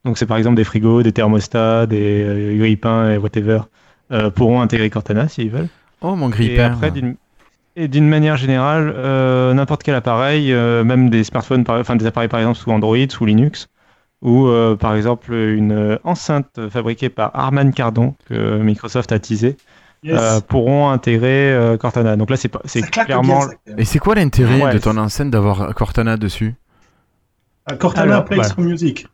Donc 0.05 0.19
c'est 0.19 0.27
par 0.27 0.37
exemple 0.37 0.57
des 0.57 0.65
frigos 0.65 1.03
des 1.03 1.13
thermostats 1.13 1.87
des 1.87 2.57
grille-pains 2.59 3.13
et 3.13 3.17
whatever 3.19 3.61
euh, 4.13 4.31
pourront 4.31 4.61
intégrer 4.61 4.91
Cortana 4.91 5.29
s'ils 5.29 5.51
veulent 5.51 5.69
Oh, 6.01 6.15
mon 6.17 6.29
et 6.29 6.33
grille-pain. 6.33 6.73
après, 6.73 6.91
d'une 6.91 7.17
et 7.75 7.89
d'une 7.89 8.07
manière 8.09 8.37
générale, 8.37 8.93
euh, 8.95 9.55
n'importe 9.55 9.83
quel 9.83 9.95
appareil, 9.95 10.53
euh, 10.53 10.85
même 10.85 11.09
des 11.09 11.25
smartphones, 11.25 11.65
par- 11.65 11.81
enfin 11.81 11.97
des 11.97 12.05
appareils 12.05 12.29
par 12.29 12.41
exemple 12.41 12.59
sous 12.59 12.71
Android, 12.71 12.97
sous 13.09 13.25
Linux, 13.25 13.69
ou 14.21 14.47
euh, 14.49 14.77
par 14.77 14.95
exemple 14.95 15.33
une 15.33 15.73
euh, 15.73 15.97
enceinte 16.05 16.69
fabriquée 16.69 17.09
par 17.09 17.31
Harman 17.35 17.71
Kardon 17.73 18.15
que 18.27 18.59
Microsoft 18.59 19.11
a 19.13 19.19
teasé, 19.19 19.57
Yes. 20.05 20.19
euh, 20.21 20.41
pourront 20.41 20.91
intégrer 20.91 21.53
euh, 21.53 21.77
Cortana. 21.79 22.17
Donc 22.17 22.29
là, 22.29 22.37
c'est 22.37 22.51
clairement. 22.91 23.47
bien. 23.67 23.77
Et 23.79 23.85
c'est 23.85 24.01
quoi 24.01 24.17
l'intérêt 24.17 24.61
Ouais, 24.61 24.75
de 24.75 24.79
ton 24.79 24.93
c'est- 24.95 24.99
enceinte 24.99 25.31
d'avoir 25.31 25.75
Cortana 25.77 26.17
dessus? 26.17 26.55
Ah, 27.67 27.77
Cortana 27.77 28.15
Alors, 28.17 28.25
Play 28.25 28.43
some 28.43 28.65
music. 28.65 29.07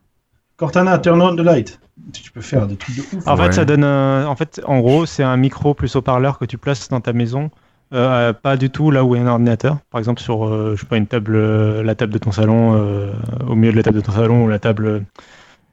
Cortana 0.57 0.99
turn 0.99 1.21
on 1.21 1.37
the 1.37 1.41
light. 1.41 1.79
Tu 2.13 2.31
peux 2.33 2.41
faire 2.41 2.67
des 2.67 2.77
trucs 2.77 2.97
de 2.97 3.03
ouf. 3.17 3.27
En 3.27 3.37
Ouais. 3.37 3.45
fait, 3.47 3.53
ça 3.53 3.65
donne 3.65 3.85
un- 3.85 4.27
en 4.27 4.35
fait, 4.37 4.61
en 4.67 4.81
gros, 4.81 5.05
c'est 5.07 5.23
un 5.23 5.37
micro 5.37 5.75
plus 5.75 5.95
haut-parleur 5.97 6.39
que 6.39 6.45
tu 6.45 6.59
places 6.59 6.89
dans 6.89 7.01
ta 7.01 7.13
maison. 7.13 7.51
euh, 7.95 8.35
pas 8.35 8.59
du 8.59 8.69
tout 8.69 8.91
là 8.91 9.03
où 9.03 9.17
est 9.17 9.19
un 9.19 9.27
ordinateur. 9.27 9.79
Par 9.91 9.99
exemple, 9.99 10.21
sur 10.21 10.47
euh, 10.47 10.75
je 10.77 10.81
sais 10.83 10.87
pas 10.87 10.99
une 10.99 11.07
table, 11.07 11.35
euh, 11.37 11.83
la 11.83 11.95
table 11.95 12.13
de 12.13 12.19
ton 12.19 12.33
salon, 12.33 12.75
au 13.47 13.55
milieu 13.55 13.73
de 13.73 13.77
la 13.79 13.83
table 13.83 13.97
de 13.97 14.03
ton 14.03 14.13
salon 14.13 14.45
ou 14.45 14.49
la 14.49 14.59
table, 14.59 15.05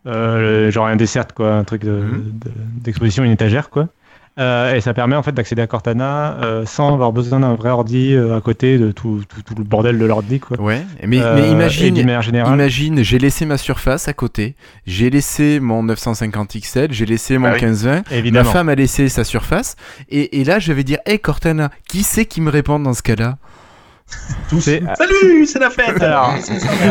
genre 0.06 0.86
un 0.88 0.96
dessert 0.96 1.28
quoi, 1.34 1.54
un 1.56 1.64
truc 1.64 1.84
de- 1.84 1.92
Mhm. 1.92 2.24
de- 2.44 2.52
d'exposition, 2.84 3.24
une 3.24 3.32
étagère 3.32 3.70
quoi. 3.70 3.88
Euh, 4.38 4.76
et 4.76 4.82
ça 4.82 4.94
permet 4.94 5.16
en 5.16 5.24
fait 5.24 5.32
d'accéder 5.32 5.62
à 5.62 5.68
Cortana 5.68 6.38
euh, 6.44 6.66
sans 6.66 6.94
avoir 6.94 7.14
besoin 7.14 7.40
d'un 7.40 7.56
vrai 7.56 7.70
ordi 7.70 8.14
euh, 8.14 8.36
à 8.36 8.42
côté 8.42 8.78
de 8.78 8.92
tout, 8.92 9.22
tout, 9.30 9.42
tout 9.42 9.56
le 9.58 9.64
bordel 9.64 9.98
de 9.98 10.06
l'ordi 10.06 10.42
quoi. 10.42 10.60
Ouais. 10.60 10.82
Mais, 11.08 11.22
Euh, 11.22 11.48
imagine, 11.48 11.96
imagine, 11.96 13.02
j'ai 13.02 13.18
laissé 13.18 13.46
ma 13.46 13.58
surface 13.58 14.10
à 14.10 14.14
côté, 14.14 14.56
j'ai 14.86 15.10
laissé 15.10 15.62
mon 15.62 15.84
950 15.84 16.58
XL, 16.60 16.92
j'ai 16.92 17.06
laissé 17.06 17.38
mon 17.38 17.48
Ah 17.48 17.54
oui. 17.54 17.62
1520, 17.62 18.04
ma 18.12 18.18
Évidemment. 18.18 18.52
femme 18.52 18.68
a 18.68 18.76
laissé 18.76 19.08
sa 19.08 19.24
surface, 19.24 19.78
et, 20.10 20.42
et 20.42 20.44
là 20.44 20.60
je 20.60 20.74
vais 20.74 20.84
dire, 20.84 20.98
hé 21.06 21.18
Cortana, 21.18 21.70
qui 21.88 22.04
c'est 22.04 22.26
qui 22.26 22.42
me 22.42 22.50
répond 22.50 22.78
dans 22.78 22.94
ce 22.94 23.04
cas-là? 23.04 23.38
Salut, 24.98 25.46
c'est 25.46 25.60
la 25.60 25.70
fête. 25.70 26.02
Alors, 26.04 26.36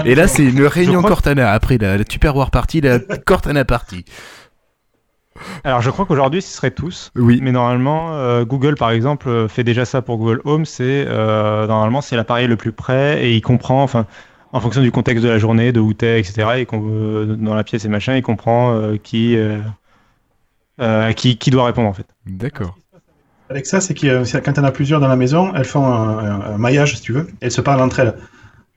Et 0.04 0.14
là 0.14 0.26
c'est 0.28 0.44
une 0.44 0.64
réunion 0.66 1.02
Cortana, 1.02 1.52
après 1.52 1.78
la, 1.78 1.96
la 1.98 2.04
Tupperware 2.04 2.50
Party, 2.50 2.80
la 2.80 2.98
Cortana 2.98 3.64
Party. 3.64 4.04
Alors 5.64 5.80
je 5.80 5.90
crois 5.90 6.06
qu'aujourd'hui 6.06 6.42
ce 6.42 6.54
serait 6.54 6.70
tous. 6.70 7.10
Oui. 7.16 7.40
Mais 7.42 7.52
normalement, 7.52 8.12
euh, 8.14 8.44
Google, 8.44 8.74
par 8.76 8.90
exemple, 8.90 9.28
euh, 9.28 9.48
fait 9.48 9.64
déjà 9.64 9.84
ça 9.84 10.02
pour 10.02 10.18
Google 10.18 10.40
Home. 10.44 10.64
C'est 10.64 11.04
euh, 11.08 11.66
normalement 11.66 12.00
c'est 12.00 12.16
l'appareil 12.16 12.46
le 12.46 12.56
plus 12.56 12.72
près 12.72 13.24
et 13.24 13.34
il 13.34 13.40
comprend, 13.40 13.82
enfin, 13.82 14.06
en 14.52 14.60
fonction 14.60 14.82
du 14.82 14.92
contexte 14.92 15.24
de 15.24 15.28
la 15.28 15.38
journée, 15.38 15.72
de 15.72 15.80
où 15.80 15.92
t'es, 15.94 16.20
etc. 16.20 16.48
Et 16.58 16.66
qu'on, 16.66 16.82
euh, 16.86 17.36
dans 17.36 17.54
la 17.54 17.64
pièce 17.64 17.84
et 17.84 17.88
machin, 17.88 18.14
il 18.16 18.22
comprend 18.22 18.74
euh, 18.74 18.96
qui, 18.96 19.36
euh, 19.36 19.58
euh, 20.80 21.12
qui 21.12 21.36
qui 21.38 21.50
doit 21.50 21.64
répondre 21.66 21.88
en 21.88 21.92
fait. 21.94 22.06
D'accord. 22.26 22.76
Alexa, 23.50 23.80
c'est 23.80 23.94
que 23.94 24.38
quand 24.40 24.58
on 24.58 24.64
a 24.64 24.70
plusieurs 24.72 25.00
dans 25.00 25.08
la 25.08 25.16
maison, 25.16 25.52
elles 25.54 25.66
font 25.66 25.84
un, 25.86 26.18
un- 26.18 26.40
un 26.54 26.58
maillage, 26.58 26.96
si 26.96 27.02
tu 27.02 27.12
veux, 27.12 27.28
et 27.40 27.46
elles 27.46 27.50
se 27.50 27.60
parlent 27.60 27.82
entre 27.82 28.00
elles. 28.00 28.14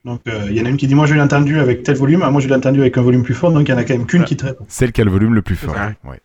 Donc, 0.04 0.20
euh, 0.28 0.46
il 0.48 0.56
y 0.56 0.60
en 0.60 0.66
a 0.66 0.68
une 0.68 0.76
qui 0.76 0.86
dit 0.86 0.94
Moi, 0.94 1.06
je 1.06 1.14
l'ai 1.14 1.20
entendu 1.22 1.58
avec 1.58 1.82
tel 1.82 1.96
volume, 1.96 2.22
ah, 2.22 2.30
moi, 2.30 2.40
je 2.40 2.48
l'ai 2.48 2.54
entendu 2.54 2.80
avec 2.80 2.96
un 2.98 3.02
volume 3.02 3.22
plus 3.22 3.34
fort, 3.34 3.50
donc 3.50 3.66
il 3.68 3.70
y 3.70 3.74
en 3.74 3.78
a 3.78 3.84
quand 3.84 3.94
même 3.94 4.06
qu'une 4.06 4.20
Ouais. 4.20 4.26
qui 4.26 4.36
te 4.36 4.44
répond. 4.44 4.64
Celle 4.68 4.92
qui 4.92 5.00
a 5.00 5.04
le 5.04 5.10
volume 5.10 5.34
le 5.34 5.42
plus 5.42 5.56
fort. 5.56 5.74
Ouais. 5.74 6.10
Ouais. 6.10 6.20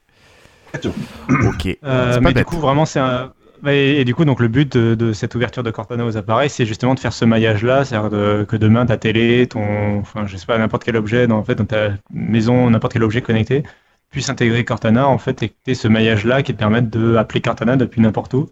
Ok. 1.47 1.77
Euh, 1.83 2.19
mais 2.21 2.33
du 2.33 2.45
coup, 2.45 2.57
vraiment, 2.57 2.85
c'est 2.85 2.99
un. 2.99 3.33
Et, 3.65 4.01
et 4.01 4.05
du 4.05 4.13
coup, 4.13 4.25
donc 4.25 4.41
le 4.41 4.49
but 4.49 4.75
de, 4.77 4.93
de 4.93 5.13
cette 5.13 5.35
ouverture 5.35 5.63
de 5.63 5.71
Cortana 5.71 6.05
aux 6.05 6.17
appareils, 6.17 6.49
c'est 6.49 6.65
justement 6.65 6.95
de 6.95 6.99
faire 6.99 7.13
ce 7.13 7.23
maillage-là, 7.23 7.85
c'est-à-dire 7.85 8.09
de- 8.09 8.45
que 8.47 8.57
demain 8.57 8.85
ta 8.85 8.97
télé, 8.97 9.47
ton, 9.47 9.99
enfin, 9.99 10.27
je 10.27 10.35
sais 10.35 10.45
pas, 10.45 10.57
n'importe 10.57 10.83
quel 10.83 10.97
objet, 10.97 11.27
dans, 11.27 11.37
en 11.37 11.43
fait, 11.45 11.55
dans 11.55 11.63
ta 11.65 11.91
maison, 12.11 12.69
n'importe 12.69 12.91
quel 12.93 13.03
objet 13.03 13.21
connecté, 13.21 13.63
puisse 14.11 14.29
intégrer 14.29 14.65
Cortana 14.65 15.07
en 15.07 15.17
fait 15.17 15.43
et 15.43 15.49
que 15.65 15.73
ce 15.73 15.87
maillage-là 15.87 16.43
qui 16.43 16.53
te 16.53 16.59
permette 16.59 16.89
de 16.89 17.15
appeler 17.15 17.41
Cortana 17.41 17.77
depuis 17.77 18.01
n'importe 18.01 18.33
où, 18.33 18.49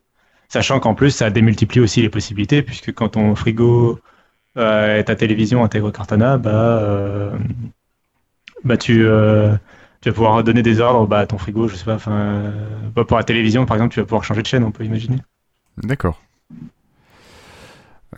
sachant 0.50 0.80
qu'en 0.80 0.96
plus 0.96 1.12
ça 1.12 1.30
démultiplie 1.30 1.82
aussi 1.82 2.02
les 2.02 2.10
possibilités 2.10 2.62
puisque 2.64 2.94
quand 2.94 3.10
ton 3.10 3.36
frigo 3.36 4.00
euh, 4.58 5.00
et 5.00 5.04
ta 5.04 5.16
télévision 5.16 5.64
intègrent 5.64 5.92
Cortana, 5.92 6.38
bah, 6.38 6.52
euh, 6.52 7.32
bah 8.64 8.78
tu 8.78 9.06
euh, 9.06 9.56
tu 10.02 10.10
vas 10.10 10.14
pouvoir 10.14 10.44
donner 10.44 10.64
des 10.64 10.80
ordres 10.80 11.08
bah, 11.08 11.20
à 11.20 11.26
ton 11.28 11.38
frigo, 11.38 11.68
je 11.68 11.76
sais 11.76 11.86
pas, 11.86 11.96
enfin, 11.96 12.12
euh, 12.12 12.52
bah, 12.96 13.06
pour 13.06 13.18
la 13.18 13.24
télévision 13.24 13.66
par 13.66 13.78
exemple, 13.78 13.94
tu 13.94 14.00
vas 14.00 14.06
pouvoir 14.06 14.24
changer 14.24 14.42
de 14.42 14.48
chaîne, 14.48 14.64
on 14.64 14.72
peut 14.72 14.84
imaginer. 14.84 15.18
D'accord. 15.78 16.20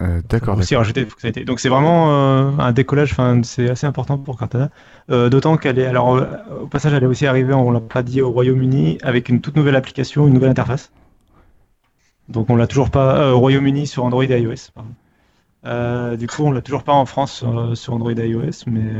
Euh, 0.01 0.21
d'accord. 0.27 0.57
aussi 0.57 0.75
rajouter 0.75 1.05
fonctionnalités. 1.05 1.45
Donc 1.45 1.59
c'est 1.59 1.69
vraiment 1.69 2.11
euh, 2.11 2.51
un 2.57 2.71
décollage, 2.71 3.11
enfin 3.11 3.41
c'est 3.43 3.69
assez 3.69 3.85
important 3.85 4.17
pour 4.17 4.37
Cortana. 4.37 4.69
Euh, 5.11 5.29
D'autant 5.29 5.55
qu'elle 5.55 5.77
est, 5.77 5.85
alors 5.85 6.25
au 6.61 6.67
passage, 6.67 6.93
elle 6.93 7.03
est 7.03 7.07
aussi 7.07 7.27
arrivée, 7.27 7.53
on 7.53 7.69
l'a 7.69 7.79
pas 7.79 8.01
dit, 8.01 8.21
au 8.21 8.31
Royaume-Uni 8.31 8.97
avec 9.03 9.29
une 9.29 9.41
toute 9.41 9.55
nouvelle 9.55 9.75
application, 9.75 10.27
une 10.27 10.33
nouvelle 10.33 10.49
interface. 10.49 10.91
Donc 12.27 12.49
on 12.49 12.55
l'a 12.55 12.65
toujours 12.65 12.89
pas 12.89 13.33
au 13.33 13.39
Royaume-Uni 13.39 13.85
sur 13.85 14.03
Android 14.03 14.23
et 14.23 14.41
iOS. 14.41 14.71
du 16.17 16.27
coup, 16.27 16.43
on 16.43 16.51
l'a 16.51 16.61
toujours 16.61 16.83
pas 16.83 16.93
en 16.93 17.05
France 17.05 17.43
sur 17.75 17.93
Android 17.93 18.13
et 18.13 18.29
iOS, 18.29 18.63
mais 18.65 18.93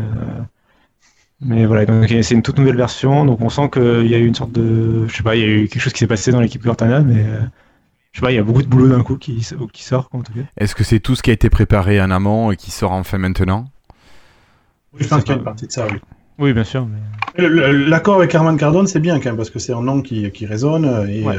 mais 1.43 1.65
voilà. 1.65 1.85
Donc 1.85 2.07
c'est 2.09 2.33
une 2.33 2.41
toute 2.41 2.57
nouvelle 2.59 2.75
version. 2.77 3.25
Donc 3.25 3.41
on 3.41 3.49
sent 3.49 3.69
qu'il 3.71 4.07
y 4.07 4.15
a 4.15 4.17
eu 4.17 4.25
une 4.25 4.35
sorte 4.35 4.51
de, 4.51 5.07
je 5.07 5.15
sais 5.15 5.23
pas, 5.23 5.35
il 5.35 5.41
y 5.41 5.45
a 5.45 5.47
eu 5.47 5.67
quelque 5.67 5.81
chose 5.81 5.93
qui 5.93 5.99
s'est 5.99 6.07
passé 6.07 6.31
dans 6.31 6.39
l'équipe 6.41 6.63
Cortana, 6.63 7.01
mais 7.01 7.23
euh, 7.25 7.41
je 8.11 8.19
sais 8.19 8.25
pas, 8.25 8.31
il 8.31 8.35
y 8.35 8.39
a 8.39 8.43
beaucoup 8.43 8.61
de 8.63 8.67
boulot 8.67 8.87
d'un 8.89 9.03
coup 9.03 9.17
qui, 9.17 9.45
qui 9.73 9.83
sort 9.83 10.09
en 10.13 10.21
tout 10.21 10.33
cas. 10.33 10.41
Est-ce 10.57 10.75
que 10.75 10.83
c'est 10.83 10.99
tout 10.99 11.15
ce 11.15 11.23
qui 11.23 11.29
a 11.29 11.33
été 11.33 11.49
préparé 11.49 12.01
en 12.01 12.11
amont 12.11 12.51
et 12.51 12.55
qui 12.55 12.71
sort 12.71 12.91
enfin 12.91 13.17
maintenant? 13.17 13.65
Oui, 14.93 14.99
je 15.03 15.07
pense 15.07 15.23
qu'il 15.23 15.31
y 15.31 15.35
a 15.35 15.37
une 15.39 15.43
partie 15.43 15.65
de 15.67 15.71
ça, 15.71 15.87
oui. 15.91 15.97
Oui, 16.39 16.53
bien 16.53 16.63
sûr. 16.63 16.85
Mais... 16.87 17.47
L'accord 17.49 18.17
avec 18.17 18.33
Herman 18.33 18.57
Cardone, 18.57 18.87
c'est 18.87 18.99
bien 18.99 19.19
quand 19.19 19.25
même, 19.29 19.37
parce 19.37 19.49
que 19.51 19.59
c'est 19.59 19.73
un 19.73 19.81
nom 19.81 20.01
qui, 20.01 20.29
qui 20.31 20.45
résonne. 20.45 20.85
euh, 20.85 21.07
Et, 21.07 21.23
Ouais. 21.23 21.35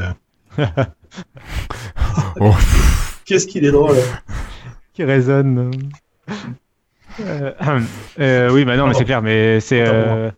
euh, 0.59 0.65
Oh, 2.39 2.53
Qu'est-ce 3.25 3.47
qu'il 3.47 3.65
est 3.65 3.71
drôle. 3.71 3.95
qui 4.93 5.03
résonne. 5.03 5.71
Euh, 7.19 7.51
euh, 8.19 8.51
oui, 8.51 8.65
bah 8.65 8.75
non, 8.77 8.87
mais 8.87 8.93
c'est 8.93 9.05
clair, 9.05 9.21
mais 9.21 9.59
c'est. 9.59 9.83
euh, 9.87 10.29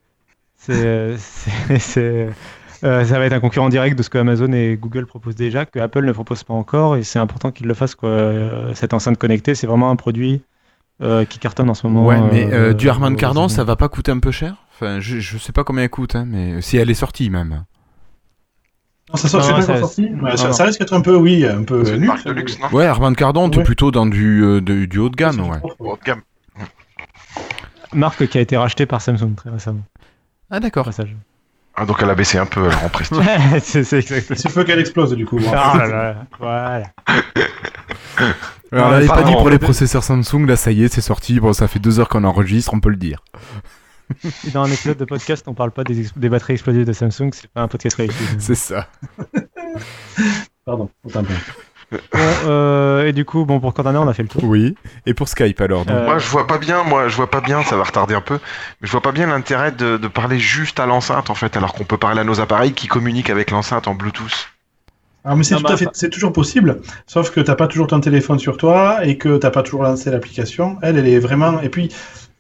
c'est, 0.58 1.18
ça 2.82 3.04
va 3.20 3.26
être 3.26 3.34
un 3.34 3.40
concurrent 3.40 3.70
direct 3.70 3.98
de 3.98 4.04
ce 4.04 4.10
que 4.10 4.18
Amazon 4.18 4.52
et 4.54 4.78
Google 4.80 5.06
proposent 5.06 5.36
déjà, 5.36 5.66
que 5.66 5.80
Apple 5.80 6.06
ne 6.06 6.12
propose 6.12 6.44
pas 6.44 6.54
encore, 6.54 6.96
et 6.98 7.04
c'est 7.04 7.20
important 7.20 7.52
qu'ils 7.52 7.68
le 7.68 7.74
fassent. 7.74 7.96
Quoi. 7.96 8.32
Cette 8.74 8.94
enceinte 8.94 9.18
connectée, 9.18 9.56
c'est 9.56 9.68
vraiment 9.68 9.90
un 9.90 9.96
produit 9.96 10.42
euh, 11.02 11.26
qui 11.26 11.40
cartonne 11.40 11.70
en 11.70 11.74
ce 11.74 11.88
moment. 11.88 12.06
Ouais, 12.06 12.20
mais 12.32 12.46
euh, 12.54 12.70
euh, 12.70 12.74
du 12.74 12.90
Harman 12.90 13.16
Kardon, 13.16 13.42
États-Unis. 13.42 13.56
ça 13.56 13.64
va 13.64 13.76
pas 13.76 13.90
coûter 13.90 14.12
un 14.12 14.20
peu 14.20 14.32
cher? 14.32 14.56
Enfin, 14.76 15.00
je, 15.00 15.20
je 15.20 15.38
sais 15.38 15.52
pas 15.54 15.64
combien 15.64 15.84
elle 15.84 15.90
coûte, 15.90 16.16
hein, 16.16 16.26
mais 16.28 16.62
si 16.62 16.78
elle 16.78 16.90
est 16.90 16.96
sortie 16.96 17.30
même. 17.30 17.64
Non, 19.10 19.16
ça 19.16 19.30
sort, 19.30 19.40
Non, 19.40 19.48
c'est 19.48 19.54
pas 19.54 19.62
ça- 19.62 19.80
sorti. 19.80 20.10
Ouais, 20.22 20.36
ça, 20.36 20.64
risque 20.66 20.80
d'être 20.80 20.94
un 20.94 21.02
peu, 21.02 21.16
oui, 21.16 21.46
un 21.46 21.64
peu. 21.64 21.82
Luxe, 21.94 22.06
marque 22.08 22.26
de 22.26 22.32
luxe, 22.34 22.60
non? 22.60 22.68
Ouais, 22.78 22.86
Harman 22.86 23.14
Kardon, 23.16 23.50
t'es 23.50 23.60
Ouais. 23.60 23.64
plutôt 23.64 23.90
dans 23.90 24.06
du, 24.06 24.44
euh, 24.44 24.60
de- 24.60 24.84
du 24.86 25.00
haut 25.00 25.10
de 25.10 25.16
gamme, 25.16 25.40
ouais. 25.40 25.58
Haut 25.80 25.96
de 25.96 26.04
gamme. 26.04 26.22
Marque 27.94 28.28
qui 28.28 28.38
a 28.38 28.42
été 28.42 28.58
rachetée 28.58 28.86
par 28.86 29.02
Samsung 29.02 29.36
très 29.36 29.50
récemment. 29.50 29.84
Ah 30.50 30.60
d'accord. 30.60 30.90
Ah, 31.76 31.86
donc 31.86 31.98
elle 32.02 32.10
a 32.10 32.16
baissé 32.16 32.38
un 32.40 32.46
peu 32.48 32.66
alors, 32.66 32.86
en 32.86 32.90
prestige. 32.90 33.18
Ouais, 33.20 33.60
c'est 33.62 33.84
c'est 33.84 33.98
exactement. 34.00 34.38
C'est 34.40 34.48
le 34.48 34.54
feu 34.54 34.64
qu'elle 34.64 34.80
explose, 34.80 35.14
du 35.14 35.26
coup. 35.26 35.38
bon. 35.38 35.52
Ah 35.54 35.78
là 35.78 35.88
là, 35.88 36.16
voilà. 36.40 36.88
Alors, 38.72 38.92
là, 38.92 38.98
elle 38.98 39.06
est 39.06 39.08
pas 39.08 39.24
dit 39.24 39.32
pour 39.34 39.50
les 39.50 39.60
processeurs 39.60 40.04
Samsung, 40.04 40.46
là 40.46 40.56
ça 40.58 40.72
y 40.72 40.84
est, 40.84 40.94
c'est 40.94 41.02
sorti. 41.02 41.40
Bon, 41.40 41.54
ça 41.54 41.68
fait 41.68 41.80
deux 41.80 42.00
heures 42.00 42.10
qu'on 42.10 42.24
enregistre, 42.26 42.74
on 42.74 42.80
peut 42.82 42.90
le 42.90 42.98
dire. 42.98 43.24
Et 44.46 44.52
dans 44.52 44.64
un 44.64 44.68
épisode 44.72 44.98
de 44.98 45.06
podcast, 45.06 45.46
on 45.48 45.54
parle 45.54 45.72
pas 45.72 45.84
des, 45.84 46.00
ex- 46.02 46.18
des 46.18 46.30
batteries 46.30 46.54
explosives 46.54 46.86
de 46.86 46.94
Samsung, 46.94 47.30
c'est 47.34 47.48
pas 47.52 47.62
un 47.62 47.68
podcast 47.68 47.96
réussi. 47.98 48.18
C'est 48.40 48.56
ça. 48.56 48.88
Pardon, 50.66 50.90
autant 51.06 51.22
moi. 51.24 51.32
Bon, 51.92 52.00
euh, 52.48 53.06
et 53.06 53.14
du 53.14 53.24
coup, 53.24 53.46
bon, 53.46 53.60
pour 53.60 53.74
Cortana, 53.74 54.02
on 54.02 54.08
a 54.08 54.14
fait 54.14 54.24
le 54.24 54.28
tour. 54.30 54.44
Oui. 54.44 54.76
Et 55.06 55.14
pour 55.14 55.28
Skype 55.30 55.62
alors 55.62 55.86
donc 55.86 55.96
Euh, 55.96 56.06
Moi, 56.06 56.18
je 56.18 56.28
vois 56.28 56.46
pas 56.46 56.58
bien, 56.58 56.84
moi, 56.84 57.08
je 57.08 57.16
vois 57.16 57.30
pas 57.30 57.40
bien, 57.42 57.64
ça 57.64 57.78
va 57.78 57.84
retarder 57.84 58.14
un 58.14 58.22
peu, 58.22 58.40
mais 58.82 58.88
je 58.88 58.92
vois 58.92 59.02
pas 59.02 59.14
bien 59.14 59.28
l'intérêt 59.28 59.72
de, 59.72 59.98
de 59.98 60.08
parler 60.08 60.38
juste 60.40 60.80
à 60.80 60.86
l'enceinte, 60.86 61.30
en 61.30 61.36
fait, 61.36 61.56
alors 61.56 61.74
qu'on 61.74 61.86
peut 61.86 61.98
parler 61.98 62.20
à 62.20 62.24
nos 62.26 62.42
appareils 62.42 62.74
qui 62.74 62.88
communiquent 62.88 63.30
avec 63.30 63.52
l'enceinte 63.52 63.88
en 63.88 63.96
Bluetooth. 63.96 64.50
Ah, 65.24 65.36
mais 65.36 65.44
c'est 65.44 65.56
Non, 65.56 65.62
tout 65.62 65.68
bah, 65.68 65.74
à 65.74 65.78
fait, 65.78 65.86
enfin- 65.86 65.92
c'est 65.94 66.10
toujours 66.10 66.32
possible, 66.34 66.82
sauf 67.06 67.32
que 67.32 67.40
t'as 67.42 67.56
pas 67.56 67.68
toujours 67.68 67.88
ton 67.88 68.00
téléphone 68.00 68.40
sur 68.40 68.58
toi 68.58 69.06
et 69.06 69.18
que 69.18 69.38
t'as 69.38 69.52
pas 69.52 69.64
toujours 69.64 69.84
lancé 69.84 70.10
l'application. 70.12 70.78
Elle, 70.82 70.98
elle 70.98 71.08
est 71.08 71.20
vraiment. 71.20 71.60
Et 71.62 71.70
puis, 71.70 71.90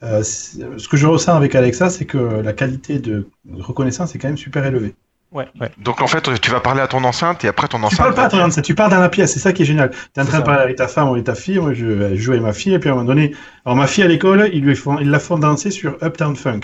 euh, 0.03 0.23
ce 0.23 0.87
que 0.87 0.95
je 0.97 1.07
ressens 1.07 1.35
avec 1.35 1.55
Alexa, 1.55 1.89
c'est 1.89 2.05
que 2.05 2.17
la 2.17 2.53
qualité 2.53 2.99
de 2.99 3.29
reconnaissance 3.59 4.13
est 4.15 4.19
quand 4.19 4.27
même 4.29 4.37
super 4.37 4.65
élevée. 4.65 4.95
Ouais, 5.31 5.47
ouais. 5.59 5.69
Donc, 5.77 6.01
en 6.01 6.07
fait, 6.07 6.39
tu 6.39 6.51
vas 6.51 6.61
parler 6.61 6.81
à 6.81 6.87
ton 6.87 7.03
enceinte 7.03 7.43
et 7.43 7.47
après 7.49 7.67
ton 7.67 7.79
Tu 7.79 7.85
enceinte. 7.85 7.97
parles 7.97 8.13
pas 8.15 8.23
à 8.25 8.29
ton 8.29 8.41
enceinte, 8.41 8.63
tu 8.63 8.75
parles 8.75 8.91
dans 8.91 8.99
la 8.99 9.09
pièce, 9.09 9.33
c'est 9.33 9.39
ça 9.39 9.51
qui 9.53 9.63
est 9.63 9.65
génial. 9.65 9.91
T'es 10.13 10.21
en 10.21 10.23
C'est 10.23 10.29
train 10.29 10.39
de 10.39 10.45
parler 10.45 10.61
avec 10.63 10.77
ta 10.77 10.87
femme 10.87 11.09
ou 11.09 11.13
avec 11.13 11.25
ta 11.25 11.35
fille, 11.35 11.59
moi 11.59 11.73
je 11.73 12.15
joue 12.15 12.31
avec 12.31 12.43
ma 12.43 12.53
fille, 12.53 12.73
et 12.73 12.79
puis 12.79 12.89
à 12.89 12.93
un 12.93 12.95
moment 12.95 13.07
donné, 13.07 13.35
alors 13.65 13.75
ma 13.75 13.87
fille 13.87 14.03
à 14.03 14.07
l'école, 14.07 14.49
ils, 14.53 14.61
lui 14.63 14.75
font, 14.75 14.97
ils 14.99 15.09
la 15.09 15.19
font 15.19 15.37
danser 15.37 15.69
sur 15.69 15.97
Uptown 16.01 16.35
Funk. 16.35 16.61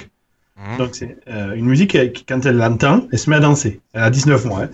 Mhm. 0.55 0.77
Donc 0.77 0.89
c'est 0.95 1.17
euh, 1.27 1.55
une 1.55 1.65
musique 1.65 1.97
qui, 2.13 2.25
quand 2.25 2.45
elle 2.45 2.55
l'entend, 2.57 3.05
elle 3.11 3.19
se 3.19 3.29
met 3.29 3.35
à 3.35 3.39
danser. 3.41 3.81
Elle 3.93 4.03
a 4.03 4.09
19 4.09 4.45
mois. 4.45 4.61
hein. 4.63 4.69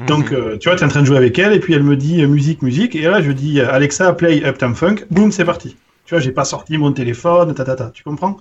Mhm. 0.00 0.06
Donc, 0.06 0.32
euh, 0.32 0.56
tu 0.58 0.68
vois, 0.68 0.76
tu 0.76 0.82
es 0.82 0.86
en 0.86 0.88
train 0.88 1.00
de 1.02 1.06
jouer 1.06 1.18
avec 1.18 1.38
elle, 1.38 1.52
et 1.52 1.60
puis 1.60 1.74
elle 1.74 1.84
me 1.84 1.96
dit 1.96 2.22
euh, 2.22 2.26
musique, 2.26 2.62
musique, 2.62 2.96
et 2.96 3.02
là 3.02 3.22
je 3.22 3.30
dis 3.30 3.60
Alexa, 3.60 4.12
play 4.14 4.42
Uptown 4.44 4.74
Funk, 4.74 4.96
boum, 5.10 5.30
c'est 5.30 5.44
parti. 5.44 5.76
Tu 6.06 6.14
vois, 6.14 6.20
j'ai 6.20 6.32
pas 6.32 6.44
sorti 6.44 6.76
mon 6.76 6.90
téléphone, 6.92 7.54
ta, 7.54 7.64
ta, 7.64 7.76
ta. 7.76 7.90
tu 7.90 8.02
comprends? 8.02 8.36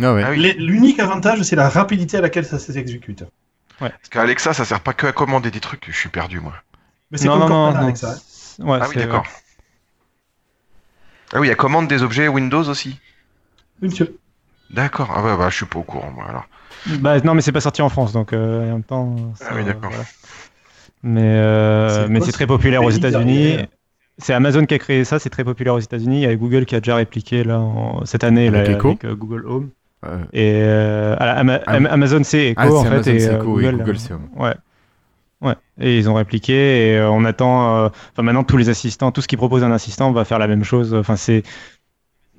Ah 0.00 0.14
ouais. 0.14 0.22
Ah 0.24 0.32
L'unique 0.58 1.00
avantage, 1.00 1.42
c'est 1.42 1.56
la 1.56 1.68
rapidité 1.68 2.18
à 2.18 2.20
laquelle 2.20 2.44
ça 2.44 2.58
s'exécute. 2.58 3.24
Parce 3.78 4.08
qu'Alexa, 4.10 4.52
ça 4.52 4.64
sert 4.64 4.80
pas 4.80 4.92
que 4.92 5.06
à 5.06 5.12
commander 5.12 5.50
des 5.50 5.60
trucs, 5.60 5.86
je 5.90 5.96
suis 5.96 6.08
perdu, 6.08 6.40
moi. 6.40 6.54
Mais 7.10 7.18
c'est 7.18 7.26
Non, 7.26 7.32
comme 7.38 7.42
non, 7.42 7.48
non, 7.48 7.54
Cortana, 7.64 7.80
non. 7.80 7.86
Alexa. 7.86 8.16
c'est- 8.26 8.62
Ouais, 8.62 8.78
ah 8.80 8.86
oui, 8.88 8.96
d'accord. 8.96 9.26
Ah 11.32 11.40
oui, 11.40 11.48
elle 11.48 11.56
commande 11.56 11.88
des 11.88 12.02
objets 12.02 12.28
Windows 12.28 12.68
aussi 12.68 13.00
Oui, 13.82 13.88
monsieur. 13.88 14.16
D'accord, 14.70 15.12
ah 15.14 15.22
ouais, 15.22 15.36
bah, 15.36 15.50
je 15.50 15.56
suis 15.56 15.66
pas 15.66 15.78
au 15.78 15.82
courant, 15.82 16.10
moi, 16.10 16.26
alors. 16.28 16.46
Bah, 17.00 17.18
non, 17.20 17.34
mais 17.34 17.40
c'est 17.42 17.52
pas 17.52 17.60
sorti 17.60 17.82
en 17.82 17.88
France, 17.88 18.12
donc 18.12 18.32
euh, 18.32 18.62
en 18.70 18.72
même 18.74 18.82
temps. 18.84 19.16
ça, 19.36 19.46
Ah 19.50 19.54
oui, 19.56 19.64
d'accord. 19.64 19.90
voilà. 19.90 20.04
Mais, 21.02 21.20
euh, 21.22 22.04
C'est 22.04 22.08
mais 22.08 22.20
c'est 22.20 22.26
ce 22.26 22.32
très 22.32 22.46
populaire 22.46 22.82
aux 22.82 22.90
États-Unis. 22.90 23.58
C'est 24.18 24.32
Amazon 24.32 24.64
qui 24.64 24.74
a 24.74 24.78
créé 24.78 25.04
ça, 25.04 25.18
c'est 25.18 25.30
très 25.30 25.44
populaire 25.44 25.74
aux 25.74 25.80
États-Unis. 25.80 26.18
Il 26.18 26.22
y 26.22 26.26
a 26.26 26.36
Google 26.36 26.66
qui 26.66 26.76
a 26.76 26.80
déjà 26.80 26.94
répliqué 26.96 27.42
là, 27.42 27.58
en- 27.58 28.04
cette 28.04 28.22
année 28.22 28.46
avec 28.46 29.04
euh, 29.04 29.14
Google 29.14 29.44
Home. 29.46 29.70
Euh, 30.06 30.18
Et 30.32 30.52
euh, 30.62 31.16
à 31.18 31.26
la- 31.26 31.38
Ama- 31.38 31.60
Ah, 31.66 31.72
Am- 31.74 31.86
Amazon 31.86 32.20
c'est 32.24 32.48
Echo 32.50 32.60
ah, 32.62 32.66
en 32.70 32.82
c'est 32.82 32.88
fait 32.88 32.94
Amazon, 32.94 33.10
et 33.12 33.18
c'est 33.20 33.30
euh, 33.30 33.36
Echo, 33.36 33.44
Google, 33.46 33.64
et 33.64 33.72
Google 33.78 33.98
c'est 33.98 34.12
Home. 34.14 34.28
ouais. 34.36 34.54
Ouais, 35.40 35.56
et 35.78 35.98
ils 35.98 36.08
ont 36.08 36.14
répliqué 36.14 36.54
et 36.92 36.96
euh, 36.98 37.10
on 37.10 37.24
attend. 37.26 37.76
euh, 37.76 37.88
Enfin, 38.12 38.22
maintenant, 38.22 38.44
tous 38.44 38.56
les 38.56 38.70
assistants, 38.70 39.12
tout 39.12 39.20
ce 39.20 39.28
qui 39.28 39.36
propose 39.36 39.62
un 39.62 39.72
assistant 39.72 40.10
va 40.10 40.24
faire 40.24 40.38
la 40.38 40.46
même 40.46 40.64
chose. 40.64 40.94
Enfin, 40.94 41.16
c'est. 41.16 41.42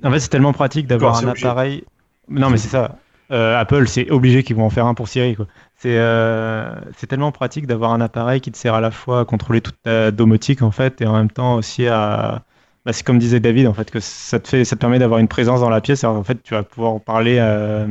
En 0.02 0.10
fait, 0.10 0.18
c'est 0.18 0.28
tellement 0.28 0.52
pratique 0.52 0.86
d'avoir 0.88 1.16
un 1.18 1.28
obligé. 1.28 1.46
appareil. 1.46 1.84
Non, 2.28 2.50
mais 2.50 2.56
c'est 2.56 2.68
ça. 2.68 2.96
Euh, 3.30 3.58
Apple, 3.60 3.86
c'est 3.86 4.10
obligé 4.10 4.42
qu'ils 4.42 4.56
vont 4.56 4.64
en 4.66 4.70
faire 4.70 4.86
un 4.86 4.94
pour 4.94 5.06
Siri. 5.08 5.36
quoi. 5.36 5.46
C'est 5.76 5.96
euh, 5.98 6.74
c'est 6.96 7.06
tellement 7.06 7.30
pratique 7.32 7.66
d'avoir 7.68 7.92
un 7.92 8.00
appareil 8.00 8.40
qui 8.40 8.50
te 8.50 8.56
sert 8.58 8.74
à 8.74 8.80
la 8.80 8.90
fois 8.90 9.20
à 9.20 9.24
contrôler 9.24 9.60
toute 9.60 9.80
ta 9.82 10.10
domotique 10.10 10.62
en 10.62 10.70
fait 10.72 11.00
et 11.00 11.06
en 11.06 11.12
même 11.14 11.30
temps 11.30 11.54
aussi 11.56 11.86
à. 11.86 12.42
Bah, 12.86 12.92
c'est 12.92 13.04
comme 13.04 13.18
disait 13.18 13.40
David 13.40 13.66
en 13.66 13.74
fait 13.74 13.90
que 13.90 13.98
ça 14.00 14.38
te 14.38 14.46
fait, 14.48 14.64
ça 14.64 14.76
te 14.76 14.80
permet 14.80 14.98
d'avoir 15.00 15.18
une 15.20 15.26
présence 15.28 15.60
dans 15.60 15.68
la 15.70 15.80
pièce. 15.80 16.04
Alors, 16.04 16.16
en 16.16 16.22
fait, 16.24 16.40
tu 16.42 16.54
vas 16.54 16.62
pouvoir 16.62 17.00
parler 17.00 17.36
euh, 17.40 17.84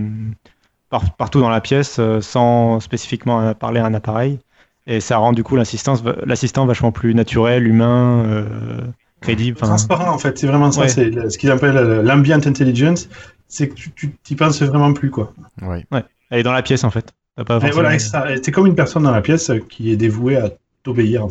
par- 0.89 1.15
partout 1.17 1.41
dans 1.41 1.49
la 1.49 1.59
pièce 1.61 1.97
euh, 1.99 2.21
sans 2.21 2.79
spécifiquement 2.79 3.53
parler 3.53 3.81
à 3.81 3.85
un 3.85 3.93
appareil. 3.93 4.39
Et 4.87 5.01
ça 5.01 5.17
rend 5.17 5.33
du 5.33 5.43
coup 5.43 5.57
l'assistant 5.57 6.65
vachement 6.65 6.91
plus 6.93 7.13
naturel, 7.13 7.67
humain, 7.67 8.23
euh, 8.25 8.79
crédible. 9.19 9.57
Transparent, 9.57 10.13
en 10.13 10.17
fait, 10.17 10.37
c'est 10.37 10.47
vraiment 10.47 10.71
ça. 10.71 10.81
Ouais. 10.81 10.87
C'est 10.87 11.29
ce 11.29 11.37
qu'ils 11.37 11.51
appellent 11.51 12.01
l'ambient 12.03 12.37
intelligence. 12.45 13.09
C'est 13.47 13.67
que 13.67 13.73
tu 13.75 14.11
t'y 14.23 14.35
penses 14.35 14.61
vraiment 14.61 14.93
plus, 14.93 15.09
quoi. 15.11 15.33
Ouais. 15.61 15.85
Elle 16.29 16.39
est 16.39 16.43
dans 16.43 16.53
la 16.53 16.61
pièce 16.63 16.83
en 16.83 16.89
fait. 16.89 17.13
T'as 17.35 17.43
pas 17.43 17.57
Et 17.57 17.71
forcément- 17.71 17.81
voilà, 18.21 18.39
t'es 18.39 18.51
comme 18.51 18.67
une 18.67 18.75
personne 18.75 19.03
dans 19.03 19.11
la 19.11 19.21
pièce 19.21 19.51
qui 19.69 19.91
est 19.91 19.97
dévouée 19.97 20.37
à 20.37 20.49
t'obéir. 20.85 21.27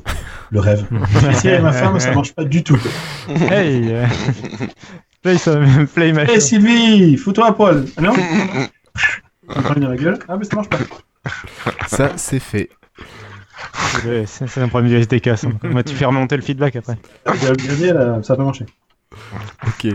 Le 0.51 0.61
rêve. 0.61 0.85
Ici, 1.33 1.49
avec 1.49 1.63
ma 1.63 1.73
femme, 1.73 1.99
ça 1.99 2.13
marche 2.13 2.35
pas 2.35 2.45
du 2.45 2.63
tout. 2.63 2.79
Hey 3.51 3.93
euh, 3.93 4.07
Play, 5.23 5.39
some- 5.39 5.87
play 5.87 6.13
ma 6.13 6.25
Hé 6.25 6.41
Sylvie, 6.41 7.17
fous-toi 7.17 7.47
à 7.47 7.53
poil. 7.53 7.87
Ah 7.97 8.03
non 8.03 8.13
la 9.89 9.97
gueule. 9.97 10.19
Ah, 10.29 10.37
mais 10.37 10.45
ça 10.45 10.57
marche 10.57 10.69
pas. 10.69 10.79
Ça, 11.87 12.13
c'est 12.17 12.41
fait. 12.41 12.69
C'est 14.27 14.59
un 14.59 14.69
problème 14.69 14.91
du 14.91 14.97
SDK. 14.97 15.39
ça. 15.39 15.49
Moi, 15.63 15.83
tu 15.83 15.95
fais 15.95 16.05
remonter 16.05 16.37
le 16.37 16.43
feedback 16.43 16.77
après. 16.77 16.99
J'ai 17.41 17.49
upgradé, 17.49 17.93
là, 17.93 18.23
ça 18.23 18.35
a 18.35 18.37
pas 18.37 18.45
marché. 18.45 18.67
Ok. 19.67 19.95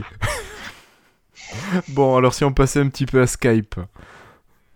bon, 1.90 2.16
alors 2.16 2.34
si 2.34 2.44
on 2.44 2.54
passait 2.54 2.80
un 2.80 2.88
petit 2.88 3.06
peu 3.06 3.22
à 3.22 3.28
Skype. 3.28 3.76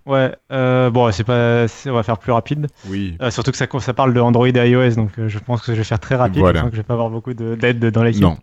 Ouais, 0.06 0.36
euh, 0.52 0.90
bon, 0.90 1.12
c'est 1.14 1.24
pas, 1.24 1.66
on 1.86 1.94
va 1.94 2.04
faire 2.04 2.18
plus 2.18 2.32
rapide. 2.34 2.68
Oui. 2.88 3.16
Euh, 3.22 3.32
surtout 3.32 3.52
que 3.52 3.58
ça, 3.58 3.68
ça 3.80 3.94
parle 3.94 4.14
de 4.14 4.20
Android 4.20 4.48
et 4.48 4.70
iOS, 4.70 4.96
donc 4.96 5.12
euh, 5.18 5.30
je 5.30 5.40
pense 5.40 5.62
que 5.62 5.72
je 5.72 5.78
vais 5.78 5.84
faire 5.86 6.00
très 6.00 6.16
rapide. 6.16 6.40
Voilà. 6.40 6.64
Que 6.64 6.72
je 6.72 6.78
vais 6.78 6.84
pas 6.84 6.94
avoir 6.94 7.10
beaucoup 7.10 7.34
de- 7.34 7.56
d'aide 7.56 7.80
dans 7.86 8.04
l'équipe. 8.04 8.22
Non. 8.22 8.38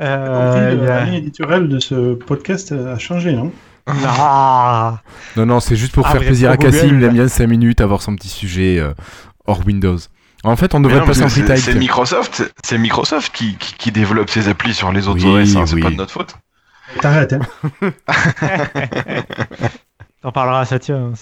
Euh, 0.00 0.84
La 0.86 0.96
a- 0.98 1.04
ligne 1.04 1.14
éditoriale 1.14 1.68
de 1.68 1.78
ce 1.78 2.14
podcast 2.14 2.72
a 2.72 2.98
changé, 2.98 3.32
non? 3.32 3.52
Ah 3.86 5.00
Non, 5.36 5.46
non, 5.46 5.60
c'est 5.60 5.76
juste 5.76 5.92
pour 5.92 6.06
Ah, 6.06 6.12
faire 6.12 6.22
plaisir 6.22 6.50
à 6.50 6.56
Cassim. 6.56 6.96
Il 6.98 7.04
aime 7.04 7.12
bien 7.12 7.28
5 7.28 7.46
minutes 7.46 7.80
avoir 7.80 8.02
son 8.02 8.16
petit 8.16 8.28
sujet 8.30 8.78
euh, 8.80 8.92
hors 9.46 9.60
Windows. 9.66 9.98
En 10.42 10.56
fait, 10.56 10.74
on 10.74 10.80
devrait 10.80 11.00
non, 11.00 11.06
passer 11.06 11.22
en 11.22 11.28
free 11.28 11.42
C'est. 11.56 11.74
Microsoft, 11.74 12.34
c'est- 12.34 12.52
c'est 12.64 12.76
Microsoft 12.78 13.32
qui, 13.34 13.56
qui, 13.56 13.74
qui 13.74 13.92
développe 13.92 14.30
ses 14.30 14.48
applis 14.48 14.74
sur 14.74 14.90
les 14.92 15.06
autres 15.08 15.24
Oui, 15.24 15.42
OS, 15.42 15.56
hein, 15.56 15.64
c'est 15.66 15.74
oui. 15.74 15.82
pas 15.82 15.90
de 15.90 15.94
notre 15.96 16.12
faute. 16.12 16.34
T'arrêtes, 17.00 17.32
hein. 17.34 17.40
T'en 20.24 20.32
parleras 20.32 20.60
à 20.60 20.64
Satya. 20.64 20.96
hein, 20.96 21.12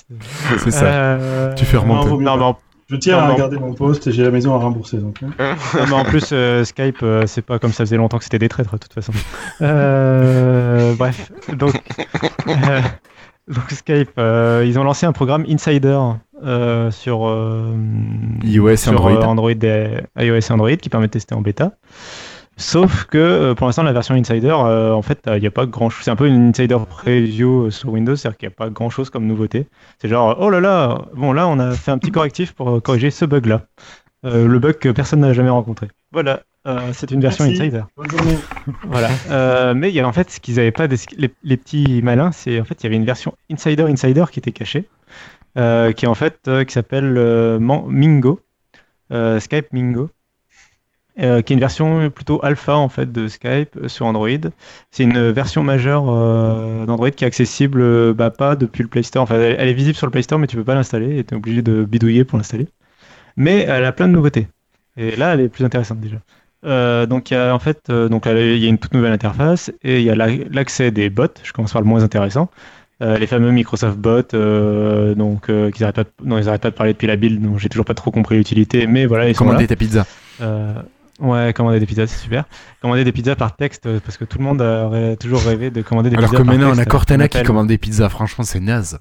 c'est- 0.58 0.70
ça. 0.70 0.84
Euh, 0.86 1.54
Tu 1.54 1.64
fais 1.64 1.76
remonter. 1.76 2.08
Non, 2.22 2.36
non, 2.36 2.54
Je 2.88 2.96
tiens 2.96 3.16
Non, 3.18 3.24
à 3.24 3.28
non. 3.30 3.34
garder 3.36 3.58
mon 3.58 3.74
poste 3.74 4.06
et 4.06 4.12
j'ai 4.12 4.22
la 4.22 4.30
maison 4.30 4.54
à 4.54 4.58
rembourser. 4.58 4.98
Donc, 4.98 5.18
hein. 5.24 5.30
non, 5.78 5.84
mais 5.88 5.92
en 5.94 6.04
plus, 6.04 6.30
euh, 6.32 6.62
Skype, 6.62 6.98
euh, 7.02 7.24
c'est 7.26 7.42
pas 7.42 7.58
comme 7.58 7.72
ça 7.72 7.84
faisait 7.84 7.96
longtemps 7.96 8.18
que 8.18 8.24
c'était 8.24 8.38
des 8.38 8.48
traîtres, 8.48 8.74
de 8.74 8.78
toute 8.78 8.92
façon. 8.94 9.12
Euh, 9.60 10.94
bref, 10.94 11.32
donc, 11.52 11.74
euh, 12.48 12.80
donc 13.48 13.70
Skype, 13.70 14.10
euh, 14.18 14.64
ils 14.66 14.78
ont 14.78 14.84
lancé 14.84 15.06
un 15.06 15.12
programme 15.12 15.44
Insider 15.48 15.98
euh, 16.44 16.90
sur, 16.90 17.26
euh, 17.26 17.74
iOS 18.44 18.68
et 18.70 18.76
sur, 18.76 18.92
Android. 18.92 19.24
Android 19.24 19.50
et- 19.50 20.02
iOS 20.18 20.36
et 20.38 20.52
Android 20.52 20.76
qui 20.76 20.88
permet 20.90 21.06
de 21.06 21.12
tester 21.12 21.34
en 21.34 21.40
bêta. 21.40 21.72
Sauf 22.62 23.04
que 23.04 23.18
euh, 23.18 23.54
pour 23.54 23.66
l'instant, 23.66 23.82
la 23.82 23.92
version 23.92 24.14
Insider, 24.14 24.54
euh, 24.54 24.92
en 24.92 25.02
fait, 25.02 25.20
il 25.26 25.40
n'y 25.40 25.46
a 25.46 25.50
pas 25.50 25.66
grand 25.66 25.90
chose. 25.90 26.04
C'est 26.04 26.10
un 26.10 26.16
peu 26.16 26.28
une 26.28 26.50
Insider 26.50 26.78
Preview 26.88 27.66
euh, 27.66 27.70
sur 27.70 27.88
Windows, 27.90 28.14
c'est-à-dire 28.16 28.38
qu'il 28.38 28.48
n'y 28.48 28.52
a 28.52 28.56
pas 28.56 28.70
grand 28.70 28.88
chose 28.88 29.10
comme 29.10 29.26
nouveauté. 29.26 29.66
C'est 30.00 30.08
genre, 30.08 30.36
oh 30.40 30.48
là 30.48 30.60
là, 30.60 31.02
bon 31.14 31.32
là, 31.32 31.48
on 31.48 31.58
a 31.58 31.72
fait 31.72 31.90
un 31.90 31.98
petit 31.98 32.12
correctif 32.12 32.52
pour 32.52 32.70
euh, 32.70 32.80
corriger 32.80 33.10
ce 33.10 33.24
bug-là. 33.24 33.62
Euh, 34.24 34.46
le 34.46 34.58
bug 34.60 34.78
que 34.78 34.88
personne 34.90 35.20
n'a 35.20 35.32
jamais 35.32 35.50
rencontré. 35.50 35.88
Voilà, 36.12 36.42
euh, 36.68 36.78
c'est 36.92 37.10
une 37.10 37.20
version 37.20 37.44
Merci. 37.44 37.60
Insider. 37.62 37.82
Bonne 37.96 38.10
journée. 38.10 38.38
Voilà. 38.84 39.08
Euh, 39.30 39.74
mais 39.74 39.88
il 39.88 39.94
y 39.96 40.00
a 40.00 40.06
en 40.06 40.12
fait 40.12 40.30
ce 40.30 40.38
qu'ils 40.38 40.54
n'avaient 40.56 40.70
pas, 40.70 40.86
des- 40.86 40.96
les, 41.16 41.30
les 41.42 41.56
petits 41.56 42.00
malins, 42.04 42.30
c'est 42.30 42.60
en 42.60 42.64
fait 42.64 42.80
il 42.80 42.84
y 42.84 42.86
avait 42.86 42.96
une 42.96 43.04
version 43.04 43.34
Insider 43.50 43.82
Insider 43.84 44.24
qui 44.30 44.38
était 44.38 44.52
cachée, 44.52 44.88
euh, 45.58 45.90
qui 45.90 46.04
est 46.04 46.08
en 46.08 46.14
fait 46.14 46.38
euh, 46.46 46.62
qui 46.62 46.72
s'appelle 46.72 47.14
euh, 47.18 47.58
Mingo, 47.58 48.38
euh, 49.10 49.40
Skype 49.40 49.72
Mingo, 49.72 50.10
euh, 51.20 51.42
qui 51.42 51.52
est 51.52 51.54
une 51.54 51.60
version 51.60 52.08
plutôt 52.10 52.40
alpha 52.42 52.74
en 52.74 52.88
fait 52.88 53.12
de 53.12 53.28
Skype 53.28 53.76
euh, 53.76 53.88
sur 53.88 54.06
Android. 54.06 54.28
C'est 54.90 55.02
une 55.02 55.30
version 55.30 55.62
majeure 55.62 56.04
euh, 56.08 56.86
d'Android 56.86 57.10
qui 57.10 57.24
est 57.24 57.26
accessible 57.26 58.14
bah, 58.14 58.30
pas 58.30 58.56
depuis 58.56 58.82
le 58.82 58.88
Play 58.88 59.02
Store. 59.02 59.22
Enfin, 59.24 59.36
elle, 59.36 59.56
elle 59.58 59.68
est 59.68 59.74
visible 59.74 59.96
sur 59.96 60.06
le 60.06 60.10
Play 60.10 60.22
Store, 60.22 60.38
mais 60.38 60.46
tu 60.46 60.56
peux 60.56 60.64
pas 60.64 60.74
l'installer 60.74 61.18
et 61.18 61.24
tu 61.24 61.34
es 61.34 61.36
obligé 61.36 61.62
de 61.62 61.84
bidouiller 61.84 62.24
pour 62.24 62.38
l'installer. 62.38 62.66
Mais 63.36 63.60
elle 63.68 63.84
a 63.84 63.92
plein 63.92 64.08
de 64.08 64.12
nouveautés. 64.12 64.48
Et 64.96 65.16
là, 65.16 65.34
elle 65.34 65.40
est 65.40 65.48
plus 65.48 65.64
intéressante 65.64 66.00
déjà. 66.00 66.16
Donc 67.06 67.30
il 67.30 67.34
y 67.34 67.36
a 67.36 67.54
en 67.54 67.58
fait 67.58 67.90
donc 67.90 68.26
il 68.26 68.58
y 68.58 68.66
a 68.66 68.68
une 68.68 68.78
toute 68.78 68.94
nouvelle 68.94 69.12
interface 69.12 69.72
et 69.82 69.98
il 70.00 70.04
y 70.04 70.10
a 70.10 70.14
la- 70.14 70.28
l'accès 70.50 70.90
des 70.90 71.10
bots. 71.10 71.26
Je 71.42 71.52
commence 71.52 71.72
par 71.72 71.82
le 71.82 71.88
moins 71.88 72.02
intéressant. 72.02 72.50
Les 73.00 73.26
fameux 73.26 73.50
Microsoft 73.50 73.98
bots, 73.98 74.22
donc 75.16 75.46
qu'ils 75.46 75.82
arrêtent 75.82 75.96
pas 75.96 76.04
de, 76.04 76.10
non, 76.24 76.38
ils 76.38 76.48
arrêtent 76.48 76.62
pas 76.62 76.70
de 76.70 76.76
parler 76.76 76.92
depuis 76.92 77.08
la 77.08 77.16
build, 77.16 77.42
donc 77.42 77.58
j'ai 77.58 77.68
toujours 77.68 77.84
pas 77.84 77.94
trop 77.94 78.12
compris 78.12 78.36
l'utilité, 78.36 78.86
mais 78.86 79.06
voilà 79.06 79.28
ils 79.28 79.34
sont 79.34 79.44
là. 79.60 79.66
Ta 79.66 79.74
pizza. 79.74 80.06
Euh, 81.20 81.26
ouais, 81.26 81.52
commander 81.52 81.80
des 81.80 81.86
pizzas, 81.86 82.06
c'est 82.06 82.22
super. 82.22 82.44
Commander 82.80 83.04
des 83.04 83.12
pizzas 83.12 83.36
par 83.36 83.56
texte, 83.56 83.86
euh, 83.86 84.00
parce 84.04 84.16
que 84.16 84.24
tout 84.24 84.38
le 84.38 84.44
monde 84.44 84.60
aurait 84.62 85.16
toujours 85.16 85.42
rêvé 85.42 85.70
de 85.70 85.82
commander 85.82 86.10
des 86.10 86.16
Alors 86.16 86.30
pizzas 86.30 86.42
que 86.42 86.46
par 86.46 86.54
maintenant, 86.56 86.72
on 86.74 86.78
a 86.78 86.84
Cortana 86.84 87.28
qui 87.28 87.42
commande 87.42 87.66
des 87.68 87.78
pizzas. 87.78 88.08
Franchement, 88.08 88.44
c'est 88.44 88.60
naze. 88.60 88.98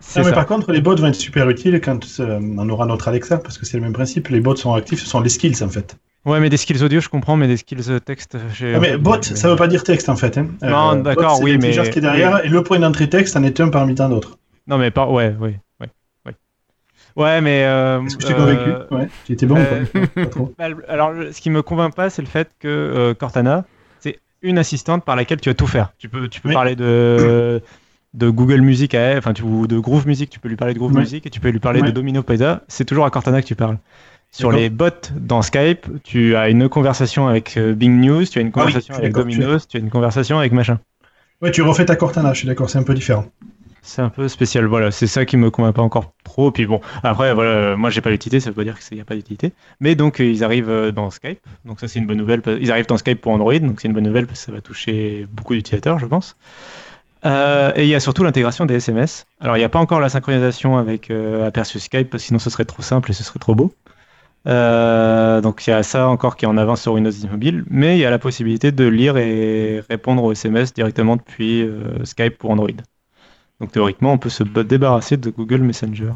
C'est 0.00 0.18
Non, 0.18 0.24
mais 0.26 0.30
ça. 0.30 0.36
par 0.36 0.46
contre, 0.46 0.72
les 0.72 0.80
bots 0.80 0.96
vont 0.96 1.06
être 1.06 1.14
super 1.14 1.48
utiles 1.48 1.80
quand 1.80 2.04
euh, 2.20 2.40
on 2.58 2.68
aura 2.68 2.86
notre 2.86 3.06
Alexa, 3.08 3.38
parce 3.38 3.56
que 3.56 3.66
c'est 3.66 3.76
le 3.76 3.82
même 3.84 3.92
principe. 3.92 4.28
Les 4.28 4.40
bots 4.40 4.56
sont 4.56 4.74
actifs, 4.74 5.00
ce 5.00 5.06
sont 5.06 5.20
les 5.20 5.28
skills 5.28 5.62
en 5.62 5.68
fait. 5.68 5.96
Ouais, 6.24 6.38
mais 6.40 6.50
des 6.50 6.56
skills 6.56 6.82
audio, 6.82 7.00
je 7.00 7.08
comprends, 7.08 7.36
mais 7.36 7.48
des 7.48 7.56
skills 7.56 7.88
euh, 7.88 7.98
texte. 8.00 8.36
Ah, 8.36 8.78
mais 8.80 8.96
bot, 8.96 9.22
ça 9.22 9.48
veut 9.48 9.56
pas 9.56 9.68
dire 9.68 9.84
texte 9.84 10.08
en 10.08 10.16
fait. 10.16 10.38
Hein. 10.38 10.46
Non, 10.62 10.96
d'accord, 10.96 11.36
c'est 11.36 11.44
oui, 11.44 11.58
mais- 11.60 11.70
qui 11.70 11.78
est 11.98 12.00
derrière, 12.00 12.44
et 12.44 12.48
le 12.48 12.62
point 12.62 12.78
d'entrée 12.78 13.08
texte 13.08 13.36
en 13.36 13.42
est 13.44 13.60
un 13.60 13.68
parmi 13.68 13.94
tant 13.94 14.08
d'autres. 14.08 14.38
Non, 14.66 14.78
mais 14.78 14.90
pas. 14.90 15.06
Ouais. 15.08 15.34
Ouais, 15.40 15.58
ouais 17.16 17.40
mais. 17.40 17.64
euh, 17.64 18.02
Est-ce 18.04 18.16
que 18.16 18.22
je 18.22 18.26
t'ai 18.28 18.32
euh, 18.34 18.36
convaincu 18.36 18.94
Ouais, 18.94 19.08
tu 19.24 19.32
étais 19.32 19.46
bon 19.46 19.56
euh, 19.58 19.84
quoi 19.92 20.10
Pas 20.14 20.26
trop. 20.26 20.52
Bah, 20.58 20.66
Alors, 20.88 21.12
ce 21.32 21.40
qui 21.40 21.50
me 21.50 21.62
convainc 21.62 21.94
pas, 21.94 22.10
c'est 22.10 22.22
le 22.22 22.28
fait 22.28 22.50
que 22.58 22.68
euh, 22.68 23.14
Cortana, 23.14 23.64
c'est 24.00 24.18
une 24.42 24.58
assistante 24.58 25.04
par 25.04 25.16
laquelle 25.16 25.40
tu 25.40 25.48
vas 25.48 25.54
tout 25.54 25.66
faire. 25.66 25.92
Tu 25.98 26.08
peux, 26.08 26.28
tu 26.28 26.40
peux 26.40 26.48
Oui. 26.48 26.54
parler 26.54 26.76
de, 26.76 27.60
de 28.14 28.28
Google 28.30 28.60
Music 28.60 28.94
à 28.94 29.00
elle, 29.00 29.18
enfin, 29.18 29.32
ou 29.42 29.66
de 29.66 29.78
Groove 29.78 30.06
Music, 30.06 30.30
tu 30.30 30.40
peux 30.40 30.48
lui 30.48 30.56
parler 30.56 30.74
de 30.74 30.78
Groove 30.78 30.94
Ouais. 30.94 31.00
Music 31.00 31.26
et 31.26 31.30
tu 31.30 31.40
peux 31.40 31.48
lui 31.50 31.58
parler 31.60 31.82
de. 31.82 31.90
Domino 31.90 32.22
Pizza. 32.22 32.62
C'est 32.68 32.84
toujours 32.84 33.04
à 33.06 33.10
Cortana 33.10 33.40
que 33.42 33.46
tu 33.46 33.54
parles. 33.54 33.78
Sur 34.34 34.50
les 34.50 34.70
bots 34.70 34.86
dans 35.14 35.42
Skype, 35.42 35.86
tu 36.04 36.36
as 36.36 36.48
une 36.48 36.70
conversation 36.70 37.28
avec 37.28 37.56
euh, 37.58 37.74
Bing 37.74 38.00
News, 38.00 38.24
tu 38.24 38.38
as 38.38 38.42
une 38.42 38.48
Ah 38.54 38.64
oui, 38.64 38.72
conversation 38.72 38.94
avec 38.94 39.12
tu 39.12 39.18
Domino's, 39.20 39.68
tu 39.68 39.76
as 39.76 39.80
une 39.80 39.90
conversation 39.90 40.38
avec 40.38 40.52
machin. 40.52 40.80
Ouais, 41.42 41.50
tu 41.50 41.60
refais 41.60 41.84
ta 41.84 41.96
Cortana, 41.96 42.32
je 42.32 42.38
suis 42.38 42.48
d'accord, 42.48 42.70
c'est 42.70 42.78
un 42.78 42.82
peu 42.82 42.94
différent. 42.94 43.26
C'est 43.84 44.00
un 44.00 44.10
peu 44.10 44.28
spécial, 44.28 44.64
voilà, 44.66 44.92
c'est 44.92 45.08
ça 45.08 45.24
qui 45.26 45.36
me 45.36 45.50
convainc 45.50 45.74
pas 45.74 45.82
encore 45.82 46.14
trop. 46.22 46.52
Puis 46.52 46.66
bon, 46.66 46.80
après, 47.02 47.34
voilà, 47.34 47.50
euh, 47.50 47.76
moi 47.76 47.90
j'ai 47.90 48.00
pas 48.00 48.10
l'utilité, 48.10 48.38
ça 48.38 48.50
veut 48.50 48.54
pas 48.54 48.62
dire 48.62 48.78
qu'il 48.78 48.96
n'y 48.96 49.00
a 49.00 49.04
pas 49.04 49.16
d'utilité. 49.16 49.52
Mais 49.80 49.96
donc 49.96 50.20
euh, 50.20 50.24
ils 50.24 50.44
arrivent 50.44 50.70
euh, 50.70 50.92
dans 50.92 51.10
Skype, 51.10 51.40
donc 51.64 51.80
ça 51.80 51.88
c'est 51.88 51.98
une 51.98 52.06
bonne 52.06 52.18
nouvelle. 52.18 52.42
Ils 52.60 52.70
arrivent 52.70 52.86
dans 52.86 52.96
Skype 52.96 53.20
pour 53.20 53.32
Android, 53.32 53.58
donc 53.58 53.80
c'est 53.80 53.88
une 53.88 53.94
bonne 53.94 54.04
nouvelle 54.04 54.26
parce 54.28 54.38
que 54.38 54.46
ça 54.46 54.52
va 54.52 54.60
toucher 54.60 55.26
beaucoup 55.32 55.54
d'utilisateurs, 55.54 55.98
je 55.98 56.06
pense. 56.06 56.36
Et 57.24 57.82
il 57.82 57.88
y 57.88 57.94
a 57.94 58.00
surtout 58.00 58.22
l'intégration 58.22 58.66
des 58.66 58.74
SMS. 58.74 59.26
Alors 59.40 59.56
il 59.56 59.60
n'y 59.60 59.64
a 59.64 59.68
pas 59.68 59.80
encore 59.80 60.00
la 60.00 60.08
synchronisation 60.08 60.78
avec 60.78 61.10
euh, 61.10 61.46
Aperçu 61.46 61.80
Skype, 61.80 62.16
sinon 62.18 62.38
ce 62.38 62.50
serait 62.50 62.64
trop 62.64 62.82
simple 62.82 63.10
et 63.10 63.14
ce 63.14 63.24
serait 63.24 63.40
trop 63.40 63.56
beau. 63.56 63.74
Donc 64.46 65.66
il 65.66 65.70
y 65.70 65.72
a 65.72 65.82
ça 65.82 66.08
encore 66.08 66.36
qui 66.36 66.44
est 66.44 66.48
en 66.48 66.56
avance 66.56 66.82
sur 66.82 66.92
Windows 66.92 67.10
10 67.10 67.28
Mobile, 67.28 67.64
mais 67.68 67.96
il 67.96 68.00
y 68.00 68.04
a 68.04 68.10
la 68.10 68.20
possibilité 68.20 68.70
de 68.70 68.86
lire 68.86 69.16
et 69.16 69.82
répondre 69.88 70.22
aux 70.22 70.32
SMS 70.32 70.72
directement 70.72 71.16
depuis 71.16 71.68
Skype 72.04 72.38
pour 72.38 72.50
Android. 72.50 72.70
Donc 73.62 73.70
théoriquement, 73.72 74.12
on 74.12 74.18
peut 74.18 74.28
se 74.28 74.42
débarrasser 74.42 75.16
de 75.16 75.30
Google 75.30 75.58
Messenger. 75.62 76.12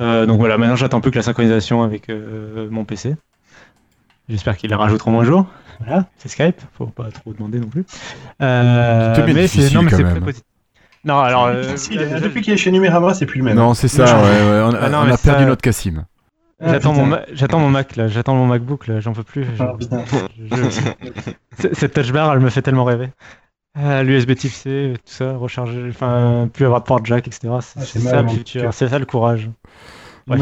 Euh, 0.00 0.24
donc 0.24 0.38
voilà, 0.40 0.56
maintenant 0.56 0.76
j'attends 0.76 1.02
plus 1.02 1.10
que 1.10 1.16
la 1.16 1.22
synchronisation 1.22 1.82
avec 1.82 2.08
euh, 2.08 2.68
mon 2.70 2.84
PC. 2.86 3.16
J'espère 4.30 4.56
qu'ils 4.56 4.70
la 4.70 4.78
rajouteront 4.78 5.20
un 5.20 5.24
jour. 5.24 5.46
Voilà, 5.84 6.06
c'est 6.16 6.28
Skype, 6.30 6.58
faut 6.78 6.86
pas 6.86 7.10
trop 7.10 7.32
demander 7.34 7.60
non 7.60 7.66
plus. 7.66 7.84
Euh, 8.40 9.14
mais 9.26 9.26
non, 9.26 9.34
mais 9.34 9.46
c'est 9.46 9.74
même. 9.74 9.88
très 9.88 10.20
positif. 10.20 10.44
Non, 11.04 11.18
alors 11.18 11.46
euh, 11.46 11.76
Si, 11.76 11.94
là, 11.94 12.04
déjà, 12.04 12.20
depuis 12.20 12.40
qu'il 12.42 12.52
est 12.54 12.58
chez 12.58 12.70
Numérama, 12.70 13.12
c'est 13.14 13.26
plus 13.26 13.38
le 13.40 13.44
même. 13.44 13.56
Non, 13.56 13.74
c'est 13.74 13.88
ça. 13.88 14.04
Il 14.04 14.08
a 14.10 14.14
Ouais, 14.16 14.20
changé. 14.22 14.50
ouais, 14.50 14.60
on, 14.60 14.82
Ah 14.84 14.88
non, 14.88 14.98
on 14.98 15.04
mais 15.04 15.12
a 15.12 15.16
perdu 15.18 15.42
ça- 15.42 15.46
notre 15.46 15.62
Cassim. 15.62 16.04
Ah, 16.62 16.72
J'attends 16.72 16.92
mon, 16.92 17.06
ma- 17.06 17.22
j'attends 17.32 17.58
mon 17.58 17.70
Mac 17.70 17.96
là, 17.96 18.08
j'attends 18.08 18.34
mon 18.34 18.46
MacBook 18.46 18.86
là, 18.86 19.00
j'en 19.00 19.14
peux 19.14 19.22
plus. 19.22 19.44
je- 19.56 19.62
Ah, 19.62 19.74
je- 21.60 21.68
Cette 21.72 21.94
touch 21.94 22.12
bar, 22.12 22.32
elle 22.34 22.40
me 22.40 22.50
fait 22.50 22.60
tellement 22.62 22.84
rêver. 22.84 23.08
Euh, 23.78 24.02
L'USB 24.02 24.34
Type 24.34 24.52
C, 24.52 24.94
tout 24.96 25.12
ça, 25.12 25.36
recharger, 25.36 25.88
enfin, 25.88 26.48
plus 26.52 26.64
avoir 26.64 26.80
de 26.80 26.86
port 26.86 27.04
jack, 27.04 27.28
etc. 27.28 27.54
C'est 27.60 27.80
Ah, 27.80 28.10
ça 28.10 28.22
le 28.22 28.28
futur, 28.28 28.74
c'est 28.74 28.88
ça 28.88 28.98
le 28.98 29.06
courage. 29.06 29.48
Ouais. 30.26 30.38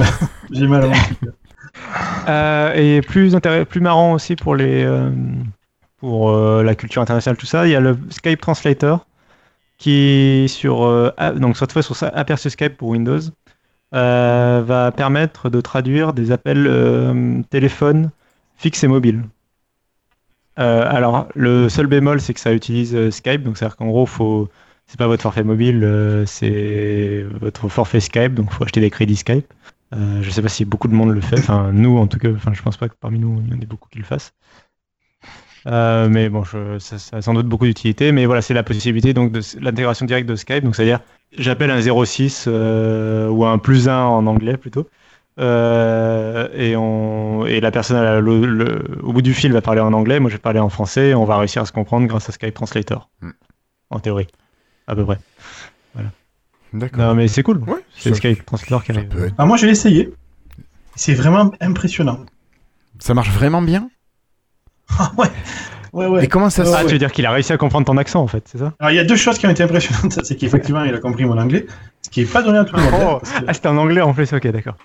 J'ai 0.50 0.66
mal 0.66 0.84
à 0.84 0.92
Euh, 2.28 2.74
et 2.74 3.00
plus, 3.02 3.34
marrant 3.80 4.12
aussi 4.12 4.34
pour 4.36 4.56
les 4.56 4.82
euh, 4.84 5.10
pour 5.98 6.30
euh, 6.30 6.62
la 6.62 6.74
culture 6.74 7.00
internationale, 7.00 7.36
tout 7.36 7.46
ça, 7.46 7.66
il 7.66 7.70
y 7.70 7.76
a 7.76 7.80
le 7.80 7.96
Skype 8.10 8.40
Translator 8.40 9.06
qui 9.78 10.46
sur 10.48 10.84
euh, 10.84 11.12
donc 11.36 11.56
cette 11.56 11.72
fois 11.72 11.82
sur 11.82 11.96
Aperçu 12.02 12.50
Skype 12.50 12.76
pour 12.76 12.88
Windows 12.88 13.20
va 13.92 14.92
permettre 14.96 15.50
de 15.50 15.60
traduire 15.60 16.12
des 16.12 16.32
appels 16.32 17.44
téléphone 17.50 18.10
fixes 18.56 18.82
et 18.82 18.88
mobiles. 18.88 19.22
Euh, 20.58 20.84
alors 20.88 21.28
le 21.34 21.68
seul 21.68 21.86
bémol 21.86 22.20
c'est 22.20 22.34
que 22.34 22.40
ça 22.40 22.52
utilise 22.52 22.94
euh, 22.94 23.10
Skype, 23.10 23.42
donc 23.42 23.56
c'est 23.56 23.64
à 23.64 23.68
dire 23.68 23.76
qu'en 23.76 23.86
gros 23.86 24.06
faut 24.06 24.48
c'est 24.86 24.98
pas 24.98 25.06
votre 25.06 25.22
forfait 25.22 25.44
mobile, 25.44 25.84
euh, 25.84 26.26
c'est 26.26 27.24
votre 27.40 27.68
forfait 27.68 28.00
Skype, 28.00 28.34
donc 28.34 28.50
faut 28.52 28.64
acheter 28.64 28.80
des 28.80 28.90
crédits 28.90 29.16
Skype. 29.16 29.46
Je 29.92 30.30
sais 30.30 30.42
pas 30.42 30.48
si 30.48 30.64
beaucoup 30.64 30.88
de 30.88 30.94
monde 30.94 31.10
le 31.14 31.20
fait. 31.22 31.38
Enfin, 31.38 31.70
nous, 31.72 31.96
en 31.98 32.06
tout 32.06 32.18
cas, 32.18 32.30
enfin, 32.30 32.52
je 32.52 32.62
pense 32.62 32.76
pas 32.76 32.88
que 32.90 32.94
parmi 33.00 33.18
nous, 33.18 33.42
il 33.46 33.54
y 33.54 33.56
en 33.56 33.60
ait 33.60 33.66
beaucoup 33.66 33.88
qui 33.88 33.98
le 33.98 34.04
fassent. 34.04 34.34
Mais 35.66 36.28
bon, 36.28 36.44
ça, 36.78 36.98
ça 36.98 37.16
a 37.18 37.22
sans 37.22 37.34
doute 37.34 37.46
beaucoup 37.46 37.64
d'utilité. 37.66 38.12
Mais 38.12 38.26
voilà, 38.26 38.42
c'est 38.42 38.54
la 38.54 38.62
possibilité 38.62 39.14
donc 39.14 39.32
de 39.32 39.40
l'intégration 39.60 40.04
directe 40.06 40.28
de 40.28 40.36
Skype. 40.36 40.64
Donc, 40.64 40.76
c'est-à-dire, 40.76 41.00
j'appelle 41.36 41.70
un 41.70 41.80
06 41.80 42.44
euh, 42.48 43.28
ou 43.28 43.44
un 43.44 43.58
plus 43.58 43.88
1 43.88 43.98
en 43.98 44.26
anglais 44.26 44.56
plutôt. 44.56 44.88
Euh, 45.38 46.48
et, 46.54 46.74
on, 46.76 47.46
et 47.46 47.60
la 47.60 47.70
personne 47.70 48.18
le- 48.20 48.44
le- 48.46 48.98
au 49.02 49.12
bout 49.12 49.22
du 49.22 49.34
fil 49.34 49.52
va 49.52 49.60
parler 49.60 49.80
en 49.80 49.92
anglais. 49.92 50.18
Moi, 50.20 50.30
je 50.30 50.36
vais 50.36 50.40
parler 50.40 50.58
en 50.60 50.68
français. 50.68 51.08
Et 51.10 51.14
on 51.14 51.24
va 51.24 51.38
réussir 51.38 51.62
à 51.62 51.66
se 51.66 51.72
comprendre 51.72 52.06
grâce 52.06 52.28
à 52.28 52.32
Skype 52.32 52.54
Translator. 52.54 53.08
Hmm. 53.22 53.30
En 53.90 54.00
théorie, 54.00 54.26
à 54.86 54.94
peu 54.94 55.04
près. 55.04 55.18
D'accord. 56.74 56.98
Non, 57.00 57.14
mais 57.14 57.28
c'est 57.28 57.42
cool. 57.42 57.58
Ouais, 57.66 57.82
C'est 57.96 58.14
Skype 58.14 58.44
Translator 58.44 58.84
qui 58.84 58.92
arrive. 58.92 59.04
être- 59.04 59.32
Ah, 59.38 59.46
moi, 59.46 59.56
je 59.56 59.64
l'ai 59.64 59.72
essayé. 59.72 60.12
C'est 60.96 61.14
vraiment 61.14 61.50
impressionnant. 61.60 62.18
Ça 62.98 63.14
marche 63.14 63.30
vraiment 63.30 63.62
bien? 63.62 63.88
Ah, 64.98 65.10
ouais. 65.16 65.28
Ouais, 65.94 66.06
ouais. 66.06 66.24
Et 66.24 66.28
comment 66.28 66.50
ça 66.50 66.66
se 66.66 66.70
Ah, 66.74 66.78
fait 66.80 66.86
tu 66.88 66.92
veux 66.92 66.98
dire 66.98 67.10
qu'il 67.12 67.24
a 67.24 67.30
réussi 67.30 67.54
à 67.54 67.56
comprendre 67.56 67.86
ton 67.86 67.96
accent 67.96 68.20
en 68.20 68.26
fait, 68.26 68.46
c'est 68.46 68.58
ça? 68.58 68.74
Alors, 68.80 68.90
il 68.90 68.96
y 68.96 68.98
a 68.98 69.04
deux 69.04 69.16
choses 69.16 69.38
qui 69.38 69.46
ont 69.46 69.50
été 69.50 69.62
impressionnantes. 69.62 70.18
C'est 70.22 70.36
qu'effectivement, 70.36 70.84
il 70.84 70.94
a 70.94 70.98
compris 70.98 71.24
mon 71.24 71.38
anglais. 71.38 71.66
Ce 72.02 72.10
qui 72.10 72.20
est 72.20 72.30
pas 72.30 72.42
donné 72.42 72.58
à 72.58 72.64
tout 72.66 72.76
le 72.76 72.82
monde. 72.82 72.92
hein, 72.94 73.08
Oh, 73.14 73.18
que- 73.20 73.44
ah, 73.46 73.54
c'était 73.54 73.68
en 73.68 73.78
anglais 73.78 74.02
en 74.02 74.12
plus, 74.12 74.30
ok, 74.30 74.46
d'accord. 74.48 74.76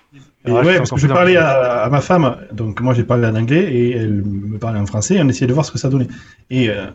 Et 0.46 0.52
ouais, 0.52 0.76
parce 0.78 0.90
que 0.90 0.98
je 0.98 1.06
parlais 1.06 1.36
à, 1.36 1.84
à 1.84 1.88
ma 1.88 2.00
femme, 2.00 2.36
donc 2.52 2.80
moi 2.80 2.92
j'ai 2.94 3.04
parlé 3.04 3.26
en 3.26 3.34
anglais 3.34 3.62
et 3.72 3.96
elle 3.96 4.22
me 4.24 4.58
parlait 4.58 4.78
en 4.78 4.86
français 4.86 5.14
et 5.14 5.22
on 5.22 5.28
essayait 5.28 5.46
de 5.46 5.52
voir 5.54 5.64
ce 5.64 5.72
que 5.72 5.78
ça 5.78 5.88
donnait. 5.88 6.08
Et 6.50 6.68
euh, 6.68 6.86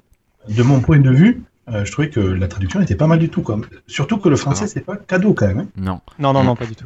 de 0.48 0.62
mon 0.64 0.80
point 0.82 1.00
de 1.00 1.10
vue, 1.10 1.42
euh, 1.72 1.84
je 1.84 1.92
trouvais 1.92 2.10
que 2.10 2.20
la 2.20 2.48
traduction 2.48 2.80
était 2.82 2.96
pas 2.96 3.08
mal 3.08 3.18
du 3.20 3.30
tout. 3.30 3.42
Quoi. 3.42 3.60
Surtout 3.88 4.18
que 4.18 4.30
le 4.30 4.36
français, 4.36 4.68
c'est 4.68 4.82
pas 4.86 4.96
cadeau 4.98 5.34
quand 5.34 5.48
même. 5.48 5.60
hein. 5.60 5.68
Non. 5.78 6.00
Non, 6.20 6.34
non, 6.34 6.44
non, 6.44 6.56
pas 6.56 6.66
du 6.66 6.76
tout. 6.76 6.86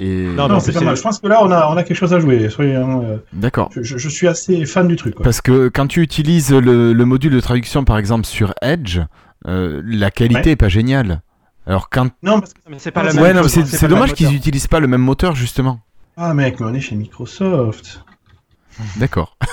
Et... 0.00 0.26
Non, 0.28 0.46
Non, 0.46 0.54
non, 0.54 0.60
c'est 0.60 0.72
pas 0.72 0.80
mal. 0.80 0.96
Je 0.96 1.02
pense 1.02 1.18
que 1.18 1.26
là, 1.26 1.40
on 1.42 1.50
a, 1.50 1.68
on 1.70 1.76
a 1.76 1.82
quelque 1.82 1.96
chose 1.96 2.14
à 2.14 2.20
jouer. 2.20 2.48
Soyons, 2.48 3.04
euh, 3.04 3.16
D'accord. 3.32 3.68
je, 3.74 3.82
je- 3.82 3.98
je 3.98 4.08
suis 4.08 4.28
assez 4.28 4.64
fan 4.64 4.86
du 4.88 4.96
truc. 4.96 5.16
Quoi. 5.16 5.24
Parce 5.24 5.40
que 5.40 5.68
quand 5.68 5.86
tu 5.88 6.00
utilises 6.02 6.52
le, 6.52 6.92
le 6.92 7.04
module 7.04 7.32
de 7.32 7.40
traduction, 7.40 7.84
par 7.84 7.98
exemple, 7.98 8.24
sur 8.24 8.54
Edge, 8.62 9.00
euh, 9.46 9.82
la 9.84 10.10
qualité 10.10 10.40
Ouais. 10.40 10.50
est 10.52 10.56
pas 10.56 10.68
géniale. 10.68 11.20
Alors 11.68 11.90
quand... 11.90 12.08
Non, 12.22 12.40
parce 12.40 12.54
que... 12.54 12.60
Mais 12.68 12.78
c'est 12.78 12.90
pas 12.90 13.02
la 13.02 13.12
même 13.12 13.22
Ouais, 13.22 13.34
non, 13.34 13.46
c'est 13.46 13.88
dommage 13.88 14.14
qu'ils 14.14 14.34
utilisent 14.34 14.66
pas 14.66 14.80
le 14.80 14.86
même 14.86 15.02
moteur, 15.02 15.34
justement. 15.34 15.80
Ah 16.16 16.34
mec, 16.34 16.58
mais 16.58 16.66
on 16.66 16.74
est 16.74 16.80
chez 16.80 16.96
Microsoft. 16.96 18.02
D'accord. 18.96 19.36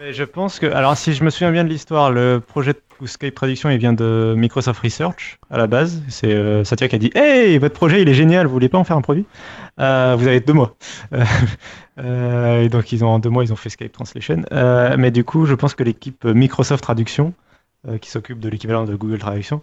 Mais 0.00 0.14
je 0.14 0.24
pense 0.24 0.58
que, 0.58 0.64
alors 0.64 0.96
si 0.96 1.12
je 1.12 1.22
me 1.22 1.28
souviens 1.28 1.52
bien 1.52 1.62
de 1.62 1.68
l'histoire, 1.68 2.10
le 2.10 2.40
projet 2.40 2.72
de 2.72 3.06
Skype 3.06 3.34
Traduction, 3.34 3.68
il 3.68 3.76
vient 3.76 3.92
de 3.92 4.34
Microsoft 4.34 4.80
Research 4.80 5.38
à 5.50 5.58
la 5.58 5.66
base. 5.66 6.02
C'est 6.08 6.32
euh, 6.32 6.64
Satya 6.64 6.88
qui 6.88 6.94
a 6.94 6.98
dit 6.98 7.10
Hey, 7.14 7.58
votre 7.58 7.74
projet 7.74 8.00
il 8.00 8.08
est 8.08 8.14
génial, 8.14 8.46
vous 8.46 8.52
voulez 8.54 8.70
pas 8.70 8.78
en 8.78 8.84
faire 8.84 8.96
un 8.96 9.02
produit? 9.02 9.26
Euh, 9.78 10.16
Vous 10.18 10.26
avez 10.26 10.40
deux 10.40 10.54
mois. 10.54 10.74
Euh, 11.12 11.22
euh, 11.98 12.62
et 12.62 12.70
donc 12.70 12.92
ils 12.92 13.04
ont 13.04 13.08
en 13.08 13.18
deux 13.18 13.28
mois 13.28 13.44
ils 13.44 13.52
ont 13.52 13.56
fait 13.56 13.68
Skype 13.68 13.92
Translation. 13.92 14.40
Euh, 14.52 14.96
mais 14.98 15.10
du 15.10 15.22
coup, 15.22 15.44
je 15.44 15.54
pense 15.54 15.74
que 15.74 15.82
l'équipe 15.82 16.24
Microsoft 16.24 16.82
Traduction, 16.82 17.34
euh, 17.86 17.98
qui 17.98 18.08
s'occupe 18.10 18.40
de 18.40 18.48
l'équivalent 18.48 18.84
de 18.84 18.94
Google 18.96 19.18
Traduction, 19.18 19.56
euh, 19.56 19.60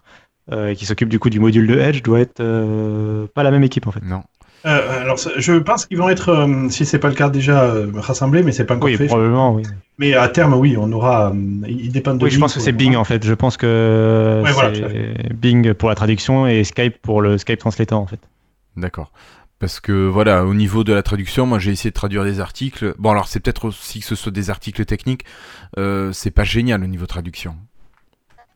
et 0.52 0.76
qui 0.76 0.86
s'occupe 0.86 1.10
du 1.10 1.20
coup 1.20 1.30
du 1.30 1.40
module 1.40 1.68
de 1.68 1.78
Edge, 1.80 2.02
doit 2.04 2.20
être 2.20 2.40
euh, 2.40 3.28
pas 3.34 3.44
la 3.44 3.52
même 3.52 3.64
équipe 3.64 3.88
en 3.88 3.92
fait. 3.92 4.04
Non. 4.04 4.24
Euh, 4.66 5.02
alors, 5.02 5.18
je 5.38 5.54
pense 5.60 5.86
qu'ils 5.86 5.98
vont 5.98 6.10
être, 6.10 6.30
euh, 6.30 6.68
si 6.70 6.86
c'est 6.86 7.00
pas 7.00 7.08
le 7.10 7.14
cas 7.14 7.30
déjà, 7.30 7.64
euh, 7.64 7.88
rassemblés, 7.96 8.44
mais 8.44 8.52
c'est 8.52 8.66
pas 8.66 8.76
encore 8.76 8.88
Oui, 8.90 8.98
fait. 8.98 9.06
probablement, 9.06 9.54
oui. 9.54 9.64
Mais 10.00 10.14
à 10.16 10.28
terme, 10.28 10.56
oui, 10.56 10.76
on 10.78 10.92
aura. 10.92 11.30
euh, 11.30 11.34
ils 11.68 11.92
dépendent 11.92 12.18
de 12.18 12.24
Oui, 12.24 12.32
je 12.32 12.36
Bing 12.36 12.42
pense 12.42 12.56
que 12.56 12.60
c'est 12.60 12.72
Bing 12.72 12.96
en 12.96 13.04
fait. 13.04 13.24
Je 13.24 13.34
pense 13.34 13.56
que 13.56 14.42
Ouais, 14.44 14.52
voilà, 14.52 14.72
Bing 15.34 15.74
pour 15.74 15.90
la 15.90 15.96
traduction 15.96 16.48
et 16.48 16.64
Skype 16.64 16.98
pour 17.02 17.22
le 17.22 17.38
Skype 17.38 17.60
Translator 17.60 18.02
en 18.02 18.08
fait. 18.08 18.20
D'accord. 18.76 19.12
Parce 19.60 19.80
que 19.80 20.08
voilà, 20.08 20.46
au 20.46 20.54
niveau 20.54 20.84
de 20.84 20.94
la 20.94 21.02
traduction, 21.02 21.46
moi 21.48 21.58
j'ai 21.60 21.72
essayé 21.72 21.90
de 21.92 21.96
traduire 21.96 22.24
des 22.24 22.40
articles. 22.40 22.94
Bon, 23.00 23.12
alors 23.12 23.28
c'est 23.28 23.40
peut-être 23.40 23.66
aussi 23.66 24.02
que 24.02 24.06
ce 24.06 24.16
soit 24.16 24.32
des 24.32 24.50
articles 24.52 24.86
techniques. 24.86 25.24
Euh, 25.80 26.12
c'est 26.12 26.30
pas 26.32 26.44
génial 26.44 26.84
au 26.84 26.88
niveau 26.88 27.06
traduction. 27.08 27.56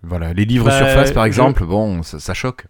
Voilà, 0.04 0.34
les 0.34 0.46
livres 0.46 0.66
Bah, 0.66 0.78
Surface 0.78 1.12
par 1.12 1.24
je- 1.24 1.28
exemple, 1.28 1.66
bon, 1.66 2.02
ça, 2.04 2.20
ça 2.20 2.34
choque. 2.34 2.66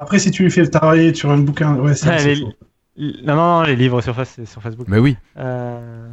Après, 0.00 0.18
si 0.18 0.30
tu 0.30 0.42
lui 0.44 0.50
fais 0.50 0.66
travailler 0.68 1.12
sur 1.14 1.30
un 1.30 1.38
bouquin, 1.38 1.74
ouais, 1.76 1.94
c'est 1.94 2.08
Ah, 2.10 2.18
c'est 2.18 2.34
les- 2.34 2.36
chaud. 2.40 2.52
Non, 2.96 3.36
non, 3.36 3.60
non, 3.60 3.62
les 3.62 3.76
livres 3.76 4.00
sur, 4.00 4.14
face, 4.14 4.32
c'est 4.34 4.44
sur 4.46 4.60
Facebook. 4.60 4.86
Mais 4.88 4.98
oui. 4.98 5.16
Euh, 5.36 6.08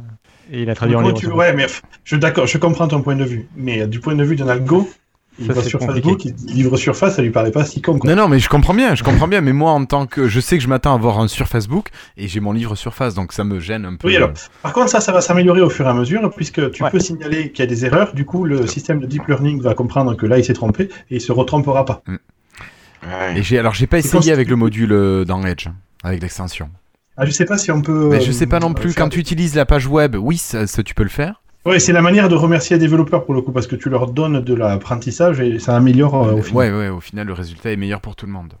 Et 0.52 0.62
il 0.62 0.70
a 0.70 0.74
traduit 0.76 0.94
en 0.94 1.00
livre. 1.00 1.18
tu- 1.18 1.26
Ouais, 1.26 1.52
mais 1.52 1.66
je 2.04 2.14
d'accord, 2.16 2.46
je 2.46 2.58
comprends 2.58 2.86
ton 2.86 3.02
point 3.02 3.16
de 3.16 3.24
vue. 3.24 3.48
Mais 3.56 3.86
du 3.88 3.98
point 3.98 4.14
de 4.14 4.22
vue 4.22 4.36
d'un 4.36 4.46
algo, 4.48 4.88
il 5.38 5.52
c'est 5.54 5.62
sur 5.62 5.78
compliqué. 5.78 6.08
Facebook, 6.10 6.24
il 6.48 6.54
livre 6.54 6.76
surface, 6.76 7.16
ça 7.16 7.22
lui 7.22 7.30
paraît 7.30 7.50
pas 7.50 7.64
si 7.64 7.82
con. 7.82 7.98
Quoi. 7.98 8.08
Non, 8.10 8.16
non, 8.22 8.28
mais 8.28 8.38
je 8.38 8.48
comprends 8.48 8.74
bien, 8.74 8.94
je 8.94 9.02
comprends 9.04 9.28
bien. 9.28 9.40
Mais 9.40 9.52
moi, 9.52 9.72
en 9.72 9.84
tant 9.84 10.06
que, 10.06 10.28
je 10.28 10.40
sais 10.40 10.56
que 10.56 10.62
je 10.62 10.68
m'attends 10.68 10.92
à 10.92 10.94
avoir 10.94 11.18
un 11.18 11.28
sur 11.28 11.46
Facebook 11.48 11.88
et 12.16 12.26
j'ai 12.28 12.40
mon 12.40 12.52
livre 12.52 12.74
Surface, 12.74 13.14
donc 13.14 13.32
ça 13.32 13.44
me 13.44 13.60
gêne 13.60 13.84
un 13.84 13.96
peu. 13.96 14.08
Oui, 14.08 14.16
alors, 14.16 14.30
par 14.62 14.72
contre, 14.72 14.88
ça, 14.90 15.00
ça 15.00 15.12
va 15.12 15.20
s'améliorer 15.20 15.60
au 15.60 15.70
fur 15.70 15.86
et 15.86 15.90
à 15.90 15.94
mesure, 15.94 16.30
puisque 16.34 16.70
tu 16.70 16.82
Ouais. 16.82 16.90
peux 16.90 17.00
signaler 17.00 17.50
qu'il 17.52 17.64
y 17.64 17.66
a 17.66 17.70
des 17.70 17.84
erreurs. 17.84 18.14
Du 18.14 18.24
coup, 18.24 18.44
le 18.44 18.66
système 18.66 19.00
de 19.00 19.06
deep 19.06 19.26
learning 19.28 19.60
va 19.60 19.74
comprendre 19.74 20.14
que 20.16 20.26
là, 20.26 20.38
il 20.38 20.44
s'est 20.44 20.54
trompé 20.54 20.84
et 21.10 21.16
il 21.16 21.20
se 21.20 21.32
retrompera 21.32 21.84
pas. 21.84 22.02
Ouais. 22.08 23.38
Et 23.38 23.42
j'ai, 23.42 23.58
alors 23.58 23.74
j'ai 23.74 23.86
pas 23.86 23.98
essayé 23.98 24.32
avec 24.32 24.48
le 24.48 24.56
module 24.56 24.92
euh, 24.92 25.24
dans 25.24 25.44
Edge, 25.44 25.68
avec 26.02 26.22
l'extension. 26.22 26.70
Ah, 27.16 27.24
je 27.24 27.30
sais 27.30 27.44
pas 27.44 27.56
si 27.56 27.70
on 27.70 27.80
peut. 27.82 28.08
Mais 28.10 28.16
euh, 28.16 28.20
je 28.20 28.32
sais 28.32 28.46
pas 28.46 28.58
non 28.58 28.74
plus. 28.74 28.94
Quand 28.94 29.08
tu 29.08 29.18
utilises 29.20 29.54
la 29.54 29.64
page 29.64 29.86
web, 29.86 30.16
oui, 30.18 30.36
ça, 30.38 30.66
ça, 30.66 30.82
tu 30.82 30.94
peux 30.94 31.02
le 31.02 31.08
faire. 31.08 31.42
Ouais, 31.66 31.78
c'est 31.80 31.92
la 31.92 32.00
manière 32.02 32.28
de 32.28 32.34
remercier 32.36 32.76
les 32.76 32.80
développeurs 32.80 33.24
pour 33.24 33.34
le 33.34 33.42
coup, 33.42 33.52
parce 33.52 33.66
que 33.66 33.76
tu 33.76 33.90
leur 33.90 34.06
donnes 34.10 34.40
de 34.40 34.54
l'apprentissage 34.54 35.40
et 35.40 35.58
ça 35.58 35.76
améliore 35.76 36.14
euh, 36.14 36.32
au 36.34 36.42
final. 36.42 36.56
Ouais, 36.72 36.78
ouais. 36.78 36.88
Au 36.88 37.00
final, 37.00 37.26
le 37.26 37.32
résultat 37.32 37.72
est 37.72 37.76
meilleur 37.76 38.00
pour 38.00 38.14
tout 38.16 38.26
le 38.26 38.32
monde. 38.32 38.54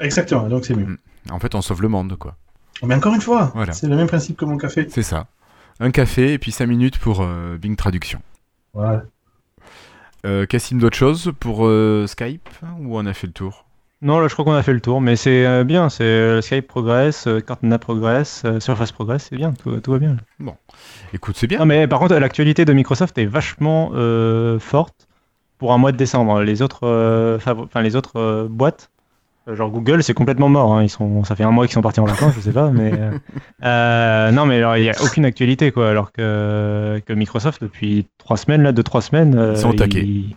Exactement, 0.00 0.46
donc 0.48 0.64
c'est 0.66 0.74
mieux. 0.74 0.98
En 1.30 1.38
fait, 1.40 1.54
on 1.54 1.62
sauve 1.62 1.82
le 1.82 1.88
monde, 1.88 2.16
quoi. 2.18 2.36
Mais 2.84 2.94
encore 2.94 3.14
une 3.14 3.22
fois, 3.22 3.50
Voilà. 3.54 3.72
c'est 3.72 3.86
le 3.88 3.96
même 3.96 4.06
principe 4.06 4.36
que 4.36 4.44
mon 4.44 4.58
café. 4.58 4.86
C'est 4.90 5.02
ça. 5.02 5.26
Un 5.80 5.90
café 5.90 6.34
et 6.34 6.38
puis 6.38 6.52
5 6.52 6.66
minutes 6.66 6.98
pour 6.98 7.22
euh, 7.22 7.56
Bing 7.58 7.74
Traduction. 7.76 8.20
Voilà. 8.74 9.04
Euh, 10.26 10.44
Cassim, 10.46 10.78
d'autres 10.78 10.96
choses 10.96 11.32
pour 11.40 11.66
euh, 11.66 12.06
Skype 12.06 12.48
Ou 12.80 12.98
on 12.98 13.06
a 13.06 13.14
fait 13.14 13.26
le 13.26 13.32
tour? 13.32 13.64
Non, 14.02 14.18
là, 14.20 14.28
je 14.28 14.34
crois 14.34 14.44
qu'on 14.44 14.52
a 14.52 14.62
fait 14.62 14.74
le 14.74 14.80
tour, 14.80 15.00
mais 15.00 15.16
c'est 15.16 15.46
euh, 15.46 15.64
bien. 15.64 15.88
C'est 15.88 16.04
euh, 16.04 16.42
Skype 16.42 16.68
progresse, 16.68 17.26
euh, 17.26 17.40
Cortana 17.40 17.78
progresse, 17.78 18.42
euh, 18.44 18.60
Surface 18.60 18.92
progresse, 18.92 19.26
c'est 19.30 19.36
bien, 19.36 19.52
tout, 19.54 19.80
tout 19.80 19.92
va 19.92 19.98
bien. 19.98 20.16
Écoute, 21.14 21.36
c'est 21.36 21.46
bien. 21.46 21.58
Non, 21.58 21.66
mais 21.66 21.86
par 21.86 21.98
contre, 21.98 22.14
l'actualité 22.16 22.64
de 22.64 22.72
Microsoft 22.72 23.16
est 23.18 23.26
vachement 23.26 23.90
euh, 23.94 24.58
forte 24.58 25.08
pour 25.58 25.72
un 25.72 25.78
mois 25.78 25.92
de 25.92 25.96
décembre. 25.96 26.42
Les 26.42 26.62
autres, 26.62 26.80
euh, 26.84 27.36
enfin, 27.38 27.82
les 27.82 27.96
autres 27.96 28.16
euh, 28.16 28.46
boîtes, 28.48 28.90
euh, 29.48 29.54
genre 29.56 29.70
Google, 29.70 30.02
c'est 30.02 30.12
complètement 30.14 30.48
mort. 30.48 30.74
hein. 30.74 30.82
Ils 30.82 30.88
sont, 30.90 31.24
ça 31.24 31.36
fait 31.36 31.44
un 31.44 31.50
mois 31.52 31.66
qu'ils 31.66 31.74
sont 31.74 31.80
partis 31.82 32.00
en 32.00 32.04
vacances, 32.04 32.34
je 32.36 32.40
sais 32.40 32.52
pas, 32.52 32.70
mais 32.70 32.92
euh, 32.92 33.10
euh, 33.64 34.30
non, 34.32 34.44
mais 34.46 34.56
alors 34.58 34.76
il 34.76 34.84
y 34.84 34.90
a 34.90 34.94
aucune 35.02 35.24
actualité 35.24 35.70
quoi. 35.72 35.88
Alors 35.90 36.12
que, 36.12 37.00
que 37.06 37.12
Microsoft 37.12 37.62
depuis 37.62 38.06
trois 38.18 38.36
semaines 38.36 38.62
là, 38.62 38.72
deux 38.72 38.82
trois 38.82 39.00
semaines, 39.02 39.34
euh, 39.38 39.52
Ils 39.54 39.58
sont 39.60 39.70
au 39.70 39.74
taquet. 39.74 40.00
Ils, 40.02 40.36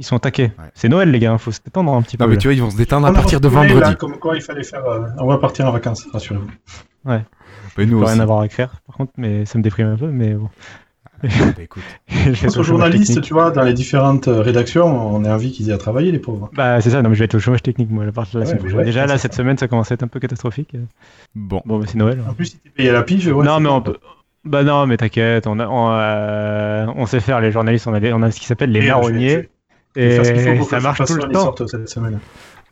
ils 0.00 0.04
sont 0.04 0.18
taqués. 0.18 0.50
Ouais. 0.58 0.70
C'est 0.74 0.88
Noël 0.88 1.10
les 1.12 1.20
gars, 1.20 1.38
faut 1.38 1.52
se 1.52 1.60
détendre 1.64 1.94
un 1.94 2.02
petit 2.02 2.16
Non, 2.18 2.24
peu. 2.26 2.30
mais 2.30 2.34
là. 2.34 2.40
tu 2.40 2.48
vois, 2.48 2.54
ils 2.54 2.62
vont 2.62 2.70
se 2.70 2.76
détendre 2.76 3.06
à 3.06 3.10
On 3.10 3.12
a 3.12 3.16
partir 3.16 3.40
de 3.40 3.46
vendredi. 3.48 3.78
là, 3.80 3.94
comme 3.94 4.18
quoi 4.18 4.34
il 4.34 4.42
fallait 4.42 4.64
faire. 4.64 4.84
euh, 4.84 5.06
On 5.18 5.26
va 5.28 5.38
partir 5.38 5.66
en 5.66 5.70
vacances, 5.70 6.04
rassurez-vous. 6.12 6.50
Mais 7.04 7.22
Je 7.76 7.82
nous 7.84 8.04
rien 8.04 8.20
avoir 8.20 8.40
à 8.40 8.46
écrire, 8.46 8.80
par 8.86 8.96
contre, 8.96 9.12
mais 9.16 9.44
ça 9.46 9.58
me 9.58 9.62
déprime 9.62 9.88
un 9.88 9.96
peu, 9.96 10.08
mais 10.08 10.34
bon. 10.34 10.48
Bah, 11.22 11.28
écoute. 11.62 11.82
Je 12.08 12.44
pense 12.44 12.56
aux 12.58 12.62
journalistes, 12.62 13.20
tu 13.22 13.32
vois, 13.32 13.50
dans 13.50 13.62
les 13.62 13.72
différentes 13.72 14.28
euh, 14.28 14.42
rédactions, 14.42 14.84
on 14.86 15.24
a 15.24 15.32
envie 15.32 15.52
qu'ils 15.52 15.70
aient 15.70 15.72
à 15.72 15.78
travailler, 15.78 16.12
les 16.12 16.18
pauvres. 16.18 16.50
Bah 16.54 16.80
c'est 16.82 16.90
ça, 16.90 17.00
non 17.00 17.08
mais 17.08 17.14
je 17.14 17.20
vais 17.20 17.24
être 17.24 17.34
au 17.36 17.38
chômage 17.38 17.62
technique 17.62 17.90
moi, 17.90 18.04
à 18.04 18.12
partir 18.12 18.40
de 18.40 18.44
la 18.44 18.50
Ouais, 18.50 18.58
semaine 18.58 18.74
ouais, 18.76 18.84
Déjà 18.84 19.02
là, 19.06 19.14
ça 19.16 19.18
cette 19.18 19.34
semaine, 19.34 19.56
ça 19.56 19.66
commence 19.68 19.90
à 19.90 19.94
être 19.94 20.02
un 20.02 20.08
peu 20.08 20.20
catastrophique. 20.20 20.76
Bon. 21.34 21.62
Bon, 21.64 21.78
bah 21.78 21.86
c'est 21.88 21.96
Noël. 21.96 22.20
hein. 22.20 22.30
En 22.30 22.34
plus, 22.34 22.46
si 22.46 22.58
t'es 22.58 22.68
payé 22.68 22.90
à 22.90 22.92
la 22.92 23.02
pige, 23.02 23.26
ouais. 23.28 23.44
non, 23.44 23.58
mais 23.60 23.68
bon. 23.70 23.76
on 23.76 23.80
peut. 23.82 23.96
Bah 24.44 24.62
non, 24.64 24.86
mais 24.86 24.98
t'inquiète, 24.98 25.46
on, 25.46 25.58
a, 25.60 25.66
on, 25.66 25.90
euh, 25.92 26.86
on 26.96 27.06
sait 27.06 27.20
faire 27.20 27.40
les 27.40 27.50
journalistes, 27.52 27.86
on 27.86 27.94
a, 27.94 28.00
des- 28.00 28.12
on 28.12 28.20
a 28.20 28.30
ce 28.30 28.38
qui 28.38 28.44
s'appelle 28.46 28.70
les 28.72 28.80
Et, 28.80 28.90
euh, 28.90 28.94
marronniers, 28.94 29.48
et 29.96 30.22
ça 30.64 30.80
marche 30.80 31.02
tout 31.06 31.14
le 31.14 31.32
temps. 31.32 31.54
cette 31.66 31.88
semaine. 31.88 32.18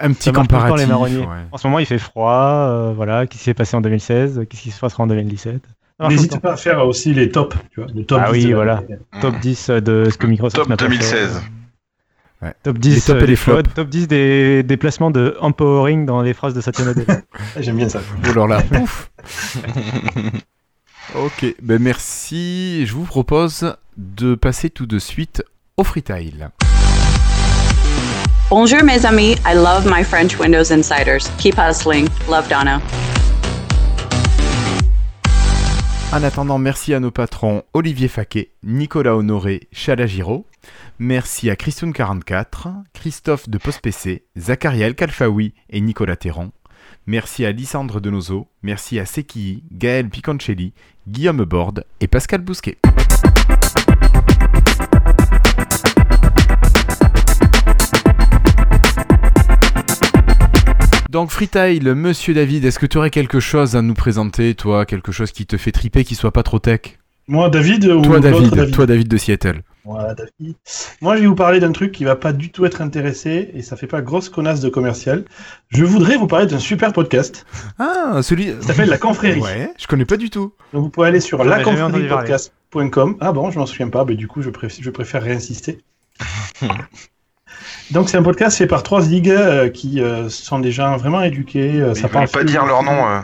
Un 0.01 0.13
petit 0.13 0.33
comparatif. 0.33 0.79
les 0.79 0.87
marronniers. 0.87 1.19
ouais. 1.19 1.27
En 1.53 1.57
ce 1.59 1.67
moment, 1.67 1.79
il 1.79 1.87
fait 1.87 1.99
froid, 1.99 2.33
euh, 2.69 2.93
voilà, 2.95 3.27
qu'est-ce 3.27 3.39
qui 3.39 3.45
s'est 3.45 3.55
passé 3.55 3.77
en 3.77 3.81
2016, 3.81 4.43
qu'est-ce 4.49 4.63
qui 4.63 4.71
se 4.71 4.81
passera 4.81 5.05
en 5.05 5.07
2017. 5.07 5.53
Ça 5.55 5.59
marche 5.59 5.69
tout 5.99 6.03
le 6.09 6.09
N'hésite 6.17 6.31
temps. 6.33 6.39
pas 6.41 6.53
à 6.53 6.57
faire 6.57 6.87
aussi 6.87 7.15
les 7.15 7.31
tops, 7.31 7.57
tu 7.73 7.81
vois, 7.81 7.89
le 7.95 8.05
top 8.05 8.21
Ah 8.25 8.33
10 8.33 8.39
oui, 8.39 8.45
de 8.45 8.49
la- 8.51 8.55
voilà. 8.57 8.83
Top 9.21 9.39
10 9.41 9.71
de 9.71 10.09
ce 10.11 10.19
que 10.19 10.27
Microsoft 10.27 10.57
Top 10.57 10.69
n'a 10.69 10.77
pas 10.77 10.85
fait. 10.85 10.91
2016. 10.91 11.43
Ouais. 12.43 12.53
Top 12.65 12.79
10, 12.79 12.95
Les 12.97 13.01
tops 13.03 13.21
et 13.21 13.23
euh, 13.23 13.27
les 13.27 13.37
flops. 13.37 13.75
Top 13.75 13.89
10 13.89 14.09
des, 14.09 14.63
des 14.65 14.77
placements 14.77 15.13
de 15.13 15.37
empowering 15.41 16.05
dans 16.07 16.23
les 16.23 16.35
phrases 16.35 16.55
de 16.55 16.61
Satya 16.61 16.87
Nadella. 16.87 17.21
Ah, 17.57 17.61
J'aime 17.61 17.77
bien 17.77 17.89
ça. 17.89 18.01
Oh, 18.27 18.31
alors 18.31 18.49
là, 18.49 18.61
pouf 18.63 19.11
Ok, 21.15 21.55
ben 21.63 21.81
merci. 21.81 22.85
Je 22.87 22.95
vous 22.95 23.05
propose 23.05 23.77
de 23.97 24.35
passer 24.35 24.71
tout 24.71 24.87
de 24.87 24.99
suite 24.99 25.45
au 25.77 25.85
freetail. 25.85 26.49
Bonjour, 28.55 28.83
mes 28.85 29.07
amis. 29.07 29.35
I 29.47 29.55
love 29.55 29.87
my 29.87 30.05
French 30.05 30.39
Windows 30.39 30.71
Insiders. 30.71 31.31
Keep 31.39 31.55
hustling. 31.57 32.07
Love 32.29 32.51
Donna. 32.51 32.83
En 36.13 36.23
attendant, 36.23 36.59
merci 36.59 36.93
à 36.93 37.01
nos 37.01 37.11
patrons 37.11 37.63
Olivier 37.73 38.09
Faquet, 38.09 38.51
Nicolas 38.63 39.17
Honoré, 39.17 39.71
Chala. 39.73 40.05
Merci 40.99 41.49
à 41.49 41.55
Christoun44, 41.55 42.83
Christophe 42.93 43.49
de 43.49 43.57
PostPC, 43.57 44.25
Zachariel 44.37 44.97
Kalfaoui 44.97 45.55
et 45.71 45.81
Nicolas 45.81 46.17
Théron. 46.17 46.53
Merci 47.07 47.47
à 47.47 47.53
Lysandre 47.53 48.03
Denozo, 48.03 48.49
merci 48.63 49.01
à 49.01 49.07
Sekii, 49.07 49.65
Gaël 49.73 50.11
Piconcelli, 50.11 50.75
Guillaume 51.09 51.47
Borde 51.47 51.87
et 52.01 52.07
Pascal 52.07 52.43
Bousquet. 52.43 52.77
Donc 61.13 61.31
Freetail, 61.31 61.81
monsieur 61.95 62.33
David, 62.33 62.65
est-ce 62.65 62.79
que 62.79 62.87
tu 62.87 62.97
aurais 62.97 63.11
quelque 63.11 63.39
chose 63.39 63.77
à 63.77 63.83
nous 63.83 63.93
présenter, 63.93 64.55
toi, 64.55 64.87
quelque 64.87 65.13
chose 65.13 65.31
qui 65.31 65.45
te 65.45 65.59
fait 65.59 65.71
triper, 65.71 66.05
qui 66.05 66.15
soit 66.15 66.31
pas 66.33 66.43
trop 66.43 66.59
tech? 66.59 66.81
Moi, 67.29 67.51
David 67.51 67.85
ou 67.85 68.01
Toi 68.01 68.19
David, 68.19 68.71
toi 68.73 68.87
David 68.87 69.09
de 69.09 69.17
Seattle. 69.19 69.61
Voilà, 69.85 70.15
David. 70.15 70.57
Moi, 71.03 71.17
je 71.17 71.21
vais 71.21 71.27
vous 71.27 71.35
parler 71.35 71.61
d'un 71.61 71.73
truc 71.73 71.93
qui 71.93 72.05
va 72.05 72.17
pas 72.17 72.33
du 72.33 72.51
tout 72.51 72.65
être 72.65 72.81
intéressé 72.81 73.51
et 73.53 73.61
ça 73.61 73.77
fait 73.77 73.87
pas 73.87 74.01
grosse 74.01 74.31
connasse 74.31 74.61
de 74.61 74.71
commercial. 74.71 75.27
Je 75.69 75.85
voudrais 75.85 76.17
vous 76.17 76.27
parler 76.27 76.47
d'un 76.47 76.59
super 76.59 76.95
podcast 76.95 77.45
Ah, 77.79 78.21
celui. 78.23 78.47
qui 78.57 78.67
s'appelle 78.67 78.89
La 78.89 78.97
Confrérie. 78.97 79.41
Ouais, 79.41 79.71
je 79.79 79.87
connais 79.87 80.07
pas 80.07 80.17
du 80.17 80.31
tout. 80.31 80.55
Donc, 80.73 80.85
vous 80.85 80.89
pouvez 80.89 81.09
aller 81.09 81.21
sur 81.21 81.43
Ah, 81.43 81.45
bah, 81.45 81.59
laconfrériepodcast.com. 81.59 83.19
Ah 83.21 83.33
bon, 83.33 83.51
je 83.51 83.59
m'en 83.59 83.67
souviens 83.67 83.91
pas, 83.91 84.07
mais 84.07 84.15
du 84.15 84.29
coup, 84.29 84.41
je, 84.41 84.49
préf- 84.49 84.81
je 84.81 84.89
préfère 84.91 85.23
réinsister. 85.23 85.81
Donc 87.91 88.09
c'est 88.09 88.17
un 88.17 88.23
podcast 88.23 88.57
fait 88.59 88.67
par 88.67 88.83
trois 88.83 89.03
zig 89.03 89.29
euh, 89.31 89.69
qui 89.69 90.01
euh, 90.01 90.29
sont 90.29 90.59
des 90.61 90.73
gens 90.73 90.97
vraiment 90.97 91.23
éduqués. 91.23 91.81
euh, 91.81 91.91
Ils 91.91 91.97
ça 91.97 92.03
veulent 92.03 92.11
parle 92.13 92.29
pas 92.29 92.45
dire 92.45 92.65
leur 92.67 92.83
nom. 92.83 93.07
euh. 93.07 93.21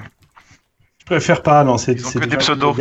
Je 1.00 1.04
préfère 1.06 1.42
pas, 1.42 1.64
non, 1.64 1.78
c'est 1.78 1.92
Ils 1.92 2.06
ont 2.06 2.10
que 2.20 2.26
des 2.26 2.36
pseudos. 2.36 2.76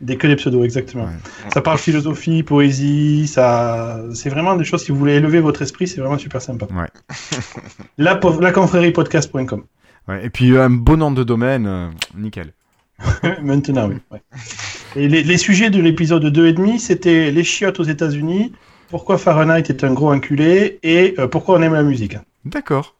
Des 0.00 0.16
que 0.18 0.26
des 0.26 0.34
pseudos, 0.36 0.64
exactement. 0.64 1.04
Ouais. 1.04 1.50
Ça 1.54 1.60
parle 1.60 1.78
philosophie, 1.78 2.42
poésie, 2.42 3.28
ça, 3.28 4.00
c'est 4.14 4.30
vraiment 4.30 4.56
des 4.56 4.64
choses. 4.64 4.82
Si 4.84 4.90
vous 4.90 4.98
voulez 4.98 5.14
élever 5.14 5.38
votre 5.40 5.62
esprit, 5.62 5.86
c'est 5.86 6.00
vraiment 6.00 6.18
super 6.18 6.42
sympa. 6.42 6.66
Ouais. 6.74 6.88
la, 7.98 8.16
po- 8.16 8.40
la 8.40 8.50
confrériepodcast.com. 8.52 9.62
Ouais, 10.08 10.26
Et 10.26 10.30
puis 10.30 10.58
un 10.58 10.70
beau 10.70 10.96
nom 10.96 11.12
de 11.12 11.22
domaine, 11.22 11.66
euh, 11.66 11.88
nickel. 12.16 12.52
Maintenant, 13.42 13.88
oui. 13.88 13.96
ouais. 14.10 14.20
Et 14.96 15.08
les, 15.08 15.22
les 15.22 15.38
sujets 15.38 15.70
de 15.70 15.80
l'épisode 15.80 16.24
2 16.26 16.46
et 16.48 16.52
demi, 16.52 16.80
c'était 16.80 17.30
les 17.30 17.44
chiottes 17.44 17.78
aux 17.80 17.84
États-Unis, 17.84 18.52
pourquoi 18.92 19.16
Fahrenheit 19.16 19.70
est 19.70 19.84
un 19.84 19.94
gros 19.94 20.12
enculé 20.12 20.78
et 20.82 21.14
euh, 21.18 21.26
pourquoi 21.26 21.58
on 21.58 21.62
aime 21.62 21.72
la 21.72 21.82
musique. 21.82 22.18
D'accord. 22.44 22.94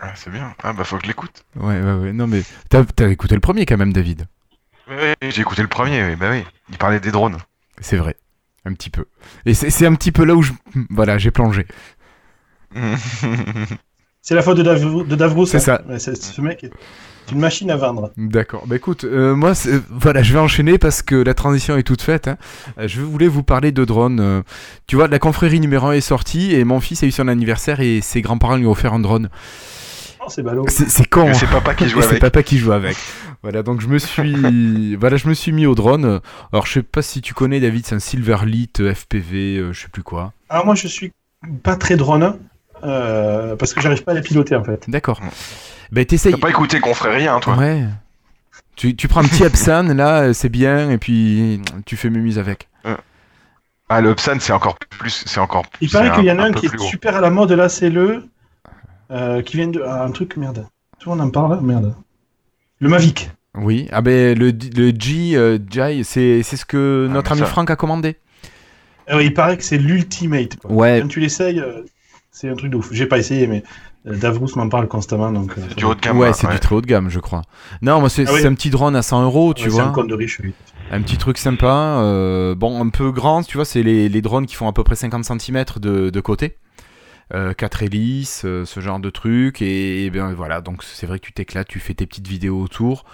Ah, 0.00 0.12
c'est 0.14 0.30
bien. 0.30 0.54
Ah, 0.62 0.72
bah 0.72 0.84
faut 0.84 0.96
que 0.98 1.02
je 1.02 1.08
l'écoute. 1.08 1.44
Ouais, 1.56 1.80
ouais, 1.80 1.94
ouais. 1.94 2.12
Non, 2.12 2.28
mais 2.28 2.42
t'as 2.68 2.84
t'as 2.84 3.08
écouté 3.08 3.34
le 3.34 3.40
premier 3.40 3.66
quand 3.66 3.76
même, 3.76 3.92
David. 3.92 4.26
Oui, 4.88 4.94
oui, 5.20 5.30
j'ai 5.32 5.40
écouté 5.40 5.62
le 5.62 5.68
premier, 5.68 6.04
oui, 6.04 6.14
bah 6.14 6.28
oui. 6.30 6.44
Il 6.70 6.78
parlait 6.78 7.00
des 7.00 7.10
drones. 7.10 7.38
C'est 7.80 7.96
vrai. 7.96 8.14
Un 8.64 8.72
petit 8.74 8.88
peu. 8.88 9.06
Et 9.44 9.54
c'est 9.54 9.70
c'est 9.70 9.84
un 9.84 9.96
petit 9.96 10.12
peu 10.12 10.24
là 10.24 10.36
où 10.36 10.42
je... 10.42 10.52
Voilà, 10.90 11.18
j'ai 11.18 11.32
plongé. 11.32 11.66
C'est 14.24 14.36
la 14.36 14.42
faute 14.42 14.58
de, 14.58 14.62
Dav 14.62 15.08
de 15.08 15.16
Davros. 15.16 15.46
C'est 15.46 15.56
hein. 15.56 15.60
ça. 15.60 15.82
Ouais, 15.88 15.98
c'est- 15.98 16.14
ce 16.14 16.40
mec 16.40 16.62
est 16.62 16.70
une 17.32 17.40
machine 17.40 17.70
à 17.70 17.76
vendre. 17.76 18.10
D'accord. 18.16 18.64
Bah 18.66 18.76
écoute, 18.76 19.04
euh, 19.04 19.34
moi, 19.34 19.52
voilà, 19.90 20.22
je 20.22 20.32
vais 20.32 20.38
enchaîner 20.38 20.78
parce 20.78 21.02
que 21.02 21.14
la 21.16 21.34
transition 21.34 21.76
est 21.76 21.82
toute 21.82 22.02
faite. 22.02 22.28
hein. 22.28 22.36
Euh, 22.78 22.86
Je 22.88 23.00
voulais 23.00 23.28
vous 23.28 23.42
parler 23.42 23.72
de 23.72 23.84
drone. 23.84 24.20
euh, 24.20 24.42
Tu 24.86 24.96
vois, 24.96 25.08
la 25.08 25.18
confrérie 25.18 25.60
numéro 25.60 25.88
1 25.88 25.92
est 25.92 26.00
sortie 26.00 26.54
et 26.54 26.64
mon 26.64 26.80
fils 26.80 27.02
a 27.02 27.06
eu 27.06 27.10
son 27.10 27.28
anniversaire 27.28 27.80
et 27.80 28.00
ses 28.00 28.22
grands-parents 28.22 28.56
lui 28.56 28.66
ont 28.66 28.70
offert 28.72 28.92
un 28.94 29.00
drone. 29.00 29.28
Oh, 30.24 30.26
c'est 30.28 30.42
ballot. 30.44 30.64
C'est 30.68 30.88
c'est 30.88 31.04
con. 31.08 31.28
Hein. 31.30 31.34
c'est 31.34 31.48
papa 31.50 31.74
qui 31.74 31.88
joue 31.88 31.98
Et 31.98 32.02
c'est 32.02 32.08
avec. 32.10 32.20
papa 32.20 32.42
qui 32.44 32.56
joue 32.58 32.70
avec. 32.72 32.96
Voilà, 33.42 33.64
donc 33.64 33.80
je 33.80 33.88
me 33.88 33.98
suis, 33.98 34.94
voilà, 35.00 35.16
je 35.16 35.26
me 35.26 35.34
suis 35.34 35.50
mis 35.50 35.66
au 35.66 35.74
drone. 35.74 36.20
Alors 36.52 36.64
je 36.66 36.74
sais 36.74 36.82
pas 36.84 37.02
si 37.02 37.20
tu 37.22 37.34
connais 37.34 37.58
David, 37.58 37.84
c'est 37.86 37.96
un 37.96 37.98
Silverlit 37.98 38.70
euh, 38.78 38.94
FPV, 38.94 39.56
euh, 39.58 39.72
je 39.72 39.80
sais 39.82 39.88
plus 39.88 40.04
quoi. 40.04 40.32
Alors 40.48 40.64
moi, 40.64 40.76
je 40.76 40.86
suis 40.86 41.12
pas 41.64 41.74
très 41.74 41.96
drone 41.96 42.38
euh, 42.84 43.56
parce 43.56 43.74
que 43.74 43.80
j'arrive 43.80 44.04
pas 44.04 44.12
à 44.12 44.14
les 44.14 44.20
piloter 44.22 44.54
en 44.54 44.62
fait. 44.62 44.84
D'accord. 44.88 45.20
Bah 45.92 46.04
t'essayes. 46.04 46.32
T'as 46.32 46.38
pas 46.38 46.50
écouté 46.50 46.80
confrérie, 46.80 47.28
hein, 47.28 47.38
toi 47.40 47.54
Ouais. 47.56 47.84
Tu, 48.74 48.96
tu 48.96 49.06
prends 49.06 49.20
un 49.20 49.28
petit 49.28 49.44
Epson 49.44 49.92
là, 49.94 50.22
euh, 50.22 50.32
c'est 50.32 50.48
bien, 50.48 50.90
et 50.90 50.98
puis 50.98 51.60
tu 51.86 51.96
fais 51.96 52.10
mémuse 52.10 52.38
avec. 52.38 52.68
Ah, 53.88 54.00
le 54.00 54.10
Upsan, 54.12 54.40
c'est 54.40 54.54
encore 54.54 54.78
plus. 54.78 55.24
C'est 55.26 55.38
encore. 55.38 55.66
Il 55.82 55.90
c'est 55.90 55.98
paraît 55.98 56.12
qu'il 56.16 56.24
y 56.24 56.32
en 56.32 56.38
a 56.38 56.44
un 56.44 56.52
qui 56.52 56.66
plus 56.66 56.78
est 56.78 56.80
haut. 56.80 56.86
super 56.86 57.14
à 57.14 57.20
la 57.20 57.28
mode 57.28 57.52
là, 57.52 57.68
c'est 57.68 57.90
le 57.90 58.24
euh, 59.10 59.42
qui 59.42 59.58
vient 59.58 59.68
de 59.68 59.82
ah, 59.86 60.04
un 60.04 60.10
truc 60.12 60.38
merde. 60.38 60.66
Tout 60.98 61.10
le 61.10 61.16
monde 61.16 61.26
en 61.28 61.30
parle, 61.30 61.60
merde. 61.60 61.94
Le 62.80 62.88
Mavic. 62.88 63.30
Oui. 63.54 63.88
Ah 63.92 64.00
ben 64.00 64.38
le, 64.38 64.50
le 64.50 64.92
G, 64.98 65.36
euh, 65.36 65.58
Jai, 65.70 66.04
c'est 66.04 66.42
c'est 66.42 66.56
ce 66.56 66.64
que 66.64 67.06
Ah, 67.10 67.12
notre 67.12 67.32
ami 67.32 67.42
ça- 67.42 67.46
Franck 67.46 67.70
a 67.70 67.76
commandé. 67.76 68.16
Alors, 69.06 69.20
il 69.20 69.34
paraît 69.34 69.58
que 69.58 69.64
c'est 69.64 69.76
l'ultimate. 69.78 70.56
quoi. 70.56 70.70
Ouais. 70.72 71.00
Quand 71.02 71.08
tu 71.08 71.20
l'essayes, 71.20 71.60
euh, 71.60 71.82
c'est 72.30 72.48
un 72.48 72.54
truc 72.56 72.70
de 72.70 72.76
ouf. 72.76 72.88
J'ai 72.92 73.04
pas 73.06 73.18
essayé, 73.18 73.46
mais 73.46 73.58
euh, 73.58 73.66
Davrous 74.04 74.48
m'en 74.56 74.68
parle 74.68 74.88
constamment. 74.88 75.30
Donc, 75.30 75.52
euh, 75.56 75.62
C'est 75.68 75.76
du 75.78 75.84
haut 75.84 75.94
de 75.94 76.00
gamme. 76.00 76.18
Ouais, 76.18 76.28
hein, 76.28 76.32
c'est 76.32 76.48
du 76.50 76.58
très 76.58 76.74
haut 76.74 76.80
de 76.80 76.86
gamme, 76.86 77.08
je 77.08 77.20
crois. 77.20 77.42
Non, 77.82 78.00
moi 78.00 78.08
c'est 78.08 78.26
Ah 78.28 78.32
oui. 78.32 78.40
c'est 78.40 78.46
un 78.48 78.54
petit 78.54 78.70
drone 78.70 78.96
à 78.96 79.02
100 79.02 79.22
euros, 79.24 79.54
tu 79.54 79.64
ouais, 79.64 79.70
c'est 79.70 79.76
vois. 79.76 79.84
un 79.84 79.92
compte 79.92 80.08
de 80.08 80.14
riche. 80.14 80.40
oui. 80.42 80.52
Un 80.90 81.00
petit 81.02 81.16
truc 81.16 81.38
sympa, 81.38 82.00
euh, 82.00 82.54
bon, 82.54 82.84
un 82.84 82.88
peu 82.90 83.12
grand, 83.12 83.42
tu 83.44 83.56
vois, 83.56 83.64
c'est 83.64 83.82
les, 83.82 84.08
les 84.08 84.20
drones 84.22 84.44
qui 84.46 84.56
font 84.56 84.68
à 84.68 84.72
peu 84.72 84.84
près 84.84 84.96
50 84.96 85.24
cm 85.24 85.64
de, 85.80 86.10
de 86.10 86.20
côté. 86.20 86.56
Euh, 87.32 87.54
4 87.54 87.84
hélices, 87.84 88.42
euh, 88.44 88.66
ce 88.66 88.80
genre 88.80 88.98
de 88.98 89.08
truc, 89.08 89.62
et, 89.62 90.04
et 90.04 90.10
bien 90.10 90.34
voilà, 90.34 90.60
donc 90.60 90.82
c'est 90.82 91.06
vrai 91.06 91.18
que 91.18 91.24
tu 91.24 91.32
t'éclates, 91.32 91.68
tu 91.68 91.78
fais 91.80 91.94
tes 91.94 92.04
petites 92.04 92.28
vidéos 92.28 92.60
autour. 92.60 93.04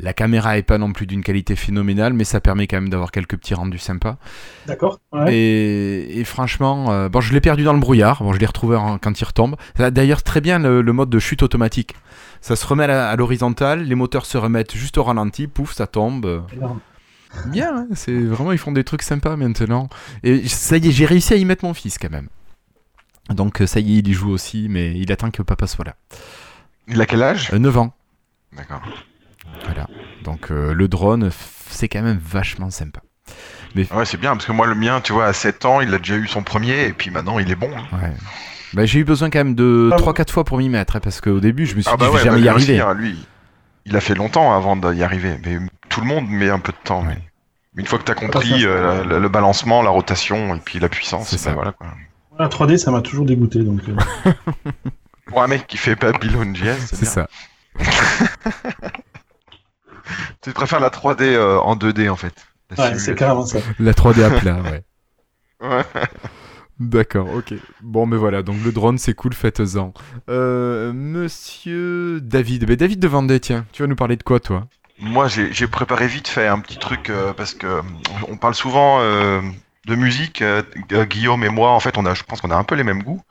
La 0.00 0.12
caméra 0.12 0.56
est 0.58 0.62
pas 0.62 0.78
non 0.78 0.92
plus 0.92 1.06
d'une 1.06 1.22
qualité 1.24 1.56
phénoménale, 1.56 2.12
mais 2.12 2.22
ça 2.24 2.40
permet 2.40 2.66
quand 2.68 2.76
même 2.76 2.88
d'avoir 2.88 3.10
quelques 3.10 3.36
petits 3.36 3.54
rendus 3.54 3.78
sympas. 3.78 4.16
D'accord. 4.66 5.00
Ouais. 5.12 5.34
Et, 5.34 6.20
et 6.20 6.24
franchement, 6.24 6.92
euh, 6.92 7.08
bon, 7.08 7.20
je 7.20 7.32
l'ai 7.32 7.40
perdu 7.40 7.64
dans 7.64 7.72
le 7.72 7.80
brouillard, 7.80 8.22
bon, 8.22 8.32
je 8.32 8.38
l'ai 8.38 8.46
retrouvé 8.46 8.76
en- 8.76 8.98
quand 8.98 9.20
il 9.20 9.24
retombe. 9.24 9.56
Ça 9.76 9.86
a 9.86 9.90
D'ailleurs, 9.90 10.22
très 10.22 10.40
bien 10.40 10.60
le, 10.60 10.82
le 10.82 10.92
mode 10.92 11.10
de 11.10 11.18
chute 11.18 11.42
automatique. 11.42 11.94
Ça 12.40 12.54
se 12.54 12.64
remet 12.64 12.84
à 12.84 13.16
l'horizontale, 13.16 13.82
les 13.82 13.94
moteurs 13.96 14.24
se 14.24 14.38
remettent 14.38 14.76
juste 14.76 14.98
au 14.98 15.02
ralenti, 15.02 15.48
pouf, 15.48 15.72
ça 15.72 15.88
tombe. 15.88 16.44
Énorme. 16.52 16.78
Bien, 17.46 17.76
hein, 17.78 17.86
c'est 17.94 18.18
vraiment 18.18 18.52
ils 18.52 18.58
font 18.58 18.72
des 18.72 18.84
trucs 18.84 19.02
sympas 19.02 19.34
maintenant. 19.36 19.88
Et 20.22 20.46
ça 20.48 20.76
y 20.76 20.88
est, 20.88 20.92
j'ai 20.92 21.04
réussi 21.06 21.34
à 21.34 21.36
y 21.36 21.44
mettre 21.44 21.64
mon 21.64 21.74
fils 21.74 21.98
quand 21.98 22.10
même. 22.10 22.28
Donc 23.30 23.60
euh, 23.60 23.66
ça 23.66 23.80
y 23.80 23.96
est, 23.96 23.98
il 23.98 24.08
y 24.08 24.12
joue 24.14 24.30
aussi, 24.30 24.68
mais 24.70 24.96
il 24.96 25.10
attend 25.12 25.30
que 25.32 25.42
papa 25.42 25.66
soit 25.66 25.84
là. 25.84 25.96
Il 26.86 27.00
a 27.00 27.04
quel 27.06 27.22
âge? 27.22 27.50
Euh, 27.52 27.58
9 27.58 27.76
ans, 27.78 27.92
D'accord. 28.56 28.80
Voilà. 29.64 29.86
Donc 30.24 30.50
euh, 30.50 30.72
le 30.72 30.88
drone, 30.88 31.30
c'est 31.68 31.88
quand 31.88 32.02
même 32.02 32.20
vachement 32.24 32.70
sympa. 32.70 33.00
Ouais, 33.76 34.04
c'est 34.06 34.16
bien, 34.18 34.32
parce 34.32 34.46
que 34.46 34.52
moi, 34.52 34.66
le 34.66 34.74
mien, 34.74 35.00
tu 35.02 35.12
vois, 35.12 35.26
à 35.26 35.32
7 35.32 35.64
ans, 35.66 35.80
il 35.80 35.92
a 35.94 35.98
déjà 35.98 36.16
eu 36.16 36.26
son 36.26 36.42
premier, 36.42 36.86
et 36.86 36.92
puis 36.92 37.10
maintenant, 37.10 37.38
il 37.38 37.50
est 37.50 37.54
bon. 37.54 37.70
hein. 37.76 37.84
Ouais. 38.02 38.12
Bah, 38.72 38.86
j'ai 38.86 38.98
eu 39.00 39.04
besoin 39.04 39.30
quand 39.30 39.38
même 39.40 39.54
de 39.54 39.90
Ah 39.92 39.96
3-4 39.96 40.30
fois 40.30 40.44
pour 40.44 40.58
m'y 40.58 40.68
mettre, 40.68 40.96
hein, 40.96 41.00
parce 41.00 41.20
qu'au 41.20 41.38
début 41.40 41.64
je 41.66 41.74
me 41.76 41.80
suis 41.82 41.90
Ah 41.92 41.96
dit 41.96 42.00
bah 42.00 42.06
je 42.06 42.12
ouais, 42.12 42.18
vais 42.18 42.24
jamais 42.24 42.40
bah, 42.40 42.52
y 42.52 42.54
aussi, 42.56 42.70
arriver. 42.72 42.80
hein, 42.80 42.94
lui, 42.94 43.26
il 43.86 43.96
a 43.96 44.00
fait 44.00 44.14
longtemps 44.14 44.54
avant 44.54 44.76
d'y 44.76 45.02
arriver. 45.02 45.36
Mais 45.44 45.58
tout 45.88 46.00
le 46.00 46.06
monde 46.06 46.28
met 46.28 46.50
un 46.50 46.58
peu 46.58 46.72
de 46.72 46.78
temps. 46.84 47.02
Ouais. 47.06 47.16
Mais 47.74 47.82
une 47.82 47.86
fois 47.86 47.98
que 47.98 48.04
tu 48.04 48.10
as 48.12 48.14
compris 48.14 48.64
euh, 48.66 49.04
le, 49.04 49.18
le 49.20 49.28
balancement, 49.28 49.82
la 49.82 49.90
rotation 49.90 50.54
et 50.54 50.58
puis 50.58 50.78
la 50.80 50.88
puissance, 50.88 51.28
C'est 51.28 51.36
bah 51.36 51.42
ça. 51.42 51.52
voilà 51.52 51.72
quoi. 51.72 51.86
La 52.38 52.48
3D, 52.48 52.76
ça 52.78 52.90
m'a 52.90 53.00
toujours 53.02 53.24
dégoûté. 53.26 53.60
Donc, 53.60 53.80
euh, 53.88 54.32
Pour 55.26 55.42
un 55.42 55.46
mec 55.46 55.66
qui 55.66 55.76
fait 55.76 55.94
Babylon 55.94 56.54
JS, 56.54 56.86
c'est 56.94 57.04
ça. 57.04 57.28
Tu 60.42 60.52
préfères 60.52 60.80
la 60.80 60.90
3D 60.90 61.22
euh, 61.22 61.58
en 61.58 61.76
2D 61.76 62.08
en 62.08 62.16
fait. 62.16 62.34
Ouais, 62.76 62.98
c'est 62.98 63.14
carrément 63.14 63.46
ça. 63.46 63.58
La 63.78 63.92
3D 63.92 64.22
à 64.22 64.30
plat, 64.30 64.60
ouais. 64.62 64.84
Ouais. 65.60 65.82
D'accord, 66.78 67.28
ok. 67.34 67.54
Bon, 67.82 68.06
mais 68.06 68.16
voilà, 68.16 68.44
donc 68.44 68.58
le 68.64 68.70
drone, 68.70 68.98
c'est 68.98 69.14
cool, 69.14 69.34
faites-en. 69.34 69.92
Euh, 70.30 70.92
monsieur 70.92 72.20
David, 72.20 72.66
ben 72.66 72.76
David 72.76 73.00
de 73.00 73.08
Vendée, 73.08 73.40
tiens, 73.40 73.66
tu 73.72 73.82
vas 73.82 73.88
nous 73.88 73.96
parler 73.96 74.16
de 74.16 74.22
quoi, 74.22 74.38
toi? 74.38 74.68
Moi, 75.00 75.26
j'ai 75.28 75.66
préparé 75.66 76.06
vite 76.06 76.28
fait 76.28 76.46
un 76.46 76.60
petit 76.60 76.78
truc 76.78 77.10
euh, 77.10 77.32
parce 77.32 77.54
que 77.54 77.80
on 78.28 78.36
parle 78.36 78.54
souvent 78.54 78.98
euh, 79.00 79.40
de 79.86 79.94
musique. 79.96 80.44
Guillaume 80.88 81.42
et 81.42 81.48
moi, 81.48 81.70
en 81.70 81.80
fait, 81.80 81.98
on 81.98 82.06
a, 82.06 82.14
je 82.14 82.22
pense 82.22 82.40
qu'on 82.40 82.50
a 82.50 82.56
un 82.56 82.64
peu 82.64 82.76
les 82.76 82.84
mêmes 82.84 83.02
goûts 83.02 83.22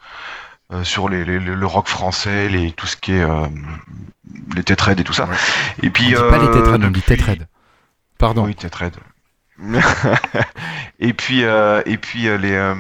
euh, 0.73 0.83
sur 0.83 1.09
les, 1.09 1.23
les- 1.25 1.39
les- 1.39 1.55
le 1.55 1.65
rock 1.65 1.87
français, 1.87 2.49
les, 2.49 2.71
tout 2.71 2.87
ce 2.87 2.97
qui 2.97 3.13
est 3.13 3.21
euh, 3.23 3.45
les 4.55 4.63
Tetraids 4.63 4.99
et 4.99 5.03
tout 5.03 5.13
ça. 5.13 5.25
Ouais. 5.25 5.35
Et 5.83 5.89
puis 5.89 6.15
On 6.17 6.23
dit 6.23 6.29
pas 6.29 6.37
les 6.37 6.47
euh, 6.47 6.53
tétrades, 6.53 6.83
on 6.83 6.89
dit 6.91 7.01
tétrades. 7.01 7.47
Pardon. 8.17 8.45
Oui, 8.45 8.55
Tetraids. 8.55 8.91
et 10.99 11.13
puis, 11.13 11.43
euh, 11.43 11.81
et 11.85 11.97
puis 11.97 12.27
euh, 12.27 12.37
les. 12.37 12.51
euh, 12.53 12.75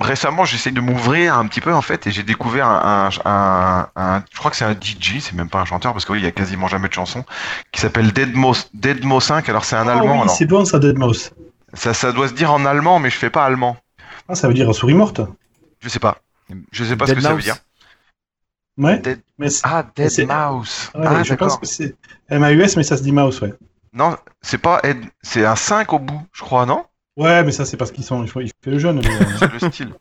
récemment, 0.00 0.44
j'essaie 0.44 0.70
de 0.70 0.80
m'ouvrir 0.80 1.36
un 1.36 1.46
petit 1.46 1.60
peu 1.60 1.72
en 1.74 1.82
fait, 1.82 2.06
et 2.06 2.10
j'ai 2.10 2.22
découvert 2.22 2.66
un, 2.66 3.10
un, 3.24 3.30
un- 3.30 3.88
un- 3.96 4.24
je 4.32 4.38
crois 4.38 4.50
que 4.50 4.56
c'est 4.56 4.64
un 4.64 4.72
DJ, 4.72 5.20
c'est 5.20 5.34
même 5.34 5.48
pas 5.48 5.60
un 5.60 5.64
chanteur 5.64 5.92
parce 5.92 6.04
qu'il 6.04 6.20
y 6.20 6.26
a 6.26 6.30
quasiment 6.30 6.68
jamais 6.68 6.88
de 6.88 6.94
chansons, 6.94 7.24
qui 7.72 7.80
s'appelle 7.80 8.12
Deadmo, 8.12 8.54
Deadmo 8.74 9.20
5. 9.20 9.48
Alors 9.48 9.64
c'est 9.64 9.76
un 9.76 9.86
Ah 9.88 9.92
allemand. 9.92 10.12
oui, 10.14 10.20
alors 10.22 10.30
c'est 10.36 10.46
bon 10.46 10.64
ça, 10.64 10.78
Dead 10.78 10.98
Mouse. 10.98 11.32
ça, 11.74 11.92
ça 11.94 12.12
doit 12.12 12.28
se 12.28 12.34
dire 12.34 12.52
en 12.52 12.64
allemand, 12.64 12.98
mais 12.98 13.10
je 13.10 13.16
fais 13.16 13.30
pas 13.30 13.44
allemand. 13.44 13.76
Ah, 14.28 14.34
ça 14.34 14.48
veut 14.48 14.54
dire 14.54 14.72
souris 14.74 14.94
morte. 14.94 15.20
Je 15.80 15.88
sais 15.88 15.98
pas. 15.98 16.18
Je 16.72 16.84
sais 16.84 16.96
pas 16.96 17.06
ce 17.06 17.12
que 17.12 17.20
ça 17.20 17.34
veut 17.34 17.42
dire. 17.42 17.56
Ouais. 18.78 18.98
Dead- 18.98 19.20
Mais 19.38 19.48
Ah, 19.62 19.84
Mais 19.98 20.08
Dead 20.08 20.28
Mouse. 20.28 20.90
ouais, 20.94 21.04
ah, 21.06 21.22
je 21.22 21.34
pense 21.34 21.56
que 21.58 21.66
c'est 21.66 21.94
M-A-U-S, 22.30 22.76
mais 22.76 22.82
ça 22.82 22.96
se 22.96 23.02
dit 23.02 23.12
mouse, 23.12 23.40
ouais. 23.42 23.52
Non, 23.92 24.16
c'est 24.40 24.58
pas 24.58 24.80
Ed, 24.84 24.98
c'est 25.22 25.44
un 25.44 25.56
5 25.56 25.92
au 25.92 25.98
bout, 25.98 26.22
je 26.32 26.42
crois, 26.42 26.64
non? 26.64 26.84
Ouais, 27.16 27.42
mais 27.42 27.52
ça, 27.52 27.64
c'est 27.66 27.76
parce 27.76 27.90
qu'ils 27.90 28.04
sont. 28.04 28.24
Fait 28.26 28.46
le 28.66 28.78
jeune. 28.78 29.00
mais, 29.00 29.08
euh, 29.08 29.24
C'est 29.38 29.52
le 29.64 29.70
style. 29.70 29.94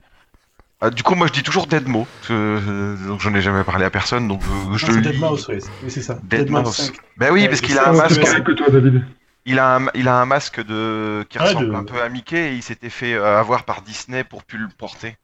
Ah, 0.82 0.90
du 0.92 1.04
coup, 1.04 1.16
moi 1.16 1.28
je 1.28 1.34
dis 1.34 1.44
toujours 1.44 1.68
Deadmo, 1.68 2.08
euh, 2.30 2.96
donc 3.08 3.20
j'en 3.20 3.34
ai 3.34 3.42
jamais 3.42 3.66
parlé 3.66 3.84
à 3.84 3.90
personne, 3.90 4.30
donc 4.30 4.42
euh, 4.44 4.78
je 4.78 4.86
non, 4.86 4.94
le 4.94 5.04
c'est 5.04 5.10
lis. 5.10 5.12
Dead 5.12 5.20
Mouse, 5.20 5.48
ouais. 5.50 5.60
c'est- 5.60 5.70
Oui, 5.84 5.92
c'est 5.92 6.02
ça. 6.02 6.20
Dead 6.24 6.50
Mouse. 6.50 6.74
5. 6.78 6.96
Ben 7.18 7.34
oui, 7.34 7.42
Ouais, 7.42 7.50
parce 7.50 7.60
qu'il 7.60 7.78
a 7.78 7.90
un 7.90 7.94
masque. 7.94 8.44
que 8.44 8.52
toi, 8.54 8.68
David. 8.70 9.04
Il 9.46 9.60
a 9.60 9.76
un, 9.78 9.88
il 9.96 10.08
a 10.08 10.16
un 10.22 10.26
masque 10.26 10.64
de 10.64 11.26
qui 11.28 11.38
Ouais, 11.40 11.46
ressemble 11.48 11.70
de- 11.72 11.74
un 11.76 11.84
peu 11.84 12.02
à 12.02 12.08
Mickey 12.08 12.54
et 12.54 12.56
il 12.56 12.64
s'était 12.64 12.90
fait 12.90 13.14
euh, 13.16 13.40
avoir 13.40 13.64
par 13.66 13.82
Disney 13.82 14.24
pour 14.24 14.44
plus 14.46 14.60
le 14.60 14.70
porter. 14.70 15.18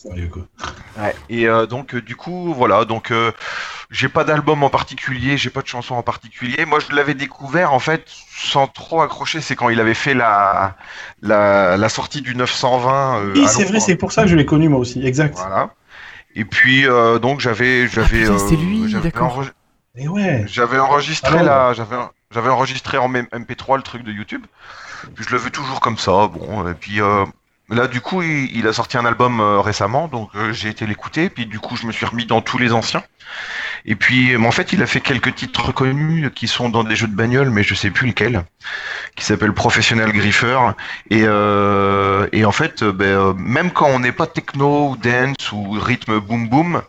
Sérieux, 0.00 0.28
quoi. 0.28 0.42
Et 1.28 1.46
euh, 1.46 1.66
donc 1.66 1.94
euh, 1.94 2.00
du 2.00 2.16
coup 2.16 2.54
voilà 2.54 2.84
donc 2.84 3.10
euh, 3.10 3.32
j'ai 3.90 4.08
pas 4.08 4.24
d'album 4.24 4.62
en 4.62 4.70
particulier, 4.70 5.36
j'ai 5.36 5.50
pas 5.50 5.60
de 5.62 5.66
chanson 5.66 5.94
en 5.94 6.02
particulier. 6.02 6.64
Moi 6.64 6.78
je 6.80 6.94
l'avais 6.94 7.14
découvert 7.14 7.72
en 7.74 7.78
fait 7.78 8.04
sans 8.34 8.66
trop 8.66 9.02
accrocher, 9.02 9.40
c'est 9.42 9.56
quand 9.56 9.68
il 9.68 9.78
avait 9.78 9.94
fait 9.94 10.14
la 10.14 10.76
la, 11.20 11.76
la 11.76 11.88
sortie 11.90 12.22
du 12.22 12.34
920. 12.34 13.20
euh, 13.20 13.32
Oui, 13.36 13.46
c'est 13.48 13.64
vrai, 13.64 13.78
c'est 13.80 13.96
pour 13.96 14.12
ça 14.12 14.22
que 14.22 14.28
je 14.28 14.36
l'ai 14.36 14.46
connu, 14.46 14.68
moi 14.70 14.78
aussi. 14.78 15.04
Exact. 15.06 15.36
Voilà. 15.36 15.74
Et 16.34 16.44
puis 16.46 16.86
euh, 16.86 17.18
donc 17.18 17.40
j'avais 17.40 17.86
j'avais 17.88 18.24
c'était 18.24 18.54
euh, 18.54 18.64
lui, 18.64 18.92
d'accord. 19.02 19.42
enre- 19.42 19.50
Et 19.96 20.08
ouais. 20.08 20.44
J'avais 20.46 20.78
enregistré 20.78 21.32
Ah 21.34 21.36
ouais. 21.36 21.42
la, 21.44 21.72
j'avais, 21.74 21.96
j'avais 22.30 22.48
enregistré 22.50 22.96
en 22.98 23.12
M- 23.14 23.26
MP3 23.32 23.76
le 23.76 23.82
truc 23.82 24.02
de 24.02 24.12
YouTube. 24.12 24.46
Puis 25.14 25.24
je 25.28 25.30
le 25.34 25.38
veux 25.38 25.50
toujours 25.50 25.80
comme 25.80 25.98
ça, 25.98 26.26
bon. 26.28 26.66
Et 26.68 26.74
puis 26.74 27.00
euh, 27.00 27.24
là, 27.70 27.86
du 27.86 28.00
coup, 28.00 28.22
il, 28.22 28.66
a 28.66 28.72
sorti 28.72 28.98
un 28.98 29.04
album 29.04 29.40
euh, 29.40 29.60
récemment, 29.60 30.08
donc 30.08 30.30
euh, 30.34 30.52
j'ai 30.52 30.68
été 30.68 30.86
l'écouter, 30.86 31.30
puis 31.30 31.46
du 31.46 31.60
coup, 31.60 31.76
je 31.76 31.86
me 31.86 31.92
suis 31.92 32.06
remis 32.06 32.26
dans 32.26 32.42
tous 32.42 32.58
les 32.58 32.72
anciens. 32.72 33.02
Et 33.84 33.94
puis, 33.94 34.36
en 34.36 34.50
fait, 34.50 34.72
il 34.72 34.82
a 34.82 34.86
fait 34.86 35.00
quelques 35.00 35.34
titres 35.34 35.72
connus 35.72 36.30
qui 36.34 36.48
sont 36.48 36.68
dans 36.68 36.84
des 36.84 36.96
jeux 36.96 37.08
de 37.08 37.14
bagnole, 37.14 37.50
mais 37.50 37.62
je 37.62 37.74
sais 37.74 37.90
plus 37.90 38.08
lequel, 38.08 38.44
qui 39.16 39.24
s'appelle 39.24 39.52
Professional 39.52 40.12
Griffer. 40.12 40.58
Et, 41.10 41.22
euh, 41.24 42.26
et 42.32 42.44
en 42.44 42.52
fait, 42.52 42.82
euh, 42.82 43.34
même 43.34 43.70
quand 43.70 43.86
on 43.86 44.00
n'est 44.00 44.12
pas 44.12 44.26
techno 44.26 44.96
dance 45.02 45.52
ou 45.52 45.70
rythme 45.72 46.20
boom 46.20 46.48
boom, 46.48 46.82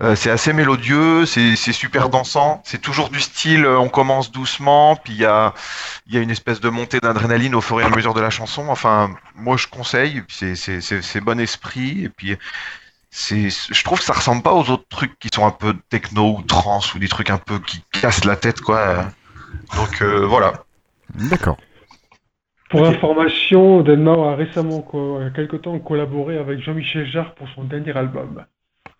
euh, 0.00 0.14
c'est 0.14 0.30
assez 0.30 0.52
mélodieux, 0.52 1.26
c'est 1.26 1.56
super 1.56 2.08
dansant, 2.08 2.62
c'est 2.64 2.80
toujours 2.80 3.10
du 3.10 3.18
style, 3.18 3.64
euh, 3.64 3.80
on 3.80 3.88
commence 3.88 4.30
doucement, 4.30 4.94
puis 4.94 5.14
il 5.14 5.18
y 5.18 5.24
a, 5.24 5.54
y 6.08 6.16
a 6.16 6.20
une 6.20 6.30
espèce 6.30 6.60
de 6.60 6.68
montée 6.68 7.00
d'adrénaline 7.00 7.56
au 7.56 7.60
fur 7.60 7.80
et 7.80 7.84
à 7.84 7.88
mesure 7.88 8.14
de 8.14 8.20
la 8.20 8.30
chanson. 8.30 8.66
Enfin, 8.68 9.10
moi 9.34 9.56
je 9.56 9.66
conseille, 9.66 10.22
c'est 10.28 11.20
bon 11.20 11.40
esprit, 11.40 12.04
et 12.04 12.08
puis 12.10 12.36
c'est, 13.18 13.48
je 13.50 13.84
trouve 13.84 13.98
que 13.98 14.04
ça 14.04 14.12
ressemble 14.12 14.42
pas 14.42 14.52
aux 14.54 14.70
autres 14.70 14.86
trucs 14.88 15.18
qui 15.18 15.28
sont 15.34 15.44
un 15.44 15.50
peu 15.50 15.74
techno 15.88 16.36
ou 16.38 16.42
trance 16.42 16.94
ou 16.94 17.00
des 17.00 17.08
trucs 17.08 17.30
un 17.30 17.38
peu 17.38 17.58
qui 17.58 17.82
cassent 18.00 18.24
la 18.24 18.36
tête, 18.36 18.60
quoi. 18.60 19.06
Donc 19.74 20.02
euh, 20.02 20.24
voilà. 20.24 20.52
D'accord. 21.14 21.56
Pour 22.70 22.86
information, 22.86 23.80
Denmar 23.80 24.20
a 24.20 24.36
récemment, 24.36 24.86
il 24.92 25.24
y 25.24 25.26
a 25.26 25.30
quelque 25.30 25.56
temps, 25.56 25.76
collaboré 25.80 26.38
avec 26.38 26.60
Jean-Michel 26.62 27.06
Jarre 27.06 27.34
pour 27.34 27.48
son 27.56 27.64
dernier 27.64 27.96
album. 27.96 28.44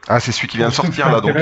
Ah, 0.08 0.18
c'est 0.18 0.32
celui 0.32 0.48
qui 0.48 0.56
vient 0.56 0.70
de 0.70 0.74
sortir 0.74 1.12
là, 1.12 1.20
donc. 1.20 1.36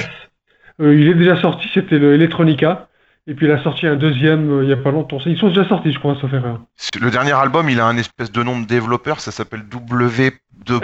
Euh, 0.82 0.94
il 1.00 1.08
est 1.08 1.14
déjà 1.14 1.40
sorti, 1.40 1.70
c'était 1.72 1.98
le 1.98 2.12
Electronica. 2.12 2.88
Et 3.26 3.34
puis 3.34 3.46
il 3.46 3.52
a 3.52 3.62
sorti 3.62 3.86
un 3.86 3.96
deuxième 3.96 4.50
euh, 4.50 4.64
il 4.64 4.68
y 4.68 4.72
a 4.74 4.76
pas 4.76 4.90
longtemps. 4.90 5.18
Ils 5.24 5.38
sont 5.38 5.48
déjà 5.48 5.66
sortis, 5.66 5.92
je 5.92 5.98
crois, 5.98 6.14
sauf 6.20 6.32
erreur. 6.32 6.60
Le 7.00 7.10
dernier 7.10 7.32
album, 7.32 7.70
il 7.70 7.80
a 7.80 7.86
un 7.86 7.96
espèce 7.96 8.30
de 8.30 8.42
nom 8.42 8.60
de 8.60 8.66
développeur, 8.66 9.20
ça 9.20 9.32
s'appelle 9.32 9.62
W 9.66 10.32
deux 10.66 10.80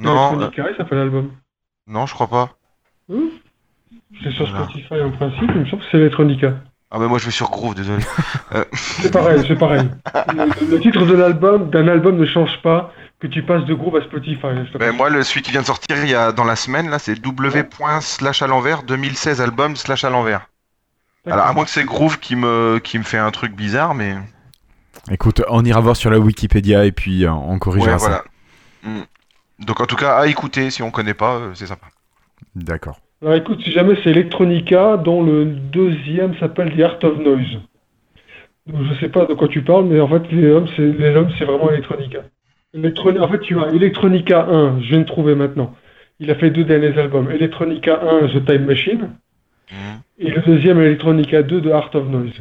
Electronica. 0.00 0.10
Non, 0.14 0.32
euh, 0.32 0.42
Electronica, 0.42 0.70
il 0.70 0.76
s'appelle 0.76 0.98
l'album. 0.98 1.30
non, 1.86 2.06
je 2.06 2.14
crois 2.14 2.28
pas. 2.28 2.50
C'est 4.22 4.30
sur. 4.32 4.48
Spotify 4.48 5.00
en 5.02 5.10
principe, 5.10 5.50
il 5.54 5.60
me 5.60 5.66
semble 5.66 5.82
que 5.82 5.88
c'est 5.90 5.98
Electronica. 5.98 6.54
Ah 6.92 6.98
mais 6.98 7.06
moi 7.06 7.18
je 7.18 7.26
vais 7.26 7.30
sur 7.30 7.48
Groove, 7.50 7.76
désolé. 7.76 8.02
C'est 8.74 9.12
pareil, 9.12 9.44
c'est 9.46 9.54
pareil. 9.54 9.88
Le, 10.34 10.72
le 10.72 10.80
titre 10.80 11.06
de 11.06 11.14
l'album, 11.14 11.70
d'un 11.70 11.86
album 11.86 12.16
ne 12.16 12.26
change 12.26 12.60
pas 12.62 12.92
que 13.20 13.28
tu 13.28 13.44
passes 13.44 13.64
de 13.64 13.74
Groove 13.74 13.94
à 13.98 14.02
Spotify. 14.02 14.48
Ben, 14.76 14.90
moi, 14.96 15.08
le, 15.08 15.22
celui 15.22 15.42
qui 15.42 15.52
vient 15.52 15.60
de 15.60 15.66
sortir 15.66 16.02
il 16.02 16.10
y 16.10 16.16
a, 16.16 16.32
dans 16.32 16.42
la 16.42 16.56
semaine, 16.56 16.90
là, 16.90 16.98
c'est 16.98 17.14
W 17.14 17.62
point 17.62 18.00
slash 18.00 18.42
à 18.42 18.48
l'envers 18.48 18.82
2016 18.82 19.40
album 19.40 19.76
slash 19.76 20.02
à 20.02 20.10
l'envers. 20.10 20.48
Alors 21.26 21.46
à 21.46 21.52
moins 21.52 21.64
que 21.64 21.70
c'est 21.70 21.84
Groove 21.84 22.18
qui 22.18 22.34
me 22.34 22.80
qui 22.82 22.98
me 22.98 23.04
fait 23.04 23.18
un 23.18 23.30
truc 23.30 23.54
bizarre, 23.54 23.94
mais 23.94 24.16
Écoute, 25.12 25.42
on 25.48 25.64
ira 25.64 25.80
voir 25.80 25.94
sur 25.96 26.10
la 26.10 26.18
Wikipédia 26.18 26.84
et 26.86 26.92
puis 26.92 27.24
euh, 27.24 27.30
on 27.30 27.58
corrigera 27.60 27.92
ouais, 27.92 27.98
ça. 27.98 28.08
voilà. 28.08 28.24
Mm. 28.82 29.02
Donc 29.60 29.80
en 29.80 29.86
tout 29.86 29.96
cas 29.96 30.16
à 30.16 30.26
écouter 30.26 30.70
si 30.70 30.82
on 30.82 30.90
connaît 30.90 31.14
pas, 31.14 31.36
euh, 31.36 31.50
c'est 31.54 31.66
sympa. 31.66 31.86
D'accord. 32.54 32.98
Alors 33.22 33.34
écoute, 33.34 33.60
si 33.62 33.70
jamais 33.72 33.94
c'est 34.02 34.10
Electronica, 34.10 34.96
dont 34.96 35.22
le 35.22 35.44
deuxième 35.44 36.34
s'appelle 36.38 36.74
The 36.76 36.80
Art 36.80 36.98
of 37.04 37.18
Noise. 37.18 37.60
Donc, 38.66 38.82
je 38.88 39.00
sais 39.00 39.08
pas 39.08 39.26
de 39.26 39.34
quoi 39.34 39.48
tu 39.48 39.62
parles, 39.62 39.84
mais 39.86 40.00
en 40.00 40.08
fait, 40.08 40.22
les 40.30 40.50
hommes, 40.50 40.68
c'est, 40.76 40.82
les 40.82 41.14
hommes, 41.16 41.30
c'est 41.38 41.44
vraiment 41.44 41.70
Electronica. 41.70 42.20
Electroni- 42.74 43.18
En 43.20 43.28
fait, 43.28 43.40
tu 43.40 43.58
as 43.58 43.66
Electronica 43.68 44.46
1, 44.46 44.80
je 44.80 44.88
viens 44.88 44.98
de 45.00 45.04
trouver 45.04 45.34
maintenant. 45.34 45.74
Il 46.20 46.30
a 46.30 46.34
fait 46.34 46.50
deux 46.50 46.64
derniers 46.64 46.96
albums. 46.98 47.30
Electronica 47.30 48.00
1, 48.02 48.28
The 48.28 48.44
Time 48.46 48.64
Machine, 48.66 49.10
Mm. 49.72 50.00
et 50.18 50.30
le 50.30 50.40
deuxième, 50.42 50.80
Electronica 50.80 51.42
2, 51.42 51.62
The 51.62 51.72
Art 51.72 51.90
of 51.94 52.06
Noise. 52.08 52.40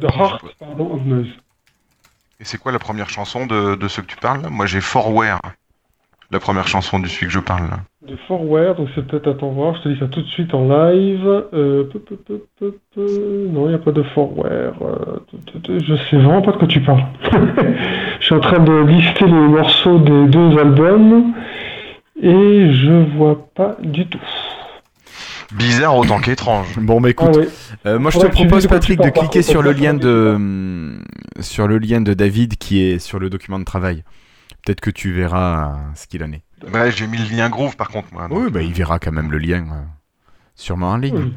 The 0.00 0.04
Heart, 0.04 0.42
pardon, 0.58 0.94
of 0.94 1.04
Noise. 1.04 1.32
Et 2.40 2.44
c'est 2.44 2.58
quoi 2.58 2.72
la 2.72 2.78
première 2.78 3.08
chanson 3.10 3.46
de, 3.46 3.74
de 3.76 3.88
ceux 3.88 4.02
que 4.02 4.06
tu 4.08 4.16
parles 4.16 4.48
Moi 4.50 4.66
j'ai 4.66 4.80
Forware. 4.80 5.40
La 6.32 6.40
première 6.40 6.66
chanson 6.66 6.98
du 6.98 7.10
celui 7.10 7.26
que 7.26 7.32
je 7.32 7.40
parle 7.40 7.68
là. 7.68 7.80
De 8.08 8.16
Forware, 8.26 8.74
donc 8.74 8.88
c'est 8.94 9.06
peut-être 9.06 9.28
à 9.28 9.34
t'en 9.34 9.50
voir, 9.50 9.76
je 9.76 9.82
te 9.82 9.88
dis 9.90 9.98
ça 10.00 10.06
tout 10.06 10.22
de 10.22 10.26
suite 10.28 10.54
en 10.54 10.62
live. 10.66 11.26
Euh, 11.52 11.84
peu, 11.84 11.98
peu, 11.98 12.16
peu, 12.16 12.42
peu, 12.58 12.74
peu. 12.94 13.46
Non, 13.50 13.66
il 13.66 13.68
n'y 13.68 13.74
a 13.74 13.78
pas 13.78 13.92
de 13.92 14.02
Forware. 14.02 14.72
Euh, 14.80 15.78
je 15.78 15.94
sais 15.94 16.16
vraiment 16.16 16.40
pas 16.40 16.52
de 16.52 16.56
quoi 16.56 16.66
tu 16.66 16.80
parles. 16.80 17.04
je 18.20 18.24
suis 18.24 18.34
en 18.34 18.40
train 18.40 18.60
de 18.60 18.72
lister 18.86 19.26
les 19.26 19.30
morceaux 19.32 19.98
des 19.98 20.26
deux 20.28 20.58
albums 20.58 21.34
et 22.22 22.72
je 22.72 23.14
vois 23.14 23.48
pas 23.54 23.76
du 23.82 24.06
tout. 24.06 24.18
Bizarre 25.54 25.98
autant 25.98 26.18
qu'étrange. 26.18 26.78
Bon, 26.78 26.98
bah 26.98 27.10
écoute, 27.10 27.28
Ah 27.34 27.38
ouais. 27.38 27.48
euh, 27.86 27.98
moi 27.98 28.10
je 28.10 28.18
te 28.18 28.26
propose 28.26 28.66
Patrick 28.66 28.98
de 29.02 29.10
cliquer 29.10 29.42
sur 29.42 29.60
le 29.60 29.72
lien 29.72 29.92
de 29.92 30.32
hum, 30.34 31.02
sur 31.40 31.68
le 31.68 31.76
lien 31.76 32.00
de 32.00 32.14
David 32.14 32.56
qui 32.56 32.82
est 32.82 32.98
sur 32.98 33.18
le 33.18 33.28
document 33.28 33.58
de 33.58 33.64
travail. 33.64 34.02
Peut-être 34.64 34.80
que 34.80 34.90
tu 34.90 35.12
verras 35.12 35.72
euh, 35.72 35.76
ce 35.94 36.06
qu'il 36.06 36.22
en 36.22 36.32
est. 36.32 36.42
Ouais, 36.72 36.92
j'ai 36.92 37.06
mis 37.08 37.18
le 37.18 37.24
lien 37.36 37.48
Groove 37.50 37.76
par 37.76 37.88
contre 37.88 38.12
moi. 38.12 38.28
Oui, 38.30 38.50
bah 38.50 38.62
il 38.62 38.72
verra 38.72 38.98
quand 39.00 39.10
même 39.12 39.32
le 39.32 39.38
lien 39.38 39.64
euh, 39.72 39.82
sûrement 40.54 40.90
en 40.90 40.96
ligne. 40.96 41.32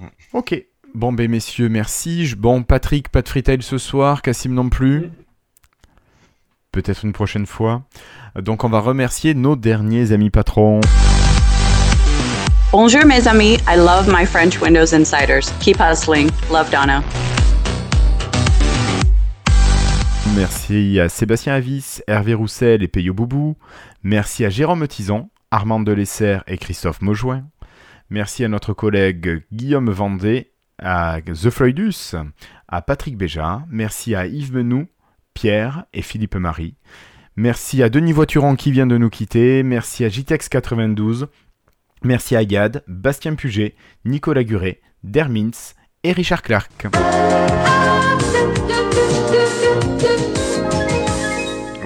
Oui. 0.00 0.06
Ok. 0.32 0.62
Bon, 0.94 1.12
ben 1.12 1.30
messieurs, 1.30 1.68
merci. 1.68 2.26
Je- 2.26 2.36
Bon, 2.36 2.62
Patrick, 2.62 3.08
pas 3.08 3.22
de 3.22 3.28
freetail 3.28 3.62
ce 3.62 3.78
soir. 3.78 4.22
Cassim 4.22 4.52
non 4.52 4.68
plus. 4.68 5.10
Peut-être 6.72 7.04
une 7.04 7.12
prochaine 7.12 7.46
fois. 7.46 7.82
Donc, 8.36 8.64
on 8.64 8.68
va 8.68 8.80
remercier 8.80 9.34
nos 9.34 9.56
derniers 9.56 10.12
amis 10.12 10.30
patrons. 10.30 10.80
Bonjour, 12.72 13.04
mes 13.06 13.26
amis. 13.28 13.54
I 13.68 13.76
love 13.76 14.08
my 14.12 14.26
French 14.26 14.60
Windows 14.60 14.92
Insiders. 14.92 15.52
Keep 15.60 15.78
hustling. 15.80 16.28
Love 16.52 16.70
Donna. 16.70 17.02
Merci 20.36 20.98
à 20.98 21.08
Sébastien 21.08 21.54
Avis, 21.54 22.00
Hervé 22.08 22.34
Roussel 22.34 22.82
et 22.82 22.88
Peyo 22.88 23.14
Boubou. 23.14 23.56
Merci 24.02 24.44
à 24.44 24.50
Jérôme 24.50 24.88
Tison, 24.88 25.30
Armand 25.50 25.78
Delessert 25.78 26.42
et 26.48 26.58
Christophe 26.58 27.02
Maujoin. 27.02 27.44
Merci 28.10 28.44
à 28.44 28.48
notre 28.48 28.72
collègue 28.72 29.44
Guillaume 29.52 29.90
Vendée, 29.90 30.52
à 30.78 31.20
The 31.22 31.50
Freudus, 31.50 32.16
à 32.66 32.82
Patrick 32.82 33.16
Béja. 33.16 33.64
Merci 33.70 34.16
à 34.16 34.26
Yves 34.26 34.54
Menou, 34.54 34.88
Pierre 35.34 35.84
et 35.92 36.02
Philippe 36.02 36.36
Marie. 36.36 36.74
Merci 37.36 37.82
à 37.82 37.88
Denis 37.88 38.12
Voituron 38.12 38.56
qui 38.56 38.72
vient 38.72 38.86
de 38.86 38.98
nous 38.98 39.10
quitter. 39.10 39.62
Merci 39.62 40.04
à 40.04 40.08
JTEX92. 40.08 41.26
Merci 42.02 42.34
à 42.34 42.44
Gad, 42.44 42.82
Bastien 42.88 43.36
Puget, 43.36 43.76
Nicolas 44.04 44.44
Guret, 44.44 44.80
Dermins 45.04 45.74
et 46.02 46.12
Richard 46.12 46.42
Clark. 46.42 46.88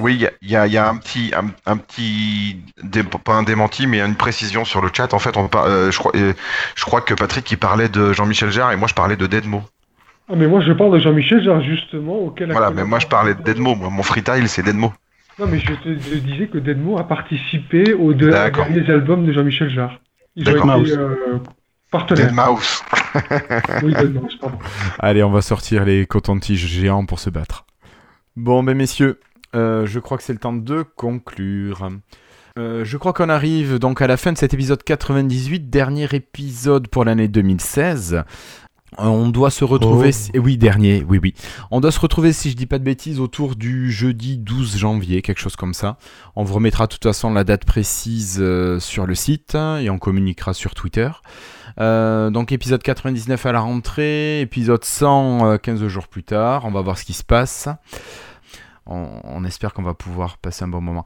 Oui, 0.08 0.14
il 0.14 0.20
y 0.22 0.26
a, 0.26 0.30
y 0.42 0.56
a- 0.56 0.66
il 0.66 0.72
y 0.72 0.78
a 0.78 0.88
un 0.88 0.96
petit, 0.96 1.32
un, 1.36 1.48
un 1.70 1.76
petit, 1.76 2.60
dé- 2.82 3.02
pas 3.02 3.34
un 3.34 3.42
démenti, 3.42 3.86
mais 3.86 4.00
une 4.00 4.14
précision 4.14 4.64
sur 4.64 4.80
le 4.80 4.88
chat. 4.90 5.12
En 5.12 5.18
fait, 5.18 5.36
on 5.36 5.48
par- 5.48 5.64
euh, 5.66 5.90
je, 5.90 5.98
crois, 5.98 6.12
euh, 6.16 6.32
je 6.74 6.84
crois 6.86 7.02
que 7.02 7.12
Patrick 7.12 7.50
il 7.52 7.58
parlait 7.58 7.90
de 7.90 8.14
Jean-Michel 8.14 8.50
Jarre 8.50 8.72
et 8.72 8.76
moi 8.76 8.88
je 8.88 8.94
parlais 8.94 9.16
de 9.16 9.26
Deadmo. 9.26 9.62
Ah, 10.30 10.34
mais 10.34 10.46
moi 10.46 10.62
je 10.62 10.72
parle 10.72 10.94
de 10.94 10.98
Jean-Michel 10.98 11.42
Jarre, 11.44 11.60
justement, 11.62 12.14
auquel. 12.20 12.50
Voilà, 12.52 12.70
mais 12.70 12.84
moi 12.84 12.98
je 13.00 13.06
parlais 13.06 13.34
de 13.34 13.42
Deadmo. 13.42 13.74
Moi, 13.74 13.90
mon 13.90 14.02
freestyle 14.02 14.48
c'est 14.48 14.62
Deadmo. 14.62 14.94
Non, 15.38 15.46
mais 15.46 15.58
je 15.58 15.66
te 15.74 15.88
je 15.88 16.16
disais 16.20 16.46
que 16.48 16.56
Deadmo 16.58 16.98
a 16.98 17.06
participé 17.06 17.92
aux 17.92 18.14
deux 18.14 18.30
derniers 18.30 18.90
albums 18.90 19.26
de 19.26 19.32
Jean-Michel 19.34 19.68
Jarre. 19.70 20.00
Ils 20.36 20.48
ont 20.48 20.52
D'accord. 20.52 20.80
été 20.80 20.92
euh, 20.92 21.38
partenaires. 21.90 22.32
Deadmau5. 22.32 22.82
Oui, 23.84 23.92
Deadmau5, 23.92 24.38
pardon. 24.40 24.58
Allez, 25.00 25.22
on 25.22 25.30
va 25.30 25.42
sortir 25.42 25.84
les 25.84 26.06
cotons-tiges 26.06 26.66
géants 26.66 27.04
pour 27.04 27.18
se 27.18 27.28
battre. 27.28 27.66
Bon, 28.36 28.62
ben 28.62 28.76
messieurs, 28.76 29.18
euh, 29.54 29.86
je 29.86 29.98
crois 29.98 30.16
que 30.18 30.22
c'est 30.24 30.32
le 30.32 30.38
temps 30.38 30.52
de 30.52 30.82
conclure. 30.82 31.88
Euh, 32.58 32.84
je 32.84 32.96
crois 32.96 33.12
qu'on 33.12 33.28
arrive 33.28 33.78
donc 33.78 34.02
à 34.02 34.06
la 34.06 34.16
fin 34.16 34.32
de 34.32 34.38
cet 34.38 34.52
épisode 34.54 34.82
98, 34.82 35.70
dernier 35.70 36.08
épisode 36.12 36.88
pour 36.88 37.04
l'année 37.04 37.28
2016. 37.28 38.14
Euh, 38.14 38.22
On 38.96 39.28
doit 39.28 39.50
se 39.50 39.64
retrouver, 39.64 40.08
Oh. 40.08 40.12
si- 40.12 40.38
oui 40.38 40.56
dernier, 40.56 41.04
oui 41.06 41.20
oui. 41.22 41.34
On 41.70 41.80
doit 41.80 41.92
se 41.92 42.00
retrouver 42.00 42.32
si 42.32 42.50
je 42.50 42.56
dis 42.56 42.64
pas 42.64 42.78
de 42.78 42.84
bêtises 42.84 43.20
autour 43.20 43.54
du 43.54 43.92
jeudi 43.92 44.38
12 44.38 44.78
janvier, 44.78 45.20
quelque 45.20 45.40
chose 45.40 45.56
comme 45.56 45.74
ça. 45.74 45.98
On 46.36 46.42
vous 46.42 46.54
remettra 46.54 46.86
de 46.86 46.92
toute 46.92 47.02
façon 47.04 47.30
la 47.32 47.44
date 47.44 47.66
précise 47.66 48.38
euh, 48.40 48.80
sur 48.80 49.06
le 49.06 49.14
site 49.14 49.54
hein, 49.54 49.76
et 49.78 49.90
on 49.90 49.98
communiquera 49.98 50.54
sur 50.54 50.74
Twitter. 50.74 51.10
Euh, 51.80 52.30
donc 52.30 52.50
épisode 52.50 52.82
99 52.82 53.44
à 53.44 53.52
la 53.52 53.60
rentrée, 53.60 54.40
épisode 54.40 54.82
100 54.84 55.46
euh, 55.46 55.58
15 55.58 55.86
jours 55.86 56.08
plus 56.08 56.24
tard, 56.24 56.64
on 56.64 56.70
va 56.70 56.80
voir 56.80 56.96
ce 56.98 57.04
qui 57.04 57.12
se 57.12 57.22
passe. 57.24 57.68
On, 58.88 59.20
on 59.22 59.44
espère 59.44 59.72
qu'on 59.72 59.82
va 59.82 59.94
pouvoir 59.94 60.38
passer 60.38 60.64
un 60.64 60.68
bon 60.68 60.80
moment. 60.80 61.04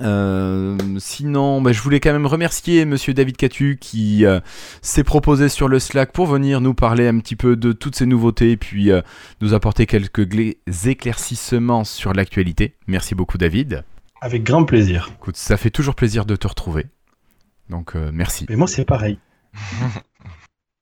Euh, 0.00 0.78
sinon, 0.98 1.60
bah, 1.60 1.72
je 1.72 1.80
voulais 1.80 1.98
quand 2.00 2.12
même 2.12 2.26
remercier 2.26 2.84
Monsieur 2.84 3.12
David 3.12 3.36
Catu 3.36 3.76
qui 3.80 4.24
euh, 4.24 4.40
s'est 4.82 5.02
proposé 5.02 5.48
sur 5.48 5.68
le 5.68 5.78
Slack 5.78 6.12
pour 6.12 6.26
venir 6.26 6.60
nous 6.60 6.74
parler 6.74 7.08
un 7.08 7.18
petit 7.18 7.36
peu 7.36 7.56
de 7.56 7.72
toutes 7.72 7.96
ces 7.96 8.06
nouveautés, 8.06 8.56
puis 8.56 8.92
euh, 8.92 9.02
nous 9.40 9.52
apporter 9.52 9.86
quelques 9.86 10.28
éclaircissements 10.86 11.84
sur 11.84 12.12
l'actualité. 12.12 12.76
Merci 12.86 13.14
beaucoup 13.14 13.38
David. 13.38 13.84
Avec 14.20 14.44
grand 14.44 14.64
plaisir. 14.64 15.10
Écoute, 15.20 15.36
ça 15.36 15.56
fait 15.56 15.70
toujours 15.70 15.94
plaisir 15.94 16.24
de 16.24 16.36
te 16.36 16.46
retrouver. 16.46 16.86
Donc 17.68 17.96
euh, 17.96 18.10
merci. 18.12 18.46
Mais 18.48 18.56
moi, 18.56 18.66
c'est 18.66 18.84
pareil. 18.84 19.18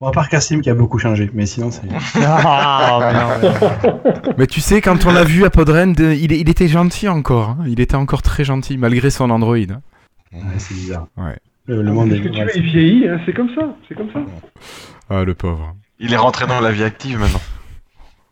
Bon, 0.01 0.07
à 0.07 0.11
part 0.11 0.29
Cassim 0.29 0.61
qui 0.61 0.69
a 0.69 0.73
beaucoup 0.75 0.97
changé, 0.97 1.29
mais 1.33 1.45
sinon 1.45 1.71
c'est. 1.71 1.81
Ah, 2.15 2.99
mais 3.01 3.13
non, 3.13 3.51
mais- 4.23 4.31
Mais 4.37 4.47
tu 4.47 4.61
sais, 4.61 4.79
quand 4.81 5.05
on 5.05 5.11
l'a 5.11 5.25
vu 5.25 5.43
à 5.43 5.49
Podren, 5.49 5.93
il, 5.99 6.31
il 6.31 6.49
était 6.49 6.69
gentil 6.69 7.09
encore. 7.09 7.49
hein. 7.49 7.57
Il 7.67 7.81
était 7.81 7.95
encore 7.95 8.21
très 8.21 8.45
gentil, 8.45 8.77
malgré 8.77 9.09
son 9.09 9.29
Android. 9.29 9.57
hein. 9.57 9.81
Ouais, 10.31 10.39
c'est 10.57 10.73
bizarre. 10.73 11.07
Ouais. 11.17 11.37
Le, 11.65 11.81
le 11.81 11.91
monde 11.91 12.13
est. 12.13 12.21
que 12.21 12.29
tu 12.29 12.37
ouais, 12.39 12.45
veux, 12.45 12.49
c'est- 12.53 12.59
il 12.59 12.65
vieillit, 12.65 13.07
hein, 13.09 13.19
c'est 13.25 13.33
comme 13.33 13.49
ça, 13.53 13.75
c'est 13.89 13.95
comme 13.95 14.09
ça. 14.13 14.19
Ah, 15.09 15.23
le 15.25 15.33
pauvre. 15.33 15.75
Il 15.99 16.13
est 16.13 16.17
rentré 16.17 16.47
dans 16.47 16.61
la 16.61 16.71
vie 16.71 16.83
active 16.85 17.19
maintenant. 17.19 17.41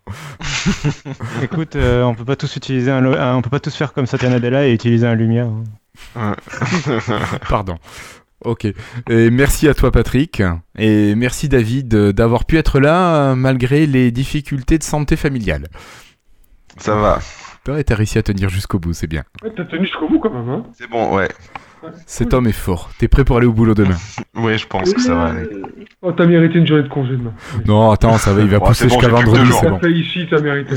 Écoute, 1.43 1.75
euh, 1.75 2.03
on 2.03 2.15
peut 2.15 2.23
pas 2.23 2.37
tous 2.37 2.55
utiliser 2.55 2.91
un, 2.91 3.35
on 3.35 3.41
peut 3.41 3.49
pas 3.49 3.59
tous 3.59 3.75
faire 3.75 3.91
comme 3.91 4.05
Satya 4.05 4.29
Nadella 4.29 4.65
et 4.67 4.73
utiliser 4.73 5.05
un 5.05 5.15
Lumia. 5.15 5.49
hein. 6.15 6.33
Pardon. 7.49 7.75
Ok. 8.47 8.65
Et 9.09 9.29
merci 9.29 9.67
à 9.67 9.73
toi, 9.73 9.91
Patrick. 9.91 10.41
Et 10.77 11.15
merci, 11.15 11.49
David, 11.49 11.93
euh, 11.93 12.13
d'avoir 12.13 12.45
pu 12.45 12.57
être 12.57 12.79
là 12.79 13.31
euh, 13.31 13.35
malgré 13.35 13.85
les 13.85 14.09
difficultés 14.09 14.77
de 14.77 14.83
santé 14.83 15.17
familiale. 15.17 15.67
Ça 16.77 16.95
va. 16.95 17.19
Toi, 17.65 17.83
t'as 17.83 17.95
réussi 17.95 18.17
à 18.17 18.23
tenir 18.23 18.47
jusqu'au 18.47 18.79
bout, 18.79 18.93
c'est 18.93 19.07
bien. 19.07 19.23
Ouais, 19.43 19.51
T'as 19.55 19.65
tenu 19.65 19.85
jusqu'au 19.85 20.07
bout 20.07 20.19
quand 20.19 20.29
même, 20.31 20.47
hein. 20.49 20.63
C'est 20.77 20.89
bon, 20.89 21.13
ouais. 21.15 21.27
Cet 22.05 22.33
homme 22.33 22.47
est 22.47 22.53
fort. 22.53 22.89
T'es 22.97 23.09
prêt 23.09 23.25
pour 23.25 23.35
aller 23.37 23.47
au 23.47 23.51
boulot 23.53 23.73
demain? 23.73 23.97
Oui, 24.35 24.57
je 24.57 24.65
pense 24.65 24.93
que 24.93 25.01
ça 25.01 25.13
va 25.13 25.25
aller. 25.25 25.49
Oh, 26.01 26.13
t'as 26.13 26.25
mérité 26.25 26.59
une 26.59 26.67
journée 26.67 26.83
de 26.83 26.87
congé 26.87 27.17
demain. 27.17 27.33
Non, 27.65 27.91
attends, 27.91 28.17
ça 28.17 28.33
va, 28.33 28.41
il 28.41 28.47
va 28.47 28.59
Ouais, 28.59 28.63
pousser 28.67 28.85
bon, 28.87 28.93
jusqu'à 28.93 29.09
vendredi, 29.09 29.51
c'est 29.59 29.69
bon. 29.69 29.79
fait 29.79 29.91
ici, 29.91 30.25
t'as 30.29 30.39
mérité. 30.39 30.75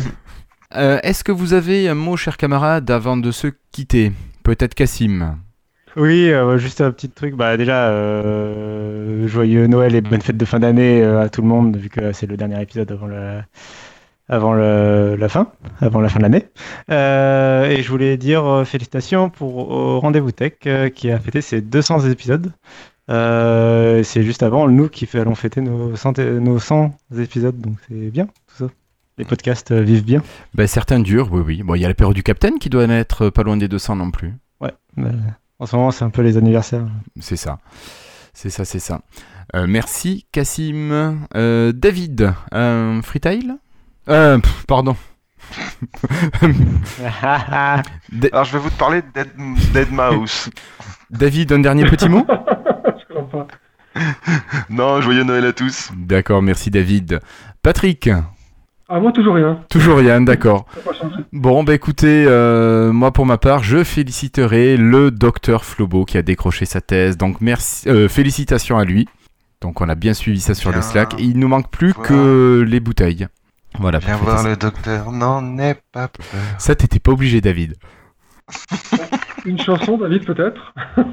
Euh, 0.75 0.99
Est-ce 1.05 1.23
que 1.23 1.31
vous 1.31 1.53
avez 1.55 1.89
un 1.89 1.95
mot, 1.95 2.17
cher 2.17 2.37
camarade, 2.37 2.91
avant 2.91 3.17
de 3.17 3.31
se 3.31 3.47
quitter? 3.71 4.11
Peut-être 4.43 4.75
Cassim 4.75 5.37
Oui, 5.97 6.31
euh, 6.31 6.57
juste 6.59 6.81
un 6.81 6.91
petit 6.93 7.09
truc. 7.09 7.35
Bah 7.35 7.57
déjà, 7.57 7.89
euh, 7.89 9.27
joyeux 9.29 9.67
Noël 9.67 9.95
et 9.95 10.01
bonne 10.01 10.21
fête 10.23 10.37
de 10.37 10.45
fin 10.45 10.61
d'année 10.61 11.03
euh, 11.03 11.21
à 11.23 11.29
tout 11.29 11.43
le 11.43 11.49
monde, 11.49 11.77
vu 11.77 11.89
que 11.89 12.13
c'est 12.13 12.27
le 12.27 12.37
dernier 12.37 12.61
épisode 12.63 12.91
avant 12.93 13.07
le, 13.07 13.41
avant 14.29 14.53
le, 14.55 15.17
la 15.17 15.29
fin, 15.29 15.51
avant 15.81 16.01
la 16.01 16.09
fin 16.09 16.19
de 16.19 16.23
l'annannée. 16.25 16.47
Euh, 16.91 17.69
et 17.69 17.83
je 17.83 17.89
voulais 17.91 18.17
dire 18.17 18.63
félicitations 18.65 19.31
pour 19.31 19.69
Rendez-vous 20.01 20.31
Tech 20.33 20.53
qui 20.95 21.11
a 21.11 21.19
fêté 21.19 21.41
ses 21.41 21.61
200 21.61 22.09
épisodes. 22.09 22.53
C'est 23.09 24.23
juste 24.23 24.43
avant 24.45 24.69
nous 24.69 24.89
qui 24.89 25.09
allons 25.15 25.35
fêter 25.35 25.61
nos 25.61 25.97
100, 25.97 26.19
et- 26.21 26.31
nos 26.41 26.59
100 26.61 26.95
épisodes, 27.19 27.61
donc 27.61 27.75
c'est 27.89 28.11
bien 28.11 28.27
tout 28.27 28.65
ça. 28.67 28.71
Les 29.19 29.25
podcasts 29.25 29.73
vivent 29.73 30.05
bien. 30.05 30.23
ben, 30.55 30.67
Certains 30.67 31.01
durent, 31.01 31.31
oui, 31.33 31.43
oui. 31.45 31.63
Bon, 31.63 31.75
il 31.75 31.81
y 31.83 31.85
a 31.85 31.89
l'apéro 31.89 32.15
du 32.15 32.23
Capitaine 32.23 32.59
qui 32.59 32.71
doit 32.71 32.87
n'être 32.87 33.29
pas 33.29 33.43
loin 33.43 33.57
des 33.57 33.69
200 33.69 33.97
non 33.97 34.11
plus. 34.11 34.33
Ouais. 34.61 34.71
euh, 34.99 35.11
en 35.61 35.67
ce 35.67 35.77
moment, 35.77 35.91
c'est 35.91 36.05
un 36.05 36.11
peu 36.11 36.23
les 36.23 36.39
anniversaires. 36.39 36.87
C'est 37.21 37.37
ça. 37.37 37.59
C'est 38.33 38.49
ça, 38.49 38.65
c'est 38.65 38.79
ça. 38.79 39.03
Euh, 39.55 39.67
merci, 39.69 40.27
Cassim. 40.33 41.27
Euh, 41.35 41.73
David, 41.73 42.33
un 42.51 43.03
freetail 43.03 43.53
euh, 44.09 44.39
pff, 44.39 44.65
Pardon. 44.67 44.97
Alors, 47.23 48.45
je 48.45 48.53
vais 48.53 48.59
vous 48.59 48.71
parler 48.71 49.03
de 49.03 49.07
Dead, 49.13 49.29
Dead 49.75 49.93
Mouse. 49.93 50.49
David, 51.11 51.53
un 51.53 51.59
dernier 51.59 51.85
petit 51.85 52.09
mot? 52.09 52.25
Je 52.29 53.15
crois 53.15 53.29
pas. 53.29 53.47
non, 54.71 55.03
joyeux 55.03 55.25
Noël 55.25 55.45
à 55.45 55.53
tous. 55.53 55.91
D'accord, 55.95 56.41
merci 56.41 56.71
David. 56.71 57.21
Patrick, 57.63 58.09
Ah, 58.93 58.99
moi, 58.99 59.13
toujours 59.13 59.37
rien. 59.37 59.61
toujours 59.71 59.99
rien, 59.99 60.21
d'accord. 60.21 60.67
Bon, 61.33 61.63
bah 61.63 61.75
écoutez, 61.75 62.25
euh, 62.27 62.93
moi 62.93 63.13
pour 63.13 63.25
ma 63.25 63.39
part, 63.39 63.63
je 63.63 63.85
féliciterai 63.85 64.77
le 64.77 65.13
docteur 65.13 65.65
Flobo 65.65 66.05
qui 66.05 66.19
a 66.19 66.23
décroché 66.23 66.65
sa 66.65 66.81
thèse. 66.81 67.17
Donc 67.17 67.41
merci, 67.41 67.89
euh, 67.89 68.09
félicitations 68.09 68.79
à 68.79 68.85
lui. 68.85 69.07
Donc 69.61 69.81
on 69.81 69.89
a 69.89 69.95
bien 69.95 70.13
suivi 70.13 70.41
ça 70.41 70.55
sur 70.55 70.73
le. 70.73 70.83
Slack. 70.83 71.15
Et 71.21 71.23
il 71.23 71.39
nous 71.39 71.47
manque 71.47 71.71
plus 71.71 71.93
Voilà. 71.93 72.09
que 72.09 72.65
les 72.67 72.81
bouteilles. 72.81 73.29
Voilà. 73.79 74.01
Viens 74.01 74.17
voir 74.17 74.43
le 74.43 74.57
docteur, 74.57 75.13
n'en 75.13 75.57
aie 75.59 75.81
pas 75.93 76.09
peur. 76.09 76.27
Ça, 76.59 76.75
t'étais 76.75 76.99
pas 76.99 77.13
obligé, 77.13 77.41
David. 77.41 77.77
Une 79.45 79.61
chanson, 79.61 79.99
David, 79.99 80.25
peut-être? 80.27 80.75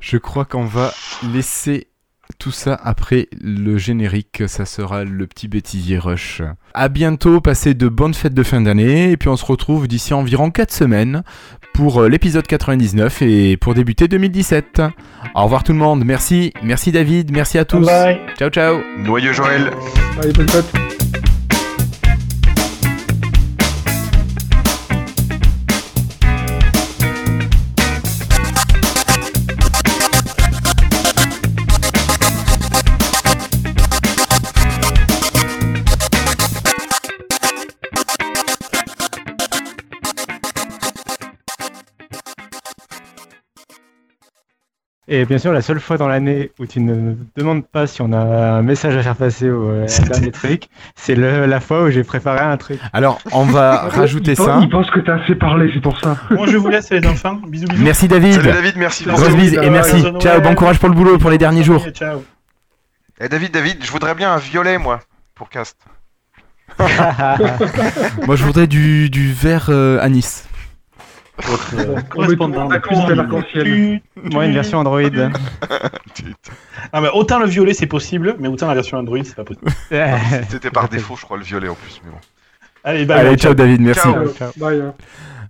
Je 0.00 0.16
crois 0.16 0.44
qu'on 0.44 0.64
va 0.64 0.90
laisser 1.32 1.88
tout 2.38 2.50
ça 2.50 2.78
après 2.82 3.28
le 3.40 3.78
générique. 3.78 4.42
Ça 4.46 4.64
sera 4.64 5.04
le 5.04 5.26
petit 5.26 5.48
bêtisier 5.48 5.98
rush. 5.98 6.42
À 6.74 6.88
bientôt, 6.88 7.40
passez 7.40 7.74
de 7.74 7.88
bonnes 7.88 8.14
fêtes 8.14 8.34
de 8.34 8.42
fin 8.42 8.60
d'année. 8.60 9.10
Et 9.10 9.16
puis 9.16 9.28
on 9.28 9.36
se 9.36 9.44
retrouve 9.44 9.88
d'ici 9.88 10.14
environ 10.14 10.50
4 10.50 10.72
semaines 10.72 11.22
pour 11.74 12.02
euh, 12.02 12.08
l'épisode 12.08 12.46
99 12.46 13.22
et 13.22 13.56
pour 13.56 13.74
débuter 13.74 14.08
2017. 14.08 14.82
Au 15.34 15.44
revoir 15.44 15.64
tout 15.64 15.72
le 15.72 15.78
monde. 15.78 16.04
Merci. 16.04 16.52
Merci 16.62 16.92
David. 16.92 17.32
Merci 17.32 17.58
à 17.58 17.64
tous. 17.64 17.86
Bye. 17.86 18.20
Ciao, 18.38 18.50
ciao. 18.50 18.80
Noyeux 18.98 19.32
Joël. 19.32 19.70
Bonne 20.34 20.48
fête. 20.48 21.31
Et 45.08 45.24
bien 45.24 45.38
sûr, 45.38 45.52
la 45.52 45.62
seule 45.62 45.80
fois 45.80 45.96
dans 45.98 46.06
l'année 46.06 46.52
où 46.60 46.66
tu 46.66 46.78
ne 46.78 47.14
demandes 47.36 47.66
pas 47.66 47.88
si 47.88 48.02
on 48.02 48.12
a 48.12 48.18
un 48.18 48.62
message 48.62 48.96
à 48.96 49.02
faire 49.02 49.16
passer 49.16 49.50
au 49.50 49.68
euh, 49.68 49.86
dernier 50.08 50.30
truc, 50.30 50.68
c'est 50.94 51.16
le- 51.16 51.44
la 51.46 51.58
fois 51.58 51.82
où 51.82 51.90
j'ai 51.90 52.04
préparé 52.04 52.38
un 52.38 52.56
truc. 52.56 52.78
Alors, 52.92 53.18
on 53.32 53.42
va 53.44 53.88
rajouter 53.88 54.32
il 54.32 54.36
pense- 54.36 54.46
ça. 54.46 54.60
Il 54.62 54.68
pense 54.68 54.88
que 54.92 55.00
t'as 55.00 55.16
assez 55.20 55.34
parlé, 55.34 55.70
c'est 55.74 55.80
pour 55.80 55.98
ça. 55.98 56.16
Bon, 56.30 56.46
je 56.46 56.56
vous 56.56 56.68
laisse 56.68 56.88
les 56.90 57.04
enfants. 57.06 57.34
Bisous, 57.48 57.66
bisous. 57.66 57.82
Merci 57.82 58.06
David. 58.06 58.34
Salut 58.34 58.52
David, 58.52 58.74
merci. 58.76 59.04
Grosse 59.04 59.34
bise 59.34 59.54
et 59.54 59.70
merci. 59.70 60.04
Ciao, 60.20 60.40
bon 60.40 60.54
courage 60.54 60.78
pour 60.78 60.88
le 60.88 60.94
boulot 60.94 61.18
pour 61.18 61.30
les 61.30 61.38
derniers 61.38 61.64
jours. 61.64 61.84
Ciao. 61.92 62.22
Eh 63.20 63.28
David, 63.28 63.50
David, 63.52 63.84
je 63.84 63.90
voudrais 63.90 64.14
bien 64.14 64.32
un 64.32 64.38
violet, 64.38 64.78
moi, 64.78 65.00
pour 65.34 65.48
Cast. 65.48 65.76
Moi, 68.26 68.36
je 68.36 68.44
voudrais 68.44 68.66
du, 68.66 69.10
du 69.10 69.32
vert 69.32 69.66
euh, 69.68 69.98
anis. 70.00 70.44
Votre 71.44 71.74
euh, 71.78 72.00
correspondant. 72.02 72.68
Moi, 74.16 74.44
une 74.46 74.52
version 74.52 74.78
Android. 74.78 75.00
Ah, 76.92 77.00
mais 77.00 77.08
autant 77.12 77.38
le 77.38 77.46
violet 77.46 77.72
c'est 77.74 77.86
possible, 77.86 78.36
mais 78.38 78.48
autant 78.48 78.66
la 78.66 78.74
version 78.74 78.98
Android 78.98 79.18
c'est 79.24 79.34
pas 79.34 79.44
possible. 79.44 79.70
C'était 80.50 80.70
par 80.70 80.88
défaut, 80.88 81.16
je 81.16 81.24
crois, 81.24 81.38
le 81.38 81.42
violet 81.44 81.68
en 81.68 81.74
plus. 81.74 82.00
Mais 82.04 82.10
bon. 82.10 82.16
Allez, 82.84 83.04
bye. 83.06 83.20
Allez, 83.20 83.28
bye, 83.30 83.38
ciao 83.38 83.54
David, 83.54 83.80
merci. 83.80 84.00
Ciao. 84.02 84.28
Ciao. 84.34 84.50
Bye. 84.56 84.80
hein. 84.80 84.94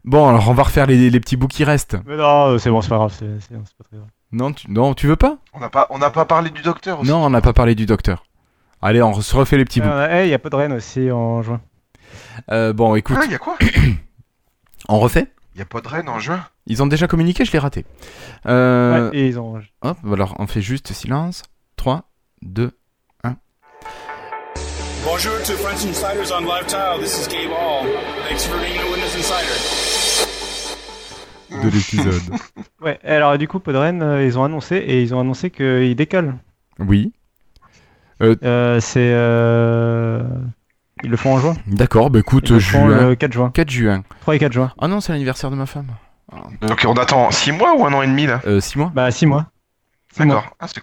Bon, 0.04 0.28
alors 0.28 0.48
on 0.48 0.54
va 0.54 0.62
refaire 0.64 0.86
les, 0.86 1.10
les 1.10 1.20
petits 1.20 1.36
bouts 1.36 1.48
qui 1.48 1.64
restent. 1.64 1.96
Mais 2.06 2.16
non, 2.16 2.58
c'est 2.58 2.70
bon, 2.70 2.80
c'est 2.80 2.88
pas 2.90 2.96
grave, 2.96 3.12
c'est 3.18 3.24
c'est- 3.40 3.48
c'est 3.50 3.76
pas 3.76 3.84
très 3.84 3.96
grave. 3.96 4.08
Non, 4.32 4.52
tu, 4.52 4.70
non, 4.70 4.94
tu 4.94 5.06
veux 5.06 5.16
pas? 5.16 5.38
On 5.52 5.60
n'a 5.60 5.68
pas, 5.68 5.86
on 5.90 5.98
n'a 5.98 6.10
pas 6.10 6.24
parlé 6.24 6.50
du 6.50 6.62
docteur 6.62 7.00
aussi. 7.00 7.10
Non, 7.10 7.24
on 7.24 7.30
n'a 7.30 7.40
pas 7.40 7.52
parlé 7.52 7.74
du 7.74 7.86
docteur. 7.86 8.24
Allez, 8.80 9.02
on 9.02 9.20
se 9.20 9.36
refait 9.36 9.56
les 9.56 9.64
petits 9.64 9.80
bouts. 9.80 9.88
Il 9.88 10.28
y 10.28 10.34
a 10.34 10.38
pas 10.38 10.48
de 10.50 10.56
reine 10.56 10.72
aussi 10.72 11.10
en 11.10 11.42
juin. 11.42 11.60
Euh, 12.50 12.72
bon, 12.72 12.94
écoute, 12.94 13.16
Ah, 13.20 13.24
il 13.26 13.32
y 13.32 13.34
a 13.34 13.38
quoi? 13.38 13.56
On 14.88 14.98
refait? 14.98 15.28
Il 15.54 15.58
y 15.58 15.62
a 15.62 15.66
pas 15.66 15.80
de 15.80 15.88
reine 15.88 16.08
en 16.08 16.18
juin? 16.18 16.44
Ils 16.66 16.82
ont 16.82 16.86
déjà 16.86 17.06
communiqué, 17.06 17.44
je 17.44 17.52
l'ai 17.52 17.58
raté. 17.58 17.84
Euh, 18.46 19.10
Ouais, 19.10 19.18
et 19.18 19.26
ils 19.28 19.38
ont. 19.38 19.60
Hop, 19.82 19.98
alors 20.12 20.34
on 20.38 20.46
fait 20.46 20.62
juste 20.62 20.92
silence. 20.92 21.42
3, 21.76 22.10
2, 22.42 22.70
Bonjour 25.04 25.32
to 25.42 25.52
French 25.54 25.84
Insiders 25.84 26.30
on 26.32 26.42
Live 26.42 26.66
Tile. 26.66 27.00
This 27.00 27.26
is 27.26 27.28
Gabe 27.28 27.50
Hall. 27.50 27.86
Thanks 28.28 28.44
for 28.46 28.56
being 28.60 28.78
a 28.78 28.84
Windows 28.84 29.14
Insider. 29.16 29.58
de 31.62 31.68
l'épisode. 31.68 32.38
Ouais, 32.80 32.98
alors 33.04 33.36
du 33.38 33.46
coup, 33.46 33.58
Podren, 33.60 34.00
euh, 34.02 34.24
ils 34.24 34.38
ont 34.38 34.44
annoncé 34.44 34.76
et 34.76 35.02
ils 35.02 35.14
ont 35.14 35.20
annoncé 35.20 35.50
qu'ils 35.50 35.94
décalent. 35.96 36.34
oui, 36.78 37.12
Euh, 38.22 38.80
c'est. 38.80 39.12
Euh, 41.02 41.04
Ils 41.04 41.10
le 41.10 41.16
font 41.16 41.34
en 41.34 41.38
juin. 41.38 41.54
d'accord, 41.66 42.10
bah 42.10 42.18
écoute, 42.20 42.48
Ils 42.48 42.54
le 42.54 42.60
font 42.60 42.88
juin. 42.88 43.08
le 43.08 43.14
4 43.14 43.32
juin. 43.32 43.50
4 43.52 43.70
juin. 43.70 44.02
3 44.22 44.36
et 44.36 44.38
4 44.38 44.52
juin. 44.52 44.72
Ah 44.80 44.88
non, 44.88 45.00
c'est 45.00 45.12
l'anniversaire 45.12 45.50
de 45.50 45.56
ma 45.56 45.66
femme. 45.66 45.86
Donc 46.62 46.84
on 46.88 46.94
attend 46.94 47.30
6 47.30 47.52
mois 47.52 47.74
ou 47.76 47.84
un 47.86 47.92
an 47.92 48.00
et 48.02 48.06
demi 48.06 48.26
là 48.26 48.40
6 48.60 48.78
mois 48.78 48.90
Bah, 48.94 49.10
6 49.10 49.26
mois. 49.26 49.46
Six 50.14 50.24
mois. 50.24 50.36
D'accord. 50.36 50.56
Ah, 50.60 50.66
c'est- 50.68 50.82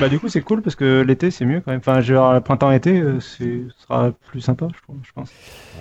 Bah, 0.00 0.08
du 0.08 0.18
coup, 0.18 0.28
c'est 0.28 0.40
cool 0.40 0.62
parce 0.62 0.76
que 0.76 1.02
l'été, 1.02 1.30
c'est 1.30 1.44
mieux 1.44 1.60
quand 1.60 1.70
même. 1.70 1.80
Enfin, 1.80 2.00
genre, 2.00 2.42
printemps-été, 2.42 2.98
euh, 3.00 3.20
c'est- 3.20 3.64
ce 3.76 3.82
sera 3.86 4.12
plus 4.30 4.40
sympa, 4.40 4.66
je 4.74 4.80
trouve- 4.82 4.96
je 5.02 5.12
pense. 5.12 5.30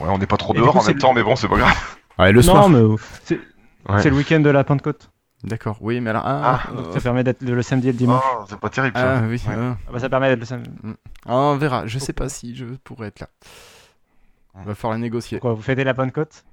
Ouais, 0.01 0.09
on 0.09 0.17
n'est 0.17 0.25
pas 0.27 0.35
trop 0.35 0.53
Et 0.53 0.57
du 0.57 0.61
dehors 0.61 0.73
coup, 0.73 0.79
en 0.79 0.81
c'est 0.81 0.87
même 0.89 0.95
le- 0.97 1.01
temps, 1.01 1.13
mais 1.13 1.23
bon, 1.23 1.35
c'est 1.37 1.47
pas 1.47 1.57
grave. 1.57 1.73
Ouais, 2.19 2.31
le 2.33 2.41
soir. 2.41 2.67
Non, 2.67 2.69
mais 2.69 2.79
euh, 2.93 2.95
c'est 3.23 3.39
Ouais. 3.89 4.01
c'est 4.01 4.09
le 4.09 4.15
week-end 4.17 4.39
de 4.41 4.49
la 4.49 4.63
Pentecôte. 4.65 5.09
D'accord, 5.43 5.77
oui, 5.81 5.99
mais 5.99 6.11
alors. 6.11 6.23
Ah, 6.25 6.61
Ah, 6.65 6.71
euh, 6.73 6.91
Ça 6.93 7.01
permet 7.01 7.23
d'être 7.23 7.41
le, 7.41 7.53
le 7.55 7.61
samedi 7.61 7.89
et 7.89 7.91
le 7.91 7.97
dimanche. 7.97 8.23
Oh, 8.39 8.45
c'est 8.47 8.59
pas 8.59 8.69
terrible 8.69 8.95
ça. 8.97 9.17
ah, 9.19 9.21
oui, 9.27 9.41
Ouais. 9.47 9.53
euh, 9.55 9.73
Ah 9.87 9.91
bah, 9.91 9.99
ça 9.99 10.07
permet 10.09 10.29
d'être 10.29 10.39
le 10.39 10.45
samedi. 10.45 10.69
ah, 11.25 11.35
on 11.35 11.57
verra. 11.57 11.85
Je 11.85 11.99
sais 11.99 12.13
pas 12.13 12.29
si 12.29 12.55
je 12.55 12.65
pourrais 12.83 13.07
être 13.07 13.19
là. 13.19 13.27
Va 14.65 14.73
falloir 14.75 14.97
négocier. 14.99 15.39
Quoi, 15.39 15.53
vous 15.53 15.61
fêtez 15.61 15.83
la 15.83 15.93
Pentecôte? 15.93 16.45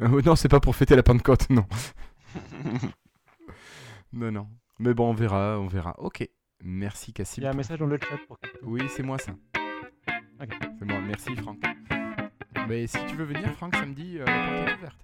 Euh, 0.00 0.22
non, 0.24 0.36
c'est 0.36 0.48
pas 0.48 0.60
pour 0.60 0.76
fêter 0.76 0.94
la 0.94 1.02
Pentecôte, 1.02 1.50
non. 1.50 1.64
non, 4.12 4.30
non. 4.30 4.46
Mais 4.78 4.94
bon, 4.94 5.10
on 5.10 5.14
verra, 5.14 5.58
on 5.58 5.66
verra. 5.66 5.94
Ok. 5.98 6.28
Merci 6.62 7.12
Cassim. 7.12 7.40
Il 7.40 7.44
y 7.44 7.46
a 7.46 7.50
un 7.50 7.54
message 7.54 7.78
dans 7.78 7.86
le 7.86 7.98
chat 7.98 8.16
pour 8.28 8.38
Oui, 8.62 8.82
c'est 8.94 9.02
moi 9.02 9.18
ça. 9.18 9.32
C'est 10.78 10.84
moi, 10.84 10.98
merci 11.06 11.34
Franck. 11.36 11.58
Mais 12.68 12.86
si 12.86 12.98
tu 13.06 13.16
veux 13.16 13.24
venir, 13.24 13.50
Franck, 13.56 13.74
samedi, 13.76 14.18
euh, 14.20 14.24
la 14.26 14.32
porte 14.46 14.68
est 14.68 14.74
ouverte. 14.78 14.96